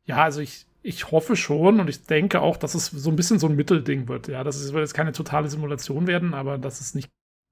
ja, 0.06 0.24
also 0.24 0.40
ich, 0.40 0.67
ich 0.88 1.12
hoffe 1.12 1.36
schon 1.36 1.82
und 1.82 1.90
ich 1.90 2.04
denke 2.04 2.40
auch, 2.40 2.56
dass 2.56 2.74
es 2.74 2.86
so 2.86 3.10
ein 3.10 3.18
bisschen 3.18 3.40
so 3.40 3.48
ein 3.48 3.58
Mittelding 3.58 4.08
wird. 4.08 4.30
Ja, 4.30 4.46
dass 4.46 4.56
es 4.56 4.72
wird 4.72 4.84
jetzt 4.84 4.94
keine 4.94 5.12
totale 5.12 5.50
Simulation 5.50 6.08
werden, 6.08 6.34
aber 6.34 6.58
dass 6.58 6.80
es 6.80 6.96
nicht 6.96 7.10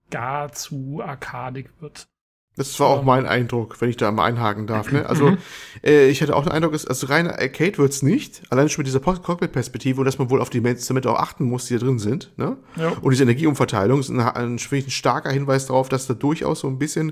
gar 0.10 0.54
zu 0.54 1.02
arkadig 1.04 1.70
wird. 1.82 2.08
Das 2.56 2.80
war 2.80 2.88
auch 2.88 3.00
ähm. 3.00 3.06
mein 3.06 3.26
Eindruck, 3.26 3.82
wenn 3.82 3.90
ich 3.90 3.98
da 3.98 4.10
mal 4.12 4.24
einhaken 4.24 4.68
darf. 4.68 4.90
Ne? 4.90 5.06
Also 5.06 5.32
mhm. 5.32 5.38
äh, 5.84 6.08
ich 6.08 6.22
hatte 6.22 6.34
auch 6.34 6.44
den 6.44 6.54
Eindruck, 6.54 6.74
also 6.74 7.08
rein 7.08 7.30
Arcade 7.30 7.78
wird's 7.78 8.02
nicht. 8.02 8.44
Allein 8.52 8.70
schon 8.70 8.84
mit 8.84 8.88
dieser 8.88 9.02
Cockpit-Perspektive 9.02 10.00
und 10.00 10.06
dass 10.06 10.18
man 10.18 10.30
wohl 10.30 10.40
auf 10.40 10.50
die 10.50 10.62
damit 10.62 11.06
auch 11.06 11.20
achten 11.20 11.44
muss, 11.44 11.66
die 11.66 11.74
da 11.74 11.82
drin 11.82 12.00
sind. 12.00 12.32
Ne? 12.38 12.56
Ja. 12.78 12.94
Und 13.02 13.12
diese 13.12 13.24
Energieumverteilung 13.24 14.00
ist 14.00 14.08
ein, 14.08 14.22
ein, 14.22 14.58
ein 14.58 14.90
starker 14.90 15.32
Hinweis 15.32 15.66
darauf, 15.66 15.90
dass 15.90 16.08
da 16.08 16.14
durchaus 16.14 16.62
so 16.62 16.70
ein 16.70 16.80
bisschen 16.80 17.12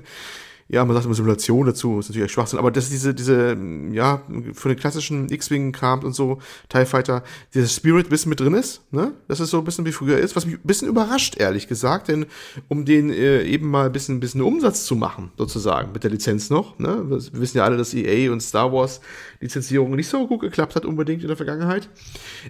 ja, 0.68 0.84
man 0.84 0.94
sagt 0.94 1.04
immer 1.04 1.14
Simulation 1.14 1.66
dazu, 1.66 1.98
ist 1.98 2.08
natürlich 2.08 2.32
Schwachsinn, 2.32 2.58
aber 2.58 2.70
dass 2.70 2.88
diese, 2.88 3.14
diese, 3.14 3.56
ja, 3.92 4.22
für 4.54 4.68
den 4.68 4.78
klassischen 4.78 5.28
X-Wing-Kram 5.30 6.04
und 6.04 6.14
so, 6.14 6.38
TIE 6.68 6.86
Fighter, 6.86 7.22
dieser 7.52 7.68
Spirit 7.68 8.08
bisschen 8.08 8.30
mit 8.30 8.40
drin 8.40 8.54
ist, 8.54 8.80
ne? 8.90 9.12
Dass 9.28 9.40
es 9.40 9.50
so 9.50 9.58
ein 9.58 9.64
bisschen 9.64 9.84
wie 9.84 9.92
früher 9.92 10.18
ist, 10.18 10.36
was 10.36 10.46
mich 10.46 10.54
ein 10.54 10.60
bisschen 10.64 10.88
überrascht, 10.88 11.36
ehrlich 11.36 11.68
gesagt, 11.68 12.08
denn 12.08 12.26
um 12.68 12.84
den 12.86 13.10
äh, 13.10 13.42
eben 13.42 13.70
mal 13.70 13.86
ein 13.86 13.92
bisschen, 13.92 14.20
bisschen 14.20 14.40
Umsatz 14.40 14.86
zu 14.86 14.96
machen, 14.96 15.32
sozusagen, 15.36 15.92
mit 15.92 16.02
der 16.02 16.10
Lizenz 16.10 16.48
noch, 16.48 16.78
ne? 16.78 17.04
Wir 17.08 17.40
wissen 17.40 17.58
ja 17.58 17.64
alle, 17.64 17.76
dass 17.76 17.92
EA 17.92 18.32
und 18.32 18.40
Star 18.40 18.72
Wars 18.72 19.00
Lizenzierung 19.40 19.94
nicht 19.94 20.08
so 20.08 20.26
gut 20.26 20.40
geklappt 20.40 20.76
hat, 20.76 20.86
unbedingt 20.86 21.22
in 21.22 21.28
der 21.28 21.36
Vergangenheit. 21.36 21.90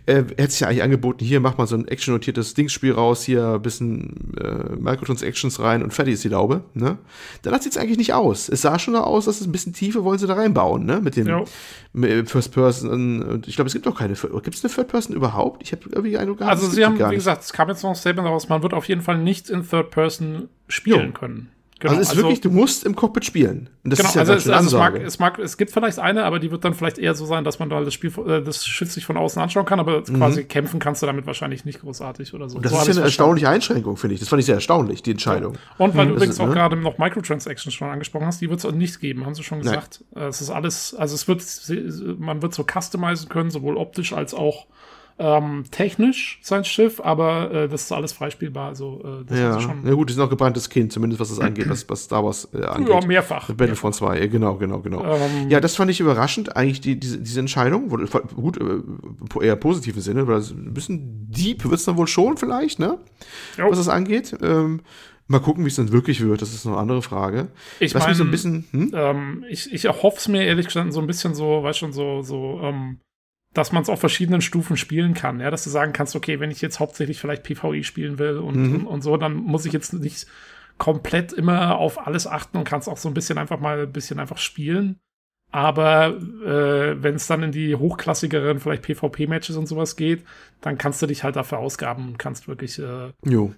Äh, 0.06 0.22
hätte 0.36 0.50
sich 0.50 0.60
ja 0.60 0.68
eigentlich 0.68 0.82
angeboten, 0.84 1.24
hier 1.24 1.40
macht 1.40 1.58
man 1.58 1.66
so 1.66 1.74
ein 1.74 1.88
actionnotiertes 1.88 2.54
Dingsspiel 2.54 2.92
raus, 2.92 3.24
hier 3.24 3.54
ein 3.54 3.62
bisschen 3.62 4.36
äh, 4.38 4.76
Microtransactions 4.76 5.58
rein 5.58 5.82
und 5.82 5.92
fertig 5.92 6.14
ist 6.14 6.24
die 6.24 6.28
Laube, 6.28 6.62
ne? 6.74 6.98
Dann 7.42 7.60
sieht 7.60 7.72
es 7.72 7.78
eigentlich 7.78 7.98
nicht 7.98 8.03
aus. 8.12 8.48
Es 8.48 8.62
sah 8.62 8.78
schon 8.78 8.94
aus, 8.96 9.24
dass 9.24 9.40
es 9.40 9.46
ein 9.46 9.52
bisschen 9.52 9.72
Tiefe 9.72 10.04
wollen 10.04 10.18
sie 10.18 10.26
da 10.26 10.34
reinbauen, 10.34 10.84
ne? 10.84 11.00
Mit 11.00 11.16
dem 11.16 11.26
ja. 11.26 11.44
mit 11.92 12.30
First 12.30 12.52
Person. 12.52 13.42
Ich 13.46 13.56
glaube, 13.56 13.68
es 13.68 13.74
gibt 13.74 13.86
auch 13.88 13.98
keine. 13.98 14.14
Gibt 14.14 14.54
es 14.54 14.64
eine 14.64 14.72
Third 14.72 14.88
Person 14.88 15.16
überhaupt? 15.16 15.62
Ich 15.62 15.72
habe 15.72 15.82
irgendwie 15.90 16.18
Eindruck 16.18 16.38
gehabt. 16.38 16.56
Also, 16.56 16.68
sie 16.68 16.84
haben, 16.84 16.98
wie 16.98 17.14
gesagt, 17.14 17.42
es 17.42 17.52
kam 17.52 17.68
jetzt 17.68 17.82
noch 17.82 17.90
ein 17.90 17.96
Statement 17.96 18.28
raus, 18.28 18.48
man 18.48 18.62
wird 18.62 18.74
auf 18.74 18.88
jeden 18.88 19.02
Fall 19.02 19.18
nicht 19.18 19.50
in 19.50 19.68
Third 19.68 19.90
Person 19.90 20.48
spielen 20.68 21.06
jo. 21.06 21.12
können. 21.12 21.50
Genau, 21.84 21.98
also 21.98 22.00
es 22.00 22.08
ist 22.08 22.10
also, 22.12 22.22
wirklich, 22.22 22.40
du 22.40 22.50
musst 22.50 22.86
im 22.86 22.96
Cockpit 22.96 23.26
spielen. 23.26 23.68
Und 23.84 23.90
das 23.90 23.98
genau, 23.98 24.08
ist 24.08 24.14
ja 24.14 24.20
also, 24.22 24.32
es, 24.32 24.48
also 24.48 24.68
es, 24.68 24.80
mag, 24.80 25.02
es, 25.02 25.18
mag, 25.18 25.38
es 25.38 25.58
gibt 25.58 25.70
vielleicht 25.70 25.98
eine, 25.98 26.24
aber 26.24 26.38
die 26.38 26.50
wird 26.50 26.64
dann 26.64 26.72
vielleicht 26.72 26.96
eher 26.96 27.14
so 27.14 27.26
sein, 27.26 27.44
dass 27.44 27.58
man 27.58 27.68
da 27.68 27.82
das 27.82 27.92
Spiel, 27.92 28.10
äh, 28.26 28.40
das 28.40 28.66
Schiff 28.66 28.90
sich 28.90 29.04
von 29.04 29.18
außen 29.18 29.42
anschauen 29.42 29.66
kann, 29.66 29.80
aber 29.80 29.98
mhm. 29.98 30.16
quasi 30.16 30.44
kämpfen 30.44 30.80
kannst 30.80 31.02
du 31.02 31.06
damit 31.06 31.26
wahrscheinlich 31.26 31.66
nicht 31.66 31.82
großartig 31.82 32.32
oder 32.32 32.48
so. 32.48 32.56
Und 32.56 32.64
das 32.64 32.72
so 32.72 32.78
ist 32.78 32.86
ja 32.86 32.92
eine 32.94 33.02
erstaunliche 33.02 33.50
Einschränkung, 33.50 33.98
finde 33.98 34.14
ich. 34.14 34.20
Das 34.20 34.30
fand 34.30 34.40
ich 34.40 34.46
sehr 34.46 34.54
erstaunlich, 34.54 35.02
die 35.02 35.10
Entscheidung. 35.10 35.56
Ja. 35.56 35.84
Und 35.84 35.94
weil 35.94 36.06
mhm. 36.06 36.08
du 36.08 36.14
übrigens 36.14 36.36
ist, 36.36 36.40
auch 36.40 36.46
ne? 36.46 36.54
gerade 36.54 36.76
noch 36.76 36.96
Microtransactions 36.96 37.74
schon 37.74 37.90
angesprochen 37.90 38.26
hast, 38.26 38.40
die 38.40 38.48
wird 38.48 38.64
es 38.64 38.72
nicht 38.72 38.98
geben, 39.00 39.26
haben 39.26 39.34
sie 39.34 39.42
schon 39.42 39.60
gesagt. 39.60 40.02
Nein. 40.14 40.28
Es 40.28 40.40
ist 40.40 40.48
alles, 40.48 40.94
also 40.94 41.14
es 41.14 41.28
wird, 41.28 41.44
man 42.18 42.40
wird 42.40 42.54
so 42.54 42.64
customizen 42.64 43.28
können, 43.28 43.50
sowohl 43.50 43.76
optisch 43.76 44.14
als 44.14 44.32
auch 44.32 44.68
ähm, 45.16 45.64
technisch 45.70 46.40
sein 46.42 46.64
Schiff, 46.64 47.00
aber 47.00 47.50
äh, 47.52 47.68
das 47.68 47.84
ist 47.84 47.92
alles 47.92 48.12
freispielbar. 48.12 48.68
Also, 48.68 49.00
äh, 49.04 49.24
das 49.24 49.38
ja. 49.38 49.60
schon. 49.60 49.86
ja, 49.86 49.92
gut, 49.94 50.10
sind 50.10 50.20
auch 50.20 50.28
gebranntes 50.28 50.68
Kind, 50.68 50.92
zumindest 50.92 51.20
was 51.20 51.28
das 51.28 51.38
angeht, 51.38 51.68
was, 51.68 51.88
was 51.88 52.04
Star 52.04 52.24
Wars 52.24 52.48
äh, 52.52 52.64
angeht. 52.64 52.92
Ja, 52.92 53.06
mehrfach. 53.06 53.52
Battlefront 53.52 53.94
2, 53.94 54.18
ja, 54.18 54.26
genau, 54.26 54.56
genau, 54.56 54.80
genau. 54.80 55.04
Ähm, 55.04 55.50
ja, 55.50 55.60
das 55.60 55.76
fand 55.76 55.90
ich 55.90 56.00
überraschend, 56.00 56.56
eigentlich, 56.56 56.80
die, 56.80 56.98
diese, 56.98 57.18
diese 57.18 57.40
Entscheidung. 57.40 57.88
Gut, 57.88 58.58
äh, 58.60 59.46
eher 59.46 59.56
positiven 59.56 60.02
Sinne, 60.02 60.26
weil 60.26 60.40
ein 60.40 60.74
bisschen 60.74 61.30
deep 61.30 61.64
wird 61.64 61.74
es 61.74 61.84
dann 61.84 61.96
wohl 61.96 62.08
schon, 62.08 62.36
vielleicht, 62.36 62.80
ne? 62.80 62.98
Jo. 63.56 63.70
Was 63.70 63.78
das 63.78 63.88
angeht. 63.88 64.36
Ähm, 64.42 64.80
Mal 65.26 65.40
gucken, 65.40 65.64
wie 65.64 65.68
es 65.68 65.76
dann 65.76 65.90
wirklich 65.90 66.20
wird. 66.20 66.42
Das 66.42 66.52
ist 66.52 66.66
noch 66.66 66.72
eine 66.72 66.82
andere 66.82 67.00
Frage. 67.00 67.48
Ich 67.80 67.94
meine, 67.94 68.14
so 68.14 68.24
ein 68.24 68.30
bisschen. 68.30 68.66
Hm? 68.72 68.90
Ähm, 68.92 69.44
ich, 69.48 69.72
ich 69.72 69.86
hoffe 69.86 70.18
es 70.18 70.28
mir 70.28 70.44
ehrlich 70.44 70.66
gesagt 70.66 70.92
so 70.92 71.00
ein 71.00 71.06
bisschen 71.06 71.34
so, 71.34 71.62
weißt 71.62 71.78
schon, 71.78 71.94
so, 71.94 72.20
so, 72.20 72.60
ähm, 72.62 72.98
dass 73.54 73.72
man 73.72 73.82
es 73.82 73.88
auf 73.88 74.00
verschiedenen 74.00 74.40
Stufen 74.40 74.76
spielen 74.76 75.14
kann. 75.14 75.40
Ja, 75.40 75.50
dass 75.50 75.64
du 75.64 75.70
sagen 75.70 75.92
kannst, 75.92 76.14
okay, 76.16 76.40
wenn 76.40 76.50
ich 76.50 76.60
jetzt 76.60 76.80
hauptsächlich 76.80 77.20
vielleicht 77.20 77.44
PvE 77.44 77.84
spielen 77.84 78.18
will 78.18 78.38
und, 78.38 78.56
mhm. 78.56 78.74
und, 78.74 78.86
und, 78.86 79.02
so, 79.02 79.16
dann 79.16 79.34
muss 79.34 79.64
ich 79.64 79.72
jetzt 79.72 79.94
nicht 79.94 80.26
komplett 80.76 81.32
immer 81.32 81.78
auf 81.78 82.04
alles 82.04 82.26
achten 82.26 82.58
und 82.58 82.64
kannst 82.64 82.88
auch 82.88 82.96
so 82.96 83.08
ein 83.08 83.14
bisschen 83.14 83.38
einfach 83.38 83.60
mal 83.60 83.82
ein 83.82 83.92
bisschen 83.92 84.18
einfach 84.18 84.38
spielen. 84.38 84.98
Aber 85.52 86.08
äh, 86.08 87.00
wenn 87.00 87.14
es 87.14 87.28
dann 87.28 87.44
in 87.44 87.52
die 87.52 87.76
hochklassigeren, 87.76 88.58
vielleicht 88.58 88.82
PvP-Matches 88.82 89.56
und 89.56 89.66
sowas 89.66 89.94
geht, 89.94 90.24
dann 90.60 90.78
kannst 90.78 91.00
du 91.00 91.06
dich 91.06 91.22
halt 91.22 91.36
dafür 91.36 91.58
ausgaben 91.58 92.08
und 92.08 92.18
kannst 92.18 92.48
wirklich 92.48 92.80
äh, 92.80 93.12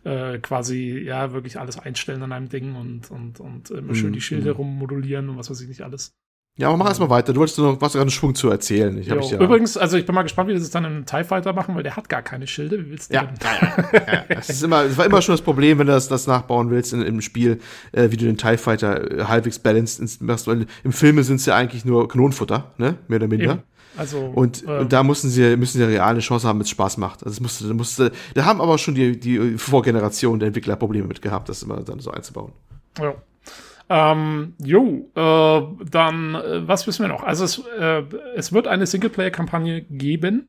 äh, 0.05 0.39
quasi, 0.41 0.99
ja, 0.99 1.33
wirklich 1.33 1.59
alles 1.59 1.79
einstellen 1.79 2.23
an 2.23 2.33
einem 2.33 2.51
Ding 2.51 2.77
und, 2.77 3.11
und, 3.11 3.41
und 3.41 3.71
immer 3.71 3.95
schön 3.95 4.13
die 4.13 4.19
mhm, 4.19 4.23
Schilde 4.23 4.51
mhm. 4.51 4.57
rummodulieren 4.57 5.31
und 5.31 5.39
was 5.39 5.49
weiß 5.49 5.63
ich 5.63 5.69
nicht 5.69 5.81
alles. 5.81 6.13
Ja, 6.59 6.69
aber 6.69 6.79
mach 6.79 6.87
erstmal 6.87 7.11
weiter. 7.11 7.35
Du 7.35 7.41
wolltest 7.41 7.59
noch 7.59 7.79
was 7.83 7.95
einen 7.97 8.11
Schwung 8.11 8.35
zu 8.35 8.49
erzählen. 8.49 8.97
Ich, 8.97 9.09
ja 9.09 9.17
Übrigens, 9.39 9.77
also 9.77 9.99
ich 9.99 10.07
bin 10.07 10.15
mal 10.15 10.23
gespannt, 10.23 10.49
wie 10.49 10.55
das 10.55 10.71
dann 10.71 10.87
im 10.87 11.05
TIE 11.05 11.23
Fighter 11.23 11.53
machen, 11.53 11.75
weil 11.75 11.83
der 11.83 11.97
hat 11.97 12.09
gar 12.09 12.23
keine 12.23 12.47
Schilde. 12.47 12.79
Wie 12.83 12.91
willst 12.91 13.11
du 13.11 13.17
ja. 13.17 13.25
denn? 13.25 13.37
Ja. 13.93 14.25
Das, 14.29 14.49
ist 14.49 14.63
immer, 14.63 14.85
das 14.85 14.97
war 14.97 15.05
immer 15.05 15.21
schon 15.21 15.35
das 15.35 15.43
Problem, 15.43 15.79
wenn 15.79 15.87
du 15.87 15.93
das, 15.93 16.09
das 16.09 16.27
nachbauen 16.27 16.71
willst 16.71 16.95
in, 16.95 17.03
im 17.03 17.21
Spiel, 17.21 17.61
äh, 17.93 18.11
wie 18.11 18.17
du 18.17 18.25
den 18.25 18.39
TIE 18.39 18.57
Fighter 18.57 19.19
äh, 19.19 19.25
halbwegs 19.25 19.59
balanced 19.59 20.23
machst. 20.23 20.47
Weil 20.47 20.67
im 20.83 20.93
Filme 20.93 21.25
sind 21.25 21.37
es 21.37 21.47
ja 21.47 21.57
eigentlich 21.57 21.85
nur 21.85 22.09
Kanonenfutter, 22.09 22.73
ne? 22.79 22.97
Mehr 23.07 23.19
oder 23.19 23.29
minder. 23.29 23.53
Eben. 23.53 23.63
Also, 23.99 24.21
und, 24.21 24.65
ähm, 24.65 24.81
und 24.81 24.93
da 24.93 25.03
mussten 25.03 25.29
sie, 25.29 25.57
müssen 25.57 25.79
sie 25.79 25.85
eine 25.85 25.93
reale 25.93 26.21
Chance 26.21 26.49
haben, 26.49 26.59
wenn 26.59 26.65
es 26.65 26.71
Spaß 26.71 26.97
macht. 26.97 27.23
Also 27.25 27.35
es 27.35 27.41
musste, 27.41 27.75
musste, 27.75 28.13
da 28.35 28.45
haben 28.47 28.63
aber 28.63 28.79
schon 28.79 28.95
die, 28.95 29.19
die 29.19 29.59
Vorgeneration 29.59 30.39
der 30.39 30.49
Entwickler 30.49 30.77
Probleme 30.77 31.07
mit 31.07 31.21
gehabt, 31.21 31.49
das 31.49 31.63
immer 31.63 31.83
dann 31.83 32.01
so 32.01 32.11
einzubauen. 32.11 32.53
Ja. 32.99 33.15
Ähm, 33.89 34.55
jo, 34.59 35.11
äh, 35.15 35.85
dann, 35.91 36.35
äh, 36.35 36.67
was 36.67 36.87
wissen 36.87 37.05
wir 37.05 37.09
noch? 37.09 37.23
Also 37.23 37.45
es, 37.45 37.59
äh, 37.79 38.03
es 38.35 38.53
wird 38.53 38.67
eine 38.67 38.87
Singleplayer-Kampagne 38.87 39.83
geben, 39.83 40.49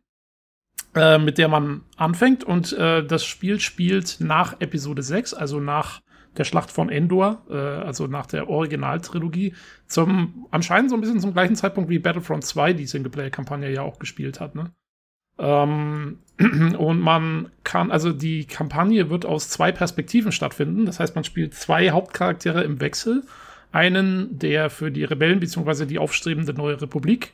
äh, 0.95 1.19
mit 1.19 1.37
der 1.37 1.47
man 1.47 1.81
anfängt 1.97 2.43
und 2.43 2.73
äh, 2.73 3.05
das 3.05 3.25
Spiel 3.25 3.59
spielt 3.59 4.17
nach 4.19 4.59
Episode 4.59 5.03
6, 5.03 5.35
also 5.35 5.59
nach 5.59 6.01
der 6.37 6.45
Schlacht 6.45 6.71
von 6.71 6.89
Endor, 6.89 7.43
äh, 7.49 7.55
also 7.55 8.07
nach 8.07 8.25
der 8.25 8.49
Originaltrilogie, 8.49 9.53
zum 9.85 10.47
anscheinend 10.49 10.89
so 10.89 10.97
ein 10.97 11.01
bisschen 11.01 11.19
zum 11.19 11.33
gleichen 11.33 11.55
Zeitpunkt 11.55 11.89
wie 11.89 11.99
Battlefront 11.99 12.43
2 12.43 12.73
die 12.73 12.87
Singleplayer-Kampagne 12.87 13.71
ja 13.71 13.83
auch 13.83 13.99
gespielt 13.99 14.39
hat, 14.39 14.55
ne? 14.55 14.71
Ähm, 15.39 16.19
und 16.77 16.99
man 16.99 17.49
kann, 17.63 17.91
also 17.91 18.13
die 18.13 18.45
Kampagne 18.45 19.09
wird 19.09 19.25
aus 19.25 19.49
zwei 19.49 19.71
Perspektiven 19.71 20.31
stattfinden. 20.31 20.85
Das 20.85 20.99
heißt, 20.99 21.15
man 21.15 21.23
spielt 21.23 21.55
zwei 21.55 21.91
Hauptcharaktere 21.91 22.63
im 22.63 22.79
Wechsel. 22.79 23.23
Einen, 23.71 24.37
der 24.37 24.69
für 24.69 24.91
die 24.91 25.03
Rebellen 25.03 25.39
bzw. 25.39 25.85
die 25.85 25.99
aufstrebende 25.99 26.53
neue 26.53 26.81
Republik 26.81 27.33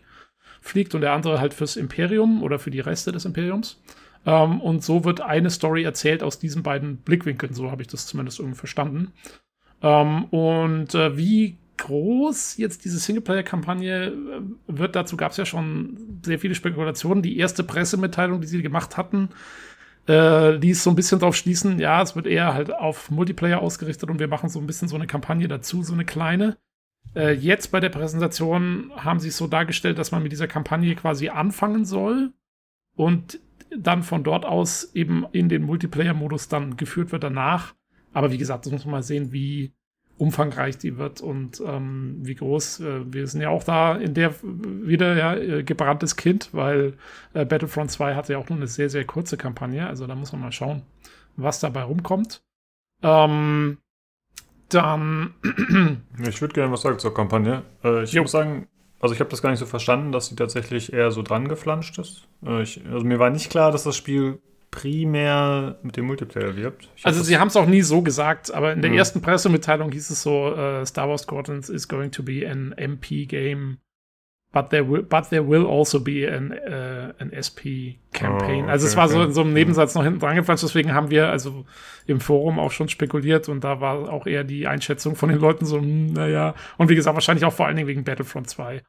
fliegt 0.62 0.96
und 0.96 1.02
der 1.02 1.12
andere 1.12 1.40
halt 1.40 1.54
fürs 1.54 1.76
Imperium 1.76 2.42
oder 2.42 2.58
für 2.60 2.72
die 2.72 2.80
Reste 2.80 3.12
des 3.12 3.26
Imperiums. 3.26 3.82
Ähm, 4.26 4.62
und 4.62 4.84
so 4.84 5.04
wird 5.04 5.22
eine 5.22 5.50
Story 5.50 5.84
erzählt 5.84 6.24
aus 6.24 6.40
diesen 6.40 6.64
beiden 6.64 6.98
Blickwinkeln. 6.98 7.54
So 7.54 7.72
habe 7.72 7.82
ich 7.82 7.90
das 7.90 8.08
zumindest 8.08 8.40
irgendwie 8.40 8.58
verstanden. 8.58 9.12
Ähm, 9.82 10.26
und 10.26 10.96
äh, 10.96 11.18
wie 11.18 11.58
groß 11.84 12.58
jetzt 12.58 12.86
diese 12.86 12.98
Singleplayer-Kampagne 12.98 14.08
äh, 14.08 14.42
wird. 14.68 14.96
Dazu 14.96 15.18
gab 15.18 15.32
es 15.32 15.38
ja 15.38 15.46
schon 15.46 16.20
sehr 16.24 16.40
viele 16.40 16.56
Spekulationen. 16.56 17.22
Die 17.22 17.38
erste 17.38 17.64
Pressemitteilung, 17.64 18.42
die 18.42 18.48
sie 18.48 18.62
gemacht 18.62 18.98
hatten, 18.98 19.30
äh, 20.08 20.52
ließ 20.56 20.84
so 20.84 20.90
ein 20.90 20.96
bisschen 20.96 21.20
darauf 21.20 21.36
schließen, 21.36 21.80
ja, 21.80 22.02
es 22.02 22.16
wird 22.16 22.28
eher 22.28 22.54
halt 22.54 22.74
auf 22.74 23.10
Multiplayer 23.12 23.62
ausgerichtet 23.62 24.10
und 24.10 24.20
wir 24.20 24.28
machen 24.28 24.50
so 24.50 24.60
ein 24.60 24.68
bisschen 24.68 24.88
so 24.88 24.96
eine 24.96 25.08
Kampagne 25.08 25.48
dazu, 25.48 25.84
so 25.84 25.94
eine 25.94 26.06
kleine. 26.06 26.58
Äh, 27.16 27.34
jetzt 27.34 27.72
bei 27.72 27.80
der 27.80 27.90
Präsentation 27.90 28.92
haben 28.96 29.20
sie 29.20 29.30
es 29.30 29.38
so 29.38 29.48
dargestellt, 29.48 29.98
dass 29.98 30.12
man 30.12 30.24
mit 30.24 30.32
dieser 30.32 30.48
Kampagne 30.48 30.96
quasi 30.96 31.30
anfangen 31.30 31.86
soll 31.86 32.34
und 32.96 33.40
dann 33.78 34.04
von 34.04 34.24
dort 34.24 34.46
aus 34.46 34.94
eben 34.94 35.26
in 35.32 35.50
den 35.50 35.64
Multiplayer-Modus 35.64 36.48
dann 36.48 36.78
geführt 36.78 37.12
wird 37.12 37.24
danach. 37.24 37.76
Aber 38.14 38.32
wie 38.32 38.38
gesagt, 38.38 38.66
das 38.66 38.72
muss 38.72 38.86
man 38.86 38.92
mal 38.92 39.04
sehen, 39.04 39.32
wie, 39.32 39.74
umfangreich 40.18 40.78
die 40.78 40.98
wird 40.98 41.22
und 41.22 41.62
ähm, 41.66 42.18
wie 42.22 42.36
groß. 42.36 42.82
Äh, 42.82 43.14
wir 43.14 43.28
sind 43.28 43.42
ja 43.42 43.50
auch 43.50 43.64
da 43.64 43.96
in 43.96 44.14
der 44.14 44.34
wieder 44.42 45.16
ja, 45.16 45.36
äh, 45.36 45.64
gebranntes 45.64 46.16
Kind, 46.16 46.50
weil 46.52 46.94
äh, 47.34 47.46
Battlefront 47.46 47.92
2 47.92 48.16
hatte 48.16 48.34
ja 48.34 48.40
auch 48.40 48.50
nur 48.50 48.58
eine 48.58 48.68
sehr, 48.68 48.90
sehr 48.90 49.06
kurze 49.06 49.38
Kampagne. 49.38 49.88
Also 49.88 50.08
da 50.08 50.16
muss 50.16 50.32
man 50.32 50.42
mal 50.42 50.52
schauen, 50.52 50.84
was 51.36 51.60
dabei 51.60 51.84
rumkommt. 51.84 52.44
Ähm, 53.02 53.78
dann. 54.70 55.34
ich 56.28 56.42
würde 56.42 56.54
gerne 56.54 56.72
was 56.72 56.82
sagen 56.82 57.00
zur 57.00 57.14
Kampagne. 57.14 57.64
Äh, 57.84 58.04
ich 58.04 58.14
jo. 58.14 58.22
muss 58.22 58.32
sagen, 58.32 58.68
also 59.00 59.14
ich 59.14 59.20
habe 59.20 59.30
das 59.30 59.42
gar 59.42 59.50
nicht 59.50 59.60
so 59.60 59.66
verstanden, 59.66 60.12
dass 60.12 60.28
sie 60.28 60.36
tatsächlich 60.36 60.94
eher 60.94 61.12
so 61.12 61.24
dran 61.24 61.48
geflanscht 61.48 61.98
ist. 62.00 62.28
Äh, 62.46 62.62
ich, 62.62 62.82
also 62.86 63.06
mir 63.06 63.20
war 63.20 63.30
nicht 63.30 63.50
klar, 63.50 63.72
dass 63.72 63.84
das 63.84 63.98
Spiel 63.98 64.40
primär 64.74 65.78
mit 65.84 65.98
dem 65.98 66.06
Multiplayer 66.06 66.56
wirbt. 66.56 66.90
Ich 66.96 67.06
also 67.06 67.22
sie 67.22 67.38
haben 67.38 67.50
es 67.50 67.56
auch 67.56 67.68
nie 67.68 67.84
so 67.84 68.02
gesagt, 68.02 68.52
aber 68.52 68.74
in 68.74 68.82
der 68.82 68.90
mhm. 68.90 68.98
ersten 68.98 69.22
Pressemitteilung 69.22 69.92
hieß 69.92 70.10
es 70.10 70.24
so, 70.24 70.52
uh, 70.52 70.84
Star 70.84 71.08
Wars 71.08 71.22
Squadrons 71.22 71.70
is 71.70 71.88
going 71.88 72.10
to 72.10 72.24
be 72.24 72.50
an 72.50 72.74
MP 72.76 73.28
game, 73.28 73.78
but 74.52 74.72
there 74.72 74.90
will, 74.90 75.04
but 75.04 75.30
there 75.30 75.48
will 75.48 75.68
also 75.68 76.00
be 76.00 76.28
an, 76.28 76.52
uh, 76.52 77.14
an 77.20 77.32
SP 77.38 78.02
campaign. 78.14 78.62
Oh, 78.62 78.64
okay, 78.64 78.72
also 78.72 78.88
es 78.88 78.98
war 78.98 79.06
okay. 79.06 79.14
so 79.14 79.22
in 79.22 79.32
so 79.34 79.42
einem 79.42 79.54
Nebensatz 79.54 79.94
noch 79.94 80.04
hinten 80.04 80.20
dran 80.20 80.36
gepflanzt, 80.36 80.64
deswegen 80.64 80.96
haben 80.96 81.12
wir 81.12 81.30
also 81.30 81.66
im 82.08 82.20
Forum 82.20 82.58
auch 82.58 82.72
schon 82.72 82.90
spekuliert 82.90 83.50
und 83.50 83.64
da 83.64 83.80
war 83.80 84.12
auch 84.12 84.26
eher 84.26 84.44
die 84.44 84.66
Einschätzung 84.66 85.16
von 85.16 85.30
den 85.30 85.38
Leuten 85.38 85.66
so, 85.66 85.78
hm, 85.78 86.14
naja, 86.14 86.56
und 86.80 86.90
wie 86.90 86.96
gesagt, 86.96 87.14
wahrscheinlich 87.16 87.46
auch 87.46 87.54
vor 87.54 87.68
allen 87.68 87.76
Dingen 87.76 87.88
wegen 87.88 88.04
Battlefront 88.04 88.50
2. 88.50 88.82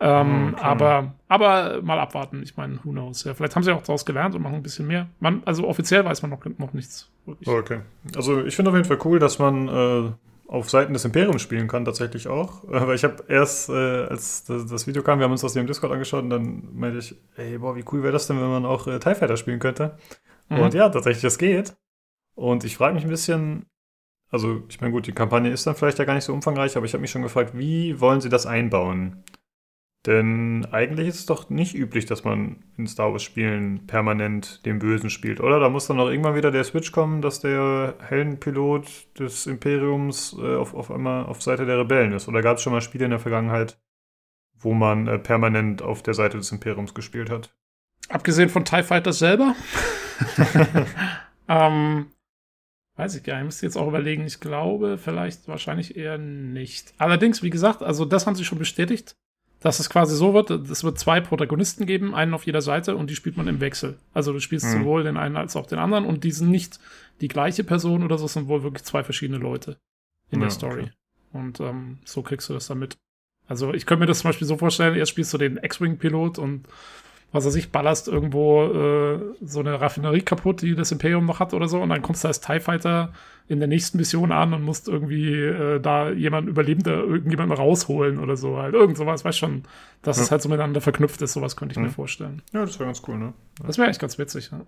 Ähm, 0.00 0.54
okay. 0.54 0.62
aber, 0.62 1.14
aber 1.26 1.82
mal 1.82 1.98
abwarten. 1.98 2.42
Ich 2.42 2.56
meine, 2.56 2.78
who 2.84 2.90
knows? 2.90 3.24
Ja, 3.24 3.34
vielleicht 3.34 3.56
haben 3.56 3.64
sie 3.64 3.72
auch 3.72 3.82
daraus 3.82 4.04
gelernt 4.04 4.34
und 4.34 4.42
machen 4.42 4.56
ein 4.56 4.62
bisschen 4.62 4.86
mehr. 4.86 5.08
Man, 5.18 5.42
also 5.44 5.66
offiziell 5.66 6.04
weiß 6.04 6.22
man 6.22 6.30
noch, 6.30 6.44
noch 6.58 6.72
nichts. 6.72 7.10
Wirklich. 7.26 7.48
Okay. 7.48 7.80
Also 8.14 8.44
ich 8.44 8.54
finde 8.54 8.70
auf 8.70 8.76
jeden 8.76 8.86
Fall 8.86 8.98
cool, 9.04 9.18
dass 9.18 9.38
man 9.38 9.68
äh, 9.68 10.12
auf 10.46 10.70
Seiten 10.70 10.92
des 10.92 11.04
Imperiums 11.04 11.42
spielen 11.42 11.68
kann, 11.68 11.84
tatsächlich 11.84 12.28
auch. 12.28 12.62
Weil 12.66 12.94
ich 12.94 13.04
habe 13.04 13.24
erst, 13.28 13.70
äh, 13.70 13.72
als 13.72 14.44
das, 14.44 14.66
das, 14.66 14.86
Video 14.86 15.02
kam, 15.02 15.18
wir 15.18 15.24
haben 15.24 15.32
uns 15.32 15.42
das 15.42 15.52
hier 15.52 15.60
im 15.60 15.66
Discord 15.66 15.92
angeschaut 15.92 16.22
und 16.22 16.30
dann 16.30 16.68
meinte 16.74 16.98
ich, 16.98 17.16
ey, 17.36 17.58
boah, 17.58 17.74
wie 17.74 17.84
cool 17.92 18.02
wäre 18.02 18.12
das 18.12 18.28
denn, 18.28 18.40
wenn 18.40 18.48
man 18.48 18.66
auch 18.66 18.86
äh, 18.86 18.98
TIE 19.00 19.14
Fighter 19.14 19.36
spielen 19.36 19.58
könnte? 19.58 19.98
Mhm. 20.48 20.60
Und 20.60 20.74
ja, 20.74 20.88
tatsächlich, 20.88 21.22
das 21.22 21.38
geht. 21.38 21.76
Und 22.34 22.62
ich 22.62 22.76
frage 22.76 22.94
mich 22.94 23.02
ein 23.02 23.10
bisschen, 23.10 23.66
also 24.30 24.62
ich 24.68 24.80
meine, 24.80 24.92
gut, 24.92 25.06
die 25.06 25.12
Kampagne 25.12 25.50
ist 25.50 25.66
dann 25.66 25.74
vielleicht 25.74 25.98
ja 25.98 26.04
gar 26.04 26.14
nicht 26.14 26.24
so 26.24 26.32
umfangreich, 26.32 26.76
aber 26.76 26.86
ich 26.86 26.92
habe 26.92 27.00
mich 27.00 27.10
schon 27.10 27.22
gefragt, 27.22 27.50
wie 27.54 28.00
wollen 28.00 28.20
sie 28.20 28.28
das 28.28 28.46
einbauen? 28.46 29.24
Denn 30.06 30.66
eigentlich 30.70 31.08
ist 31.08 31.18
es 31.18 31.26
doch 31.26 31.50
nicht 31.50 31.74
üblich, 31.74 32.06
dass 32.06 32.22
man 32.22 32.64
in 32.76 32.86
Star 32.86 33.12
Wars-Spielen 33.12 33.86
permanent 33.86 34.64
den 34.64 34.78
Bösen 34.78 35.10
spielt, 35.10 35.40
oder? 35.40 35.58
Da 35.58 35.68
muss 35.68 35.86
dann 35.86 35.98
auch 35.98 36.08
irgendwann 36.08 36.36
wieder 36.36 36.52
der 36.52 36.64
Switch 36.64 36.92
kommen, 36.92 37.20
dass 37.20 37.40
der 37.40 37.96
Heldenpilot 38.00 39.18
des 39.18 39.46
Imperiums 39.46 40.36
äh, 40.38 40.54
auf, 40.54 40.74
auf 40.74 40.90
einmal 40.90 41.26
auf 41.26 41.42
Seite 41.42 41.66
der 41.66 41.78
Rebellen 41.78 42.12
ist. 42.12 42.28
Oder 42.28 42.42
gab 42.42 42.58
es 42.58 42.62
schon 42.62 42.72
mal 42.72 42.80
Spiele 42.80 43.06
in 43.06 43.10
der 43.10 43.18
Vergangenheit, 43.18 43.80
wo 44.54 44.72
man 44.72 45.08
äh, 45.08 45.18
permanent 45.18 45.82
auf 45.82 46.02
der 46.02 46.14
Seite 46.14 46.36
des 46.36 46.52
Imperiums 46.52 46.94
gespielt 46.94 47.28
hat? 47.28 47.52
Abgesehen 48.08 48.48
von 48.48 48.64
TIE 48.64 48.84
Fighters 48.84 49.18
selber? 49.18 49.56
ähm, 51.48 52.06
weiß 52.94 53.16
ich 53.16 53.24
gar 53.24 53.34
nicht. 53.34 53.40
Ich 53.40 53.46
müsste 53.46 53.66
jetzt 53.66 53.76
auch 53.76 53.88
überlegen. 53.88 54.24
Ich 54.24 54.38
glaube, 54.38 54.96
vielleicht 54.96 55.48
wahrscheinlich 55.48 55.96
eher 55.96 56.18
nicht. 56.18 56.94
Allerdings, 56.98 57.42
wie 57.42 57.50
gesagt, 57.50 57.82
also 57.82 58.04
das 58.04 58.26
haben 58.26 58.36
sie 58.36 58.44
schon 58.44 58.58
bestätigt 58.58 59.16
dass 59.60 59.80
es 59.80 59.90
quasi 59.90 60.14
so 60.14 60.34
wird, 60.34 60.50
es 60.50 60.84
wird 60.84 60.98
zwei 60.98 61.20
Protagonisten 61.20 61.86
geben, 61.86 62.14
einen 62.14 62.34
auf 62.34 62.46
jeder 62.46 62.62
Seite 62.62 62.96
und 62.96 63.10
die 63.10 63.16
spielt 63.16 63.36
man 63.36 63.48
im 63.48 63.60
Wechsel. 63.60 63.98
Also 64.14 64.32
du 64.32 64.40
spielst 64.40 64.66
mhm. 64.66 64.78
sowohl 64.78 65.02
den 65.02 65.16
einen 65.16 65.36
als 65.36 65.56
auch 65.56 65.66
den 65.66 65.78
anderen 65.78 66.04
und 66.04 66.24
die 66.24 66.30
sind 66.30 66.50
nicht 66.50 66.78
die 67.20 67.28
gleiche 67.28 67.64
Person 67.64 68.04
oder 68.04 68.18
so, 68.18 68.26
es 68.26 68.34
sind 68.34 68.48
wohl 68.48 68.62
wirklich 68.62 68.84
zwei 68.84 69.02
verschiedene 69.02 69.38
Leute 69.38 69.78
in 70.30 70.40
ja, 70.40 70.46
der 70.46 70.50
Story. 70.50 70.82
Okay. 70.82 70.92
Und 71.32 71.60
ähm, 71.60 71.98
so 72.04 72.22
kriegst 72.22 72.48
du 72.48 72.54
das 72.54 72.68
dann 72.68 72.78
mit. 72.78 72.96
Also 73.48 73.74
ich 73.74 73.86
könnte 73.86 74.00
mir 74.00 74.06
das 74.06 74.20
zum 74.20 74.28
Beispiel 74.28 74.46
so 74.46 74.56
vorstellen, 74.56 74.94
erst 74.94 75.10
spielst 75.10 75.34
du 75.34 75.38
den 75.38 75.56
X-Wing-Pilot 75.56 76.38
und 76.38 76.68
was 77.32 77.44
er 77.44 77.50
sich 77.50 77.70
ballerst 77.70 78.08
irgendwo 78.08 78.64
äh, 78.64 79.20
so 79.42 79.60
eine 79.60 79.80
Raffinerie 79.80 80.22
kaputt, 80.22 80.62
die 80.62 80.74
das 80.74 80.92
Imperium 80.92 81.26
noch 81.26 81.40
hat 81.40 81.52
oder 81.52 81.68
so, 81.68 81.80
und 81.80 81.90
dann 81.90 82.02
kommst 82.02 82.24
du 82.24 82.28
als 82.28 82.40
TIE 82.40 82.60
Fighter 82.60 83.12
in 83.48 83.60
der 83.60 83.68
nächsten 83.68 83.96
Mission 83.98 84.30
an 84.30 84.52
und 84.52 84.62
musst 84.62 84.88
irgendwie 84.88 85.32
äh, 85.34 85.80
da 85.80 86.10
jemanden 86.10 86.50
Überlebender, 86.50 86.98
irgendjemanden 86.98 87.56
rausholen 87.56 88.18
oder 88.18 88.36
so. 88.36 88.58
Halt 88.58 88.74
irgend 88.74 88.98
sowas, 88.98 89.24
weißt 89.24 89.38
schon, 89.38 89.62
dass 90.02 90.18
ja. 90.18 90.24
es 90.24 90.30
halt 90.30 90.42
so 90.42 90.48
miteinander 90.48 90.80
verknüpft 90.80 91.22
ist, 91.22 91.32
sowas 91.32 91.56
könnte 91.56 91.72
ich 91.72 91.78
mhm. 91.78 91.84
mir 91.84 91.90
vorstellen. 91.90 92.42
Ja, 92.52 92.60
das 92.60 92.78
wäre 92.78 92.88
ganz 92.88 93.02
cool, 93.08 93.16
ne? 93.16 93.32
Das 93.66 93.78
wäre 93.78 93.86
eigentlich 93.86 93.98
ganz 93.98 94.18
witzig, 94.18 94.50
ja. 94.52 94.60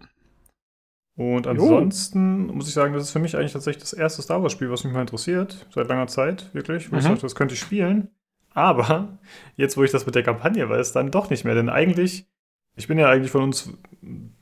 Und 1.16 1.46
ansonsten 1.46 2.48
jo. 2.48 2.54
muss 2.54 2.68
ich 2.68 2.72
sagen, 2.72 2.94
das 2.94 3.02
ist 3.02 3.10
für 3.10 3.18
mich 3.18 3.36
eigentlich 3.36 3.52
tatsächlich 3.52 3.82
das 3.82 3.92
erste 3.92 4.22
Star 4.22 4.42
Wars-Spiel, 4.42 4.70
was 4.70 4.84
mich 4.84 4.94
mal 4.94 5.02
interessiert, 5.02 5.66
seit 5.74 5.88
langer 5.88 6.06
Zeit, 6.06 6.48
wirklich. 6.54 6.90
Wo 6.90 6.94
mhm. 6.94 7.00
ich 7.00 7.06
dachte, 7.06 7.22
das 7.22 7.34
könnte 7.34 7.54
ich 7.54 7.60
spielen. 7.60 8.08
Aber 8.54 9.18
jetzt, 9.56 9.76
wo 9.76 9.84
ich 9.84 9.90
das 9.90 10.06
mit 10.06 10.14
der 10.14 10.22
Kampagne 10.22 10.68
weiß, 10.68 10.92
dann 10.92 11.10
doch 11.10 11.28
nicht 11.28 11.44
mehr. 11.44 11.54
Denn 11.54 11.68
eigentlich, 11.68 12.26
ich 12.74 12.88
bin 12.88 12.98
ja 12.98 13.10
eigentlich 13.10 13.30
von 13.30 13.42
uns 13.42 13.74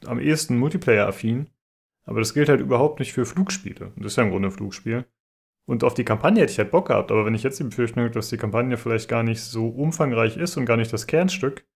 am 0.07 0.21
ehesten 0.21 0.57
Multiplayer-affin, 0.59 1.49
aber 2.09 2.21
das 2.21 2.33
gilt 2.33 2.49
halt 2.49 2.61
überhaupt 2.61 3.01
nicht 3.01 3.13
für 3.13 3.27
Flugspiele. 3.27 3.93
Das 3.97 4.13
ist 4.13 4.17
ja 4.17 4.23
im 4.23 4.31
Grunde 4.31 4.49
ein 4.49 4.53
Flugspiel. 4.53 5.05
Und 5.67 5.85
auf 5.85 5.93
die 5.93 6.05
Kampagne 6.05 6.41
hätte 6.41 6.53
ich 6.53 6.59
halt 6.59 6.71
Bock 6.71 6.89
gehabt, 6.89 7.13
aber 7.13 7.27
wenn 7.27 7.35
ich 7.35 7.43
jetzt 7.43 7.61
die 7.61 7.65
Befürchtung 7.65 8.03
habe, 8.03 8.15
dass 8.15 8.31
die 8.31 8.39
Kampagne 8.39 8.79
vielleicht 8.79 9.11
gar 9.11 9.23
nicht 9.23 9.43
so 9.43 9.69
umfangreich 9.69 10.39
ist 10.39 10.57
und 10.57 10.65
gar 10.65 10.79
nicht 10.79 10.91
das 10.91 11.07
Kernstück, 11.07 11.67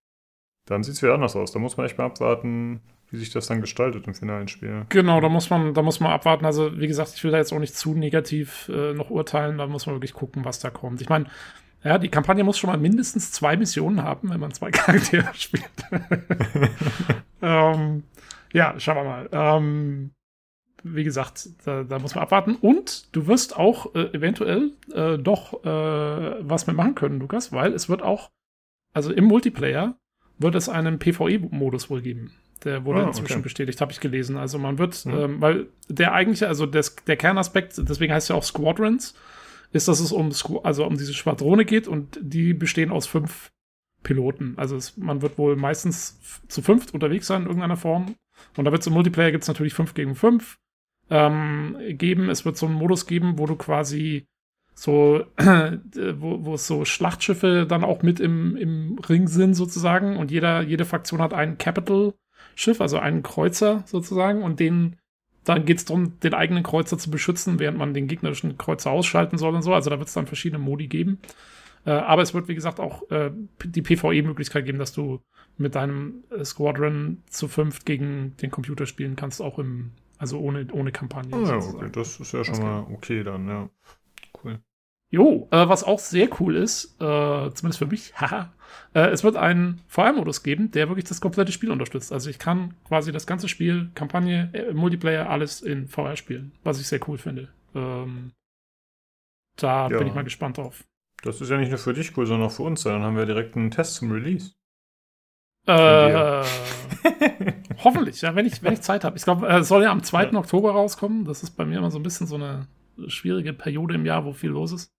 dann 0.65 0.81
sieht 0.81 0.95
es 0.95 1.03
wieder 1.03 1.13
anders 1.13 1.35
aus. 1.35 1.51
Da 1.51 1.59
muss 1.59 1.77
man 1.77 1.85
echt 1.85 1.99
mal 1.99 2.05
abwarten, 2.05 2.81
wie 3.11 3.17
sich 3.17 3.29
das 3.29 3.45
dann 3.45 3.61
gestaltet 3.61 4.07
im 4.07 4.15
finalen 4.15 4.47
Spiel. 4.47 4.87
Genau, 4.89 5.21
da 5.21 5.29
muss 5.29 5.51
man, 5.51 5.75
da 5.75 5.83
muss 5.83 5.99
man 5.99 6.11
abwarten. 6.11 6.47
Also, 6.47 6.79
wie 6.79 6.87
gesagt, 6.87 7.11
ich 7.15 7.23
will 7.23 7.29
da 7.29 7.37
jetzt 7.37 7.53
auch 7.53 7.59
nicht 7.59 7.75
zu 7.75 7.93
negativ 7.93 8.71
äh, 8.73 8.95
noch 8.95 9.11
urteilen. 9.11 9.59
Da 9.59 9.67
muss 9.67 9.85
man 9.85 9.93
wirklich 9.93 10.13
gucken, 10.13 10.43
was 10.45 10.57
da 10.57 10.71
kommt. 10.71 10.99
Ich 10.99 11.09
meine, 11.09 11.27
ja, 11.83 11.99
die 11.99 12.09
Kampagne 12.09 12.43
muss 12.43 12.57
schon 12.57 12.71
mal 12.71 12.79
mindestens 12.79 13.31
zwei 13.31 13.55
Missionen 13.55 14.01
haben, 14.01 14.31
wenn 14.31 14.39
man 14.39 14.51
zwei 14.51 14.71
Charaktere 14.71 15.29
spielt. 15.35 15.69
ähm, 17.43 18.03
ja, 18.51 18.73
schauen 18.79 18.97
wir 18.97 19.03
mal. 19.03 19.29
Ähm, 19.31 20.11
wie 20.83 21.03
gesagt, 21.03 21.49
da, 21.65 21.83
da, 21.83 21.99
muss 21.99 22.15
man 22.15 22.23
abwarten. 22.23 22.55
Und 22.55 23.07
du 23.15 23.27
wirst 23.27 23.55
auch 23.55 23.95
äh, 23.95 24.13
eventuell 24.13 24.71
äh, 24.93 25.17
doch 25.17 25.63
äh, 25.63 25.67
was 25.67 26.67
mitmachen 26.67 26.95
können, 26.95 27.19
Lukas, 27.19 27.51
weil 27.51 27.73
es 27.73 27.89
wird 27.89 28.01
auch, 28.01 28.29
also 28.93 29.11
im 29.11 29.25
Multiplayer 29.25 29.97
wird 30.37 30.55
es 30.55 30.69
einen 30.69 30.99
PvE-Modus 30.99 31.89
wohl 31.89 32.01
geben. 32.01 32.33
Der 32.63 32.85
wurde 32.85 33.03
oh, 33.03 33.07
inzwischen 33.07 33.33
okay. 33.33 33.43
bestätigt, 33.43 33.81
habe 33.81 33.91
ich 33.91 33.99
gelesen. 33.99 34.37
Also 34.37 34.57
man 34.57 34.77
wird, 34.77 35.05
mhm. 35.05 35.13
ähm, 35.13 35.41
weil 35.41 35.67
der 35.89 36.13
eigentliche, 36.13 36.47
also 36.47 36.65
des, 36.65 36.95
der 37.07 37.17
Kernaspekt, 37.17 37.77
deswegen 37.77 38.13
heißt 38.13 38.25
es 38.25 38.29
ja 38.29 38.35
auch 38.35 38.43
Squadrons, 38.43 39.15
ist, 39.71 39.87
dass 39.87 39.99
es 39.99 40.11
um, 40.11 40.31
also 40.63 40.85
um 40.85 40.97
diese 40.97 41.13
Schwadrone 41.13 41.65
geht 41.65 41.87
und 41.87 42.19
die 42.21 42.53
bestehen 42.53 42.91
aus 42.91 43.07
fünf 43.07 43.51
Piloten. 44.03 44.53
Also 44.57 44.75
es, 44.75 44.97
man 44.97 45.21
wird 45.21 45.37
wohl 45.37 45.55
meistens 45.55 46.19
zu 46.47 46.61
fünft 46.61 46.93
unterwegs 46.93 47.27
sein 47.27 47.41
in 47.41 47.47
irgendeiner 47.47 47.77
Form. 47.77 48.15
Und 48.57 48.65
da 48.65 48.71
wird 48.71 48.81
es 48.81 48.87
im 48.87 48.93
Multiplayer 48.93 49.31
gibt 49.31 49.43
es 49.43 49.47
natürlich 49.47 49.73
fünf 49.73 49.93
gegen 49.93 50.15
fünf 50.15 50.59
ähm, 51.13 51.77
geben. 51.89 52.29
Es 52.29 52.43
wird 52.43 52.57
so 52.57 52.65
einen 52.65 52.75
Modus 52.75 53.05
geben, 53.05 53.37
wo 53.37 53.45
du 53.45 53.55
quasi 53.55 54.25
so, 54.73 55.23
äh, 55.37 55.77
wo, 56.15 56.43
wo 56.43 56.55
es 56.55 56.65
so 56.65 56.85
Schlachtschiffe 56.85 57.67
dann 57.69 57.83
auch 57.83 58.01
mit 58.01 58.19
im, 58.19 58.57
im 58.57 58.97
Ring 58.97 59.27
sind 59.27 59.53
sozusagen 59.53 60.17
und 60.17 60.31
jeder, 60.31 60.61
jede 60.61 60.85
Fraktion 60.85 61.21
hat 61.21 61.33
ein 61.33 61.59
Capital-Schiff, 61.59 62.81
also 62.81 62.97
einen 62.97 63.21
Kreuzer 63.21 63.83
sozusagen 63.85 64.41
und 64.41 64.59
den 64.59 64.97
dann 65.43 65.65
geht 65.65 65.77
es 65.79 65.85
darum, 65.85 66.19
den 66.21 66.33
eigenen 66.33 66.63
Kreuzer 66.63 66.97
zu 66.97 67.11
beschützen, 67.11 67.59
während 67.59 67.77
man 67.77 67.93
den 67.93 68.07
gegnerischen 68.07 68.57
Kreuzer 68.57 68.91
ausschalten 68.91 69.37
soll 69.37 69.53
und 69.53 69.61
so. 69.61 69.73
Also 69.73 69.89
da 69.89 69.99
wird 69.99 70.07
es 70.07 70.13
dann 70.13 70.25
verschiedene 70.25 70.63
Modi 70.63 70.87
geben. 70.87 71.19
Äh, 71.85 71.91
aber 71.91 72.21
es 72.21 72.33
wird, 72.33 72.47
wie 72.47 72.55
gesagt, 72.55 72.79
auch 72.79 73.11
äh, 73.11 73.29
die 73.65 73.81
PvE-Möglichkeit 73.81 74.65
geben, 74.65 74.79
dass 74.79 74.93
du 74.93 75.19
mit 75.57 75.75
deinem 75.75 76.23
äh, 76.31 76.45
Squadron 76.45 77.21
zu 77.29 77.49
fünft 77.49 77.85
gegen 77.85 78.37
den 78.41 78.51
Computer 78.51 78.85
spielen 78.85 79.17
kannst, 79.17 79.41
auch 79.41 79.59
im, 79.59 79.91
also 80.17 80.39
ohne, 80.39 80.67
ohne 80.71 80.91
Kampagne. 80.91 81.35
Oh, 81.35 81.45
ja, 81.45 81.57
okay, 81.57 81.89
das 81.91 82.19
ist 82.19 82.33
ja 82.33 82.43
schon 82.43 82.59
mal 82.59 82.87
okay 82.91 83.23
dann, 83.23 83.47
ja. 83.47 83.69
Cool. 84.43 84.59
Jo, 85.09 85.47
äh, 85.51 85.69
was 85.69 85.83
auch 85.83 85.99
sehr 85.99 86.27
cool 86.39 86.55
ist, 86.55 86.95
äh, 86.99 87.51
zumindest 87.53 87.77
für 87.77 87.85
mich, 87.85 88.13
haha, 88.19 88.51
äh, 88.93 89.09
es 89.09 89.23
wird 89.23 89.35
einen 89.35 89.81
VR-Modus 89.87 90.43
geben, 90.43 90.71
der 90.71 90.87
wirklich 90.87 91.05
das 91.05 91.21
komplette 91.21 91.51
Spiel 91.51 91.71
unterstützt. 91.71 92.11
Also 92.11 92.29
ich 92.29 92.39
kann 92.39 92.73
quasi 92.87 93.11
das 93.11 93.27
ganze 93.27 93.47
Spiel, 93.47 93.91
Kampagne, 93.95 94.49
äh, 94.53 94.73
Multiplayer, 94.73 95.29
alles 95.29 95.61
in 95.61 95.87
VR 95.87 96.15
spielen, 96.15 96.51
was 96.63 96.79
ich 96.79 96.87
sehr 96.87 96.99
cool 97.07 97.17
finde. 97.17 97.49
Ähm, 97.75 98.31
da 99.57 99.87
ja. 99.89 99.97
bin 99.97 100.07
ich 100.07 100.15
mal 100.15 100.23
gespannt 100.23 100.57
drauf. 100.57 100.83
Das 101.21 101.41
ist 101.41 101.49
ja 101.49 101.57
nicht 101.57 101.69
nur 101.69 101.77
für 101.77 101.93
dich 101.93 102.17
cool, 102.17 102.25
sondern 102.25 102.47
auch 102.47 102.51
für 102.51 102.63
uns. 102.63 102.83
Dann 102.83 103.03
haben 103.03 103.15
wir 103.15 103.25
direkt 103.25 103.55
einen 103.55 103.71
Test 103.71 103.95
zum 103.95 104.11
Release. 104.11 104.53
Äh, 105.65 106.43
hoffentlich, 107.83 108.21
ja, 108.21 108.35
wenn 108.35 108.45
ich, 108.45 108.61
wenn 108.63 108.73
ich 108.73 108.81
Zeit 108.81 109.03
habe. 109.03 109.17
Ich 109.17 109.23
glaube, 109.23 109.47
es 109.47 109.67
soll 109.67 109.83
ja 109.83 109.91
am 109.91 110.03
2. 110.03 110.25
Ja. 110.25 110.33
Oktober 110.33 110.71
rauskommen. 110.71 111.25
Das 111.25 111.43
ist 111.43 111.51
bei 111.51 111.65
mir 111.65 111.77
immer 111.77 111.91
so 111.91 111.99
ein 111.99 112.03
bisschen 112.03 112.27
so 112.27 112.35
eine 112.35 112.67
schwierige 113.07 113.53
Periode 113.53 113.95
im 113.95 114.05
Jahr, 114.05 114.25
wo 114.25 114.33
viel 114.33 114.49
los 114.49 114.71
ist. 114.71 114.91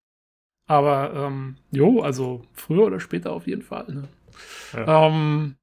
Aber 0.66 1.12
ähm, 1.14 1.56
jo, 1.70 2.00
also 2.00 2.42
früher 2.52 2.84
oder 2.84 3.00
später 3.00 3.32
auf 3.32 3.46
jeden 3.46 3.62
Fall. 3.62 3.86
Ne? 3.88 4.08
Ja. 4.72 5.06
Ähm, 5.06 5.56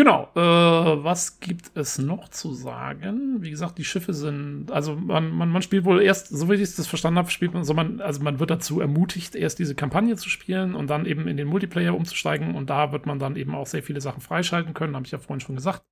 genau. 0.00 0.30
Äh, 0.34 1.04
was 1.04 1.40
gibt 1.40 1.70
es 1.74 1.98
noch 1.98 2.28
zu 2.28 2.54
sagen? 2.54 3.42
Wie 3.42 3.50
gesagt, 3.50 3.76
die 3.76 3.84
Schiffe 3.84 4.14
sind, 4.14 4.70
also 4.70 4.96
man, 4.96 5.30
man, 5.30 5.50
man 5.50 5.62
spielt 5.62 5.84
wohl 5.84 6.00
erst, 6.00 6.28
so 6.28 6.48
wie 6.48 6.54
ich 6.54 6.74
das 6.74 6.86
verstanden 6.86 7.18
habe, 7.18 7.30
spielt 7.30 7.52
man, 7.52 7.64
so 7.64 7.74
man, 7.74 8.00
also 8.00 8.22
man 8.22 8.40
wird 8.40 8.50
dazu 8.50 8.80
ermutigt, 8.80 9.34
erst 9.34 9.58
diese 9.58 9.74
Kampagne 9.74 10.16
zu 10.16 10.30
spielen 10.30 10.74
und 10.74 10.88
dann 10.88 11.04
eben 11.04 11.28
in 11.28 11.36
den 11.36 11.48
Multiplayer 11.48 11.94
umzusteigen 11.94 12.54
und 12.54 12.70
da 12.70 12.92
wird 12.92 13.04
man 13.04 13.18
dann 13.18 13.36
eben 13.36 13.54
auch 13.54 13.66
sehr 13.66 13.82
viele 13.82 14.00
Sachen 14.00 14.22
freischalten 14.22 14.72
können, 14.72 14.96
habe 14.96 15.04
ich 15.04 15.12
ja 15.12 15.18
vorhin 15.18 15.40
schon 15.40 15.56
gesagt. 15.56 15.82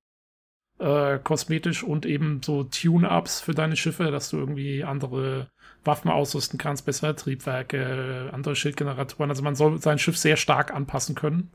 Äh, 0.79 1.19
kosmetisch 1.19 1.83
und 1.83 2.05
eben 2.05 2.41
so 2.41 2.63
Tune-Ups 2.63 3.41
für 3.41 3.53
deine 3.53 3.75
Schiffe, 3.75 4.11
dass 4.11 4.29
du 4.29 4.37
irgendwie 4.37 4.83
andere 4.83 5.51
Waffen 5.83 6.09
ausrüsten 6.09 6.57
kannst, 6.57 6.85
bessere 6.85 7.15
Triebwerke, 7.15 8.29
andere 8.31 8.55
Schildgeneratoren. 8.55 9.29
Also 9.29 9.43
man 9.43 9.55
soll 9.55 9.79
sein 9.79 9.99
Schiff 9.99 10.17
sehr 10.17 10.37
stark 10.37 10.73
anpassen 10.73 11.15
können. 11.15 11.51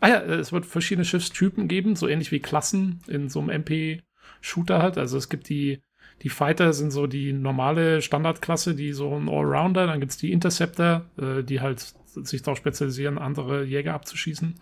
Ah 0.00 0.08
ja, 0.08 0.20
es 0.22 0.52
wird 0.52 0.66
verschiedene 0.66 1.04
Schiffstypen 1.04 1.68
geben, 1.68 1.94
so 1.94 2.08
ähnlich 2.08 2.32
wie 2.32 2.40
Klassen 2.40 3.00
in 3.06 3.28
so 3.28 3.40
einem 3.40 3.50
MP-Shooter 3.50 4.82
halt. 4.82 4.96
Also 4.98 5.18
es 5.18 5.28
gibt 5.28 5.48
die, 5.48 5.82
die 6.22 6.30
Fighter 6.30 6.72
sind 6.72 6.90
so 6.90 7.06
die 7.06 7.32
normale 7.32 8.00
Standardklasse, 8.02 8.74
die 8.74 8.92
so 8.92 9.14
ein 9.14 9.28
Allrounder. 9.28 9.86
Dann 9.86 10.00
gibt 10.00 10.12
es 10.12 10.18
die 10.18 10.32
Interceptor, 10.32 11.04
äh, 11.18 11.42
die 11.42 11.60
halt 11.60 11.94
sich 12.06 12.42
darauf 12.42 12.58
spezialisieren, 12.58 13.18
andere 13.18 13.64
Jäger 13.64 13.94
abzuschießen. 13.94 14.54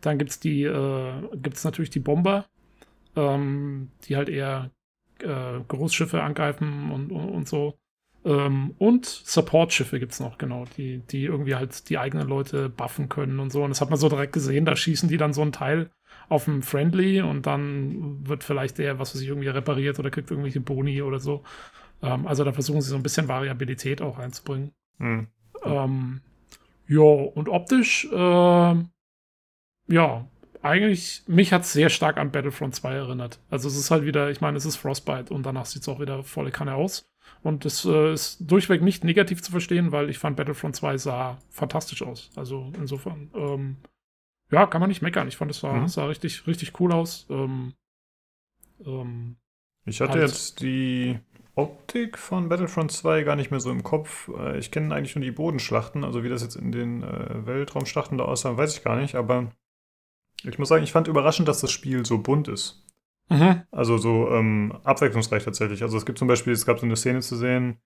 Dann 0.00 0.18
gibt 0.18 0.30
es 0.30 0.40
die, 0.40 0.62
äh, 0.62 1.12
gibt 1.34 1.56
es 1.56 1.64
natürlich 1.64 1.90
die 1.90 2.00
Bomber, 2.00 2.46
ähm, 3.16 3.90
die 4.04 4.16
halt 4.16 4.28
eher 4.28 4.70
äh, 5.20 5.60
Großschiffe 5.66 6.22
angreifen 6.22 6.90
und, 6.92 7.10
und, 7.10 7.28
und 7.30 7.48
so. 7.48 7.78
Ähm, 8.26 8.74
und 8.78 9.06
Support-Schiffe 9.06 10.00
gibt 10.00 10.12
es 10.12 10.20
noch, 10.20 10.36
genau, 10.36 10.64
die, 10.76 10.98
die 10.98 11.24
irgendwie 11.24 11.54
halt 11.54 11.88
die 11.88 11.96
eigenen 11.96 12.26
Leute 12.26 12.68
buffen 12.68 13.08
können 13.08 13.38
und 13.38 13.50
so. 13.50 13.62
Und 13.62 13.70
das 13.70 13.80
hat 13.80 13.88
man 13.88 14.00
so 14.00 14.08
direkt 14.08 14.32
gesehen, 14.32 14.64
da 14.64 14.74
schießen 14.74 15.08
die 15.08 15.16
dann 15.16 15.32
so 15.32 15.42
ein 15.42 15.52
Teil 15.52 15.90
auf 16.28 16.46
dem 16.46 16.62
Friendly 16.62 17.22
und 17.22 17.46
dann 17.46 18.26
wird 18.26 18.42
vielleicht 18.42 18.78
der, 18.78 18.98
was 18.98 19.14
weiß 19.14 19.22
ich, 19.22 19.28
irgendwie 19.28 19.48
repariert 19.48 20.00
oder 20.00 20.10
kriegt 20.10 20.30
irgendwelche 20.30 20.60
Boni 20.60 21.02
oder 21.02 21.20
so. 21.20 21.44
Ähm, 22.02 22.26
also 22.26 22.42
da 22.42 22.52
versuchen 22.52 22.80
sie 22.80 22.90
so 22.90 22.96
ein 22.96 23.04
bisschen 23.04 23.28
Variabilität 23.28 24.02
auch 24.02 24.18
reinzubringen. 24.18 24.72
Mhm. 24.98 25.28
Ähm, 25.64 26.20
ja, 26.88 27.00
und 27.00 27.48
optisch, 27.48 28.08
äh, 28.12 28.74
ja, 29.88 30.26
eigentlich, 30.62 31.22
mich 31.28 31.52
hat 31.52 31.62
es 31.62 31.72
sehr 31.72 31.90
stark 31.90 32.16
an 32.16 32.32
Battlefront 32.32 32.74
2 32.74 32.92
erinnert. 32.92 33.38
Also 33.50 33.68
es 33.68 33.76
ist 33.76 33.92
halt 33.92 34.04
wieder, 34.04 34.30
ich 34.30 34.40
meine, 34.40 34.56
es 34.56 34.66
ist 34.66 34.76
Frostbite 34.76 35.32
und 35.32 35.46
danach 35.46 35.66
sieht 35.66 35.82
es 35.82 35.88
auch 35.88 36.00
wieder 36.00 36.24
volle 36.24 36.50
Kanne 36.50 36.74
aus. 36.74 37.08
Und 37.42 37.64
das 37.64 37.84
äh, 37.84 38.12
ist 38.12 38.38
durchweg 38.40 38.82
nicht 38.82 39.04
negativ 39.04 39.42
zu 39.42 39.50
verstehen, 39.50 39.92
weil 39.92 40.10
ich 40.10 40.18
fand 40.18 40.36
Battlefront 40.36 40.74
2 40.74 40.98
sah 40.98 41.38
fantastisch 41.48 42.02
aus. 42.02 42.30
Also 42.34 42.72
insofern, 42.76 43.30
ähm, 43.34 43.76
ja, 44.50 44.66
kann 44.66 44.80
man 44.80 44.88
nicht 44.88 45.02
meckern. 45.02 45.28
Ich 45.28 45.36
fand 45.36 45.50
es 45.50 45.60
sah, 45.60 45.72
mhm. 45.72 45.88
sah 45.88 46.06
richtig, 46.06 46.46
richtig 46.46 46.78
cool 46.80 46.92
aus. 46.92 47.26
Ähm, 47.30 47.74
ähm, 48.84 49.36
ich 49.84 50.00
hatte 50.00 50.18
halt. 50.18 50.22
jetzt 50.22 50.60
die 50.60 51.18
Optik 51.54 52.18
von 52.18 52.48
Battlefront 52.48 52.92
2 52.92 53.22
gar 53.22 53.36
nicht 53.36 53.50
mehr 53.50 53.60
so 53.60 53.70
im 53.70 53.82
Kopf. 53.82 54.28
Äh, 54.36 54.58
ich 54.58 54.70
kenne 54.70 54.94
eigentlich 54.94 55.14
nur 55.14 55.24
die 55.24 55.30
Bodenschlachten, 55.30 56.04
also 56.04 56.22
wie 56.22 56.28
das 56.28 56.42
jetzt 56.42 56.56
in 56.56 56.72
den 56.72 57.02
äh, 57.02 57.46
Weltraumschlachten 57.46 58.18
da 58.18 58.24
aussah, 58.24 58.56
weiß 58.56 58.76
ich 58.76 58.84
gar 58.84 58.96
nicht, 58.96 59.14
aber 59.14 59.52
ich 60.42 60.58
muss 60.58 60.68
sagen, 60.68 60.84
ich 60.84 60.92
fand 60.92 61.08
überraschend, 61.08 61.48
dass 61.48 61.60
das 61.60 61.72
Spiel 61.72 62.04
so 62.04 62.18
bunt 62.18 62.48
ist. 62.48 62.85
Mhm. 63.28 63.62
Also 63.70 63.98
so 63.98 64.30
ähm, 64.30 64.72
abwechslungsreich 64.84 65.44
tatsächlich. 65.44 65.82
Also 65.82 65.96
es 65.96 66.06
gibt 66.06 66.18
zum 66.18 66.28
Beispiel, 66.28 66.52
es 66.52 66.66
gab 66.66 66.78
so 66.78 66.86
eine 66.86 66.96
Szene 66.96 67.20
zu 67.20 67.36
sehen, 67.36 67.78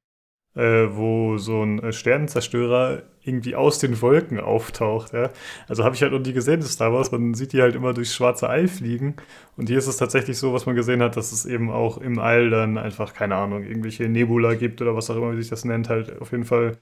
äh, 0.55 0.89
wo 0.91 1.39
so 1.39 1.63
ein 1.63 1.83
äh, 1.83 1.93
Sternenzerstörer 1.93 3.03
irgendwie 3.23 3.55
aus 3.55 3.79
den 3.79 4.01
Wolken 4.03 4.41
auftaucht. 4.41 5.13
Ja? 5.13 5.31
Also 5.69 5.85
habe 5.85 5.95
ich 5.95 6.03
halt 6.03 6.13
noch 6.13 6.21
nie 6.21 6.33
gesehen, 6.33 6.61
das 6.61 6.73
Star 6.73 6.93
Wars. 6.93 7.13
Man 7.13 7.35
sieht 7.35 7.53
die 7.53 7.63
halt 7.63 7.75
immer 7.75 7.95
durchs 7.95 8.15
schwarze 8.15 8.49
All 8.49 8.67
fliegen. 8.69 9.17
Und 9.57 9.69
hier 9.69 9.79
ist 9.79 9.87
es 9.87 9.97
tatsächlich 9.97 10.39
so, 10.39 10.53
was 10.53 10.67
man 10.67 10.75
gesehen 10.75 11.03
hat, 11.03 11.17
dass 11.17 11.33
es 11.33 11.47
eben 11.47 11.71
auch 11.71 11.99
im 11.99 12.19
All 12.19 12.51
dann 12.51 12.79
einfach, 12.79 13.15
keine 13.15 13.37
Ahnung, 13.37 13.65
irgendwelche 13.65 14.09
Nebula 14.09 14.55
gibt 14.55 14.83
oder 14.83 14.97
was 14.97 15.09
auch 15.11 15.17
immer, 15.17 15.33
wie 15.33 15.41
sich 15.41 15.51
das 15.51 15.65
nennt, 15.65 15.89
halt 15.89 16.21
auf 16.21 16.33
jeden 16.33 16.45
Fall 16.45 16.79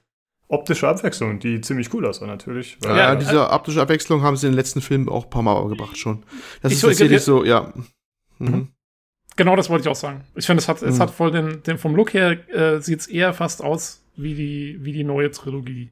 optische 0.47 0.87
Abwechslung, 0.87 1.39
die 1.39 1.61
ziemlich 1.61 1.93
cool 1.93 2.05
aussah 2.07 2.25
natürlich. 2.25 2.77
ja, 2.83 2.97
ja, 2.97 3.15
diese 3.15 3.51
optische 3.51 3.81
Abwechslung 3.81 4.23
haben 4.23 4.35
sie 4.35 4.47
in 4.47 4.53
den 4.53 4.57
letzten 4.57 4.81
Filmen 4.81 5.07
auch 5.07 5.25
ein 5.25 5.29
paar 5.29 5.43
Mal 5.43 5.67
gebracht 5.69 5.95
schon. 5.95 6.25
Das 6.63 6.71
ich 6.71 6.79
ist 6.79 6.81
tatsächlich 6.81 7.21
so, 7.21 7.45
ja. 7.45 7.71
Mhm. 8.39 8.69
Genau 9.35 9.55
das 9.55 9.69
wollte 9.69 9.83
ich 9.83 9.89
auch 9.89 9.95
sagen. 9.95 10.25
Ich 10.35 10.45
finde, 10.45 10.61
es 10.61 10.67
hat, 10.67 10.81
mhm. 10.81 10.89
es 10.89 10.99
hat 10.99 11.11
voll 11.11 11.31
den, 11.31 11.63
den 11.63 11.77
vom 11.77 11.95
Look 11.95 12.13
her 12.13 12.37
äh, 12.49 12.81
sieht 12.81 12.99
es 12.99 13.07
eher 13.07 13.33
fast 13.33 13.63
aus 13.63 14.03
wie 14.15 14.33
die, 14.33 14.77
wie 14.81 14.91
die 14.91 15.03
neue 15.03 15.31
Trilogie. 15.31 15.91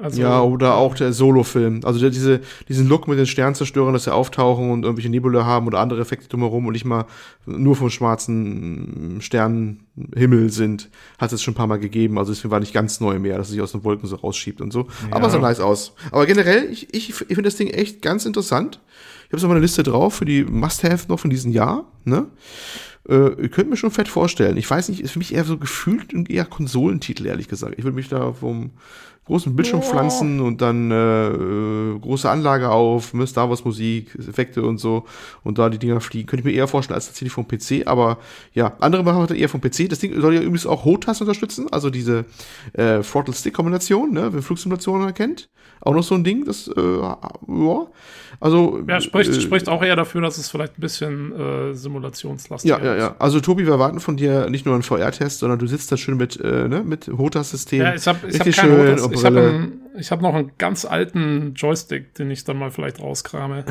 Also, 0.00 0.22
ja, 0.22 0.40
oder 0.42 0.76
auch 0.76 0.94
der 0.94 1.12
Solo-Film. 1.12 1.80
Also 1.82 1.98
der, 1.98 2.10
diese, 2.10 2.40
diesen 2.68 2.88
Look 2.88 3.08
mit 3.08 3.18
den 3.18 3.26
Sternzerstörern, 3.26 3.92
dass 3.92 4.04
sie 4.04 4.14
auftauchen 4.14 4.70
und 4.70 4.84
irgendwelche 4.84 5.08
Nebula 5.08 5.44
haben 5.44 5.66
oder 5.66 5.80
andere 5.80 6.00
Effekte 6.00 6.28
drumherum 6.28 6.66
und 6.66 6.72
nicht 6.72 6.84
mal 6.84 7.06
nur 7.46 7.74
vom 7.74 7.90
schwarzen 7.90 9.18
Sternenhimmel 9.20 10.50
sind, 10.50 10.88
hat 11.18 11.32
es 11.32 11.42
schon 11.42 11.54
ein 11.54 11.56
paar 11.56 11.66
Mal 11.66 11.80
gegeben. 11.80 12.16
Also 12.16 12.32
deswegen 12.32 12.52
war 12.52 12.60
nicht 12.60 12.72
ganz 12.72 13.00
neu 13.00 13.18
mehr, 13.18 13.38
dass 13.38 13.48
es 13.48 13.54
sich 13.54 13.60
aus 13.60 13.72
den 13.72 13.82
Wolken 13.82 14.08
so 14.08 14.14
rausschiebt 14.14 14.60
und 14.60 14.72
so. 14.72 14.86
Ja. 15.10 15.16
Aber 15.16 15.30
sah 15.30 15.38
nice 15.40 15.58
aus. 15.58 15.94
Aber 16.12 16.26
generell, 16.26 16.70
ich, 16.70 16.94
ich, 16.94 17.08
ich 17.08 17.16
finde 17.16 17.42
das 17.42 17.56
Ding 17.56 17.68
echt 17.68 18.00
ganz 18.00 18.24
interessant. 18.24 18.80
Ich 19.28 19.32
habe 19.32 19.40
so 19.40 19.48
eine 19.50 19.60
Liste 19.60 19.82
drauf 19.82 20.14
für 20.14 20.24
die 20.24 20.42
Must-Have 20.44 21.06
noch 21.08 21.20
von 21.20 21.28
diesem 21.28 21.52
Jahr. 21.52 21.84
Ne? 22.04 22.28
Äh, 23.06 23.42
ihr 23.42 23.50
könnt 23.50 23.68
mir 23.68 23.76
schon 23.76 23.90
fett 23.90 24.08
vorstellen. 24.08 24.56
Ich 24.56 24.70
weiß 24.70 24.88
nicht, 24.88 25.00
ist 25.00 25.12
für 25.12 25.18
mich 25.18 25.34
eher 25.34 25.44
so 25.44 25.58
gefühlt 25.58 26.14
und 26.14 26.30
eher 26.30 26.46
Konsolentitel, 26.46 27.26
ehrlich 27.26 27.46
gesagt. 27.46 27.74
Ich 27.76 27.84
würde 27.84 27.96
mich 27.96 28.08
da 28.08 28.32
vom 28.32 28.70
großen 29.26 29.54
Bildschirm 29.54 29.82
ja. 29.82 29.86
pflanzen 29.86 30.40
und 30.40 30.62
dann 30.62 30.90
äh, 30.90 31.28
äh, 31.28 31.98
große 31.98 32.28
Anlage 32.28 32.70
auf, 32.70 33.12
ne, 33.12 33.26
Star 33.26 33.50
Wars 33.50 33.62
Musik, 33.66 34.14
Effekte 34.18 34.62
und 34.62 34.78
so 34.78 35.04
und 35.44 35.58
da 35.58 35.68
die 35.68 35.78
Dinger 35.78 36.00
fliegen. 36.00 36.26
Könnte 36.26 36.40
ich 36.40 36.46
mir 36.46 36.58
eher 36.58 36.66
vorstellen 36.66 36.94
als 36.94 37.06
tatsächlich 37.06 37.34
vom 37.34 37.46
PC, 37.46 37.86
aber 37.86 38.16
ja, 38.54 38.76
andere 38.80 39.04
machen 39.04 39.26
das 39.26 39.36
eher 39.36 39.50
vom 39.50 39.60
PC. 39.60 39.90
Das 39.90 39.98
Ding 39.98 40.18
soll 40.18 40.34
ja 40.34 40.40
übrigens 40.40 40.66
auch 40.66 40.86
HOTAS 40.86 41.20
unterstützen, 41.20 41.66
also 41.70 41.90
diese 41.90 42.24
äh, 42.72 43.00
Throttle-Stick-Kombination, 43.00 44.14
ne, 44.14 44.32
wenn 44.32 44.40
Flugsimulationen 44.40 45.06
erkennt. 45.06 45.50
Auch 45.80 45.94
noch 45.94 46.02
so 46.02 46.14
ein 46.14 46.24
Ding, 46.24 46.44
das, 46.44 46.68
äh, 46.68 46.80
ja. 46.80 47.86
Also, 48.40 48.84
ja, 48.86 49.00
spricht, 49.00 49.30
äh, 49.30 49.40
spricht 49.40 49.68
auch 49.68 49.82
eher 49.82 49.96
dafür, 49.96 50.20
dass 50.20 50.38
es 50.38 50.48
vielleicht 50.48 50.78
ein 50.78 50.80
bisschen 50.80 51.32
äh, 51.32 51.74
simulationslastig 51.74 52.70
ist. 52.70 52.78
Ja, 52.78 52.84
ja, 52.84 52.96
ja. 52.96 53.16
Also, 53.18 53.40
Tobi, 53.40 53.64
wir 53.64 53.72
erwarten 53.72 54.00
von 54.00 54.16
dir 54.16 54.48
nicht 54.48 54.64
nur 54.64 54.74
einen 54.74 54.82
VR-Test, 54.82 55.40
sondern 55.40 55.58
du 55.58 55.66
sitzt 55.66 55.90
da 55.90 55.96
schön 55.96 56.16
mit, 56.16 56.38
äh, 56.40 56.68
ne, 56.68 56.82
mit 56.84 57.08
HOTAS-System. 57.08 57.80
Ja, 57.80 57.94
ich 57.94 58.06
habe 58.06 58.28
ich 58.28 58.38
hab 58.38 58.50
keinen 58.50 59.00
HOTAS. 59.00 59.12
Ich 59.14 59.24
habe 59.24 59.72
hab 60.10 60.22
noch 60.22 60.34
einen 60.34 60.52
ganz 60.58 60.84
alten 60.84 61.54
Joystick, 61.54 62.14
den 62.14 62.30
ich 62.30 62.44
dann 62.44 62.58
mal 62.58 62.70
vielleicht 62.70 63.00
rauskrame. 63.00 63.64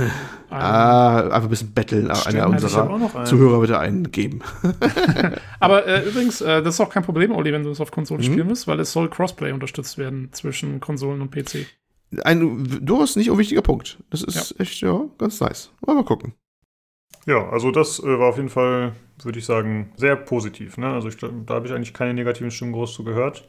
ah, 0.50 1.20
einfach 1.22 1.44
ein 1.44 1.50
bisschen 1.50 1.72
betteln. 1.72 2.14
Stimmt, 2.14 2.36
einer 2.36 2.50
unserer 2.50 3.24
Zuhörer 3.24 3.62
bitte 3.62 3.80
einen 3.80 4.12
geben. 4.12 4.42
Aber 5.62 5.88
äh, 5.88 6.06
übrigens, 6.06 6.42
äh, 6.42 6.62
das 6.62 6.76
ist 6.76 6.82
auch 6.82 6.90
kein 6.90 7.04
Problem, 7.04 7.32
Olli, 7.32 7.54
wenn 7.54 7.64
du 7.64 7.70
es 7.70 7.80
auf 7.80 7.92
Konsole 7.92 8.22
mhm. 8.22 8.26
spielen 8.26 8.50
willst, 8.50 8.68
weil 8.68 8.80
es 8.82 8.92
soll 8.92 9.10
Crossplay 9.10 9.54
unterstützt 9.54 9.98
werden 9.98 10.30
zwischen 10.34 10.82
Konsolen 10.82 11.22
und 11.22 11.32
PC 11.32 11.68
ein 12.24 12.86
durchaus 12.86 13.16
nicht 13.16 13.30
unwichtiger 13.30 13.62
Punkt. 13.62 13.98
Das 14.10 14.24
ist 14.24 14.52
ja. 14.52 14.62
echt, 14.62 14.82
ja, 14.82 15.06
ganz 15.18 15.40
nice. 15.40 15.72
Mal, 15.86 16.04
gucken. 16.04 16.34
Ja, 17.26 17.50
also 17.50 17.72
das 17.72 18.00
äh, 18.00 18.20
war 18.20 18.30
auf 18.30 18.38
jeden 18.38 18.50
Fall, 18.50 18.94
würde 19.22 19.40
ich 19.40 19.46
sagen, 19.46 19.92
sehr 19.98 20.16
positiv. 20.16 20.78
Ne? 20.78 20.88
Also 20.88 21.10
ich, 21.10 21.18
da 21.18 21.30
habe 21.50 21.68
ich 21.68 21.74
eigentlich 21.74 21.94
keine 21.94 22.14
negativen 22.14 22.52
Stimmen 22.52 22.72
groß 22.72 22.94
zu 22.94 23.04
gehört. 23.04 23.48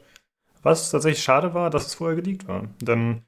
Was 0.61 0.91
tatsächlich 0.91 1.23
schade 1.23 1.53
war, 1.53 1.69
dass 1.69 1.87
es 1.87 1.95
vorher 1.95 2.17
geleakt 2.17 2.47
war. 2.47 2.67
Dann 2.81 3.23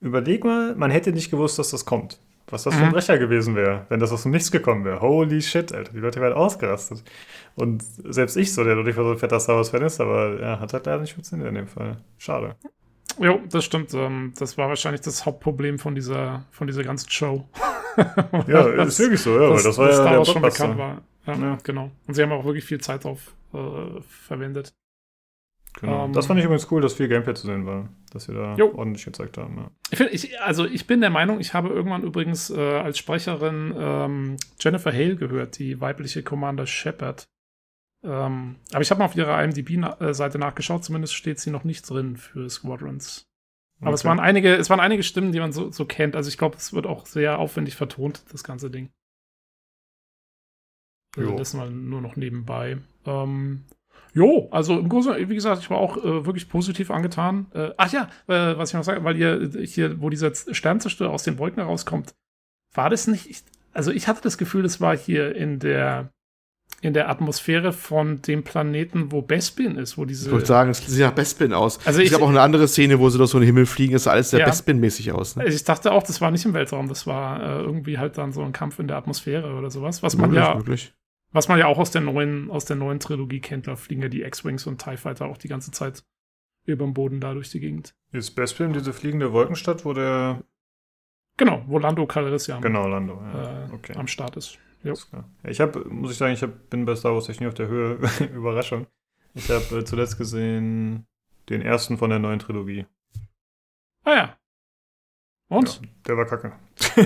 überleg 0.00 0.44
mal, 0.44 0.76
man 0.76 0.92
hätte 0.92 1.12
nicht 1.12 1.30
gewusst, 1.30 1.58
dass 1.58 1.70
das 1.70 1.84
kommt. 1.84 2.20
Was 2.50 2.62
das 2.62 2.74
für 2.74 2.82
ein 2.82 2.88
mhm. 2.88 2.92
Brecher 2.92 3.18
gewesen 3.18 3.56
wäre, 3.56 3.84
wenn 3.90 4.00
das 4.00 4.12
aus 4.12 4.22
dem 4.22 4.32
Nichts 4.32 4.50
gekommen 4.50 4.84
wäre. 4.84 5.00
Holy 5.00 5.42
shit, 5.42 5.72
Alter. 5.72 5.92
Die 5.92 5.98
Leute 5.98 6.20
wären 6.20 6.32
ausgerastet. 6.32 7.02
Und 7.56 7.82
selbst 7.82 8.36
ich 8.36 8.54
so, 8.54 8.64
der 8.64 8.76
dadurch 8.76 8.96
war 8.96 9.04
so 9.04 9.10
ein 9.10 9.18
fetter 9.18 9.40
Star 9.40 9.56
Wars-Fan 9.56 9.82
ist, 9.82 10.00
aber 10.00 10.40
ja, 10.40 10.60
hat 10.60 10.72
halt 10.72 10.86
leider 10.86 11.00
nicht 11.00 11.12
funktioniert 11.12 11.48
in 11.48 11.56
dem 11.56 11.66
Fall. 11.66 11.98
Schade. 12.16 12.56
Jo, 13.20 13.40
das 13.50 13.64
stimmt. 13.64 13.92
Ähm, 13.94 14.32
das 14.38 14.56
war 14.58 14.68
wahrscheinlich 14.68 15.00
das 15.00 15.26
Hauptproblem 15.26 15.78
von 15.78 15.94
dieser, 15.94 16.44
von 16.50 16.66
dieser 16.66 16.84
ganzen 16.84 17.10
Show. 17.10 17.48
ja, 18.46 18.68
das, 18.76 18.88
ist 18.88 19.00
wirklich 19.00 19.20
so, 19.20 19.40
ja, 19.40 19.50
weil 19.50 19.62
das 19.62 19.78
war 19.78 19.90
ja 19.90 20.18
Wars 20.18 20.28
schon 20.28 20.42
bekannt 20.42 20.78
war. 20.78 21.02
Ja, 21.26 21.34
ja, 21.34 21.58
genau. 21.62 21.90
Und 22.06 22.14
sie 22.14 22.22
haben 22.22 22.32
auch 22.32 22.44
wirklich 22.44 22.64
viel 22.64 22.80
Zeit 22.80 23.04
drauf 23.04 23.34
äh, 23.52 24.00
verwendet. 24.08 24.72
Genau. 25.80 26.06
Um, 26.06 26.12
das 26.12 26.26
fand 26.26 26.40
ich 26.40 26.44
übrigens 26.44 26.70
cool, 26.70 26.80
dass 26.80 26.94
viel 26.94 27.08
Gameplay 27.08 27.34
zu 27.34 27.46
sehen 27.46 27.66
war, 27.66 27.88
dass 28.12 28.24
sie 28.24 28.34
da 28.34 28.56
jo. 28.56 28.74
ordentlich 28.74 29.04
gezeigt 29.04 29.38
haben. 29.38 29.56
Ja. 29.58 29.70
Ich, 29.90 29.98
find, 29.98 30.12
ich, 30.12 30.40
also 30.40 30.64
ich 30.64 30.86
bin 30.86 31.00
der 31.00 31.10
Meinung, 31.10 31.40
ich 31.40 31.54
habe 31.54 31.68
irgendwann 31.68 32.02
übrigens 32.02 32.50
äh, 32.50 32.58
als 32.58 32.98
Sprecherin 32.98 33.74
ähm, 33.78 34.36
Jennifer 34.58 34.92
Hale 34.92 35.16
gehört, 35.16 35.58
die 35.58 35.80
weibliche 35.80 36.22
Commander 36.22 36.66
Shepard. 36.66 37.28
Ähm, 38.04 38.56
aber 38.72 38.80
ich 38.80 38.90
habe 38.90 38.98
mal 38.98 39.06
auf 39.06 39.16
ihrer 39.16 39.42
IMDb-Seite 39.42 40.38
nachgeschaut, 40.38 40.84
zumindest 40.84 41.14
steht 41.14 41.40
sie 41.40 41.50
noch 41.50 41.64
nicht 41.64 41.88
drin 41.88 42.16
für 42.16 42.48
Squadrons. 42.48 43.24
Aber 43.80 43.90
okay. 43.90 43.94
es 43.94 44.04
waren 44.04 44.20
einige, 44.20 44.54
es 44.56 44.70
waren 44.70 44.80
einige 44.80 45.02
Stimmen, 45.02 45.32
die 45.32 45.40
man 45.40 45.52
so, 45.52 45.70
so 45.70 45.84
kennt. 45.84 46.16
Also 46.16 46.28
ich 46.28 46.38
glaube, 46.38 46.56
es 46.56 46.72
wird 46.72 46.86
auch 46.86 47.06
sehr 47.06 47.38
aufwendig 47.38 47.76
vertont, 47.76 48.22
das 48.32 48.42
ganze 48.44 48.70
Ding. 48.70 48.90
Also 51.16 51.36
das 51.36 51.54
mal 51.54 51.70
nur 51.70 52.00
noch 52.00 52.16
nebenbei. 52.16 52.78
Ähm, 53.04 53.64
jo, 54.12 54.48
also 54.50 54.78
im 54.78 54.88
Großen, 54.88 55.28
wie 55.28 55.34
gesagt, 55.34 55.62
ich 55.62 55.70
war 55.70 55.78
auch 55.78 55.96
äh, 55.96 56.26
wirklich 56.26 56.48
positiv 56.48 56.90
angetan. 56.90 57.46
Äh, 57.54 57.70
ach 57.76 57.92
ja, 57.92 58.08
äh, 58.26 58.56
was 58.56 58.70
ich 58.70 58.74
noch 58.74 58.84
sage, 58.84 59.04
weil 59.04 59.16
ihr 59.16 59.50
hier, 59.64 60.00
wo 60.00 60.10
dieser 60.10 60.32
Sternzerstörer 60.34 61.10
aus 61.10 61.24
den 61.24 61.38
Wolken 61.38 61.62
herauskommt, 61.62 62.14
war 62.74 62.90
das 62.90 63.06
nicht, 63.06 63.44
also 63.72 63.90
ich 63.90 64.06
hatte 64.06 64.22
das 64.22 64.38
Gefühl, 64.38 64.62
das 64.62 64.80
war 64.80 64.96
hier 64.96 65.34
in 65.34 65.58
der 65.58 66.12
in 66.80 66.94
der 66.94 67.08
Atmosphäre 67.08 67.72
von 67.72 68.22
dem 68.22 68.44
Planeten, 68.44 69.10
wo 69.10 69.20
Bespin 69.20 69.76
ist, 69.76 69.98
wo 69.98 70.04
diese. 70.04 70.26
Ich 70.26 70.32
wollte 70.32 70.46
sagen, 70.46 70.70
es 70.70 70.78
sieht 70.86 71.00
nach 71.00 71.12
Bespin 71.12 71.52
aus. 71.52 71.84
Also 71.84 72.00
ich 72.00 72.14
habe 72.14 72.24
auch 72.24 72.28
eine 72.28 72.40
andere 72.40 72.68
Szene, 72.68 73.00
wo 73.00 73.08
sie 73.08 73.18
durch 73.18 73.30
so 73.30 73.38
einen 73.38 73.46
Himmel 73.46 73.66
fliegen, 73.66 73.94
es 73.96 74.04
sah 74.04 74.12
alles 74.12 74.30
sehr 74.30 74.40
ja. 74.40 74.46
Bespin-mäßig 74.46 75.12
aus. 75.12 75.36
Ne? 75.36 75.46
Ich 75.46 75.64
dachte 75.64 75.90
auch, 75.90 76.04
das 76.04 76.20
war 76.20 76.30
nicht 76.30 76.44
im 76.44 76.54
Weltraum, 76.54 76.88
das 76.88 77.06
war 77.06 77.42
äh, 77.42 77.62
irgendwie 77.62 77.98
halt 77.98 78.16
dann 78.16 78.32
so 78.32 78.42
ein 78.42 78.52
Kampf 78.52 78.78
in 78.78 78.86
der 78.86 78.96
Atmosphäre 78.96 79.54
oder 79.54 79.70
sowas, 79.70 80.02
was 80.02 80.16
man 80.16 80.32
ja. 80.32 80.54
Möglich. 80.54 80.94
Was 81.30 81.48
man 81.48 81.58
ja 81.58 81.66
auch 81.66 81.78
aus 81.78 81.90
der 81.90 82.00
neuen, 82.00 82.50
aus 82.50 82.64
der 82.64 82.76
neuen 82.76 83.00
Trilogie 83.00 83.40
kennt, 83.40 83.66
da 83.66 83.76
fliegen 83.76 84.00
ja 84.00 84.08
die 84.08 84.22
X-Wings 84.22 84.66
und 84.66 84.82
TIE 84.82 84.96
Fighter 84.96 85.26
auch 85.26 85.36
die 85.36 85.48
ganze 85.48 85.70
Zeit 85.72 86.02
über 86.64 86.84
dem 86.84 86.94
Boden 86.94 87.20
da 87.20 87.34
durch 87.34 87.50
die 87.50 87.60
Gegend. 87.60 87.94
Ist 88.12 88.30
Bespin 88.30 88.72
diese 88.72 88.92
fliegende 88.92 89.32
Wolkenstadt, 89.32 89.84
wo 89.84 89.92
der. 89.92 90.42
Genau, 91.36 91.62
wo 91.66 91.78
Lando 91.78 92.06
Calrissian 92.06 92.62
genau, 92.62 92.88
Lando, 92.88 93.20
ja. 93.32 93.66
äh, 93.66 93.72
okay. 93.72 93.94
am 93.96 94.06
Start 94.06 94.36
ist. 94.36 94.58
Ja. 94.82 94.94
Ich 95.44 95.60
habe, 95.60 95.84
muss 95.88 96.12
ich 96.12 96.18
sagen, 96.18 96.32
ich 96.32 96.42
hab, 96.42 96.70
bin 96.70 96.84
bei 96.84 96.94
Star 96.94 97.14
Wars 97.14 97.28
echt 97.28 97.40
nie 97.40 97.46
auf 97.46 97.54
der 97.54 97.68
Höhe. 97.68 97.98
Überraschung. 98.34 98.86
Ich 99.34 99.50
habe 99.50 99.78
äh, 99.78 99.84
zuletzt 99.84 100.18
gesehen 100.18 101.06
den 101.48 101.62
ersten 101.62 101.98
von 101.98 102.10
der 102.10 102.18
neuen 102.18 102.38
Trilogie. 102.38 102.86
Ah 104.04 104.14
ja. 104.14 104.36
Und? 105.48 105.80
Ja, 105.80 105.88
der 106.06 106.16
war 106.16 106.26
kacke. 106.26 106.52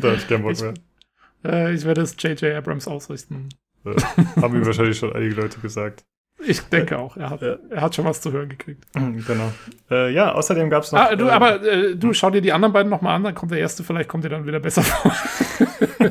da 0.00 0.08
hatte 0.08 0.16
ich 0.16 0.28
keinen 0.28 0.42
Bock 0.42 0.60
mehr. 0.60 0.74
Äh, 1.44 1.74
ich 1.74 1.84
werde 1.84 2.00
es 2.02 2.16
J.J. 2.18 2.54
Abrams 2.54 2.88
ausrichten. 2.88 3.50
Äh, 3.84 3.94
haben 4.40 4.58
mir 4.58 4.66
wahrscheinlich 4.66 4.98
schon 4.98 5.12
einige 5.12 5.34
Leute 5.34 5.60
gesagt. 5.60 6.06
Ich 6.46 6.60
denke 6.62 6.98
auch, 6.98 7.16
er 7.16 7.30
hat, 7.30 7.42
ja. 7.42 7.56
er 7.70 7.80
hat 7.80 7.94
schon 7.94 8.04
was 8.04 8.20
zu 8.20 8.30
hören 8.30 8.48
gekriegt. 8.48 8.86
Genau. 8.92 9.52
Äh, 9.90 10.12
ja, 10.12 10.32
außerdem 10.32 10.70
gab 10.70 10.84
es 10.84 10.92
noch. 10.92 11.00
Ah, 11.00 11.16
du, 11.16 11.26
äh, 11.26 11.30
aber 11.30 11.62
äh, 11.62 11.96
du 11.96 12.12
schau 12.12 12.30
dir 12.30 12.40
die 12.40 12.52
anderen 12.52 12.72
beiden 12.72 12.90
nochmal 12.90 13.16
an, 13.16 13.24
dann 13.24 13.34
kommt 13.34 13.50
der 13.50 13.58
erste, 13.58 13.82
vielleicht 13.82 14.08
kommt 14.08 14.24
dir 14.24 14.28
dann 14.28 14.46
wieder 14.46 14.60
besser 14.60 14.82
vor. 14.82 15.12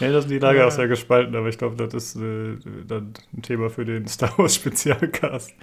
ja, 0.00 0.12
das 0.12 0.24
sind 0.24 0.30
die 0.30 0.38
Lage 0.38 0.66
auch 0.66 0.70
sehr 0.70 0.88
gespalten, 0.88 1.36
aber 1.36 1.48
ich 1.48 1.58
glaube, 1.58 1.76
das 1.76 1.92
ist 1.92 2.16
äh, 2.16 2.56
dann 2.86 3.12
ein 3.36 3.42
Thema 3.42 3.68
für 3.68 3.84
den 3.84 4.06
Star 4.08 4.32
Wars 4.38 4.54
Spezialcast. 4.54 5.54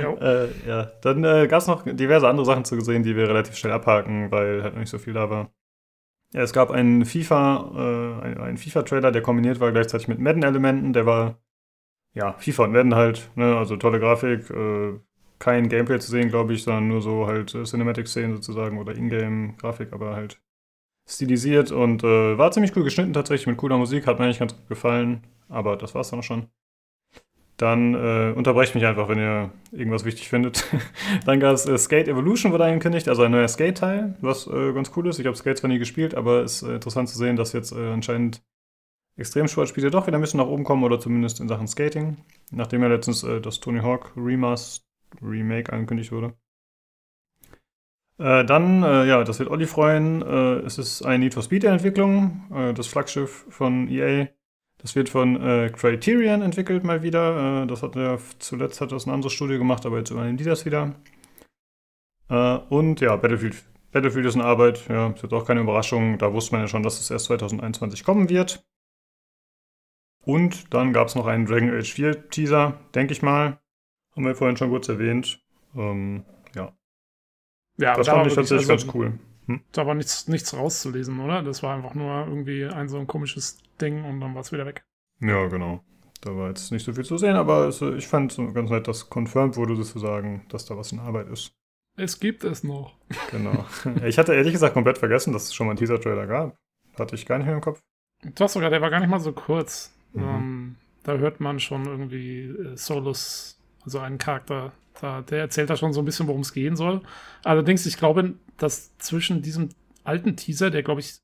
Ja, 0.00 0.14
äh, 0.14 0.48
ja. 0.66 0.90
dann 1.02 1.22
äh, 1.24 1.46
gab 1.46 1.60
es 1.60 1.66
noch 1.66 1.84
diverse 1.84 2.26
andere 2.26 2.46
Sachen 2.46 2.64
zu 2.64 2.80
sehen, 2.80 3.02
die 3.02 3.16
wir 3.16 3.28
relativ 3.28 3.56
schnell 3.56 3.74
abhaken, 3.74 4.30
weil 4.30 4.62
halt 4.62 4.72
noch 4.72 4.80
nicht 4.80 4.90
so 4.90 4.98
viel 4.98 5.12
da 5.12 5.28
war. 5.28 5.50
Ja, 6.32 6.40
es 6.42 6.54
gab 6.54 6.70
einen 6.70 7.04
FIFA, 7.04 8.20
äh, 8.22 8.40
einen 8.40 8.56
FIFA-Trailer, 8.56 9.12
der 9.12 9.22
kombiniert 9.22 9.60
war 9.60 9.72
gleichzeitig 9.72 10.08
mit 10.08 10.18
Madden-Elementen, 10.18 10.94
der 10.94 11.04
war 11.04 11.38
ja, 12.18 12.32
FIFA 12.32 12.64
und 12.64 12.72
Madden 12.72 12.94
halt, 12.96 13.30
ne, 13.36 13.56
also 13.56 13.76
tolle 13.76 14.00
Grafik, 14.00 14.50
äh, 14.50 14.98
kein 15.38 15.68
Gameplay 15.68 16.00
zu 16.00 16.10
sehen, 16.10 16.28
glaube 16.28 16.52
ich, 16.52 16.64
sondern 16.64 16.88
nur 16.88 17.00
so 17.00 17.28
halt 17.28 17.54
äh, 17.54 17.62
Cinematic-Szenen 17.62 18.34
sozusagen 18.34 18.78
oder 18.78 18.96
Ingame-Grafik, 18.96 19.92
aber 19.92 20.16
halt 20.16 20.40
stilisiert 21.08 21.70
und 21.70 22.02
äh, 22.02 22.36
war 22.36 22.50
ziemlich 22.50 22.76
cool 22.76 22.82
geschnitten 22.82 23.12
tatsächlich 23.12 23.46
mit 23.46 23.56
cooler 23.56 23.78
Musik, 23.78 24.08
hat 24.08 24.18
mir 24.18 24.24
eigentlich 24.24 24.40
ganz 24.40 24.56
gut 24.56 24.68
gefallen, 24.68 25.22
aber 25.48 25.76
das 25.76 25.94
war's 25.94 26.10
dann 26.10 26.18
auch 26.18 26.24
schon. 26.24 26.48
Dann 27.56 27.94
äh, 27.94 28.32
unterbrecht 28.36 28.74
mich 28.74 28.84
einfach, 28.84 29.08
wenn 29.08 29.18
ihr 29.18 29.50
irgendwas 29.70 30.04
wichtig 30.04 30.28
findet. 30.28 30.64
dann 31.24 31.38
gab 31.38 31.54
es 31.54 31.66
äh, 31.66 31.78
Skate 31.78 32.08
Evolution, 32.08 32.50
wurde 32.50 32.64
angekündigt, 32.64 33.08
also 33.08 33.22
ein 33.22 33.30
neuer 33.30 33.48
Skate-Teil, 33.48 34.16
was 34.20 34.48
äh, 34.48 34.72
ganz 34.72 34.90
cool 34.96 35.06
ist. 35.06 35.20
Ich 35.20 35.26
habe 35.26 35.36
Skate 35.36 35.58
zwar 35.58 35.68
nie 35.68 35.78
gespielt, 35.78 36.16
aber 36.16 36.42
es 36.42 36.62
ist 36.62 36.68
äh, 36.68 36.74
interessant 36.74 37.08
zu 37.08 37.16
sehen, 37.16 37.36
dass 37.36 37.52
jetzt 37.52 37.72
äh, 39.18 39.20
anscheinend 39.20 39.20
Extremsportspiele 39.20 39.90
doch 39.90 40.06
wieder 40.06 40.18
ein 40.18 40.20
bisschen 40.20 40.38
nach 40.38 40.46
oben 40.46 40.64
kommen 40.64 40.84
oder 40.84 41.00
zumindest 41.00 41.40
in 41.40 41.48
Sachen 41.48 41.68
Skating, 41.68 42.18
nachdem 42.50 42.82
ja 42.82 42.88
letztens 42.88 43.22
äh, 43.24 43.40
das 43.40 43.60
Tony 43.60 43.80
Hawk 43.80 44.12
Remaster 44.16 44.84
Remake 45.22 45.72
angekündigt 45.72 46.12
wurde. 46.12 46.34
Äh, 48.18 48.44
dann, 48.44 48.82
äh, 48.82 49.06
ja, 49.06 49.22
das 49.24 49.38
wird 49.38 49.48
Olli 49.48 49.66
freuen. 49.66 50.22
Äh, 50.22 50.66
es 50.66 50.76
ist 50.78 51.02
eine 51.02 51.20
Need 51.20 51.34
for 51.34 51.42
Speed 51.42 51.64
Entwicklung, 51.64 52.42
äh, 52.52 52.74
das 52.74 52.88
Flaggschiff 52.88 53.46
von 53.48 53.88
EA. 53.88 54.28
Das 54.78 54.94
wird 54.94 55.08
von 55.08 55.40
äh, 55.40 55.70
Criterion 55.70 56.42
entwickelt 56.42 56.84
mal 56.84 57.02
wieder. 57.02 57.66
Das 57.66 57.82
hat 57.82 57.96
ja 57.96 58.18
zuletzt 58.38 58.80
hat 58.80 58.92
das 58.92 59.06
ein 59.06 59.10
anderes 59.12 59.32
Studio 59.32 59.58
gemacht, 59.58 59.86
aber 59.86 59.98
jetzt 59.98 60.10
übernehmen 60.10 60.36
die 60.36 60.44
das 60.44 60.64
wieder. 60.66 60.94
Und 62.68 63.00
ja, 63.00 63.16
Battlefield, 63.16 63.64
Battlefield 63.90 64.26
ist 64.26 64.34
in 64.34 64.42
Arbeit. 64.42 64.86
Ja, 64.88 65.08
ist 65.08 65.22
jetzt 65.22 65.32
auch 65.32 65.46
keine 65.46 65.62
Überraschung. 65.62 66.18
Da 66.18 66.32
wusste 66.32 66.52
man 66.52 66.60
ja 66.60 66.68
schon, 66.68 66.82
dass 66.82 67.00
es 67.00 67.10
erst 67.10 67.24
2021 67.24 68.04
kommen 68.04 68.28
wird. 68.28 68.62
Und 70.24 70.72
dann 70.74 70.92
gab 70.92 71.08
es 71.08 71.14
noch 71.14 71.26
einen 71.26 71.46
Dragon 71.46 71.70
Age 71.70 71.92
4 71.92 72.28
Teaser, 72.28 72.78
denke 72.94 73.12
ich 73.12 73.22
mal. 73.22 73.60
Haben 74.14 74.24
wir 74.24 74.34
vorhin 74.34 74.56
schon 74.56 74.70
kurz 74.70 74.88
erwähnt. 74.88 75.40
Ähm, 75.76 76.24
ja. 76.54 76.72
Ja, 77.78 77.94
das 77.94 78.08
fand 78.08 78.26
ich 78.26 78.34
tatsächlich 78.34 78.68
also, 78.68 78.86
ganz 78.86 78.94
cool. 78.94 79.18
Hm? 79.46 79.60
Da 79.72 79.86
war 79.86 79.94
nichts, 79.94 80.28
nichts 80.28 80.54
rauszulesen, 80.54 81.20
oder? 81.20 81.42
Das 81.42 81.62
war 81.62 81.74
einfach 81.74 81.94
nur 81.94 82.26
irgendwie 82.26 82.64
ein 82.64 82.88
so 82.88 82.98
ein 82.98 83.06
komisches 83.06 83.58
Ding 83.80 84.04
und 84.04 84.20
dann 84.20 84.34
war 84.34 84.42
es 84.42 84.52
wieder 84.52 84.66
weg. 84.66 84.84
Ja, 85.20 85.46
genau. 85.46 85.82
Da 86.20 86.36
war 86.36 86.48
jetzt 86.48 86.72
nicht 86.72 86.84
so 86.84 86.92
viel 86.92 87.04
zu 87.04 87.16
sehen, 87.16 87.36
aber 87.36 87.68
es, 87.68 87.80
ich 87.80 88.08
fand 88.08 88.32
es 88.32 88.54
ganz 88.54 88.70
nett, 88.70 88.88
dass 88.88 89.08
confirmed 89.08 89.56
wurde 89.56 89.76
sozusagen, 89.76 90.44
dass 90.48 90.66
da 90.66 90.76
was 90.76 90.92
in 90.92 90.98
Arbeit 90.98 91.28
ist. 91.28 91.52
Es 91.96 92.20
gibt 92.20 92.44
es 92.44 92.64
noch. 92.64 92.96
Genau. 93.30 93.64
Ich 94.04 94.18
hatte 94.18 94.34
ehrlich 94.34 94.52
gesagt 94.52 94.74
komplett 94.74 94.98
vergessen, 94.98 95.32
dass 95.32 95.44
es 95.44 95.54
schon 95.54 95.66
mal 95.66 95.72
einen 95.72 95.78
Teaser-Trailer 95.78 96.26
gab. 96.26 96.56
Hatte 96.98 97.14
ich 97.14 97.26
gar 97.26 97.38
nicht 97.38 97.46
mehr 97.46 97.56
im 97.56 97.60
Kopf. 97.60 97.82
Doch 98.34 98.48
sogar, 98.48 98.70
der 98.70 98.80
war 98.80 98.90
gar 98.90 99.00
nicht 99.00 99.08
mal 99.08 99.20
so 99.20 99.32
kurz. 99.32 99.92
Mhm. 100.12 100.22
Ähm, 100.22 100.76
da 101.02 101.16
hört 101.16 101.40
man 101.40 101.60
schon 101.60 101.86
irgendwie 101.86 102.44
äh, 102.44 102.76
Solus, 102.76 103.58
also 103.84 103.98
einen 103.98 104.18
Charakter, 104.18 104.72
da, 105.00 105.22
der 105.22 105.40
erzählt 105.40 105.70
da 105.70 105.76
schon 105.76 105.92
so 105.92 106.02
ein 106.02 106.04
bisschen, 106.04 106.26
worum 106.26 106.42
es 106.42 106.52
gehen 106.52 106.76
soll. 106.76 107.02
Allerdings, 107.44 107.86
ich 107.86 107.96
glaube, 107.96 108.34
dass 108.56 108.96
zwischen 108.98 109.42
diesem 109.42 109.70
alten 110.04 110.36
Teaser, 110.36 110.70
der 110.70 110.82
glaube 110.82 111.00
ich 111.00 111.18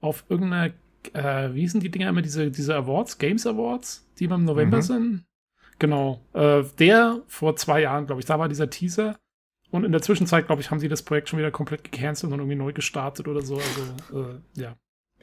auf 0.00 0.24
irgendeiner, 0.28 0.74
äh, 1.12 1.54
wie 1.54 1.66
sind 1.68 1.82
die 1.82 1.90
Dinger 1.90 2.10
immer, 2.10 2.22
diese, 2.22 2.50
diese 2.50 2.76
Awards, 2.76 3.18
Games 3.18 3.46
Awards, 3.46 4.08
die 4.18 4.24
im 4.24 4.44
November 4.44 4.78
mhm. 4.78 4.82
sind? 4.82 5.24
Genau. 5.78 6.20
Äh, 6.32 6.64
der 6.78 7.22
vor 7.26 7.56
zwei 7.56 7.82
Jahren, 7.82 8.06
glaube 8.06 8.20
ich, 8.20 8.26
da 8.26 8.38
war 8.38 8.48
dieser 8.48 8.70
Teaser. 8.70 9.18
Und 9.70 9.84
in 9.84 9.92
der 9.92 10.02
Zwischenzeit, 10.02 10.46
glaube 10.46 10.62
ich, 10.62 10.70
haben 10.70 10.78
sie 10.78 10.88
das 10.88 11.02
Projekt 11.02 11.28
schon 11.28 11.38
wieder 11.38 11.50
komplett 11.50 11.84
gecancelt 11.84 12.32
und 12.32 12.38
irgendwie 12.38 12.56
neu 12.56 12.72
gestartet 12.72 13.28
oder 13.28 13.42
so. 13.42 13.56
Also, 13.56 14.20
äh, 14.20 14.60
ja. 14.60 14.76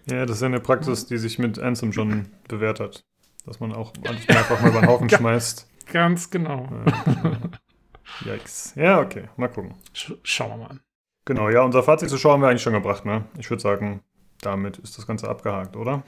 Ja, 0.06 0.25
das 0.25 0.38
ist 0.38 0.41
ja 0.41 0.48
eine 0.48 0.59
Praxis, 0.59 1.06
die 1.06 1.17
sich 1.17 1.40
mit 1.40 1.59
Ansem 1.59 1.93
schon 1.93 2.27
bewährt 2.48 2.80
hat. 2.80 3.06
Dass 3.45 3.59
man 3.59 3.73
auch 3.73 3.93
alles 4.07 4.27
einfach 4.30 4.61
mal 4.61 4.69
über 4.69 4.82
den 4.82 4.90
Haufen 4.90 5.09
schmeißt. 5.09 5.67
Ganz 5.91 6.30
genau. 6.30 6.69
Ja. 6.85 8.33
Yikes. 8.33 8.73
Ja, 8.75 8.99
okay. 8.99 9.30
Mal 9.38 9.49
gucken. 9.49 9.75
Sch 9.93 10.14
schauen 10.23 10.51
wir 10.51 10.57
mal 10.57 10.67
an. 10.67 10.80
Genau, 11.25 11.49
ja, 11.49 11.61
unser 11.61 11.83
Fazit 11.83 12.09
zur 12.09 12.17
Show 12.17 12.32
haben 12.32 12.41
wir 12.41 12.49
eigentlich 12.49 12.61
schon 12.61 12.73
gebracht, 12.73 13.06
ne? 13.06 13.25
Ich 13.38 13.49
würde 13.49 13.61
sagen, 13.61 14.01
damit 14.41 14.77
ist 14.80 14.98
das 14.98 15.07
Ganze 15.07 15.30
abgehakt, 15.30 15.75
oder? 15.75 16.03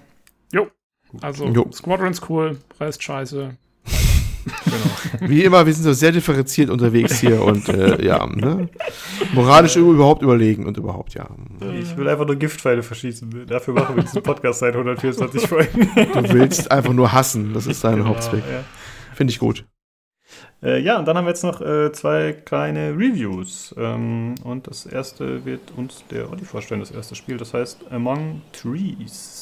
Jo. 0.51 0.67
Also, 1.21 1.45
jo. 1.47 1.71
Squadron's 1.71 2.21
cool, 2.29 2.59
Rest 2.79 3.01
scheiße. 3.01 3.55
Genau. 4.63 5.29
Wie 5.29 5.43
immer, 5.43 5.65
wir 5.65 5.73
sind 5.73 5.83
so 5.83 5.93
sehr 5.93 6.11
differenziert 6.11 6.69
unterwegs 6.69 7.19
hier 7.19 7.41
und 7.43 7.67
äh, 7.69 8.03
ja, 8.05 8.25
ne? 8.25 8.69
moralisch 9.33 9.75
überhaupt 9.75 10.21
überlegen 10.21 10.65
und 10.65 10.77
überhaupt, 10.77 11.13
ja. 11.13 11.27
Ich 11.79 11.95
will 11.97 12.07
einfach 12.07 12.25
nur 12.25 12.35
Giftpfeile 12.35 12.83
verschießen. 12.83 13.45
Dafür 13.47 13.73
machen 13.73 13.95
wir 13.95 14.03
diesen 14.03 14.23
Podcast 14.23 14.59
seit 14.59 14.73
124 14.73 15.47
Folgen. 15.47 15.89
Du 15.95 16.33
willst 16.33 16.71
einfach 16.71 16.93
nur 16.93 17.11
hassen, 17.11 17.53
das 17.53 17.67
ist 17.67 17.83
dein 17.83 17.97
genau, 17.97 18.09
Hauptzweck. 18.09 18.43
Ja. 18.49 18.63
Finde 19.13 19.31
ich 19.31 19.39
gut. 19.39 19.65
Äh, 20.63 20.79
ja, 20.79 20.97
und 20.97 21.05
dann 21.05 21.17
haben 21.17 21.25
wir 21.25 21.29
jetzt 21.29 21.43
noch 21.43 21.61
äh, 21.61 21.91
zwei 21.91 22.33
kleine 22.33 22.91
Reviews. 22.91 23.73
Ähm, 23.77 24.35
und 24.43 24.67
das 24.67 24.85
erste 24.85 25.45
wird 25.45 25.71
uns 25.77 26.03
der 26.09 26.31
Olli 26.31 26.43
vorstellen, 26.43 26.79
das 26.79 26.91
erste 26.91 27.15
Spiel. 27.15 27.37
Das 27.37 27.53
heißt 27.53 27.91
Among 27.91 28.41
Trees. 28.51 29.34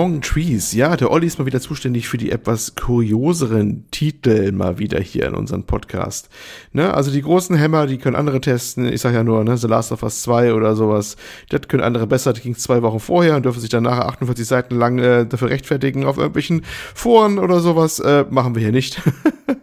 Among 0.00 0.22
Trees. 0.22 0.72
Ja, 0.72 0.96
der 0.96 1.10
Olli 1.10 1.26
ist 1.26 1.38
mal 1.38 1.44
wieder 1.44 1.60
zuständig 1.60 2.08
für 2.08 2.16
die 2.16 2.30
etwas 2.30 2.74
kurioseren 2.74 3.84
Titel 3.90 4.50
mal 4.50 4.78
wieder 4.78 4.98
hier 4.98 5.26
in 5.26 5.34
unserem 5.34 5.64
Podcast. 5.64 6.30
Ne, 6.72 6.94
also 6.94 7.10
die 7.10 7.20
großen 7.20 7.54
Hämmer, 7.54 7.86
die 7.86 7.98
können 7.98 8.16
andere 8.16 8.40
testen. 8.40 8.90
Ich 8.90 9.02
sag 9.02 9.12
ja 9.12 9.22
nur, 9.22 9.44
ne, 9.44 9.58
The 9.58 9.66
Last 9.66 9.92
of 9.92 10.02
Us 10.02 10.22
2 10.22 10.54
oder 10.54 10.74
sowas. 10.74 11.16
Das 11.50 11.68
können 11.68 11.82
andere 11.82 12.06
besser. 12.06 12.32
Das 12.32 12.42
ging 12.42 12.56
zwei 12.56 12.80
Wochen 12.80 12.98
vorher 12.98 13.36
und 13.36 13.44
dürfen 13.44 13.60
sich 13.60 13.68
dann 13.68 13.82
nachher 13.82 14.06
48 14.06 14.46
Seiten 14.46 14.76
lang 14.76 14.98
äh, 14.98 15.26
dafür 15.26 15.50
rechtfertigen 15.50 16.06
auf 16.06 16.16
irgendwelchen 16.16 16.62
Foren 16.94 17.38
oder 17.38 17.60
sowas. 17.60 17.98
Äh, 17.98 18.24
machen 18.30 18.54
wir 18.54 18.62
hier 18.62 18.72
nicht. 18.72 19.02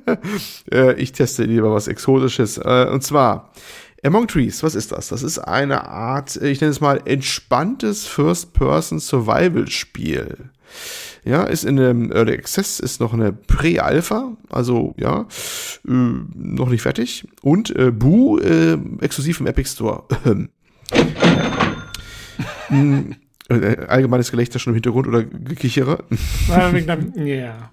äh, 0.71 0.93
ich 1.01 1.13
teste 1.13 1.45
lieber 1.45 1.73
was 1.73 1.87
Exotisches. 1.87 2.59
Äh, 2.59 2.87
und 2.91 3.01
zwar 3.01 3.49
Among 4.03 4.27
Trees, 4.27 4.61
was 4.63 4.75
ist 4.75 4.91
das? 4.91 5.07
Das 5.09 5.23
ist 5.23 5.39
eine 5.39 5.87
Art, 5.87 6.35
ich 6.35 6.61
nenne 6.61 6.69
es 6.71 6.81
mal, 6.81 7.01
entspanntes 7.05 8.05
First-Person-Survival-Spiel. 8.05 10.51
Ja, 11.23 11.43
ist 11.43 11.63
in 11.65 11.79
einem 11.79 12.11
Early 12.11 12.33
Access, 12.33 12.79
ist 12.79 13.01
noch 13.01 13.13
eine 13.13 13.33
Pre-Alpha, 13.33 14.37
also 14.49 14.93
ja, 14.97 15.25
äh, 15.87 15.91
noch 15.91 16.69
nicht 16.69 16.83
fertig. 16.83 17.27
Und 17.41 17.75
äh, 17.75 17.89
Boo, 17.91 18.37
äh, 18.37 18.77
exklusiv 19.01 19.39
im 19.39 19.47
Epic 19.47 19.67
Store. 19.69 20.03
Äh, 23.49 23.77
allgemeines 23.87 24.29
Gelächter 24.31 24.59
schon 24.59 24.71
im 24.71 24.75
Hintergrund 24.75 25.07
oder 25.07 25.23
Gekichere. 25.23 26.03
Ja. 27.15 27.69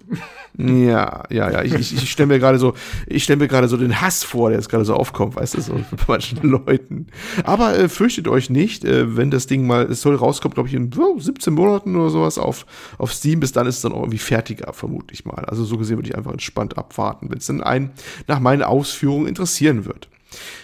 Ja, 0.57 1.23
ja, 1.29 1.51
ja. 1.51 1.63
Ich, 1.63 1.73
ich, 1.73 1.93
ich 1.95 2.11
stelle 2.11 2.27
mir 2.27 2.39
gerade 2.39 2.59
so, 2.59 2.75
ich 3.07 3.23
stelle 3.23 3.39
mir 3.39 3.49
gerade 3.49 3.67
so 3.67 3.75
den 3.75 3.99
Hass 3.99 4.23
vor, 4.23 4.49
der 4.49 4.59
jetzt 4.59 4.69
gerade 4.69 4.85
so 4.85 4.93
aufkommt, 4.93 5.35
weißt 5.35 5.55
du, 5.55 5.61
so 5.61 5.73
bei 5.91 6.03
manchen 6.07 6.47
Leuten. 6.47 7.07
Aber 7.43 7.77
äh, 7.77 7.89
fürchtet 7.89 8.29
euch 8.29 8.49
nicht, 8.49 8.85
äh, 8.85 9.17
wenn 9.17 9.31
das 9.31 9.47
Ding 9.47 9.67
mal, 9.67 9.83
es 9.91 10.01
soll 10.01 10.15
rauskommen, 10.15 10.53
glaube 10.53 10.69
ich, 10.69 10.75
in 10.75 10.91
oh, 10.97 11.19
17 11.19 11.53
Monaten 11.53 11.95
oder 11.97 12.09
sowas 12.09 12.37
auf, 12.37 12.65
auf 12.97 13.13
Steam. 13.13 13.41
Bis 13.41 13.51
dann 13.51 13.67
ist 13.67 13.75
es 13.75 13.81
dann 13.81 13.91
auch 13.91 14.01
irgendwie 14.01 14.17
fertiger, 14.17 14.71
vermute 14.71 15.13
ich 15.13 15.25
mal. 15.25 15.43
Also 15.45 15.65
so 15.65 15.77
gesehen 15.77 15.97
würde 15.97 16.07
ich 16.07 16.15
einfach 16.15 16.31
entspannt 16.31 16.77
abwarten, 16.77 17.29
wenn 17.29 17.39
es 17.39 17.47
dann 17.47 17.61
einen 17.61 17.91
nach 18.27 18.39
meinen 18.39 18.63
Ausführungen 18.63 19.27
interessieren 19.27 19.85
wird. 19.85 20.07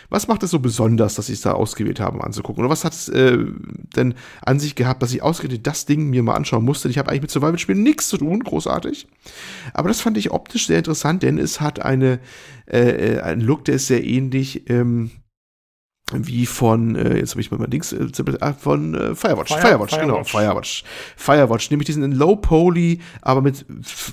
Was 0.10 0.28
macht 0.28 0.44
es 0.44 0.52
so 0.52 0.60
besonders, 0.60 1.16
dass 1.16 1.28
sie 1.28 1.34
es 1.34 1.42
da 1.42 1.54
ausgewählt 1.54 2.00
haben, 2.00 2.22
anzugucken? 2.22 2.64
Oder 2.64 2.72
was 2.72 2.84
hat 2.84 2.94
es 2.94 3.08
äh, 3.10 3.38
denn 3.96 4.14
an 4.42 4.60
sich 4.60 4.76
gehabt, 4.76 5.02
dass 5.02 5.14
ich 5.14 5.22
ausgerechnet 5.22 5.66
das 5.66 5.86
Ding 5.86 6.10
mir 6.10 6.24
mal 6.24 6.36
anschauen 6.36 6.66
musste? 6.66 6.90
Ich 6.90 6.98
habe 6.98 7.10
eigentlich 7.10 7.22
mit 7.22 7.32
Survival-Spielen 7.32 7.82
nichts 7.82 8.10
zu 8.10 8.18
tun, 8.18 8.44
großartig. 8.44 9.08
Aber 9.74 9.88
das 9.88 10.02
fand 10.02 10.18
ich 10.18 10.32
optisch 10.32 10.68
sehr 10.68 10.78
interessant, 10.78 11.24
denn 11.24 11.38
es 11.38 11.62
hat 11.62 11.82
eine, 11.82 12.20
äh, 12.66 13.16
äh 13.16 13.22
einen 13.22 13.42
Look, 13.42 13.66
der 13.66 13.76
ist 13.76 13.88
sehr 13.88 14.04
ähnlich 14.04 14.70
ähm, 14.70 15.12
wie 16.14 16.46
von, 16.46 16.96
äh, 16.96 17.18
jetzt 17.18 17.32
habe 17.32 17.42
ich 17.42 17.52
mal 17.52 17.58
mein 17.58 17.70
Dings, 17.70 17.94
äh, 17.94 18.04
äh 18.04 18.54
von 18.54 18.94
äh, 18.94 19.16
Firewatch. 19.16 19.50
Fire, 19.50 19.62
Firewatch, 19.62 19.92
Firewatch, 19.94 20.00
genau, 20.00 20.24
Firewatch. 20.24 20.84
Firewatch, 21.16 21.72
nämlich 21.72 21.86
diesen 21.86 22.12
Low 22.12 22.36
Poly, 22.36 23.00
aber 23.22 23.42
mit 23.42 23.66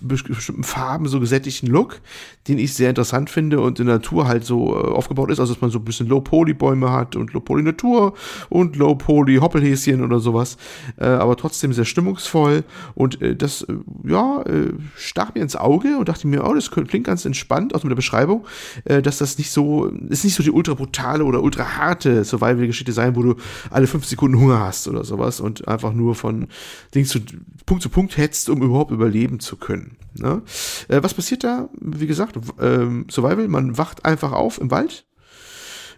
bestimmten 0.02 0.64
Farben 0.64 1.08
so 1.08 1.20
gesättigten 1.20 1.68
Look, 1.68 2.00
den 2.46 2.58
ich 2.58 2.74
sehr 2.74 2.88
interessant 2.88 3.30
finde 3.30 3.60
und 3.60 3.80
in 3.80 3.86
der 3.86 3.96
Natur 3.96 4.26
halt 4.28 4.44
so 4.44 4.74
äh, 4.74 4.88
aufgebaut 4.88 5.30
ist, 5.30 5.40
also 5.40 5.54
dass 5.54 5.60
man 5.60 5.70
so 5.70 5.78
ein 5.78 5.84
bisschen 5.84 6.06
Low 6.06 6.20
Poly 6.20 6.54
Bäume 6.54 6.90
hat 6.92 7.16
und 7.16 7.32
Low 7.32 7.40
Poly 7.40 7.62
Natur 7.62 8.14
und 8.48 8.76
Low 8.76 8.94
Poly 8.94 9.36
Hoppelhäschen 9.36 10.02
oder 10.02 10.20
sowas, 10.20 10.56
äh, 10.96 11.06
aber 11.06 11.36
trotzdem 11.36 11.72
sehr 11.72 11.84
stimmungsvoll 11.84 12.64
und 12.94 13.20
äh, 13.20 13.36
das, 13.36 13.62
äh, 13.62 13.74
ja, 14.04 14.42
äh, 14.42 14.72
stach 14.96 15.34
mir 15.34 15.42
ins 15.42 15.56
Auge 15.56 15.98
und 15.98 16.08
dachte 16.08 16.26
mir, 16.26 16.44
oh, 16.44 16.54
das 16.54 16.70
klingt 16.70 17.04
ganz 17.04 17.24
entspannt, 17.24 17.74
auch 17.74 17.82
mit 17.82 17.90
der 17.90 17.96
Beschreibung, 17.96 18.46
äh, 18.84 19.02
dass 19.02 19.18
das 19.18 19.38
nicht 19.38 19.50
so, 19.50 19.86
ist 20.08 20.24
nicht 20.24 20.34
so 20.34 20.42
die 20.42 20.50
ultra 20.50 20.74
brutale 20.74 21.24
oder 21.24 21.42
ultra 21.42 21.76
harte 21.76 21.87
harte 21.88 22.24
Survival-Geschichte 22.24 22.92
sein, 22.92 23.16
wo 23.16 23.22
du 23.22 23.34
alle 23.70 23.86
fünf 23.86 24.04
Sekunden 24.04 24.38
Hunger 24.38 24.60
hast 24.60 24.88
oder 24.88 25.04
sowas 25.04 25.40
und 25.40 25.66
einfach 25.68 25.92
nur 25.92 26.14
von 26.14 26.48
Ding 26.94 27.04
zu 27.04 27.20
Punkt 27.66 27.82
zu 27.82 27.88
Punkt 27.88 28.16
hetzt, 28.16 28.48
um 28.48 28.62
überhaupt 28.62 28.90
überleben 28.90 29.40
zu 29.40 29.56
können. 29.56 29.96
Ne? 30.14 30.42
Äh, 30.88 31.02
was 31.02 31.14
passiert 31.14 31.44
da? 31.44 31.68
Wie 31.80 32.06
gesagt, 32.06 32.38
ähm, 32.60 33.06
Survival, 33.10 33.48
man 33.48 33.78
wacht 33.78 34.04
einfach 34.04 34.32
auf 34.32 34.60
im 34.60 34.70
Wald, 34.70 35.06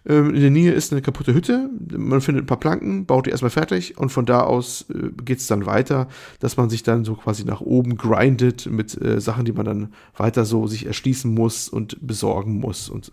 ähm, 0.06 0.34
in 0.34 0.40
der 0.40 0.50
Nähe 0.50 0.72
ist 0.72 0.92
eine 0.92 1.02
kaputte 1.02 1.34
Hütte. 1.34 1.68
Man 1.96 2.20
findet 2.20 2.44
ein 2.44 2.46
paar 2.46 2.60
Planken, 2.60 3.06
baut 3.06 3.26
die 3.26 3.30
erstmal 3.30 3.50
fertig 3.50 3.98
und 3.98 4.10
von 4.10 4.26
da 4.26 4.42
aus 4.42 4.86
äh, 4.90 5.10
geht 5.24 5.38
es 5.38 5.46
dann 5.46 5.66
weiter, 5.66 6.08
dass 6.40 6.56
man 6.56 6.70
sich 6.70 6.82
dann 6.82 7.04
so 7.04 7.14
quasi 7.14 7.44
nach 7.44 7.60
oben 7.60 7.96
grindet 7.96 8.66
mit 8.66 9.00
äh, 9.00 9.20
Sachen, 9.20 9.44
die 9.44 9.52
man 9.52 9.66
dann 9.66 9.92
weiter 10.16 10.44
so 10.44 10.66
sich 10.66 10.86
erschließen 10.86 11.32
muss 11.32 11.68
und 11.68 11.98
besorgen 12.06 12.58
muss 12.60 12.88
und 12.88 13.12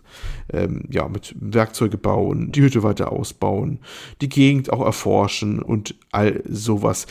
ähm, 0.52 0.84
ja, 0.90 1.08
mit 1.08 1.34
Werkzeuge 1.38 1.98
bauen, 1.98 2.52
die 2.52 2.62
Hütte 2.62 2.82
weiter 2.82 3.12
ausbauen, 3.12 3.80
die 4.20 4.28
Gegend 4.28 4.72
auch 4.72 4.84
erforschen 4.84 5.60
und 5.60 5.94
all 6.10 6.42
sowas. 6.48 7.06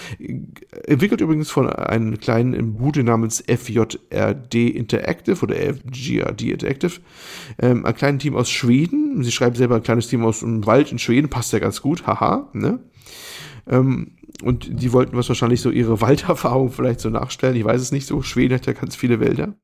Entwickelt 0.85 1.21
übrigens 1.21 1.51
von 1.51 1.69
einem 1.69 2.17
kleinen 2.19 2.73
Bude 2.73 3.03
namens 3.03 3.43
FJRD 3.47 4.55
Interactive 4.55 5.41
oder 5.41 5.55
FGRD 5.55 6.41
Interactive, 6.51 6.99
ähm, 7.59 7.85
ein 7.85 7.95
kleines 7.95 8.23
Team 8.23 8.35
aus 8.35 8.49
Schweden. 8.49 9.23
Sie 9.23 9.31
schreiben 9.31 9.55
selber 9.67 9.75
ein 9.75 9.83
kleines 9.83 10.07
Team 10.07 10.23
aus 10.23 10.39
dem 10.39 10.65
Wald 10.65 10.91
in 10.91 10.99
Schweden, 10.99 11.29
passt 11.29 11.51
ja 11.51 11.59
ganz 11.59 11.81
gut, 11.81 12.07
haha, 12.07 12.49
ne? 12.53 12.79
Ähm, 13.67 14.15
und 14.43 14.81
die 14.81 14.93
wollten 14.93 15.17
was 15.17 15.27
wahrscheinlich 15.27 15.61
so 15.61 15.71
ihre 15.71 15.99
Walderfahrung 16.01 16.71
vielleicht 16.71 17.01
so 17.01 17.09
nachstellen. 17.09 17.55
Ich 17.55 17.65
weiß 17.65 17.81
es 17.81 17.91
nicht 17.91 18.05
so. 18.05 18.21
Schweden 18.21 18.55
hat 18.55 18.65
ja 18.65 18.73
ganz 18.73 18.95
viele 18.95 19.19
Wälder. 19.19 19.55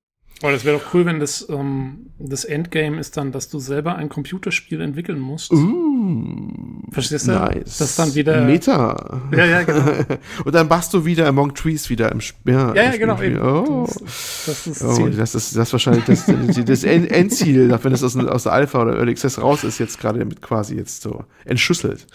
Aber 0.43 0.51
das 0.51 0.65
wäre 0.65 0.77
doch 0.77 0.93
cool, 0.93 1.05
wenn 1.05 1.21
das, 1.21 1.47
ähm, 1.49 2.07
das 2.19 2.43
Endgame 2.43 2.99
ist 2.99 3.15
dann, 3.15 3.31
dass 3.31 3.47
du 3.47 3.59
selber 3.59 3.95
ein 3.95 4.09
Computerspiel 4.09 4.81
entwickeln 4.81 5.17
musst. 5.17 5.53
Uh, 5.53 6.49
Verstehst 6.91 7.27
du? 7.29 7.31
Nice. 7.31 7.77
Das 7.77 7.95
dann 7.95 8.13
wieder. 8.13 8.41
Meta. 8.41 9.21
Ja, 9.31 9.45
ja, 9.45 9.63
genau. 9.63 9.85
Und 10.43 10.53
dann 10.53 10.67
machst 10.67 10.93
du 10.93 11.05
wieder 11.05 11.27
Among 11.27 11.53
Trees 11.55 11.89
wieder 11.89 12.11
im 12.11 12.19
Spiel. 12.19 12.53
Ja, 12.53 12.75
ja, 12.75 12.91
im 12.91 12.99
genau. 12.99 13.15
Spiel. 13.15 13.37
Eben. 13.37 13.41
Oh. 13.41 13.87
Das, 13.87 14.43
das 14.45 14.67
ist 14.67 14.81
das 14.81 14.83
Oh, 14.83 14.93
Ziel. 14.95 15.11
das 15.11 15.33
ist 15.33 15.55
das 15.55 15.67
ist 15.69 15.71
wahrscheinlich 15.73 16.03
das, 16.03 16.25
das 16.65 16.83
End- 16.83 17.09
Endziel, 17.09 17.69
wenn 17.81 17.91
das 17.91 18.03
aus, 18.03 18.17
aus 18.17 18.43
der 18.43 18.51
Alpha 18.51 18.81
oder 18.81 18.97
Early 18.97 19.11
Access 19.11 19.41
raus 19.41 19.63
ist, 19.63 19.79
jetzt 19.79 19.97
gerade 19.97 20.19
damit 20.19 20.41
quasi 20.41 20.75
jetzt 20.75 21.03
so 21.03 21.23
entschlüsselt. 21.45 22.05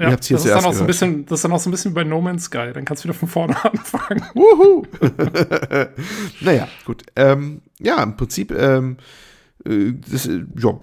Ja, 0.00 0.16
das, 0.16 0.28
ist 0.28 0.46
dann 0.46 0.64
auch 0.64 0.72
so 0.72 0.80
ein 0.80 0.86
bisschen, 0.88 1.26
das 1.26 1.38
ist 1.38 1.44
dann 1.44 1.52
auch 1.52 1.60
so 1.60 1.68
ein 1.68 1.72
bisschen 1.72 1.94
bei 1.94 2.02
No 2.02 2.20
Man's 2.20 2.46
Sky. 2.46 2.72
Dann 2.74 2.84
kannst 2.84 3.04
du 3.04 3.08
wieder 3.08 3.16
von 3.16 3.28
vorne 3.28 3.56
anfangen. 3.64 4.24
Wuhu! 4.34 4.82
naja, 6.40 6.66
gut. 6.84 7.04
Ähm, 7.14 7.62
ja, 7.80 8.02
im 8.02 8.16
Prinzip, 8.16 8.52
ähm, 8.52 8.96
äh, 9.64 9.92
das, 10.10 10.26
äh, 10.26 10.44
ja, 10.58 10.78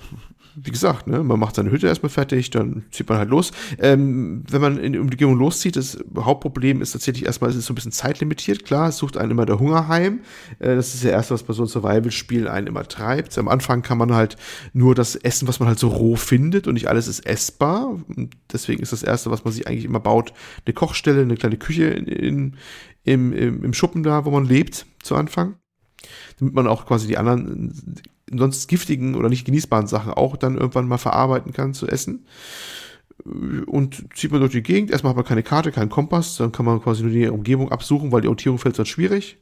wie 0.56 0.72
gesagt, 0.72 1.08
ne, 1.08 1.22
man 1.24 1.40
macht 1.40 1.56
seine 1.56 1.70
Hütte 1.72 1.88
erstmal 1.88 2.10
fertig, 2.10 2.50
dann 2.50 2.86
zieht 2.92 3.10
man 3.10 3.18
halt 3.18 3.30
los. 3.30 3.52
Ähm, 3.78 4.44
wenn 4.50 4.62
man 4.62 4.78
in 4.78 4.94
die 4.94 5.00
Umgebung 5.00 5.38
loszieht, 5.38 5.76
das 5.76 5.98
Hauptproblem 6.18 6.82
ist 6.82 6.94
tatsächlich 6.94 7.26
erstmal, 7.26 7.50
es 7.50 7.58
ist 7.58 7.66
so 7.66 7.74
ein 7.74 7.76
bisschen 7.76 7.92
zeitlimitiert. 7.92 8.64
Klar, 8.64 8.90
es 8.90 8.98
sucht 8.98 9.18
einen 9.18 9.32
immer 9.32 9.46
der 9.46 9.60
Hunger 9.60 9.88
heim. 9.88 10.22
Äh, 10.60 10.76
das 10.76 10.96
ist 10.96 11.04
ja 11.04 11.12
erst, 11.12 11.32
was 11.32 11.44
bei 11.44 11.54
so 11.54 11.64
einem 11.64 11.70
Survival-Spiel 11.70 12.48
einen 12.48 12.68
immer 12.68 12.88
treibt. 12.88 13.38
Am 13.38 13.50
Anfang 13.50 13.82
kann 13.82 13.98
man 13.98 14.14
halt 14.14 14.38
nur 14.72 14.96
das 14.96 15.16
essen, 15.16 15.48
was 15.48 15.60
man 15.60 15.68
halt 15.68 15.80
so 15.80 15.90
roh 15.90 16.16
findet 16.16 16.68
und 16.68 16.76
nicht 16.76 16.88
alles 16.88 17.08
ist 17.08 17.26
essbar. 17.26 18.00
Und 18.16 18.36
deswegen 18.52 18.82
ist 18.82 18.94
das 18.94 19.04
Erste, 19.04 19.32
was 19.32 19.44
man 19.44 19.54
sich 19.54 19.68
eigentlich 19.68 19.86
immer 19.86 20.00
baut, 20.00 20.34
eine 20.66 20.74
Kochstelle, 20.74 21.22
eine 21.22 21.36
kleine 21.36 21.58
Küche 21.58 21.86
in, 21.86 22.08
in, 22.08 22.58
im, 23.04 23.34
im, 23.34 23.64
im 23.64 23.74
Schuppen 23.74 24.04
da, 24.04 24.24
wo 24.24 24.32
man 24.32 24.46
lebt, 24.46 24.86
zu 25.04 25.16
Anfang. 25.16 25.56
Damit 26.40 26.54
man 26.54 26.68
auch 26.68 26.86
quasi 26.86 27.08
die 27.08 27.18
anderen 27.18 27.72
äh, 28.32 28.38
sonst 28.38 28.68
giftigen 28.68 29.16
oder 29.16 29.30
nicht 29.30 29.46
genießbaren 29.46 29.88
Sachen 29.88 30.14
auch 30.14 30.38
dann 30.38 30.58
irgendwann 30.58 30.88
mal 30.88 30.98
verarbeiten 30.98 31.54
kann 31.54 31.74
zu 31.74 31.88
essen. 31.88 32.26
Und 33.66 34.06
zieht 34.14 34.32
man 34.32 34.42
durch 34.42 34.52
die 34.52 34.62
Gegend, 34.62 34.92
erstmal 34.92 35.12
hat 35.12 35.16
man 35.16 35.26
keine 35.26 35.44
Karte, 35.44 35.72
keinen 35.72 35.90
Kompass, 35.90 36.38
dann 36.38 36.52
kann 36.52 36.66
man 36.66 36.82
quasi 36.82 37.02
nur 37.02 37.12
die 37.12 37.28
Umgebung 37.28 37.72
absuchen, 37.72 38.12
weil 38.12 38.22
die 38.22 38.28
Orientierung 38.28 38.60
fällt 38.60 38.76
sonst 38.76 38.90
schwierig. 38.90 39.38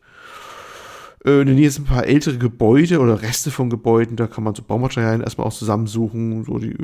Äh, 1.25 1.41
In 1.41 1.47
der 1.47 1.55
Nähe 1.55 1.71
sind 1.71 1.85
ein 1.85 1.93
paar 1.93 2.05
ältere 2.05 2.37
Gebäude 2.37 2.99
oder 2.99 3.21
Reste 3.21 3.51
von 3.51 3.69
Gebäuden, 3.69 4.15
da 4.15 4.27
kann 4.27 4.43
man 4.43 4.55
so 4.55 4.61
Baumaterialien 4.61 5.21
erstmal 5.21 5.47
auch 5.47 5.53
zusammensuchen, 5.53 6.43
so 6.45 6.59
die 6.59 6.77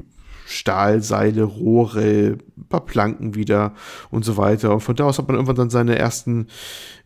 Stahlseile, 0.49 1.43
Rohre, 1.43 2.37
ein 2.57 2.67
paar 2.69 2.85
Planken 2.85 3.35
wieder 3.35 3.73
und 4.09 4.25
so 4.25 4.35
weiter. 4.35 4.73
Und 4.73 4.79
von 4.81 4.95
da 4.95 5.05
aus 5.05 5.19
hat 5.19 5.27
man 5.27 5.35
irgendwann 5.35 5.55
dann 5.55 5.69
seine 5.69 5.97
ersten 5.97 6.47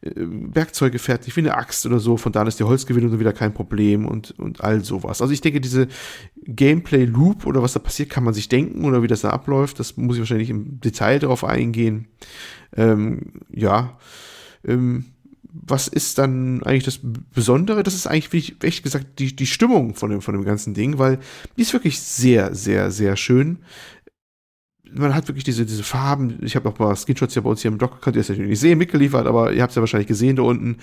äh, 0.01 0.11
Werkzeuge 0.15 0.97
fertig, 0.97 1.35
wie 1.35 1.41
eine 1.41 1.57
Axt 1.57 1.85
oder 1.85 1.99
so. 1.99 2.15
Von 2.15 2.31
da 2.31 2.41
an 2.41 2.47
ist 2.47 2.59
die 2.59 2.63
Holzgewinnung 2.63 3.11
dann 3.11 3.19
wieder 3.19 3.33
kein 3.33 3.53
Problem 3.53 4.05
und, 4.05 4.31
und 4.39 4.63
all 4.63 4.83
sowas. 4.83 5.21
Also 5.21 5.33
ich 5.33 5.41
denke, 5.41 5.59
diese 5.59 5.89
Gameplay-Loop 6.45 7.45
oder 7.45 7.61
was 7.61 7.73
da 7.73 7.79
passiert, 7.79 8.09
kann 8.09 8.23
man 8.23 8.33
sich 8.33 8.47
denken 8.47 8.85
oder 8.85 9.03
wie 9.03 9.07
das 9.07 9.21
da 9.21 9.31
abläuft. 9.31 9.79
Das 9.79 9.97
muss 9.97 10.15
ich 10.15 10.21
wahrscheinlich 10.21 10.49
im 10.49 10.79
Detail 10.79 11.19
darauf 11.19 11.43
eingehen. 11.43 12.07
Ähm, 12.77 13.33
ja. 13.51 13.97
Ähm, 14.65 15.05
was 15.53 15.87
ist 15.87 16.17
dann 16.17 16.63
eigentlich 16.63 16.83
das 16.83 16.99
Besondere? 17.33 17.83
Das 17.83 17.93
ist 17.93 18.07
eigentlich, 18.07 18.33
wie 18.33 18.37
ich 18.37 18.63
echt 18.63 18.83
gesagt, 18.83 19.19
die, 19.19 19.35
die 19.35 19.45
Stimmung 19.45 19.93
von 19.93 20.09
dem, 20.09 20.21
von 20.21 20.33
dem 20.33 20.43
ganzen 20.43 20.73
Ding, 20.73 20.97
weil 20.97 21.19
die 21.55 21.61
ist 21.61 21.73
wirklich 21.73 21.99
sehr, 21.99 22.55
sehr, 22.55 22.91
sehr 22.91 23.15
schön. 23.15 23.59
Man 24.91 25.15
hat 25.15 25.27
wirklich 25.27 25.45
diese, 25.45 25.65
diese 25.65 25.81
Farben. 25.81 26.39
Ich 26.41 26.55
habe 26.55 26.67
noch 26.69 26.77
mal 26.77 26.95
Screenshots 26.95 27.33
ja 27.35 27.41
bei 27.41 27.49
uns 27.49 27.61
hier 27.61 27.71
im 27.71 27.77
Blog, 27.77 28.01
könnt 28.01 28.17
ihr 28.17 28.19
es 28.19 28.29
natürlich 28.29 28.49
nicht 28.49 28.59
sehen, 28.59 28.77
mitgeliefert, 28.77 29.25
aber 29.25 29.53
ihr 29.53 29.61
habt 29.61 29.71
es 29.71 29.75
ja 29.75 29.81
wahrscheinlich 29.81 30.09
gesehen 30.09 30.35
da 30.35 30.43
unten. 30.43 30.77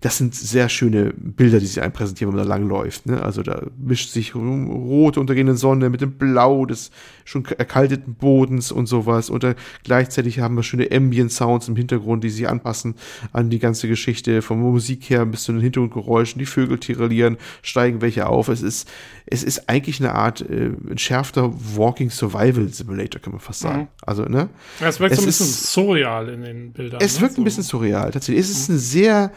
Das 0.00 0.18
sind 0.18 0.34
sehr 0.34 0.68
schöne 0.68 1.14
Bilder, 1.16 1.60
die 1.60 1.66
sie 1.66 1.80
einem 1.80 1.92
präsentieren, 1.92 2.32
wenn 2.32 2.40
man 2.40 2.48
da 2.48 2.54
langläuft. 2.54 3.06
Ne? 3.06 3.22
Also 3.22 3.42
da 3.42 3.62
mischt 3.78 4.10
sich 4.10 4.34
rote 4.34 5.20
untergehende 5.20 5.56
Sonne 5.56 5.88
mit 5.88 6.00
dem 6.00 6.12
Blau 6.12 6.66
des 6.66 6.90
schon 7.24 7.44
erkalteten 7.44 8.14
Bodens 8.14 8.72
und 8.72 8.86
sowas. 8.86 9.30
Und 9.30 9.44
da 9.44 9.54
gleichzeitig 9.84 10.40
haben 10.40 10.56
wir 10.56 10.62
schöne 10.62 10.90
Ambient-Sounds 10.90 11.68
im 11.68 11.76
Hintergrund, 11.76 12.24
die 12.24 12.30
sich 12.30 12.48
anpassen 12.48 12.96
an 13.32 13.50
die 13.50 13.60
ganze 13.60 13.88
Geschichte. 13.88 14.32
Der 14.32 14.56
Musik 14.56 15.08
her 15.10 15.24
bis 15.26 15.44
zu 15.44 15.52
den 15.52 15.60
Hintergrundgeräuschen. 15.62 16.40
Die 16.40 16.46
Vögel 16.46 16.78
tirelieren, 16.78 17.38
steigen 17.62 18.02
welche 18.02 18.26
auf. 18.26 18.48
Es 18.48 18.62
ist, 18.62 18.90
es 19.26 19.42
ist 19.42 19.68
eigentlich 19.68 20.00
eine 20.00 20.12
Art 20.12 20.42
äh, 20.42 20.72
entschärfter 20.90 21.52
Walking 21.76 22.10
Survival 22.10 22.68
Simulator, 22.68 23.22
kann 23.22 23.32
man 23.32 23.40
fast 23.40 23.53
sagen. 23.60 23.80
Mhm. 23.82 23.88
Also, 24.02 24.22
ne? 24.24 24.48
Ja, 24.80 24.88
es 24.88 25.00
wirkt 25.00 25.12
Es 25.12 25.18
so 25.18 25.24
ein 25.24 25.26
bisschen 25.26 25.46
ist- 25.46 25.72
surreal 25.72 26.28
in 26.28 26.42
den 26.42 26.72
Bildern. 26.72 27.00
Es 27.02 27.16
ne? 27.16 27.22
wirkt 27.22 27.34
ein 27.34 27.36
So. 27.36 27.44
bisschen 27.44 27.62
surreal, 27.62 28.10
tatsächlich. 28.10 28.44
Es 28.44 28.50
ist 28.50 28.68
ein 28.68 28.78
sehr, 28.78 29.32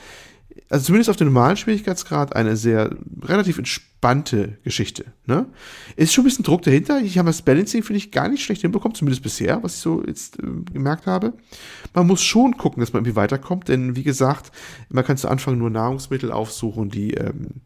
also 0.69 0.85
zumindest 0.85 1.09
auf 1.09 1.15
dem 1.17 1.27
normalen 1.27 1.57
Schwierigkeitsgrad, 1.57 2.35
eine 2.35 2.55
sehr 2.57 2.89
relativ 3.23 3.57
entspannte 3.57 4.57
Geschichte. 4.63 5.05
Ne? 5.25 5.45
Ist 5.95 6.13
schon 6.13 6.23
ein 6.23 6.25
bisschen 6.27 6.43
Druck 6.45 6.61
dahinter. 6.63 6.99
Ich 7.01 7.17
habe 7.17 7.27
das 7.27 7.41
Balancing, 7.41 7.83
finde 7.83 7.97
ich, 7.97 8.11
gar 8.11 8.27
nicht 8.29 8.43
schlecht 8.43 8.61
hinbekommen, 8.61 8.95
zumindest 8.95 9.23
bisher, 9.23 9.61
was 9.63 9.75
ich 9.75 9.79
so 9.81 10.03
jetzt 10.05 10.39
äh, 10.39 10.43
gemerkt 10.73 11.05
habe. 11.05 11.33
Man 11.93 12.05
muss 12.07 12.21
schon 12.23 12.57
gucken, 12.57 12.81
dass 12.81 12.93
man 12.93 13.01
irgendwie 13.03 13.15
weiterkommt, 13.15 13.69
denn 13.69 13.95
wie 13.95 14.03
gesagt, 14.03 14.51
man 14.89 15.03
kann 15.05 15.17
zu 15.17 15.27
Anfang 15.29 15.57
nur 15.57 15.69
Nahrungsmittel 15.69 16.31
aufsuchen, 16.31 16.89
die, 16.89 17.13
ähm, 17.13 17.61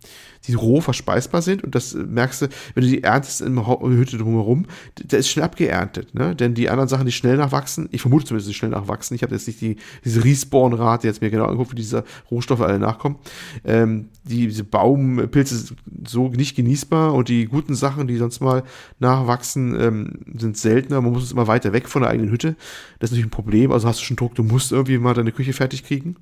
die 0.47 0.53
roh 0.53 0.81
verspeisbar 0.81 1.41
sind. 1.41 1.63
Und 1.63 1.75
das 1.75 1.93
äh, 1.93 1.99
merkst 1.99 2.43
du, 2.43 2.47
wenn 2.73 2.83
du 2.83 2.89
die 2.89 3.03
erntest 3.03 3.41
in 3.41 3.55
der 3.55 3.65
Hütte 3.65 4.17
drumherum, 4.17 4.65
da 4.95 5.17
ist 5.17 5.29
schnell 5.29 5.45
abgeerntet. 5.45 6.13
Ne? 6.13 6.35
Denn 6.35 6.53
die 6.53 6.69
anderen 6.69 6.89
Sachen, 6.89 7.05
die 7.05 7.11
schnell 7.11 7.37
nachwachsen, 7.37 7.89
ich 7.91 8.01
vermute 8.01 8.25
zumindest, 8.25 8.49
die 8.49 8.53
schnell 8.53 8.71
nachwachsen. 8.71 9.15
Ich 9.15 9.23
habe 9.23 9.33
jetzt 9.33 9.47
nicht 9.47 9.61
die, 9.61 9.77
diese 10.03 10.23
Respawn-Rate 10.23 11.07
jetzt 11.07 11.21
mir 11.21 11.29
genau 11.29 11.45
angeguckt, 11.45 11.71
wie 11.71 11.75
diese 11.75 12.03
Rohstoffe 12.29 12.61
alle 12.61 12.79
nachkommen. 12.79 13.17
Ähm, 13.63 14.09
die, 14.23 14.47
diese 14.47 14.63
Baumpilze 14.63 15.57
sind 15.57 15.79
so 16.07 16.29
nicht 16.29 16.55
genießbar 16.55 17.13
und 17.13 17.29
die 17.29 17.45
guten 17.45 17.75
Sachen, 17.75 18.07
die 18.07 18.17
sonst 18.17 18.39
mal 18.39 18.63
nachwachsen, 18.99 19.79
ähm, 19.79 20.19
sind 20.37 20.57
seltener. 20.57 21.01
Man 21.01 21.13
muss 21.13 21.23
es 21.23 21.31
immer 21.31 21.47
weiter 21.47 21.73
weg 21.73 21.87
von 21.87 22.01
der 22.01 22.11
eigenen 22.11 22.31
Hütte. 22.31 22.55
Das 22.99 23.09
ist 23.09 23.11
natürlich 23.13 23.27
ein 23.27 23.31
Problem. 23.31 23.71
Also 23.71 23.87
hast 23.87 23.99
du 23.99 24.05
schon 24.05 24.17
Druck, 24.17 24.35
du 24.35 24.43
musst 24.43 24.71
irgendwie 24.71 24.97
mal 24.97 25.13
deine 25.13 25.31
Küche 25.31 25.53
fertig 25.53 25.83
kriegen. 25.83 26.15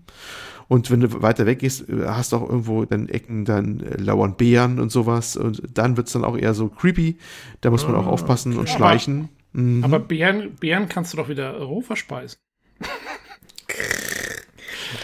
Und 0.69 0.89
wenn 0.91 1.01
du 1.01 1.21
weiter 1.21 1.45
weg 1.45 1.59
gehst, 1.59 1.89
äh, 1.89 2.05
hast 2.05 2.31
du 2.31 2.37
auch 2.37 2.47
irgendwo 2.47 2.85
dann 2.85 3.09
Ecken, 3.09 3.43
dann 3.43 3.81
äh, 3.81 3.97
lauern 4.01 4.35
Bären 4.37 4.79
und 4.79 4.91
sowas. 4.91 5.35
Und 5.35 5.61
dann 5.73 5.97
wird's 5.97 6.13
dann 6.13 6.23
auch 6.23 6.37
eher 6.37 6.53
so 6.53 6.69
creepy. 6.69 7.17
Da 7.59 7.71
muss 7.71 7.85
man 7.85 7.95
auch 7.95 8.05
aufpassen 8.07 8.53
und 8.53 8.59
Aber- 8.59 8.67
schleichen. 8.67 9.29
Mhm. 9.51 9.83
Aber 9.83 9.99
Beeren, 9.99 10.55
Beeren 10.59 10.87
kannst 10.87 11.11
du 11.11 11.17
doch 11.17 11.27
wieder 11.27 11.57
roh 11.59 11.81
verspeisen. 11.81 12.37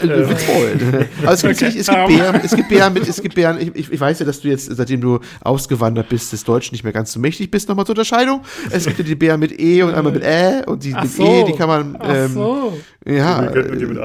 Äh, 0.02 0.08
Witzvoll. 0.30 1.08
Also 1.26 1.48
es 1.48 1.60
gibt, 1.60 1.72
Okay. 1.72 1.80
es 1.80 1.86
gibt 1.88 1.98
Ähm. 1.98 2.08
Bären, 2.18 2.42
es 2.44 2.56
gibt 2.56 2.70
Bären 2.70 2.94
mit, 2.94 3.08
es 3.08 3.22
gibt 3.22 3.36
Bären, 3.36 3.60
ich, 3.76 3.92
ich, 3.92 4.00
weiß 4.00 4.20
ja, 4.20 4.26
dass 4.26 4.42
du 4.42 4.48
jetzt, 4.48 4.66
seitdem 4.76 5.00
du 5.00 5.20
ausgewandert 5.42 6.10
bist, 6.10 6.34
des 6.34 6.44
Deutschen 6.44 6.74
nicht 6.74 6.84
mehr 6.84 6.94
ganz 6.94 7.12
so 7.14 7.20
mächtig 7.20 7.52
bist, 7.52 7.70
nochmal 7.70 7.86
zur 7.86 7.94
Unterscheidung. 7.94 8.42
Es 8.72 8.86
gibt 8.86 8.98
ja 8.98 9.06
die 9.06 9.16
Bären 9.16 9.40
mit 9.40 9.60
E 9.60 9.84
und 9.84 9.94
einmal 9.94 10.12
mit 10.14 10.24
Ä 10.24 10.64
und 10.66 10.84
die 10.84 10.94
Ach 10.96 11.04
mit 11.04 11.12
so. 11.12 11.24
E, 11.24 11.44
die 11.46 11.54
kann 11.54 11.68
man, 11.68 11.98
Ach 12.00 12.14
ähm, 12.14 12.34
so. 12.34 12.78
ja, 13.06 13.48
die 13.52 13.86
mit 13.86 13.98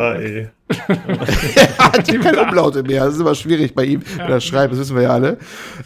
AE. 0.71 1.79
hat 1.79 2.11
die 2.11 2.19
keine 2.19 2.43
Umlaute 2.43 2.83
mehr. 2.83 3.05
Das 3.05 3.15
ist 3.15 3.21
immer 3.21 3.35
schwierig 3.35 3.75
bei 3.75 3.85
ihm, 3.85 4.03
wenn 4.17 4.31
er 4.31 4.41
schreibt, 4.41 4.73
das 4.73 4.81
wissen 4.81 4.97
wir 4.97 5.03
ja 5.03 5.11
alle. 5.11 5.39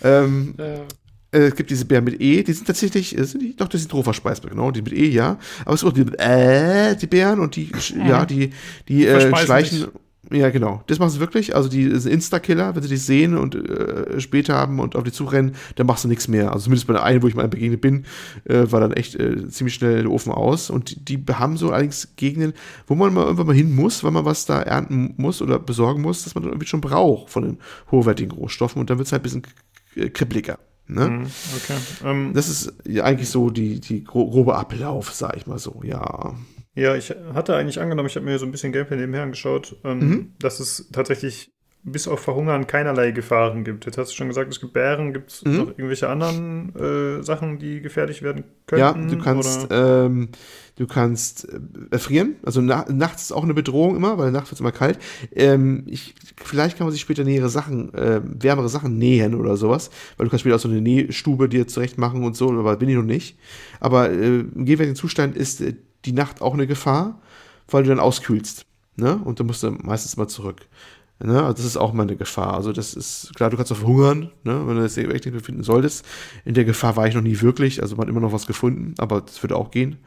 Ähm, 0.03 0.55
Äh, 0.59 0.81
äh, 1.35 1.49
es 1.49 1.57
gibt 1.57 1.71
diese 1.71 1.85
Bären 1.85 2.05
mit 2.05 2.21
E, 2.21 2.43
die 2.43 2.53
sind 2.53 2.67
tatsächlich, 2.67 3.19
äh, 3.19 3.25
sind 3.25 3.43
die, 3.43 3.57
doch, 3.57 3.69
das 3.69 3.83
sind 3.83 3.93
roh 3.93 4.03
verspeisbar, 4.03 4.51
genau, 4.51 4.71
die 4.71 4.83
mit 4.83 4.93
E, 4.93 5.09
ja. 5.09 5.39
Aber 5.65 5.75
es 5.75 5.81
gibt 5.81 5.93
auch 5.93 5.97
die 5.97 6.05
mit 6.05 6.21
Ä, 6.21 6.95
die 6.95 7.07
Bären 7.07 7.41
und 7.41 7.57
die, 7.57 7.73
ja, 8.07 8.25
die, 8.25 8.53
die 8.89 9.07
äh, 9.07 9.35
schleichen, 9.37 9.79
sich. 9.79 9.89
Ja, 10.33 10.51
genau. 10.51 10.83
Das 10.87 10.99
machen 10.99 11.11
sie 11.11 11.21
wirklich. 11.21 11.55
Also 11.55 11.69
die 11.69 11.85
Insta-Killer, 11.85 12.75
wenn 12.75 12.83
sie 12.83 12.89
dich 12.89 13.03
sehen 13.03 13.37
und 13.37 13.55
äh, 13.55 14.21
später 14.21 14.55
haben 14.55 14.81
und 14.81 14.97
auf 14.97 15.05
die 15.05 15.13
zurennen, 15.13 15.55
dann 15.77 15.87
machst 15.87 16.05
du 16.05 16.09
nichts 16.09 16.29
mehr. 16.29 16.53
Also 16.53 16.65
zumindest 16.65 16.87
bei 16.87 16.95
der 16.95 17.03
einen, 17.03 17.23
wo 17.23 17.29
ich 17.29 17.35
mal 17.35 17.49
begegnet 17.49 17.81
bin, 17.81 18.05
äh, 18.45 18.65
war 18.71 18.81
dann 18.81 18.93
echt 18.93 19.15
äh, 19.17 19.49
ziemlich 19.49 19.75
schnell 19.75 20.03
der 20.03 20.11
Ofen 20.11 20.33
aus. 20.33 20.71
Und 20.71 21.09
die, 21.09 21.17
die 21.17 21.33
haben 21.33 21.57
so 21.57 21.71
allerdings 21.71 22.15
Gegenden, 22.17 22.55
wo 22.87 22.95
man 22.95 23.13
mal 23.13 23.25
irgendwann 23.25 23.47
mal 23.47 23.57
hin 23.57 23.75
muss, 23.75 24.03
weil 24.03 24.13
man 24.13 24.25
was 24.25 24.47
da 24.47 24.63
ernten 24.63 25.15
muss 25.17 25.43
oder 25.43 25.59
besorgen 25.59 26.03
muss, 26.03 26.25
dass 26.25 26.35
man 26.35 26.45
dann 26.45 26.53
irgendwie 26.53 26.69
schon 26.69 26.81
braucht 26.81 27.31
von 27.31 27.43
den 27.45 27.59
hochwertigen 27.91 28.33
Rohstoffen. 28.33 28.81
Und 28.81 28.91
dann 28.91 28.99
wird 28.99 29.07
es 29.07 29.13
halt 29.13 29.23
ein 29.23 29.43
bisschen 29.43 30.13
kribbliger. 30.13 30.59
Ne? 30.87 31.09
Mhm, 31.09 31.27
okay. 31.57 31.79
Ähm, 32.05 32.33
das 32.35 32.49
ist 32.49 32.73
ja 32.87 33.05
eigentlich 33.05 33.31
so 33.31 33.51
die, 33.51 33.81
die 33.81 34.05
grobe 34.05 34.55
Ablauf, 34.55 35.13
sag 35.13 35.37
ich 35.37 35.47
mal 35.47 35.59
so, 35.59 35.81
ja. 35.83 36.35
Ja, 36.75 36.97
ich 36.97 37.15
hatte 37.33 37.55
eigentlich 37.55 37.81
angenommen, 37.81 38.09
ich 38.09 38.17
habe 38.17 38.27
mir 38.27 38.39
so 38.39 38.47
ein 38.47 38.53
bisschen 38.53 38.73
Gameplay 38.73 38.97
nebenher 38.97 39.23
angeschaut, 39.23 39.77
ähm, 39.85 39.99
mhm. 39.99 40.33
dass 40.39 40.61
es 40.61 40.89
tatsächlich 40.93 41.55
bis 41.87 42.09
auf 42.09 42.21
Verhungern 42.21 42.67
keinerlei 42.67 43.11
Gefahren 43.11 43.63
gibt. 43.63 43.85
Jetzt 43.85 43.99
hast 43.99 44.11
du 44.11 44.17
schon 44.17 44.29
gesagt, 44.29 44.51
es 44.51 44.59
gibt 44.59 44.73
Bären, 44.73 45.13
gibt 45.13 45.31
es 45.31 45.45
mhm. 45.45 45.57
noch 45.57 45.69
irgendwelche 45.69 46.09
anderen 46.09 46.75
äh, 46.75 47.23
Sachen, 47.23 47.59
die 47.59 47.83
gefährlich 47.83 48.23
werden 48.23 48.45
könnten? 48.67 48.81
Ja, 48.81 49.17
du 49.17 49.23
kannst, 49.23 49.67
ähm, 49.71 50.31
du 50.77 50.87
kannst 50.87 51.47
äh, 51.47 51.61
erfrieren. 51.91 52.37
Also 52.43 52.63
na 52.63 52.87
nachts 52.91 53.25
ist 53.25 53.33
auch 53.33 53.45
eine 53.45 53.53
Bedrohung 53.53 53.97
immer, 53.97 54.17
weil 54.17 54.31
nachts 54.31 54.49
wird 54.49 54.55
es 54.55 54.61
immer 54.61 54.73
kalt. 54.73 54.99
Ähm, 55.31 55.85
ich, 55.87 56.15
vielleicht 56.43 56.79
kann 56.79 56.87
man 56.87 56.93
sich 56.93 57.03
später 57.03 57.23
nähere 57.23 57.51
Sachen, 57.51 57.93
äh, 57.93 58.23
wärmere 58.25 58.71
Sachen 58.71 58.97
nähen 58.97 59.35
oder 59.35 59.59
sowas, 59.59 59.91
weil 60.17 60.25
du 60.25 60.31
kannst 60.31 60.41
später 60.41 60.57
auch 60.57 60.61
so 60.61 60.71
eine 60.71 60.81
Nähstube 60.81 61.51
dir 61.51 61.69
zurecht 61.69 61.99
machen 61.99 62.25
und 62.25 62.35
so, 62.35 62.51
aber 62.51 62.77
bin 62.79 62.89
ich 62.89 62.97
noch 62.97 63.03
nicht. 63.03 63.39
Aber 63.81 64.11
äh, 64.11 64.41
im 64.41 64.65
gegenwärtigen 64.65 64.97
Zustand 64.97 65.37
ist 65.37 65.61
äh, 65.61 65.75
die 66.05 66.13
Nacht 66.13 66.43
auch 66.43 66.55
eine 66.55 66.67
Gefahr, 66.67 67.21
weil 67.69 67.83
du 67.83 67.89
dann 67.89 68.01
auskühlst. 68.01 68.67
Ne? 68.97 69.17
Und 69.25 69.41
du 69.41 69.45
musst 69.45 69.63
dann 69.63 69.79
meistens 69.83 70.17
mal 70.17 70.29
zurück. 70.29 70.67
Ne? 71.21 71.43
Also 71.43 71.55
das 71.55 71.65
ist 71.65 71.77
auch 71.77 71.93
mal 71.93 72.03
eine 72.03 72.17
Gefahr. 72.17 72.55
Also 72.55 72.73
das 72.73 72.95
ist, 72.95 73.33
klar, 73.35 73.51
du 73.51 73.57
kannst 73.57 73.73
auch 73.73 73.77
verhungern, 73.77 74.33
ne? 74.43 74.67
wenn 74.67 74.77
du 74.77 74.83
das 74.83 74.97
echt 74.97 75.25
nicht 75.25 75.33
befinden 75.33 75.63
solltest. 75.63 76.05
In 76.45 76.55
der 76.55 76.65
Gefahr 76.65 76.97
war 76.97 77.07
ich 77.07 77.15
noch 77.15 77.23
nie 77.23 77.41
wirklich, 77.41 77.81
also 77.83 77.97
man 77.97 78.07
hat 78.07 78.11
immer 78.11 78.21
noch 78.21 78.33
was 78.33 78.47
gefunden, 78.47 78.95
aber 78.99 79.21
das 79.21 79.43
würde 79.43 79.57
auch 79.57 79.71
gehen. 79.71 79.99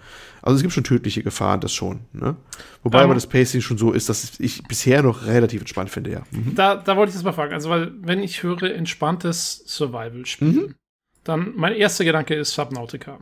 Also 0.42 0.58
es 0.58 0.61
gibt 0.61 0.74
schon 0.74 0.84
tödliche 0.84 1.24
Gefahren, 1.24 1.61
das 1.61 1.74
schon. 1.74 2.01
Ne? 2.14 2.35
Wobei 2.84 3.00
um, 3.00 3.06
aber 3.06 3.14
das 3.14 3.27
Pacing 3.27 3.61
schon 3.61 3.77
so 3.77 3.92
ist, 3.92 4.09
dass 4.09 4.40
ich 4.40 4.64
bisher 4.64 5.01
noch 5.01 5.26
relativ 5.26 5.61
entspannt 5.61 5.90
finde, 5.90 6.11
ja. 6.11 6.22
Mhm. 6.32 6.56
Da, 6.56 6.76
da 6.76 6.95
wollte 6.95 7.09
ich 7.09 7.16
das 7.16 7.24
mal 7.24 7.34
fragen. 7.34 7.53
Also, 7.53 7.69
weil, 7.69 7.92
wenn 8.01 8.22
ich 8.22 8.43
höre 8.43 8.64
entspanntes 8.74 9.64
Survival-Spiel, 9.66 10.48
mhm. 10.48 10.76
dann 11.24 11.53
mein 11.56 11.74
erster 11.74 12.06
Gedanke 12.06 12.35
ist 12.35 12.53
Subnautica. 12.53 13.19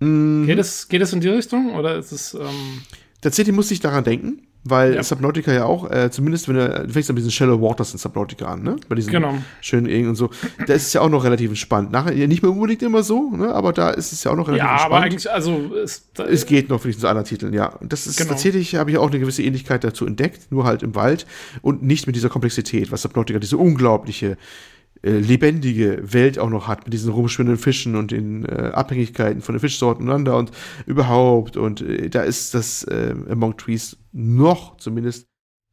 Mhm. 0.00 0.46
Geht, 0.46 0.58
es, 0.58 0.88
geht 0.88 1.02
es 1.02 1.12
in 1.12 1.20
die 1.20 1.28
Richtung 1.28 1.74
oder 1.74 1.96
ist 1.96 2.12
es. 2.12 2.34
Ähm 2.34 2.82
Tatsächlich 3.20 3.54
muss 3.54 3.70
ich 3.70 3.80
daran 3.80 4.04
denken, 4.04 4.42
weil 4.62 4.94
ja. 4.94 5.02
Subnautica 5.02 5.52
ja 5.52 5.64
auch, 5.64 5.90
äh, 5.90 6.10
zumindest 6.10 6.48
wenn 6.48 6.56
du, 6.56 6.84
du 6.86 6.92
fängst 6.92 7.08
mit 7.08 7.18
diesen 7.18 7.30
Shallow 7.30 7.60
Waters 7.60 7.92
in 7.92 7.98
Subnautica 7.98 8.46
an, 8.46 8.62
ne? 8.62 8.76
Bei 8.88 8.94
diesen 8.94 9.10
genau. 9.10 9.38
schönen 9.60 9.86
Egen 9.86 10.08
und 10.08 10.16
so. 10.16 10.30
Da 10.66 10.74
ist 10.74 10.88
es 10.88 10.92
ja 10.92 11.00
auch 11.00 11.08
noch 11.08 11.24
relativ 11.24 11.48
entspannt. 11.48 11.90
Nachher, 11.90 12.14
nicht 12.28 12.42
mehr 12.42 12.52
unbedingt 12.52 12.82
immer 12.82 13.02
so, 13.02 13.30
ne? 13.30 13.54
Aber 13.54 13.72
da 13.72 13.90
ist 13.90 14.12
es 14.12 14.22
ja 14.24 14.32
auch 14.32 14.36
noch 14.36 14.48
relativ 14.48 14.64
ja, 14.64 14.72
entspannt. 14.72 14.92
Ja, 14.92 14.96
aber 14.96 15.04
eigentlich, 15.04 15.30
also. 15.30 15.74
Es, 15.76 16.08
es 16.28 16.46
geht 16.46 16.68
noch 16.68 16.84
wenigstens 16.84 17.02
zu 17.02 17.08
anderen 17.08 17.26
Titeln, 17.26 17.54
ja. 17.54 17.68
Und 17.68 17.92
das 17.92 18.06
ist 18.06 18.18
genau. 18.18 18.30
tatsächlich, 18.30 18.74
habe 18.74 18.90
ich 18.90 18.98
auch 18.98 19.08
eine 19.08 19.18
gewisse 19.18 19.42
Ähnlichkeit 19.42 19.82
dazu 19.82 20.04
entdeckt, 20.04 20.52
nur 20.52 20.64
halt 20.64 20.82
im 20.82 20.94
Wald 20.94 21.26
und 21.62 21.82
nicht 21.82 22.06
mit 22.06 22.16
dieser 22.16 22.28
Komplexität, 22.28 22.92
was 22.92 23.02
Subnautica, 23.02 23.38
diese 23.38 23.56
unglaubliche 23.56 24.36
lebendige 25.10 26.12
Welt 26.12 26.38
auch 26.38 26.50
noch 26.50 26.68
hat 26.68 26.84
mit 26.84 26.92
diesen 26.92 27.12
rumschwimmenden 27.12 27.58
Fischen 27.58 27.96
und 27.96 28.10
den 28.10 28.44
äh, 28.44 28.70
Abhängigkeiten 28.74 29.42
von 29.42 29.54
den 29.54 29.60
Fischsorten 29.60 30.02
untereinander 30.02 30.36
und 30.36 30.50
überhaupt. 30.86 31.56
Und 31.56 31.80
äh, 31.80 32.08
da 32.08 32.22
ist 32.22 32.54
das 32.54 32.84
äh, 32.84 33.14
Among 33.28 33.56
Trees 33.56 33.96
noch 34.12 34.76
zumindest 34.78 35.28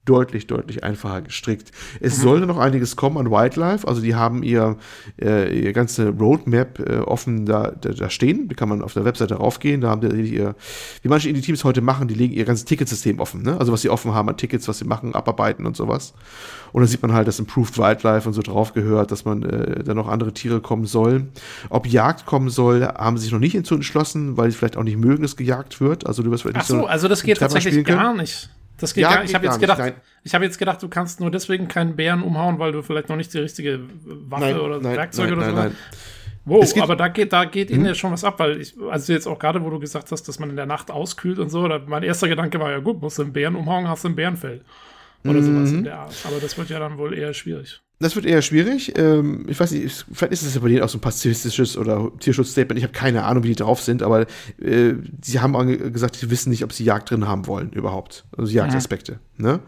deutlich, 0.06 0.48
deutlich 0.48 0.84
einfacher 0.84 1.22
gestrickt. 1.22 1.72
Es 2.02 2.18
mhm. 2.18 2.22
sollte 2.22 2.46
noch 2.46 2.58
einiges 2.58 2.96
kommen 2.96 3.18
an 3.18 3.32
Wildlife, 3.32 3.88
also 3.88 4.02
die 4.02 4.16
haben 4.16 4.44
ihr, 4.44 4.78
äh, 5.22 5.58
ihr 5.58 5.74
ganze 5.74 6.10
Roadmap 6.10 6.80
äh, 6.80 6.98
offen 6.98 7.46
da, 7.46 7.72
da, 7.72 7.90
da 7.90 8.10
stehen, 8.10 8.50
da 8.50 8.56
kann 8.56 8.70
man 8.70 8.82
auf 8.82 8.94
der 8.94 9.06
Webseite 9.06 9.36
raufgehen, 9.36 9.82
da 9.82 9.90
haben 9.90 10.02
die 10.02 10.36
ihr, 10.36 10.56
wie 11.02 11.08
manche 11.08 11.30
Indie-Teams 11.30 11.64
heute 11.64 11.82
machen, 11.82 12.08
die 12.08 12.16
legen 12.16 12.34
ihr 12.34 12.44
ganzes 12.46 12.66
Ticketsystem 12.66 13.20
offen, 13.20 13.44
ne? 13.44 13.58
also 13.58 13.72
was 13.72 13.82
sie 13.82 13.90
offen 13.90 14.14
haben 14.14 14.28
an 14.28 14.38
Tickets, 14.38 14.68
was 14.68 14.80
sie 14.80 14.86
machen, 14.86 15.16
abarbeiten 15.16 15.66
und 15.66 15.78
sowas. 15.78 16.14
Und 16.74 16.82
dann 16.82 16.88
sieht 16.88 17.02
man 17.02 17.14
halt, 17.14 17.28
dass 17.28 17.40
Improved 17.40 17.78
Wildlife 17.78 18.28
und 18.28 18.34
so 18.34 18.42
drauf 18.42 18.74
gehört, 18.74 19.12
dass 19.12 19.26
man 19.26 19.44
äh, 19.44 19.84
da 19.84 19.94
noch 19.94 20.08
andere 20.08 20.34
Tiere 20.34 20.60
kommen 20.60 20.86
soll. 20.86 21.28
Ob 21.70 21.86
Jagd 21.86 22.26
kommen 22.26 22.50
soll, 22.50 22.84
haben 22.84 23.18
sie 23.18 23.26
sich 23.26 23.32
noch 23.32 23.40
nicht 23.40 23.52
hinzu 23.52 23.76
entschlossen, 23.76 24.38
weil 24.38 24.50
sie 24.50 24.58
vielleicht 24.58 24.76
auch 24.76 24.84
nicht 24.84 24.98
mögen, 24.98 25.22
dass 25.22 25.36
gejagt 25.36 25.80
wird. 25.80 26.08
Also 26.08 26.24
du 26.24 26.32
wirst 26.32 26.42
vielleicht 26.42 26.58
Ach 26.58 26.64
so, 26.64 26.74
nicht 26.74 26.84
so 26.84 26.90
also 26.90 27.08
das 27.08 27.22
geht 27.22 27.38
tatsächlich 27.38 27.86
gar 27.86 28.16
nicht. 28.16 28.50
Das 28.77 28.93
geht 28.93 29.03
ja, 29.03 29.16
gar, 29.16 29.24
ich 29.24 29.35
habe 29.35 29.45
jetzt 29.45 29.60
gedacht, 29.60 29.80
nicht, 29.80 29.95
ich 30.24 30.34
habe 30.34 30.45
jetzt 30.45 30.58
gedacht, 30.58 30.82
du 30.82 30.90
kannst 30.90 31.19
nur 31.19 31.30
deswegen 31.32 31.68
keinen 31.68 31.95
Bären 31.95 32.24
umhauen, 32.24 32.60
weil 32.60 32.72
du 32.72 32.82
vielleicht 32.82 33.10
noch 33.10 33.16
nicht 33.16 33.34
die 33.34 33.40
richtige 33.40 33.80
Waffe 34.03 34.45
nein, 34.45 34.60
oder 34.60 34.80
nein, 34.80 34.98
Werkzeug 34.98 35.30
nein, 35.30 35.38
oder 35.38 35.50
so 35.52 35.58
hast. 35.58 35.76
Wow, 36.45 36.82
aber 36.82 36.95
da 36.98 37.08
geht, 37.08 37.32
da 37.32 37.45
geht 37.45 37.69
hm? 37.69 37.77
ihnen 37.77 37.85
ja 37.85 37.95
schon 37.95 38.11
was 38.11 38.24
ab, 38.24 38.40
weil 38.40 38.60
ich, 38.60 38.76
also 38.90 39.14
jetzt 39.14 39.27
auch 39.27 39.40
gerade, 39.40 39.64
wo 39.64 39.69
du 39.69 39.80
gesagt 39.80 40.11
hast, 40.11 40.27
dass 40.27 40.40
man 40.40 40.50
in 40.50 40.56
der 40.56 40.66
Nacht 40.66 40.92
auskühlt 40.92 41.40
und 41.40 41.50
so, 41.50 41.69
mein 41.85 42.03
erster 42.03 42.27
Gedanke 42.27 42.60
war 42.60 42.72
ja 42.72 42.80
gut, 42.80 43.02
musst 43.02 43.18
du 43.18 43.22
einen 43.22 43.34
Bären 43.34 43.56
umhauen, 43.56 43.88
hast 43.88 44.03
du 44.03 44.10
ein 44.10 44.16
Bärenfell. 44.16 44.61
Oder 45.24 45.40
mhm. 45.40 45.43
sowas 45.43 45.72
in 45.72 45.84
der 45.85 46.00
Art. 46.00 46.16
Aber 46.26 46.40
das 46.42 46.58
wird 46.58 46.69
ja 46.69 46.80
dann 46.80 46.98
wohl 46.98 47.14
eher 47.14 47.34
schwierig. 47.34 47.82
Das 48.00 48.16
wird 48.16 48.26
eher 48.26 48.42
schwierig. 48.42 48.98
Ähm, 48.98 49.46
ich 49.48 49.60
weiß 49.60 49.72
nicht, 49.72 50.06
vielleicht 50.12 50.34
ist 50.34 50.44
es 50.44 50.56
ja 50.56 50.62
bei 50.62 50.68
denen 50.68 50.82
auch 50.82 50.90
so 50.90 50.98
ein 50.98 51.02
pazifistisches 51.02 51.78
oder 51.78 52.12
Tierschutzstatement. 52.20 52.78
Ich 52.78 52.84
habe 52.84 52.94
keine 52.94 53.24
Ahnung, 53.24 53.44
wie 53.44 53.50
die 53.50 53.56
drauf 53.56 53.82
sind, 53.82 54.04
aber 54.04 54.26
äh, 54.62 54.96
sie 55.22 55.40
haben 55.40 55.94
gesagt, 55.94 56.18
sie 56.18 56.30
wissen 56.30 56.50
nicht, 56.50 56.64
ob 56.64 56.74
sie 56.74 56.84
Jagd 56.84 57.12
drin 57.12 57.28
haben 57.28 57.48
wollen 57.48 57.72
überhaupt. 57.72 58.26
Also 58.36 58.52
Jagdaspekte. 58.52 59.20
Mhm. 59.38 59.46
Ne? 59.46 59.60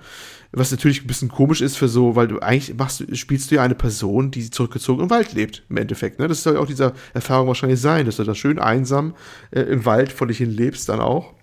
Was 0.51 0.71
natürlich 0.71 1.03
ein 1.03 1.07
bisschen 1.07 1.29
komisch 1.29 1.61
ist 1.61 1.77
für 1.77 1.87
so, 1.87 2.15
weil 2.15 2.27
du 2.27 2.39
eigentlich 2.39 2.75
machst, 2.75 3.03
spielst 3.15 3.51
du 3.51 3.55
ja 3.55 3.63
eine 3.63 3.75
Person, 3.75 4.31
die 4.31 4.49
zurückgezogen 4.49 5.03
im 5.03 5.09
Wald 5.09 5.33
lebt, 5.33 5.63
im 5.69 5.77
Endeffekt. 5.77 6.19
Ne? 6.19 6.27
Das 6.27 6.43
soll 6.43 6.55
ja 6.55 6.59
auch 6.59 6.67
dieser 6.67 6.93
Erfahrung 7.13 7.47
wahrscheinlich 7.47 7.79
sein, 7.79 8.05
dass 8.05 8.17
du 8.17 8.23
da 8.23 8.35
schön 8.35 8.59
einsam 8.59 9.15
äh, 9.51 9.61
im 9.61 9.85
Wald 9.85 10.11
vor 10.11 10.27
dich 10.27 10.39
hin 10.39 10.51
lebst 10.51 10.89
dann 10.89 10.99
auch. 10.99 11.33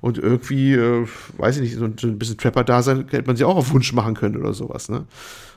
Und 0.00 0.16
irgendwie, 0.16 0.72
äh, 0.72 1.06
weiß 1.36 1.56
ich 1.56 1.62
nicht, 1.62 1.76
so 1.76 1.84
ein 1.84 2.18
bisschen 2.18 2.38
Trapper-Dasein 2.38 3.06
hätte 3.10 3.26
man 3.26 3.36
sich 3.36 3.44
auch 3.44 3.56
auf 3.56 3.72
Wunsch 3.72 3.92
machen 3.92 4.14
können 4.14 4.36
oder 4.36 4.54
sowas, 4.54 4.88
ne? 4.88 5.04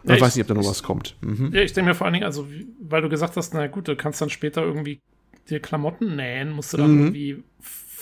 Ja, 0.03 0.15
ich 0.15 0.22
weiß 0.22 0.35
nicht, 0.35 0.43
ob 0.43 0.48
da 0.48 0.53
noch 0.53 0.69
was 0.69 0.83
kommt. 0.83 1.15
Mhm. 1.22 1.51
Ja, 1.53 1.61
ich 1.61 1.73
denke 1.73 1.90
mir 1.90 1.95
vor 1.95 2.06
allen 2.06 2.14
Dingen, 2.14 2.25
also, 2.25 2.48
weil 2.80 3.01
du 3.01 3.09
gesagt 3.09 3.38
hast, 3.38 3.53
na 3.53 3.67
gut, 3.67 3.88
du 3.88 3.95
kannst 3.95 4.22
dann 4.22 4.30
später 4.30 4.61
irgendwie 4.61 4.99
dir 5.49 5.59
Klamotten 5.59 6.15
nähen, 6.15 6.51
musst 6.51 6.73
du 6.73 6.77
dann 6.77 6.91
mhm. 6.91 7.01
irgendwie 7.03 7.43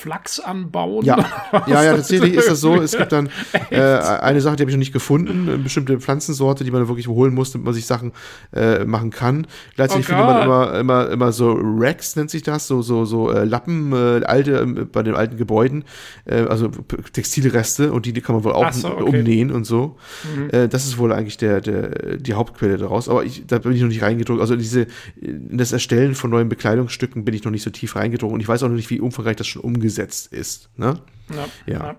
Flachs 0.01 0.39
anbauen? 0.39 1.05
Ja, 1.05 1.23
ja, 1.67 1.83
ja, 1.83 1.95
tatsächlich 1.95 2.33
ist 2.33 2.49
das 2.49 2.59
so. 2.59 2.81
Es 2.81 2.97
gibt 2.97 3.11
dann 3.11 3.29
äh, 3.69 3.79
eine 3.79 4.41
Sache, 4.41 4.55
die 4.55 4.63
habe 4.63 4.71
ich 4.71 4.75
noch 4.75 4.79
nicht 4.79 4.93
gefunden, 4.93 5.47
eine 5.47 5.59
bestimmte 5.59 5.99
Pflanzensorte, 5.99 6.63
die 6.63 6.71
man 6.71 6.87
wirklich 6.87 7.07
holen 7.07 7.35
muss, 7.35 7.51
damit 7.51 7.65
man 7.65 7.75
sich 7.75 7.85
Sachen 7.85 8.11
äh, 8.51 8.83
machen 8.83 9.11
kann. 9.11 9.45
Gleichzeitig 9.75 10.07
oh 10.07 10.09
findet 10.09 10.25
man 10.25 10.43
immer, 10.43 10.79
immer, 10.79 11.09
immer 11.11 11.31
so 11.31 11.55
Racks, 11.55 12.15
nennt 12.15 12.31
sich 12.31 12.41
das, 12.41 12.65
so, 12.65 12.81
so, 12.81 13.05
so 13.05 13.31
äh, 13.31 13.43
Lappen, 13.43 13.93
äh, 13.93 14.25
alte, 14.25 14.61
äh, 14.61 14.85
bei 14.85 15.03
den 15.03 15.13
alten 15.13 15.37
Gebäuden, 15.37 15.83
äh, 16.25 16.41
also 16.41 16.69
Textilreste 17.13 17.93
und 17.93 18.07
die, 18.07 18.13
die 18.13 18.21
kann 18.21 18.33
man 18.33 18.43
wohl 18.43 18.53
auch 18.53 18.71
so, 18.71 18.89
okay. 18.89 19.03
umnähen 19.03 19.51
und 19.51 19.65
so. 19.65 19.97
Mhm. 20.35 20.49
Äh, 20.49 20.67
das 20.67 20.87
ist 20.87 20.97
wohl 20.97 21.13
eigentlich 21.13 21.37
der, 21.37 21.61
der, 21.61 22.17
die 22.17 22.33
Hauptquelle 22.33 22.77
daraus. 22.77 23.07
Aber 23.07 23.23
ich, 23.23 23.45
da 23.45 23.59
bin 23.59 23.73
ich 23.73 23.81
noch 23.81 23.89
nicht 23.89 24.01
reingedrückt. 24.01 24.41
Also 24.41 24.55
diese, 24.55 24.87
in 25.15 25.59
das 25.59 25.71
Erstellen 25.71 26.15
von 26.15 26.31
neuen 26.31 26.49
Bekleidungsstücken 26.49 27.23
bin 27.23 27.35
ich 27.35 27.43
noch 27.43 27.51
nicht 27.51 27.63
so 27.63 27.69
tief 27.69 27.95
reingedrungen 27.95 28.33
und 28.33 28.41
ich 28.41 28.47
weiß 28.47 28.63
auch 28.63 28.67
noch 28.67 28.75
nicht, 28.75 28.89
wie 28.89 28.99
umfangreich 28.99 29.35
das 29.35 29.45
schon 29.45 29.61
umgesetzt 29.61 29.90
umgesetzt 29.91 30.31
ist. 30.31 30.69
Ne? 30.77 31.01
Ja. 31.29 31.47
Ja, 31.73 31.95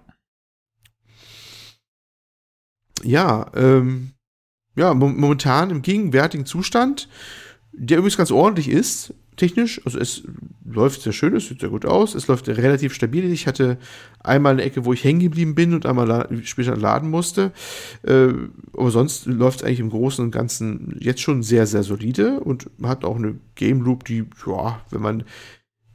ja, 3.04 3.50
ähm, 3.54 4.12
ja 4.76 4.94
momentan 4.94 5.70
im 5.70 5.82
gegenwärtigen 5.82 6.46
Zustand, 6.46 7.08
der 7.72 7.98
übrigens 7.98 8.16
ganz 8.16 8.30
ordentlich 8.30 8.68
ist, 8.68 9.14
technisch. 9.36 9.80
Also 9.84 9.98
es 9.98 10.22
läuft 10.64 11.02
sehr 11.02 11.12
schön, 11.12 11.34
es 11.34 11.48
sieht 11.48 11.60
sehr 11.60 11.70
gut 11.70 11.86
aus, 11.86 12.14
es 12.14 12.28
läuft 12.28 12.48
relativ 12.48 12.94
stabil. 12.94 13.32
Ich 13.32 13.46
hatte 13.46 13.78
einmal 14.20 14.52
eine 14.52 14.62
Ecke, 14.62 14.84
wo 14.84 14.92
ich 14.92 15.04
hängen 15.04 15.20
geblieben 15.20 15.54
bin 15.54 15.74
und 15.74 15.86
einmal 15.86 16.28
später 16.44 16.76
laden 16.76 17.10
musste. 17.10 17.52
Äh, 18.02 18.28
aber 18.74 18.90
sonst 18.90 19.26
läuft 19.26 19.60
es 19.60 19.64
eigentlich 19.64 19.80
im 19.80 19.90
Großen 19.90 20.24
und 20.24 20.30
Ganzen 20.30 20.96
jetzt 21.00 21.20
schon 21.20 21.42
sehr, 21.42 21.66
sehr 21.66 21.82
solide 21.82 22.40
und 22.40 22.70
hat 22.82 23.04
auch 23.04 23.16
eine 23.16 23.38
Game 23.54 23.80
Loop, 23.82 24.04
die, 24.04 24.24
ja, 24.46 24.84
wenn 24.90 25.02
man 25.02 25.24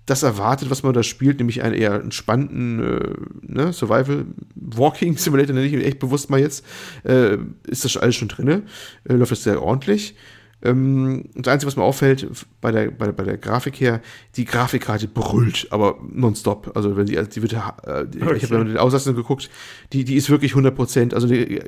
das 0.08 0.24
erwartet, 0.24 0.72
was 0.72 0.82
man 0.82 0.94
da 0.94 1.03
spielt, 1.03 1.38
nämlich 1.38 1.61
einen 1.61 1.76
eher 1.76 1.94
entspannten 1.94 2.80
äh, 2.80 3.14
ne, 3.42 3.74
Survival 3.74 4.26
Walking 4.56 5.18
Simulator, 5.18 5.53
nenne 5.53 5.68
ich 5.68 5.74
ihn 5.74 5.82
echt 5.82 6.00
bewusst 6.00 6.30
mal 6.30 6.40
jetzt, 6.40 6.66
äh, 7.03 7.38
ist 7.68 7.86
das 7.86 7.98
alles 7.98 8.16
schon 8.16 8.30
drin. 8.30 8.64
Äh, 9.03 9.14
läuft 9.14 9.32
das 9.32 9.44
sehr 9.44 9.61
ordentlich. 9.61 10.16
Ähm, 10.64 11.26
das 11.36 11.53
Einzige, 11.53 11.68
was 11.68 11.76
mir 11.76 11.84
auffällt, 11.84 12.27
bei 12.61 12.72
der, 12.72 12.90
bei, 12.90 13.06
der, 13.06 13.11
bei 13.11 13.24
der 13.24 13.38
Grafik 13.38 13.80
her, 13.80 14.02
die 14.38 14.45
Grafikkarte 14.45 15.08
brüllt, 15.08 15.68
aber 15.69 16.00
nonstop. 16.10 16.72
Also 16.76 16.98
wenn 16.98 17.06
die, 17.06 17.18
also 17.18 17.30
die 17.30 17.42
wird, 17.44 17.53
äh, 17.53 17.58
okay. 17.58 18.38
ich 18.38 18.44
habe 18.44 18.60
mit 18.60 18.69
den 18.69 18.77
Auslassungen 18.77 19.16
geguckt, 19.16 19.50
die, 19.94 20.03
die 20.03 20.16
ist 20.16 20.32
wirklich 20.32 20.53
100%, 20.53 21.14
also 21.14 21.27
die 21.27 21.60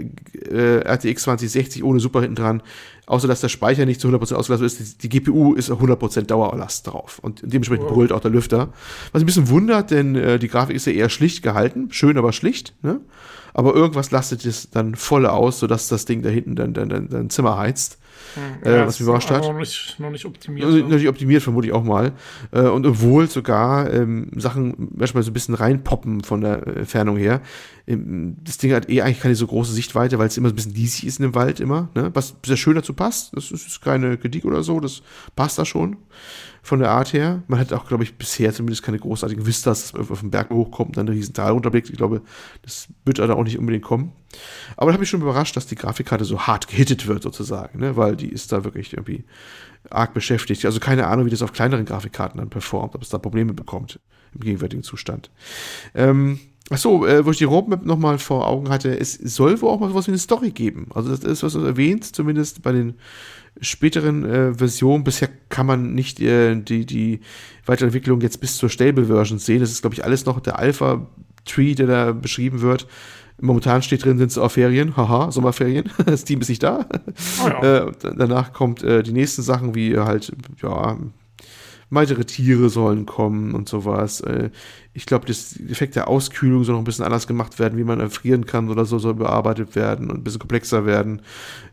äh, 0.49 0.79
RTX 0.79 1.23
2060 1.23 1.83
ohne 1.83 1.99
Super 1.99 2.21
hinten 2.21 2.35
dran, 2.35 2.63
außer 3.09 3.27
dass 3.27 3.41
der 3.41 3.49
Speicher 3.49 3.85
nicht 3.85 3.99
zu 3.99 4.07
100% 4.07 4.35
ausgelastet 4.35 4.67
ist, 4.67 5.03
die, 5.03 5.09
die 5.09 5.19
GPU 5.19 5.53
ist 5.53 5.71
100% 5.71 6.21
Dauerlast 6.21 6.87
drauf 6.87 7.19
und 7.21 7.41
dementsprechend 7.43 7.85
wow. 7.87 7.93
brüllt 7.93 8.11
auch 8.11 8.19
der 8.19 8.31
Lüfter. 8.31 8.69
Was 9.11 9.23
ein 9.23 9.25
bisschen 9.25 9.49
wundert, 9.49 9.91
denn 9.91 10.15
äh, 10.15 10.39
die 10.39 10.47
Grafik 10.47 10.75
ist 10.75 10.85
ja 10.85 10.93
eher 10.93 11.09
schlicht 11.09 11.41
gehalten, 11.41 11.87
schön, 11.91 12.17
aber 12.17 12.31
schlicht, 12.31 12.75
ne? 12.83 13.01
aber 13.53 13.73
irgendwas 13.73 14.11
lastet 14.11 14.45
es 14.45 14.69
dann 14.69 14.95
voll 14.95 15.25
aus, 15.25 15.59
sodass 15.59 15.87
das 15.87 16.05
Ding 16.05 16.21
da 16.21 16.29
hinten 16.29 16.55
dann 16.55 16.73
dein, 16.73 16.89
dein, 16.89 17.09
dein 17.09 17.29
Zimmer 17.29 17.57
heizt. 17.57 17.97
Hm, 18.35 18.67
äh, 18.67 18.85
was 18.85 18.99
mich 18.99 19.07
überrascht 19.07 19.29
hat. 19.29 19.43
Noch 19.43 19.57
nicht, 19.57 19.95
noch 19.99 20.09
nicht 20.09 20.25
optimiert. 20.25 20.65
Also, 20.65 20.77
noch 20.79 20.89
nicht 20.89 21.07
optimiert, 21.07 21.43
vermute 21.43 21.67
ich 21.67 21.73
auch 21.73 21.83
mal. 21.83 22.13
Äh, 22.51 22.61
und 22.61 22.85
obwohl 22.85 23.29
sogar 23.29 23.91
ähm, 23.93 24.31
Sachen 24.35 24.89
manchmal 24.95 25.23
so 25.23 25.31
ein 25.31 25.33
bisschen 25.33 25.55
reinpoppen 25.55 26.23
von 26.23 26.41
der 26.41 26.65
Entfernung 26.67 27.17
her. 27.17 27.41
Ähm, 27.87 28.37
das 28.43 28.57
Ding 28.57 28.73
hat 28.73 28.89
eh 28.89 29.01
eigentlich 29.01 29.21
keine 29.21 29.35
so 29.35 29.47
große 29.47 29.73
Sichtweite, 29.73 30.19
weil 30.19 30.27
es 30.27 30.37
immer 30.37 30.49
so 30.49 30.53
ein 30.53 30.57
bisschen 30.57 30.73
diesig 30.73 31.05
ist 31.05 31.19
in 31.19 31.23
dem 31.23 31.35
Wald 31.35 31.59
immer. 31.59 31.89
Ne? 31.95 32.11
Was 32.13 32.35
sehr 32.45 32.57
schön 32.57 32.75
dazu 32.75 32.93
passt. 32.93 33.35
Das 33.35 33.51
ist, 33.51 33.67
ist 33.67 33.81
keine 33.81 34.17
Kritik 34.17 34.45
oder 34.45 34.63
so, 34.63 34.79
das 34.79 35.01
passt 35.35 35.57
da 35.59 35.65
schon 35.65 35.97
von 36.61 36.79
der 36.79 36.91
Art 36.91 37.13
her. 37.13 37.43
Man 37.47 37.59
hat 37.59 37.73
auch, 37.73 37.87
glaube 37.87 38.03
ich, 38.03 38.17
bisher 38.17 38.53
zumindest 38.53 38.83
keine 38.83 38.99
großartigen 38.99 39.45
Vistas, 39.45 39.81
dass 39.81 39.93
man 39.93 40.09
auf 40.09 40.19
den 40.19 40.31
Berg 40.31 40.49
hochkommt 40.49 40.89
und 40.89 40.97
dann 40.97 41.07
einen 41.07 41.17
riesen 41.17 41.33
Tal 41.33 41.51
runterblickt. 41.51 41.89
Ich 41.89 41.97
glaube, 41.97 42.21
das 42.61 42.87
wird 43.05 43.19
da 43.19 43.33
auch 43.33 43.43
nicht 43.43 43.57
unbedingt 43.57 43.83
kommen. 43.83 44.11
Aber 44.77 44.91
da 44.91 44.93
habe 44.93 45.03
ich 45.03 45.09
schon 45.09 45.21
überrascht, 45.21 45.55
dass 45.55 45.67
die 45.67 45.75
Grafikkarte 45.75 46.25
so 46.25 46.41
hart 46.41 46.67
gehittet 46.67 47.07
wird, 47.07 47.23
sozusagen, 47.23 47.79
ne? 47.79 47.97
weil 47.97 48.15
die 48.15 48.29
ist 48.29 48.51
da 48.51 48.63
wirklich 48.63 48.93
irgendwie 48.93 49.25
arg 49.89 50.13
beschäftigt. 50.13 50.65
Also 50.65 50.79
keine 50.79 51.07
Ahnung, 51.07 51.25
wie 51.25 51.31
das 51.31 51.41
auf 51.41 51.53
kleineren 51.53 51.85
Grafikkarten 51.85 52.39
dann 52.39 52.49
performt, 52.49 52.95
ob 52.95 53.01
es 53.01 53.09
da 53.09 53.17
Probleme 53.17 53.53
bekommt 53.53 53.99
im 54.33 54.41
gegenwärtigen 54.41 54.83
Zustand. 54.83 55.31
Ähm, 55.95 56.39
Achso, 56.71 57.03
äh, 57.05 57.25
wo 57.25 57.31
ich 57.31 57.39
die 57.39 57.45
Roadmap 57.45 57.83
nochmal 57.83 58.19
vor 58.19 58.47
Augen 58.47 58.69
hatte, 58.69 58.97
es 58.97 59.13
soll 59.13 59.59
wohl 59.61 59.69
auch 59.69 59.79
mal 59.79 59.89
sowas 59.89 60.05
wie 60.05 60.11
eine 60.11 60.19
Story 60.19 60.51
geben. 60.51 60.87
Also 60.93 61.09
das 61.09 61.21
ist 61.21 61.41
was 61.41 61.55
erwähnt, 61.55 62.15
zumindest 62.15 62.61
bei 62.61 62.71
den 62.71 62.93
späteren 63.61 64.25
äh, 64.25 64.53
Versionen. 64.53 65.03
Bisher 65.03 65.29
kann 65.49 65.65
man 65.65 65.93
nicht 65.93 66.19
äh, 66.19 66.55
die, 66.55 66.85
die 66.85 67.21
Weiterentwicklung 67.65 68.21
jetzt 68.21 68.41
bis 68.41 68.57
zur 68.57 68.69
Stable-Version 68.69 69.39
sehen. 69.39 69.59
Das 69.59 69.71
ist, 69.71 69.81
glaube 69.81 69.95
ich, 69.95 70.03
alles 70.03 70.25
noch 70.25 70.39
der 70.39 70.59
Alpha-Tree, 70.59 71.75
der 71.75 71.87
da 71.87 72.11
beschrieben 72.11 72.61
wird. 72.61 72.87
Momentan 73.41 73.81
steht 73.81 74.03
drin, 74.03 74.17
sind 74.17 74.31
es 74.31 74.37
auch 74.37 74.51
Ferien. 74.51 74.97
Haha, 74.97 75.31
Sommerferien. 75.31 75.89
Das 76.05 76.25
Team 76.25 76.41
ist 76.41 76.49
nicht 76.49 76.63
da. 76.63 76.85
Oh 77.43 77.47
ja. 77.47 77.87
äh, 77.87 77.91
danach 78.01 78.53
kommt 78.53 78.83
äh, 78.83 79.03
die 79.03 79.13
nächsten 79.13 79.41
Sachen, 79.41 79.75
wie 79.75 79.97
halt, 79.97 80.33
ja, 80.61 80.97
weitere 81.89 82.25
Tiere 82.25 82.69
sollen 82.69 83.05
kommen 83.05 83.55
und 83.55 83.69
sowas. 83.69 84.21
Äh, 84.21 84.49
ich 84.93 85.05
glaube, 85.05 85.27
das 85.27 85.59
Effekt 85.69 85.95
der 85.95 86.07
Auskühlung 86.07 86.63
soll 86.63 86.73
noch 86.73 86.81
ein 86.81 86.85
bisschen 86.85 87.05
anders 87.05 87.27
gemacht 87.27 87.59
werden, 87.59 87.77
wie 87.77 87.83
man 87.83 87.99
erfrieren 87.99 88.45
kann 88.45 88.69
oder 88.69 88.85
so, 88.85 88.97
soll 88.97 89.13
bearbeitet 89.13 89.75
werden 89.75 90.09
und 90.09 90.17
ein 90.17 90.23
bisschen 90.23 90.39
komplexer 90.39 90.85
werden. 90.85 91.21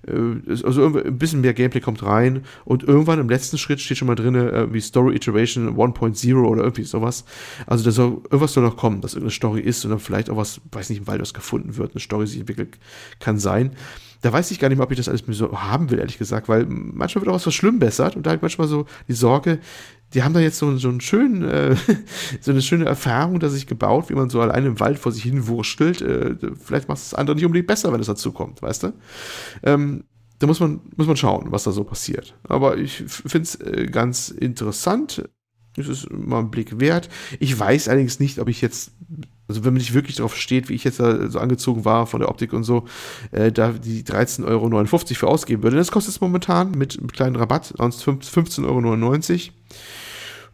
Äh, 0.06 0.54
also 0.64 0.86
ein 0.86 1.18
bisschen 1.18 1.40
mehr 1.40 1.54
Gameplay 1.54 1.80
kommt 1.80 2.02
rein 2.02 2.44
und 2.64 2.82
irgendwann 2.82 3.18
im 3.18 3.28
letzten 3.28 3.56
Schritt 3.56 3.80
steht 3.80 3.96
schon 3.96 4.08
mal 4.08 4.16
drin, 4.16 4.34
äh, 4.34 4.72
wie 4.72 4.80
Story 4.80 5.16
Iteration 5.16 5.76
1.0 5.76 6.44
oder 6.44 6.62
irgendwie 6.62 6.84
sowas. 6.84 7.24
Also 7.66 7.84
da 7.84 7.90
soll, 7.90 8.20
irgendwas 8.24 8.52
soll 8.52 8.64
noch 8.64 8.76
kommen, 8.76 9.00
dass 9.00 9.14
irgendeine 9.14 9.34
Story 9.34 9.60
ist 9.60 9.84
und 9.84 9.92
dann 9.92 10.00
vielleicht 10.00 10.28
auch 10.28 10.36
was, 10.36 10.60
weiß 10.72 10.90
nicht, 10.90 11.06
Wald 11.06 11.22
was 11.22 11.32
gefunden 11.32 11.76
wird, 11.78 11.92
eine 11.92 12.00
Story 12.00 12.26
sich 12.26 12.40
entwickelt, 12.40 12.78
kann 13.18 13.38
sein 13.38 13.72
da 14.22 14.32
weiß 14.32 14.50
ich 14.50 14.58
gar 14.58 14.68
nicht 14.68 14.78
mehr, 14.78 14.84
ob 14.84 14.90
ich 14.90 14.96
das 14.96 15.08
alles 15.08 15.22
so 15.28 15.52
haben 15.60 15.90
will, 15.90 15.98
ehrlich 15.98 16.18
gesagt, 16.18 16.48
weil 16.48 16.66
manchmal 16.66 17.22
wird 17.22 17.30
auch 17.30 17.36
was 17.36 17.44
verschlimmbessert 17.44 18.16
und 18.16 18.24
da 18.24 18.30
habe 18.30 18.36
ich 18.36 18.42
manchmal 18.42 18.66
so 18.66 18.86
die 19.08 19.12
Sorge, 19.12 19.60
die 20.14 20.22
haben 20.22 20.34
da 20.34 20.40
jetzt 20.40 20.58
so, 20.58 20.76
so 20.78 20.88
einen 20.88 21.00
schönen, 21.00 21.42
äh, 21.42 21.76
so 22.40 22.52
eine 22.52 22.62
schöne 22.62 22.84
Erfahrung, 22.86 23.05
dass 23.06 23.52
sich 23.52 23.66
gebaut, 23.66 24.10
wie 24.10 24.14
man 24.14 24.30
so 24.30 24.40
allein 24.40 24.66
im 24.66 24.80
Wald 24.80 24.98
vor 24.98 25.12
sich 25.12 25.22
hin 25.22 25.46
wurstelt. 25.46 26.02
Äh, 26.02 26.36
vielleicht 26.62 26.88
macht 26.88 26.98
es 26.98 27.10
das 27.10 27.18
andere 27.18 27.36
nicht 27.36 27.44
unbedingt 27.44 27.68
besser, 27.68 27.92
wenn 27.92 28.00
es 28.00 28.06
dazu 28.06 28.32
kommt, 28.32 28.62
weißt 28.62 28.84
du? 28.84 28.92
Ähm, 29.62 30.04
da 30.38 30.46
muss 30.46 30.60
man, 30.60 30.80
muss 30.96 31.06
man 31.06 31.16
schauen, 31.16 31.50
was 31.50 31.64
da 31.64 31.72
so 31.72 31.84
passiert. 31.84 32.34
Aber 32.44 32.76
ich 32.76 33.04
finde 33.06 33.42
es 33.42 33.54
äh, 33.60 33.86
ganz 33.86 34.28
interessant. 34.28 35.24
Es 35.76 35.88
ist 35.88 36.10
mal 36.10 36.40
ein 36.40 36.50
Blick 36.50 36.80
wert. 36.80 37.08
Ich 37.38 37.58
weiß 37.58 37.88
allerdings 37.88 38.18
nicht, 38.18 38.38
ob 38.38 38.48
ich 38.48 38.60
jetzt, 38.60 38.92
also 39.46 39.64
wenn 39.64 39.74
man 39.74 39.78
nicht 39.78 39.94
wirklich 39.94 40.16
darauf 40.16 40.36
steht, 40.36 40.68
wie 40.68 40.74
ich 40.74 40.84
jetzt 40.84 41.00
da 41.00 41.30
so 41.30 41.38
angezogen 41.38 41.84
war 41.84 42.06
von 42.06 42.20
der 42.20 42.30
Optik 42.30 42.52
und 42.52 42.64
so, 42.64 42.84
äh, 43.30 43.52
da 43.52 43.72
die 43.72 44.02
13,59 44.02 44.44
Euro 44.46 44.86
für 44.86 45.26
ausgeben 45.28 45.62
würde. 45.62 45.76
Das 45.76 45.92
kostet 45.92 46.14
es 46.14 46.20
momentan 46.20 46.72
mit 46.72 46.98
einem 46.98 47.12
kleinen 47.12 47.36
Rabatt, 47.36 47.74
sonst 47.76 48.02
15,99 48.04 48.66
Euro. 48.66 49.54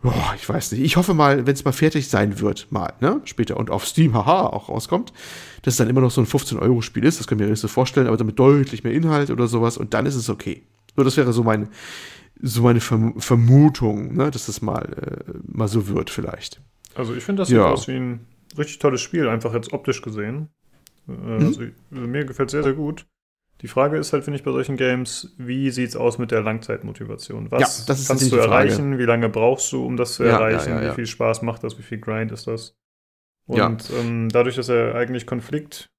Boah, 0.03 0.35
ich 0.37 0.49
weiß 0.49 0.73
nicht. 0.73 0.83
Ich 0.83 0.97
hoffe 0.97 1.15
mal, 1.15 1.47
wenn 1.47 1.55
es 1.55 1.65
mal 1.65 1.73
fertig 1.73 2.09
sein 2.09 2.41
wird, 2.41 2.67
mal, 2.71 2.93
ne, 3.01 3.21
später 3.25 3.57
und 3.57 3.71
auf 3.71 3.87
Steam, 3.87 4.15
haha, 4.15 4.47
auch 4.47 4.69
rauskommt, 4.69 5.13
dass 5.63 5.75
es 5.75 5.79
dann 5.79 5.89
immer 5.89 6.01
noch 6.01 6.11
so 6.11 6.21
ein 6.21 6.27
15-Euro-Spiel 6.27 7.05
ist. 7.05 7.21
Das 7.21 7.29
kann 7.29 7.39
ich 7.39 7.45
mir 7.45 7.51
nicht 7.51 7.61
so 7.61 7.69
vorstellen, 7.69 8.09
aber 8.09 8.17
damit 8.17 8.39
deutlich 8.39 8.83
mehr 8.83 8.93
Inhalt 8.93 9.31
oder 9.31 9.47
sowas 9.47 9.79
und 9.79 9.95
dann 9.95 10.05
ist 10.07 10.17
es 10.17 10.29
okay. 10.29 10.63
So, 10.97 11.05
das 11.05 11.17
wäre 11.17 11.33
so 11.33 11.45
mein, 11.45 11.69
so 12.41 12.63
meine 12.63 12.81
Verm 12.81 13.21
Vermutung, 13.21 14.15
ne, 14.15 14.31
dass 14.33 14.47
das 14.47 14.61
mal, 14.61 14.83
äh, 14.83 15.35
mal 15.47 15.69
so 15.69 15.87
wird, 15.87 16.11
vielleicht. 16.11 16.61
Also, 16.95 17.15
ich 17.15 17.23
finde, 17.23 17.43
das 17.43 17.49
sieht 17.49 17.59
ja. 17.59 17.67
aus 17.67 17.87
wie 17.87 17.97
ein 17.97 18.27
richtig 18.59 18.81
tolles 18.81 19.01
Spiel, 19.01 19.29
einfach 19.29 19.55
jetzt 19.55 19.73
optisch 19.73 20.03
gesehen. 20.03 20.49
Äh, 21.09 21.13
mhm. 21.13 21.47
Also, 21.47 21.63
mir 21.91 22.25
gefällt 22.25 22.51
sehr, 22.51 22.65
sehr 22.65 22.75
gut. 22.75 23.07
Die 23.63 23.69
Frage 23.69 23.97
ist 23.97 24.13
halt, 24.13 24.25
finde 24.25 24.39
ich, 24.39 24.45
bei 24.45 24.51
solchen 24.51 24.77
Games, 24.77 25.35
wie 25.39 25.71
sieht 25.71 25.91
es 25.91 25.97
aus 25.97 26.19
mit 26.19 26.33
der 26.33 26.43
Langzeitmotivation? 26.43 27.51
Was 27.53 27.87
ja, 27.87 27.95
kannst 28.09 28.33
du 28.33 28.37
erreichen? 28.37 28.99
Wie 28.99 29.05
lange 29.05 29.29
brauchst 29.29 29.71
du, 29.73 29.87
um 29.87 29.97
das 29.97 30.15
zu 30.15 30.25
ja, 30.25 30.31
erreichen? 30.31 30.71
Ja, 30.71 30.91
wie 30.91 30.95
viel 30.97 31.07
Spaß 31.07 31.43
macht 31.43 31.63
das? 31.63 31.79
Wie 31.79 31.83
viel 31.83 31.99
Grind 31.99 32.33
ist 32.33 32.49
das? 32.49 32.77
Und 33.47 33.91
ähm, 33.91 34.29
dadurch, 34.31 34.57
dass 34.57 34.67
ja 34.67 34.95
eigentlich 34.95 35.27
Konflikt 35.27 35.91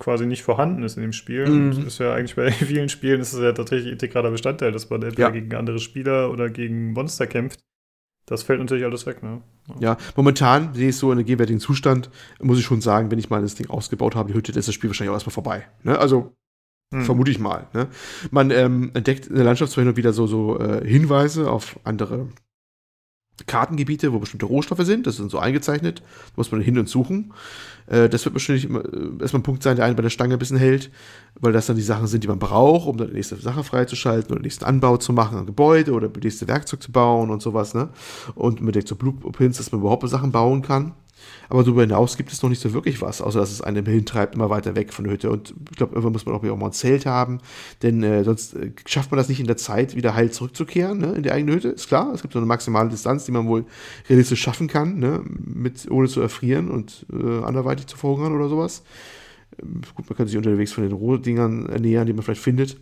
quasi 0.00 0.26
nicht 0.26 0.42
vorhanden 0.42 0.82
ist 0.82 0.96
in 0.96 1.02
dem 1.02 1.12
Spiel, 1.12 1.46
mhm. 1.46 1.86
ist 1.86 1.98
ja 1.98 2.12
eigentlich 2.14 2.34
bei 2.34 2.50
vielen 2.52 2.88
Spielen 2.88 3.20
ist 3.20 3.32
es 3.32 3.40
ja 3.40 3.52
tatsächlich 3.52 3.92
integraler 3.92 4.32
Bestandteil, 4.32 4.72
dass 4.72 4.90
man 4.90 5.02
entweder 5.02 5.30
gegen 5.30 5.54
andere 5.54 5.78
Spieler 5.78 6.30
oder 6.32 6.50
gegen 6.50 6.92
Monster 6.92 7.28
kämpft. 7.28 7.60
Das 8.26 8.42
fällt 8.42 8.58
natürlich 8.58 8.84
alles 8.84 9.06
weg, 9.06 9.22
ne? 9.22 9.42
Ja, 9.80 9.98
momentan 10.16 10.72
sehe 10.74 10.88
ich 10.88 10.96
so 10.96 11.12
in 11.12 11.18
einem 11.18 11.26
gegenwärtigen 11.26 11.60
Zustand, 11.60 12.10
muss 12.40 12.58
ich 12.58 12.64
schon 12.64 12.80
sagen, 12.80 13.10
wenn 13.10 13.18
ich 13.18 13.28
mal 13.28 13.42
das 13.42 13.54
Ding 13.54 13.68
ausgebaut 13.68 14.14
habe, 14.14 14.28
die 14.28 14.34
Hütte, 14.34 14.58
ist 14.58 14.66
das 14.66 14.74
Spiel 14.74 14.90
wahrscheinlich 14.90 15.10
auch 15.10 15.16
erstmal 15.16 15.34
vorbei. 15.34 15.66
Ne? 15.82 15.98
Also 15.98 16.34
hm. 16.94 17.04
Vermute 17.04 17.30
ich 17.30 17.38
mal. 17.38 17.66
Ne? 17.72 17.88
Man 18.30 18.50
ähm, 18.50 18.90
entdeckt 18.94 19.26
in 19.26 19.34
der 19.34 19.44
Landschaft 19.44 19.72
zwar 19.72 19.82
hin 19.82 19.88
und 19.88 19.96
wieder 19.96 20.12
so, 20.12 20.26
so 20.26 20.58
äh, 20.60 20.86
Hinweise 20.86 21.50
auf 21.50 21.78
andere 21.82 22.28
Kartengebiete, 23.46 24.12
wo 24.12 24.20
bestimmte 24.20 24.46
Rohstoffe 24.46 24.84
sind. 24.84 25.08
Das 25.08 25.16
sind 25.16 25.30
so 25.30 25.38
eingezeichnet. 25.40 26.00
Da 26.00 26.32
muss 26.36 26.52
man 26.52 26.60
hin 26.60 26.78
und 26.78 26.88
suchen. 26.88 27.32
Äh, 27.88 28.08
das 28.08 28.24
wird 28.24 28.34
wahrscheinlich 28.34 28.64
immer, 28.64 28.84
äh, 28.84 29.20
erstmal 29.20 29.40
ein 29.40 29.42
Punkt 29.42 29.64
sein, 29.64 29.74
der 29.74 29.84
einen 29.84 29.96
bei 29.96 30.02
der 30.02 30.10
Stange 30.10 30.34
ein 30.34 30.38
bisschen 30.38 30.56
hält, 30.56 30.90
weil 31.40 31.52
das 31.52 31.66
dann 31.66 31.76
die 31.76 31.82
Sachen 31.82 32.06
sind, 32.06 32.22
die 32.22 32.28
man 32.28 32.38
braucht, 32.38 32.86
um 32.86 32.96
dann 32.96 33.08
die 33.08 33.14
nächste 33.14 33.36
Sache 33.36 33.64
freizuschalten 33.64 34.30
oder 34.30 34.38
den 34.38 34.44
nächsten 34.44 34.64
Anbau 34.64 34.98
zu 34.98 35.12
machen, 35.12 35.38
ein 35.38 35.46
Gebäude 35.46 35.92
oder 35.92 36.08
das 36.08 36.22
nächste 36.22 36.46
Werkzeug 36.46 36.80
zu 36.80 36.92
bauen 36.92 37.30
und 37.30 37.42
sowas. 37.42 37.74
Ne? 37.74 37.88
Und 38.36 38.60
man 38.60 38.68
entdeckt 38.68 38.88
so 38.88 38.94
Blueprints, 38.94 39.58
dass 39.58 39.72
man 39.72 39.80
überhaupt 39.80 40.08
Sachen 40.08 40.30
bauen 40.30 40.62
kann. 40.62 40.94
Aber 41.48 41.62
darüber 41.62 41.82
hinaus 41.82 42.16
gibt 42.16 42.32
es 42.32 42.42
noch 42.42 42.50
nicht 42.50 42.60
so 42.60 42.72
wirklich 42.72 43.02
was, 43.02 43.20
außer 43.20 43.38
dass 43.38 43.50
es 43.50 43.60
einen 43.60 43.84
hintreibt, 43.84 44.34
immer 44.34 44.50
weiter 44.50 44.76
weg 44.76 44.92
von 44.92 45.04
der 45.04 45.12
Hütte. 45.12 45.30
Und 45.30 45.54
ich 45.70 45.76
glaube, 45.76 45.92
irgendwann 45.94 46.12
muss 46.12 46.26
man 46.26 46.34
auch 46.34 46.42
mal 46.42 46.66
ein 46.66 46.72
Zelt 46.72 47.06
haben, 47.06 47.40
denn 47.82 48.02
äh, 48.02 48.24
sonst 48.24 48.54
äh, 48.54 48.72
schafft 48.86 49.10
man 49.10 49.18
das 49.18 49.28
nicht 49.28 49.40
in 49.40 49.46
der 49.46 49.56
Zeit, 49.56 49.94
wieder 49.94 50.14
heil 50.14 50.30
zurückzukehren 50.30 50.98
ne, 50.98 51.12
in 51.12 51.22
die 51.22 51.32
eigene 51.32 51.52
Hütte. 51.52 51.68
Ist 51.68 51.88
klar, 51.88 52.12
es 52.14 52.22
gibt 52.22 52.32
so 52.32 52.38
eine 52.38 52.46
maximale 52.46 52.88
Distanz, 52.88 53.24
die 53.24 53.32
man 53.32 53.46
wohl 53.46 53.64
realistisch 54.08 54.40
schaffen 54.40 54.68
kann, 54.68 54.98
ne, 54.98 55.22
mit, 55.24 55.90
ohne 55.90 56.08
zu 56.08 56.20
erfrieren 56.20 56.70
und 56.70 57.06
äh, 57.12 57.42
anderweitig 57.42 57.86
zu 57.86 57.96
verhungern 57.96 58.34
oder 58.34 58.48
sowas. 58.48 58.82
Ähm, 59.62 59.82
gut, 59.94 60.08
man 60.08 60.16
kann 60.16 60.26
sich 60.26 60.36
unterwegs 60.36 60.72
von 60.72 60.84
den 60.84 60.92
Rohdingern 60.92 61.66
ernähren, 61.66 62.06
die 62.06 62.12
man 62.12 62.22
vielleicht 62.22 62.42
findet. 62.42 62.76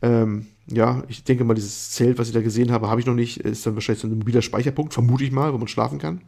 Ähm, 0.00 0.46
ja, 0.70 1.02
ich 1.08 1.24
denke 1.24 1.44
mal, 1.44 1.54
dieses 1.54 1.90
Zelt, 1.90 2.18
was 2.18 2.28
ich 2.28 2.34
da 2.34 2.40
gesehen 2.40 2.72
habe, 2.72 2.88
habe 2.88 3.00
ich 3.00 3.06
noch 3.06 3.14
nicht. 3.14 3.38
Ist 3.38 3.66
dann 3.66 3.74
wahrscheinlich 3.74 4.02
so 4.02 4.08
ein 4.08 4.18
mobiler 4.18 4.42
Speicherpunkt, 4.42 4.94
vermute 4.94 5.24
ich 5.24 5.32
mal, 5.32 5.52
wo 5.52 5.58
man 5.58 5.68
schlafen 5.68 5.98
kann. 5.98 6.20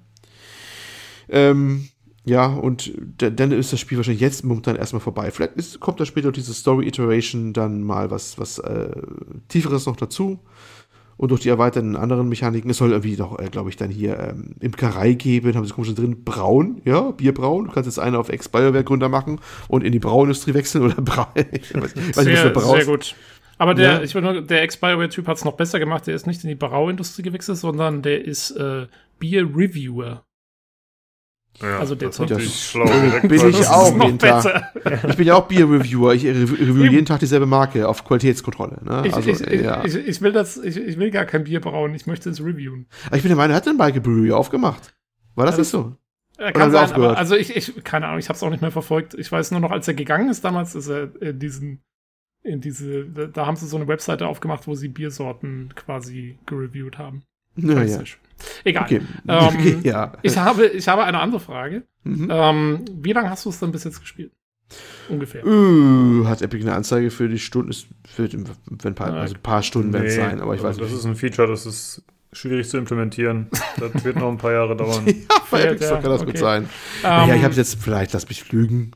Ähm, 1.28 1.88
ja, 2.26 2.46
und 2.46 2.92
dann 3.18 3.52
ist 3.52 3.72
das 3.72 3.80
Spiel 3.80 3.98
wahrscheinlich 3.98 4.22
jetzt 4.22 4.44
momentan 4.44 4.76
erstmal 4.76 5.00
vorbei. 5.00 5.30
Vielleicht 5.30 5.56
ist, 5.56 5.80
kommt 5.80 6.00
da 6.00 6.06
später 6.06 6.32
diese 6.32 6.54
Story-Iteration 6.54 7.52
dann 7.52 7.82
mal 7.82 8.10
was, 8.10 8.38
was 8.38 8.58
äh, 8.58 8.90
Tieferes 9.48 9.84
noch 9.84 9.96
dazu. 9.96 10.40
Und 11.16 11.30
durch 11.30 11.42
die 11.42 11.48
erweiterten 11.48 11.96
anderen 11.96 12.28
Mechaniken, 12.28 12.70
es 12.70 12.78
soll 12.78 12.90
irgendwie 12.90 13.16
noch, 13.16 13.38
äh, 13.38 13.48
glaube 13.48 13.70
ich, 13.70 13.76
dann 13.76 13.90
hier 13.90 14.18
ähm, 14.18 14.56
Imkerei 14.60 15.12
geben, 15.12 15.54
haben 15.54 15.64
sie 15.64 15.72
komisch 15.72 15.94
drin, 15.94 16.24
braun, 16.24 16.80
ja, 16.84 17.10
Bierbraun. 17.12 17.66
Du 17.66 17.72
kannst 17.72 17.86
jetzt 17.86 17.98
eine 17.98 18.18
auf 18.18 18.30
Ex-Biowerk 18.30 18.90
machen 19.10 19.40
und 19.68 19.84
in 19.84 19.92
die 19.92 20.00
Brauindustrie 20.00 20.54
wechseln 20.54 20.82
oder 20.82 20.94
braun. 21.02 21.26
ich 21.34 21.74
weiß, 21.74 21.94
weiß 21.94 22.14
sehr, 22.14 22.44
nicht, 22.44 22.56
was 22.56 22.70
sehr 22.70 22.86
gut. 22.86 23.14
Aber 23.58 23.74
der, 23.74 23.92
ja. 23.92 24.02
ich 24.02 24.14
nur, 24.14 24.42
der 24.42 24.62
Ex-Bioware-Typ 24.62 25.28
hat 25.28 25.36
es 25.36 25.44
noch 25.44 25.52
besser 25.52 25.78
gemacht. 25.78 26.06
Der 26.06 26.14
ist 26.14 26.26
nicht 26.26 26.42
in 26.42 26.48
die 26.48 26.56
Brauindustrie 26.56 27.22
gewechselt, 27.22 27.58
sondern 27.58 28.02
der 28.02 28.24
ist 28.24 28.50
äh, 28.52 28.86
Bier-Reviewer. 29.20 30.24
Ja, 31.62 31.78
also 31.78 31.94
der 31.94 32.08
das 32.08 32.18
ist 32.18 32.64
schlau. 32.64 32.84
bin 33.22 33.32
ich 33.32 33.66
auch 33.68 34.04
jeden 34.04 34.18
Tag. 34.18 34.72
Ich 35.08 35.16
bin 35.16 35.26
ja 35.26 35.34
auch 35.34 35.46
Beer 35.46 35.70
Reviewer. 35.70 36.12
Ich 36.12 36.24
review 36.24 36.84
jeden 36.84 37.06
Tag 37.06 37.20
dieselbe 37.20 37.46
Marke 37.46 37.88
auf 37.88 38.04
Qualitätskontrolle. 38.04 38.78
Ne? 38.82 39.04
Ich, 39.06 39.14
also, 39.14 39.30
ich, 39.30 39.40
ja. 39.62 39.84
ich, 39.84 39.94
ich, 39.94 40.20
will 40.20 40.32
das, 40.32 40.56
ich, 40.56 40.76
ich 40.76 40.98
will 40.98 41.10
gar 41.10 41.26
kein 41.26 41.44
Bier 41.44 41.60
brauen. 41.60 41.94
Ich 41.94 42.06
möchte 42.06 42.28
es 42.28 42.40
reviewen. 42.40 42.86
Aber 43.06 43.16
ich 43.16 43.22
bin 43.22 43.28
der 43.28 43.36
Meinung, 43.36 43.52
er 43.52 43.58
hat 43.58 43.66
den 43.66 43.76
Michael 43.76 44.00
Brewery 44.00 44.32
aufgemacht. 44.32 44.94
War 45.36 45.46
das, 45.46 45.56
das 45.56 45.66
nicht 45.66 45.70
so? 45.70 45.96
Er 46.36 46.52
kann 46.52 46.72
sein, 46.72 46.90
aber, 46.92 47.16
also 47.16 47.36
ich, 47.36 47.54
ich, 47.54 47.84
keine 47.84 48.06
Ahnung, 48.06 48.18
ich 48.18 48.28
habe 48.28 48.36
es 48.36 48.42
auch 48.42 48.50
nicht 48.50 48.60
mehr 48.60 48.72
verfolgt. 48.72 49.14
Ich 49.14 49.30
weiß 49.30 49.52
nur 49.52 49.60
noch, 49.60 49.70
als 49.70 49.86
er 49.86 49.94
gegangen 49.94 50.28
ist 50.28 50.44
damals, 50.44 50.74
ist 50.74 50.88
er 50.88 51.10
in 51.22 51.38
diesen, 51.38 51.84
in 52.42 52.60
diese, 52.60 53.04
da 53.06 53.46
haben 53.46 53.56
sie 53.56 53.68
so 53.68 53.76
eine 53.76 53.86
Webseite 53.86 54.26
aufgemacht, 54.26 54.66
wo 54.66 54.74
sie 54.74 54.88
Biersorten 54.88 55.72
quasi 55.76 56.38
gereviewt 56.46 56.98
haben. 56.98 57.22
Naja. 57.56 58.00
Egal. 58.64 58.84
Okay. 58.84 59.00
Ähm, 59.28 59.80
ja. 59.84 60.12
ich, 60.22 60.36
habe, 60.36 60.66
ich 60.66 60.88
habe 60.88 61.04
eine 61.04 61.20
andere 61.20 61.40
Frage. 61.40 61.84
Mhm. 62.02 62.28
Ähm, 62.30 62.84
wie 63.00 63.12
lange 63.12 63.30
hast 63.30 63.44
du 63.44 63.50
es 63.50 63.58
dann 63.58 63.72
bis 63.72 63.84
jetzt 63.84 64.00
gespielt? 64.00 64.32
Ungefähr. 65.08 65.46
Uh, 65.46 66.26
hat 66.26 66.42
Epic 66.42 66.62
eine 66.62 66.74
Anzeige 66.74 67.10
für 67.10 67.28
die 67.28 67.38
Stunden? 67.38 67.70
Es 67.70 67.86
wird 68.16 68.34
ein 68.34 68.94
paar, 68.94 69.12
also 69.12 69.34
ein 69.34 69.42
paar 69.42 69.62
Stunden 69.62 69.90
nee, 69.90 69.94
werden 69.94 70.06
es 70.06 70.14
sein, 70.14 70.40
aber 70.40 70.54
ich 70.54 70.64
also 70.64 70.80
weiß 70.80 70.88
Das 70.88 70.98
ist 70.98 71.04
ein 71.04 71.16
Feature, 71.16 71.46
das 71.46 71.66
ist 71.66 72.02
schwierig 72.32 72.68
zu 72.68 72.78
implementieren. 72.78 73.48
Das 73.78 74.04
wird 74.04 74.16
noch 74.16 74.30
ein 74.30 74.38
paar 74.38 74.52
Jahre 74.52 74.76
dauern. 74.76 75.06
ja, 75.06 75.12
bei 75.50 75.62
Epic 75.62 75.84
ja, 75.84 76.00
kann 76.00 76.10
das 76.10 76.22
okay. 76.22 76.30
gut 76.32 76.38
sein. 76.38 76.64
Um, 77.02 77.08
naja, 77.08 77.36
ich 77.36 77.44
habe 77.44 77.54
jetzt 77.54 77.80
vielleicht, 77.80 78.12
lass 78.12 78.28
mich 78.28 78.50
lügen. 78.50 78.92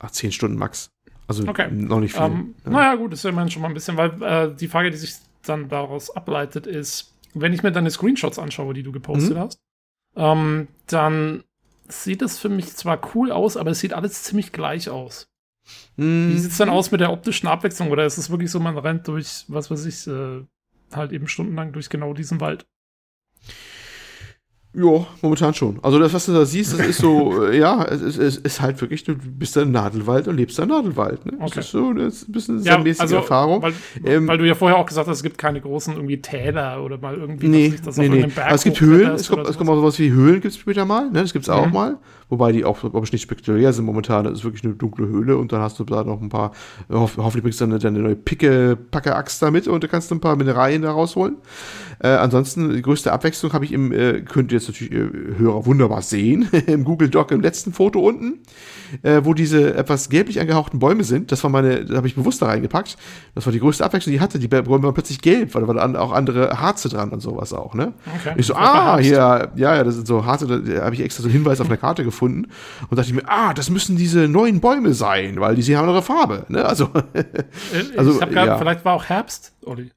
Ach, 0.00 0.10
zehn 0.10 0.32
Stunden 0.32 0.58
max. 0.58 0.90
Also 1.26 1.46
okay. 1.48 1.68
noch 1.70 2.00
nicht 2.00 2.14
viel. 2.14 2.22
Um, 2.22 2.32
ähm, 2.32 2.54
ja. 2.64 2.70
Naja, 2.70 2.94
gut, 2.96 3.12
das 3.12 3.20
ist 3.20 3.24
immerhin 3.24 3.50
schon 3.50 3.62
mal 3.62 3.68
ein 3.68 3.74
bisschen, 3.74 3.96
weil 3.96 4.22
äh, 4.22 4.54
die 4.54 4.68
Frage, 4.68 4.90
die 4.90 4.96
sich 4.96 5.14
dann 5.48 5.68
daraus 5.68 6.14
ableitet, 6.14 6.66
ist, 6.66 7.14
wenn 7.34 7.52
ich 7.52 7.62
mir 7.62 7.72
deine 7.72 7.90
Screenshots 7.90 8.38
anschaue, 8.38 8.74
die 8.74 8.82
du 8.82 8.92
gepostet 8.92 9.34
mhm. 9.34 9.40
hast, 9.40 9.60
ähm, 10.16 10.68
dann 10.86 11.44
sieht 11.88 12.22
es 12.22 12.38
für 12.38 12.48
mich 12.48 12.74
zwar 12.74 13.00
cool 13.14 13.30
aus, 13.30 13.56
aber 13.56 13.70
es 13.70 13.80
sieht 13.80 13.92
alles 13.92 14.22
ziemlich 14.22 14.52
gleich 14.52 14.88
aus. 14.88 15.28
Mhm. 15.96 16.30
Wie 16.32 16.38
sieht 16.38 16.52
es 16.52 16.58
dann 16.58 16.68
aus 16.68 16.90
mit 16.90 17.00
der 17.00 17.12
optischen 17.12 17.48
Abwechslung? 17.48 17.90
Oder 17.90 18.06
ist 18.06 18.18
es 18.18 18.30
wirklich 18.30 18.50
so, 18.50 18.60
man 18.60 18.78
rennt 18.78 19.08
durch, 19.08 19.44
was 19.48 19.70
weiß 19.70 19.84
ich, 19.86 20.06
äh, 20.06 20.44
halt 20.92 21.12
eben 21.12 21.28
stundenlang 21.28 21.72
durch 21.72 21.88
genau 21.88 22.14
diesen 22.14 22.40
Wald? 22.40 22.66
Ja, 24.76 25.06
momentan 25.22 25.54
schon. 25.54 25.78
Also 25.82 26.00
das, 26.00 26.12
was 26.12 26.26
du 26.26 26.32
da 26.32 26.44
siehst, 26.44 26.76
das 26.76 26.84
ist 26.84 26.98
so, 26.98 27.44
äh, 27.44 27.58
ja, 27.58 27.84
es, 27.84 28.02
es, 28.02 28.18
es, 28.18 28.36
ist 28.38 28.60
halt 28.60 28.80
wirklich, 28.80 29.04
du 29.04 29.14
bist 29.14 29.54
da 29.54 29.62
im 29.62 29.70
Nadelwald 29.70 30.26
und 30.26 30.36
lebst 30.36 30.58
da 30.58 30.64
im 30.64 30.70
Nadelwald. 30.70 31.24
Ne? 31.26 31.34
Okay. 31.38 31.52
Das 31.54 31.66
ist 31.66 31.70
so 31.70 31.92
das 31.92 32.14
ist 32.14 32.28
ein 32.28 32.32
bisschen 32.32 32.62
ja, 32.64 32.78
mäßige 32.78 33.00
also, 33.00 33.16
Erfahrung. 33.16 33.62
Weil, 33.62 33.74
ähm, 34.04 34.26
weil, 34.26 34.38
du 34.38 34.44
ja 34.44 34.56
vorher 34.56 34.76
auch 34.76 34.86
gesagt 34.86 35.06
hast, 35.06 35.18
es 35.18 35.22
gibt 35.22 35.38
keine 35.38 35.60
großen 35.60 35.94
irgendwie 35.94 36.20
Täler 36.20 36.82
oder 36.82 36.98
mal 36.98 37.14
irgendwie, 37.14 37.46
nee, 37.46 37.74
das 37.84 37.96
nee, 37.98 38.08
nee. 38.08 38.24
Also 38.36 38.54
es 38.54 38.64
gibt 38.64 38.80
Höhlen, 38.80 39.12
es 39.12 39.28
kommt, 39.28 39.46
es 39.46 39.56
kommt 39.56 39.70
auch 39.70 39.76
sowas 39.76 39.96
wie 40.00 40.10
Höhlen 40.10 40.40
gibt 40.40 40.54
es 40.54 40.58
später 40.58 40.84
mal, 40.84 41.08
ne? 41.08 41.22
Das 41.22 41.32
gibt 41.32 41.44
es 41.44 41.48
auch 41.48 41.66
mhm. 41.66 41.72
mal. 41.72 41.98
Wobei 42.30 42.52
die 42.52 42.64
auch, 42.64 42.80
glaube 42.80 43.04
ich, 43.04 43.12
nicht 43.12 43.22
spektakulär 43.22 43.72
sind 43.72 43.84
momentan. 43.84 44.24
Das 44.24 44.34
ist 44.34 44.44
wirklich 44.44 44.64
eine 44.64 44.74
dunkle 44.74 45.06
Höhle 45.06 45.36
und 45.36 45.52
dann 45.52 45.60
hast 45.60 45.78
du 45.78 45.84
da 45.84 46.02
noch 46.02 46.20
ein 46.20 46.30
paar, 46.30 46.52
hoff, 46.90 47.16
hoffentlich 47.16 47.42
bringst 47.42 47.60
du 47.60 47.66
dann 47.66 47.78
deine 47.78 47.98
neue 48.00 48.16
Picke, 48.16 48.76
Packe-Axt 48.90 49.42
da 49.42 49.50
mit 49.50 49.68
und 49.68 49.84
da 49.84 49.88
kannst 49.88 50.10
du 50.10 50.14
ein 50.14 50.20
paar 50.20 50.34
Mineralien 50.34 50.82
da 50.82 50.90
rausholen. 50.90 51.36
Äh, 52.00 52.08
ansonsten, 52.08 52.72
die 52.72 52.82
größte 52.82 53.12
Abwechslung 53.12 53.52
habe 53.52 53.64
ich 53.64 53.72
im, 53.72 53.92
äh, 53.92 54.22
könnt 54.22 54.52
ihr 54.52 54.58
jetzt 54.58 54.63
natürlich 54.68 54.92
äh, 54.92 55.38
Hörer 55.38 55.66
wunderbar 55.66 56.02
sehen, 56.02 56.48
im 56.66 56.84
Google 56.84 57.08
Doc 57.08 57.30
im 57.30 57.40
letzten 57.40 57.72
Foto 57.72 58.00
unten, 58.00 58.40
äh, 59.02 59.20
wo 59.24 59.34
diese 59.34 59.74
etwas 59.74 60.08
gelblich 60.08 60.40
angehauchten 60.40 60.78
Bäume 60.78 61.04
sind. 61.04 61.32
Das 61.32 61.42
war 61.44 61.50
meine, 61.50 61.84
da 61.84 61.96
habe 61.96 62.06
ich 62.06 62.14
bewusst 62.14 62.42
da 62.42 62.46
reingepackt. 62.46 62.96
Das 63.34 63.46
war 63.46 63.52
die 63.52 63.60
größte 63.60 63.84
Abwechslung, 63.84 64.12
die 64.12 64.20
hatte. 64.20 64.38
Die 64.38 64.48
Bäume 64.48 64.82
waren 64.82 64.94
plötzlich 64.94 65.20
gelb, 65.20 65.54
weil 65.54 65.62
da 65.62 65.68
waren 65.68 65.96
auch 65.96 66.12
andere 66.12 66.60
Harze 66.60 66.88
dran 66.88 67.10
und 67.10 67.20
sowas 67.20 67.52
auch, 67.52 67.74
ne? 67.74 67.92
Okay. 68.20 68.34
Ich 68.36 68.46
so, 68.46 68.54
ah, 68.54 68.98
hier, 68.98 69.52
ja, 69.56 69.76
ja, 69.76 69.84
das 69.84 69.94
sind 69.96 70.06
so 70.06 70.24
Harze, 70.24 70.46
da 70.46 70.84
habe 70.84 70.94
ich 70.94 71.00
extra 71.00 71.22
so 71.22 71.28
einen 71.28 71.34
Hinweis 71.34 71.60
auf 71.60 71.66
einer 71.66 71.76
Karte 71.76 72.04
gefunden 72.04 72.48
und 72.88 72.96
dachte 72.98 73.08
ich 73.08 73.14
mir, 73.14 73.28
ah, 73.28 73.54
das 73.54 73.70
müssen 73.70 73.96
diese 73.96 74.28
neuen 74.28 74.60
Bäume 74.60 74.94
sein, 74.94 75.40
weil 75.40 75.54
die 75.54 75.62
sie 75.62 75.76
haben 75.76 75.88
eine 75.88 76.02
Farbe, 76.02 76.46
ne? 76.48 76.64
Also, 76.64 76.90
also 77.96 78.16
ich 78.16 78.20
habe 78.20 78.34
ja. 78.34 78.58
vielleicht 78.58 78.84
war 78.84 78.94
auch 78.94 79.04
Herbst, 79.04 79.54
Olli. 79.64 79.90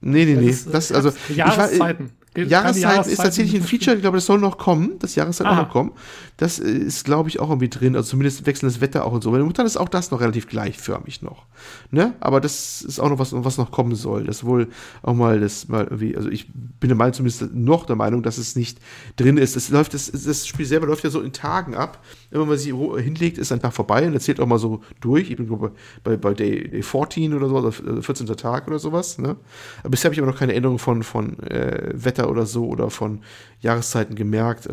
Nee, 0.00 0.24
nee, 0.24 0.34
nee. 0.34 0.56
Das, 0.70 0.92
also, 0.92 1.10
Jahreszeiten. 1.34 2.12
Jahreszeiten 2.36 3.10
ist 3.10 3.18
tatsächlich 3.18 3.60
ein 3.60 3.66
Feature, 3.66 3.96
ich 3.96 4.02
glaube, 4.02 4.18
das 4.18 4.26
soll 4.26 4.38
noch 4.38 4.58
kommen, 4.58 4.98
das 4.98 5.14
Jahreszeit 5.14 5.46
auch 5.46 5.56
noch 5.56 5.70
kommen. 5.70 5.92
Das 6.36 6.58
äh, 6.58 6.68
ist, 6.68 7.04
glaube 7.04 7.28
ich, 7.28 7.40
auch 7.40 7.48
irgendwie 7.48 7.68
drin, 7.68 7.96
also 7.96 8.10
zumindest 8.10 8.46
wechselndes 8.46 8.80
Wetter 8.80 9.04
auch 9.04 9.12
und 9.12 9.22
so. 9.22 9.32
Weil 9.32 9.40
momentan 9.40 9.66
ist 9.66 9.76
auch 9.76 9.88
das 9.88 10.10
noch 10.10 10.20
relativ 10.20 10.46
gleichförmig 10.46 11.22
noch. 11.22 11.46
Ne? 11.90 12.14
Aber 12.20 12.40
das 12.40 12.82
ist 12.82 13.00
auch 13.00 13.08
noch 13.08 13.18
was, 13.18 13.32
was 13.32 13.58
noch 13.58 13.70
kommen 13.70 13.94
soll. 13.94 14.24
Das 14.24 14.44
wohl 14.44 14.68
auch 15.02 15.14
mal 15.14 15.40
das 15.40 15.68
mal 15.68 15.84
irgendwie, 15.84 16.16
also 16.16 16.28
ich 16.28 16.46
bin 16.52 16.88
der 16.88 16.96
Meinung, 16.96 17.14
zumindest 17.14 17.54
noch 17.54 17.86
der 17.86 17.96
Meinung, 17.96 18.22
dass 18.22 18.38
es 18.38 18.56
nicht 18.56 18.78
drin 19.16 19.38
ist. 19.38 19.56
Es 19.56 19.70
läuft, 19.70 19.94
das, 19.94 20.10
das 20.10 20.46
Spiel 20.46 20.66
selber 20.66 20.86
läuft 20.86 21.04
ja 21.04 21.10
so 21.10 21.20
in 21.20 21.32
Tagen 21.32 21.74
ab. 21.74 22.02
Wenn 22.30 22.46
man 22.46 22.58
sie 22.58 22.74
hinlegt, 22.74 23.38
ist 23.38 23.52
ein 23.52 23.60
Tag 23.60 23.72
vorbei 23.72 24.06
und 24.06 24.12
er 24.12 24.20
zählt 24.20 24.40
auch 24.40 24.46
mal 24.46 24.58
so 24.58 24.82
durch. 25.00 25.30
Ich 25.30 25.36
bin 25.36 25.48
bei, 25.48 25.70
bei, 26.04 26.16
bei 26.16 26.34
Day, 26.34 26.68
Day 26.68 26.82
14 26.82 27.34
oder 27.34 27.48
so, 27.48 27.56
also 27.56 27.70
14. 28.02 28.26
Tag 28.36 28.66
oder 28.66 28.78
sowas. 28.78 29.18
Ne? 29.18 29.36
Aber 29.80 29.90
bisher 29.90 30.08
habe 30.08 30.14
ich 30.14 30.20
aber 30.20 30.30
noch 30.30 30.38
keine 30.38 30.54
Änderung 30.54 30.78
von, 30.78 31.02
von 31.02 31.38
äh, 31.40 31.92
Wetter 32.26 32.30
oder 32.30 32.46
so 32.46 32.66
oder 32.66 32.90
von 32.90 33.22
Jahreszeiten 33.60 34.14
gemerkt. 34.14 34.68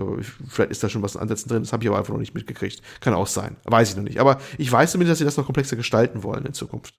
Vielleicht 0.48 0.72
ist 0.72 0.84
da 0.84 0.90
schon 0.90 1.02
was 1.02 1.18
Ansätzen 1.18 1.50
drin, 1.50 1.64
das 1.64 1.74
habe 1.74 1.84
ich 1.84 1.90
aber 1.90 1.98
einfach 1.98 2.14
noch 2.14 2.20
nicht 2.20 2.36
mitgekriegt. 2.36 2.82
Kann 3.02 3.14
auch 3.14 3.28
sein. 3.28 3.58
Weiß 3.66 3.92
ich 3.92 3.96
noch 3.96 4.04
nicht. 4.04 4.20
Aber 4.20 4.40
ich 4.58 4.72
weiß 4.72 4.92
zumindest, 4.92 5.14
dass 5.14 5.20
sie 5.20 5.26
das 5.26 5.38
noch 5.38 5.46
komplexer 5.46 5.76
gestalten 5.76 6.24
wollen 6.24 6.46
in 6.46 6.54
Zukunft. 6.54 6.96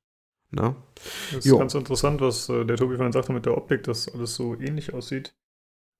Ne? 0.50 0.76
Das 1.32 1.38
ist 1.38 1.46
jo. 1.46 1.58
ganz 1.58 1.74
interessant, 1.74 2.20
was 2.20 2.48
äh, 2.48 2.64
der 2.64 2.76
Tobi 2.76 2.96
vorhin 2.96 3.12
sagte 3.12 3.32
mit 3.32 3.44
der 3.44 3.56
Optik, 3.56 3.82
dass 3.84 4.08
alles 4.08 4.36
so 4.36 4.54
ähnlich 4.54 4.94
aussieht. 4.94 5.34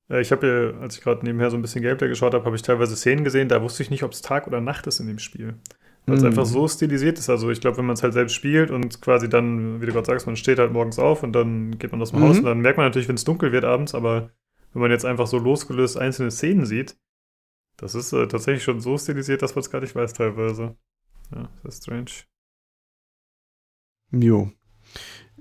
Äh, 0.09 0.21
ich 0.21 0.31
habe 0.31 0.47
ja, 0.47 0.81
als 0.81 0.97
ich 0.97 1.03
gerade 1.03 1.25
nebenher 1.25 1.51
so 1.51 1.57
ein 1.57 1.63
bisschen 1.63 1.83
Gameplay 1.83 2.09
geschaut 2.09 2.35
habe, 2.35 2.45
habe 2.45 2.55
ich 2.55 2.63
teilweise 2.63 2.95
Szenen 2.95 3.25
gesehen, 3.25 3.49
da 3.49 3.63
wusste 3.63 3.83
ich 3.83 3.91
nicht, 3.91 4.05
ob 4.05 4.13
es 4.13 4.23
Tag 4.23 4.47
oder 4.47 4.61
Nacht 4.61 4.87
ist 4.87 5.01
in 5.01 5.09
dem 5.09 5.19
Spiel. 5.19 5.55
Weil 6.07 6.19
es 6.19 6.23
mm. 6.23 6.27
einfach 6.27 6.45
so 6.45 6.69
stilisiert 6.69 7.19
ist. 7.19 7.31
Also 7.31 7.51
ich 7.51 7.61
glaube, 7.61 7.79
wenn 7.79 7.87
man 7.87 7.95
es 7.95 8.03
halt 8.03 8.13
selbst 8.13 8.35
spielt 8.35 8.71
und 8.71 9.01
quasi 9.01 9.29
dann, 9.29 9.81
wie 9.81 9.87
du 9.87 9.93
gerade 9.93 10.07
sagst, 10.07 10.27
man 10.27 10.37
steht 10.37 10.59
halt 10.59 10.73
morgens 10.73 10.99
auf 10.99 11.23
und 11.23 11.33
dann 11.33 11.79
geht 11.79 11.93
man 11.93 12.03
aus 12.03 12.11
dem 12.11 12.21
mhm. 12.21 12.25
Haus 12.25 12.39
und 12.39 12.45
dann 12.45 12.61
merkt 12.61 12.77
man 12.77 12.87
natürlich, 12.87 13.09
wenn 13.09 13.17
es 13.17 13.25
dunkel 13.25 13.53
wird 13.53 13.65
abends, 13.65 13.95
aber 13.95 14.31
wenn 14.75 14.83
man 14.83 14.91
jetzt 14.91 15.05
einfach 15.05 15.27
so 15.27 15.39
losgelöst 15.39 15.97
einzelne 15.97 16.31
Szenen 16.31 16.67
sieht, 16.67 16.97
das 17.77 17.95
ist 17.95 18.13
äh, 18.13 18.29
tatsächlich 18.29 18.63
schon 18.63 18.81
so 18.81 18.99
stilisiert, 18.99 19.43
dass 19.43 19.55
man 19.55 19.61
es 19.61 19.71
gar 19.71 19.81
nicht 19.81 19.95
weiß 19.95 20.13
teilweise. 20.13 20.77
Ja, 21.35 21.49
das 21.63 21.77
ist 21.77 21.85
strange. 21.85 22.11
Jo. 24.13 24.53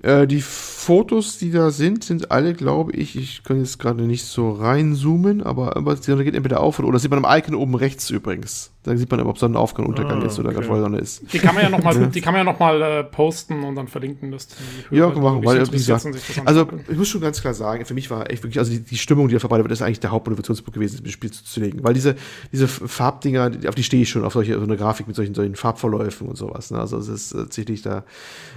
Äh, 0.02 0.26
die 0.26 0.40
Fotos, 0.40 1.38
die 1.38 1.50
da 1.50 1.70
sind, 1.70 2.04
sind 2.04 2.30
alle, 2.30 2.54
glaube 2.54 2.92
ich, 2.92 3.16
ich 3.16 3.42
kann 3.44 3.58
jetzt 3.58 3.78
gerade 3.78 4.02
nicht 4.04 4.24
so 4.24 4.52
reinzoomen, 4.52 5.42
aber, 5.42 5.76
aber 5.76 5.94
die 5.94 6.24
geht 6.24 6.34
entweder 6.34 6.60
auf 6.60 6.78
oder, 6.78 6.88
oder 6.88 6.98
sieht 6.98 7.10
man 7.10 7.24
am 7.24 7.38
Icon 7.38 7.54
oben 7.54 7.74
rechts 7.74 8.10
übrigens. 8.10 8.73
Da 8.84 8.94
sieht 8.96 9.10
man 9.10 9.18
aber, 9.20 9.30
ob 9.30 9.38
Sonnenaufgang, 9.38 9.86
Untergang 9.86 10.22
ah, 10.22 10.26
ist 10.26 10.38
oder 10.38 10.50
okay. 10.50 10.56
gerade 10.56 10.66
Vollsonne 10.66 10.98
ist. 10.98 11.32
Die 11.32 11.38
kann 11.38 11.54
man 11.54 11.64
ja 11.64 11.70
nochmal 11.70 11.96
ja. 12.00 12.06
Die 12.06 12.20
kann 12.20 12.34
man 12.34 12.46
ja 12.46 12.52
noch 12.52 12.58
mal, 12.60 12.82
äh, 12.82 13.04
posten 13.04 13.64
und 13.64 13.76
dann 13.76 13.88
verlinken, 13.88 14.30
dass 14.30 14.48
die 14.48 14.54
Hörer, 14.90 15.14
Ja, 15.14 15.20
machen, 15.20 15.44
weil, 15.44 15.66
wie 15.66 15.76
gesagt, 15.76 16.06
also 16.44 16.68
ich 16.88 16.96
muss 16.96 17.08
schon 17.08 17.22
ganz 17.22 17.40
klar 17.40 17.54
sagen, 17.54 17.86
für 17.86 17.94
mich 17.94 18.10
war 18.10 18.30
echt 18.30 18.42
wirklich, 18.42 18.58
also 18.58 18.70
die, 18.70 18.80
die 18.80 18.98
Stimmung, 18.98 19.28
die 19.28 19.34
da 19.34 19.40
verbreitet 19.40 19.64
wird, 19.64 19.72
ist 19.72 19.80
eigentlich 19.80 20.00
der 20.00 20.10
Hauptmotivationspunkt 20.10 20.74
gewesen, 20.74 21.00
das 21.02 21.12
Spiel 21.12 21.30
zu, 21.30 21.44
zu 21.44 21.60
legen. 21.60 21.82
Weil 21.82 21.94
diese, 21.94 22.14
diese 22.52 22.68
Farbdinger, 22.68 23.52
auf 23.66 23.74
die 23.74 23.82
stehe 23.82 24.02
ich 24.02 24.10
schon, 24.10 24.22
auf 24.22 24.34
solche, 24.34 24.58
so 24.58 24.64
eine 24.64 24.76
Grafik 24.76 25.06
mit 25.06 25.16
solchen, 25.16 25.34
solchen 25.34 25.56
Farbverläufen 25.56 26.28
und 26.28 26.36
sowas. 26.36 26.70
Ne? 26.70 26.78
Also 26.78 26.98
es 26.98 27.08
ist 27.08 27.30
tatsächlich 27.30 27.80
da 27.80 28.04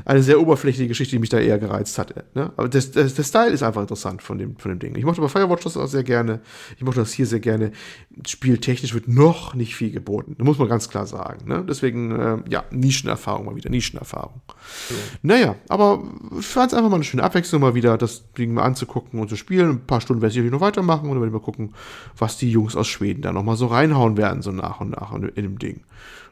eine 0.04 0.22
sehr 0.24 0.42
oberflächliche 0.42 0.90
Geschichte, 0.90 1.16
die 1.16 1.20
mich 1.20 1.30
da 1.30 1.40
eher 1.40 1.58
gereizt 1.58 1.98
hat. 1.98 2.14
Ne? 2.36 2.52
Aber 2.58 2.68
das, 2.68 2.92
das, 2.92 3.14
der 3.14 3.24
Style 3.24 3.52
ist 3.52 3.64
einfach 3.64 3.82
interessant 3.82 4.22
von 4.22 4.38
dem, 4.38 4.58
von 4.58 4.72
dem 4.72 4.80
Ding. 4.80 4.96
Ich 4.96 5.06
mochte 5.06 5.22
bei 5.22 5.30
Firewatch 5.30 5.64
das 5.64 5.78
auch 5.78 5.88
sehr 5.88 6.04
gerne. 6.04 6.42
Ich 6.76 6.84
mochte 6.84 7.00
das 7.00 7.14
hier 7.14 7.26
sehr 7.26 7.40
gerne. 7.40 7.72
Spieltechnisch 8.26 8.94
wird 8.94 9.08
noch 9.08 9.54
nicht 9.54 9.76
viel 9.76 9.92
geboten. 9.92 10.36
Da 10.38 10.44
muss 10.44 10.58
man 10.58 10.68
ganz 10.68 10.90
klar 10.90 11.06
sagen. 11.06 11.48
Ne? 11.48 11.64
Deswegen, 11.68 12.12
äh, 12.12 12.38
ja, 12.50 12.64
Nischenerfahrung 12.72 13.46
mal 13.46 13.56
wieder, 13.56 13.70
Nischenerfahrung. 13.70 14.42
Ja. 14.90 14.96
Naja, 15.22 15.56
aber 15.70 16.04
ich 16.40 16.46
fand 16.46 16.72
es 16.72 16.78
einfach 16.78 16.90
mal 16.90 16.96
eine 16.96 17.04
schöne 17.04 17.24
Abwechslung, 17.24 17.62
mal 17.62 17.76
wieder 17.76 17.98
das 17.98 18.32
Ding 18.34 18.54
mal 18.54 18.64
anzugucken 18.64 19.20
und 19.20 19.30
zu 19.30 19.36
spielen. 19.36 19.70
Ein 19.70 19.86
paar 19.86 20.02
Stunden 20.02 20.22
werde 20.22 20.40
ich 20.40 20.52
noch 20.52 20.62
weitermachen 20.62 21.10
und 21.10 21.16
dann 21.16 21.22
werde 21.22 21.28
ich 21.28 21.34
mal 21.34 21.46
gucken, 21.46 21.74
was 22.18 22.38
die 22.38 22.50
Jungs 22.50 22.76
aus 22.76 22.88
Schweden 22.88 23.22
da 23.22 23.32
nochmal 23.32 23.58
so 23.58 23.68
reinhauen 23.68 24.18
werden, 24.18 24.42
so 24.42 24.52
nach 24.52 24.82
und 24.82 24.92
nach 24.92 25.14
in, 25.14 25.24
in 25.30 25.44
dem 25.44 25.60
Ding. 25.60 25.84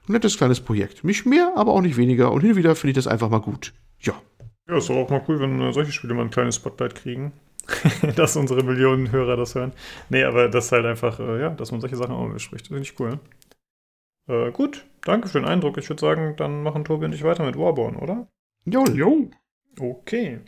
Ein 0.08 0.14
nettes 0.14 0.38
kleines 0.38 0.62
Projekt. 0.62 1.04
Nicht 1.04 1.26
mehr, 1.26 1.54
aber 1.56 1.72
auch 1.72 1.82
nicht 1.82 1.98
weniger. 1.98 2.32
Und 2.32 2.42
hin 2.42 2.52
und 2.52 2.58
wieder 2.58 2.76
finde 2.76 2.92
ich 2.92 2.96
das 2.96 3.08
einfach 3.08 3.30
mal 3.30 3.42
gut. 3.42 3.74
Ja. 4.00 4.14
Ja, 4.68 4.78
ist 4.78 4.90
doch 4.90 4.96
auch 4.96 5.10
mal 5.10 5.24
cool, 5.28 5.40
wenn 5.40 5.62
äh, 5.62 5.74
solche 5.74 5.92
Spiele 5.92 6.14
mal 6.14 6.24
ein 6.24 6.32
kleines 6.32 6.56
Spotlight 6.56 6.96
kriegen. 6.96 7.34
dass 8.16 8.36
unsere 8.36 8.64
Millionen 8.64 9.12
Hörer 9.12 9.38
das 9.38 9.56
hören. 9.56 9.74
Nee, 10.10 10.24
aber 10.24 10.50
das 10.50 10.66
ist 10.66 10.72
halt 10.72 10.86
einfach, 10.86 11.20
äh, 11.20 11.42
ja, 11.42 11.50
dass 11.50 11.72
man 11.72 11.82
solche 11.82 11.96
Sachen 11.96 12.16
auch 12.16 12.30
bespricht. 12.30 12.68
Finde 12.68 12.82
ich 12.82 13.00
cool. 13.00 13.20
Äh, 14.28 14.52
gut, 14.52 14.86
danke 15.04 15.28
für 15.28 15.40
den 15.40 15.48
Eindruck. 15.48 15.78
Ich 15.78 15.90
würde 15.90 16.02
sagen, 16.02 16.36
dann 16.38 16.64
machen 16.64 16.86
Tobi 16.86 17.06
und 17.06 17.14
ich 17.14 17.24
weiter 17.24 17.46
mit 17.46 17.58
Warborn, 17.58 17.96
oder? 17.96 18.28
Jo. 18.66 18.84
Jo. 18.86 19.30
Okay. 19.80 20.40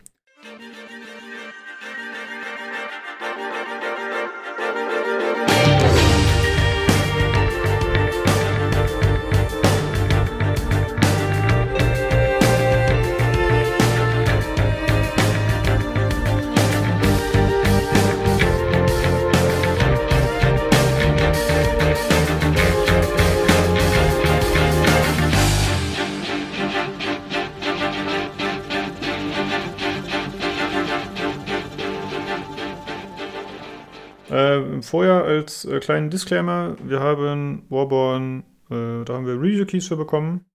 Vorher 34.82 35.24
als 35.24 35.66
äh, 35.66 35.80
kleinen 35.80 36.10
Disclaimer, 36.10 36.76
wir 36.84 37.00
haben 37.00 37.66
Warborn, 37.70 38.44
äh, 38.70 39.04
da 39.06 39.14
haben 39.14 39.26
wir 39.26 39.34
Review-Keys 39.34 39.88
für 39.88 39.98
bekommen. 39.98 40.46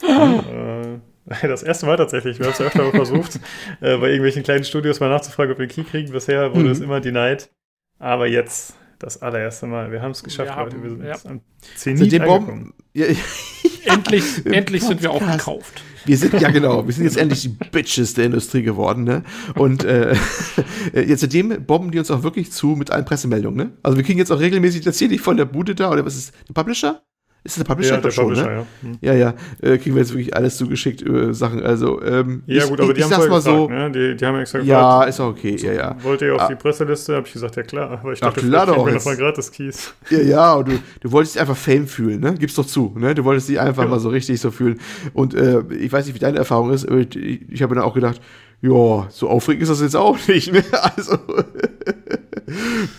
äh, 0.02 0.98
das 1.42 1.62
erste 1.62 1.86
Mal 1.86 1.96
tatsächlich, 1.96 2.38
wir 2.38 2.46
haben 2.46 2.52
es 2.52 2.58
ja 2.58 2.66
öfter 2.66 2.90
versucht, 2.90 3.36
äh, 3.80 3.96
bei 3.96 4.08
irgendwelchen 4.08 4.42
kleinen 4.42 4.64
Studios 4.64 5.00
mal 5.00 5.08
nachzufragen, 5.08 5.52
ob 5.52 5.58
wir 5.58 5.64
einen 5.64 5.72
Key 5.72 5.84
kriegen. 5.84 6.12
Bisher 6.12 6.50
wurde 6.52 6.66
mhm. 6.66 6.70
es 6.70 6.80
immer 6.80 7.00
denied. 7.00 7.50
Aber 7.98 8.26
jetzt, 8.26 8.74
das 8.98 9.22
allererste 9.22 9.66
Mal, 9.66 9.90
wir 9.92 10.02
haben 10.02 10.10
es 10.10 10.22
geschafft, 10.22 10.54
wir 10.56 10.64
Leute. 10.64 10.82
Wir 10.82 10.90
sind 10.90 11.04
ja. 11.04 11.16
am 11.24 11.40
Zenit 11.76 12.12
endlich, 13.86 14.46
endlich 14.46 14.82
sind 14.82 15.02
wir 15.02 15.10
auch 15.10 15.20
gekauft. 15.20 15.82
Wir 16.04 16.18
sind, 16.18 16.34
ja 16.34 16.50
genau, 16.50 16.86
wir 16.86 16.92
sind 16.92 17.04
jetzt 17.04 17.16
endlich 17.16 17.42
die 17.42 17.48
Bitches 17.48 18.14
der 18.14 18.26
Industrie 18.26 18.62
geworden, 18.62 19.04
ne? 19.04 19.22
Und 19.54 19.84
äh, 19.84 20.14
jetzt 20.94 21.20
seitdem 21.20 21.64
bomben 21.64 21.90
die 21.90 21.98
uns 21.98 22.10
auch 22.10 22.22
wirklich 22.22 22.52
zu 22.52 22.68
mit 22.68 22.90
allen 22.90 23.04
Pressemeldungen, 23.04 23.56
ne? 23.56 23.72
Also 23.82 23.96
wir 23.96 24.04
kriegen 24.04 24.18
jetzt 24.18 24.30
auch 24.30 24.40
regelmäßig, 24.40 24.82
das 24.82 24.98
hier 24.98 25.08
nicht 25.08 25.22
von 25.22 25.36
der 25.36 25.46
Bude 25.46 25.74
da, 25.74 25.90
oder 25.90 26.04
was 26.04 26.16
ist, 26.16 26.32
der 26.48 26.54
Publisher? 26.54 27.02
Ist 27.46 27.58
das 27.58 27.64
der 27.64 27.74
Publisher? 27.74 27.96
Ja, 27.96 28.00
der 28.00 28.10
schon, 28.10 28.24
Publisher, 28.24 28.46
ne? 28.46 28.56
ja. 28.56 28.66
Hm. 28.80 28.98
Ja, 29.02 29.12
ja. 29.12 29.34
Äh, 29.60 29.76
kriegen 29.76 29.94
wir 29.94 30.00
jetzt 30.00 30.12
wirklich 30.12 30.34
alles 30.34 30.56
zugeschickt 30.56 31.06
äh, 31.06 31.34
Sachen. 31.34 31.62
Also, 31.62 32.02
ähm, 32.02 32.42
ja, 32.46 32.64
gut, 32.64 32.80
aber 32.80 32.88
ich, 32.88 32.94
die 32.94 33.00
ich 33.02 33.12
haben 33.12 33.28
mal 33.28 33.40
so. 33.42 33.68
Ne? 33.68 33.90
Die, 33.90 34.16
die 34.16 34.24
haben 34.24 34.40
extra 34.40 34.60
gefragt. 34.60 34.66
Ja, 34.66 35.04
ist 35.04 35.20
auch 35.20 35.28
okay. 35.28 35.54
Ja, 35.56 35.72
ja. 35.74 35.96
Wollt 36.02 36.22
ihr 36.22 36.34
auf 36.34 36.40
ah. 36.40 36.48
die 36.48 36.54
Presseliste? 36.54 37.16
Hab 37.16 37.26
ich 37.26 37.34
gesagt, 37.34 37.56
ja 37.56 37.62
klar. 37.62 38.00
Aber 38.00 38.14
ich 38.14 38.20
dachte, 38.20 38.40
Ach, 38.42 38.48
klar 38.48 38.66
doch. 38.66 39.04
mal 39.04 39.16
gratis 39.16 39.52
Keys. 39.52 39.92
Ja, 40.08 40.20
ja. 40.20 40.54
Und 40.54 40.68
du, 40.68 40.78
du 41.02 41.12
wolltest 41.12 41.36
einfach 41.36 41.56
Fame 41.56 41.86
fühlen, 41.86 42.20
ne? 42.20 42.32
Gib's 42.32 42.54
doch 42.54 42.64
zu, 42.64 42.94
ne? 42.96 43.14
Du 43.14 43.24
wolltest 43.24 43.50
dich 43.50 43.60
einfach 43.60 43.82
ja. 43.82 43.90
mal 43.90 44.00
so 44.00 44.08
richtig 44.08 44.40
so 44.40 44.50
fühlen. 44.50 44.80
Und 45.12 45.34
äh, 45.34 45.60
ich 45.78 45.92
weiß 45.92 46.06
nicht, 46.06 46.14
wie 46.14 46.20
deine 46.20 46.38
Erfahrung 46.38 46.72
ist. 46.72 46.88
Aber 46.88 47.00
ich, 47.00 47.14
ich 47.14 47.62
habe 47.62 47.74
dann 47.74 47.84
auch 47.84 47.92
gedacht, 47.92 48.22
ja, 48.62 49.06
so 49.10 49.28
aufregend 49.28 49.64
ist 49.64 49.68
das 49.68 49.82
jetzt 49.82 49.96
auch 49.96 50.16
nicht, 50.28 50.50
ne? 50.50 50.64
Also. 50.72 51.12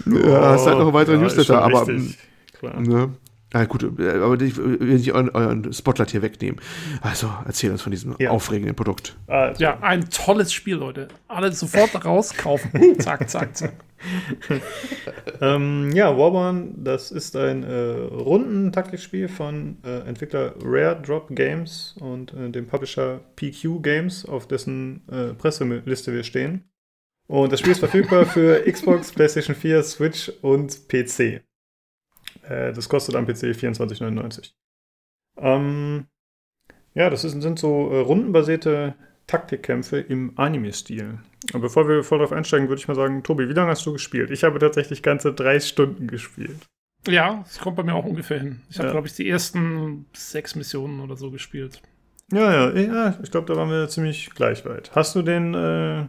ja, 0.06 0.50
hast 0.52 0.68
halt 0.68 0.78
noch 0.78 0.86
einen 0.86 0.94
weiteren 0.94 1.16
ja, 1.16 1.24
Newsletter, 1.24 1.64
aber. 1.64 1.88
Richtig. 1.88 2.20
Klar. 2.60 2.80
Ne? 2.80 3.10
Na 3.56 3.64
gut, 3.64 3.84
äh, 4.00 4.10
aber 4.10 4.42
ich 4.42 4.58
will 4.58 4.78
nicht 4.80 5.14
euren, 5.14 5.30
euren, 5.30 5.72
Spotlight 5.72 6.12
hier 6.12 6.22
wegnehmen. 6.22 6.60
Also 7.00 7.32
erzähl 7.46 7.72
uns 7.72 7.82
von 7.82 7.92
diesem 7.92 8.14
ja. 8.20 8.32
aufregenden 8.32 8.76
Produkt. 8.76 9.16
Also. 9.28 9.64
Ja, 9.64 9.80
ein 9.80 10.10
tolles 10.10 10.52
Spiel, 10.52 10.76
Leute. 10.76 11.08
Alle 11.30 11.54
sofort 11.54 12.04
rauskaufen. 12.06 13.00
zack, 13.00 13.30
zack, 13.30 13.56
zack. 13.56 13.74
ähm, 15.42 15.90
ja, 15.94 16.18
Warborn, 16.18 16.84
das 16.84 17.12
ist 17.12 17.38
ein 17.38 17.64
äh, 17.64 17.92
Rundentaktikspiel 18.12 19.30
von 19.30 19.78
äh, 19.86 20.00
Entwickler 20.00 20.56
Rare 20.62 21.02
Drop 21.02 21.30
Games 21.30 21.96
und 22.02 22.34
äh, 22.34 22.50
dem 22.50 22.68
Publisher 22.68 23.22
PQ 23.38 23.82
Games, 23.82 24.26
auf 24.26 24.50
dessen 24.50 25.08
äh, 25.10 25.34
Presseliste 25.34 26.12
wir 26.12 26.24
stehen. 26.24 26.66
Und 27.28 27.54
das 27.54 27.62
Spiel 27.62 27.72
ist 27.72 27.80
verfügbar 27.80 28.26
für 28.26 28.70
Xbox, 28.70 29.14
PlayStation 29.14 29.56
4, 29.56 29.82
Switch 29.82 30.30
und 30.42 30.90
PC. 30.90 31.42
Äh, 32.50 32.74
das 32.74 32.90
kostet 32.90 33.16
am 33.16 33.26
PC 33.26 33.56
24,99. 33.56 34.52
Ähm, 35.38 36.08
ja, 36.94 37.10
das 37.10 37.24
ist, 37.24 37.42
sind 37.42 37.60
so 37.60 37.92
äh, 37.92 38.00
rundenbasierte 38.00 38.96
Taktikkämpfe 39.28 40.00
im 40.00 40.34
Anime-Stil. 40.38 41.20
Aber 41.52 41.62
bevor 41.62 41.88
wir 41.88 42.04
voll 42.04 42.20
drauf 42.20 42.32
einsteigen, 42.32 42.70
würde 42.70 42.80
ich 42.80 42.88
mal 42.88 42.96
sagen, 42.96 43.24
Tobi, 43.24 43.50
wie 43.50 43.54
lange 43.54 43.72
hast 43.72 43.86
du 43.86 43.94
gespielt? 43.94 44.32
Ich 44.32 44.44
habe 44.44 44.60
tatsächlich 44.60 45.04
ganze 45.04 45.34
drei 45.34 45.60
Stunden 45.60 46.08
gespielt. 46.08 46.68
Ja, 47.08 47.44
das 47.44 47.60
kommt 47.60 47.76
bei 47.76 47.84
mir 47.84 47.94
auch 47.94 48.06
ungefähr 48.06 48.40
hin. 48.40 48.62
Ich 48.70 48.78
habe, 48.78 48.88
ja. 48.88 48.92
glaube 48.94 49.08
ich, 49.08 49.14
die 49.14 49.30
ersten 49.30 50.06
sechs 50.14 50.56
Missionen 50.56 51.02
oder 51.02 51.16
so 51.18 51.32
gespielt. 51.32 51.82
Ja, 52.32 52.72
ja, 52.72 52.80
ja 52.80 53.20
ich 53.22 53.30
glaube, 53.30 53.52
da 53.52 53.60
waren 53.60 53.70
wir 53.70 53.88
ziemlich 53.90 54.32
gleich 54.32 54.66
weit. 54.66 54.92
Hast 54.96 55.16
du 55.16 55.22
den 55.22 55.54
äh, 55.54 56.08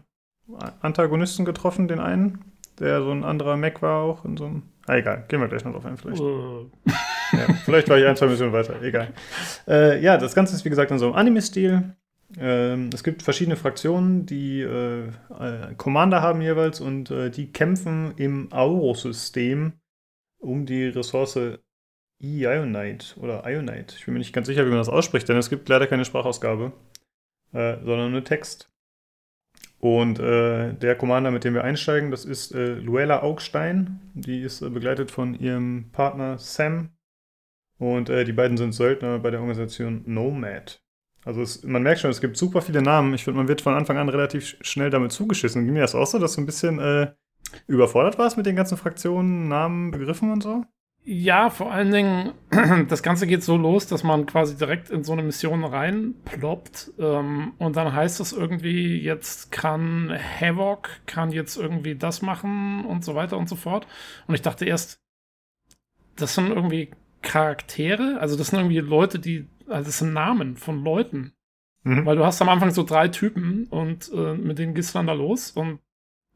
Antagonisten 0.81 1.45
getroffen, 1.45 1.89
den 1.89 2.01
einen, 2.01 2.45
der 2.79 3.03
so 3.03 3.11
ein 3.11 3.25
anderer 3.25 3.57
Mac 3.57 3.83
war 3.83 4.03
auch 4.03 4.25
in 4.25 4.37
so 4.37 4.47
einem 4.47 4.63
Ah, 4.87 4.97
egal, 4.97 5.25
gehen 5.29 5.41
wir 5.41 5.49
gleich 5.49 5.65
noch 5.65 5.73
drauf 5.73 5.85
ein, 5.85 5.97
vielleicht. 5.97 6.21
Uh. 6.21 6.71
ja, 7.33 7.55
vielleicht 7.65 7.89
war 7.89 7.99
ich 7.99 8.07
ein, 8.07 8.17
zwei 8.17 8.27
Missionen 8.27 8.53
weiter, 8.53 8.81
egal. 8.83 9.13
Äh, 9.67 10.01
ja, 10.01 10.17
das 10.17 10.35
Ganze 10.35 10.55
ist 10.55 10.65
wie 10.65 10.71
gesagt 10.71 10.91
in 10.91 10.99
so 10.99 11.07
einem 11.07 11.17
Anime-Stil. 11.17 11.97
Ähm, 12.39 12.91
es 12.93 13.05
gibt 13.05 13.23
verschiedene 13.23 13.57
Fraktionen, 13.57 14.27
die 14.27 14.61
äh, 14.61 15.07
äh, 15.07 15.75
Commander 15.77 16.23
haben 16.23 16.41
jeweils 16.41 16.81
und 16.81 17.11
äh, 17.11 17.31
die 17.31 17.53
kämpfen 17.53 18.15
im 18.17 18.53
Auro-System 18.53 19.75
um 20.39 20.67
die 20.67 20.87
Ressource 20.87 21.39
Ionite 22.19 23.19
oder 23.21 23.45
Ionite. 23.47 23.95
Ich 23.97 24.05
bin 24.05 24.15
mir 24.15 24.19
nicht 24.19 24.33
ganz 24.33 24.47
sicher, 24.47 24.65
wie 24.65 24.71
man 24.71 24.79
das 24.79 24.89
ausspricht, 24.89 25.29
denn 25.29 25.37
es 25.37 25.51
gibt 25.51 25.69
leider 25.69 25.87
keine 25.87 26.05
Sprachausgabe, 26.05 26.73
äh, 27.53 27.77
sondern 27.85 28.13
nur 28.13 28.25
Text. 28.25 28.71
Und 29.79 30.19
äh, 30.19 30.73
der 30.73 30.97
Commander, 30.97 31.31
mit 31.31 31.45
dem 31.45 31.55
wir 31.55 31.65
einsteigen, 31.65 32.11
das 32.11 32.25
ist 32.25 32.55
äh, 32.55 32.75
Luella 32.75 33.23
Augstein. 33.23 34.01
Die 34.15 34.41
ist 34.41 34.63
äh, 34.63 34.71
begleitet 34.71 35.11
von 35.11 35.35
ihrem 35.39 35.91
Partner 35.93 36.39
Sam. 36.39 36.91
Und 37.79 38.09
äh, 38.09 38.25
die 38.25 38.33
beiden 38.33 38.57
sind 38.57 38.73
Söldner 38.73 39.19
bei 39.19 39.31
der 39.31 39.41
Organisation 39.41 40.03
Nomad. 40.07 40.81
Also 41.25 41.43
es, 41.43 41.63
man 41.65 41.83
merkt 41.83 42.01
schon, 42.01 42.11
es 42.11 42.21
gibt 42.21 42.37
super 42.37 42.63
viele 42.63 42.81
Namen. 42.81 43.13
Ich 43.13 43.25
finde, 43.25 43.39
man 43.39 43.49
wird 43.49 43.61
von 43.61 43.75
Anfang 43.75 43.99
an 43.99 44.09
relativ 44.09 44.57
schnell 44.61 44.91
damit 44.91 45.13
zugeschissen. 45.13 45.65
Ging 45.65 45.75
mir 45.75 45.81
das 45.81 45.95
auch 45.95 46.07
so, 46.07 46.19
dass 46.19 46.37
du 46.37 46.41
ein 46.41 46.47
bisschen 46.47 46.79
äh, 46.79 47.13
überfordert 47.67 48.19
warst 48.19 48.37
mit 48.37 48.47
den 48.47 48.57
ganzen 48.57 48.79
Fraktionen, 48.79 49.49
Namen, 49.49 49.91
Begriffen 49.91 50.33
und 50.33 50.43
so? 50.43 50.65
Ja, 51.09 51.51
vor 51.51 51.71
allen 51.71 51.93
Dingen, 51.93 52.33
das 52.89 53.05
Ganze 53.05 53.29
geht 53.29 53.45
so 53.45 53.57
los, 53.57 53.87
dass 53.87 54.03
man 54.03 54.27
quasi 54.27 54.57
direkt 54.57 54.91
in 54.91 55.05
so 55.05 55.13
eine 55.13 55.23
Mission 55.23 55.63
reinploppt 55.63 56.95
ähm, 56.99 57.53
und 57.59 57.77
dann 57.77 57.93
heißt 57.93 58.19
es 58.19 58.33
irgendwie, 58.33 59.01
jetzt 59.01 59.53
kann 59.53 60.13
Havoc, 60.41 60.89
kann 61.07 61.31
jetzt 61.31 61.59
irgendwie 61.59 61.95
das 61.95 62.23
machen 62.23 62.85
und 62.85 63.05
so 63.05 63.15
weiter 63.15 63.39
und 63.39 63.49
so 63.49 63.55
fort. 63.55 63.87
Und 64.27 64.35
ich 64.35 64.43
dachte 64.43 64.65
erst, 64.65 65.01
das 66.17 66.35
sind 66.35 66.49
irgendwie 66.49 66.91
Charaktere, 67.23 68.19
also 68.21 68.37
das 68.37 68.49
sind 68.49 68.59
irgendwie 68.59 68.81
Leute, 68.81 69.21
die, 69.21 69.47
also 69.69 69.87
das 69.87 69.99
sind 69.99 70.13
Namen 70.13 70.57
von 70.57 70.83
Leuten. 70.83 71.35
Mhm. 71.85 72.05
Weil 72.05 72.17
du 72.17 72.27
hast 72.27 72.43
am 72.43 72.49
Anfang 72.49 72.73
so 72.73 72.83
drei 72.83 73.07
Typen 73.07 73.67
und 73.71 74.11
äh, 74.13 74.35
mit 74.35 74.59
denen 74.59 74.75
gehst 74.75 74.93
du 74.93 74.99
dann 74.99 75.07
da 75.07 75.13
los 75.13 75.53
und 75.53 75.79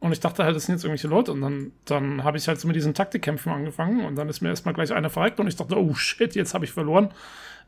und 0.00 0.12
ich 0.12 0.20
dachte 0.20 0.44
halt, 0.44 0.56
das 0.56 0.64
sind 0.64 0.76
jetzt 0.76 0.84
irgendwelche 0.84 1.08
Leute. 1.08 1.30
Und 1.32 1.42
dann, 1.42 1.72
dann 1.84 2.24
habe 2.24 2.38
ich 2.38 2.48
halt 2.48 2.58
so 2.58 2.66
mit 2.66 2.74
diesen 2.74 2.94
Taktikkämpfen 2.94 3.52
angefangen. 3.52 4.04
Und 4.06 4.16
dann 4.16 4.30
ist 4.30 4.40
mir 4.40 4.48
erstmal 4.48 4.72
gleich 4.72 4.92
einer 4.92 5.10
verreckt. 5.10 5.38
Und 5.40 5.46
ich 5.46 5.56
dachte, 5.56 5.78
oh 5.78 5.94
shit, 5.94 6.34
jetzt 6.34 6.54
habe 6.54 6.64
ich 6.64 6.72
verloren. 6.72 7.10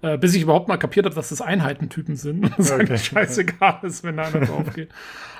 Äh, 0.00 0.16
bis 0.16 0.34
ich 0.34 0.42
überhaupt 0.42 0.66
mal 0.66 0.78
kapiert 0.78 1.04
habe, 1.04 1.14
dass 1.14 1.28
das 1.28 1.42
Einheitentypen 1.42 2.16
sind. 2.16 2.44
Und 2.58 2.58
es 2.58 2.72
okay. 2.72 2.96
scheißegal 2.96 3.80
ist, 3.82 4.02
wenn 4.02 4.16
da 4.16 4.24
einer 4.24 4.46
drauf 4.46 4.72
geht. 4.72 4.88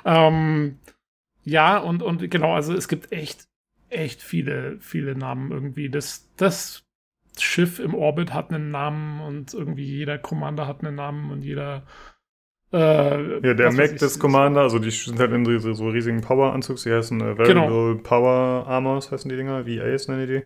ähm, 0.05 0.77
ja, 1.43 1.77
und, 1.77 2.01
und 2.01 2.31
genau, 2.31 2.53
also 2.53 2.73
es 2.73 2.87
gibt 2.87 3.11
echt, 3.11 3.49
echt 3.89 4.21
viele, 4.21 4.79
viele 4.79 5.13
Namen 5.13 5.51
irgendwie. 5.51 5.89
Das, 5.89 6.29
das 6.37 6.85
Schiff 7.37 7.79
im 7.79 7.95
Orbit 7.95 8.33
hat 8.33 8.51
einen 8.51 8.71
Namen 8.71 9.19
und 9.19 9.53
irgendwie 9.53 9.83
jeder 9.83 10.17
Commander 10.17 10.67
hat 10.67 10.85
einen 10.85 10.95
Namen 10.95 11.31
und 11.31 11.41
jeder 11.41 11.83
äh, 12.73 13.47
ja, 13.47 13.53
der 13.53 13.71
Mac 13.71 13.97
des 13.97 14.17
Commander, 14.19 14.61
also 14.61 14.79
die 14.79 14.89
sind 14.89 15.19
halt 15.19 15.31
in 15.31 15.45
so, 15.59 15.73
so 15.73 15.87
riesigen 15.89 16.21
Power-Anzugs, 16.21 16.83
die 16.83 16.91
heißen 16.91 17.21
äh, 17.21 17.37
Variable 17.37 17.95
genau. 17.95 18.01
Power 18.01 18.65
Armors, 18.67 19.11
heißen 19.11 19.29
die 19.29 19.35
Dinger, 19.35 19.67
VAs 19.67 20.07
nennen 20.07 20.27
die. 20.27 20.43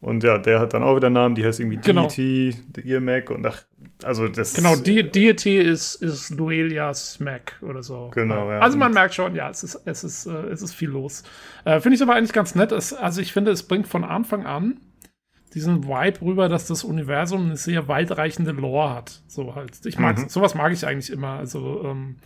Und 0.00 0.22
ja, 0.22 0.36
der 0.36 0.60
hat 0.60 0.74
dann 0.74 0.82
auch 0.82 0.96
wieder 0.96 1.06
einen 1.06 1.14
Namen, 1.14 1.34
die 1.34 1.44
heißt 1.44 1.60
irgendwie 1.60 1.78
genau. 1.78 2.02
Deity, 2.02 2.54
ihr 2.84 3.00
Mac 3.00 3.30
und 3.30 3.44
ach, 3.46 3.62
also 4.02 4.28
das. 4.28 4.54
Genau, 4.54 4.76
De 4.76 5.02
Deity 5.02 5.58
ist, 5.58 5.96
ist 5.96 6.30
Luelias 6.30 7.18
Mac 7.20 7.54
oder 7.62 7.82
so. 7.82 8.10
Genau, 8.14 8.50
ja. 8.50 8.58
Also 8.58 8.76
man 8.76 8.92
merkt 8.92 9.14
schon, 9.14 9.34
ja, 9.34 9.48
es 9.48 9.64
ist, 9.64 9.80
es 9.86 10.04
ist, 10.04 10.26
äh, 10.26 10.30
es 10.52 10.60
ist 10.62 10.74
viel 10.74 10.90
los. 10.90 11.24
Äh, 11.64 11.80
finde 11.80 11.96
ich 11.96 12.02
aber 12.02 12.14
eigentlich 12.14 12.34
ganz 12.34 12.54
nett. 12.54 12.70
Es, 12.70 12.92
also 12.92 13.20
ich 13.22 13.32
finde, 13.32 13.50
es 13.50 13.62
bringt 13.62 13.88
von 13.88 14.04
Anfang 14.04 14.44
an 14.44 14.78
diesen 15.54 15.84
Vibe 15.84 16.20
rüber, 16.22 16.48
dass 16.48 16.66
das 16.66 16.84
Universum 16.84 17.46
eine 17.46 17.56
sehr 17.56 17.88
weitreichende 17.88 18.52
Lore 18.52 18.94
hat. 18.94 19.22
So 19.26 19.54
halt. 19.54 19.84
Ich 19.86 19.98
mag, 19.98 20.18
mhm. 20.18 20.28
sowas 20.28 20.54
mag 20.54 20.72
ich 20.72 20.86
eigentlich 20.86 21.10
immer. 21.10 21.38
Also, 21.38 21.84
ähm, 21.84 22.16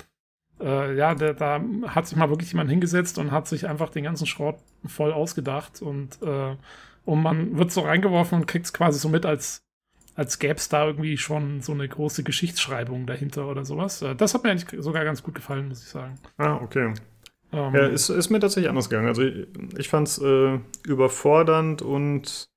äh, 0.60 0.96
ja, 0.96 1.14
der, 1.14 1.34
da 1.34 1.60
hat 1.86 2.06
sich 2.06 2.16
mal 2.16 2.30
wirklich 2.30 2.50
jemand 2.52 2.70
hingesetzt 2.70 3.18
und 3.18 3.30
hat 3.30 3.46
sich 3.46 3.68
einfach 3.68 3.90
den 3.90 4.04
ganzen 4.04 4.26
Schrott 4.26 4.58
voll 4.86 5.12
ausgedacht 5.12 5.82
und, 5.82 6.20
äh, 6.22 6.56
und 7.04 7.22
man 7.22 7.56
wird 7.56 7.70
so 7.70 7.82
reingeworfen 7.82 8.40
und 8.40 8.46
kriegt 8.46 8.66
es 8.66 8.72
quasi 8.72 8.98
so 8.98 9.08
mit, 9.08 9.24
als, 9.24 9.62
als 10.14 10.38
gäbe 10.38 10.56
es 10.56 10.68
da 10.68 10.86
irgendwie 10.86 11.16
schon 11.16 11.60
so 11.60 11.72
eine 11.72 11.88
große 11.88 12.24
Geschichtsschreibung 12.24 13.06
dahinter 13.06 13.46
oder 13.48 13.64
sowas. 13.64 14.02
Äh, 14.02 14.16
das 14.16 14.34
hat 14.34 14.42
mir 14.42 14.50
eigentlich 14.50 14.82
sogar 14.82 15.04
ganz 15.04 15.22
gut 15.22 15.34
gefallen, 15.34 15.68
muss 15.68 15.82
ich 15.82 15.88
sagen. 15.88 16.18
Ah, 16.38 16.56
okay. 16.56 16.92
Ähm, 17.52 17.74
ja, 17.74 17.86
ist, 17.86 18.08
ist 18.08 18.30
mir 18.30 18.40
tatsächlich 18.40 18.68
anders 18.68 18.90
gegangen. 18.90 19.08
Also 19.08 19.22
ich, 19.22 19.46
ich 19.78 19.88
fand 19.88 20.08
es 20.08 20.18
äh, 20.18 20.58
überfordernd 20.86 21.82
und 21.82 22.48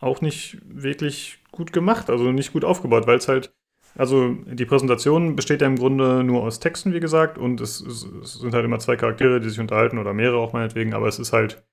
auch 0.00 0.20
nicht 0.20 0.58
wirklich 0.64 1.38
gut 1.50 1.72
gemacht, 1.72 2.10
also 2.10 2.30
nicht 2.32 2.52
gut 2.52 2.64
aufgebaut, 2.64 3.06
weil 3.06 3.18
es 3.18 3.28
halt, 3.28 3.52
also 3.96 4.30
die 4.46 4.64
Präsentation 4.64 5.34
besteht 5.34 5.60
ja 5.60 5.66
im 5.66 5.76
Grunde 5.76 6.22
nur 6.22 6.42
aus 6.42 6.60
Texten, 6.60 6.94
wie 6.94 7.00
gesagt, 7.00 7.38
und 7.38 7.60
es, 7.60 7.80
es, 7.80 8.04
es, 8.22 8.34
sind 8.34 8.54
halt 8.54 8.64
immer 8.64 8.78
zwei 8.78 8.96
Charaktere, 8.96 9.40
die 9.40 9.48
sich 9.48 9.60
unterhalten 9.60 9.98
oder 9.98 10.14
mehrere 10.14 10.38
auch 10.38 10.52
meinetwegen, 10.52 10.94
aber 10.94 11.08
es 11.08 11.18
ist 11.18 11.32
halt, 11.32 11.64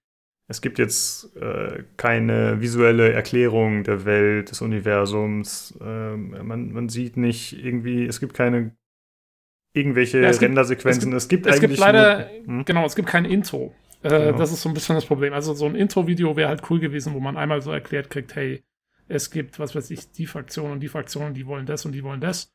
es 0.48 0.62
gibt 0.62 0.80
jetzt 0.80 1.36
äh, 1.38 1.84
keine 1.98 2.62
visuelle 2.62 3.12
Erklärung 3.12 3.84
der 3.84 4.06
Welt, 4.06 4.52
des 4.52 4.62
Universums, 4.62 5.78
äh, 5.82 6.16
man, 6.16 6.72
man 6.72 6.90
sieht 6.90 7.18
nicht 7.18 7.64
irgendwie, 7.64 8.06
es 8.06 8.20
gibt 8.20 8.34
keine 8.34 8.76
irgendwelche 9.76 10.22
ja, 10.22 10.30
Rendersequenzen. 10.30 11.14
Es 11.14 11.28
gibt, 11.28 11.46
es 11.46 11.60
gibt, 11.60 11.74
es 11.74 11.80
gibt 11.80 11.80
leider, 11.80 12.30
nur, 12.46 12.60
hm? 12.60 12.66
genau, 12.66 12.86
es 12.86 12.96
gibt 12.96 13.10
kein 13.10 13.26
Intro. 13.26 13.76
Äh, 14.06 14.28
genau. 14.28 14.38
Das 14.38 14.52
ist 14.52 14.62
so 14.62 14.70
ein 14.70 14.76
bisschen 14.76 14.96
das 14.96 15.06
Problem. 15.06 15.34
Also 15.34 15.54
so 15.56 15.66
ein 15.66 15.76
Intro-Video 15.76 16.36
wäre 16.36 16.50
halt 16.50 16.70
cool 16.70 16.80
gewesen, 16.80 17.14
wo 17.14 17.20
man 17.20 17.38
einmal 17.38 17.62
so 17.62 17.72
erklärt 17.72 18.12
kriegt, 18.12 18.36
hey, 18.36 18.64
es 19.08 19.32
gibt, 19.32 19.60
was 19.60 19.76
weiß 19.76 19.90
ich, 19.90 20.12
die 20.12 20.28
Fraktion 20.28 20.72
und 20.72 20.80
die 20.80 20.88
Fraktion, 20.88 21.34
die 21.34 21.48
wollen 21.48 21.66
das 21.66 21.86
und 21.86 21.92
die 21.92 22.04
wollen 22.04 22.22
das. 22.22 22.54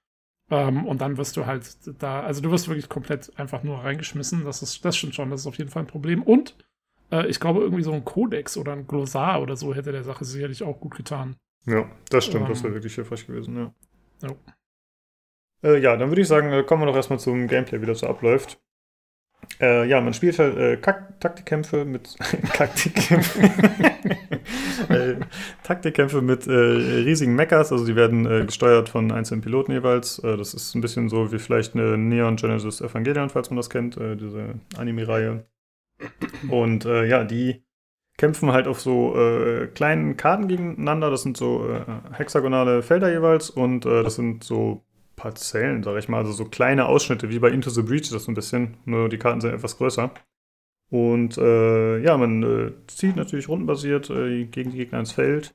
Ähm, 0.50 0.86
und 0.86 1.00
dann 1.00 1.16
wirst 1.16 1.36
du 1.36 1.46
halt 1.46 1.64
da, 2.00 2.20
also 2.20 2.40
du 2.40 2.50
wirst 2.52 2.68
wirklich 2.68 2.88
komplett 2.88 3.36
einfach 3.36 3.64
nur 3.64 3.78
reingeschmissen. 3.78 4.44
Das 4.44 4.62
ist, 4.62 4.84
das 4.84 4.96
stimmt 4.96 5.16
schon, 5.16 5.30
das 5.30 5.40
ist 5.40 5.46
auf 5.48 5.58
jeden 5.58 5.70
Fall 5.70 5.82
ein 5.82 5.88
Problem. 5.88 6.22
Und 6.22 6.56
äh, 7.10 7.26
ich 7.26 7.40
glaube, 7.40 7.60
irgendwie 7.60 7.82
so 7.82 7.92
ein 7.92 8.04
Kodex 8.04 8.56
oder 8.56 8.72
ein 8.72 8.86
Glossar 8.86 9.42
oder 9.42 9.56
so 9.56 9.74
hätte 9.74 9.90
der 9.90 10.04
Sache 10.04 10.24
sicherlich 10.24 10.62
auch 10.62 10.78
gut 10.78 10.96
getan. 10.96 11.36
Ja, 11.66 11.90
das 12.10 12.26
stimmt, 12.26 12.44
ähm, 12.44 12.50
das 12.50 12.62
wäre 12.62 12.74
wirklich 12.74 12.94
hilfreich 12.94 13.26
gewesen, 13.26 13.56
ja. 13.56 13.74
Ja, 14.22 14.34
äh, 15.68 15.80
ja 15.80 15.96
dann 15.96 16.10
würde 16.10 16.22
ich 16.22 16.28
sagen, 16.28 16.52
äh, 16.52 16.62
kommen 16.62 16.82
wir 16.82 16.86
doch 16.86 16.96
erstmal 16.96 17.18
zum 17.18 17.48
Gameplay, 17.48 17.80
wie 17.82 17.86
das 17.86 18.00
so 18.00 18.06
abläuft. 18.06 18.60
Äh, 19.60 19.86
ja, 19.88 20.00
man 20.00 20.14
spielt 20.14 20.38
halt 20.38 20.56
äh, 20.56 20.78
Taktikkämpfe 20.78 21.84
mit 21.84 22.16
Taktikkämpfe. 22.54 23.40
äh, 24.88 25.16
Taktikkämpfe 25.62 26.22
mit 26.22 26.46
äh, 26.46 26.50
riesigen 26.50 27.34
Mechas, 27.34 27.70
also 27.70 27.84
die 27.84 27.94
werden 27.94 28.24
äh, 28.24 28.46
gesteuert 28.46 28.88
von 28.88 29.12
einzelnen 29.12 29.42
Piloten 29.42 29.72
jeweils. 29.72 30.16
Das 30.22 30.54
ist 30.54 30.74
ein 30.74 30.80
bisschen 30.80 31.10
so 31.10 31.30
wie 31.30 31.38
vielleicht 31.38 31.74
eine 31.74 31.98
Neon 31.98 32.36
Genesis 32.36 32.80
Evangelion, 32.80 33.28
falls 33.28 33.50
man 33.50 33.58
das 33.58 33.68
kennt, 33.68 33.96
diese 33.96 34.54
Anime-Reihe. 34.76 35.44
Und 36.48 36.84
ja, 36.84 37.24
die 37.24 37.62
kämpfen 38.16 38.52
halt 38.52 38.66
auf 38.66 38.80
so 38.80 39.14
kleinen 39.74 40.16
Karten 40.16 40.48
gegeneinander. 40.48 41.10
Das 41.10 41.22
sind 41.22 41.36
so 41.36 41.66
hexagonale 42.12 42.82
Felder 42.82 43.10
jeweils 43.10 43.50
und 43.50 43.84
das 43.84 44.16
sind 44.16 44.44
so 44.44 44.84
Parzellen, 45.20 45.82
sag 45.82 45.98
ich 45.98 46.08
mal, 46.08 46.18
also 46.18 46.32
so 46.32 46.46
kleine 46.46 46.86
Ausschnitte, 46.86 47.28
wie 47.28 47.38
bei 47.38 47.50
Into 47.50 47.68
the 47.68 47.82
Breach 47.82 48.08
das 48.10 48.24
so 48.24 48.32
ein 48.32 48.34
bisschen, 48.34 48.78
nur 48.86 49.10
die 49.10 49.18
Karten 49.18 49.42
sind 49.42 49.52
etwas 49.52 49.76
größer. 49.76 50.10
Und 50.88 51.36
äh, 51.36 51.98
ja, 51.98 52.16
man 52.16 52.42
äh, 52.42 52.72
zieht 52.86 53.16
natürlich 53.16 53.48
rundenbasiert 53.48 54.08
äh, 54.08 54.46
gegen 54.46 54.70
die 54.70 54.78
Gegner 54.78 55.00
ins 55.00 55.12
Feld 55.12 55.54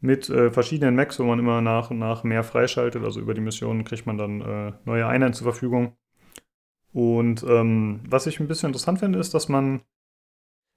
mit 0.00 0.28
äh, 0.28 0.50
verschiedenen 0.50 0.96
Mechs, 0.96 1.20
wo 1.20 1.24
man 1.24 1.38
immer 1.38 1.60
nach 1.62 1.90
und 1.90 2.00
nach 2.00 2.24
mehr 2.24 2.42
freischaltet. 2.42 3.04
Also 3.04 3.20
über 3.20 3.32
die 3.32 3.40
Missionen 3.40 3.84
kriegt 3.84 4.06
man 4.06 4.18
dann 4.18 4.40
äh, 4.40 4.72
neue 4.84 5.06
Einheiten 5.06 5.34
zur 5.34 5.44
Verfügung. 5.44 5.96
Und 6.92 7.44
ähm, 7.48 8.00
was 8.08 8.26
ich 8.26 8.40
ein 8.40 8.48
bisschen 8.48 8.70
interessant 8.70 8.98
finde, 8.98 9.20
ist, 9.20 9.34
dass 9.34 9.48
man 9.48 9.82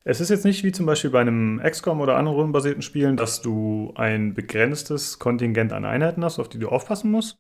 es 0.06 0.22
ist 0.22 0.30
jetzt 0.30 0.46
nicht 0.46 0.64
wie 0.64 0.72
zum 0.72 0.86
Beispiel 0.86 1.10
bei 1.10 1.20
einem 1.20 1.62
XCOM 1.62 2.00
oder 2.00 2.16
anderen 2.16 2.38
rundenbasierten 2.38 2.82
Spielen, 2.82 3.18
dass 3.18 3.42
du 3.42 3.92
ein 3.96 4.34
begrenztes 4.34 5.20
Kontingent 5.20 5.74
an 5.74 5.84
Einheiten 5.84 6.24
hast, 6.24 6.40
auf 6.40 6.48
die 6.48 6.60
du 6.60 6.70
aufpassen 6.70 7.12
musst, 7.12 7.38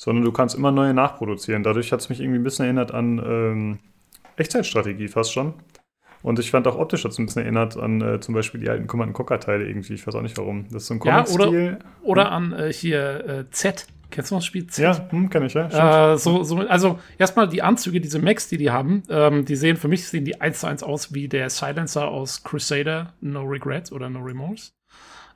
sondern 0.00 0.24
du 0.24 0.32
kannst 0.32 0.54
immer 0.54 0.72
neue 0.72 0.94
nachproduzieren. 0.94 1.62
Dadurch 1.62 1.92
hat 1.92 2.00
es 2.00 2.08
mich 2.08 2.20
irgendwie 2.20 2.38
ein 2.38 2.42
bisschen 2.42 2.64
erinnert 2.64 2.94
an 2.94 3.18
ähm, 3.18 3.78
Echtzeitstrategie 4.36 5.08
fast 5.08 5.30
schon. 5.30 5.52
Und 6.22 6.38
ich 6.38 6.50
fand 6.50 6.66
auch 6.66 6.78
optisch 6.78 7.04
hat 7.04 7.12
es 7.12 7.18
ein 7.18 7.26
bisschen 7.26 7.42
erinnert 7.42 7.76
an 7.76 8.00
äh, 8.00 8.18
zum 8.18 8.34
Beispiel 8.34 8.62
die 8.62 8.70
alten 8.70 8.86
Command 8.86 9.12
Conquer-Teile 9.12 9.66
irgendwie. 9.68 9.92
Ich 9.92 10.06
weiß 10.06 10.14
auch 10.14 10.22
nicht 10.22 10.38
warum. 10.38 10.64
Das 10.70 10.84
ist 10.84 10.86
so 10.88 10.94
ein 10.94 11.00
Comic-Stil. 11.00 11.78
Ja, 11.78 11.86
oder, 12.02 12.22
oder 12.24 12.32
an 12.32 12.52
äh, 12.54 12.72
hier 12.72 13.26
äh, 13.28 13.50
Z. 13.50 13.88
Kennst 14.10 14.30
du 14.30 14.36
das 14.36 14.46
Spiel 14.46 14.66
Z? 14.68 14.82
Ja, 14.82 15.10
hm, 15.10 15.28
kenn 15.28 15.44
ich, 15.44 15.52
ja. 15.52 16.14
Äh, 16.14 16.18
so, 16.18 16.44
so, 16.44 16.60
also 16.60 16.98
erstmal 17.18 17.46
die 17.48 17.60
Anzüge, 17.60 18.00
diese 18.00 18.20
Mechs, 18.20 18.48
die 18.48 18.56
die 18.56 18.70
haben, 18.70 19.02
ähm, 19.10 19.44
die 19.44 19.54
sehen 19.54 19.76
für 19.76 19.88
mich 19.88 20.08
sehen 20.08 20.24
die 20.24 20.40
eins 20.40 20.60
zu 20.60 20.66
eins 20.66 20.82
aus 20.82 21.12
wie 21.12 21.28
der 21.28 21.50
Silencer 21.50 22.08
aus 22.08 22.42
Crusader 22.42 23.12
No 23.20 23.42
Regret 23.42 23.92
oder 23.92 24.08
No 24.08 24.20
Remorse. 24.20 24.72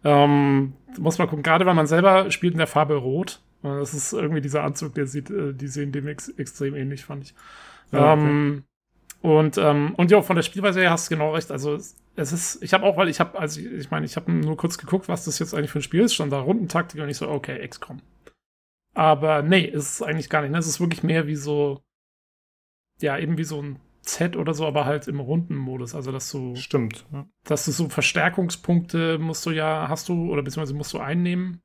Ähm, 0.04 0.72
muss 0.98 1.18
man 1.18 1.28
gucken, 1.28 1.42
gerade 1.42 1.66
weil 1.66 1.74
man 1.74 1.86
selber 1.86 2.30
spielt 2.30 2.54
in 2.54 2.58
der 2.58 2.66
Farbe 2.66 2.94
Rot. 2.94 3.40
Das 3.64 3.94
ist 3.94 4.12
irgendwie 4.12 4.42
dieser 4.42 4.62
Anzug, 4.62 4.94
der 4.94 5.06
sieht, 5.06 5.30
äh, 5.30 5.54
die 5.54 5.68
sehen 5.68 5.90
dem 5.90 6.06
ex 6.06 6.28
extrem 6.28 6.74
ähnlich, 6.74 7.04
fand 7.04 7.24
ich. 7.24 7.34
Okay. 7.92 8.12
ähm, 8.12 8.64
und, 9.22 9.56
ähm, 9.56 9.94
und 9.96 10.10
ja, 10.10 10.20
von 10.20 10.36
der 10.36 10.42
Spielweise 10.42 10.80
her 10.80 10.90
hast 10.90 11.10
du 11.10 11.14
genau 11.14 11.32
recht. 11.32 11.50
Also 11.50 11.74
es 11.74 11.96
ist, 12.32 12.62
ich 12.62 12.74
habe 12.74 12.84
auch, 12.84 12.98
weil 12.98 13.08
ich 13.08 13.20
habe, 13.20 13.38
also 13.38 13.58
ich, 13.58 13.66
ich 13.72 13.90
meine, 13.90 14.04
ich 14.04 14.16
habe 14.16 14.30
nur 14.30 14.58
kurz 14.58 14.76
geguckt, 14.76 15.08
was 15.08 15.24
das 15.24 15.38
jetzt 15.38 15.54
eigentlich 15.54 15.70
für 15.70 15.78
ein 15.78 15.82
Spiel 15.82 16.02
ist, 16.02 16.14
stand 16.14 16.30
da 16.30 16.40
Rundentaktik 16.40 17.00
und 17.00 17.08
ich 17.08 17.16
so, 17.16 17.28
okay, 17.28 17.66
XCOM. 17.66 18.02
Aber 18.92 19.42
nee, 19.42 19.64
ist 19.64 19.94
es 19.94 20.02
eigentlich 20.02 20.28
gar 20.28 20.42
nicht. 20.42 20.50
Ne? 20.50 20.58
Es 20.58 20.66
ist 20.66 20.78
wirklich 20.78 21.02
mehr 21.02 21.26
wie 21.26 21.36
so, 21.36 21.82
ja, 23.00 23.18
eben 23.18 23.38
wie 23.38 23.44
so 23.44 23.62
ein 23.62 23.80
Z 24.02 24.36
oder 24.36 24.52
so, 24.52 24.66
aber 24.66 24.84
halt 24.84 25.08
im 25.08 25.20
Rundenmodus. 25.20 25.94
Also 25.94 26.12
dass 26.12 26.30
du. 26.30 26.54
Stimmt. 26.54 27.06
Ja. 27.10 27.26
Dass 27.44 27.64
du 27.64 27.70
so 27.70 27.88
Verstärkungspunkte 27.88 29.18
musst 29.18 29.46
du 29.46 29.50
ja, 29.50 29.86
hast 29.88 30.10
du, 30.10 30.30
oder 30.30 30.42
beziehungsweise 30.42 30.74
musst 30.74 30.92
du 30.92 30.98
einnehmen 30.98 31.62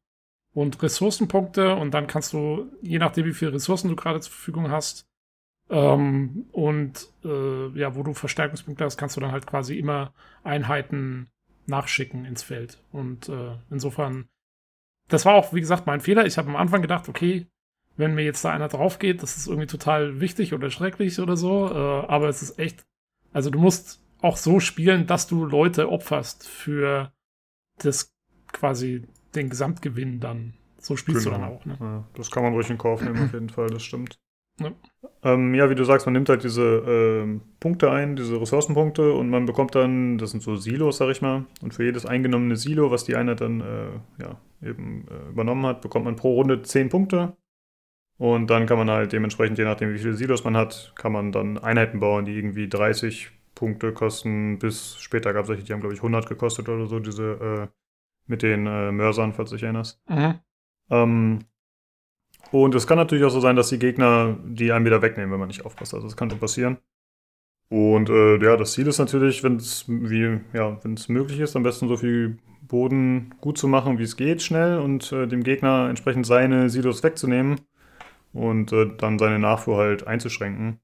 und 0.54 0.82
Ressourcenpunkte 0.82 1.76
und 1.76 1.94
dann 1.94 2.08
kannst 2.08 2.34
du, 2.34 2.72
je 2.82 3.00
nachdem, 3.00 3.26
wie 3.26 3.34
viele 3.34 3.54
Ressourcen 3.54 3.90
du 3.90 3.96
gerade 3.96 4.20
zur 4.20 4.32
Verfügung 4.32 4.72
hast, 4.72 5.10
ähm, 5.70 6.48
und 6.52 7.10
äh, 7.24 7.68
ja, 7.80 7.96
wo 7.96 8.04
du 8.04 8.14
Verstärkungspunkte 8.14 8.84
hast, 8.84 8.98
kannst 8.98 9.16
du 9.16 9.22
dann 9.22 9.32
halt 9.32 9.46
quasi 9.46 9.78
immer 9.78 10.14
Einheiten 10.44 11.30
nachschicken 11.68 12.26
ins 12.26 12.44
Feld. 12.44 12.82
Und 12.92 13.30
äh, 13.30 13.56
insofern, 13.70 14.30
das 15.08 15.26
war 15.26 15.36
auch, 15.36 15.54
wie 15.54 15.60
gesagt, 15.60 15.86
mein 15.86 16.02
Fehler. 16.02 16.26
Ich 16.26 16.38
habe 16.38 16.50
am 16.50 16.56
Anfang 16.56 16.82
gedacht, 16.82 17.08
okay, 17.08 17.48
wenn 17.98 18.16
mir 18.16 18.24
jetzt 18.24 18.44
da 18.44 18.52
einer 18.52 18.68
drauf 18.68 18.98
geht, 18.98 19.22
das 19.22 19.38
ist 19.38 19.48
irgendwie 19.48 19.68
total 19.68 20.20
wichtig 20.20 20.54
oder 20.54 20.72
schrecklich 20.72 21.20
oder 21.20 21.38
so. 21.38 21.70
Äh, 21.70 22.08
aber 22.08 22.30
es 22.30 22.42
ist 22.42 22.58
echt, 22.58 22.86
also 23.32 23.52
du 23.52 23.60
musst 23.60 24.02
auch 24.22 24.38
so 24.38 24.60
spielen, 24.60 25.06
dass 25.06 25.28
du 25.28 25.46
Leute 25.46 25.90
opferst 25.90 26.48
für 26.48 27.14
das 27.78 28.16
quasi 28.52 29.08
den 29.36 29.50
Gesamtgewinn 29.50 30.20
dann. 30.20 30.54
So 30.80 30.96
spielst 30.96 31.26
genau. 31.26 31.38
du 31.38 31.42
dann 31.42 31.52
auch. 31.52 31.66
Ne? 31.66 31.78
Ja, 31.80 32.04
das 32.16 32.32
kann 32.32 32.44
man 32.44 32.54
ruhig 32.54 32.70
in 32.70 32.78
Kauf 32.78 33.02
nehmen, 33.02 33.24
auf 33.24 33.34
jeden 33.34 33.50
Fall, 33.50 33.68
das 33.68 33.84
stimmt. 33.84 34.18
Ja. 34.60 34.72
Ähm, 35.24 35.54
ja, 35.54 35.70
wie 35.70 35.76
du 35.76 35.84
sagst, 35.84 36.06
man 36.06 36.14
nimmt 36.14 36.30
halt 36.30 36.44
diese 36.44 36.64
ähm, 36.64 37.42
Punkte 37.60 37.92
ein, 37.92 38.16
diese 38.16 38.40
Ressourcenpunkte 38.40 39.14
und 39.14 39.30
man 39.30 39.46
bekommt 39.46 39.76
dann, 39.76 40.18
das 40.18 40.32
sind 40.32 40.44
so 40.44 40.56
Silos, 40.56 40.98
sag 40.98 41.10
ich 41.10 41.22
mal, 41.22 41.46
und 41.62 41.74
für 41.74 41.84
jedes 41.84 42.06
eingenommene 42.06 42.56
Silo, 42.56 42.92
was 42.92 43.04
die 43.04 43.16
Einheit 43.16 43.42
dann 43.42 43.62
äh, 43.62 44.24
ja, 44.24 44.40
eben 44.62 45.06
äh, 45.10 45.30
übernommen 45.30 45.66
hat, 45.66 45.82
bekommt 45.82 46.06
man 46.06 46.16
pro 46.16 46.34
Runde 46.34 46.62
10 46.62 46.90
Punkte. 46.90 47.34
Und 48.18 48.50
dann 48.50 48.66
kann 48.66 48.78
man 48.78 48.90
halt 48.90 49.14
dementsprechend, 49.14 49.58
je 49.58 49.64
nachdem, 49.64 49.94
wie 49.94 49.98
viele 49.98 50.14
Silos 50.14 50.44
man 50.44 50.58
hat, 50.58 50.92
kann 50.96 51.14
man 51.14 51.32
dann 51.32 51.58
Einheiten 51.58 52.02
bauen, 52.02 52.26
die 52.26 52.38
irgendwie 52.38 52.68
30 52.68 53.32
Punkte 53.56 53.94
kosten, 53.94 54.60
bis 54.60 54.98
später 55.00 55.34
gab 55.34 55.44
es 55.44 55.50
welche, 55.50 55.64
die 55.64 55.72
haben, 55.72 55.80
glaube 55.80 55.94
ich, 55.94 56.00
100 56.00 56.28
gekostet 56.28 56.68
oder 56.68 56.86
so, 56.88 57.00
diese 57.00 57.70
äh, 57.70 57.79
mit 58.30 58.44
den 58.44 58.68
äh, 58.68 58.92
Mörsern, 58.92 59.34
falls 59.34 59.50
du 59.50 59.56
dich 59.56 59.64
erinnerst. 59.64 60.02
Mhm. 60.08 60.36
Ähm, 60.90 61.40
und 62.52 62.76
es 62.76 62.88
kann 62.88 62.98
natürlich 62.98 63.24
auch 63.24 63.32
so 63.32 63.40
sein, 63.40 63.56
dass 63.56 63.70
die 63.70 63.80
Gegner 63.80 64.38
die 64.46 64.72
einem 64.72 64.86
wieder 64.86 65.02
wegnehmen, 65.02 65.32
wenn 65.32 65.40
man 65.40 65.50
nicht 65.50 65.66
aufpasst. 65.66 65.94
Also 65.94 66.08
das 66.08 66.18
kann 66.18 66.30
schon 66.30 66.40
passieren. 66.40 66.78
Und 67.70 68.10
äh, 68.10 68.38
ja, 68.44 68.58
das 68.58 68.74
Ziel 68.74 68.88
ist 68.88 68.98
natürlich, 68.98 69.44
wenn 69.44 69.58
es 69.58 69.86
wie 69.88 70.40
ja, 70.54 70.84
wenn 70.84 70.96
es 70.96 71.08
möglich 71.08 71.40
ist, 71.40 71.56
am 71.56 71.64
besten 71.64 71.88
so 71.88 71.98
viel 71.98 72.40
Boden 72.62 73.36
gut 73.42 73.58
zu 73.58 73.68
machen, 73.68 74.00
wie 74.00 74.04
es 74.04 74.18
geht, 74.18 74.42
schnell 74.42 74.80
und 74.80 75.12
äh, 75.12 75.28
dem 75.28 75.44
Gegner 75.44 75.88
entsprechend 75.90 76.26
seine 76.26 76.70
Silos 76.70 77.04
wegzunehmen 77.04 77.62
und 78.34 78.72
äh, 78.74 78.90
dann 78.98 79.20
seine 79.20 79.38
Nachfuhr 79.38 79.78
halt 79.78 80.08
einzuschränken. 80.08 80.80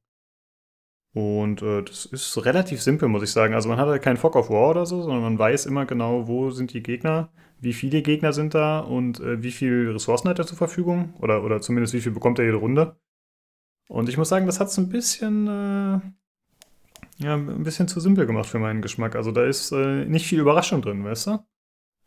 Und 1.16 1.62
äh, 1.62 1.82
das 1.82 2.06
ist 2.06 2.46
relativ 2.46 2.82
simpel, 2.82 3.08
muss 3.08 3.24
ich 3.24 3.32
sagen. 3.32 3.54
Also 3.54 3.70
man 3.70 3.78
hat 3.78 3.88
halt 3.88 4.02
keinen 4.02 4.18
Fog 4.18 4.36
of 4.36 4.50
War 4.50 4.72
oder 4.72 4.86
so, 4.86 5.02
sondern 5.02 5.22
man 5.22 5.40
weiß 5.40 5.66
immer 5.66 5.86
genau, 5.86 6.28
wo 6.28 6.52
sind 6.52 6.74
die 6.74 6.84
Gegner, 6.84 7.30
wie 7.62 7.72
viele 7.72 8.02
Gegner 8.02 8.34
sind 8.34 8.54
da 8.54 8.80
und 8.82 9.22
äh, 9.22 9.42
wie 9.42 9.52
viele 9.52 9.96
Ressourcen 9.96 10.28
hat 10.28 10.40
er 10.40 10.46
zur 10.46 10.58
Verfügung. 10.58 11.14
Oder, 11.22 11.42
oder 11.46 11.62
zumindest 11.62 11.94
wie 11.94 12.02
viel 12.02 12.12
bekommt 12.12 12.38
er 12.40 12.46
jede 12.46 12.58
Runde. 12.58 12.98
Und 13.88 14.10
ich 14.10 14.18
muss 14.18 14.28
sagen, 14.28 14.46
das 14.46 14.60
hat 14.60 14.68
es 14.68 14.78
ein 14.78 14.90
bisschen, 14.90 15.48
äh, 15.48 16.02
ja, 17.24 17.36
ein 17.36 17.64
bisschen 17.64 17.88
zu 17.88 18.02
simpel 18.02 18.26
gemacht 18.26 18.50
für 18.50 18.60
meinen 18.60 18.82
Geschmack. 18.82 19.16
Also 19.16 19.32
da 19.32 19.46
ist 19.46 19.72
äh, 19.72 20.04
nicht 20.04 20.28
viel 20.28 20.42
Überraschung 20.42 20.82
drin, 20.82 21.06
weißt 21.06 21.28
du? 21.28 21.40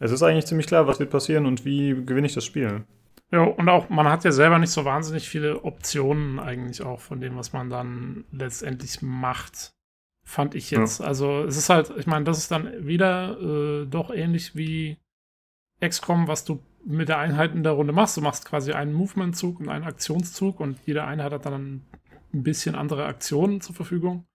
Es 0.00 0.12
ist 0.12 0.22
eigentlich 0.22 0.44
ziemlich 0.44 0.66
klar, 0.66 0.86
was 0.86 1.00
wird 1.00 1.08
passieren 1.08 1.46
und 1.46 1.64
wie 1.64 1.94
gewinne 2.04 2.26
ich 2.26 2.34
das 2.34 2.44
Spiel. 2.44 2.84
Ja, 3.30 3.42
und 3.42 3.68
auch, 3.68 3.90
man 3.90 4.08
hat 4.08 4.24
ja 4.24 4.32
selber 4.32 4.58
nicht 4.58 4.70
so 4.70 4.84
wahnsinnig 4.84 5.28
viele 5.28 5.62
Optionen 5.64 6.38
eigentlich 6.38 6.82
auch 6.82 7.00
von 7.00 7.20
dem, 7.20 7.36
was 7.36 7.52
man 7.52 7.68
dann 7.68 8.24
letztendlich 8.32 9.02
macht, 9.02 9.74
fand 10.24 10.54
ich 10.54 10.70
jetzt. 10.70 11.00
Ja. 11.00 11.06
Also 11.06 11.44
es 11.44 11.56
ist 11.56 11.68
halt, 11.68 11.92
ich 11.96 12.06
meine, 12.06 12.24
das 12.24 12.38
ist 12.38 12.50
dann 12.50 12.86
wieder 12.86 13.38
äh, 13.40 13.86
doch 13.86 14.10
ähnlich 14.10 14.56
wie 14.56 14.98
XCOM, 15.80 16.26
was 16.26 16.44
du 16.44 16.62
mit 16.84 17.10
der 17.10 17.18
Einheit 17.18 17.54
in 17.54 17.62
der 17.62 17.72
Runde 17.72 17.92
machst. 17.92 18.16
Du 18.16 18.22
machst 18.22 18.46
quasi 18.46 18.72
einen 18.72 18.94
Movement-Zug 18.94 19.60
und 19.60 19.68
einen 19.68 19.84
Aktionszug 19.84 20.58
und 20.60 20.78
jede 20.86 21.04
Einheit 21.04 21.32
hat 21.32 21.44
dann 21.44 21.84
ein 22.32 22.42
bisschen 22.42 22.74
andere 22.74 23.04
Aktionen 23.04 23.60
zur 23.60 23.74
Verfügung. 23.74 24.26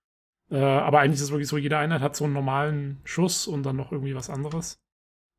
Äh, 0.51 0.59
aber 0.59 0.99
eigentlich 0.99 1.15
ist 1.15 1.21
es 1.21 1.31
wirklich 1.31 1.47
so, 1.47 1.57
jede 1.57 1.77
Einheit 1.77 2.01
hat 2.01 2.15
so 2.15 2.25
einen 2.25 2.33
normalen 2.33 3.01
Schuss 3.05 3.47
und 3.47 3.63
dann 3.63 3.75
noch 3.75 3.91
irgendwie 3.91 4.15
was 4.15 4.29
anderes. 4.29 4.77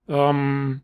Ähm, 0.09 0.83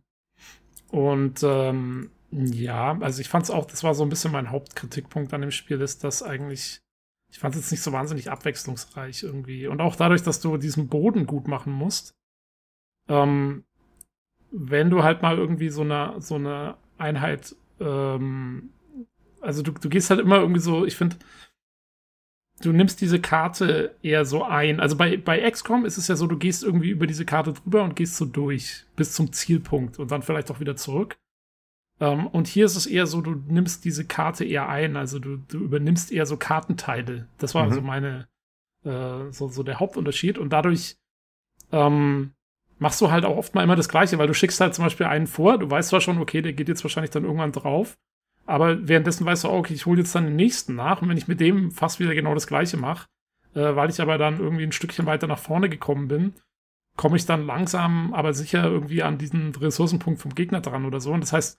und 0.90 1.42
ähm, 1.42 2.10
ja, 2.32 2.96
also 3.00 3.20
ich 3.20 3.28
fand 3.28 3.44
es 3.44 3.50
auch, 3.50 3.66
das 3.66 3.82
war 3.82 3.94
so 3.94 4.04
ein 4.04 4.08
bisschen 4.08 4.32
mein 4.32 4.50
Hauptkritikpunkt 4.50 5.34
an 5.34 5.40
dem 5.40 5.50
Spiel, 5.50 5.80
ist, 5.80 6.04
dass 6.04 6.22
eigentlich, 6.22 6.80
ich 7.30 7.38
fand 7.38 7.54
es 7.54 7.62
jetzt 7.62 7.70
nicht 7.72 7.82
so 7.82 7.92
wahnsinnig 7.92 8.30
abwechslungsreich 8.30 9.22
irgendwie. 9.22 9.66
Und 9.66 9.80
auch 9.80 9.96
dadurch, 9.96 10.22
dass 10.22 10.40
du 10.40 10.56
diesen 10.56 10.88
Boden 10.88 11.26
gut 11.26 11.48
machen 11.48 11.72
musst, 11.72 12.14
ähm, 13.08 13.64
wenn 14.52 14.90
du 14.90 15.02
halt 15.02 15.22
mal 15.22 15.38
irgendwie 15.38 15.70
so 15.70 15.82
eine, 15.82 16.16
so 16.20 16.36
eine 16.36 16.76
Einheit, 16.98 17.56
ähm, 17.80 18.70
also 19.40 19.62
du, 19.62 19.72
du 19.72 19.88
gehst 19.88 20.10
halt 20.10 20.20
immer 20.20 20.38
irgendwie 20.38 20.60
so, 20.60 20.84
ich 20.84 20.96
finde, 20.96 21.16
du 22.62 22.72
nimmst 22.72 23.00
diese 23.00 23.20
Karte 23.20 23.96
eher 24.02 24.24
so 24.24 24.44
ein. 24.44 24.80
Also 24.80 24.96
bei, 24.96 25.16
bei 25.16 25.50
XCOM 25.50 25.84
ist 25.84 25.98
es 25.98 26.08
ja 26.08 26.16
so, 26.16 26.26
du 26.26 26.36
gehst 26.36 26.62
irgendwie 26.62 26.90
über 26.90 27.06
diese 27.06 27.24
Karte 27.24 27.54
drüber 27.54 27.82
und 27.82 27.96
gehst 27.96 28.16
so 28.16 28.24
durch 28.24 28.84
bis 28.96 29.14
zum 29.14 29.32
Zielpunkt 29.32 29.98
und 29.98 30.10
dann 30.10 30.22
vielleicht 30.22 30.50
auch 30.50 30.60
wieder 30.60 30.76
zurück. 30.76 31.16
Um, 32.00 32.06
ähm, 32.06 32.26
und 32.28 32.48
hier 32.48 32.64
ist 32.64 32.76
es 32.76 32.86
eher 32.86 33.06
so, 33.06 33.20
du 33.20 33.34
nimmst 33.46 33.84
diese 33.84 34.06
Karte 34.06 34.44
eher 34.44 34.68
ein, 34.68 34.96
also 34.96 35.18
du, 35.18 35.36
du 35.36 35.58
übernimmst 35.58 36.10
eher 36.10 36.24
so 36.24 36.36
Kartenteile. 36.36 37.28
Das 37.38 37.54
war 37.54 37.64
mhm. 37.64 37.68
also 37.68 37.82
meine, 37.82 38.28
äh, 38.84 39.30
so, 39.30 39.48
so 39.48 39.62
der 39.62 39.80
Hauptunterschied. 39.80 40.38
Und 40.38 40.50
dadurch 40.50 40.96
ähm, 41.72 42.32
machst 42.78 43.00
du 43.00 43.10
halt 43.10 43.24
auch 43.24 43.36
oft 43.36 43.54
mal 43.54 43.62
immer 43.62 43.76
das 43.76 43.88
Gleiche, 43.88 44.18
weil 44.18 44.26
du 44.26 44.34
schickst 44.34 44.60
halt 44.60 44.74
zum 44.74 44.84
Beispiel 44.84 45.06
einen 45.06 45.26
vor, 45.26 45.58
du 45.58 45.70
weißt 45.70 45.90
zwar 45.90 46.00
schon, 46.00 46.18
okay, 46.18 46.42
der 46.42 46.54
geht 46.54 46.68
jetzt 46.68 46.82
wahrscheinlich 46.82 47.10
dann 47.10 47.24
irgendwann 47.24 47.52
drauf, 47.52 47.96
aber 48.46 48.88
währenddessen 48.88 49.26
weißt 49.26 49.44
du, 49.44 49.48
auch, 49.48 49.58
okay, 49.58 49.74
ich 49.74 49.86
hole 49.86 50.00
jetzt 50.00 50.14
dann 50.14 50.24
den 50.24 50.36
nächsten 50.36 50.74
nach 50.74 51.02
und 51.02 51.08
wenn 51.08 51.18
ich 51.18 51.28
mit 51.28 51.40
dem 51.40 51.70
fast 51.70 52.00
wieder 52.00 52.14
genau 52.14 52.34
das 52.34 52.46
Gleiche 52.46 52.78
mache, 52.78 53.06
äh, 53.54 53.76
weil 53.76 53.90
ich 53.90 54.00
aber 54.00 54.16
dann 54.18 54.40
irgendwie 54.40 54.64
ein 54.64 54.72
Stückchen 54.72 55.06
weiter 55.06 55.26
nach 55.26 55.38
vorne 55.38 55.68
gekommen 55.68 56.08
bin, 56.08 56.34
komme 56.96 57.16
ich 57.16 57.26
dann 57.26 57.46
langsam, 57.46 58.14
aber 58.14 58.32
sicher 58.32 58.64
irgendwie 58.64 59.02
an 59.02 59.18
diesen 59.18 59.54
Ressourcenpunkt 59.54 60.20
vom 60.20 60.34
Gegner 60.34 60.60
dran 60.60 60.84
oder 60.84 61.00
so. 61.00 61.12
Und 61.12 61.20
das 61.20 61.32
heißt, 61.32 61.58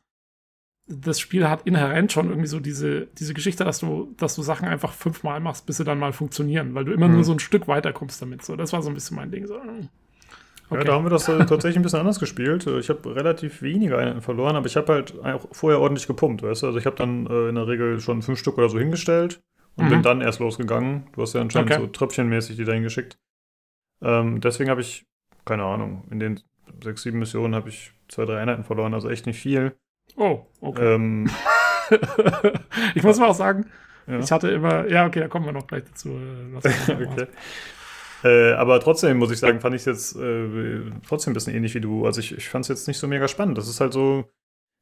das 0.92 1.20
Spiel 1.20 1.48
hat 1.48 1.66
inhärent 1.66 2.12
schon 2.12 2.30
irgendwie 2.30 2.48
so 2.48 2.60
diese, 2.60 3.08
diese 3.18 3.34
Geschichte, 3.34 3.64
dass 3.64 3.80
du, 3.80 4.14
dass 4.18 4.36
du 4.36 4.42
Sachen 4.42 4.68
einfach 4.68 4.94
fünfmal 4.94 5.40
machst, 5.40 5.66
bis 5.66 5.78
sie 5.78 5.84
dann 5.84 6.00
mal 6.00 6.14
funktionieren, 6.14 6.74
weil 6.76 6.86
du 6.86 6.92
immer 6.92 7.08
mhm. 7.08 7.16
nur 7.16 7.24
so 7.24 7.32
ein 7.32 7.40
Stück 7.40 7.68
weiterkommst 7.68 8.22
damit. 8.22 8.44
So, 8.44 8.56
das 8.56 8.74
war 8.74 8.82
so 8.82 8.90
ein 8.90 8.94
bisschen 8.94 9.16
mein 9.16 9.32
Ding. 9.32 9.48
So. 9.48 9.56
Okay. 9.56 10.80
Ja, 10.80 10.84
da 10.86 10.94
haben 10.94 11.06
wir 11.06 11.10
das 11.10 11.28
äh, 11.28 11.46
tatsächlich 11.46 11.78
ein 11.78 11.82
bisschen 11.84 12.00
anders 12.00 12.20
gespielt. 12.20 12.66
Ich 12.66 12.90
habe 12.90 13.16
relativ 13.16 13.62
wenige 13.62 13.98
Einheiten 13.98 14.22
verloren, 14.22 14.56
aber 14.56 14.68
ich 14.68 14.78
habe 14.78 14.94
halt 14.94 15.20
auch 15.24 15.48
vorher 15.52 15.80
ordentlich 15.80 16.08
gepumpt, 16.08 16.44
weißt 16.44 16.64
du? 16.64 16.68
Also 16.68 16.80
ich 16.80 16.86
habe 16.86 16.96
dann 16.96 17.28
äh, 17.28 17.50
in 17.50 17.56
der 17.56 17.68
Regel 17.68 18.00
schon 18.00 18.22
fünf 18.22 18.40
Stück 18.40 18.58
oder 18.58 18.70
so 18.70 18.80
hingestellt 18.80 19.42
und 19.76 19.86
mhm. 19.86 19.90
bin 19.90 20.02
dann 20.04 20.22
erst 20.22 20.40
losgegangen. 20.40 21.08
Du 21.14 21.22
hast 21.22 21.34
ja 21.34 21.42
anscheinend 21.42 21.72
okay. 21.72 21.82
so 21.82 21.88
tröpfchenmäßig 21.88 22.56
die 22.56 22.64
da 22.64 22.72
hingeschickt. 22.72 23.18
Ähm, 24.02 24.40
deswegen 24.40 24.70
habe 24.70 24.82
ich, 24.82 25.06
keine 25.44 25.64
Ahnung, 25.64 26.06
in 26.10 26.20
den 26.20 26.40
sechs, 26.82 27.04
sieben 27.04 27.20
Missionen 27.20 27.54
habe 27.54 27.70
ich 27.70 27.92
zwei, 28.08 28.26
drei 28.26 28.40
Einheiten 28.40 28.64
verloren, 28.64 28.94
also 28.94 29.10
echt 29.10 29.26
nicht 29.26 29.40
viel. 29.40 29.76
Oh, 30.18 30.46
okay. 30.62 30.96
Ähm, 30.96 31.30
ich 32.96 33.04
muss 33.04 33.20
mal 33.20 33.30
auch 33.30 33.36
sagen, 33.36 33.66
ja. 34.08 34.20
ich 34.20 34.32
hatte 34.32 34.50
immer, 34.50 34.88
ja, 34.88 35.06
okay, 35.06 35.20
da 35.20 35.28
kommen 35.28 35.46
wir 35.46 35.54
noch 35.54 35.68
gleich 35.68 35.84
dazu. 35.84 36.10
Äh, 36.10 36.56
okay. 36.92 37.28
Äh, 38.24 38.54
aber 38.54 38.80
trotzdem 38.80 39.18
muss 39.18 39.32
ich 39.32 39.40
sagen, 39.40 39.62
fand 39.62 39.76
ich 39.76 39.82
es 39.82 39.86
jetzt 39.86 40.16
äh, 40.16 40.82
trotzdem 41.08 41.32
ein 41.32 41.34
bisschen 41.34 41.56
ähnlich 41.56 41.74
wie 41.74 41.82
du. 41.82 42.06
Also 42.06 42.20
ich, 42.20 42.36
ich 42.38 42.50
fand 42.50 42.66
es 42.66 42.70
jetzt 42.70 42.88
nicht 42.88 43.00
so 43.00 43.08
mega 43.08 43.28
spannend. 43.28 43.58
Das 43.58 43.68
ist 43.68 43.82
halt 43.82 43.94
so, 43.94 44.26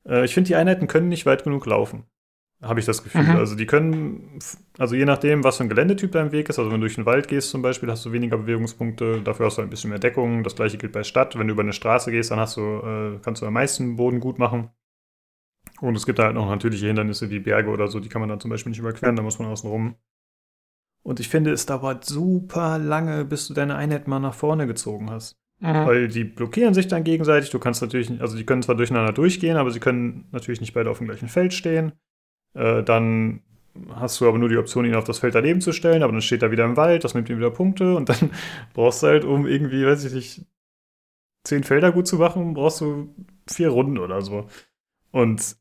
äh, 0.08 0.26
ich 0.26 0.34
finde, 0.34 0.50
die 0.50 0.56
Einheiten 0.56 0.88
können 0.88 1.10
nicht 1.10 1.26
weit 1.26 1.44
genug 1.44 1.66
laufen. 1.66 2.06
Habe 2.62 2.82
ich 2.82 2.86
das 2.86 3.04
Gefühl. 3.04 3.24
Mhm. 3.24 3.38
Also 3.38 3.56
die 3.56 3.66
können, 3.66 4.38
also 4.78 4.94
je 4.94 5.06
nachdem, 5.06 5.46
was 5.46 5.58
für 5.58 5.64
ein 5.64 5.70
Geländetyp 5.70 6.12
dein 6.12 6.34
Weg 6.34 6.50
ist, 6.50 6.60
also 6.60 6.70
wenn 6.70 6.82
du 6.82 6.88
durch 6.88 6.96
den 6.96 7.06
Wald 7.06 7.30
gehst 7.30 7.52
zum 7.52 7.62
Beispiel, 7.62 7.90
hast 7.90 8.06
du 8.06 8.12
weniger 8.12 8.38
Bewegungspunkte, 8.38 9.22
dafür 9.22 9.46
hast 9.46 9.58
du 9.58 9.62
ein 9.62 9.70
bisschen 9.70 9.92
mehr 9.92 10.00
Deckung. 10.00 10.44
Das 10.44 10.56
gleiche 10.56 10.78
gilt 10.78 10.92
bei 10.92 11.04
Stadt. 11.04 11.40
Wenn 11.40 11.48
du 11.48 11.54
über 11.54 11.64
eine 11.64 11.72
Straße 11.72 12.12
gehst, 12.12 12.32
dann 12.32 12.40
hast 12.40 12.58
du, 12.58 12.62
äh, 12.62 13.20
kannst 13.22 13.42
du 13.42 13.46
am 13.46 13.54
meisten 13.54 13.96
Boden 13.96 14.20
gut 14.20 14.40
machen. 14.40 14.72
Und 15.82 15.96
es 15.96 16.06
gibt 16.06 16.20
halt 16.20 16.36
noch 16.36 16.48
natürliche 16.48 16.88
Hindernisse 16.88 17.30
wie 17.30 17.40
Berge 17.40 17.70
oder 17.70 17.88
so, 17.88 18.00
die 18.00 18.10
kann 18.10 18.22
man 18.22 18.30
dann 18.30 18.40
zum 18.40 18.50
Beispiel 18.50 18.72
nicht 18.72 18.80
überqueren, 18.80 19.16
da 19.16 19.22
muss 19.22 19.40
man 19.40 19.48
außen 19.48 19.70
rum. 19.70 19.96
Und 21.04 21.20
ich 21.20 21.30
finde, 21.30 21.52
es 21.52 21.66
dauert 21.66 22.06
super 22.06 22.78
lange, 22.78 23.26
bis 23.26 23.48
du 23.48 23.54
deine 23.54 23.76
Einheit 23.76 24.08
mal 24.08 24.20
nach 24.20 24.34
vorne 24.34 24.68
gezogen 24.68 25.10
hast. 25.10 25.40
Mhm. 25.60 25.86
Weil 25.86 26.08
die 26.08 26.24
blockieren 26.24 26.74
sich 26.74 26.88
dann 26.88 27.04
gegenseitig. 27.04 27.50
Du 27.50 27.60
kannst 27.60 27.82
natürlich, 27.82 28.10
nicht, 28.10 28.22
also 28.22 28.38
die 28.38 28.46
können 28.46 28.62
zwar 28.62 28.76
durcheinander 28.76 29.14
durchgehen, 29.14 29.58
aber 29.58 29.72
sie 29.72 29.80
können 29.80 30.28
natürlich 30.32 30.62
nicht 30.62 30.74
beide 30.74 30.90
auf 30.90 31.00
dem 31.00 31.08
gleichen 31.08 31.28
Feld 31.28 31.54
stehen. 31.54 31.94
Äh, 32.54 32.84
dann 32.84 33.42
hast 33.96 34.20
du 34.20 34.28
aber 34.28 34.38
nur 34.38 34.50
die 34.50 34.58
Option, 34.58 34.86
ihn 34.86 34.96
auf 34.96 35.04
das 35.04 35.20
Feld 35.20 35.36
daneben 35.36 35.62
zu 35.62 35.72
stellen, 35.72 36.04
aber 36.04 36.12
dann 36.12 36.22
steht 36.22 36.44
er 36.44 36.52
wieder 36.52 36.66
im 36.66 36.78
Wald, 36.78 37.04
das 37.04 37.14
nimmt 37.14 37.30
ihm 37.30 37.38
wieder 37.38 37.52
Punkte 37.52 37.96
und 37.96 38.10
dann 38.10 38.32
brauchst 38.74 39.04
du 39.04 39.08
halt, 39.08 39.26
um 39.26 39.46
irgendwie, 39.46 39.86
weiß 39.86 40.06
ich 40.06 40.14
nicht, 40.14 40.46
zehn 41.44 41.64
Felder 41.64 41.92
gut 41.92 42.08
zu 42.08 42.18
machen, 42.18 42.54
brauchst 42.54 42.82
du 42.82 43.14
vier 43.48 43.70
Runden 43.70 43.98
oder 43.98 44.22
so. 44.22 44.48
Und 45.12 45.56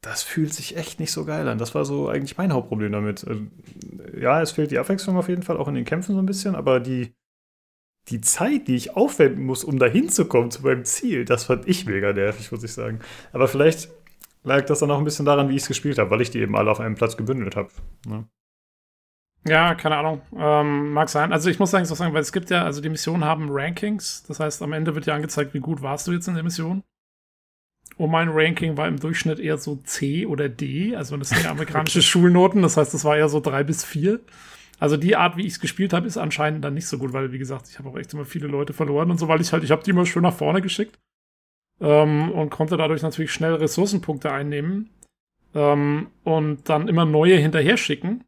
das 0.00 0.22
fühlt 0.22 0.54
sich 0.54 0.76
echt 0.76 1.00
nicht 1.00 1.12
so 1.12 1.24
geil 1.24 1.48
an. 1.48 1.58
Das 1.58 1.74
war 1.74 1.84
so 1.84 2.08
eigentlich 2.08 2.38
mein 2.38 2.52
Hauptproblem 2.52 2.92
damit. 2.92 3.26
Also, 3.26 3.42
ja, 4.16 4.40
es 4.40 4.52
fehlt 4.52 4.70
die 4.70 4.78
Abwechslung 4.78 5.16
auf 5.16 5.28
jeden 5.28 5.42
Fall, 5.42 5.56
auch 5.56 5.68
in 5.68 5.74
den 5.74 5.84
Kämpfen 5.84 6.14
so 6.14 6.22
ein 6.22 6.26
bisschen, 6.26 6.54
aber 6.54 6.80
die, 6.80 7.14
die 8.08 8.20
Zeit, 8.20 8.68
die 8.68 8.76
ich 8.76 8.96
aufwenden 8.96 9.44
muss, 9.44 9.64
um 9.64 9.78
da 9.78 9.86
hinzukommen 9.86 10.50
zu 10.50 10.62
meinem 10.62 10.84
Ziel, 10.84 11.24
das 11.24 11.44
fand 11.44 11.68
ich 11.68 11.86
mega 11.86 12.12
nervig, 12.12 12.52
muss 12.52 12.62
ich 12.62 12.72
sagen. 12.72 13.00
Aber 13.32 13.48
vielleicht 13.48 13.90
lag 14.44 14.64
das 14.66 14.78
dann 14.78 14.90
auch 14.90 14.98
ein 14.98 15.04
bisschen 15.04 15.26
daran, 15.26 15.48
wie 15.48 15.56
ich 15.56 15.62
es 15.62 15.68
gespielt 15.68 15.98
habe, 15.98 16.10
weil 16.10 16.20
ich 16.20 16.30
die 16.30 16.40
eben 16.40 16.56
alle 16.56 16.70
auf 16.70 16.80
einem 16.80 16.94
Platz 16.94 17.16
gebündelt 17.16 17.56
habe. 17.56 17.70
Ne? 18.06 18.28
Ja, 19.46 19.74
keine 19.74 19.96
Ahnung. 19.96 20.22
Ähm, 20.36 20.92
mag 20.92 21.08
sein. 21.08 21.32
Also 21.32 21.50
ich 21.50 21.58
muss 21.58 21.74
eigentlich 21.74 21.88
so 21.88 21.94
sagen, 21.94 22.14
weil 22.14 22.22
es 22.22 22.32
gibt 22.32 22.50
ja, 22.50 22.64
also 22.64 22.80
die 22.80 22.88
Missionen 22.88 23.24
haben 23.24 23.48
Rankings. 23.50 24.24
Das 24.24 24.40
heißt, 24.40 24.62
am 24.62 24.72
Ende 24.72 24.94
wird 24.94 25.06
ja 25.06 25.14
angezeigt, 25.14 25.54
wie 25.54 25.60
gut 25.60 25.82
warst 25.82 26.06
du 26.06 26.12
jetzt 26.12 26.28
in 26.28 26.34
der 26.34 26.42
Mission. 26.42 26.82
Und 27.98 28.12
mein 28.12 28.28
Ranking 28.28 28.76
war 28.76 28.86
im 28.86 29.00
Durchschnitt 29.00 29.40
eher 29.40 29.58
so 29.58 29.76
C 29.84 30.24
oder 30.24 30.48
D. 30.48 30.94
Also 30.94 31.16
das 31.16 31.30
sind 31.30 31.42
ja 31.42 31.50
amerikanische 31.50 32.00
Schulnoten. 32.02 32.62
Das 32.62 32.76
heißt, 32.76 32.94
das 32.94 33.04
war 33.04 33.16
eher 33.16 33.28
so 33.28 33.40
drei 33.40 33.64
bis 33.64 33.84
vier. 33.84 34.20
Also 34.78 34.96
die 34.96 35.16
Art, 35.16 35.36
wie 35.36 35.42
ich 35.42 35.54
es 35.54 35.60
gespielt 35.60 35.92
habe, 35.92 36.06
ist 36.06 36.16
anscheinend 36.16 36.64
dann 36.64 36.74
nicht 36.74 36.86
so 36.86 36.98
gut, 36.98 37.12
weil 37.12 37.32
wie 37.32 37.38
gesagt, 37.38 37.68
ich 37.68 37.78
habe 37.80 37.88
auch 37.88 37.98
echt 37.98 38.14
immer 38.14 38.24
viele 38.24 38.46
Leute 38.46 38.72
verloren 38.72 39.10
und 39.10 39.18
so, 39.18 39.26
weil 39.26 39.40
ich 39.40 39.52
halt, 39.52 39.64
ich 39.64 39.72
habe 39.72 39.82
die 39.82 39.90
immer 39.90 40.06
schön 40.06 40.22
nach 40.22 40.34
vorne 40.34 40.62
geschickt 40.62 41.00
ähm, 41.80 42.30
und 42.30 42.50
konnte 42.50 42.76
dadurch 42.76 43.02
natürlich 43.02 43.32
schnell 43.32 43.54
Ressourcenpunkte 43.54 44.30
einnehmen 44.30 44.90
ähm, 45.56 46.06
und 46.22 46.68
dann 46.68 46.86
immer 46.86 47.04
neue 47.04 47.36
hinterher 47.36 47.76
schicken. 47.76 48.22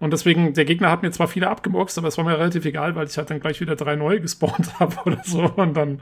Und 0.00 0.12
deswegen, 0.12 0.54
der 0.54 0.64
Gegner 0.64 0.90
hat 0.90 1.02
mir 1.02 1.12
zwar 1.12 1.28
viele 1.28 1.48
abgemurkst, 1.48 1.96
aber 1.98 2.08
es 2.08 2.18
war 2.18 2.24
mir 2.24 2.36
relativ 2.36 2.64
egal, 2.64 2.96
weil 2.96 3.06
ich 3.06 3.16
halt 3.16 3.30
dann 3.30 3.38
gleich 3.38 3.60
wieder 3.60 3.76
drei 3.76 3.94
neue 3.94 4.20
gespawnt 4.20 4.78
habe 4.80 4.96
oder 5.04 5.22
so 5.24 5.44
und 5.44 5.74
dann 5.74 6.00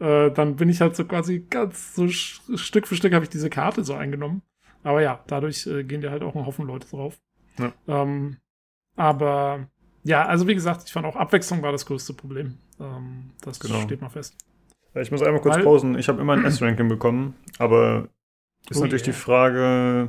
äh, 0.00 0.30
dann 0.30 0.56
bin 0.56 0.68
ich 0.68 0.80
halt 0.80 0.96
so 0.96 1.04
quasi 1.04 1.46
ganz 1.48 1.94
so 1.94 2.08
Stück 2.08 2.86
für 2.86 2.96
Stück 2.96 3.14
habe 3.14 3.24
ich 3.24 3.30
diese 3.30 3.50
Karte 3.50 3.84
so 3.84 3.94
eingenommen. 3.94 4.42
Aber 4.82 5.02
ja, 5.02 5.20
dadurch 5.26 5.66
äh, 5.66 5.84
gehen 5.84 6.00
dir 6.00 6.10
halt 6.10 6.22
auch 6.22 6.34
ein 6.34 6.46
Haufen 6.46 6.66
Leute 6.66 6.88
drauf. 6.88 7.18
Ja. 7.58 7.72
Ähm, 7.88 8.36
aber 8.96 9.68
ja, 10.04 10.24
also 10.26 10.46
wie 10.46 10.54
gesagt, 10.54 10.84
ich 10.86 10.92
fand 10.92 11.06
auch 11.06 11.16
Abwechslung 11.16 11.62
war 11.62 11.72
das 11.72 11.86
größte 11.86 12.14
Problem. 12.14 12.58
Ähm, 12.78 13.30
das 13.40 13.58
genau. 13.58 13.80
steht 13.80 14.00
mal 14.00 14.10
fest. 14.10 14.36
Ich 14.94 15.10
muss 15.10 15.22
einmal 15.22 15.42
kurz 15.42 15.56
Weil, 15.56 15.64
pausen. 15.64 15.98
Ich 15.98 16.08
habe 16.08 16.20
immer 16.20 16.34
ein 16.34 16.44
S-Ranking 16.46 16.88
bekommen, 16.88 17.34
aber 17.58 18.08
ist 18.70 18.78
oh 18.78 18.80
natürlich 18.82 19.06
yeah. 19.06 19.12
die 19.12 19.18
Frage, 19.18 20.08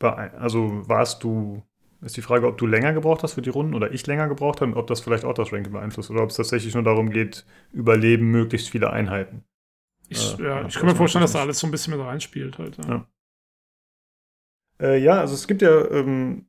also 0.00 0.88
warst 0.88 1.22
du 1.24 1.62
ist 2.02 2.16
die 2.16 2.22
Frage, 2.22 2.46
ob 2.46 2.56
du 2.58 2.66
länger 2.66 2.92
gebraucht 2.92 3.22
hast 3.22 3.34
für 3.34 3.42
die 3.42 3.50
Runden 3.50 3.74
oder 3.74 3.92
ich 3.92 4.06
länger 4.06 4.28
gebraucht 4.28 4.60
habe 4.60 4.72
und 4.72 4.78
ob 4.78 4.86
das 4.86 5.00
vielleicht 5.00 5.24
auch 5.24 5.34
das 5.34 5.52
Ranking 5.52 5.72
beeinflusst 5.72 6.10
oder 6.10 6.22
ob 6.22 6.30
es 6.30 6.36
tatsächlich 6.36 6.74
nur 6.74 6.82
darum 6.82 7.10
geht, 7.10 7.44
überleben 7.72 8.30
möglichst 8.30 8.70
viele 8.70 8.90
Einheiten. 8.90 9.44
Ich, 10.08 10.38
äh, 10.38 10.44
ja, 10.44 10.66
ich 10.66 10.74
kann 10.74 10.86
mir 10.86 10.96
vorstellen, 10.96 11.22
dass 11.22 11.32
da 11.32 11.40
alles 11.40 11.58
so 11.58 11.66
ein 11.66 11.70
bisschen 11.70 11.96
mit 11.96 12.04
reinspielt 12.04 12.58
halt. 12.58 12.78
Ja, 12.78 12.88
ja. 12.88 13.06
Äh, 14.80 14.98
ja 14.98 15.20
also 15.20 15.34
es 15.34 15.46
gibt 15.46 15.62
ja 15.62 15.90
ähm, 15.90 16.46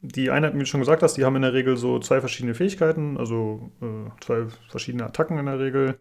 die 0.00 0.30
Einheiten, 0.30 0.56
wie 0.56 0.62
du 0.62 0.66
schon 0.66 0.80
gesagt 0.80 1.02
hast, 1.02 1.14
die 1.14 1.24
haben 1.24 1.36
in 1.36 1.42
der 1.42 1.54
Regel 1.54 1.76
so 1.76 1.98
zwei 1.98 2.20
verschiedene 2.20 2.54
Fähigkeiten, 2.54 3.16
also 3.16 3.72
äh, 3.80 4.10
zwei 4.20 4.46
verschiedene 4.68 5.04
Attacken 5.04 5.38
in 5.38 5.46
der 5.46 5.58
Regel. 5.58 6.00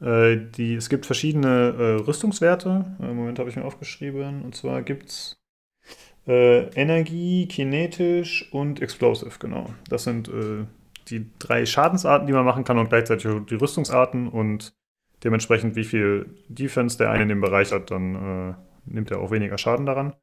Äh, 0.00 0.38
die, 0.56 0.74
es 0.74 0.88
gibt 0.88 1.06
verschiedene 1.06 1.74
äh, 1.78 2.04
Rüstungswerte. 2.04 2.96
Im 3.00 3.16
Moment 3.16 3.38
habe 3.38 3.50
ich 3.50 3.56
mir 3.56 3.64
aufgeschrieben. 3.64 4.42
Und 4.42 4.54
zwar 4.54 4.82
gibt 4.82 5.10
es 5.10 5.39
äh, 6.30 6.68
Energie, 6.80 7.48
kinetisch 7.48 8.48
und 8.52 8.80
explosive, 8.80 9.38
genau. 9.40 9.68
Das 9.88 10.04
sind 10.04 10.28
äh, 10.28 10.64
die 11.08 11.26
drei 11.40 11.66
Schadensarten, 11.66 12.28
die 12.28 12.32
man 12.32 12.44
machen 12.44 12.62
kann 12.62 12.78
und 12.78 12.88
gleichzeitig 12.88 13.28
die 13.50 13.54
Rüstungsarten 13.56 14.28
und 14.28 14.72
dementsprechend, 15.24 15.74
wie 15.74 15.84
viel 15.84 16.36
Defense 16.48 16.96
der 16.96 17.10
eine 17.10 17.24
in 17.24 17.28
dem 17.30 17.40
Bereich 17.40 17.72
hat, 17.72 17.90
dann 17.90 18.14
äh, 18.14 18.54
nimmt 18.86 19.10
er 19.10 19.18
auch 19.18 19.32
weniger 19.32 19.58
Schaden 19.58 19.86
daran. 19.86 20.14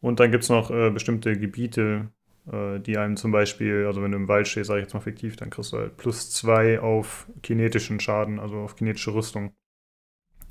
Und 0.00 0.20
dann 0.20 0.30
gibt 0.30 0.44
es 0.44 0.48
noch 0.48 0.70
äh, 0.70 0.90
bestimmte 0.90 1.36
Gebiete, 1.36 2.12
äh, 2.52 2.78
die 2.78 2.96
einem 2.96 3.16
zum 3.16 3.32
Beispiel, 3.32 3.86
also 3.86 4.00
wenn 4.00 4.12
du 4.12 4.16
im 4.16 4.28
Wald 4.28 4.46
stehst, 4.46 4.68
sage 4.68 4.78
ich 4.78 4.84
jetzt 4.84 4.94
mal 4.94 5.00
fiktiv, 5.00 5.34
dann 5.34 5.50
kriegst 5.50 5.72
du 5.72 5.78
halt 5.78 5.96
plus 5.96 6.30
zwei 6.30 6.78
auf 6.78 7.26
kinetischen 7.42 7.98
Schaden, 7.98 8.38
also 8.38 8.58
auf 8.58 8.76
kinetische 8.76 9.12
Rüstung. 9.12 9.54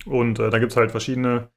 Und 0.05 0.39
da 0.39 0.59
gibt 0.59 0.73
es 0.73 0.77
halt 0.77 0.91
verschiedene 0.91 1.49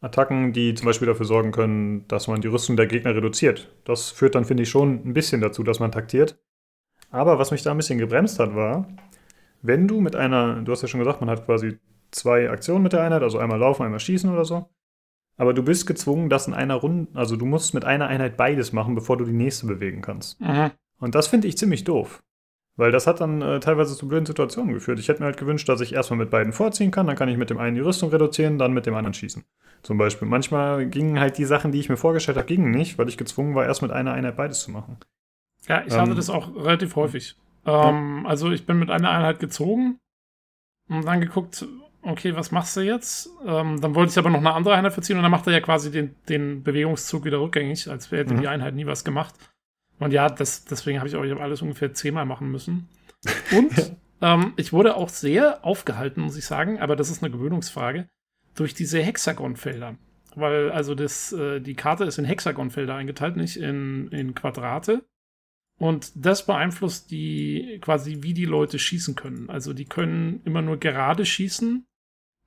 Attacken, 0.00 0.52
die 0.52 0.74
zum 0.74 0.86
Beispiel 0.86 1.08
dafür 1.08 1.26
sorgen 1.26 1.50
können, 1.50 2.06
dass 2.08 2.28
man 2.28 2.40
die 2.40 2.48
Rüstung 2.48 2.76
der 2.76 2.86
Gegner 2.86 3.14
reduziert. 3.14 3.74
Das 3.84 4.10
führt 4.10 4.34
dann, 4.34 4.44
finde 4.44 4.62
ich, 4.62 4.68
schon 4.68 5.02
ein 5.04 5.12
bisschen 5.12 5.40
dazu, 5.40 5.62
dass 5.62 5.80
man 5.80 5.90
taktiert. 5.90 6.38
Aber 7.10 7.38
was 7.38 7.50
mich 7.50 7.62
da 7.62 7.72
ein 7.72 7.76
bisschen 7.76 7.98
gebremst 7.98 8.38
hat, 8.38 8.54
war, 8.54 8.88
wenn 9.62 9.88
du 9.88 10.00
mit 10.00 10.14
einer, 10.14 10.62
du 10.62 10.70
hast 10.70 10.82
ja 10.82 10.88
schon 10.88 11.00
gesagt, 11.00 11.20
man 11.20 11.30
hat 11.30 11.46
quasi 11.46 11.78
zwei 12.10 12.48
Aktionen 12.48 12.82
mit 12.82 12.92
der 12.92 13.02
Einheit, 13.02 13.22
also 13.22 13.38
einmal 13.38 13.58
laufen, 13.58 13.82
einmal 13.82 14.00
schießen 14.00 14.30
oder 14.30 14.44
so. 14.44 14.68
Aber 15.36 15.54
du 15.54 15.62
bist 15.62 15.86
gezwungen, 15.86 16.28
das 16.28 16.48
in 16.48 16.54
einer 16.54 16.74
Runde, 16.74 17.08
also 17.14 17.36
du 17.36 17.46
musst 17.46 17.74
mit 17.74 17.84
einer 17.84 18.08
Einheit 18.08 18.36
beides 18.36 18.72
machen, 18.72 18.94
bevor 18.94 19.16
du 19.16 19.24
die 19.24 19.32
nächste 19.32 19.66
bewegen 19.66 20.02
kannst. 20.02 20.40
Mhm. 20.40 20.72
Und 20.98 21.14
das 21.14 21.28
finde 21.28 21.48
ich 21.48 21.56
ziemlich 21.56 21.84
doof. 21.84 22.22
Weil 22.78 22.92
das 22.92 23.08
hat 23.08 23.20
dann 23.20 23.42
äh, 23.42 23.58
teilweise 23.58 23.96
zu 23.96 24.06
blöden 24.06 24.24
Situationen 24.24 24.72
geführt. 24.72 25.00
Ich 25.00 25.08
hätte 25.08 25.18
mir 25.18 25.26
halt 25.26 25.36
gewünscht, 25.36 25.68
dass 25.68 25.80
ich 25.80 25.92
erstmal 25.92 26.18
mit 26.18 26.30
beiden 26.30 26.52
vorziehen 26.52 26.92
kann, 26.92 27.08
dann 27.08 27.16
kann 27.16 27.28
ich 27.28 27.36
mit 27.36 27.50
dem 27.50 27.58
einen 27.58 27.74
die 27.74 27.82
Rüstung 27.82 28.10
reduzieren, 28.10 28.56
dann 28.56 28.72
mit 28.72 28.86
dem 28.86 28.94
anderen 28.94 29.14
schießen. 29.14 29.44
Zum 29.82 29.98
Beispiel. 29.98 30.28
Manchmal 30.28 30.86
gingen 30.86 31.18
halt 31.18 31.38
die 31.38 31.44
Sachen, 31.44 31.72
die 31.72 31.80
ich 31.80 31.88
mir 31.88 31.96
vorgestellt 31.96 32.38
habe, 32.38 32.46
gingen 32.46 32.70
nicht, 32.70 32.96
weil 32.96 33.08
ich 33.08 33.18
gezwungen 33.18 33.56
war, 33.56 33.66
erst 33.66 33.82
mit 33.82 33.90
einer 33.90 34.12
Einheit 34.12 34.36
beides 34.36 34.60
zu 34.60 34.70
machen. 34.70 34.96
Ja, 35.66 35.82
ich 35.84 35.92
ähm, 35.92 36.02
hatte 36.02 36.14
das 36.14 36.30
auch 36.30 36.54
relativ 36.54 36.94
häufig. 36.94 37.34
Ähm, 37.66 38.20
ja. 38.22 38.28
Also 38.28 38.52
ich 38.52 38.64
bin 38.64 38.78
mit 38.78 38.90
einer 38.90 39.10
Einheit 39.10 39.40
gezogen 39.40 39.98
und 40.88 41.04
dann 41.04 41.20
geguckt, 41.20 41.66
okay, 42.02 42.36
was 42.36 42.52
machst 42.52 42.76
du 42.76 42.80
jetzt? 42.82 43.28
Ähm, 43.44 43.80
dann 43.80 43.96
wollte 43.96 44.12
ich 44.12 44.18
aber 44.18 44.30
noch 44.30 44.38
eine 44.38 44.54
andere 44.54 44.74
Einheit 44.74 44.92
verziehen 44.92 45.16
und 45.16 45.24
dann 45.24 45.32
macht 45.32 45.48
er 45.48 45.52
ja 45.52 45.60
quasi 45.60 45.90
den, 45.90 46.14
den 46.28 46.62
Bewegungszug 46.62 47.24
wieder 47.24 47.40
rückgängig, 47.40 47.90
als 47.90 48.12
hätte 48.12 48.34
mhm. 48.34 48.40
die 48.40 48.46
Einheit 48.46 48.76
nie 48.76 48.86
was 48.86 49.02
gemacht. 49.02 49.34
Und 49.98 50.12
ja, 50.12 50.28
das, 50.28 50.64
deswegen 50.64 50.98
habe 50.98 51.08
ich 51.08 51.16
auch 51.16 51.24
ich 51.24 51.32
hab 51.32 51.40
alles 51.40 51.62
ungefähr 51.62 51.92
zehnmal 51.92 52.26
machen 52.26 52.50
müssen. 52.50 52.88
Und 53.56 53.96
ähm, 54.20 54.52
ich 54.56 54.72
wurde 54.72 54.96
auch 54.96 55.08
sehr 55.08 55.64
aufgehalten, 55.64 56.20
muss 56.20 56.36
ich 56.36 56.46
sagen, 56.46 56.78
aber 56.78 56.96
das 56.96 57.10
ist 57.10 57.22
eine 57.22 57.32
Gewöhnungsfrage, 57.32 58.08
durch 58.54 58.74
diese 58.74 59.00
Hexagonfelder. 59.00 59.96
Weil 60.34 60.70
also 60.70 60.94
das, 60.94 61.32
äh, 61.32 61.60
die 61.60 61.74
Karte 61.74 62.04
ist 62.04 62.18
in 62.18 62.24
Hexagonfelder 62.24 62.94
eingeteilt, 62.94 63.36
nicht 63.36 63.56
in, 63.56 64.08
in 64.08 64.34
Quadrate. 64.34 65.04
Und 65.78 66.12
das 66.14 66.44
beeinflusst 66.44 67.10
die 67.10 67.78
quasi, 67.80 68.18
wie 68.22 68.34
die 68.34 68.44
Leute 68.44 68.78
schießen 68.78 69.14
können. 69.14 69.48
Also 69.48 69.72
die 69.72 69.84
können 69.84 70.42
immer 70.44 70.60
nur 70.60 70.78
gerade 70.78 71.24
schießen 71.24 71.86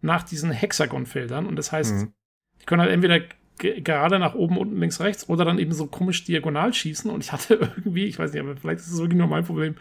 nach 0.01 0.23
diesen 0.23 0.51
Hexagonfeldern. 0.51 1.45
Und 1.45 1.55
das 1.55 1.71
heißt, 1.71 1.93
mhm. 1.93 2.13
die 2.59 2.65
können 2.65 2.81
halt 2.81 2.91
entweder 2.91 3.21
gerade 3.61 4.19
nach 4.19 4.35
oben, 4.35 4.57
unten, 4.57 4.79
links, 4.79 4.99
rechts 4.99 5.29
oder 5.29 5.45
dann 5.45 5.59
eben 5.59 5.71
so 5.71 5.87
komisch 5.87 6.23
diagonal 6.23 6.73
schießen. 6.73 7.09
Und 7.09 7.23
ich 7.23 7.31
hatte 7.31 7.55
irgendwie, 7.77 8.05
ich 8.05 8.19
weiß 8.19 8.33
nicht, 8.33 8.41
aber 8.41 8.55
vielleicht 8.55 8.81
ist 8.81 8.91
es 8.91 8.99
wirklich 8.99 9.17
nur 9.17 9.27
mein 9.27 9.45
Problem. 9.45 9.75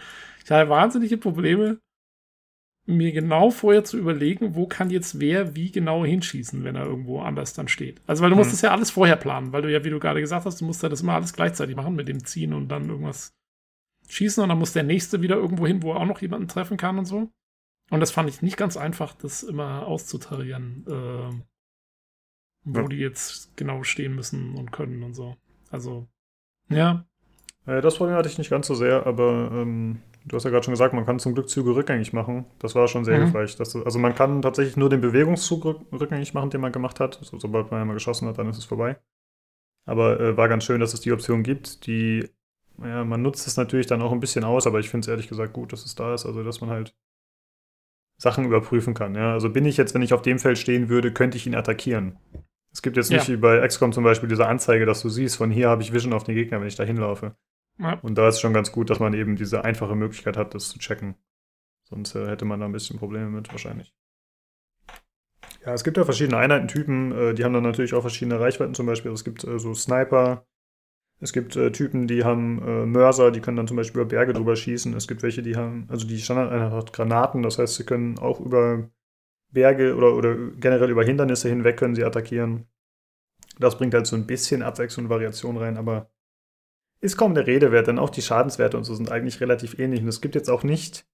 Ich 0.44 0.50
hatte 0.50 0.70
wahnsinnige 0.70 1.17
Probleme, 1.17 1.78
mir 2.86 3.12
genau 3.12 3.50
vorher 3.50 3.84
zu 3.84 3.99
überlegen, 3.99 4.55
wo 4.55 4.67
kann 4.67 4.91
jetzt 4.91 5.20
wer 5.20 5.55
wie 5.55 5.70
genau 5.70 6.05
hinschießen, 6.05 6.65
wenn 6.65 6.76
er 6.76 6.86
irgendwo 6.86 7.20
anders 7.20 7.52
dann 7.52 7.68
steht. 7.68 8.00
Also, 8.07 8.23
weil 8.23 8.31
du 8.31 8.36
mhm. 8.36 8.41
musst 8.41 8.52
das 8.52 8.62
ja 8.62 8.73
alles 8.73 8.91
vorher 8.91 9.17
planen, 9.17 9.52
weil 9.52 9.62
du 9.62 9.70
ja, 9.70 9.84
wie 9.84 9.91
du 9.91 10.00
gerade 10.00 10.20
gesagt 10.20 10.47
hast, 10.47 10.60
du 10.60 10.65
musst 10.65 10.83
ja 10.83 10.89
das 10.89 11.02
immer 11.02 11.15
alles 11.15 11.33
gleichzeitig 11.33 11.76
machen 11.76 11.94
mit 11.94 12.09
dem 12.09 12.25
Ziehen 12.25 12.52
und 12.52 12.68
dann 12.68 12.89
irgendwas 12.89 13.33
schießen 14.09 14.42
und 14.42 14.49
dann 14.49 14.59
muss 14.59 14.73
der 14.73 14.83
nächste 14.83 15.23
wieder 15.23 15.36
irgendwo 15.36 15.67
hin, 15.67 15.83
wo 15.83 15.92
er 15.92 16.00
auch 16.00 16.07
noch 16.07 16.20
jemanden 16.20 16.49
treffen 16.49 16.76
kann 16.76 16.99
und 16.99 17.05
so. 17.05 17.31
Und 17.91 18.00
das 18.00 18.10
fand 18.10 18.28
ich 18.28 18.42
nicht 18.42 18.57
ganz 18.57 18.76
einfach, 18.76 19.15
das 19.15 19.42
immer 19.42 19.86
auszutarieren, 19.86 20.84
äh, 20.89 21.42
wo 22.65 22.81
ja. 22.81 22.89
die 22.89 22.97
jetzt 22.97 23.57
genau 23.57 23.83
stehen 23.83 24.15
müssen 24.15 24.55
und 24.57 24.73
können 24.73 25.03
und 25.03 25.15
so. 25.15 25.37
Also, 25.71 26.07
ja. 26.69 27.05
Äh, 27.67 27.81
das 27.81 27.97
Problem 27.97 28.17
hatte 28.17 28.29
ich 28.29 28.39
nicht 28.39 28.51
ganz 28.51 28.67
so 28.67 28.75
sehr, 28.75 29.07
aber 29.07 29.51
ähm, 29.53 30.01
du 30.27 30.37
hast 30.37 30.45
ja 30.45 30.51
gerade 30.51 30.65
schon 30.65 30.73
gesagt, 30.73 30.95
man 30.95 31.07
kann 31.07 31.19
zum 31.19 31.35
Glück 31.35 31.49
Züge 31.49 31.75
rückgängig 31.75 32.13
machen. 32.13 32.47
Das 32.59 32.75
war 32.75 32.89
schon 32.89 33.05
sehr 33.05 33.19
mhm. 33.19 33.25
hilfreich. 33.25 33.57
Das, 33.57 33.75
also 33.75 33.99
man 33.99 34.15
kann 34.15 34.43
tatsächlich 34.43 34.77
nur 34.77 34.91
den 34.91 35.01
Bewegungszug 35.01 35.65
rückgängig 35.93 36.35
machen, 36.35 36.51
den 36.51 36.61
man 36.61 36.73
gemacht 36.73 37.01
hat. 37.01 37.19
So, 37.23 37.39
sobald 37.39 37.71
man 37.71 37.81
einmal 37.81 37.95
geschossen 37.95 38.29
hat, 38.29 38.39
dann 38.39 38.49
ist 38.49 38.59
es 38.59 38.65
vorbei. 38.65 38.99
Aber 39.87 40.21
äh, 40.21 40.37
war 40.37 40.49
ganz 40.49 40.65
schön, 40.65 40.81
dass 40.81 40.95
es 40.95 41.01
die 41.01 41.13
Option 41.13 41.43
gibt. 41.43 41.87
Die, 41.87 42.29
ja, 42.83 43.05
man 43.05 43.23
nutzt 43.23 43.47
es 43.47 43.57
natürlich 43.57 43.87
dann 43.87 44.03
auch 44.03 44.13
ein 44.13 44.21
bisschen 44.21 44.45
aus, 44.45 44.67
aber 44.67 44.81
ich 44.81 44.91
finde 44.91 45.05
es 45.05 45.09
ehrlich 45.09 45.29
gesagt 45.29 45.53
gut, 45.53 45.73
dass 45.73 45.85
es 45.85 45.95
da 45.95 46.15
ist. 46.15 46.27
Also, 46.27 46.45
dass 46.45 46.61
man 46.61 46.71
halt 46.71 46.95
Sachen 48.21 48.45
überprüfen 48.45 48.93
kann. 48.95 49.15
Ja? 49.15 49.33
Also 49.33 49.51
bin 49.51 49.65
ich 49.65 49.79
jetzt, 49.79 49.95
wenn 49.95 50.03
ich 50.03 50.13
auf 50.13 50.23
dem 50.23 50.39
Feld 50.39 50.59
stehen 50.59 50.89
würde, 50.89 51.13
könnte 51.13 51.39
ich 51.39 51.47
ihn 51.47 51.55
attackieren. 51.55 52.19
Es 52.73 52.82
gibt 52.82 52.97
jetzt 52.97 53.10
nicht 53.10 53.28
ja. 53.28 53.34
wie 53.34 53.39
bei 53.39 53.66
XCOM 53.66 53.92
zum 53.92 54.05
Beispiel 54.05 54.28
diese 54.28 54.47
Anzeige, 54.47 54.86
dass 54.86 55.02
du 55.02 55.08
siehst, 55.08 55.36
von 55.36 55.50
hier 55.50 55.68
habe 55.68 55.82
ich 55.82 55.92
Vision 55.92 56.12
auf 56.12 56.24
den 56.24 56.34
Gegner, 56.36 56.60
wenn 56.60 56.68
ich 56.68 56.76
da 56.76 56.84
hinlaufe. 56.84 57.34
Ja. 57.78 57.99
Und 58.02 58.16
da 58.16 58.28
ist 58.28 58.36
es 58.36 58.40
schon 58.40 58.52
ganz 58.52 58.73
gut, 58.73 58.90
dass 58.90 59.00
man 59.00 59.15
eben 59.15 59.36
diese 59.36 59.65
einfache 59.65 59.97
Möglichkeit 59.97 60.36
hat, 60.36 60.55
das 60.55 60.68
zu 60.68 60.78
checken. 60.78 61.16
Sonst 61.84 62.15
äh, 62.15 62.28
hätte 62.28 62.44
man 62.44 62.60
da 62.60 62.66
ein 62.66 62.73
bisschen 62.73 62.99
Probleme 62.99 63.31
mit, 63.31 63.50
wahrscheinlich. 63.50 63.92
Ja, 65.65 65.74
es 65.74 65.82
gibt 65.82 65.97
ja 65.97 66.05
verschiedene 66.05 66.39
Einheitentypen, 66.39 67.12
äh, 67.12 67.34
die 67.34 67.44
haben 67.44 67.52
dann 67.52 67.65
natürlich 67.65 67.94
auch 67.94 68.02
verschiedene 68.02 68.39
Reichweiten 68.39 68.74
zum 68.74 68.86
Beispiel. 68.86 69.10
Es 69.10 69.24
gibt 69.24 69.44
äh, 69.44 69.58
so 69.58 69.74
Sniper, 69.74 70.47
es 71.23 71.32
gibt 71.34 71.52
Typen, 71.74 72.07
die 72.07 72.24
haben 72.24 72.90
Mörser, 72.92 73.31
die 73.31 73.40
können 73.40 73.58
dann 73.58 73.68
zum 73.68 73.76
Beispiel 73.76 74.00
über 74.00 74.08
Berge 74.08 74.32
drüber 74.32 74.57
schießen. 74.57 74.94
Es 74.94 75.07
gibt 75.07 75.23
welche, 75.23 75.42
die 75.42 75.55
haben, 75.55 75.86
also 75.90 76.07
die 76.07 76.18
Standardeinheit 76.18 76.73
hat 76.73 76.94
Granaten, 76.94 77.42
das 77.42 77.58
heißt, 77.58 77.74
sie 77.74 77.84
können 77.84 78.18
auch 78.18 78.40
über 78.40 78.89
Berge 79.53 79.97
oder, 79.97 80.15
oder 80.15 80.37
generell 80.37 80.91
über 80.91 81.05
Hindernisse 81.05 81.49
hinweg 81.49 81.77
können 81.77 81.95
sie 81.95 82.05
attackieren. 82.05 82.67
Das 83.59 83.77
bringt 83.77 83.95
halt 83.95 84.07
so 84.07 84.17
ein 84.17 84.27
bisschen 84.27 84.62
Abwechslung 84.62 85.07
und 85.07 85.11
Variation 85.11 85.57
rein, 85.57 85.77
aber 85.77 86.11
ist 87.01 87.17
kaum 87.17 87.35
der 87.35 87.47
Rede 87.47 87.73
wert, 87.73 87.87
denn 87.87 87.99
auch 87.99 88.11
die 88.11 88.23
Schadenswerte 88.23 88.77
und 88.77 88.85
so 88.85 88.95
sind 88.95 89.11
eigentlich 89.11 89.41
relativ 89.41 89.79
ähnlich. 89.79 90.03
Und 90.03 90.09
es 90.09 90.20
gibt 90.20 90.35
jetzt 90.35 90.51
auch 90.51 90.62
nicht, 90.62 91.07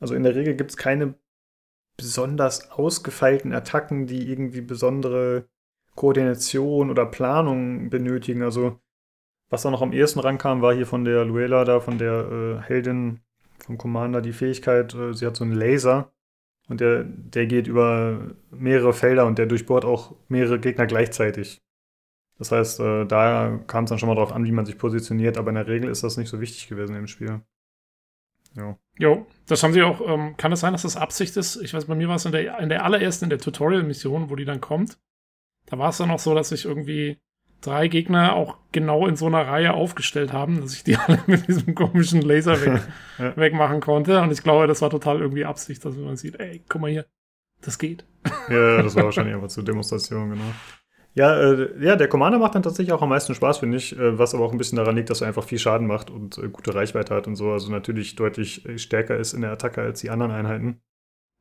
also 0.00 0.14
in 0.14 0.22
der 0.22 0.34
Regel 0.34 0.54
gibt 0.54 0.70
es 0.70 0.76
keine 0.76 1.14
besonders 1.96 2.70
ausgefeilten 2.70 3.52
Attacken, 3.52 4.06
die 4.06 4.30
irgendwie 4.30 4.62
besondere 4.62 5.48
Koordination 5.94 6.90
oder 6.90 7.06
Planung 7.06 7.90
benötigen. 7.90 8.42
Also 8.42 8.80
was 9.50 9.62
da 9.62 9.70
noch 9.70 9.82
am 9.82 9.92
ehesten 9.92 10.20
rankam, 10.20 10.62
war 10.62 10.74
hier 10.74 10.86
von 10.86 11.04
der 11.04 11.26
Luella 11.26 11.64
da, 11.64 11.80
von 11.80 11.98
der 11.98 12.62
äh, 12.62 12.62
Heldin 12.62 13.20
vom 13.58 13.76
Commander, 13.76 14.22
die 14.22 14.32
Fähigkeit, 14.32 14.94
äh, 14.94 15.12
sie 15.12 15.26
hat 15.26 15.36
so 15.36 15.44
einen 15.44 15.52
Laser 15.52 16.10
und 16.68 16.80
der, 16.80 17.04
der 17.04 17.46
geht 17.46 17.66
über 17.66 18.34
mehrere 18.50 18.92
Felder 18.92 19.26
und 19.26 19.38
der 19.38 19.46
durchbohrt 19.46 19.84
auch 19.84 20.14
mehrere 20.28 20.58
Gegner 20.58 20.86
gleichzeitig. 20.86 21.60
Das 22.38 22.50
heißt, 22.50 22.80
äh, 22.80 23.04
da 23.06 23.60
kam 23.66 23.84
es 23.84 23.90
dann 23.90 23.98
schon 23.98 24.08
mal 24.08 24.14
drauf 24.14 24.32
an, 24.32 24.44
wie 24.44 24.52
man 24.52 24.66
sich 24.66 24.78
positioniert, 24.78 25.38
aber 25.38 25.50
in 25.50 25.56
der 25.56 25.66
Regel 25.68 25.90
ist 25.90 26.02
das 26.02 26.16
nicht 26.16 26.28
so 26.28 26.40
wichtig 26.40 26.68
gewesen 26.68 26.96
im 26.96 27.06
Spiel. 27.06 27.42
Jo. 28.56 28.78
Jo, 28.98 29.26
das 29.46 29.62
haben 29.62 29.72
sie 29.72 29.82
auch, 29.82 30.00
ähm, 30.06 30.36
kann 30.36 30.52
es 30.52 30.60
sein, 30.60 30.72
dass 30.72 30.82
das 30.82 30.96
Absicht 30.96 31.36
ist? 31.36 31.56
Ich 31.56 31.72
weiß, 31.72 31.86
bei 31.86 31.94
mir 31.94 32.08
war 32.08 32.16
es 32.16 32.24
in 32.24 32.32
der, 32.32 32.58
in 32.58 32.68
der 32.68 32.84
allerersten, 32.84 33.26
in 33.26 33.30
der 33.30 33.38
Tutorial-Mission, 33.38 34.28
wo 34.28 34.36
die 34.36 34.44
dann 34.44 34.60
kommt. 34.60 34.98
Da 35.66 35.78
war 35.78 35.90
es 35.90 35.98
dann 35.98 36.10
auch 36.10 36.18
so, 36.18 36.34
dass 36.34 36.52
ich 36.52 36.64
irgendwie 36.64 37.18
drei 37.62 37.88
Gegner 37.88 38.34
auch 38.34 38.56
genau 38.72 39.06
in 39.06 39.16
so 39.16 39.26
einer 39.26 39.46
Reihe 39.46 39.72
aufgestellt 39.72 40.32
haben, 40.32 40.60
dass 40.60 40.74
ich 40.74 40.84
die 40.84 40.96
alle 41.06 41.20
mit 41.26 41.48
diesem 41.48 41.74
komischen 41.74 42.20
Laser 42.20 42.60
weg, 42.60 42.82
ja. 43.18 43.36
wegmachen 43.36 43.80
konnte. 43.80 44.20
Und 44.20 44.32
ich 44.32 44.42
glaube, 44.42 44.66
das 44.66 44.82
war 44.82 44.90
total 44.90 45.20
irgendwie 45.20 45.44
Absicht, 45.44 45.84
dass 45.84 45.96
man 45.96 46.16
sieht, 46.16 46.38
ey, 46.38 46.62
guck 46.68 46.80
mal 46.82 46.90
hier, 46.90 47.06
das 47.60 47.78
geht. 47.78 48.04
Ja, 48.48 48.82
das 48.82 48.94
war 48.94 49.04
wahrscheinlich 49.04 49.34
einfach 49.34 49.48
zur 49.48 49.64
Demonstration, 49.64 50.30
genau. 50.30 50.44
Ja, 51.14 51.38
äh, 51.38 51.84
ja, 51.84 51.96
der 51.96 52.08
Commander 52.08 52.38
macht 52.38 52.54
dann 52.54 52.62
tatsächlich 52.62 52.92
auch 52.92 53.02
am 53.02 53.10
meisten 53.10 53.34
Spaß, 53.34 53.58
finde 53.58 53.76
ich, 53.76 53.98
äh, 53.98 54.18
was 54.18 54.34
aber 54.34 54.44
auch 54.44 54.52
ein 54.52 54.58
bisschen 54.58 54.76
daran 54.76 54.96
liegt, 54.96 55.10
dass 55.10 55.20
er 55.20 55.28
einfach 55.28 55.44
viel 55.44 55.58
Schaden 55.58 55.86
macht 55.86 56.10
und 56.10 56.38
äh, 56.38 56.48
gute 56.48 56.74
Reichweite 56.74 57.14
hat 57.14 57.26
und 57.26 57.36
so. 57.36 57.52
Also 57.52 57.70
natürlich 57.70 58.16
deutlich 58.16 58.66
äh, 58.66 58.78
stärker 58.78 59.16
ist 59.18 59.34
in 59.34 59.42
der 59.42 59.52
Attacke 59.52 59.82
als 59.82 60.00
die 60.00 60.08
anderen 60.08 60.32
Einheiten. 60.32 60.80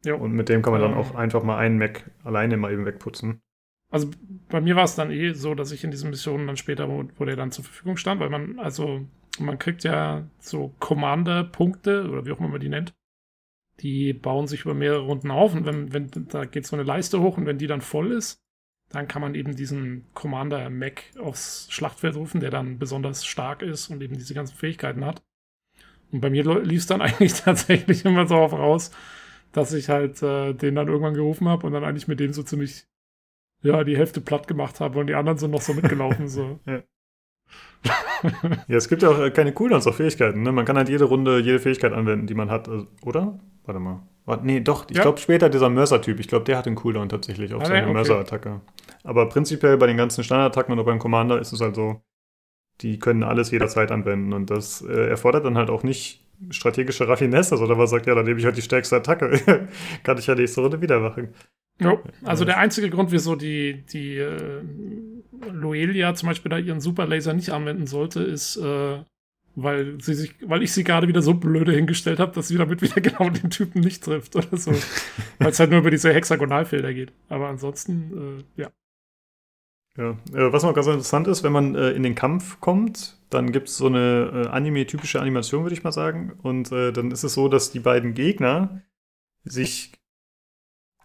Ja. 0.03 0.15
Und 0.15 0.33
mit 0.33 0.49
dem 0.49 0.61
kann 0.61 0.73
man 0.73 0.81
dann 0.81 0.93
auch 0.93 1.15
einfach 1.15 1.43
mal 1.43 1.57
einen 1.57 1.77
Mac 1.77 2.11
alleine 2.23 2.57
mal 2.57 2.73
eben 2.73 2.85
wegputzen. 2.85 3.41
Also 3.89 4.09
bei 4.51 4.61
mir 4.61 4.75
war 4.75 4.83
es 4.83 4.95
dann 4.95 5.11
eh 5.11 5.33
so, 5.33 5.55
dass 5.55 5.71
ich 5.71 5.83
in 5.83 5.91
diesen 5.91 6.09
Missionen 6.09 6.47
dann 6.47 6.57
später, 6.57 6.89
wo, 6.89 7.05
wo 7.17 7.25
der 7.25 7.35
dann 7.35 7.51
zur 7.51 7.63
Verfügung 7.63 7.97
stand, 7.97 8.21
weil 8.21 8.29
man, 8.29 8.59
also 8.59 9.05
man 9.39 9.59
kriegt 9.59 9.83
ja 9.83 10.27
so 10.39 10.73
Commander-Punkte 10.79 12.09
oder 12.09 12.25
wie 12.25 12.31
auch 12.31 12.39
immer 12.39 12.49
man 12.49 12.61
die 12.61 12.69
nennt. 12.69 12.93
Die 13.79 14.13
bauen 14.13 14.47
sich 14.47 14.61
über 14.61 14.73
mehrere 14.73 15.01
Runden 15.01 15.31
auf 15.31 15.55
und 15.55 15.65
wenn, 15.65 15.93
wenn 15.93 16.09
da 16.29 16.45
geht 16.45 16.67
so 16.67 16.75
eine 16.75 16.83
Leiste 16.83 17.19
hoch 17.21 17.37
und 17.37 17.45
wenn 17.45 17.57
die 17.57 17.67
dann 17.67 17.81
voll 17.81 18.11
ist, 18.11 18.37
dann 18.89 19.07
kann 19.07 19.21
man 19.21 19.35
eben 19.35 19.55
diesen 19.55 20.05
Commander 20.13 20.69
Mac 20.69 21.03
aufs 21.17 21.67
Schlachtfeld 21.71 22.15
rufen, 22.15 22.41
der 22.41 22.51
dann 22.51 22.77
besonders 22.77 23.25
stark 23.25 23.61
ist 23.61 23.89
und 23.89 24.01
eben 24.01 24.17
diese 24.17 24.33
ganzen 24.33 24.55
Fähigkeiten 24.55 25.05
hat. 25.05 25.23
Und 26.11 26.19
bei 26.21 26.29
mir 26.29 26.43
lief 26.61 26.81
es 26.81 26.87
dann 26.87 27.01
eigentlich 27.01 27.33
tatsächlich 27.33 28.05
immer 28.05 28.27
so 28.27 28.35
auf 28.35 28.53
raus, 28.53 28.91
dass 29.53 29.73
ich 29.73 29.89
halt 29.89 30.21
äh, 30.21 30.53
den 30.53 30.75
dann 30.75 30.87
irgendwann 30.87 31.13
gerufen 31.13 31.47
habe 31.47 31.65
und 31.65 31.73
dann 31.73 31.83
eigentlich 31.83 32.07
mit 32.07 32.19
dem 32.19 32.33
so 32.33 32.43
ziemlich, 32.43 32.85
ja, 33.63 33.83
die 33.83 33.97
Hälfte 33.97 34.21
platt 34.21 34.47
gemacht 34.47 34.79
habe 34.79 34.99
und 34.99 35.07
die 35.07 35.15
anderen 35.15 35.37
sind 35.37 35.51
noch 35.51 35.61
so 35.61 35.73
mitgelaufen. 35.73 36.27
so. 36.27 36.59
ja. 36.65 36.81
ja, 38.67 38.77
es 38.77 38.87
gibt 38.87 39.01
ja 39.01 39.09
auch 39.09 39.19
äh, 39.19 39.31
keine 39.31 39.53
Cooldowns 39.53 39.87
auf 39.87 39.97
Fähigkeiten. 39.97 40.43
Ne? 40.43 40.51
Man 40.51 40.65
kann 40.65 40.77
halt 40.77 40.89
jede 40.89 41.05
Runde 41.05 41.39
jede 41.39 41.59
Fähigkeit 41.59 41.93
anwenden, 41.93 42.27
die 42.27 42.33
man 42.33 42.49
hat, 42.49 42.69
also, 42.69 42.87
oder? 43.03 43.39
Warte 43.65 43.79
mal. 43.79 44.01
Warte, 44.25 44.45
nee, 44.45 44.59
doch. 44.59 44.85
Ich 44.89 44.97
ja. 44.97 45.03
glaube 45.03 45.19
später 45.19 45.49
dieser 45.49 45.69
Mörser-Typ. 45.69 46.19
Ich 46.19 46.27
glaube, 46.27 46.45
der 46.45 46.57
hat 46.57 46.67
einen 46.67 46.75
Cooldown 46.75 47.09
tatsächlich 47.09 47.53
auf 47.53 47.63
ah, 47.63 47.65
seine 47.65 47.83
okay. 47.83 47.93
Mörser-Attacke. 47.93 48.61
Aber 49.03 49.27
prinzipiell 49.29 49.77
bei 49.77 49.87
den 49.87 49.97
ganzen 49.97 50.23
Standardattacken 50.23 50.77
und 50.77 50.85
beim 50.85 50.99
Commander 50.99 51.39
ist 51.39 51.51
es 51.51 51.61
halt 51.61 51.75
so, 51.75 52.01
die 52.81 52.99
können 52.99 53.23
alles 53.23 53.51
jederzeit 53.51 53.91
anwenden. 53.91 54.33
Und 54.33 54.49
das 54.49 54.81
äh, 54.81 55.09
erfordert 55.09 55.45
dann 55.45 55.57
halt 55.57 55.69
auch 55.69 55.83
nicht 55.83 56.25
strategische 56.49 57.07
Raffinesse, 57.07 57.57
sondern 57.57 57.77
man 57.77 57.87
sagt, 57.87 58.07
ja, 58.07 58.15
dann 58.15 58.25
nehme 58.25 58.39
ich 58.39 58.45
halt 58.45 58.57
die 58.57 58.61
stärkste 58.61 58.97
Attacke. 58.97 59.67
Kann 60.03 60.17
ich 60.17 60.27
ja 60.27 60.35
nächste 60.35 60.61
Runde 60.61 60.81
wieder 60.81 60.99
machen. 60.99 61.33
Jo. 61.81 61.99
Also 62.23 62.45
der 62.45 62.57
einzige 62.57 62.89
Grund, 62.89 63.11
wieso 63.11 63.35
die, 63.35 63.83
die 63.91 64.17
äh, 64.17 64.61
Loelia 65.51 66.13
zum 66.13 66.29
Beispiel 66.29 66.49
da 66.49 66.57
ihren 66.57 66.79
Superlaser 66.79 67.33
nicht 67.33 67.49
anwenden 67.49 67.87
sollte, 67.87 68.21
ist, 68.21 68.57
äh, 68.57 68.99
weil 69.55 69.99
sie 70.01 70.13
sich, 70.13 70.35
weil 70.47 70.63
ich 70.63 70.71
sie 70.71 70.83
gerade 70.83 71.07
wieder 71.07 71.21
so 71.21 71.33
blöde 71.33 71.73
hingestellt 71.73 72.19
habe, 72.19 72.33
dass 72.33 72.47
sie 72.47 72.57
damit 72.57 72.81
wieder 72.81 73.01
genau 73.01 73.29
den 73.29 73.49
Typen 73.49 73.81
nicht 73.81 74.03
trifft 74.03 74.35
oder 74.35 74.55
so. 74.55 74.71
weil 75.39 75.49
es 75.49 75.59
halt 75.59 75.71
nur 75.71 75.79
über 75.79 75.91
diese 75.91 76.13
Hexagonalfelder 76.13 76.93
geht. 76.93 77.11
Aber 77.29 77.47
ansonsten, 77.47 78.43
äh, 78.57 78.61
ja. 78.61 78.71
Ja, 79.97 80.11
äh, 80.33 80.53
was 80.53 80.63
noch 80.63 80.73
ganz 80.73 80.87
interessant 80.87 81.27
ist, 81.27 81.43
wenn 81.43 81.51
man 81.51 81.75
äh, 81.75 81.91
in 81.91 82.03
den 82.03 82.15
Kampf 82.15 82.61
kommt, 82.61 83.17
dann 83.29 83.51
gibt 83.51 83.67
es 83.67 83.77
so 83.77 83.87
eine 83.87 84.45
äh, 84.45 84.47
anime-typische 84.47 85.19
Animation, 85.19 85.63
würde 85.63 85.73
ich 85.73 85.83
mal 85.83 85.91
sagen. 85.91 86.33
Und 86.43 86.71
äh, 86.71 86.93
dann 86.93 87.11
ist 87.11 87.23
es 87.23 87.33
so, 87.33 87.49
dass 87.49 87.71
die 87.71 87.79
beiden 87.79 88.13
Gegner 88.13 88.81
sich, 89.43 89.91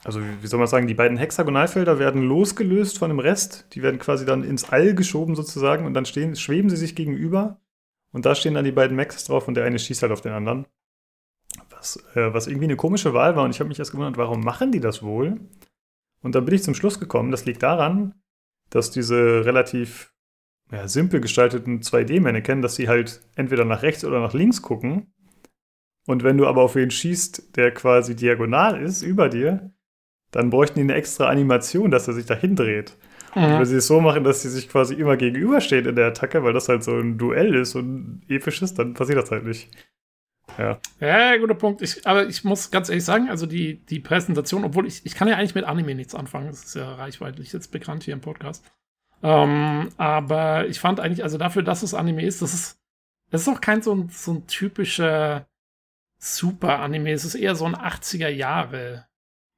also 0.07 0.20
wie 0.20 0.47
soll 0.47 0.60
man 0.60 0.68
sagen, 0.68 0.86
die 0.86 0.94
beiden 0.94 1.17
Hexagonalfelder 1.17 1.99
werden 1.99 2.23
losgelöst 2.23 2.97
von 2.97 3.10
dem 3.10 3.18
Rest. 3.18 3.67
Die 3.73 3.83
werden 3.83 3.99
quasi 3.99 4.25
dann 4.25 4.44
ins 4.44 4.70
All 4.70 4.94
geschoben 4.94 5.35
sozusagen 5.35 5.85
und 5.85 5.94
dann 5.94 6.07
stehen, 6.07 6.36
schweben 6.36 6.70
sie 6.70 6.76
sich 6.76 6.94
gegenüber 6.94 7.60
Und 8.12 8.25
da 8.25 8.36
stehen 8.36 8.55
dann 8.55 8.65
die 8.65 8.70
beiden 8.70 8.97
Max 8.97 9.25
drauf 9.25 9.49
und 9.49 9.57
der 9.57 9.65
eine 9.65 9.81
schießt 9.81 10.02
halt 10.02 10.12
auf 10.12 10.20
den 10.20 10.31
anderen. 10.31 10.67
Was, 11.70 11.97
äh, 12.15 12.33
was 12.33 12.47
irgendwie 12.47 12.67
eine 12.67 12.76
komische 12.76 13.15
Wahl 13.15 13.35
war. 13.35 13.43
Und 13.43 13.51
ich 13.51 13.59
habe 13.59 13.67
mich 13.67 13.81
erst 13.81 13.91
gewundert, 13.91 14.17
warum 14.17 14.43
machen 14.43 14.70
die 14.70 14.78
das 14.78 15.02
wohl? 15.02 15.41
Und 16.23 16.36
dann 16.36 16.44
bin 16.44 16.55
ich 16.55 16.62
zum 16.62 16.75
Schluss 16.75 17.01
gekommen, 17.01 17.33
das 17.33 17.44
liegt 17.44 17.65
daran, 17.65 18.15
dass 18.70 18.93
diese 18.93 19.44
relativ 19.44 20.15
ja, 20.70 20.86
simpel 20.86 21.20
gestalteten 21.20 21.81
2D-Mannequin, 21.81 22.62
dass 22.62 22.76
sie 22.76 22.89
halt 22.89 23.23
entweder 23.35 23.65
nach 23.65 23.83
rechts 23.83 24.05
oder 24.05 24.20
nach 24.20 24.35
links 24.35 24.62
gucken. 24.62 25.12
Und 26.07 26.23
wenn 26.23 26.39
du 26.39 26.47
aber 26.47 26.62
auf 26.62 26.76
wen 26.76 26.93
schießt, 26.93 27.57
der 27.57 27.75
quasi 27.75 28.15
diagonal 28.15 28.81
ist, 28.81 29.02
über 29.02 29.28
dir, 29.28 29.73
dann 30.36 30.50
bräuchten 30.50 30.74
die 30.74 30.82
eine 30.82 30.94
extra 30.94 31.28
Animation, 31.28 31.90
dass 31.90 32.08
er 32.08 32.15
sich 32.15 32.26
dahin 32.26 32.56
dreht. 32.56 32.94
Mhm. 33.34 33.42
Und 33.44 33.58
wenn 33.58 33.65
sie 33.65 33.76
es 33.76 33.86
so 33.86 34.02
machen, 34.02 34.23
dass 34.23 34.42
sie 34.42 34.50
sich 34.50 34.68
quasi 34.68 34.94
immer 34.94 35.16
gegenüberstehen 35.16 35.86
in 35.86 35.97
der 35.97 36.08
Attacke, 36.08 36.44
weil 36.44 36.52
das 36.52 36.68
halt 36.68 36.84
so 36.84 36.94
ein 36.98 37.16
Duell 37.16 37.55
ist 37.55 37.74
und 37.74 38.20
episch 38.28 38.60
ist, 38.60 38.78
dann 38.78 38.92
passiert 38.92 39.18
das 39.18 39.31
halt 39.31 39.44
nicht. 39.44 39.70
Ja. 40.58 40.78
Ja, 41.00 41.36
guter 41.39 41.55
Punkt. 41.55 41.81
Ich, 41.81 42.06
aber 42.06 42.26
ich 42.26 42.44
muss 42.44 42.70
ganz 42.70 42.90
ehrlich 42.90 43.05
sagen, 43.05 43.31
also 43.31 43.47
die, 43.47 43.78
die 43.86 43.98
Präsentation, 43.98 44.62
obwohl 44.62 44.86
ich, 44.86 45.06
ich 45.06 45.15
kann 45.15 45.26
ja 45.26 45.36
eigentlich 45.36 45.55
mit 45.55 45.65
Anime 45.65 45.94
nichts 45.94 46.15
anfangen, 46.15 46.48
das 46.48 46.65
ist 46.65 46.74
ja 46.74 46.94
reichweitlich 46.97 47.50
jetzt 47.55 47.73
bekannt 47.73 48.02
hier 48.02 48.12
im 48.12 48.20
Podcast. 48.20 48.62
Ähm, 49.23 49.89
aber 49.97 50.66
ich 50.66 50.81
fand 50.81 51.00
eigentlich, 51.00 51.23
also 51.23 51.39
dafür, 51.39 51.62
dass 51.62 51.82
es 51.82 51.94
Anime 51.94 52.26
ist, 52.26 52.42
das 52.42 52.52
ist, 52.52 52.78
das 53.31 53.40
ist 53.40 53.48
auch 53.48 53.62
kein 53.62 53.81
so 53.81 53.94
ein, 53.94 54.10
so 54.10 54.34
ein 54.34 54.47
typischer 54.47 55.47
Super-Anime. 56.18 57.12
Es 57.12 57.24
ist 57.24 57.36
eher 57.36 57.55
so 57.55 57.65
ein 57.65 57.74
80er 57.74 58.28
Jahre 58.28 59.06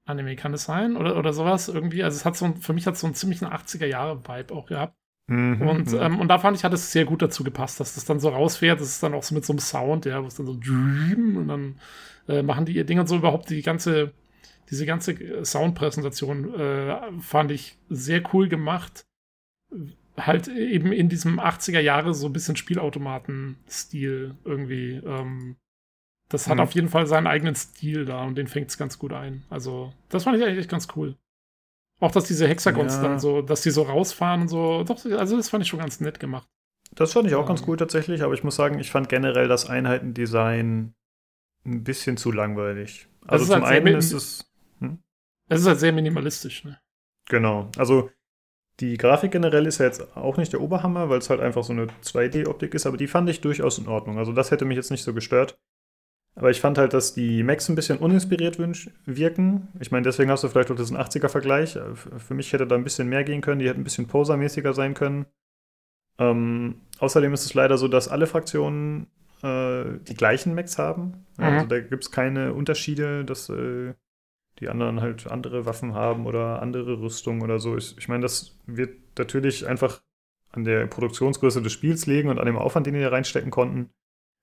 Anime, 0.09 0.37
kann 0.37 0.55
es 0.55 0.65
sein? 0.65 0.97
Oder, 0.97 1.17
oder 1.17 1.33
sowas 1.33 1.69
irgendwie. 1.69 2.03
Also 2.03 2.17
es 2.17 2.25
hat 2.25 2.37
so 2.37 2.47
ein, 2.47 2.57
für 2.57 2.73
mich 2.73 2.87
hat 2.87 2.95
es 2.95 3.01
so 3.01 3.07
einen 3.07 3.15
ziemlichen 3.15 3.47
80er 3.47 3.87
Jahre 3.87 4.19
Vibe 4.27 4.55
auch 4.55 4.67
gehabt. 4.67 4.95
Mhm, 5.29 5.61
und, 5.61 5.93
mhm. 5.93 5.99
ähm, 6.01 6.21
und 6.21 6.29
da 6.29 6.39
fand 6.39 6.57
ich, 6.57 6.65
hat 6.65 6.73
es 6.73 6.91
sehr 6.91 7.05
gut 7.05 7.21
dazu 7.21 7.45
gepasst, 7.45 7.81
dass 7.81 7.95
das 7.95 8.07
dann 8.07 8.19
so 8.19 8.31
rausfährt. 8.31 8.81
Das 8.81 8.89
ist 8.89 9.03
dann 9.03 9.15
auch 9.15 9.23
so 9.23 9.35
mit 9.35 9.45
so 9.45 9.53
einem 9.53 9.61
Sound, 9.61 10.07
ja, 10.07 10.23
wo 10.23 10.27
es 10.27 10.37
dann 10.37 10.47
so 10.47 10.53
und 10.53 11.49
dann 11.49 11.77
äh, 12.29 12.43
machen 12.43 12.65
die 12.65 12.73
ihr 12.73 12.85
Ding 12.85 12.99
und 12.99 13.09
so 13.09 13.17
überhaupt 13.17 13.51
die 13.51 13.63
ganze, 13.63 14.13
diese 14.71 14.87
ganze 14.87 15.45
Soundpräsentation 15.45 16.55
äh, 16.55 16.97
fand 17.21 17.51
ich 17.51 17.77
sehr 17.91 18.23
cool 18.33 18.49
gemacht. 18.49 19.05
Halt 20.17 20.49
eben 20.49 20.93
in 20.93 21.11
diesem 21.11 21.39
80er 21.39 21.81
Jahre 21.81 22.15
so 22.15 22.27
ein 22.27 22.33
bisschen 22.33 22.57
Spielautomaten-Stil 22.57 24.35
irgendwie. 24.45 25.01
Ähm, 25.05 25.57
das 26.29 26.47
hat 26.47 26.57
mhm. 26.57 26.61
auf 26.63 26.73
jeden 26.73 26.89
Fall 26.89 27.07
seinen 27.07 27.27
eigenen 27.27 27.55
Stil 27.55 28.05
da 28.05 28.25
und 28.25 28.37
den 28.37 28.49
fängt 28.49 28.69
es 28.69 28.79
ganz 28.79 28.99
gut 28.99 29.13
ein. 29.13 29.45
Also, 29.49 29.93
das 30.11 30.25
fand 30.25 30.37
ich 30.37 30.45
eigentlich 30.45 30.69
ganz 30.69 30.89
cool. 30.97 31.17
Auch, 32.01 32.13
dass 32.13 32.25
diese 32.25 32.47
Hexagons 32.47 32.97
ja. 32.97 33.03
dann 33.03 33.19
so, 33.19 33.43
dass 33.43 33.63
die 33.63 33.71
so 33.71 33.83
rausfahren 33.83 34.43
und 34.43 34.49
so. 34.49 34.85
Doch, 34.85 35.05
also 35.05 35.37
das 35.37 35.49
fand 35.49 35.63
ich 35.63 35.69
schon 35.69 35.81
ganz 35.81 36.01
nett 36.01 36.21
gemacht. 36.21 36.47
Das 36.95 37.13
fand 37.13 37.27
ich 37.27 37.35
auch 37.35 37.43
ähm. 37.43 37.49
ganz 37.49 37.65
cool 37.67 37.77
tatsächlich, 37.77 38.23
aber 38.23 38.35
ich 38.35 38.45
muss 38.45 38.57
sagen, 38.57 38.79
ich 38.79 38.91
fand 38.91 39.09
generell 39.09 39.49
das 39.49 39.69
Einheitendesign 39.69 40.95
ein 41.65 41.85
bisschen 41.85 42.17
zu 42.17 42.31
langweilig. 42.31 43.09
Also 43.27 43.47
zum 43.47 43.67
halt 43.67 43.87
einen 43.87 43.97
ist 43.97 44.13
es. 44.13 44.51
Hm? 44.81 44.99
Es 45.49 45.63
ist 45.63 45.67
halt 45.67 45.81
sehr 45.81 45.93
minimalistisch, 45.93 46.65
ne? 46.65 46.79
Genau. 47.27 47.71
Also 47.77 48.11
die 48.81 48.97
Grafik 48.97 49.33
generell 49.33 49.67
ist 49.67 49.79
ja 49.79 49.87
jetzt 49.87 50.17
auch 50.17 50.37
nicht 50.37 50.53
der 50.53 50.61
Oberhammer, 50.61 51.09
weil 51.09 51.19
es 51.19 51.31
halt 51.31 51.41
einfach 51.41 51.65
so 51.65 51.73
eine 51.73 51.89
2D-Optik 52.05 52.75
ist, 52.75 52.87
aber 52.87 52.97
die 52.97 53.09
fand 53.09 53.29
ich 53.29 53.41
durchaus 53.41 53.79
in 53.79 53.89
Ordnung. 53.89 54.19
Also 54.19 54.33
das 54.33 54.51
hätte 54.51 54.65
mich 54.65 54.77
jetzt 54.77 54.91
nicht 54.91 55.03
so 55.03 55.13
gestört. 55.13 55.59
Aber 56.39 56.51
ich 56.51 56.61
fand 56.61 56.79
halt, 56.79 56.95
dass 56.95 57.15
die 57.15 57.43
Macs 57.43 57.69
ein 57.69 57.75
bisschen 57.75 57.99
uninspiriert 57.99 58.59
wirken. 59.07 59.69
Ich 59.81 59.91
meine, 59.91 60.05
deswegen 60.05 60.31
hast 60.31 60.45
du 60.45 60.49
vielleicht 60.49 60.71
auch 60.71 60.77
diesen 60.77 60.97
80er-Vergleich. 60.97 61.75
Äh, 61.75 61.97
für 61.97 62.35
mich 62.35 62.53
hätte 62.53 62.67
da 62.67 62.77
ein 62.77 62.85
bisschen 62.85 63.09
mehr 63.09 63.25
gehen 63.25 63.41
können. 63.41 63.59
Die 63.59 63.69
hätten 63.69 63.81
ein 63.81 63.85
bisschen 63.85 64.07
posermäßiger 64.07 64.73
sein 64.73 64.95
können. 64.95 65.27
Ähm, 66.19 66.77
außerdem 67.01 67.33
ist 67.35 67.45
es 67.45 67.55
leider 67.55 67.77
so, 67.77 67.89
dass 67.89 68.07
alle 68.07 68.29
Fraktionen 68.29 69.09
äh, 69.43 69.85
die 70.07 70.15
gleichen 70.15 70.55
Macs 70.55 70.79
haben. 70.79 71.27
Mhm. 71.39 71.45
Also 71.45 71.67
da 71.67 71.81
gibt 71.81 72.05
es 72.05 72.13
keine 72.13 72.55
Unterschiede, 72.55 73.25
dass 73.25 73.49
äh, 73.49 73.95
die 74.61 74.69
anderen 74.69 75.01
halt 75.01 75.27
andere 75.27 75.67
Waffen 75.67 75.95
haben 75.95 76.25
oder 76.27 76.63
andere 76.63 77.01
Rüstungen 77.01 77.43
oder 77.43 77.59
so. 77.59 77.77
Ich, 77.77 77.99
ich 77.99 78.09
meine, 78.09 78.23
das 78.23 78.57
wird 78.67 78.97
natürlich 79.19 79.67
einfach 79.67 80.03
an 80.53 80.65
der 80.65 80.87
Produktionsgröße 80.87 81.63
des 81.63 81.73
Spiels 81.73 82.07
liegen 82.07 82.29
und 82.29 82.39
an 82.39 82.47
dem 82.47 82.57
Aufwand, 82.57 82.87
den 82.87 82.95
die 82.95 83.01
da 83.01 83.09
reinstecken 83.09 83.51
konnten. 83.51 83.91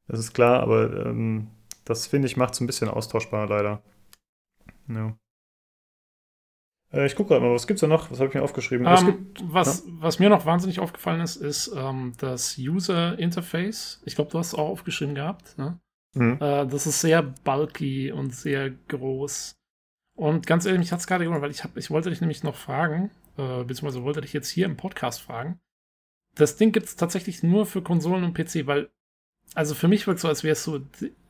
Das 0.08 0.20
ist 0.20 0.34
klar, 0.34 0.60
aber 0.62 1.06
ähm, 1.06 1.48
das 1.86 2.08
finde 2.08 2.28
ich 2.28 2.36
macht 2.36 2.54
es 2.54 2.62
ein 2.62 2.68
bisschen 2.68 2.90
austauschbar, 2.90 3.48
leider. 3.48 3.82
Ja. 4.88 5.18
Äh, 6.92 7.06
ich 7.06 7.16
gucke 7.16 7.30
gerade 7.30 7.46
mal, 7.46 7.54
was 7.54 7.68
gibt 7.68 7.78
es 7.78 7.82
da 7.82 7.88
noch? 7.88 8.12
Was 8.12 8.20
habe 8.20 8.30
ich 8.30 8.36
mir 8.36 8.44
aufgeschrieben? 8.44 8.86
Um, 8.86 9.06
gibt, 9.06 9.54
was, 9.54 9.86
ja? 9.86 9.94
was, 10.00 10.20
mir 10.20 10.30
noch 10.30 10.46
wahnsinnig 10.46 10.80
aufgefallen 10.80 11.22
ist, 11.22 11.36
ist 11.36 11.72
ähm, 11.76 12.14
das 12.18 12.58
User 12.58 13.18
Interface. 13.18 14.02
Ich 14.06 14.16
glaube, 14.16 14.32
du 14.32 14.40
hast 14.40 14.48
es 14.48 14.56
auch 14.56 14.70
aufgeschrieben 14.70 15.16
gehabt. 15.16 15.58
Ne? 15.58 15.80
Mhm. 16.14 16.38
Äh, 16.42 16.68
das 16.68 16.88
ist 16.88 17.02
sehr 17.02 17.22
bulky 17.22 18.12
und 18.12 18.34
sehr 18.34 18.72
groß. 18.72 19.56
Und 20.18 20.48
ganz 20.48 20.66
ehrlich, 20.66 20.80
mich 20.80 20.92
hat 20.92 21.02
es 21.02 21.08
gerade 21.08 21.26
gewundert, 21.26 21.44
weil 21.44 21.52
ich, 21.52 21.64
hab, 21.64 21.76
ich 21.78 21.92
wollte 21.92 22.10
dich 22.10 22.22
nämlich 22.22 22.44
noch 22.44 22.56
fragen, 22.56 23.12
äh, 23.38 23.64
beziehungsweise 23.64 24.04
wollte 24.04 24.22
dich 24.22 24.34
jetzt 24.34 24.50
hier 24.50 24.66
im 24.66 24.78
Podcast 24.78 25.22
fragen. 25.22 25.60
Das 26.36 26.56
Ding 26.56 26.72
gibt 26.72 26.88
es 26.88 26.96
tatsächlich 26.96 27.44
nur 27.44 27.66
für 27.66 27.82
Konsolen 27.82 28.24
und 28.24 28.34
PC, 28.34 28.66
weil 28.66 28.90
also 29.54 29.76
für 29.76 29.88
mich 29.88 30.08
wirkt 30.08 30.18
es 30.18 30.22
so, 30.24 30.28
als 30.28 30.44
wäre 30.44 30.54
es 30.54 30.64
so, 30.64 30.80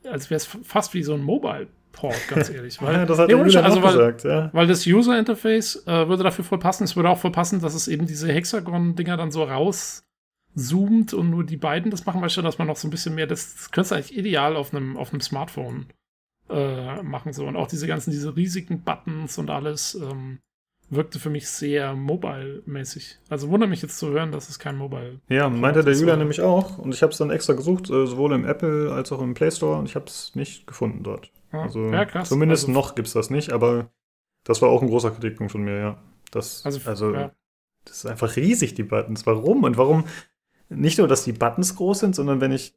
als 0.08 0.30
wäre 0.30 0.36
es 0.36 0.46
fast 0.46 0.94
wie 0.94 1.02
so 1.02 1.14
ein 1.14 1.22
Mobile 1.22 1.68
Port, 1.96 2.28
ganz 2.28 2.50
ehrlich. 2.50 2.80
Weil, 2.82 2.94
ja, 2.94 3.06
das 3.06 3.18
hat 3.18 3.28
nee, 3.28 3.34
Julian 3.34 3.64
also, 3.64 3.82
weil, 3.82 3.92
gesagt, 3.92 4.24
ja. 4.24 4.50
Weil 4.52 4.66
das 4.66 4.86
User 4.86 5.18
Interface 5.18 5.82
äh, 5.86 6.06
würde 6.08 6.22
dafür 6.22 6.44
voll 6.44 6.58
passen. 6.58 6.84
Es 6.84 6.94
würde 6.94 7.08
auch 7.08 7.18
voll 7.18 7.32
passen, 7.32 7.60
dass 7.60 7.74
es 7.74 7.88
eben 7.88 8.06
diese 8.06 8.30
Hexagon-Dinger 8.30 9.16
dann 9.16 9.32
so 9.32 9.42
rauszoomt 9.44 11.14
und 11.14 11.30
nur 11.30 11.42
die 11.44 11.56
beiden 11.56 11.90
das 11.90 12.04
machen, 12.04 12.20
weißt 12.20 12.36
du, 12.36 12.42
dass 12.42 12.58
man 12.58 12.68
noch 12.68 12.76
so 12.76 12.86
ein 12.86 12.90
bisschen 12.90 13.14
mehr, 13.14 13.26
das, 13.26 13.54
das 13.54 13.70
könntest 13.70 13.92
du 13.92 13.94
eigentlich 13.96 14.16
ideal 14.16 14.56
auf 14.56 14.74
einem, 14.74 14.96
auf 14.98 15.10
einem 15.12 15.22
Smartphone 15.22 15.86
äh, 16.50 17.02
machen 17.02 17.32
so. 17.32 17.46
Und 17.46 17.56
auch 17.56 17.66
diese 17.66 17.86
ganzen, 17.86 18.10
diese 18.10 18.36
riesigen 18.36 18.82
Buttons 18.82 19.38
und 19.38 19.48
alles. 19.50 19.94
Ähm, 19.94 20.40
wirkte 20.88 21.18
für 21.18 21.30
mich 21.30 21.48
sehr 21.48 21.94
mobile-mäßig. 21.94 23.18
Also 23.28 23.48
wundert 23.48 23.70
mich 23.70 23.82
jetzt 23.82 23.98
zu 23.98 24.10
hören, 24.10 24.32
dass 24.32 24.48
es 24.48 24.58
kein 24.58 24.76
Mobile 24.76 25.20
Ja, 25.28 25.48
meinte 25.48 25.82
der 25.82 25.94
Julian 25.94 26.18
nämlich 26.18 26.40
auch. 26.40 26.78
Und 26.78 26.94
ich 26.94 27.02
habe 27.02 27.12
es 27.12 27.18
dann 27.18 27.30
extra 27.30 27.54
gesucht, 27.54 27.90
äh, 27.90 28.06
sowohl 28.06 28.32
im 28.32 28.44
Apple 28.44 28.92
als 28.92 29.10
auch 29.12 29.20
im 29.20 29.34
Play 29.34 29.50
Store. 29.50 29.78
Und 29.78 29.86
ich 29.86 29.96
habe 29.96 30.06
es 30.06 30.34
nicht 30.34 30.66
gefunden 30.66 31.02
dort. 31.02 31.32
Ja, 31.52 31.62
also 31.62 31.90
ja, 31.90 32.04
krass. 32.04 32.28
zumindest 32.28 32.68
also, 32.68 32.72
noch 32.72 32.94
gibt 32.94 33.08
es 33.08 33.14
das 33.14 33.30
nicht. 33.30 33.52
Aber 33.52 33.90
das 34.44 34.62
war 34.62 34.68
auch 34.68 34.82
ein 34.82 34.88
großer 34.88 35.10
Kritikpunkt 35.10 35.52
von 35.52 35.62
mir, 35.62 35.78
ja. 35.78 36.02
Das, 36.30 36.64
also, 36.64 36.80
also 36.88 37.14
ja. 37.14 37.32
das 37.84 37.98
ist 37.98 38.06
einfach 38.06 38.36
riesig, 38.36 38.74
die 38.74 38.82
Buttons. 38.82 39.26
Warum? 39.26 39.64
Und 39.64 39.76
warum 39.76 40.04
nicht 40.68 40.98
nur, 40.98 41.08
dass 41.08 41.24
die 41.24 41.32
Buttons 41.32 41.76
groß 41.76 42.00
sind, 42.00 42.14
sondern 42.14 42.40
wenn 42.40 42.52
ich 42.52 42.74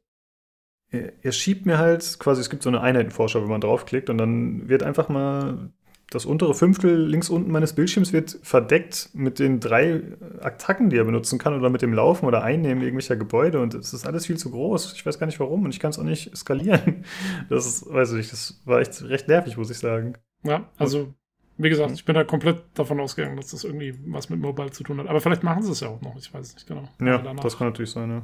er 0.92 1.30
schiebt 1.30 1.66
mir 1.66 1.78
halt 1.78 2.18
quasi, 2.18 2.40
es 2.40 2.50
gibt 2.50 2.64
so 2.64 2.68
eine 2.68 2.80
Einheitenforscher, 2.80 3.40
wenn 3.42 3.48
man 3.48 3.60
draufklickt 3.60 4.10
und 4.10 4.18
dann 4.18 4.68
wird 4.68 4.82
einfach 4.82 5.08
mal 5.08 5.70
das 6.10 6.26
untere 6.26 6.54
Fünftel 6.54 7.06
links 7.06 7.30
unten 7.30 7.52
meines 7.52 7.72
Bildschirms 7.72 8.12
wird 8.12 8.38
verdeckt 8.42 9.10
mit 9.12 9.38
den 9.38 9.60
drei 9.60 10.02
Attacken, 10.40 10.90
die 10.90 10.96
er 10.96 11.04
benutzen 11.04 11.38
kann 11.38 11.54
oder 11.54 11.70
mit 11.70 11.82
dem 11.82 11.94
Laufen 11.94 12.26
oder 12.26 12.42
Einnehmen 12.42 12.82
irgendwelcher 12.82 13.16
Gebäude 13.16 13.60
und 13.60 13.74
es 13.74 13.94
ist 13.94 14.06
alles 14.06 14.26
viel 14.26 14.36
zu 14.36 14.50
groß. 14.50 14.94
Ich 14.94 15.06
weiß 15.06 15.20
gar 15.20 15.26
nicht 15.26 15.38
warum 15.38 15.64
und 15.64 15.70
ich 15.70 15.78
kann 15.78 15.90
es 15.90 15.98
auch 15.98 16.04
nicht 16.04 16.36
skalieren. 16.36 17.04
Das 17.48 17.66
ist, 17.66 17.92
weiß 17.92 18.12
ich 18.12 18.16
nicht, 18.16 18.32
das 18.32 18.60
war 18.64 18.80
echt 18.80 19.02
recht 19.02 19.28
nervig, 19.28 19.56
muss 19.56 19.70
ich 19.70 19.78
sagen. 19.78 20.14
Ja, 20.42 20.68
also 20.76 21.14
wie 21.58 21.68
gesagt, 21.68 21.92
ich 21.92 22.04
bin 22.04 22.14
da 22.14 22.24
komplett 22.24 22.62
davon 22.74 23.00
ausgegangen, 23.00 23.36
dass 23.36 23.48
das 23.48 23.64
irgendwie 23.64 23.94
was 24.06 24.30
mit 24.30 24.40
Mobile 24.40 24.70
zu 24.70 24.82
tun 24.82 24.98
hat. 24.98 25.08
Aber 25.08 25.20
vielleicht 25.20 25.42
machen 25.42 25.62
sie 25.62 25.72
es 25.72 25.80
ja 25.80 25.88
auch 25.88 26.00
noch, 26.00 26.16
ich 26.16 26.32
weiß 26.32 26.46
es 26.46 26.54
nicht 26.54 26.66
genau. 26.66 26.88
Ja, 27.00 27.18
das 27.34 27.58
kann 27.58 27.68
natürlich 27.68 27.90
sein, 27.90 28.10
ja. 28.10 28.22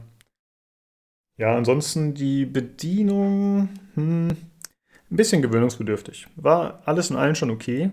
Ja, 1.38 1.54
ansonsten 1.54 2.14
die 2.14 2.46
Bedienung, 2.46 3.68
hm, 3.94 4.28
ein 5.10 5.16
bisschen 5.16 5.42
gewöhnungsbedürftig. 5.42 6.26
War 6.36 6.82
alles 6.84 7.10
in 7.10 7.16
allem 7.16 7.34
schon 7.34 7.50
okay. 7.50 7.92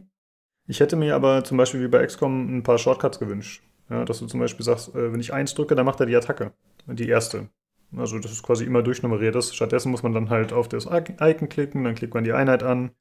Ich 0.68 0.80
hätte 0.80 0.96
mir 0.96 1.16
aber 1.16 1.44
zum 1.44 1.58
Beispiel 1.58 1.82
wie 1.82 1.88
bei 1.88 2.06
XCOM 2.06 2.58
ein 2.58 2.64
paar 2.64 2.78
Shortcuts 2.78 3.20
gewünscht. 3.20 3.62
Ja, 3.90 4.06
dass 4.06 4.20
du 4.20 4.28
zum 4.28 4.40
Beispiel 4.40 4.66
sagst, 4.66 4.96
äh, 4.96 5.12
wenn 5.12 5.20
ich 5.20 5.34
eins 5.34 5.54
drücke, 5.54 5.76
dann 5.76 5.86
macht 5.86 6.00
er 6.00 6.06
die 6.06 6.16
Attacke. 6.16 6.54
Die 6.88 7.08
erste. 7.08 7.50
Also 7.96 8.18
das 8.18 8.32
ist 8.32 8.44
quasi 8.44 8.66
immer 8.66 8.82
durchnummeriert 8.82 9.36
ist. 9.36 9.56
Stattdessen 9.56 9.92
muss 9.92 10.04
man 10.04 10.14
dann 10.14 10.30
halt 10.30 10.54
auf 10.54 10.68
das 10.68 10.86
Icon 10.86 11.50
klicken, 11.50 11.84
dann 11.84 11.96
klickt 11.96 12.14
man 12.14 12.24
die 12.24 12.34
Einheit 12.34 12.64
an. 12.64 12.92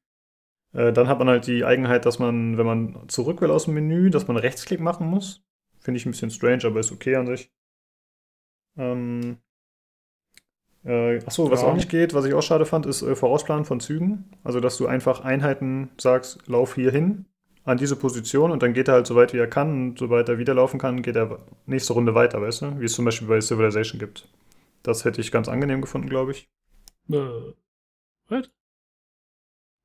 Äh, 0.73 0.93
dann 0.93 1.07
hat 1.07 1.19
man 1.19 1.29
halt 1.29 1.47
die 1.47 1.65
Eigenheit, 1.65 2.05
dass 2.05 2.19
man, 2.19 2.57
wenn 2.57 2.65
man 2.65 3.09
zurück 3.09 3.41
will 3.41 3.51
aus 3.51 3.65
dem 3.65 3.75
Menü, 3.75 4.09
dass 4.09 4.27
man 4.27 4.37
Rechtsklick 4.37 4.79
machen 4.79 5.07
muss. 5.07 5.41
Finde 5.79 5.97
ich 5.97 6.05
ein 6.05 6.11
bisschen 6.11 6.31
strange, 6.31 6.65
aber 6.65 6.79
ist 6.79 6.91
okay 6.91 7.15
an 7.15 7.27
sich. 7.27 7.51
Ähm, 8.77 9.37
äh, 10.85 11.19
achso, 11.25 11.49
was 11.49 11.61
ja. 11.61 11.67
auch 11.67 11.73
nicht 11.73 11.89
geht, 11.89 12.13
was 12.13 12.25
ich 12.25 12.33
auch 12.33 12.41
schade 12.41 12.65
fand, 12.65 12.85
ist 12.85 13.01
äh, 13.01 13.15
Vorausplanen 13.15 13.65
von 13.65 13.79
Zügen. 13.79 14.25
Also, 14.43 14.59
dass 14.59 14.77
du 14.77 14.87
einfach 14.87 15.21
Einheiten 15.21 15.89
sagst, 15.97 16.47
lauf 16.47 16.75
hier 16.75 16.91
hin 16.91 17.25
an 17.65 17.77
diese 17.77 17.95
Position 17.95 18.51
und 18.51 18.61
dann 18.61 18.73
geht 18.73 18.89
er 18.89 18.95
halt 18.95 19.07
so 19.07 19.15
weit, 19.15 19.33
wie 19.33 19.37
er 19.37 19.47
kann 19.47 19.71
und 19.71 19.99
sobald 19.99 20.27
er 20.27 20.37
wieder 20.37 20.53
laufen 20.53 20.79
kann, 20.79 21.01
geht 21.01 21.15
er 21.15 21.39
nächste 21.65 21.93
Runde 21.93 22.13
weiter, 22.13 22.41
weißt 22.41 22.61
du? 22.63 22.79
Wie 22.79 22.85
es 22.85 22.93
zum 22.93 23.05
Beispiel 23.05 23.27
bei 23.27 23.39
Civilization 23.39 23.99
gibt. 23.99 24.27
Das 24.83 25.05
hätte 25.05 25.21
ich 25.21 25.31
ganz 25.31 25.47
angenehm 25.47 25.81
gefunden, 25.81 26.09
glaube 26.09 26.31
ich. 26.31 26.49
Äh, 27.09 27.15
was? 28.27 28.49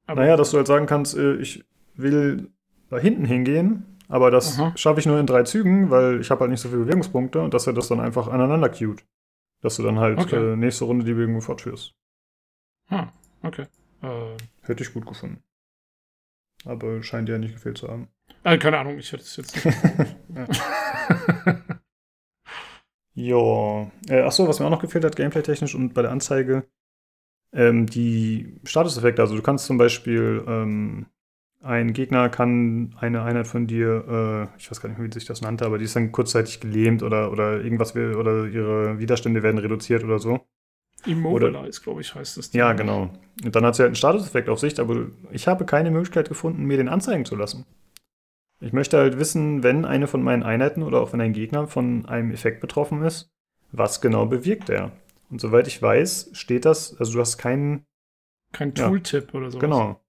Aber 0.06 0.22
naja, 0.22 0.36
dass 0.36 0.50
du 0.50 0.56
halt 0.56 0.66
sagen 0.66 0.86
kannst, 0.86 1.16
äh, 1.16 1.36
ich 1.36 1.64
will 1.94 2.50
da 2.90 2.98
hinten 2.98 3.24
hingehen, 3.24 3.98
aber 4.08 4.30
das 4.30 4.60
schaffe 4.74 4.98
ich 4.98 5.06
nur 5.06 5.20
in 5.20 5.26
drei 5.26 5.42
Zügen, 5.44 5.90
weil 5.90 6.20
ich 6.20 6.30
habe 6.30 6.40
halt 6.40 6.50
nicht 6.50 6.60
so 6.60 6.70
viele 6.70 6.82
Bewegungspunkte 6.82 7.40
und 7.40 7.54
dass 7.54 7.66
er 7.66 7.74
das 7.74 7.88
dann 7.88 8.00
einfach 8.00 8.26
aneinander 8.26 8.70
cued. 8.70 9.04
Dass 9.60 9.76
du 9.76 9.82
dann 9.82 9.98
halt 9.98 10.18
Okay. 10.18 10.52
äh, 10.52 10.56
nächste 10.56 10.84
Runde 10.84 11.04
die 11.04 11.14
Bewegung 11.14 11.40
fortführst. 11.40 11.94
Ah, 12.88 13.08
okay. 13.42 13.66
Äh, 14.02 14.36
Hätte 14.62 14.82
ich 14.84 14.92
gut 14.94 15.06
gefunden. 15.06 15.42
Aber 16.64 17.02
scheint 17.02 17.28
dir 17.28 17.32
ja 17.32 17.38
nicht 17.38 17.54
gefehlt 17.54 17.78
zu 17.78 17.88
haben. 17.88 18.08
äh, 18.44 18.58
keine 18.58 18.78
Ahnung, 18.78 18.98
ich 18.98 19.12
hätte 19.12 19.22
es 19.22 19.36
jetzt. 19.36 19.56
Ja. 23.14 23.90
Äh, 24.08 24.20
achso, 24.22 24.46
was 24.46 24.60
mir 24.60 24.66
auch 24.66 24.70
noch 24.70 24.80
gefehlt 24.80 25.04
hat, 25.04 25.16
gameplay-technisch 25.16 25.74
und 25.74 25.92
bei 25.92 26.02
der 26.02 26.12
Anzeige, 26.12 26.68
ähm, 27.52 27.86
die 27.86 28.60
Statuseffekte. 28.64 29.20
Also 29.22 29.34
du 29.36 29.42
kannst 29.42 29.66
zum 29.66 29.76
Beispiel, 29.76 30.44
ähm, 30.46 31.06
ein 31.60 31.92
Gegner 31.92 32.28
kann 32.28 32.94
eine 33.00 33.22
Einheit 33.22 33.46
von 33.46 33.66
dir, 33.66 34.48
äh, 34.54 34.58
ich 34.58 34.70
weiß 34.70 34.80
gar 34.80 34.88
nicht 34.88 34.98
mehr, 34.98 35.08
wie 35.08 35.12
sich 35.12 35.24
das 35.24 35.40
nannte, 35.40 35.66
aber 35.66 35.78
die 35.78 35.84
ist 35.84 35.96
dann 35.96 36.12
kurzzeitig 36.12 36.60
gelähmt 36.60 37.02
oder, 37.02 37.32
oder 37.32 37.60
irgendwas 37.60 37.94
will, 37.94 38.14
oder 38.14 38.46
ihre 38.46 38.98
Widerstände 38.98 39.42
werden 39.42 39.58
reduziert 39.58 40.04
oder 40.04 40.18
so. 40.18 40.46
Immobilize, 41.06 41.80
glaube 41.80 42.00
ich, 42.00 42.14
heißt 42.14 42.38
es. 42.38 42.52
Ja, 42.52 42.72
genau. 42.72 43.10
Und 43.44 43.54
dann 43.54 43.64
hat 43.64 43.76
sie 43.76 43.82
halt 43.82 43.88
einen 43.90 43.96
Statuseffekt 43.96 44.48
auf 44.48 44.58
sich, 44.58 44.78
aber 44.80 45.06
ich 45.30 45.46
habe 45.46 45.64
keine 45.64 45.90
Möglichkeit 45.90 46.28
gefunden, 46.28 46.64
mir 46.64 46.76
den 46.76 46.88
anzeigen 46.88 47.24
zu 47.24 47.36
lassen. 47.36 47.66
Ich 48.60 48.72
möchte 48.72 48.98
halt 48.98 49.18
wissen, 49.18 49.62
wenn 49.62 49.84
eine 49.84 50.08
von 50.08 50.22
meinen 50.22 50.42
Einheiten 50.42 50.82
oder 50.82 51.00
auch 51.00 51.12
wenn 51.12 51.20
ein 51.20 51.32
Gegner 51.32 51.68
von 51.68 52.06
einem 52.06 52.32
Effekt 52.32 52.60
betroffen 52.60 53.02
ist, 53.02 53.30
was 53.70 54.00
genau 54.00 54.26
bewirkt 54.26 54.68
er. 54.70 54.90
Und 55.30 55.40
soweit 55.40 55.68
ich 55.68 55.80
weiß, 55.80 56.30
steht 56.32 56.64
das, 56.64 56.96
also 56.98 57.12
du 57.12 57.20
hast 57.20 57.38
keinen, 57.38 57.84
Kein 58.52 58.72
Ja. 58.76 58.88
Tooltip 58.88 59.34
oder 59.34 59.50
so. 59.50 59.58
genau. 59.58 60.00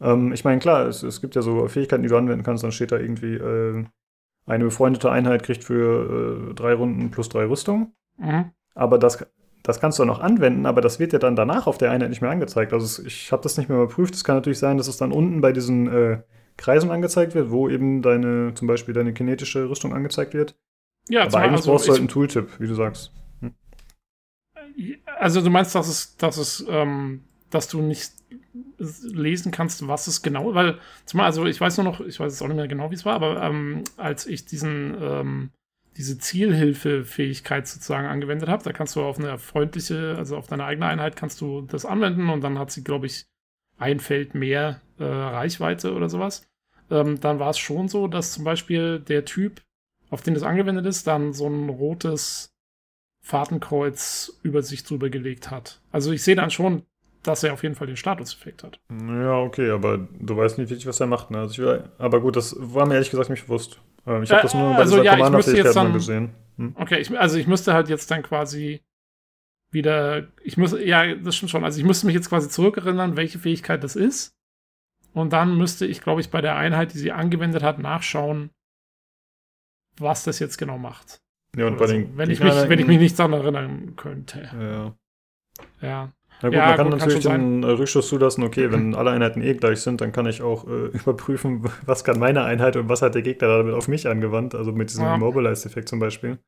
Ähm, 0.00 0.32
ich 0.32 0.44
meine, 0.44 0.60
klar, 0.60 0.86
es, 0.86 1.02
es 1.02 1.20
gibt 1.20 1.34
ja 1.34 1.42
so 1.42 1.66
Fähigkeiten, 1.68 2.02
die 2.02 2.08
du 2.08 2.16
anwenden 2.16 2.44
kannst, 2.44 2.64
dann 2.64 2.72
steht 2.72 2.92
da 2.92 2.98
irgendwie, 2.98 3.34
äh, 3.34 3.84
eine 4.46 4.64
befreundete 4.64 5.10
Einheit 5.10 5.42
kriegt 5.42 5.64
für 5.64 6.50
äh, 6.50 6.54
drei 6.54 6.74
Runden 6.74 7.10
plus 7.10 7.28
drei 7.28 7.46
Rüstung. 7.46 7.92
Mhm. 8.18 8.50
Aber 8.74 8.98
das, 8.98 9.26
das 9.62 9.80
kannst 9.80 9.98
du 9.98 10.04
noch 10.04 10.20
anwenden, 10.20 10.66
aber 10.66 10.80
das 10.80 10.98
wird 10.98 11.12
ja 11.12 11.18
dann 11.18 11.36
danach 11.36 11.66
auf 11.66 11.78
der 11.78 11.90
Einheit 11.90 12.10
nicht 12.10 12.20
mehr 12.20 12.30
angezeigt. 12.30 12.72
Also 12.72 12.84
es, 12.84 12.98
ich 12.98 13.32
habe 13.32 13.42
das 13.42 13.56
nicht 13.56 13.68
mehr 13.68 13.78
überprüft. 13.78 14.14
Es 14.14 14.24
kann 14.24 14.36
natürlich 14.36 14.58
sein, 14.58 14.76
dass 14.76 14.88
es 14.88 14.96
dann 14.96 15.12
unten 15.12 15.40
bei 15.40 15.52
diesen 15.52 15.88
äh, 15.88 16.22
Kreisen 16.56 16.90
angezeigt 16.90 17.34
wird, 17.34 17.50
wo 17.50 17.68
eben 17.68 18.02
deine, 18.02 18.52
zum 18.54 18.68
Beispiel 18.68 18.94
deine 18.94 19.14
kinetische 19.14 19.68
Rüstung 19.68 19.94
angezeigt 19.94 20.34
wird. 20.34 20.56
Ja, 21.08 21.24
aber 21.24 21.38
eigentlich 21.38 21.60
also, 21.60 21.72
brauchst 21.72 21.86
du 21.86 21.92
halt 21.92 22.00
einen 22.00 22.08
Tooltip, 22.08 22.60
wie 22.60 22.66
du 22.66 22.74
sagst. 22.74 23.12
also 25.18 25.40
du 25.40 25.50
meinst, 25.50 25.74
dass 25.74 25.88
es, 25.88 26.16
dass 26.16 26.36
es, 26.36 26.64
ähm, 26.68 27.24
dass 27.50 27.68
du 27.68 27.80
nicht 27.80 28.12
lesen 28.78 29.52
kannst, 29.52 29.86
was 29.88 30.06
es 30.06 30.22
genau, 30.22 30.54
weil 30.54 30.78
zumal, 31.06 31.26
also 31.26 31.46
ich 31.46 31.60
weiß 31.60 31.76
nur 31.78 31.84
noch, 31.84 32.00
ich 32.00 32.20
weiß 32.20 32.32
jetzt 32.32 32.42
auch 32.42 32.48
nicht 32.48 32.56
mehr 32.56 32.68
genau, 32.68 32.90
wie 32.90 32.94
es 32.94 33.04
war, 33.04 33.14
aber 33.14 33.42
ähm, 33.42 33.82
als 33.96 34.26
ich 34.26 34.44
diesen, 34.44 34.96
ähm, 35.00 35.50
diese 35.96 36.18
Zielhilfefähigkeit 36.18 37.66
sozusagen 37.66 38.06
angewendet 38.06 38.48
habe, 38.48 38.62
da 38.64 38.72
kannst 38.72 38.96
du 38.96 39.02
auf 39.02 39.18
eine 39.18 39.38
freundliche, 39.38 40.16
also 40.16 40.36
auf 40.36 40.46
deine 40.46 40.64
eigene 40.64 40.86
Einheit 40.86 41.16
kannst 41.16 41.40
du 41.40 41.62
das 41.62 41.84
anwenden 41.84 42.28
und 42.30 42.42
dann 42.42 42.58
hat 42.58 42.70
sie, 42.70 42.84
glaube 42.84 43.06
ich, 43.06 43.26
ein 43.76 44.00
Feld 44.00 44.34
mehr 44.34 44.80
äh, 44.98 45.04
Reichweite 45.04 45.94
oder 45.94 46.08
sowas. 46.08 46.46
Ähm, 46.90 47.20
dann 47.20 47.38
war 47.38 47.50
es 47.50 47.58
schon 47.58 47.88
so, 47.88 48.08
dass 48.08 48.32
zum 48.32 48.44
Beispiel 48.44 49.00
der 49.00 49.24
Typ, 49.24 49.62
auf 50.10 50.22
den 50.22 50.34
das 50.34 50.42
angewendet 50.42 50.86
ist, 50.86 51.06
dann 51.06 51.32
so 51.32 51.48
ein 51.48 51.68
rotes 51.68 52.52
Fahrtenkreuz 53.24 54.38
über 54.42 54.62
sich 54.62 54.84
drüber 54.84 55.10
gelegt 55.10 55.50
hat. 55.50 55.80
Also 55.90 56.12
ich 56.12 56.22
sehe 56.22 56.36
dann 56.36 56.50
schon, 56.50 56.82
dass 57.24 57.42
er 57.42 57.52
auf 57.52 57.62
jeden 57.62 57.74
Fall 57.74 57.86
den 57.86 57.96
Statuseffekt 57.96 58.62
hat. 58.62 58.78
Ja, 58.90 59.38
okay, 59.38 59.70
aber 59.70 59.98
du 59.98 60.36
weißt 60.36 60.58
nicht 60.58 60.70
wirklich, 60.70 60.86
was 60.86 61.00
er 61.00 61.06
macht. 61.06 61.30
Ne? 61.30 61.38
Also 61.38 61.74
ich 61.74 61.80
aber 61.98 62.20
gut, 62.20 62.36
das 62.36 62.54
war 62.58 62.86
mir 62.86 62.94
ehrlich 62.94 63.10
gesagt 63.10 63.30
nicht 63.30 63.46
bewusst. 63.46 63.80
Ähm, 64.06 64.22
ich 64.22 64.30
habe 64.30 64.40
Äh, 64.40 64.42
das 64.42 64.54
nur 64.54 64.70
bei 64.70 64.76
also 64.76 65.00
dieser 65.00 65.04
ja, 65.04 65.26
ich 65.26 65.32
müsste 65.32 65.56
jetzt 65.56 65.74
Commander-Fähigkeit 65.74 65.84
mal 65.84 65.92
gesehen. 65.92 66.34
Hm? 66.58 66.76
Okay, 66.78 67.00
ich, 67.00 67.18
also 67.18 67.38
ich 67.38 67.46
müsste 67.46 67.72
halt 67.72 67.88
jetzt 67.88 68.10
dann 68.10 68.22
quasi 68.22 68.82
wieder, 69.70 70.28
ich 70.42 70.56
muss, 70.56 70.76
ja, 70.78 71.14
das 71.14 71.36
stimmt 71.36 71.50
schon. 71.50 71.64
Also 71.64 71.78
ich 71.80 71.84
müsste 71.84 72.06
mich 72.06 72.14
jetzt 72.14 72.28
quasi 72.28 72.48
zurückerinnern, 72.48 73.16
welche 73.16 73.38
Fähigkeit 73.38 73.82
das 73.82 73.96
ist. 73.96 74.36
Und 75.12 75.32
dann 75.32 75.56
müsste 75.56 75.86
ich, 75.86 76.00
glaube 76.00 76.20
ich, 76.20 76.30
bei 76.30 76.40
der 76.40 76.56
Einheit, 76.56 76.92
die 76.92 76.98
sie 76.98 77.12
angewendet 77.12 77.62
hat, 77.62 77.78
nachschauen, 77.78 78.50
was 79.96 80.24
das 80.24 80.38
jetzt 80.38 80.58
genau 80.58 80.78
macht. 80.78 81.20
Ja, 81.56 81.66
und 81.66 81.74
Oder 81.74 81.80
bei 81.80 81.86
so. 81.86 81.92
den 81.94 82.16
wenn, 82.16 82.30
ich 82.30 82.40
mich, 82.40 82.52
wenn 82.52 82.78
ich 82.78 82.86
mich 82.86 82.98
nicht 82.98 83.18
daran 83.18 83.32
erinnern 83.32 83.94
könnte. 83.96 84.50
Ja. 84.52 84.94
Ja. 85.80 86.12
Na 86.42 86.50
gut, 86.50 86.64
Ja, 86.64 86.66
man 86.66 86.76
kann 86.76 86.88
gut, 86.88 86.90
natürlich 86.90 87.20
den 87.20 87.62
äh, 87.62 87.66
Rückschluss 87.68 88.08
zulassen, 88.08 88.42
okay, 88.44 88.70
wenn 88.70 88.94
alle 88.94 89.10
Einheiten 89.10 89.40
eh 89.40 89.54
gleich 89.54 89.80
sind, 89.80 90.00
dann 90.00 90.12
kann 90.12 90.26
ich 90.26 90.42
auch 90.42 90.66
äh, 90.66 90.86
überprüfen, 90.92 91.64
was 91.86 92.04
kann 92.04 92.18
meine 92.18 92.44
Einheit 92.44 92.76
und 92.76 92.88
was 92.88 93.02
hat 93.02 93.14
der 93.14 93.22
Gegner 93.22 93.48
damit 93.58 93.74
auf 93.74 93.88
mich 93.88 94.06
angewandt, 94.08 94.54
also 94.54 94.72
mit 94.72 94.90
diesem 94.90 95.06
Ja. 95.06 95.14
Immobilized-Effekt 95.14 95.88
zum 95.88 96.00
Beispiel. 96.00 96.38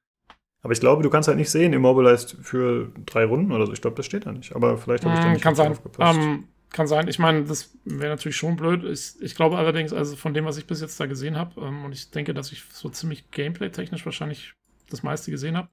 Aber 0.62 0.72
ich 0.74 0.80
glaube, 0.80 1.02
du 1.02 1.10
kannst 1.10 1.28
halt 1.28 1.38
nicht 1.38 1.50
sehen, 1.50 1.72
Immobilized 1.74 2.36
für 2.42 2.92
drei 3.06 3.24
Runden 3.26 3.52
oder 3.52 3.66
so. 3.66 3.72
Ich 3.72 3.82
glaube, 3.82 3.96
das 3.96 4.06
steht 4.06 4.26
da 4.26 4.32
nicht. 4.32 4.56
Aber 4.56 4.78
vielleicht 4.78 5.04
habe 5.06 5.14
ich 5.14 5.20
da 5.20 5.30
Mm, 5.30 5.36
nicht 5.36 5.42
kann 5.42 5.54
sein. 5.54 5.78
aufgepasst. 5.78 6.30
Ähm, 6.30 6.48
kann 6.70 6.86
sein. 6.86 7.08
Ich 7.08 7.18
meine, 7.18 7.44
das 7.44 7.76
wäre 7.84 8.10
natürlich 8.10 8.36
schon 8.36 8.56
blöd. 8.56 8.84
Ich, 8.84 9.20
ich 9.20 9.34
glaube 9.34 9.56
allerdings, 9.58 9.92
also 9.92 10.16
von 10.16 10.34
dem, 10.34 10.44
was 10.44 10.56
ich 10.58 10.66
bis 10.66 10.80
jetzt 10.80 10.98
da 11.00 11.06
gesehen 11.06 11.36
habe, 11.36 11.60
ähm, 11.60 11.84
und 11.84 11.92
ich 11.92 12.10
denke, 12.10 12.34
dass 12.34 12.52
ich 12.52 12.64
so 12.72 12.88
ziemlich 12.88 13.30
gameplay-technisch 13.30 14.04
wahrscheinlich 14.04 14.54
das 14.90 15.02
meiste 15.02 15.30
gesehen 15.30 15.56
habe, 15.56 15.68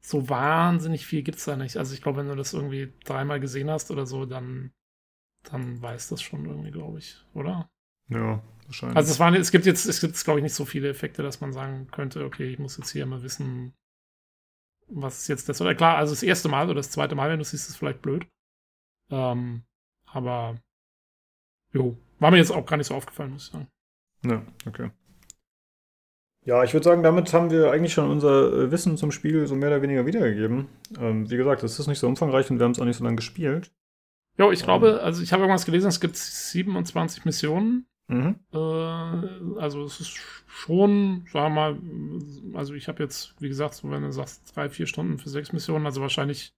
so 0.00 0.28
wahnsinnig 0.28 1.06
viel 1.06 1.22
gibt's 1.22 1.44
da 1.44 1.56
nicht. 1.56 1.76
Also 1.76 1.94
ich 1.94 2.02
glaube, 2.02 2.18
wenn 2.18 2.28
du 2.28 2.36
das 2.36 2.54
irgendwie 2.54 2.92
dreimal 3.04 3.40
gesehen 3.40 3.70
hast 3.70 3.90
oder 3.90 4.06
so, 4.06 4.26
dann, 4.26 4.72
dann 5.42 5.80
weiß 5.82 6.08
das 6.08 6.22
schon 6.22 6.44
irgendwie, 6.46 6.70
glaube 6.70 6.98
ich, 6.98 7.16
oder? 7.34 7.68
ja, 8.08 8.42
wahrscheinlich. 8.66 8.96
Also 8.96 9.12
es, 9.12 9.20
waren, 9.20 9.34
es 9.34 9.50
gibt 9.50 9.66
jetzt, 9.66 9.86
es 9.86 10.00
gibt, 10.00 10.22
glaube 10.24 10.40
ich, 10.40 10.42
nicht 10.42 10.54
so 10.54 10.64
viele 10.64 10.88
Effekte, 10.88 11.22
dass 11.22 11.40
man 11.40 11.52
sagen 11.52 11.88
könnte, 11.90 12.24
okay, 12.24 12.50
ich 12.50 12.58
muss 12.58 12.76
jetzt 12.76 12.90
hier 12.90 13.06
mal 13.06 13.22
wissen, 13.22 13.74
was 14.88 15.18
ist 15.18 15.28
jetzt 15.28 15.48
das. 15.48 15.60
Oder 15.60 15.74
klar, 15.74 15.96
also 15.96 16.12
das 16.12 16.22
erste 16.22 16.48
Mal 16.48 16.66
oder 16.66 16.76
das 16.76 16.90
zweite 16.90 17.14
Mal, 17.14 17.30
wenn 17.30 17.38
du 17.38 17.44
siehst, 17.44 17.68
ist 17.68 17.76
vielleicht 17.76 18.02
blöd. 18.02 18.26
Ähm, 19.10 19.64
aber 20.06 20.56
jo, 21.72 21.98
war 22.18 22.30
mir 22.30 22.38
jetzt 22.38 22.50
auch 22.50 22.64
gar 22.64 22.76
nicht 22.76 22.86
so 22.86 22.94
aufgefallen, 22.94 23.32
muss 23.32 23.46
ich 23.46 23.52
sagen. 23.52 23.68
Ja, 24.24 24.42
okay. 24.66 24.90
Ja, 26.48 26.64
ich 26.64 26.72
würde 26.72 26.84
sagen, 26.84 27.02
damit 27.02 27.30
haben 27.34 27.50
wir 27.50 27.70
eigentlich 27.70 27.92
schon 27.92 28.10
unser 28.10 28.50
äh, 28.50 28.70
Wissen 28.70 28.96
zum 28.96 29.12
Spiel 29.12 29.46
so 29.46 29.54
mehr 29.54 29.68
oder 29.68 29.82
weniger 29.82 30.06
wiedergegeben. 30.06 30.66
Ähm, 30.98 31.28
wie 31.30 31.36
gesagt, 31.36 31.62
es 31.62 31.78
ist 31.78 31.88
nicht 31.88 31.98
so 31.98 32.08
umfangreich 32.08 32.50
und 32.50 32.58
wir 32.58 32.64
haben 32.64 32.70
es 32.72 32.80
auch 32.80 32.86
nicht 32.86 32.96
so 32.96 33.04
lange 33.04 33.16
gespielt. 33.16 33.70
Jo, 34.38 34.50
ich 34.50 34.60
Ähm. 34.60 34.64
glaube, 34.64 35.02
also 35.02 35.22
ich 35.22 35.34
habe 35.34 35.42
irgendwas 35.42 35.66
gelesen, 35.66 35.88
es 35.88 36.00
gibt 36.00 36.16
27 36.16 37.26
Missionen. 37.26 37.84
Mhm. 38.06 38.36
Äh, 38.54 38.56
also 39.60 39.84
es 39.84 40.00
ist 40.00 40.16
schon, 40.46 41.26
sagen 41.30 41.54
wir 41.54 41.72
mal, 41.74 42.56
also 42.56 42.72
ich 42.72 42.88
habe 42.88 43.02
jetzt, 43.02 43.34
wie 43.42 43.48
gesagt, 43.48 43.74
so 43.74 43.90
wenn 43.90 44.00
du 44.02 44.10
sagst, 44.10 44.56
drei, 44.56 44.70
vier 44.70 44.86
Stunden 44.86 45.18
für 45.18 45.28
sechs 45.28 45.52
Missionen, 45.52 45.84
also 45.84 46.00
wahrscheinlich, 46.00 46.54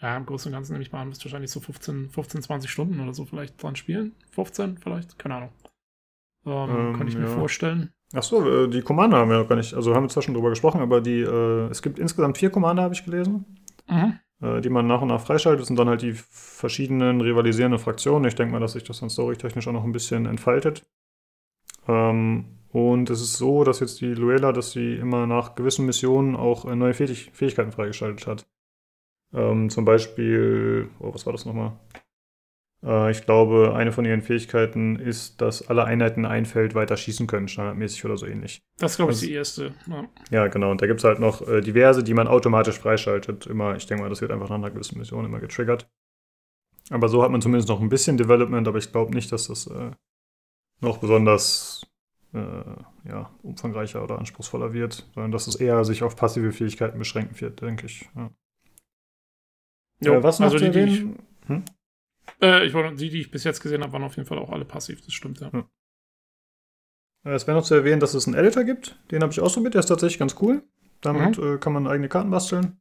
ja, 0.00 0.16
im 0.16 0.26
Großen 0.26 0.48
und 0.48 0.54
Ganzen 0.56 0.74
nehme 0.74 0.84
ich 0.84 0.92
mal 0.92 1.00
an, 1.02 1.10
wirst 1.10 1.24
wahrscheinlich 1.24 1.50
so 1.50 1.58
15, 1.58 2.08
15, 2.10 2.42
20 2.42 2.70
Stunden 2.70 3.00
oder 3.00 3.14
so 3.14 3.24
vielleicht 3.24 3.60
dran 3.60 3.74
spielen. 3.74 4.14
15 4.30 4.78
vielleicht, 4.78 5.18
keine 5.18 5.34
Ahnung. 5.34 5.50
Ähm, 6.46 6.52
Ähm, 6.70 6.96
kann 6.96 7.08
ich 7.08 7.16
mir 7.16 7.26
ja. 7.26 7.34
vorstellen. 7.34 7.92
Achso, 8.14 8.64
äh, 8.64 8.68
die 8.68 8.82
Commander 8.82 9.18
haben 9.18 9.30
wir 9.30 9.38
noch 9.38 9.48
gar 9.48 9.56
nicht, 9.56 9.72
also 9.74 9.94
haben 9.94 10.04
wir 10.04 10.08
zwar 10.08 10.22
schon 10.22 10.34
drüber 10.34 10.50
gesprochen, 10.50 10.80
aber 10.80 11.00
die, 11.00 11.20
äh, 11.20 11.68
es 11.70 11.80
gibt 11.82 11.98
insgesamt 11.98 12.36
vier 12.38 12.50
Commander, 12.50 12.82
habe 12.82 12.94
ich 12.94 13.04
gelesen, 13.04 13.44
Mhm. 13.88 14.18
äh, 14.42 14.60
die 14.60 14.68
man 14.68 14.86
nach 14.86 15.00
und 15.02 15.08
nach 15.08 15.20
freischaltet. 15.20 15.60
Das 15.60 15.68
sind 15.68 15.78
dann 15.78 15.88
halt 15.88 16.02
die 16.02 16.12
verschiedenen 16.12 17.20
rivalisierenden 17.20 17.80
Fraktionen. 17.80 18.28
Ich 18.28 18.34
denke 18.34 18.52
mal, 18.52 18.60
dass 18.60 18.72
sich 18.72 18.84
das 18.84 19.00
dann 19.00 19.10
storytechnisch 19.10 19.66
auch 19.66 19.72
noch 19.72 19.84
ein 19.84 19.92
bisschen 19.92 20.26
entfaltet. 20.26 20.84
Ähm, 21.88 22.44
und 22.70 23.10
es 23.10 23.20
ist 23.20 23.34
so, 23.38 23.64
dass 23.64 23.80
jetzt 23.80 24.00
die 24.00 24.14
Luella, 24.14 24.52
dass 24.52 24.72
sie 24.72 24.94
immer 24.94 25.26
nach 25.26 25.54
gewissen 25.54 25.86
Missionen 25.86 26.36
auch 26.36 26.64
äh, 26.64 26.74
neue 26.76 26.94
Fähig 26.94 27.30
Fähigkeiten 27.32 27.72
freigeschaltet 27.72 28.26
hat. 28.26 28.46
Ähm, 29.34 29.70
zum 29.70 29.84
Beispiel, 29.84 30.90
oh, 31.00 31.12
was 31.14 31.24
war 31.26 31.32
das 31.32 31.44
nochmal? 31.46 31.72
Äh, 32.84 33.10
ich 33.10 33.22
glaube, 33.24 33.74
eine 33.74 33.92
von 33.92 34.04
ihren 34.04 34.22
Fähigkeiten 34.22 34.96
ist, 34.96 35.40
dass 35.40 35.68
alle 35.68 35.84
Einheiten 35.84 36.24
ein 36.26 36.46
Feld 36.46 36.74
weiter 36.74 36.96
schießen 36.96 37.26
können, 37.26 37.48
standardmäßig 37.48 38.04
oder 38.04 38.16
so 38.16 38.26
ähnlich. 38.26 38.62
Das 38.78 38.92
ist, 38.92 38.96
glaube 38.96 39.12
ich, 39.12 39.18
Also- 39.18 39.26
die 39.26 39.32
erste. 39.34 39.74
Ja. 39.86 40.04
Ja, 40.30 40.46
genau. 40.48 40.70
Und 40.70 40.82
da 40.82 40.86
gibt 40.86 41.00
es 41.00 41.04
halt 41.04 41.18
noch 41.20 41.46
äh, 41.46 41.60
diverse, 41.60 42.02
die 42.02 42.14
man 42.14 42.26
automatisch 42.28 42.78
freischaltet. 42.78 43.46
Immer, 43.46 43.76
ich 43.76 43.86
denke 43.86 44.02
mal, 44.02 44.08
das 44.10 44.20
wird 44.20 44.30
einfach 44.32 44.48
nach 44.48 44.56
einer 44.56 44.70
gewissen 44.70 44.98
Mission 44.98 45.24
immer 45.24 45.40
getriggert. 45.40 45.88
Aber 46.90 47.08
so 47.08 47.22
hat 47.22 47.30
man 47.30 47.40
zumindest 47.40 47.68
noch 47.68 47.80
ein 47.80 47.88
bisschen 47.88 48.16
Development, 48.16 48.66
aber 48.66 48.78
ich 48.78 48.90
glaube 48.90 49.14
nicht, 49.14 49.30
dass 49.32 49.46
das 49.46 49.66
äh, 49.68 49.92
noch 50.80 50.98
besonders 50.98 51.86
äh, 52.34 52.38
ja, 53.08 53.30
umfangreicher 53.42 54.02
oder 54.02 54.18
anspruchsvoller 54.18 54.72
wird, 54.72 55.06
sondern 55.14 55.30
dass 55.30 55.46
es 55.46 55.54
eher 55.54 55.84
sich 55.84 56.02
auf 56.02 56.16
passive 56.16 56.50
Fähigkeiten 56.50 56.98
beschränken 56.98 57.40
wird, 57.40 57.60
denke 57.60 57.86
ich. 57.86 58.08
Ja. 58.16 58.30
Jo, 60.00 60.14
äh, 60.14 60.22
was 60.22 60.40
noch 60.40 60.46
also 60.46 60.58
zu 60.58 60.64
die, 60.64 60.70
die 60.72 60.78
ich, 60.80 60.98
erwähnen? 60.98 61.18
Hm? 61.46 61.64
Äh, 62.42 62.66
ich 62.66 62.74
wollte, 62.74 62.94
die, 62.96 63.10
die 63.10 63.20
ich 63.20 63.30
bis 63.30 63.44
jetzt 63.44 63.60
gesehen 63.60 63.82
habe, 63.82 63.92
waren 63.92 64.02
auf 64.02 64.16
jeden 64.16 64.28
Fall 64.28 64.38
auch 64.38 64.50
alle 64.50 64.64
passiv, 64.64 65.00
das 65.02 65.14
stimmt, 65.14 65.40
ja. 65.40 65.48
Äh, 67.24 67.30
Es 67.30 67.46
wäre 67.46 67.56
noch 67.56 67.64
zu 67.64 67.74
erwähnen, 67.74 68.00
dass 68.00 68.14
es 68.14 68.26
einen 68.26 68.36
Editor 68.36 68.64
gibt. 68.64 68.98
Den 69.10 69.22
habe 69.22 69.32
ich 69.32 69.40
ausprobiert, 69.40 69.74
der 69.74 69.80
ist 69.80 69.86
tatsächlich 69.86 70.18
ganz 70.18 70.36
cool. 70.40 70.62
Damit 71.00 71.38
äh, 71.38 71.58
kann 71.58 71.72
man 71.72 71.86
eigene 71.86 72.08
Karten 72.08 72.30
basteln. 72.30 72.80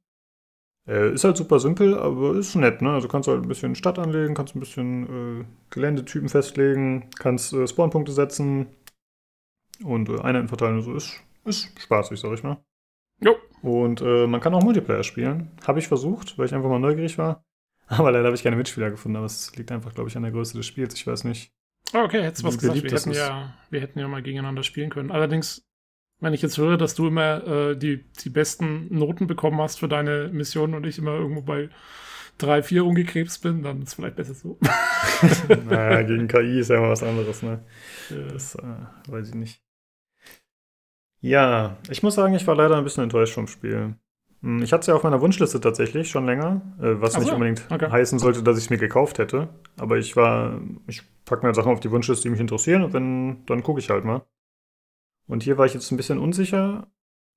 Äh, 0.88 1.14
ist 1.14 1.23
halt 1.23 1.38
super 1.38 1.59
simpel, 1.59 1.98
aber 1.98 2.35
ist 2.35 2.56
nett, 2.56 2.81
ne? 2.81 2.91
Also 2.91 3.07
kannst 3.07 3.27
du 3.27 3.31
halt 3.33 3.43
ein 3.43 3.48
bisschen 3.48 3.75
Stadt 3.75 3.99
anlegen, 3.99 4.33
kannst 4.33 4.56
ein 4.56 4.59
bisschen 4.59 5.41
äh, 5.41 5.45
Geländetypen 5.69 6.30
festlegen, 6.30 7.09
kannst 7.17 7.53
äh, 7.53 7.67
Spawnpunkte 7.67 8.11
setzen 8.11 8.67
und 9.83 10.09
äh, 10.09 10.19
Einheiten 10.22 10.48
verteilen 10.48 10.77
und 10.77 10.83
so. 10.83 10.93
Ist, 10.95 11.22
ist 11.45 11.80
spaßig, 11.80 12.19
sag 12.19 12.33
ich 12.33 12.43
mal. 12.43 12.64
Jo. 13.23 13.35
Und 13.61 14.01
äh, 14.01 14.25
man 14.25 14.41
kann 14.41 14.56
auch 14.56 14.64
Multiplayer 14.64 15.03
spielen. 15.03 15.51
Habe 15.67 15.80
ich 15.80 15.88
versucht, 15.88 16.38
weil 16.38 16.48
ich 16.48 16.53
einfach 16.56 16.69
mal 16.69 16.80
neugierig 16.80 17.17
war. 17.19 17.43
Aber 17.88 18.11
leider 18.11 18.26
habe 18.26 18.35
ich 18.35 18.43
keine 18.43 18.56
Mitspieler 18.56 18.90
gefunden. 18.90 19.18
Aber 19.18 19.26
es 19.26 19.56
liegt 19.56 19.72
einfach, 19.72 19.93
glaube 19.93 20.10
ich, 20.10 20.18
an 20.18 20.24
der 20.24 20.32
Größe 20.32 20.58
des 20.58 20.66
Spiels. 20.66 20.93
Ich 20.95 21.06
weiß 21.06 21.24
nicht. 21.26 21.51
Oh, 21.93 22.00
okay, 22.00 22.24
hättest 22.24 22.43
du 22.43 22.48
was 22.48 22.58
gesagt. 22.58 22.84
Wir 22.84 22.92
hätten, 22.92 23.11
ja, 23.11 23.53
wir 23.69 23.82
hätten 23.82 24.00
ja 24.00 24.08
mal 24.08 24.22
gegeneinander 24.22 24.64
spielen 24.64 24.90
können. 24.90 25.11
Allerdings, 25.11 25.68
wenn 26.19 26.34
ich 26.34 26.42
jetzt 26.42 26.58
höre, 26.58 26.77
dass 26.77 26.95
du 26.95 27.08
immer 27.08 27.45
äh, 27.45 27.76
die, 27.76 28.06
die 28.24 28.30
besten 28.30 28.88
Noten 28.95 29.27
bekommen 29.27 29.60
hast 29.60 29.80
für 29.80 29.90
deine 29.90 30.30
Mission 30.30 30.74
und 30.74 30.85
ich 30.85 30.98
immer 30.98 31.16
irgendwo 31.16 31.42
bei 31.42 31.69
drei, 32.38 32.64
vier 32.64 32.85
umgekrebst 32.85 33.42
bin, 33.42 33.61
dann 33.61 33.82
ist 33.82 33.90
es 33.90 33.93
vielleicht 33.95 34.16
besser 34.16 34.34
so. 34.34 34.58
naja, 35.69 36.01
gegen 36.03 36.27
KI 36.27 36.60
ist 36.60 36.69
ja 36.69 36.77
immer 36.77 36.90
was 36.90 37.03
anderes, 37.03 37.43
ne? 37.43 37.64
Das 38.10 38.56
äh, 38.56 39.11
weiß 39.11 39.30
ich 39.30 39.35
nicht. 39.35 39.61
Ja, 41.19 41.77
ich 41.90 42.01
muss 42.01 42.16
sagen, 42.16 42.34
ich 42.34 42.48
war 42.48 42.56
leider 42.56 42.77
ein 42.77 42.84
bisschen 42.84 43.03
enttäuscht 43.03 43.34
vom 43.34 43.48
Spiel. 43.48 43.95
Hm, 44.41 44.63
ich 44.63 44.73
hatte 44.73 44.81
es 44.81 44.87
ja 44.87 44.95
auf 44.95 45.03
meiner 45.03 45.21
Wunschliste 45.21 45.61
tatsächlich 45.61 46.09
schon 46.09 46.25
länger, 46.25 46.61
äh, 46.79 46.99
was 46.99 47.13
so, 47.13 47.19
nicht 47.19 47.31
unbedingt 47.31 47.65
okay. 47.69 47.89
heißen 47.89 48.19
sollte, 48.19 48.43
dass 48.43 48.57
ich 48.57 48.65
es 48.65 48.69
mir 48.69 48.77
gekauft 48.77 49.19
hätte. 49.19 49.49
Aber 49.77 49.97
ich 49.97 50.15
war, 50.15 50.59
ich 50.87 51.03
packe 51.25 51.45
mir 51.45 51.53
Sachen 51.53 51.71
auf 51.71 51.79
die 51.79 51.91
Wunschliste, 51.91 52.23
die 52.23 52.29
mich 52.29 52.39
interessieren 52.39 52.83
und 52.83 52.93
wenn, 52.93 53.45
dann 53.45 53.63
gucke 53.63 53.79
ich 53.79 53.89
halt 53.89 54.03
mal. 54.03 54.23
Und 55.27 55.43
hier 55.43 55.57
war 55.57 55.65
ich 55.65 55.73
jetzt 55.73 55.91
ein 55.91 55.97
bisschen 55.97 56.19
unsicher 56.19 56.87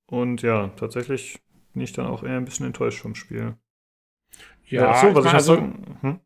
und 0.06 0.42
ja, 0.42 0.68
tatsächlich 0.76 1.40
bin 1.72 1.82
ich 1.82 1.92
dann 1.92 2.06
auch 2.06 2.22
eher 2.22 2.36
ein 2.36 2.44
bisschen 2.44 2.66
enttäuscht 2.66 3.00
vom 3.00 3.14
Spiel. 3.14 3.56
Ja, 4.66 4.82
ja 4.82 5.00
so, 5.00 5.14
was 5.14 5.24
ich, 5.24 5.30
ich 5.30 5.34
also, 5.34 5.58
hm? 5.58 6.20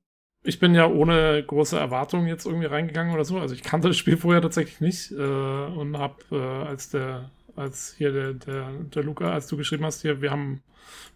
ich 0.44 0.60
bin 0.60 0.74
ja 0.74 0.86
ohne 0.86 1.42
große 1.44 1.78
Erwartungen 1.78 2.28
jetzt 2.28 2.46
irgendwie 2.46 2.66
reingegangen 2.66 3.12
oder 3.12 3.24
so. 3.24 3.38
Also 3.38 3.54
ich 3.54 3.62
kannte 3.62 3.88
das 3.88 3.96
Spiel 3.96 4.16
vorher 4.16 4.40
tatsächlich 4.40 4.80
nicht 4.80 5.10
äh, 5.10 5.16
und 5.16 5.98
habe, 5.98 6.16
äh, 6.30 6.68
als 6.68 6.90
der 6.90 7.30
als 7.58 7.94
hier 7.96 8.12
der, 8.12 8.32
der, 8.34 8.70
der 8.94 9.02
Luca, 9.02 9.32
als 9.32 9.46
du 9.46 9.56
geschrieben 9.56 9.84
hast, 9.84 10.02
hier, 10.02 10.22
wir 10.22 10.30
haben, 10.30 10.62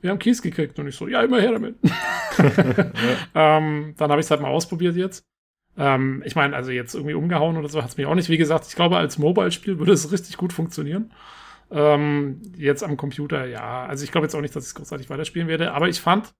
wir 0.01 0.11
haben 0.11 0.19
Keys 0.19 0.43
gekriegt. 0.43 0.79
Und 0.79 0.89
ich 0.89 0.97
so, 0.97 1.09
ja, 1.09 1.23
immer 1.23 1.41
her 1.41 1.53
damit. 1.53 1.77
ja. 1.83 2.93
ähm, 3.59 3.95
dann 3.97 4.11
habe 4.11 4.21
ich 4.21 4.27
es 4.27 4.31
halt 4.31 4.41
mal 4.41 4.51
ausprobiert 4.51 4.97
jetzt. 4.97 5.25
Ähm, 5.77 6.23
ich 6.27 6.35
meine, 6.35 6.55
also 6.55 6.71
jetzt 6.71 6.95
irgendwie 6.95 7.15
umgehauen 7.15 7.57
oder 7.57 7.69
so 7.69 7.83
hat 7.83 7.91
es 7.91 7.97
mich 7.97 8.07
auch 8.07 8.15
nicht. 8.15 8.29
Wie 8.29 8.37
gesagt, 8.37 8.67
ich 8.67 8.75
glaube, 8.75 8.97
als 8.99 9.19
Mobile-Spiel 9.19 9.79
würde 9.79 9.93
es 9.93 10.13
richtig 10.13 10.37
gut 10.37 10.53
funktionieren. 10.53 11.13
Ähm, 11.71 12.43
jetzt 12.57 12.85
am 12.85 12.97
Computer, 12.97 13.47
ja. 13.47 13.87
Also 13.87 14.05
ich 14.05 14.13
glaube 14.13 14.27
jetzt 14.27 14.35
auch 14.35 14.43
nicht, 14.43 14.55
dass 14.55 14.65
ich 14.65 14.69
es 14.69 14.75
großartig 14.75 15.09
weiterspielen 15.09 15.49
werde. 15.49 15.73
Aber 15.73 15.89
ich 15.89 16.01
fand 16.01 16.35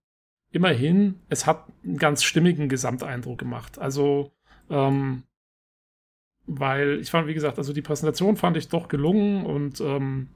immerhin, 0.51 1.21
es 1.31 1.47
hat 1.47 1.67
einen 1.83 1.97
ganz 1.97 2.23
stimmigen 2.23 2.69
Gesamteindruck 2.69 3.39
gemacht. 3.39 3.79
Also, 3.79 4.33
ähm, 4.69 5.23
weil 6.47 6.99
ich 7.01 7.11
fand, 7.11 7.29
wie 7.29 7.35
gesagt, 7.35 7.59
also 7.59 7.73
die 7.73 7.83
Präsentation 7.83 8.37
fand 8.37 8.57
ich 8.57 8.69
doch 8.69 8.89
gelungen 8.89 9.47
und 9.47 9.81
ähm, 9.81 10.29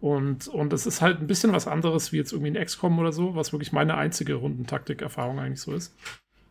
und, 0.00 0.48
und 0.48 0.72
es 0.72 0.86
ist 0.86 1.02
halt 1.02 1.20
ein 1.20 1.26
bisschen 1.26 1.52
was 1.52 1.68
anderes 1.68 2.10
wie 2.10 2.16
jetzt 2.16 2.32
irgendwie 2.32 2.56
ein 2.56 2.64
XCOM 2.64 2.98
oder 2.98 3.12
so, 3.12 3.34
was 3.34 3.52
wirklich 3.52 3.72
meine 3.72 3.96
einzige 3.98 4.34
Rundentaktik-Erfahrung 4.34 5.38
eigentlich 5.38 5.60
so 5.60 5.74
ist. 5.74 5.94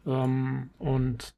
Ähm, 0.05 0.69
und 0.77 1.33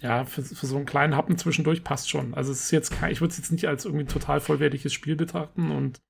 ja, 0.00 0.24
für, 0.24 0.42
für, 0.42 0.66
so 0.66 0.76
einen 0.76 0.86
kleinen 0.86 1.14
Happen 1.14 1.36
zwischendurch 1.36 1.84
passt 1.84 2.08
schon. 2.08 2.32
Also 2.32 2.52
es 2.52 2.64
ist 2.64 2.70
jetzt 2.70 2.90
kein, 2.90 3.12
ich 3.12 3.20
würde 3.20 3.32
es 3.32 3.38
jetzt 3.38 3.52
nicht 3.52 3.68
als 3.68 3.84
irgendwie 3.84 4.04
ein 4.04 4.08
total 4.08 4.40
vollwertiges 4.40 4.94
Spiel 4.94 5.14
betrachten 5.14 5.70
und 5.70 6.00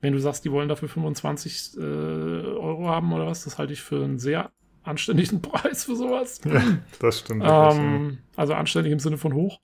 wenn 0.00 0.12
du 0.12 0.18
sagst, 0.18 0.44
die 0.44 0.50
wollen 0.50 0.68
dafür 0.68 0.88
25 0.88 1.76
äh, 1.76 1.80
Euro 1.80 2.88
haben 2.88 3.12
oder 3.12 3.26
was, 3.26 3.44
das 3.44 3.58
halte 3.58 3.72
ich 3.72 3.82
für 3.82 4.02
einen 4.02 4.18
sehr 4.18 4.50
anständigen 4.82 5.40
Preis 5.42 5.84
für 5.84 5.94
sowas. 5.94 6.40
Ja, 6.44 6.62
das 6.98 7.20
stimmt. 7.20 7.44
Ähm, 7.46 8.18
also 8.34 8.54
anständig 8.54 8.92
im 8.92 8.98
Sinne 8.98 9.18
von 9.18 9.34
hoch. 9.34 9.60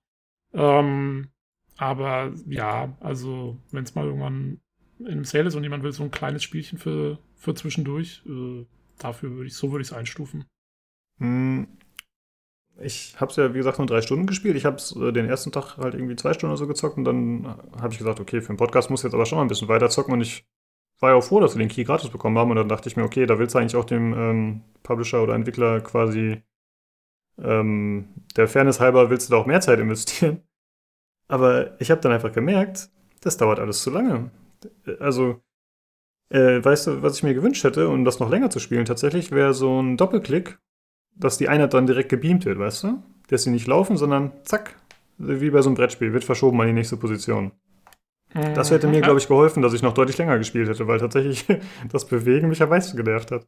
Ähm, 0.56 1.28
aber 1.76 2.32
ja, 2.46 2.96
also 3.00 3.58
wenn 3.70 3.84
es 3.84 3.94
mal 3.94 4.06
irgendwann 4.06 4.60
in 4.98 5.08
einem 5.08 5.24
Sale 5.24 5.48
ist 5.48 5.54
und 5.54 5.62
jemand 5.62 5.82
will 5.82 5.92
so 5.92 6.02
ein 6.02 6.10
kleines 6.10 6.42
Spielchen 6.42 6.78
für, 6.78 7.18
für 7.34 7.54
zwischendurch, 7.54 8.22
äh, 8.26 8.64
dafür 8.98 9.32
würde 9.32 9.46
ich, 9.46 9.54
so 9.54 9.70
würde 9.70 9.82
ich 9.82 9.88
es 9.88 9.92
einstufen. 9.92 10.46
Hm. 11.18 11.68
Ich 12.78 13.18
habe 13.20 13.30
es 13.30 13.36
ja, 13.36 13.54
wie 13.54 13.58
gesagt, 13.58 13.78
nur 13.78 13.86
drei 13.86 14.02
Stunden 14.02 14.26
gespielt. 14.26 14.56
Ich 14.56 14.66
habe 14.66 14.76
es 14.76 14.94
äh, 14.96 15.12
den 15.12 15.26
ersten 15.26 15.52
Tag 15.52 15.76
halt 15.78 15.94
irgendwie 15.94 16.16
zwei 16.16 16.32
Stunden 16.32 16.52
oder 16.52 16.58
so 16.58 16.66
gezockt 16.66 16.96
und 16.96 17.04
dann 17.04 17.46
habe 17.80 17.92
ich 17.92 17.98
gesagt, 17.98 18.20
okay, 18.20 18.40
für 18.40 18.52
den 18.52 18.58
Podcast 18.58 18.90
muss 18.90 19.00
ich 19.00 19.04
jetzt 19.04 19.14
aber 19.14 19.26
schon 19.26 19.36
mal 19.36 19.44
ein 19.44 19.48
bisschen 19.48 19.68
weiter 19.68 19.90
zocken 19.90 20.14
und 20.14 20.20
ich 20.22 20.46
war 21.00 21.10
ja 21.10 21.16
auch 21.16 21.24
froh, 21.24 21.40
dass 21.40 21.54
wir 21.54 21.58
den 21.58 21.68
Key 21.68 21.84
gratis 21.84 22.08
bekommen 22.08 22.38
haben 22.38 22.50
und 22.50 22.56
dann 22.56 22.68
dachte 22.68 22.88
ich 22.88 22.96
mir, 22.96 23.04
okay, 23.04 23.26
da 23.26 23.38
willst 23.38 23.54
du 23.54 23.58
eigentlich 23.58 23.76
auch 23.76 23.84
dem 23.84 24.14
ähm, 24.14 24.62
Publisher 24.82 25.22
oder 25.22 25.34
Entwickler 25.34 25.80
quasi 25.80 26.42
ähm, 27.38 28.08
der 28.36 28.48
Fairness 28.48 28.80
halber 28.80 29.10
willst 29.10 29.28
du 29.28 29.32
da 29.32 29.38
auch 29.38 29.46
mehr 29.46 29.60
Zeit 29.60 29.78
investieren. 29.78 30.42
Aber 31.28 31.80
ich 31.80 31.90
habe 31.90 32.00
dann 32.00 32.12
einfach 32.12 32.32
gemerkt, 32.32 32.88
das 33.20 33.36
dauert 33.36 33.58
alles 33.58 33.82
zu 33.82 33.90
lange. 33.90 34.30
Also, 35.00 35.42
äh, 36.30 36.64
weißt 36.64 36.86
du, 36.86 37.02
was 37.02 37.16
ich 37.16 37.22
mir 37.22 37.34
gewünscht 37.34 37.64
hätte, 37.64 37.88
um 37.88 38.05
das 38.05 38.20
noch 38.20 38.30
länger 38.30 38.50
zu 38.50 38.58
spielen 38.58 38.84
tatsächlich, 38.84 39.32
wäre 39.32 39.55
so 39.55 39.80
ein 39.80 39.96
Doppelklick, 39.96 40.58
dass 41.14 41.38
die 41.38 41.48
Einheit 41.48 41.74
dann 41.74 41.86
direkt 41.86 42.08
gebeamt 42.08 42.44
wird, 42.44 42.58
weißt 42.58 42.84
du? 42.84 43.02
Dass 43.28 43.42
sie 43.42 43.50
nicht 43.50 43.66
laufen, 43.66 43.96
sondern 43.96 44.32
zack, 44.44 44.76
wie 45.18 45.50
bei 45.50 45.62
so 45.62 45.68
einem 45.68 45.76
Brettspiel, 45.76 46.12
wird 46.12 46.24
verschoben 46.24 46.60
an 46.60 46.66
die 46.68 46.72
nächste 46.72 46.96
Position. 46.96 47.52
Das 48.55 48.70
hätte 48.70 48.86
mir, 48.86 48.98
mhm. 48.98 49.02
glaube 49.02 49.18
ich, 49.18 49.28
geholfen, 49.28 49.62
dass 49.62 49.72
ich 49.72 49.82
noch 49.82 49.94
deutlich 49.94 50.18
länger 50.18 50.36
gespielt 50.36 50.68
hätte, 50.68 50.86
weil 50.86 50.98
tatsächlich 50.98 51.46
das 51.90 52.06
Bewegen 52.06 52.48
mich 52.48 52.62
am 52.62 52.68
meisten 52.68 52.96
genervt 52.96 53.30
hat. 53.30 53.46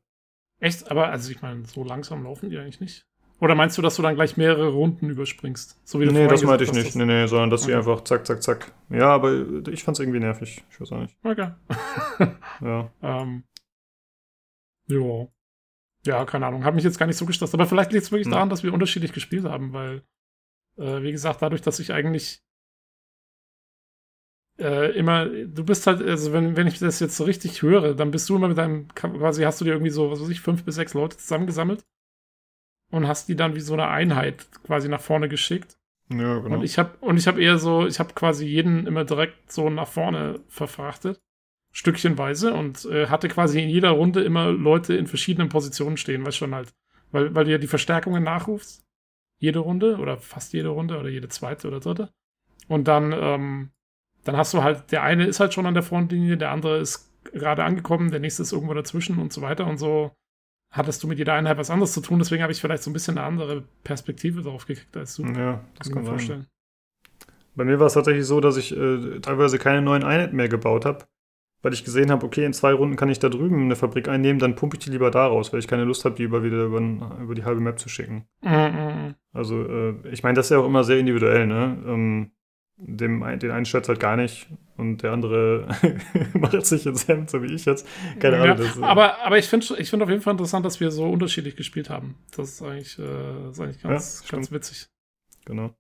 Echt? 0.61 0.91
Aber, 0.91 1.09
also 1.09 1.31
ich 1.31 1.43
meine, 1.43 1.65
so 1.67 1.85
langsam 1.85 2.25
laufen 2.25 2.51
die 2.51 2.59
eigentlich 2.59 2.81
nicht. 2.81 3.07
Oder 3.41 3.55
meinst 3.55 3.79
du, 3.79 3.83
dass 3.83 3.95
du 3.95 4.03
dann 4.03 4.17
gleich 4.17 4.37
mehrere 4.37 4.69
Runden 4.69 5.11
überspringst? 5.11 5.81
So 5.85 6.01
wie 6.01 6.07
du 6.07 6.13
nee, 6.13 6.27
das 6.27 6.43
meinte 6.43 6.65
ich 6.65 6.73
nicht. 6.73 6.97
Nee, 6.97 7.05
nee, 7.05 7.27
sondern 7.27 7.51
dass 7.51 7.63
okay. 7.63 7.73
sie 7.73 7.77
einfach 7.77 8.03
zack, 8.03 8.27
zack, 8.27 8.43
zack. 8.43 8.73
Ja, 8.91 9.11
aber 9.11 9.33
ich 9.69 9.85
fand 9.85 9.97
es 9.97 10.01
irgendwie 10.01 10.19
nervig. 10.19 10.65
Ich 10.71 10.81
weiß 10.81 10.93
auch 10.93 11.01
nicht. 11.01 11.17
Okay. 11.23 11.53
ja. 12.61 12.91
Ähm. 13.01 13.45
Jo. 14.87 15.33
Ja, 16.05 16.25
keine 16.25 16.47
Ahnung. 16.47 16.65
Hat 16.65 16.75
mich 16.75 16.85
jetzt 16.85 16.99
gar 16.99 17.07
nicht 17.07 17.17
so 17.17 17.27
gestresst. 17.27 17.55
Aber 17.55 17.67
vielleicht 17.67 17.93
liegt 17.93 18.05
es 18.05 18.11
wirklich 18.11 18.27
ja. 18.27 18.33
daran, 18.33 18.51
dass 18.51 18.65
wir 18.65 18.75
unterschiedlich 18.75 19.13
gespielt 19.13 19.45
haben, 19.45 19.73
weil, 19.73 20.03
äh, 20.77 21.03
wie 21.03 21.13
gesagt, 21.13 21.41
dadurch, 21.41 21.63
dass 21.63 21.79
ich 21.79 21.93
eigentlich 21.93 22.43
äh, 24.59 24.91
immer, 24.99 25.27
du 25.27 25.65
bist 25.65 25.87
halt, 25.87 26.03
also 26.03 26.33
wenn, 26.33 26.57
wenn 26.57 26.67
ich 26.67 26.81
das 26.81 26.99
jetzt 26.99 27.17
so 27.17 27.23
richtig 27.23 27.63
höre, 27.63 27.95
dann 27.95 28.11
bist 28.11 28.29
du 28.29 28.35
immer 28.35 28.49
mit 28.49 28.59
deinem, 28.59 28.89
quasi 28.95 29.45
hast 29.45 29.61
du 29.61 29.65
dir 29.65 29.73
irgendwie 29.73 29.93
so, 29.93 30.11
was 30.11 30.21
weiß 30.21 30.29
ich, 30.31 30.41
fünf 30.41 30.65
bis 30.65 30.75
sechs 30.75 30.95
Leute 30.95 31.17
zusammengesammelt 31.17 31.85
und 32.91 33.07
hast 33.07 33.29
die 33.29 33.37
dann 33.37 33.55
wie 33.55 33.61
so 33.61 33.75
eine 33.75 33.89
Einheit 33.89 34.47
quasi 34.65 34.89
nach 34.89 35.01
vorne 35.01 35.29
geschickt. 35.29 35.77
Ja, 36.11 36.39
genau. 36.39 36.57
Und 36.57 36.65
ich 36.65 36.79
habe 36.79 36.97
und 37.01 37.19
ich 37.19 37.27
habe 37.27 37.43
eher 37.43 37.59
so, 37.59 37.87
ich 37.87 37.99
habe 37.99 38.15
quasi 38.15 38.47
jeden 38.47 38.87
immer 38.87 39.05
direkt 39.05 39.53
so 39.53 39.69
nach 39.69 39.89
vorne 39.89 40.41
verfrachtet, 40.49 41.21
stückchenweise 41.73 42.55
und 42.55 42.87
äh, 42.87 43.09
hatte 43.09 43.29
quasi 43.29 43.63
in 43.63 43.69
jeder 43.69 43.91
Runde 43.91 44.23
immer 44.23 44.51
Leute 44.51 44.95
in 44.95 45.07
verschiedenen 45.07 45.51
Positionen 45.51 45.99
stehen, 45.99 46.25
was 46.25 46.37
schon 46.37 46.55
halt, 46.55 46.73
weil 47.11 47.35
weil 47.35 47.45
du 47.45 47.51
ja 47.51 47.59
die 47.59 47.67
Verstärkungen 47.67 48.23
nachrufst, 48.23 48.87
jede 49.39 49.59
Runde 49.59 49.99
oder 49.99 50.17
fast 50.17 50.55
jede 50.55 50.69
Runde 50.69 50.99
oder 50.99 51.11
jede 51.11 51.29
zweite 51.29 51.69
oder 51.69 51.81
dritte. 51.81 52.11
Und 52.69 52.89
dann 52.89 53.13
ähm, 53.13 53.71
dann 54.25 54.37
hast 54.37 54.55
du 54.55 54.63
halt, 54.63 54.93
der 54.93 55.03
eine 55.03 55.27
ist 55.27 55.41
halt 55.41 55.55
schon 55.55 55.67
an 55.67 55.75
der 55.75 55.83
Frontlinie, 55.83 56.37
der 56.37 56.51
andere 56.51 56.79
ist 56.79 57.11
gerade 57.33 57.65
angekommen, 57.65 58.11
der 58.11 58.21
nächste 58.21 58.43
ist 58.43 58.53
irgendwo 58.53 58.75
dazwischen 58.75 59.19
und 59.19 59.33
so 59.33 59.43
weiter 59.43 59.67
und 59.67 59.79
so 59.79 60.13
hattest 60.71 61.03
du 61.03 61.09
mit 61.09 61.19
jeder 61.19 61.35
Einheit 61.35 61.59
was 61.59 61.71
anderes 61.71 61.93
zu 61.93 62.01
tun, 62.01 62.19
deswegen 62.19 62.43
habe 62.43 62.53
ich 62.53 62.61
vielleicht 62.61 62.83
so 62.83 62.91
ein 62.91 62.93
bisschen 62.93 63.19
eine 63.19 63.27
andere 63.27 63.65
Perspektive 63.85 64.43
darauf 64.43 64.67
gekriegt 64.67 64.97
als 64.97 65.17
du. 65.17 65.25
Ja, 65.25 65.65
das 65.79 65.89
kann, 65.89 66.05
kann 66.05 66.05
vorstellen. 66.05 66.47
Bei 67.55 67.65
mir 67.65 67.81
war 67.81 67.87
es 67.87 67.95
tatsächlich 67.95 68.25
so, 68.25 68.41
dass 68.41 68.57
ich 68.57 68.77
äh, 68.77 69.21
teilweise 69.21 69.59
keine 69.59 69.83
neuen 69.83 70.05
Einheiten 70.05 70.37
mehr 70.37 70.49
gebaut 70.49 70.85
habe, 70.85 71.07
weil 71.63 71.73
ich 71.73 71.85
gesehen 71.85 72.11
habe, 72.11 72.25
okay, 72.25 72.45
in 72.45 72.53
zwei 72.53 72.73
Runden 72.73 72.95
kann 72.95 73.09
ich 73.09 73.19
da 73.19 73.29
drüben 73.29 73.63
eine 73.63 73.75
Fabrik 73.75 74.09
einnehmen, 74.09 74.39
dann 74.39 74.55
pumpe 74.55 74.77
ich 74.77 74.85
die 74.85 74.91
lieber 74.91 75.11
da 75.11 75.27
raus, 75.27 75.53
weil 75.53 75.59
ich 75.59 75.67
keine 75.67 75.85
Lust 75.85 76.05
habe, 76.05 76.15
die 76.15 76.23
über 76.23 76.45
wieder 76.45 76.65
über, 76.65 76.81
über, 77.21 77.35
die 77.35 77.45
halbe 77.45 77.61
Map 77.61 77.79
zu 77.79 77.89
schicken. 77.89 78.27
Mhm. 78.43 78.51
mhm, 78.51 79.05
mhm. 79.05 79.15
Also, 79.33 79.63
äh, 79.63 79.95
ich 80.11 80.23
meine, 80.23 80.37
das 80.37 80.47
ist 80.47 80.51
ja 80.51 80.59
auch 80.59 80.67
immer 80.67 80.85
sehr 80.85 80.99
individuell, 80.99 81.47
ne? 81.47 81.83
Ähm, 81.87 82.31
dem, 82.77 83.25
den 83.41 83.51
einen 83.51 83.65
stört 83.65 83.89
halt 83.89 83.99
gar 83.99 84.17
nicht 84.17 84.49
und 84.79 85.03
der 85.03 85.13
andere 85.13 85.69
macht 86.35 86.65
sich 86.65 86.87
ins 86.87 87.07
Hemd, 87.09 87.29
so 87.29 87.43
wie 87.43 87.53
ich 87.53 87.65
jetzt. 87.65 87.87
Keine 88.21 88.37
ja, 88.37 88.43
Ahnung. 88.45 88.59
Das, 88.59 88.81
aber, 88.81 89.19
aber 89.25 89.37
ich 89.37 89.47
finde 89.47 89.67
ich 89.79 89.91
find 89.91 90.03
auf 90.03 90.09
jeden 90.09 90.23
Fall 90.23 90.33
interessant, 90.33 90.65
dass 90.65 90.81
wir 90.81 90.91
so 90.91 91.05
unterschiedlich 91.05 91.57
gespielt 91.57 91.91
haben. 91.91 92.15
Das 92.35 92.51
ist 92.51 92.63
eigentlich, 92.63 92.99
äh, 92.99 93.51
ist 93.51 93.61
eigentlich 93.61 93.83
ganz, 93.83 94.23
ja, 94.25 94.37
ganz 94.37 94.53
witzig. 94.53 94.87
Genau. 95.45 95.75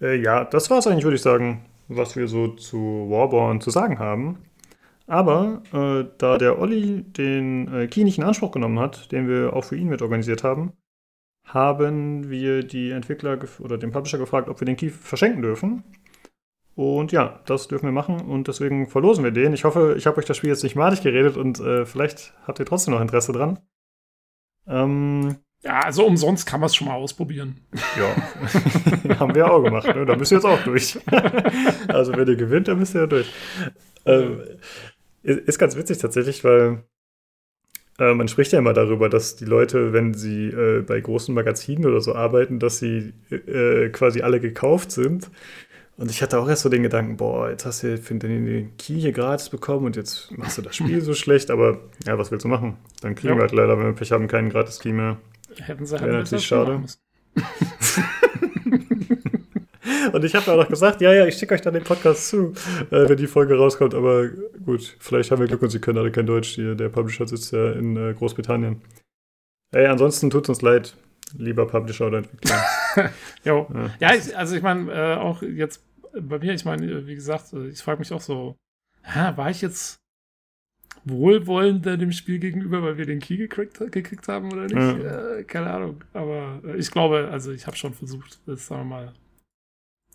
Äh, 0.00 0.16
ja, 0.16 0.44
das 0.44 0.70
war 0.70 0.78
es 0.78 0.86
eigentlich, 0.86 1.04
würde 1.04 1.16
ich 1.16 1.22
sagen, 1.22 1.66
was 1.88 2.16
wir 2.16 2.28
so 2.28 2.48
zu 2.48 3.06
Warborn 3.10 3.60
zu 3.60 3.70
sagen 3.70 3.98
haben. 3.98 4.38
Aber 5.06 5.62
äh, 5.72 6.08
da 6.18 6.38
der 6.38 6.58
Olli 6.58 7.02
den 7.02 7.72
äh, 7.74 7.88
Key 7.88 8.04
nicht 8.04 8.18
in 8.18 8.24
Anspruch 8.24 8.52
genommen 8.52 8.78
hat, 8.78 9.12
den 9.12 9.28
wir 9.28 9.54
auch 9.54 9.64
für 9.64 9.76
ihn 9.76 9.88
mit 9.88 10.02
organisiert 10.02 10.44
haben, 10.44 10.72
haben 11.44 12.30
wir 12.30 12.62
die 12.62 12.92
Entwickler 12.92 13.38
oder 13.58 13.76
den 13.76 13.90
Publisher 13.90 14.18
gefragt, 14.18 14.48
ob 14.48 14.60
wir 14.60 14.66
den 14.66 14.76
Key 14.76 14.88
verschenken 14.90 15.42
dürfen. 15.42 15.82
Und 16.80 17.12
ja, 17.12 17.40
das 17.44 17.68
dürfen 17.68 17.84
wir 17.84 17.92
machen 17.92 18.22
und 18.22 18.48
deswegen 18.48 18.88
verlosen 18.88 19.22
wir 19.22 19.32
den. 19.32 19.52
Ich 19.52 19.64
hoffe, 19.64 19.96
ich 19.98 20.06
habe 20.06 20.16
euch 20.16 20.24
das 20.24 20.38
Spiel 20.38 20.48
jetzt 20.48 20.62
nicht 20.62 20.76
madig 20.76 21.02
geredet 21.02 21.36
und 21.36 21.60
äh, 21.60 21.84
vielleicht 21.84 22.32
habt 22.46 22.58
ihr 22.58 22.64
trotzdem 22.64 22.94
noch 22.94 23.02
Interesse 23.02 23.32
dran. 23.32 23.58
Ähm, 24.66 25.36
ja, 25.62 25.80
also 25.80 26.06
umsonst 26.06 26.46
kann 26.46 26.58
man 26.58 26.68
es 26.68 26.74
schon 26.74 26.86
mal 26.86 26.94
ausprobieren. 26.94 27.60
Ja, 27.98 29.18
haben 29.20 29.34
wir 29.34 29.52
auch 29.52 29.62
gemacht. 29.62 29.94
Ne? 29.94 30.06
Da 30.06 30.16
müsst 30.16 30.32
ihr 30.32 30.36
jetzt 30.36 30.46
auch 30.46 30.64
durch. 30.64 30.98
also 31.88 32.16
wenn 32.16 32.26
ihr 32.26 32.36
gewinnt, 32.36 32.68
dann 32.68 32.78
müsst 32.78 32.94
ihr 32.94 33.02
ja 33.02 33.06
durch. 33.06 33.30
Ähm, 34.06 34.40
ist 35.22 35.58
ganz 35.58 35.76
witzig 35.76 35.98
tatsächlich, 35.98 36.44
weil 36.44 36.84
äh, 37.98 38.14
man 38.14 38.28
spricht 38.28 38.52
ja 38.52 38.58
immer 38.58 38.72
darüber, 38.72 39.10
dass 39.10 39.36
die 39.36 39.44
Leute, 39.44 39.92
wenn 39.92 40.14
sie 40.14 40.46
äh, 40.46 40.80
bei 40.80 40.98
großen 40.98 41.34
Magazinen 41.34 41.84
oder 41.84 42.00
so 42.00 42.14
arbeiten, 42.14 42.58
dass 42.58 42.78
sie 42.78 43.12
äh, 43.30 43.90
quasi 43.90 44.22
alle 44.22 44.40
gekauft 44.40 44.92
sind. 44.92 45.30
Und 46.00 46.10
ich 46.10 46.22
hatte 46.22 46.40
auch 46.40 46.48
erst 46.48 46.62
so 46.62 46.70
den 46.70 46.82
Gedanken, 46.82 47.18
boah, 47.18 47.50
jetzt 47.50 47.66
hast 47.66 47.82
du 47.82 47.98
für 47.98 48.14
den, 48.14 48.74
Key 48.78 48.98
hier 48.98 49.12
gratis 49.12 49.50
bekommen 49.50 49.84
und 49.84 49.96
jetzt 49.96 50.34
machst 50.34 50.56
du 50.56 50.62
das 50.62 50.74
Spiel 50.74 51.02
so 51.02 51.12
schlecht, 51.14 51.50
aber 51.50 51.78
ja, 52.06 52.16
was 52.16 52.30
willst 52.30 52.46
du 52.46 52.48
machen? 52.48 52.78
Dann 53.02 53.14
kriegen 53.14 53.34
ja. 53.34 53.36
wir 53.36 53.42
halt 53.42 53.52
leider, 53.52 53.78
wenn 53.78 53.84
wir 53.84 53.92
Pech 53.92 54.10
haben, 54.10 54.26
keinen 54.26 54.48
gratis 54.48 54.80
Key 54.80 54.92
mehr. 54.92 55.18
Hätten 55.58 55.84
sie 55.84 56.00
halt 56.00 56.10
natürlich 56.10 56.46
schade. 56.46 56.82
Und 60.14 60.24
ich 60.24 60.34
habe 60.34 60.50
auch 60.50 60.56
noch 60.56 60.70
gesagt, 60.70 61.02
ja, 61.02 61.12
ja, 61.12 61.26
ich 61.26 61.36
schicke 61.36 61.52
euch 61.52 61.60
dann 61.60 61.74
den 61.74 61.84
Podcast 61.84 62.28
zu, 62.28 62.54
äh, 62.90 63.06
wenn 63.06 63.18
die 63.18 63.26
Folge 63.26 63.58
rauskommt. 63.58 63.94
Aber 63.94 64.26
gut, 64.64 64.96
vielleicht 65.00 65.30
haben 65.30 65.40
wir 65.40 65.48
Glück 65.48 65.60
und 65.60 65.68
sie 65.68 65.80
können 65.80 65.98
alle 65.98 66.10
kein 66.10 66.24
Deutsch. 66.24 66.54
Hier, 66.54 66.76
der 66.76 66.88
Publisher 66.88 67.28
sitzt 67.28 67.52
ja 67.52 67.72
in 67.72 67.98
äh, 67.98 68.14
Großbritannien. 68.14 68.80
Ey, 69.72 69.86
ansonsten 69.86 70.30
tut 70.30 70.44
es 70.44 70.48
uns 70.48 70.62
leid, 70.62 70.96
lieber 71.36 71.66
Publisher 71.66 72.06
oder 72.06 72.18
Entwickler. 72.18 72.64
jo. 73.44 73.66
Ja, 74.00 74.14
ja 74.14 74.20
also 74.34 74.56
ich 74.56 74.62
meine, 74.62 74.90
äh, 74.90 75.16
auch 75.16 75.42
jetzt 75.42 75.82
bei 76.12 76.38
mir, 76.38 76.54
ich 76.54 76.64
meine, 76.64 77.06
wie 77.06 77.14
gesagt, 77.14 77.52
äh, 77.52 77.68
ich 77.68 77.82
frage 77.82 77.98
mich 77.98 78.12
auch 78.12 78.20
so, 78.20 78.56
hä, 79.02 79.32
war 79.36 79.50
ich 79.50 79.62
jetzt 79.62 80.00
wohlwollender 81.04 81.96
dem 81.96 82.12
Spiel 82.12 82.38
gegenüber, 82.38 82.82
weil 82.82 82.98
wir 82.98 83.06
den 83.06 83.20
Key 83.20 83.36
gekriegt, 83.36 83.78
gekriegt 83.90 84.28
haben 84.28 84.52
oder 84.52 84.64
nicht? 84.64 84.74
Ja. 84.74 85.36
Äh, 85.36 85.44
keine 85.44 85.70
Ahnung. 85.70 86.04
Aber 86.12 86.60
äh, 86.64 86.76
ich 86.76 86.90
glaube, 86.90 87.28
also 87.30 87.52
ich 87.52 87.66
habe 87.66 87.76
schon 87.76 87.94
versucht, 87.94 88.40
das 88.46 88.66
sagen 88.66 88.82
wir 88.82 88.96
mal, 88.96 89.14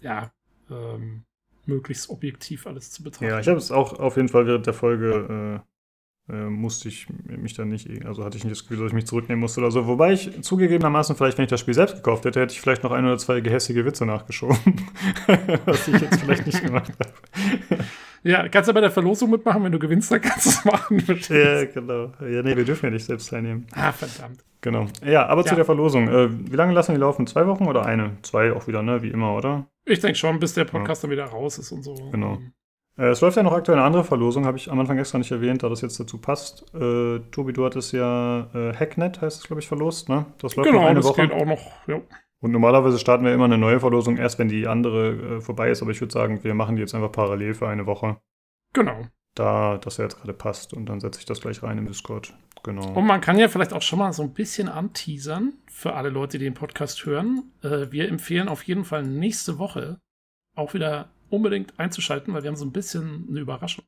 ja, 0.02 0.32
ähm, 0.70 1.24
möglichst 1.66 2.10
objektiv 2.10 2.68
alles 2.68 2.92
zu 2.92 3.04
betrachten. 3.04 3.26
Ja, 3.26 3.40
ich 3.40 3.48
habe 3.48 3.58
es 3.58 3.72
auch 3.72 3.94
auf 3.94 4.18
jeden 4.18 4.30
Fall 4.30 4.46
während 4.46 4.68
der 4.68 4.74
Folge 4.74 5.64
äh, 6.30 6.46
musste 6.46 6.88
ich 6.88 7.08
mich 7.26 7.54
dann 7.54 7.70
nicht, 7.70 7.88
also 8.06 8.24
hatte 8.24 8.38
ich 8.38 8.44
nicht 8.44 8.56
das 8.56 8.64
Gefühl, 8.64 8.80
dass 8.80 8.88
ich 8.88 8.94
mich 8.94 9.06
zurücknehmen 9.06 9.40
musste 9.42 9.62
oder 9.62 9.72
so. 9.72 9.86
Wobei 9.86 10.14
ich 10.14 10.42
zugegebenermaßen, 10.42 11.16
vielleicht, 11.16 11.38
wenn 11.38 11.46
ich 11.46 11.50
das 11.52 11.60
Spiel 11.60 11.74
selbst 11.74 11.96
gekauft 11.98 12.26
hätte, 12.26 12.42
hätte 12.42 12.54
ich 12.54 12.62
vielleicht 12.62 12.84
noch 12.84 12.92
ein 12.92 13.06
oder 13.06 13.18
zwei 13.18 13.42
gehässige 13.42 13.86
Witze 13.86 14.06
nachgeschoben. 14.06 14.58
Was 15.66 15.88
ich 15.88 16.02
jetzt 16.02 16.22
vielleicht 16.22 16.46
nicht 16.46 16.64
gemacht 16.64 16.92
habe. 17.00 17.84
Ja, 18.24 18.50
kannst 18.50 18.68
du 18.68 18.74
bei 18.74 18.82
der 18.82 18.90
Verlosung 18.90 19.30
mitmachen, 19.30 19.64
wenn 19.64 19.72
du 19.72 19.78
gewinnst, 19.78 20.12
dann 20.12 20.20
kannst 20.20 20.48
du 20.48 20.50
es 20.50 20.66
machen. 20.66 21.04
ja, 21.30 21.66
genau. 21.66 22.12
Ja, 22.22 22.42
nee, 22.42 22.58
wir 22.58 22.66
dürfen 22.66 22.88
ja 22.88 22.92
nicht 22.92 23.06
selbst 23.06 23.30
teilnehmen. 23.30 23.68
Ah, 23.74 23.92
verdammt. 23.92 24.44
Genau. 24.62 24.88
Ja, 25.06 25.28
aber 25.28 25.44
ja. 25.44 25.50
zu 25.50 25.56
der 25.56 25.64
Verlosung. 25.64 26.08
Äh, 26.08 26.52
wie 26.52 26.56
lange 26.56 26.74
lassen 26.74 26.94
wir 26.94 26.96
die 26.96 27.02
laufen? 27.02 27.28
Zwei 27.28 27.46
Wochen 27.46 27.68
oder 27.68 27.86
eine? 27.86 28.18
Zwei 28.24 28.52
auch 28.52 28.66
wieder, 28.66 28.82
ne? 28.82 29.04
Wie 29.04 29.12
immer, 29.12 29.36
oder? 29.36 29.68
Ich 29.86 30.00
denke 30.00 30.18
schon, 30.18 30.40
bis 30.40 30.56
der 30.56 30.66
Podcast 30.66 31.04
ja. 31.04 31.08
dann 31.08 31.12
wieder 31.12 31.26
raus 31.26 31.60
ist 31.60 31.72
und 31.72 31.84
so. 31.84 31.94
Genau. 32.12 32.40
Äh, 32.98 33.08
es 33.08 33.22
läuft 33.22 33.38
ja 33.38 33.44
noch 33.44 33.54
aktuell 33.54 33.78
eine 33.78 33.86
andere 33.86 34.04
Verlosung, 34.04 34.46
habe 34.46 34.58
ich 34.58 34.72
am 34.72 34.80
Anfang 34.80 34.98
extra 34.98 35.18
nicht 35.18 35.32
erwähnt, 35.32 35.64
da 35.64 35.70
das 35.70 35.82
jetzt 35.82 36.00
dazu 36.00 36.18
passt. 36.20 36.66
Äh, 36.74 37.20
Tobi, 37.32 37.54
du 37.54 37.66
hattest 37.66 37.92
ja 37.92 38.48
äh, 38.54 38.74
Hacknet, 38.74 39.22
heißt 39.22 39.42
es, 39.42 39.48
glaube 39.48 39.62
ich, 39.62 39.68
verlost, 39.68 40.10
ne? 40.10 40.26
Das 40.40 40.56
läuft 40.56 40.70
genau, 40.70 40.82
noch 40.82 40.88
eine 40.88 41.00
das 41.00 41.06
Woche. 41.06 41.22
geht 41.22 41.32
auch 41.32 41.46
noch, 41.46 41.72
ja. 41.88 42.02
Und 42.42 42.52
normalerweise 42.52 43.00
starten 43.00 43.26
wir 43.26 43.34
immer 43.34 43.46
eine 43.46 43.58
neue 43.58 43.80
Verlosung 43.80 44.18
erst, 44.18 44.40
wenn 44.40 44.50
die 44.50 44.68
andere 44.68 45.38
äh, 45.38 45.42
vorbei 45.42 45.70
ist, 45.70 45.82
aber 45.82 45.92
ich 45.92 46.02
würde 46.02 46.14
sagen, 46.14 46.44
wir 46.44 46.54
machen 46.54 46.76
die 46.76 46.82
jetzt 46.82 46.94
einfach 46.94 47.12
parallel 47.12 47.54
für 47.54 47.68
eine 47.68 47.86
Woche. 47.86 48.18
Genau. 48.74 49.08
Da 49.34 49.78
das 49.78 49.98
ja 49.98 50.06
jetzt 50.06 50.18
gerade 50.18 50.34
passt 50.34 50.74
und 50.74 50.86
dann 50.86 51.00
setze 51.00 51.20
ich 51.20 51.26
das 51.26 51.42
gleich 51.42 51.64
rein 51.64 51.78
im 51.78 51.88
Discord. 51.88 52.34
Genau. 52.64 52.94
Und 52.94 53.06
man 53.06 53.20
kann 53.20 53.38
ja 53.38 53.48
vielleicht 53.48 53.74
auch 53.74 53.82
schon 53.82 54.00
mal 54.00 54.14
so 54.14 54.24
ein 54.24 54.34
bisschen 54.34 54.70
anteasern 54.70 55.54
für 55.70 55.94
alle 55.94 56.10
Leute, 56.10 56.38
die 56.38 56.46
den 56.46 56.54
Podcast 56.54 57.06
hören. 57.06 57.52
Äh, 57.62 57.92
wir 57.92 58.10
empfehlen 58.10 58.48
auf 58.48 58.64
jeden 58.64 58.86
Fall 58.86 59.04
nächste 59.04 59.60
Woche 59.60 60.00
auch 60.56 60.74
wieder 60.74 61.10
unbedingt 61.36 61.80
einzuschalten, 61.80 62.34
weil 62.34 62.44
wir 62.44 62.50
haben 62.50 62.58
so 62.58 62.66
ein 62.66 62.72
bisschen 62.72 63.28
eine 63.30 63.40
Überraschung. 63.40 63.86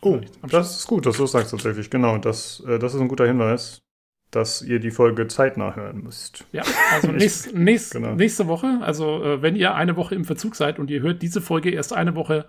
Oh, 0.00 0.20
das 0.48 0.78
ist 0.78 0.86
gut, 0.86 1.06
dass 1.06 1.16
du 1.16 1.22
das 1.22 1.32
sagst 1.32 1.50
tatsächlich. 1.50 1.90
Genau, 1.90 2.18
das, 2.18 2.62
äh, 2.66 2.78
das 2.78 2.94
ist 2.94 3.00
ein 3.00 3.08
guter 3.08 3.26
Hinweis, 3.26 3.82
dass 4.30 4.62
ihr 4.62 4.78
die 4.78 4.90
Folge 4.90 5.26
zeitnah 5.26 5.74
hören 5.74 6.02
müsst. 6.02 6.44
Ja, 6.52 6.62
also 6.92 7.08
nächst, 7.12 7.54
nächst, 7.54 7.92
genau. 7.92 8.14
nächste 8.14 8.46
Woche, 8.46 8.78
also 8.82 9.22
äh, 9.24 9.42
wenn 9.42 9.56
ihr 9.56 9.74
eine 9.74 9.96
Woche 9.96 10.14
im 10.14 10.24
Verzug 10.24 10.54
seid 10.54 10.78
und 10.78 10.90
ihr 10.90 11.02
hört 11.02 11.22
diese 11.22 11.40
Folge 11.40 11.70
erst 11.70 11.92
eine 11.92 12.14
Woche 12.14 12.46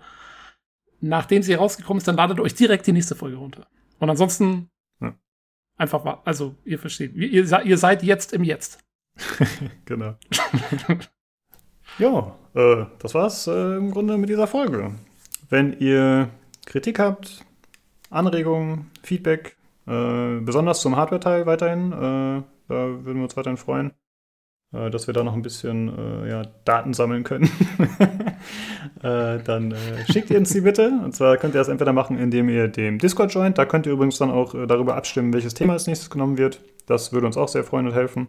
nachdem 1.00 1.42
sie 1.42 1.54
rausgekommen 1.54 1.98
ist, 1.98 2.08
dann 2.08 2.16
ladet 2.16 2.40
euch 2.40 2.54
direkt 2.54 2.86
die 2.86 2.92
nächste 2.92 3.14
Folge 3.14 3.36
runter. 3.36 3.66
Und 3.98 4.10
ansonsten 4.10 4.70
ja. 5.00 5.14
einfach, 5.76 6.20
also 6.24 6.56
ihr 6.64 6.78
versteht, 6.78 7.14
ihr, 7.14 7.64
ihr 7.64 7.78
seid 7.78 8.02
jetzt 8.02 8.32
im 8.32 8.44
Jetzt. 8.44 8.84
genau. 9.84 10.16
ja, 11.98 12.38
äh, 12.54 12.84
das 12.98 13.14
war's 13.14 13.46
äh, 13.46 13.76
im 13.76 13.90
Grunde 13.90 14.18
mit 14.18 14.28
dieser 14.28 14.46
Folge. 14.46 14.92
Wenn 15.48 15.78
ihr 15.78 16.28
Kritik 16.66 16.98
habt, 16.98 17.44
Anregungen, 18.10 18.90
Feedback, 19.02 19.56
äh, 19.86 20.40
besonders 20.40 20.80
zum 20.80 20.96
Hardware-Teil 20.96 21.46
weiterhin, 21.46 21.92
äh, 21.92 21.96
da 21.96 22.44
würden 22.68 23.16
wir 23.16 23.24
uns 23.24 23.36
weiterhin 23.36 23.56
freuen, 23.56 23.92
äh, 24.72 24.90
dass 24.90 25.06
wir 25.06 25.14
da 25.14 25.24
noch 25.24 25.32
ein 25.32 25.42
bisschen 25.42 25.88
ja, 26.28 26.44
Daten 26.64 26.94
sammeln 26.94 27.24
können. 27.24 27.50
dann 29.02 29.74
schickt 30.10 30.30
ihr 30.30 30.38
uns 30.38 30.52
die 30.52 30.60
bitte. 30.60 30.92
Und 31.04 31.14
zwar 31.14 31.36
könnt 31.36 31.54
ihr 31.54 31.58
das 31.58 31.68
entweder 31.68 31.92
machen, 31.92 32.18
indem 32.18 32.48
ihr 32.48 32.68
dem 32.68 32.98
Discord 32.98 33.32
joint. 33.32 33.58
Da 33.58 33.64
könnt 33.64 33.86
ihr 33.86 33.92
übrigens 33.92 34.18
dann 34.18 34.30
auch 34.30 34.54
darüber 34.66 34.96
abstimmen, 34.96 35.32
welches 35.32 35.54
Thema 35.54 35.72
als 35.72 35.86
nächstes 35.86 36.10
genommen 36.10 36.38
wird. 36.38 36.60
Das 36.86 37.12
würde 37.12 37.26
uns 37.26 37.36
auch 37.36 37.48
sehr 37.48 37.64
freuen 37.64 37.86
und 37.86 37.94
helfen. 37.94 38.28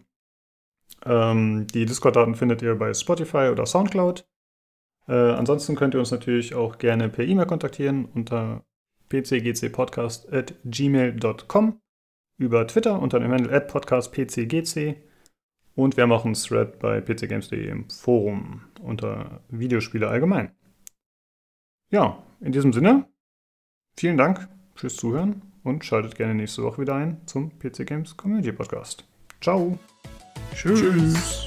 Ähm, 1.04 1.66
die 1.68 1.86
Discord-Daten 1.86 2.34
findet 2.34 2.60
ihr 2.62 2.74
bei 2.76 2.92
Spotify 2.94 3.50
oder 3.50 3.66
Soundcloud. 3.66 4.26
Äh, 5.08 5.14
ansonsten 5.14 5.74
könnt 5.74 5.94
ihr 5.94 6.00
uns 6.00 6.10
natürlich 6.10 6.54
auch 6.54 6.76
gerne 6.78 7.08
per 7.08 7.24
E-Mail 7.24 7.46
kontaktieren 7.46 8.04
unter 8.06 8.64
pcgcpodcast.gmail.com, 9.08 11.80
über 12.38 12.66
Twitter 12.66 13.00
unter 13.00 13.20
dem 13.20 13.32
Handle 13.32 13.60
podcastpcgc 13.60 14.96
und 15.74 15.96
wir 15.96 16.04
einen 16.04 16.34
Thread 16.34 16.78
bei 16.78 17.00
pcgames.de 17.00 17.68
im 17.68 17.88
Forum 17.90 18.62
unter 18.80 19.40
Videospiele 19.48 20.06
allgemein. 20.08 20.52
Ja, 21.90 22.22
in 22.40 22.52
diesem 22.52 22.72
Sinne, 22.72 23.08
vielen 23.96 24.16
Dank 24.16 24.48
fürs 24.74 24.96
Zuhören 24.96 25.42
und 25.62 25.84
schaltet 25.84 26.14
gerne 26.14 26.34
nächste 26.34 26.62
Woche 26.62 26.80
wieder 26.82 26.94
ein 26.94 27.20
zum 27.26 27.58
PC 27.58 27.86
Games 27.86 28.16
Community 28.16 28.52
Podcast. 28.52 29.04
Ciao! 29.40 29.78
Tschüss. 30.54 30.80
Tschüss. 30.80 31.44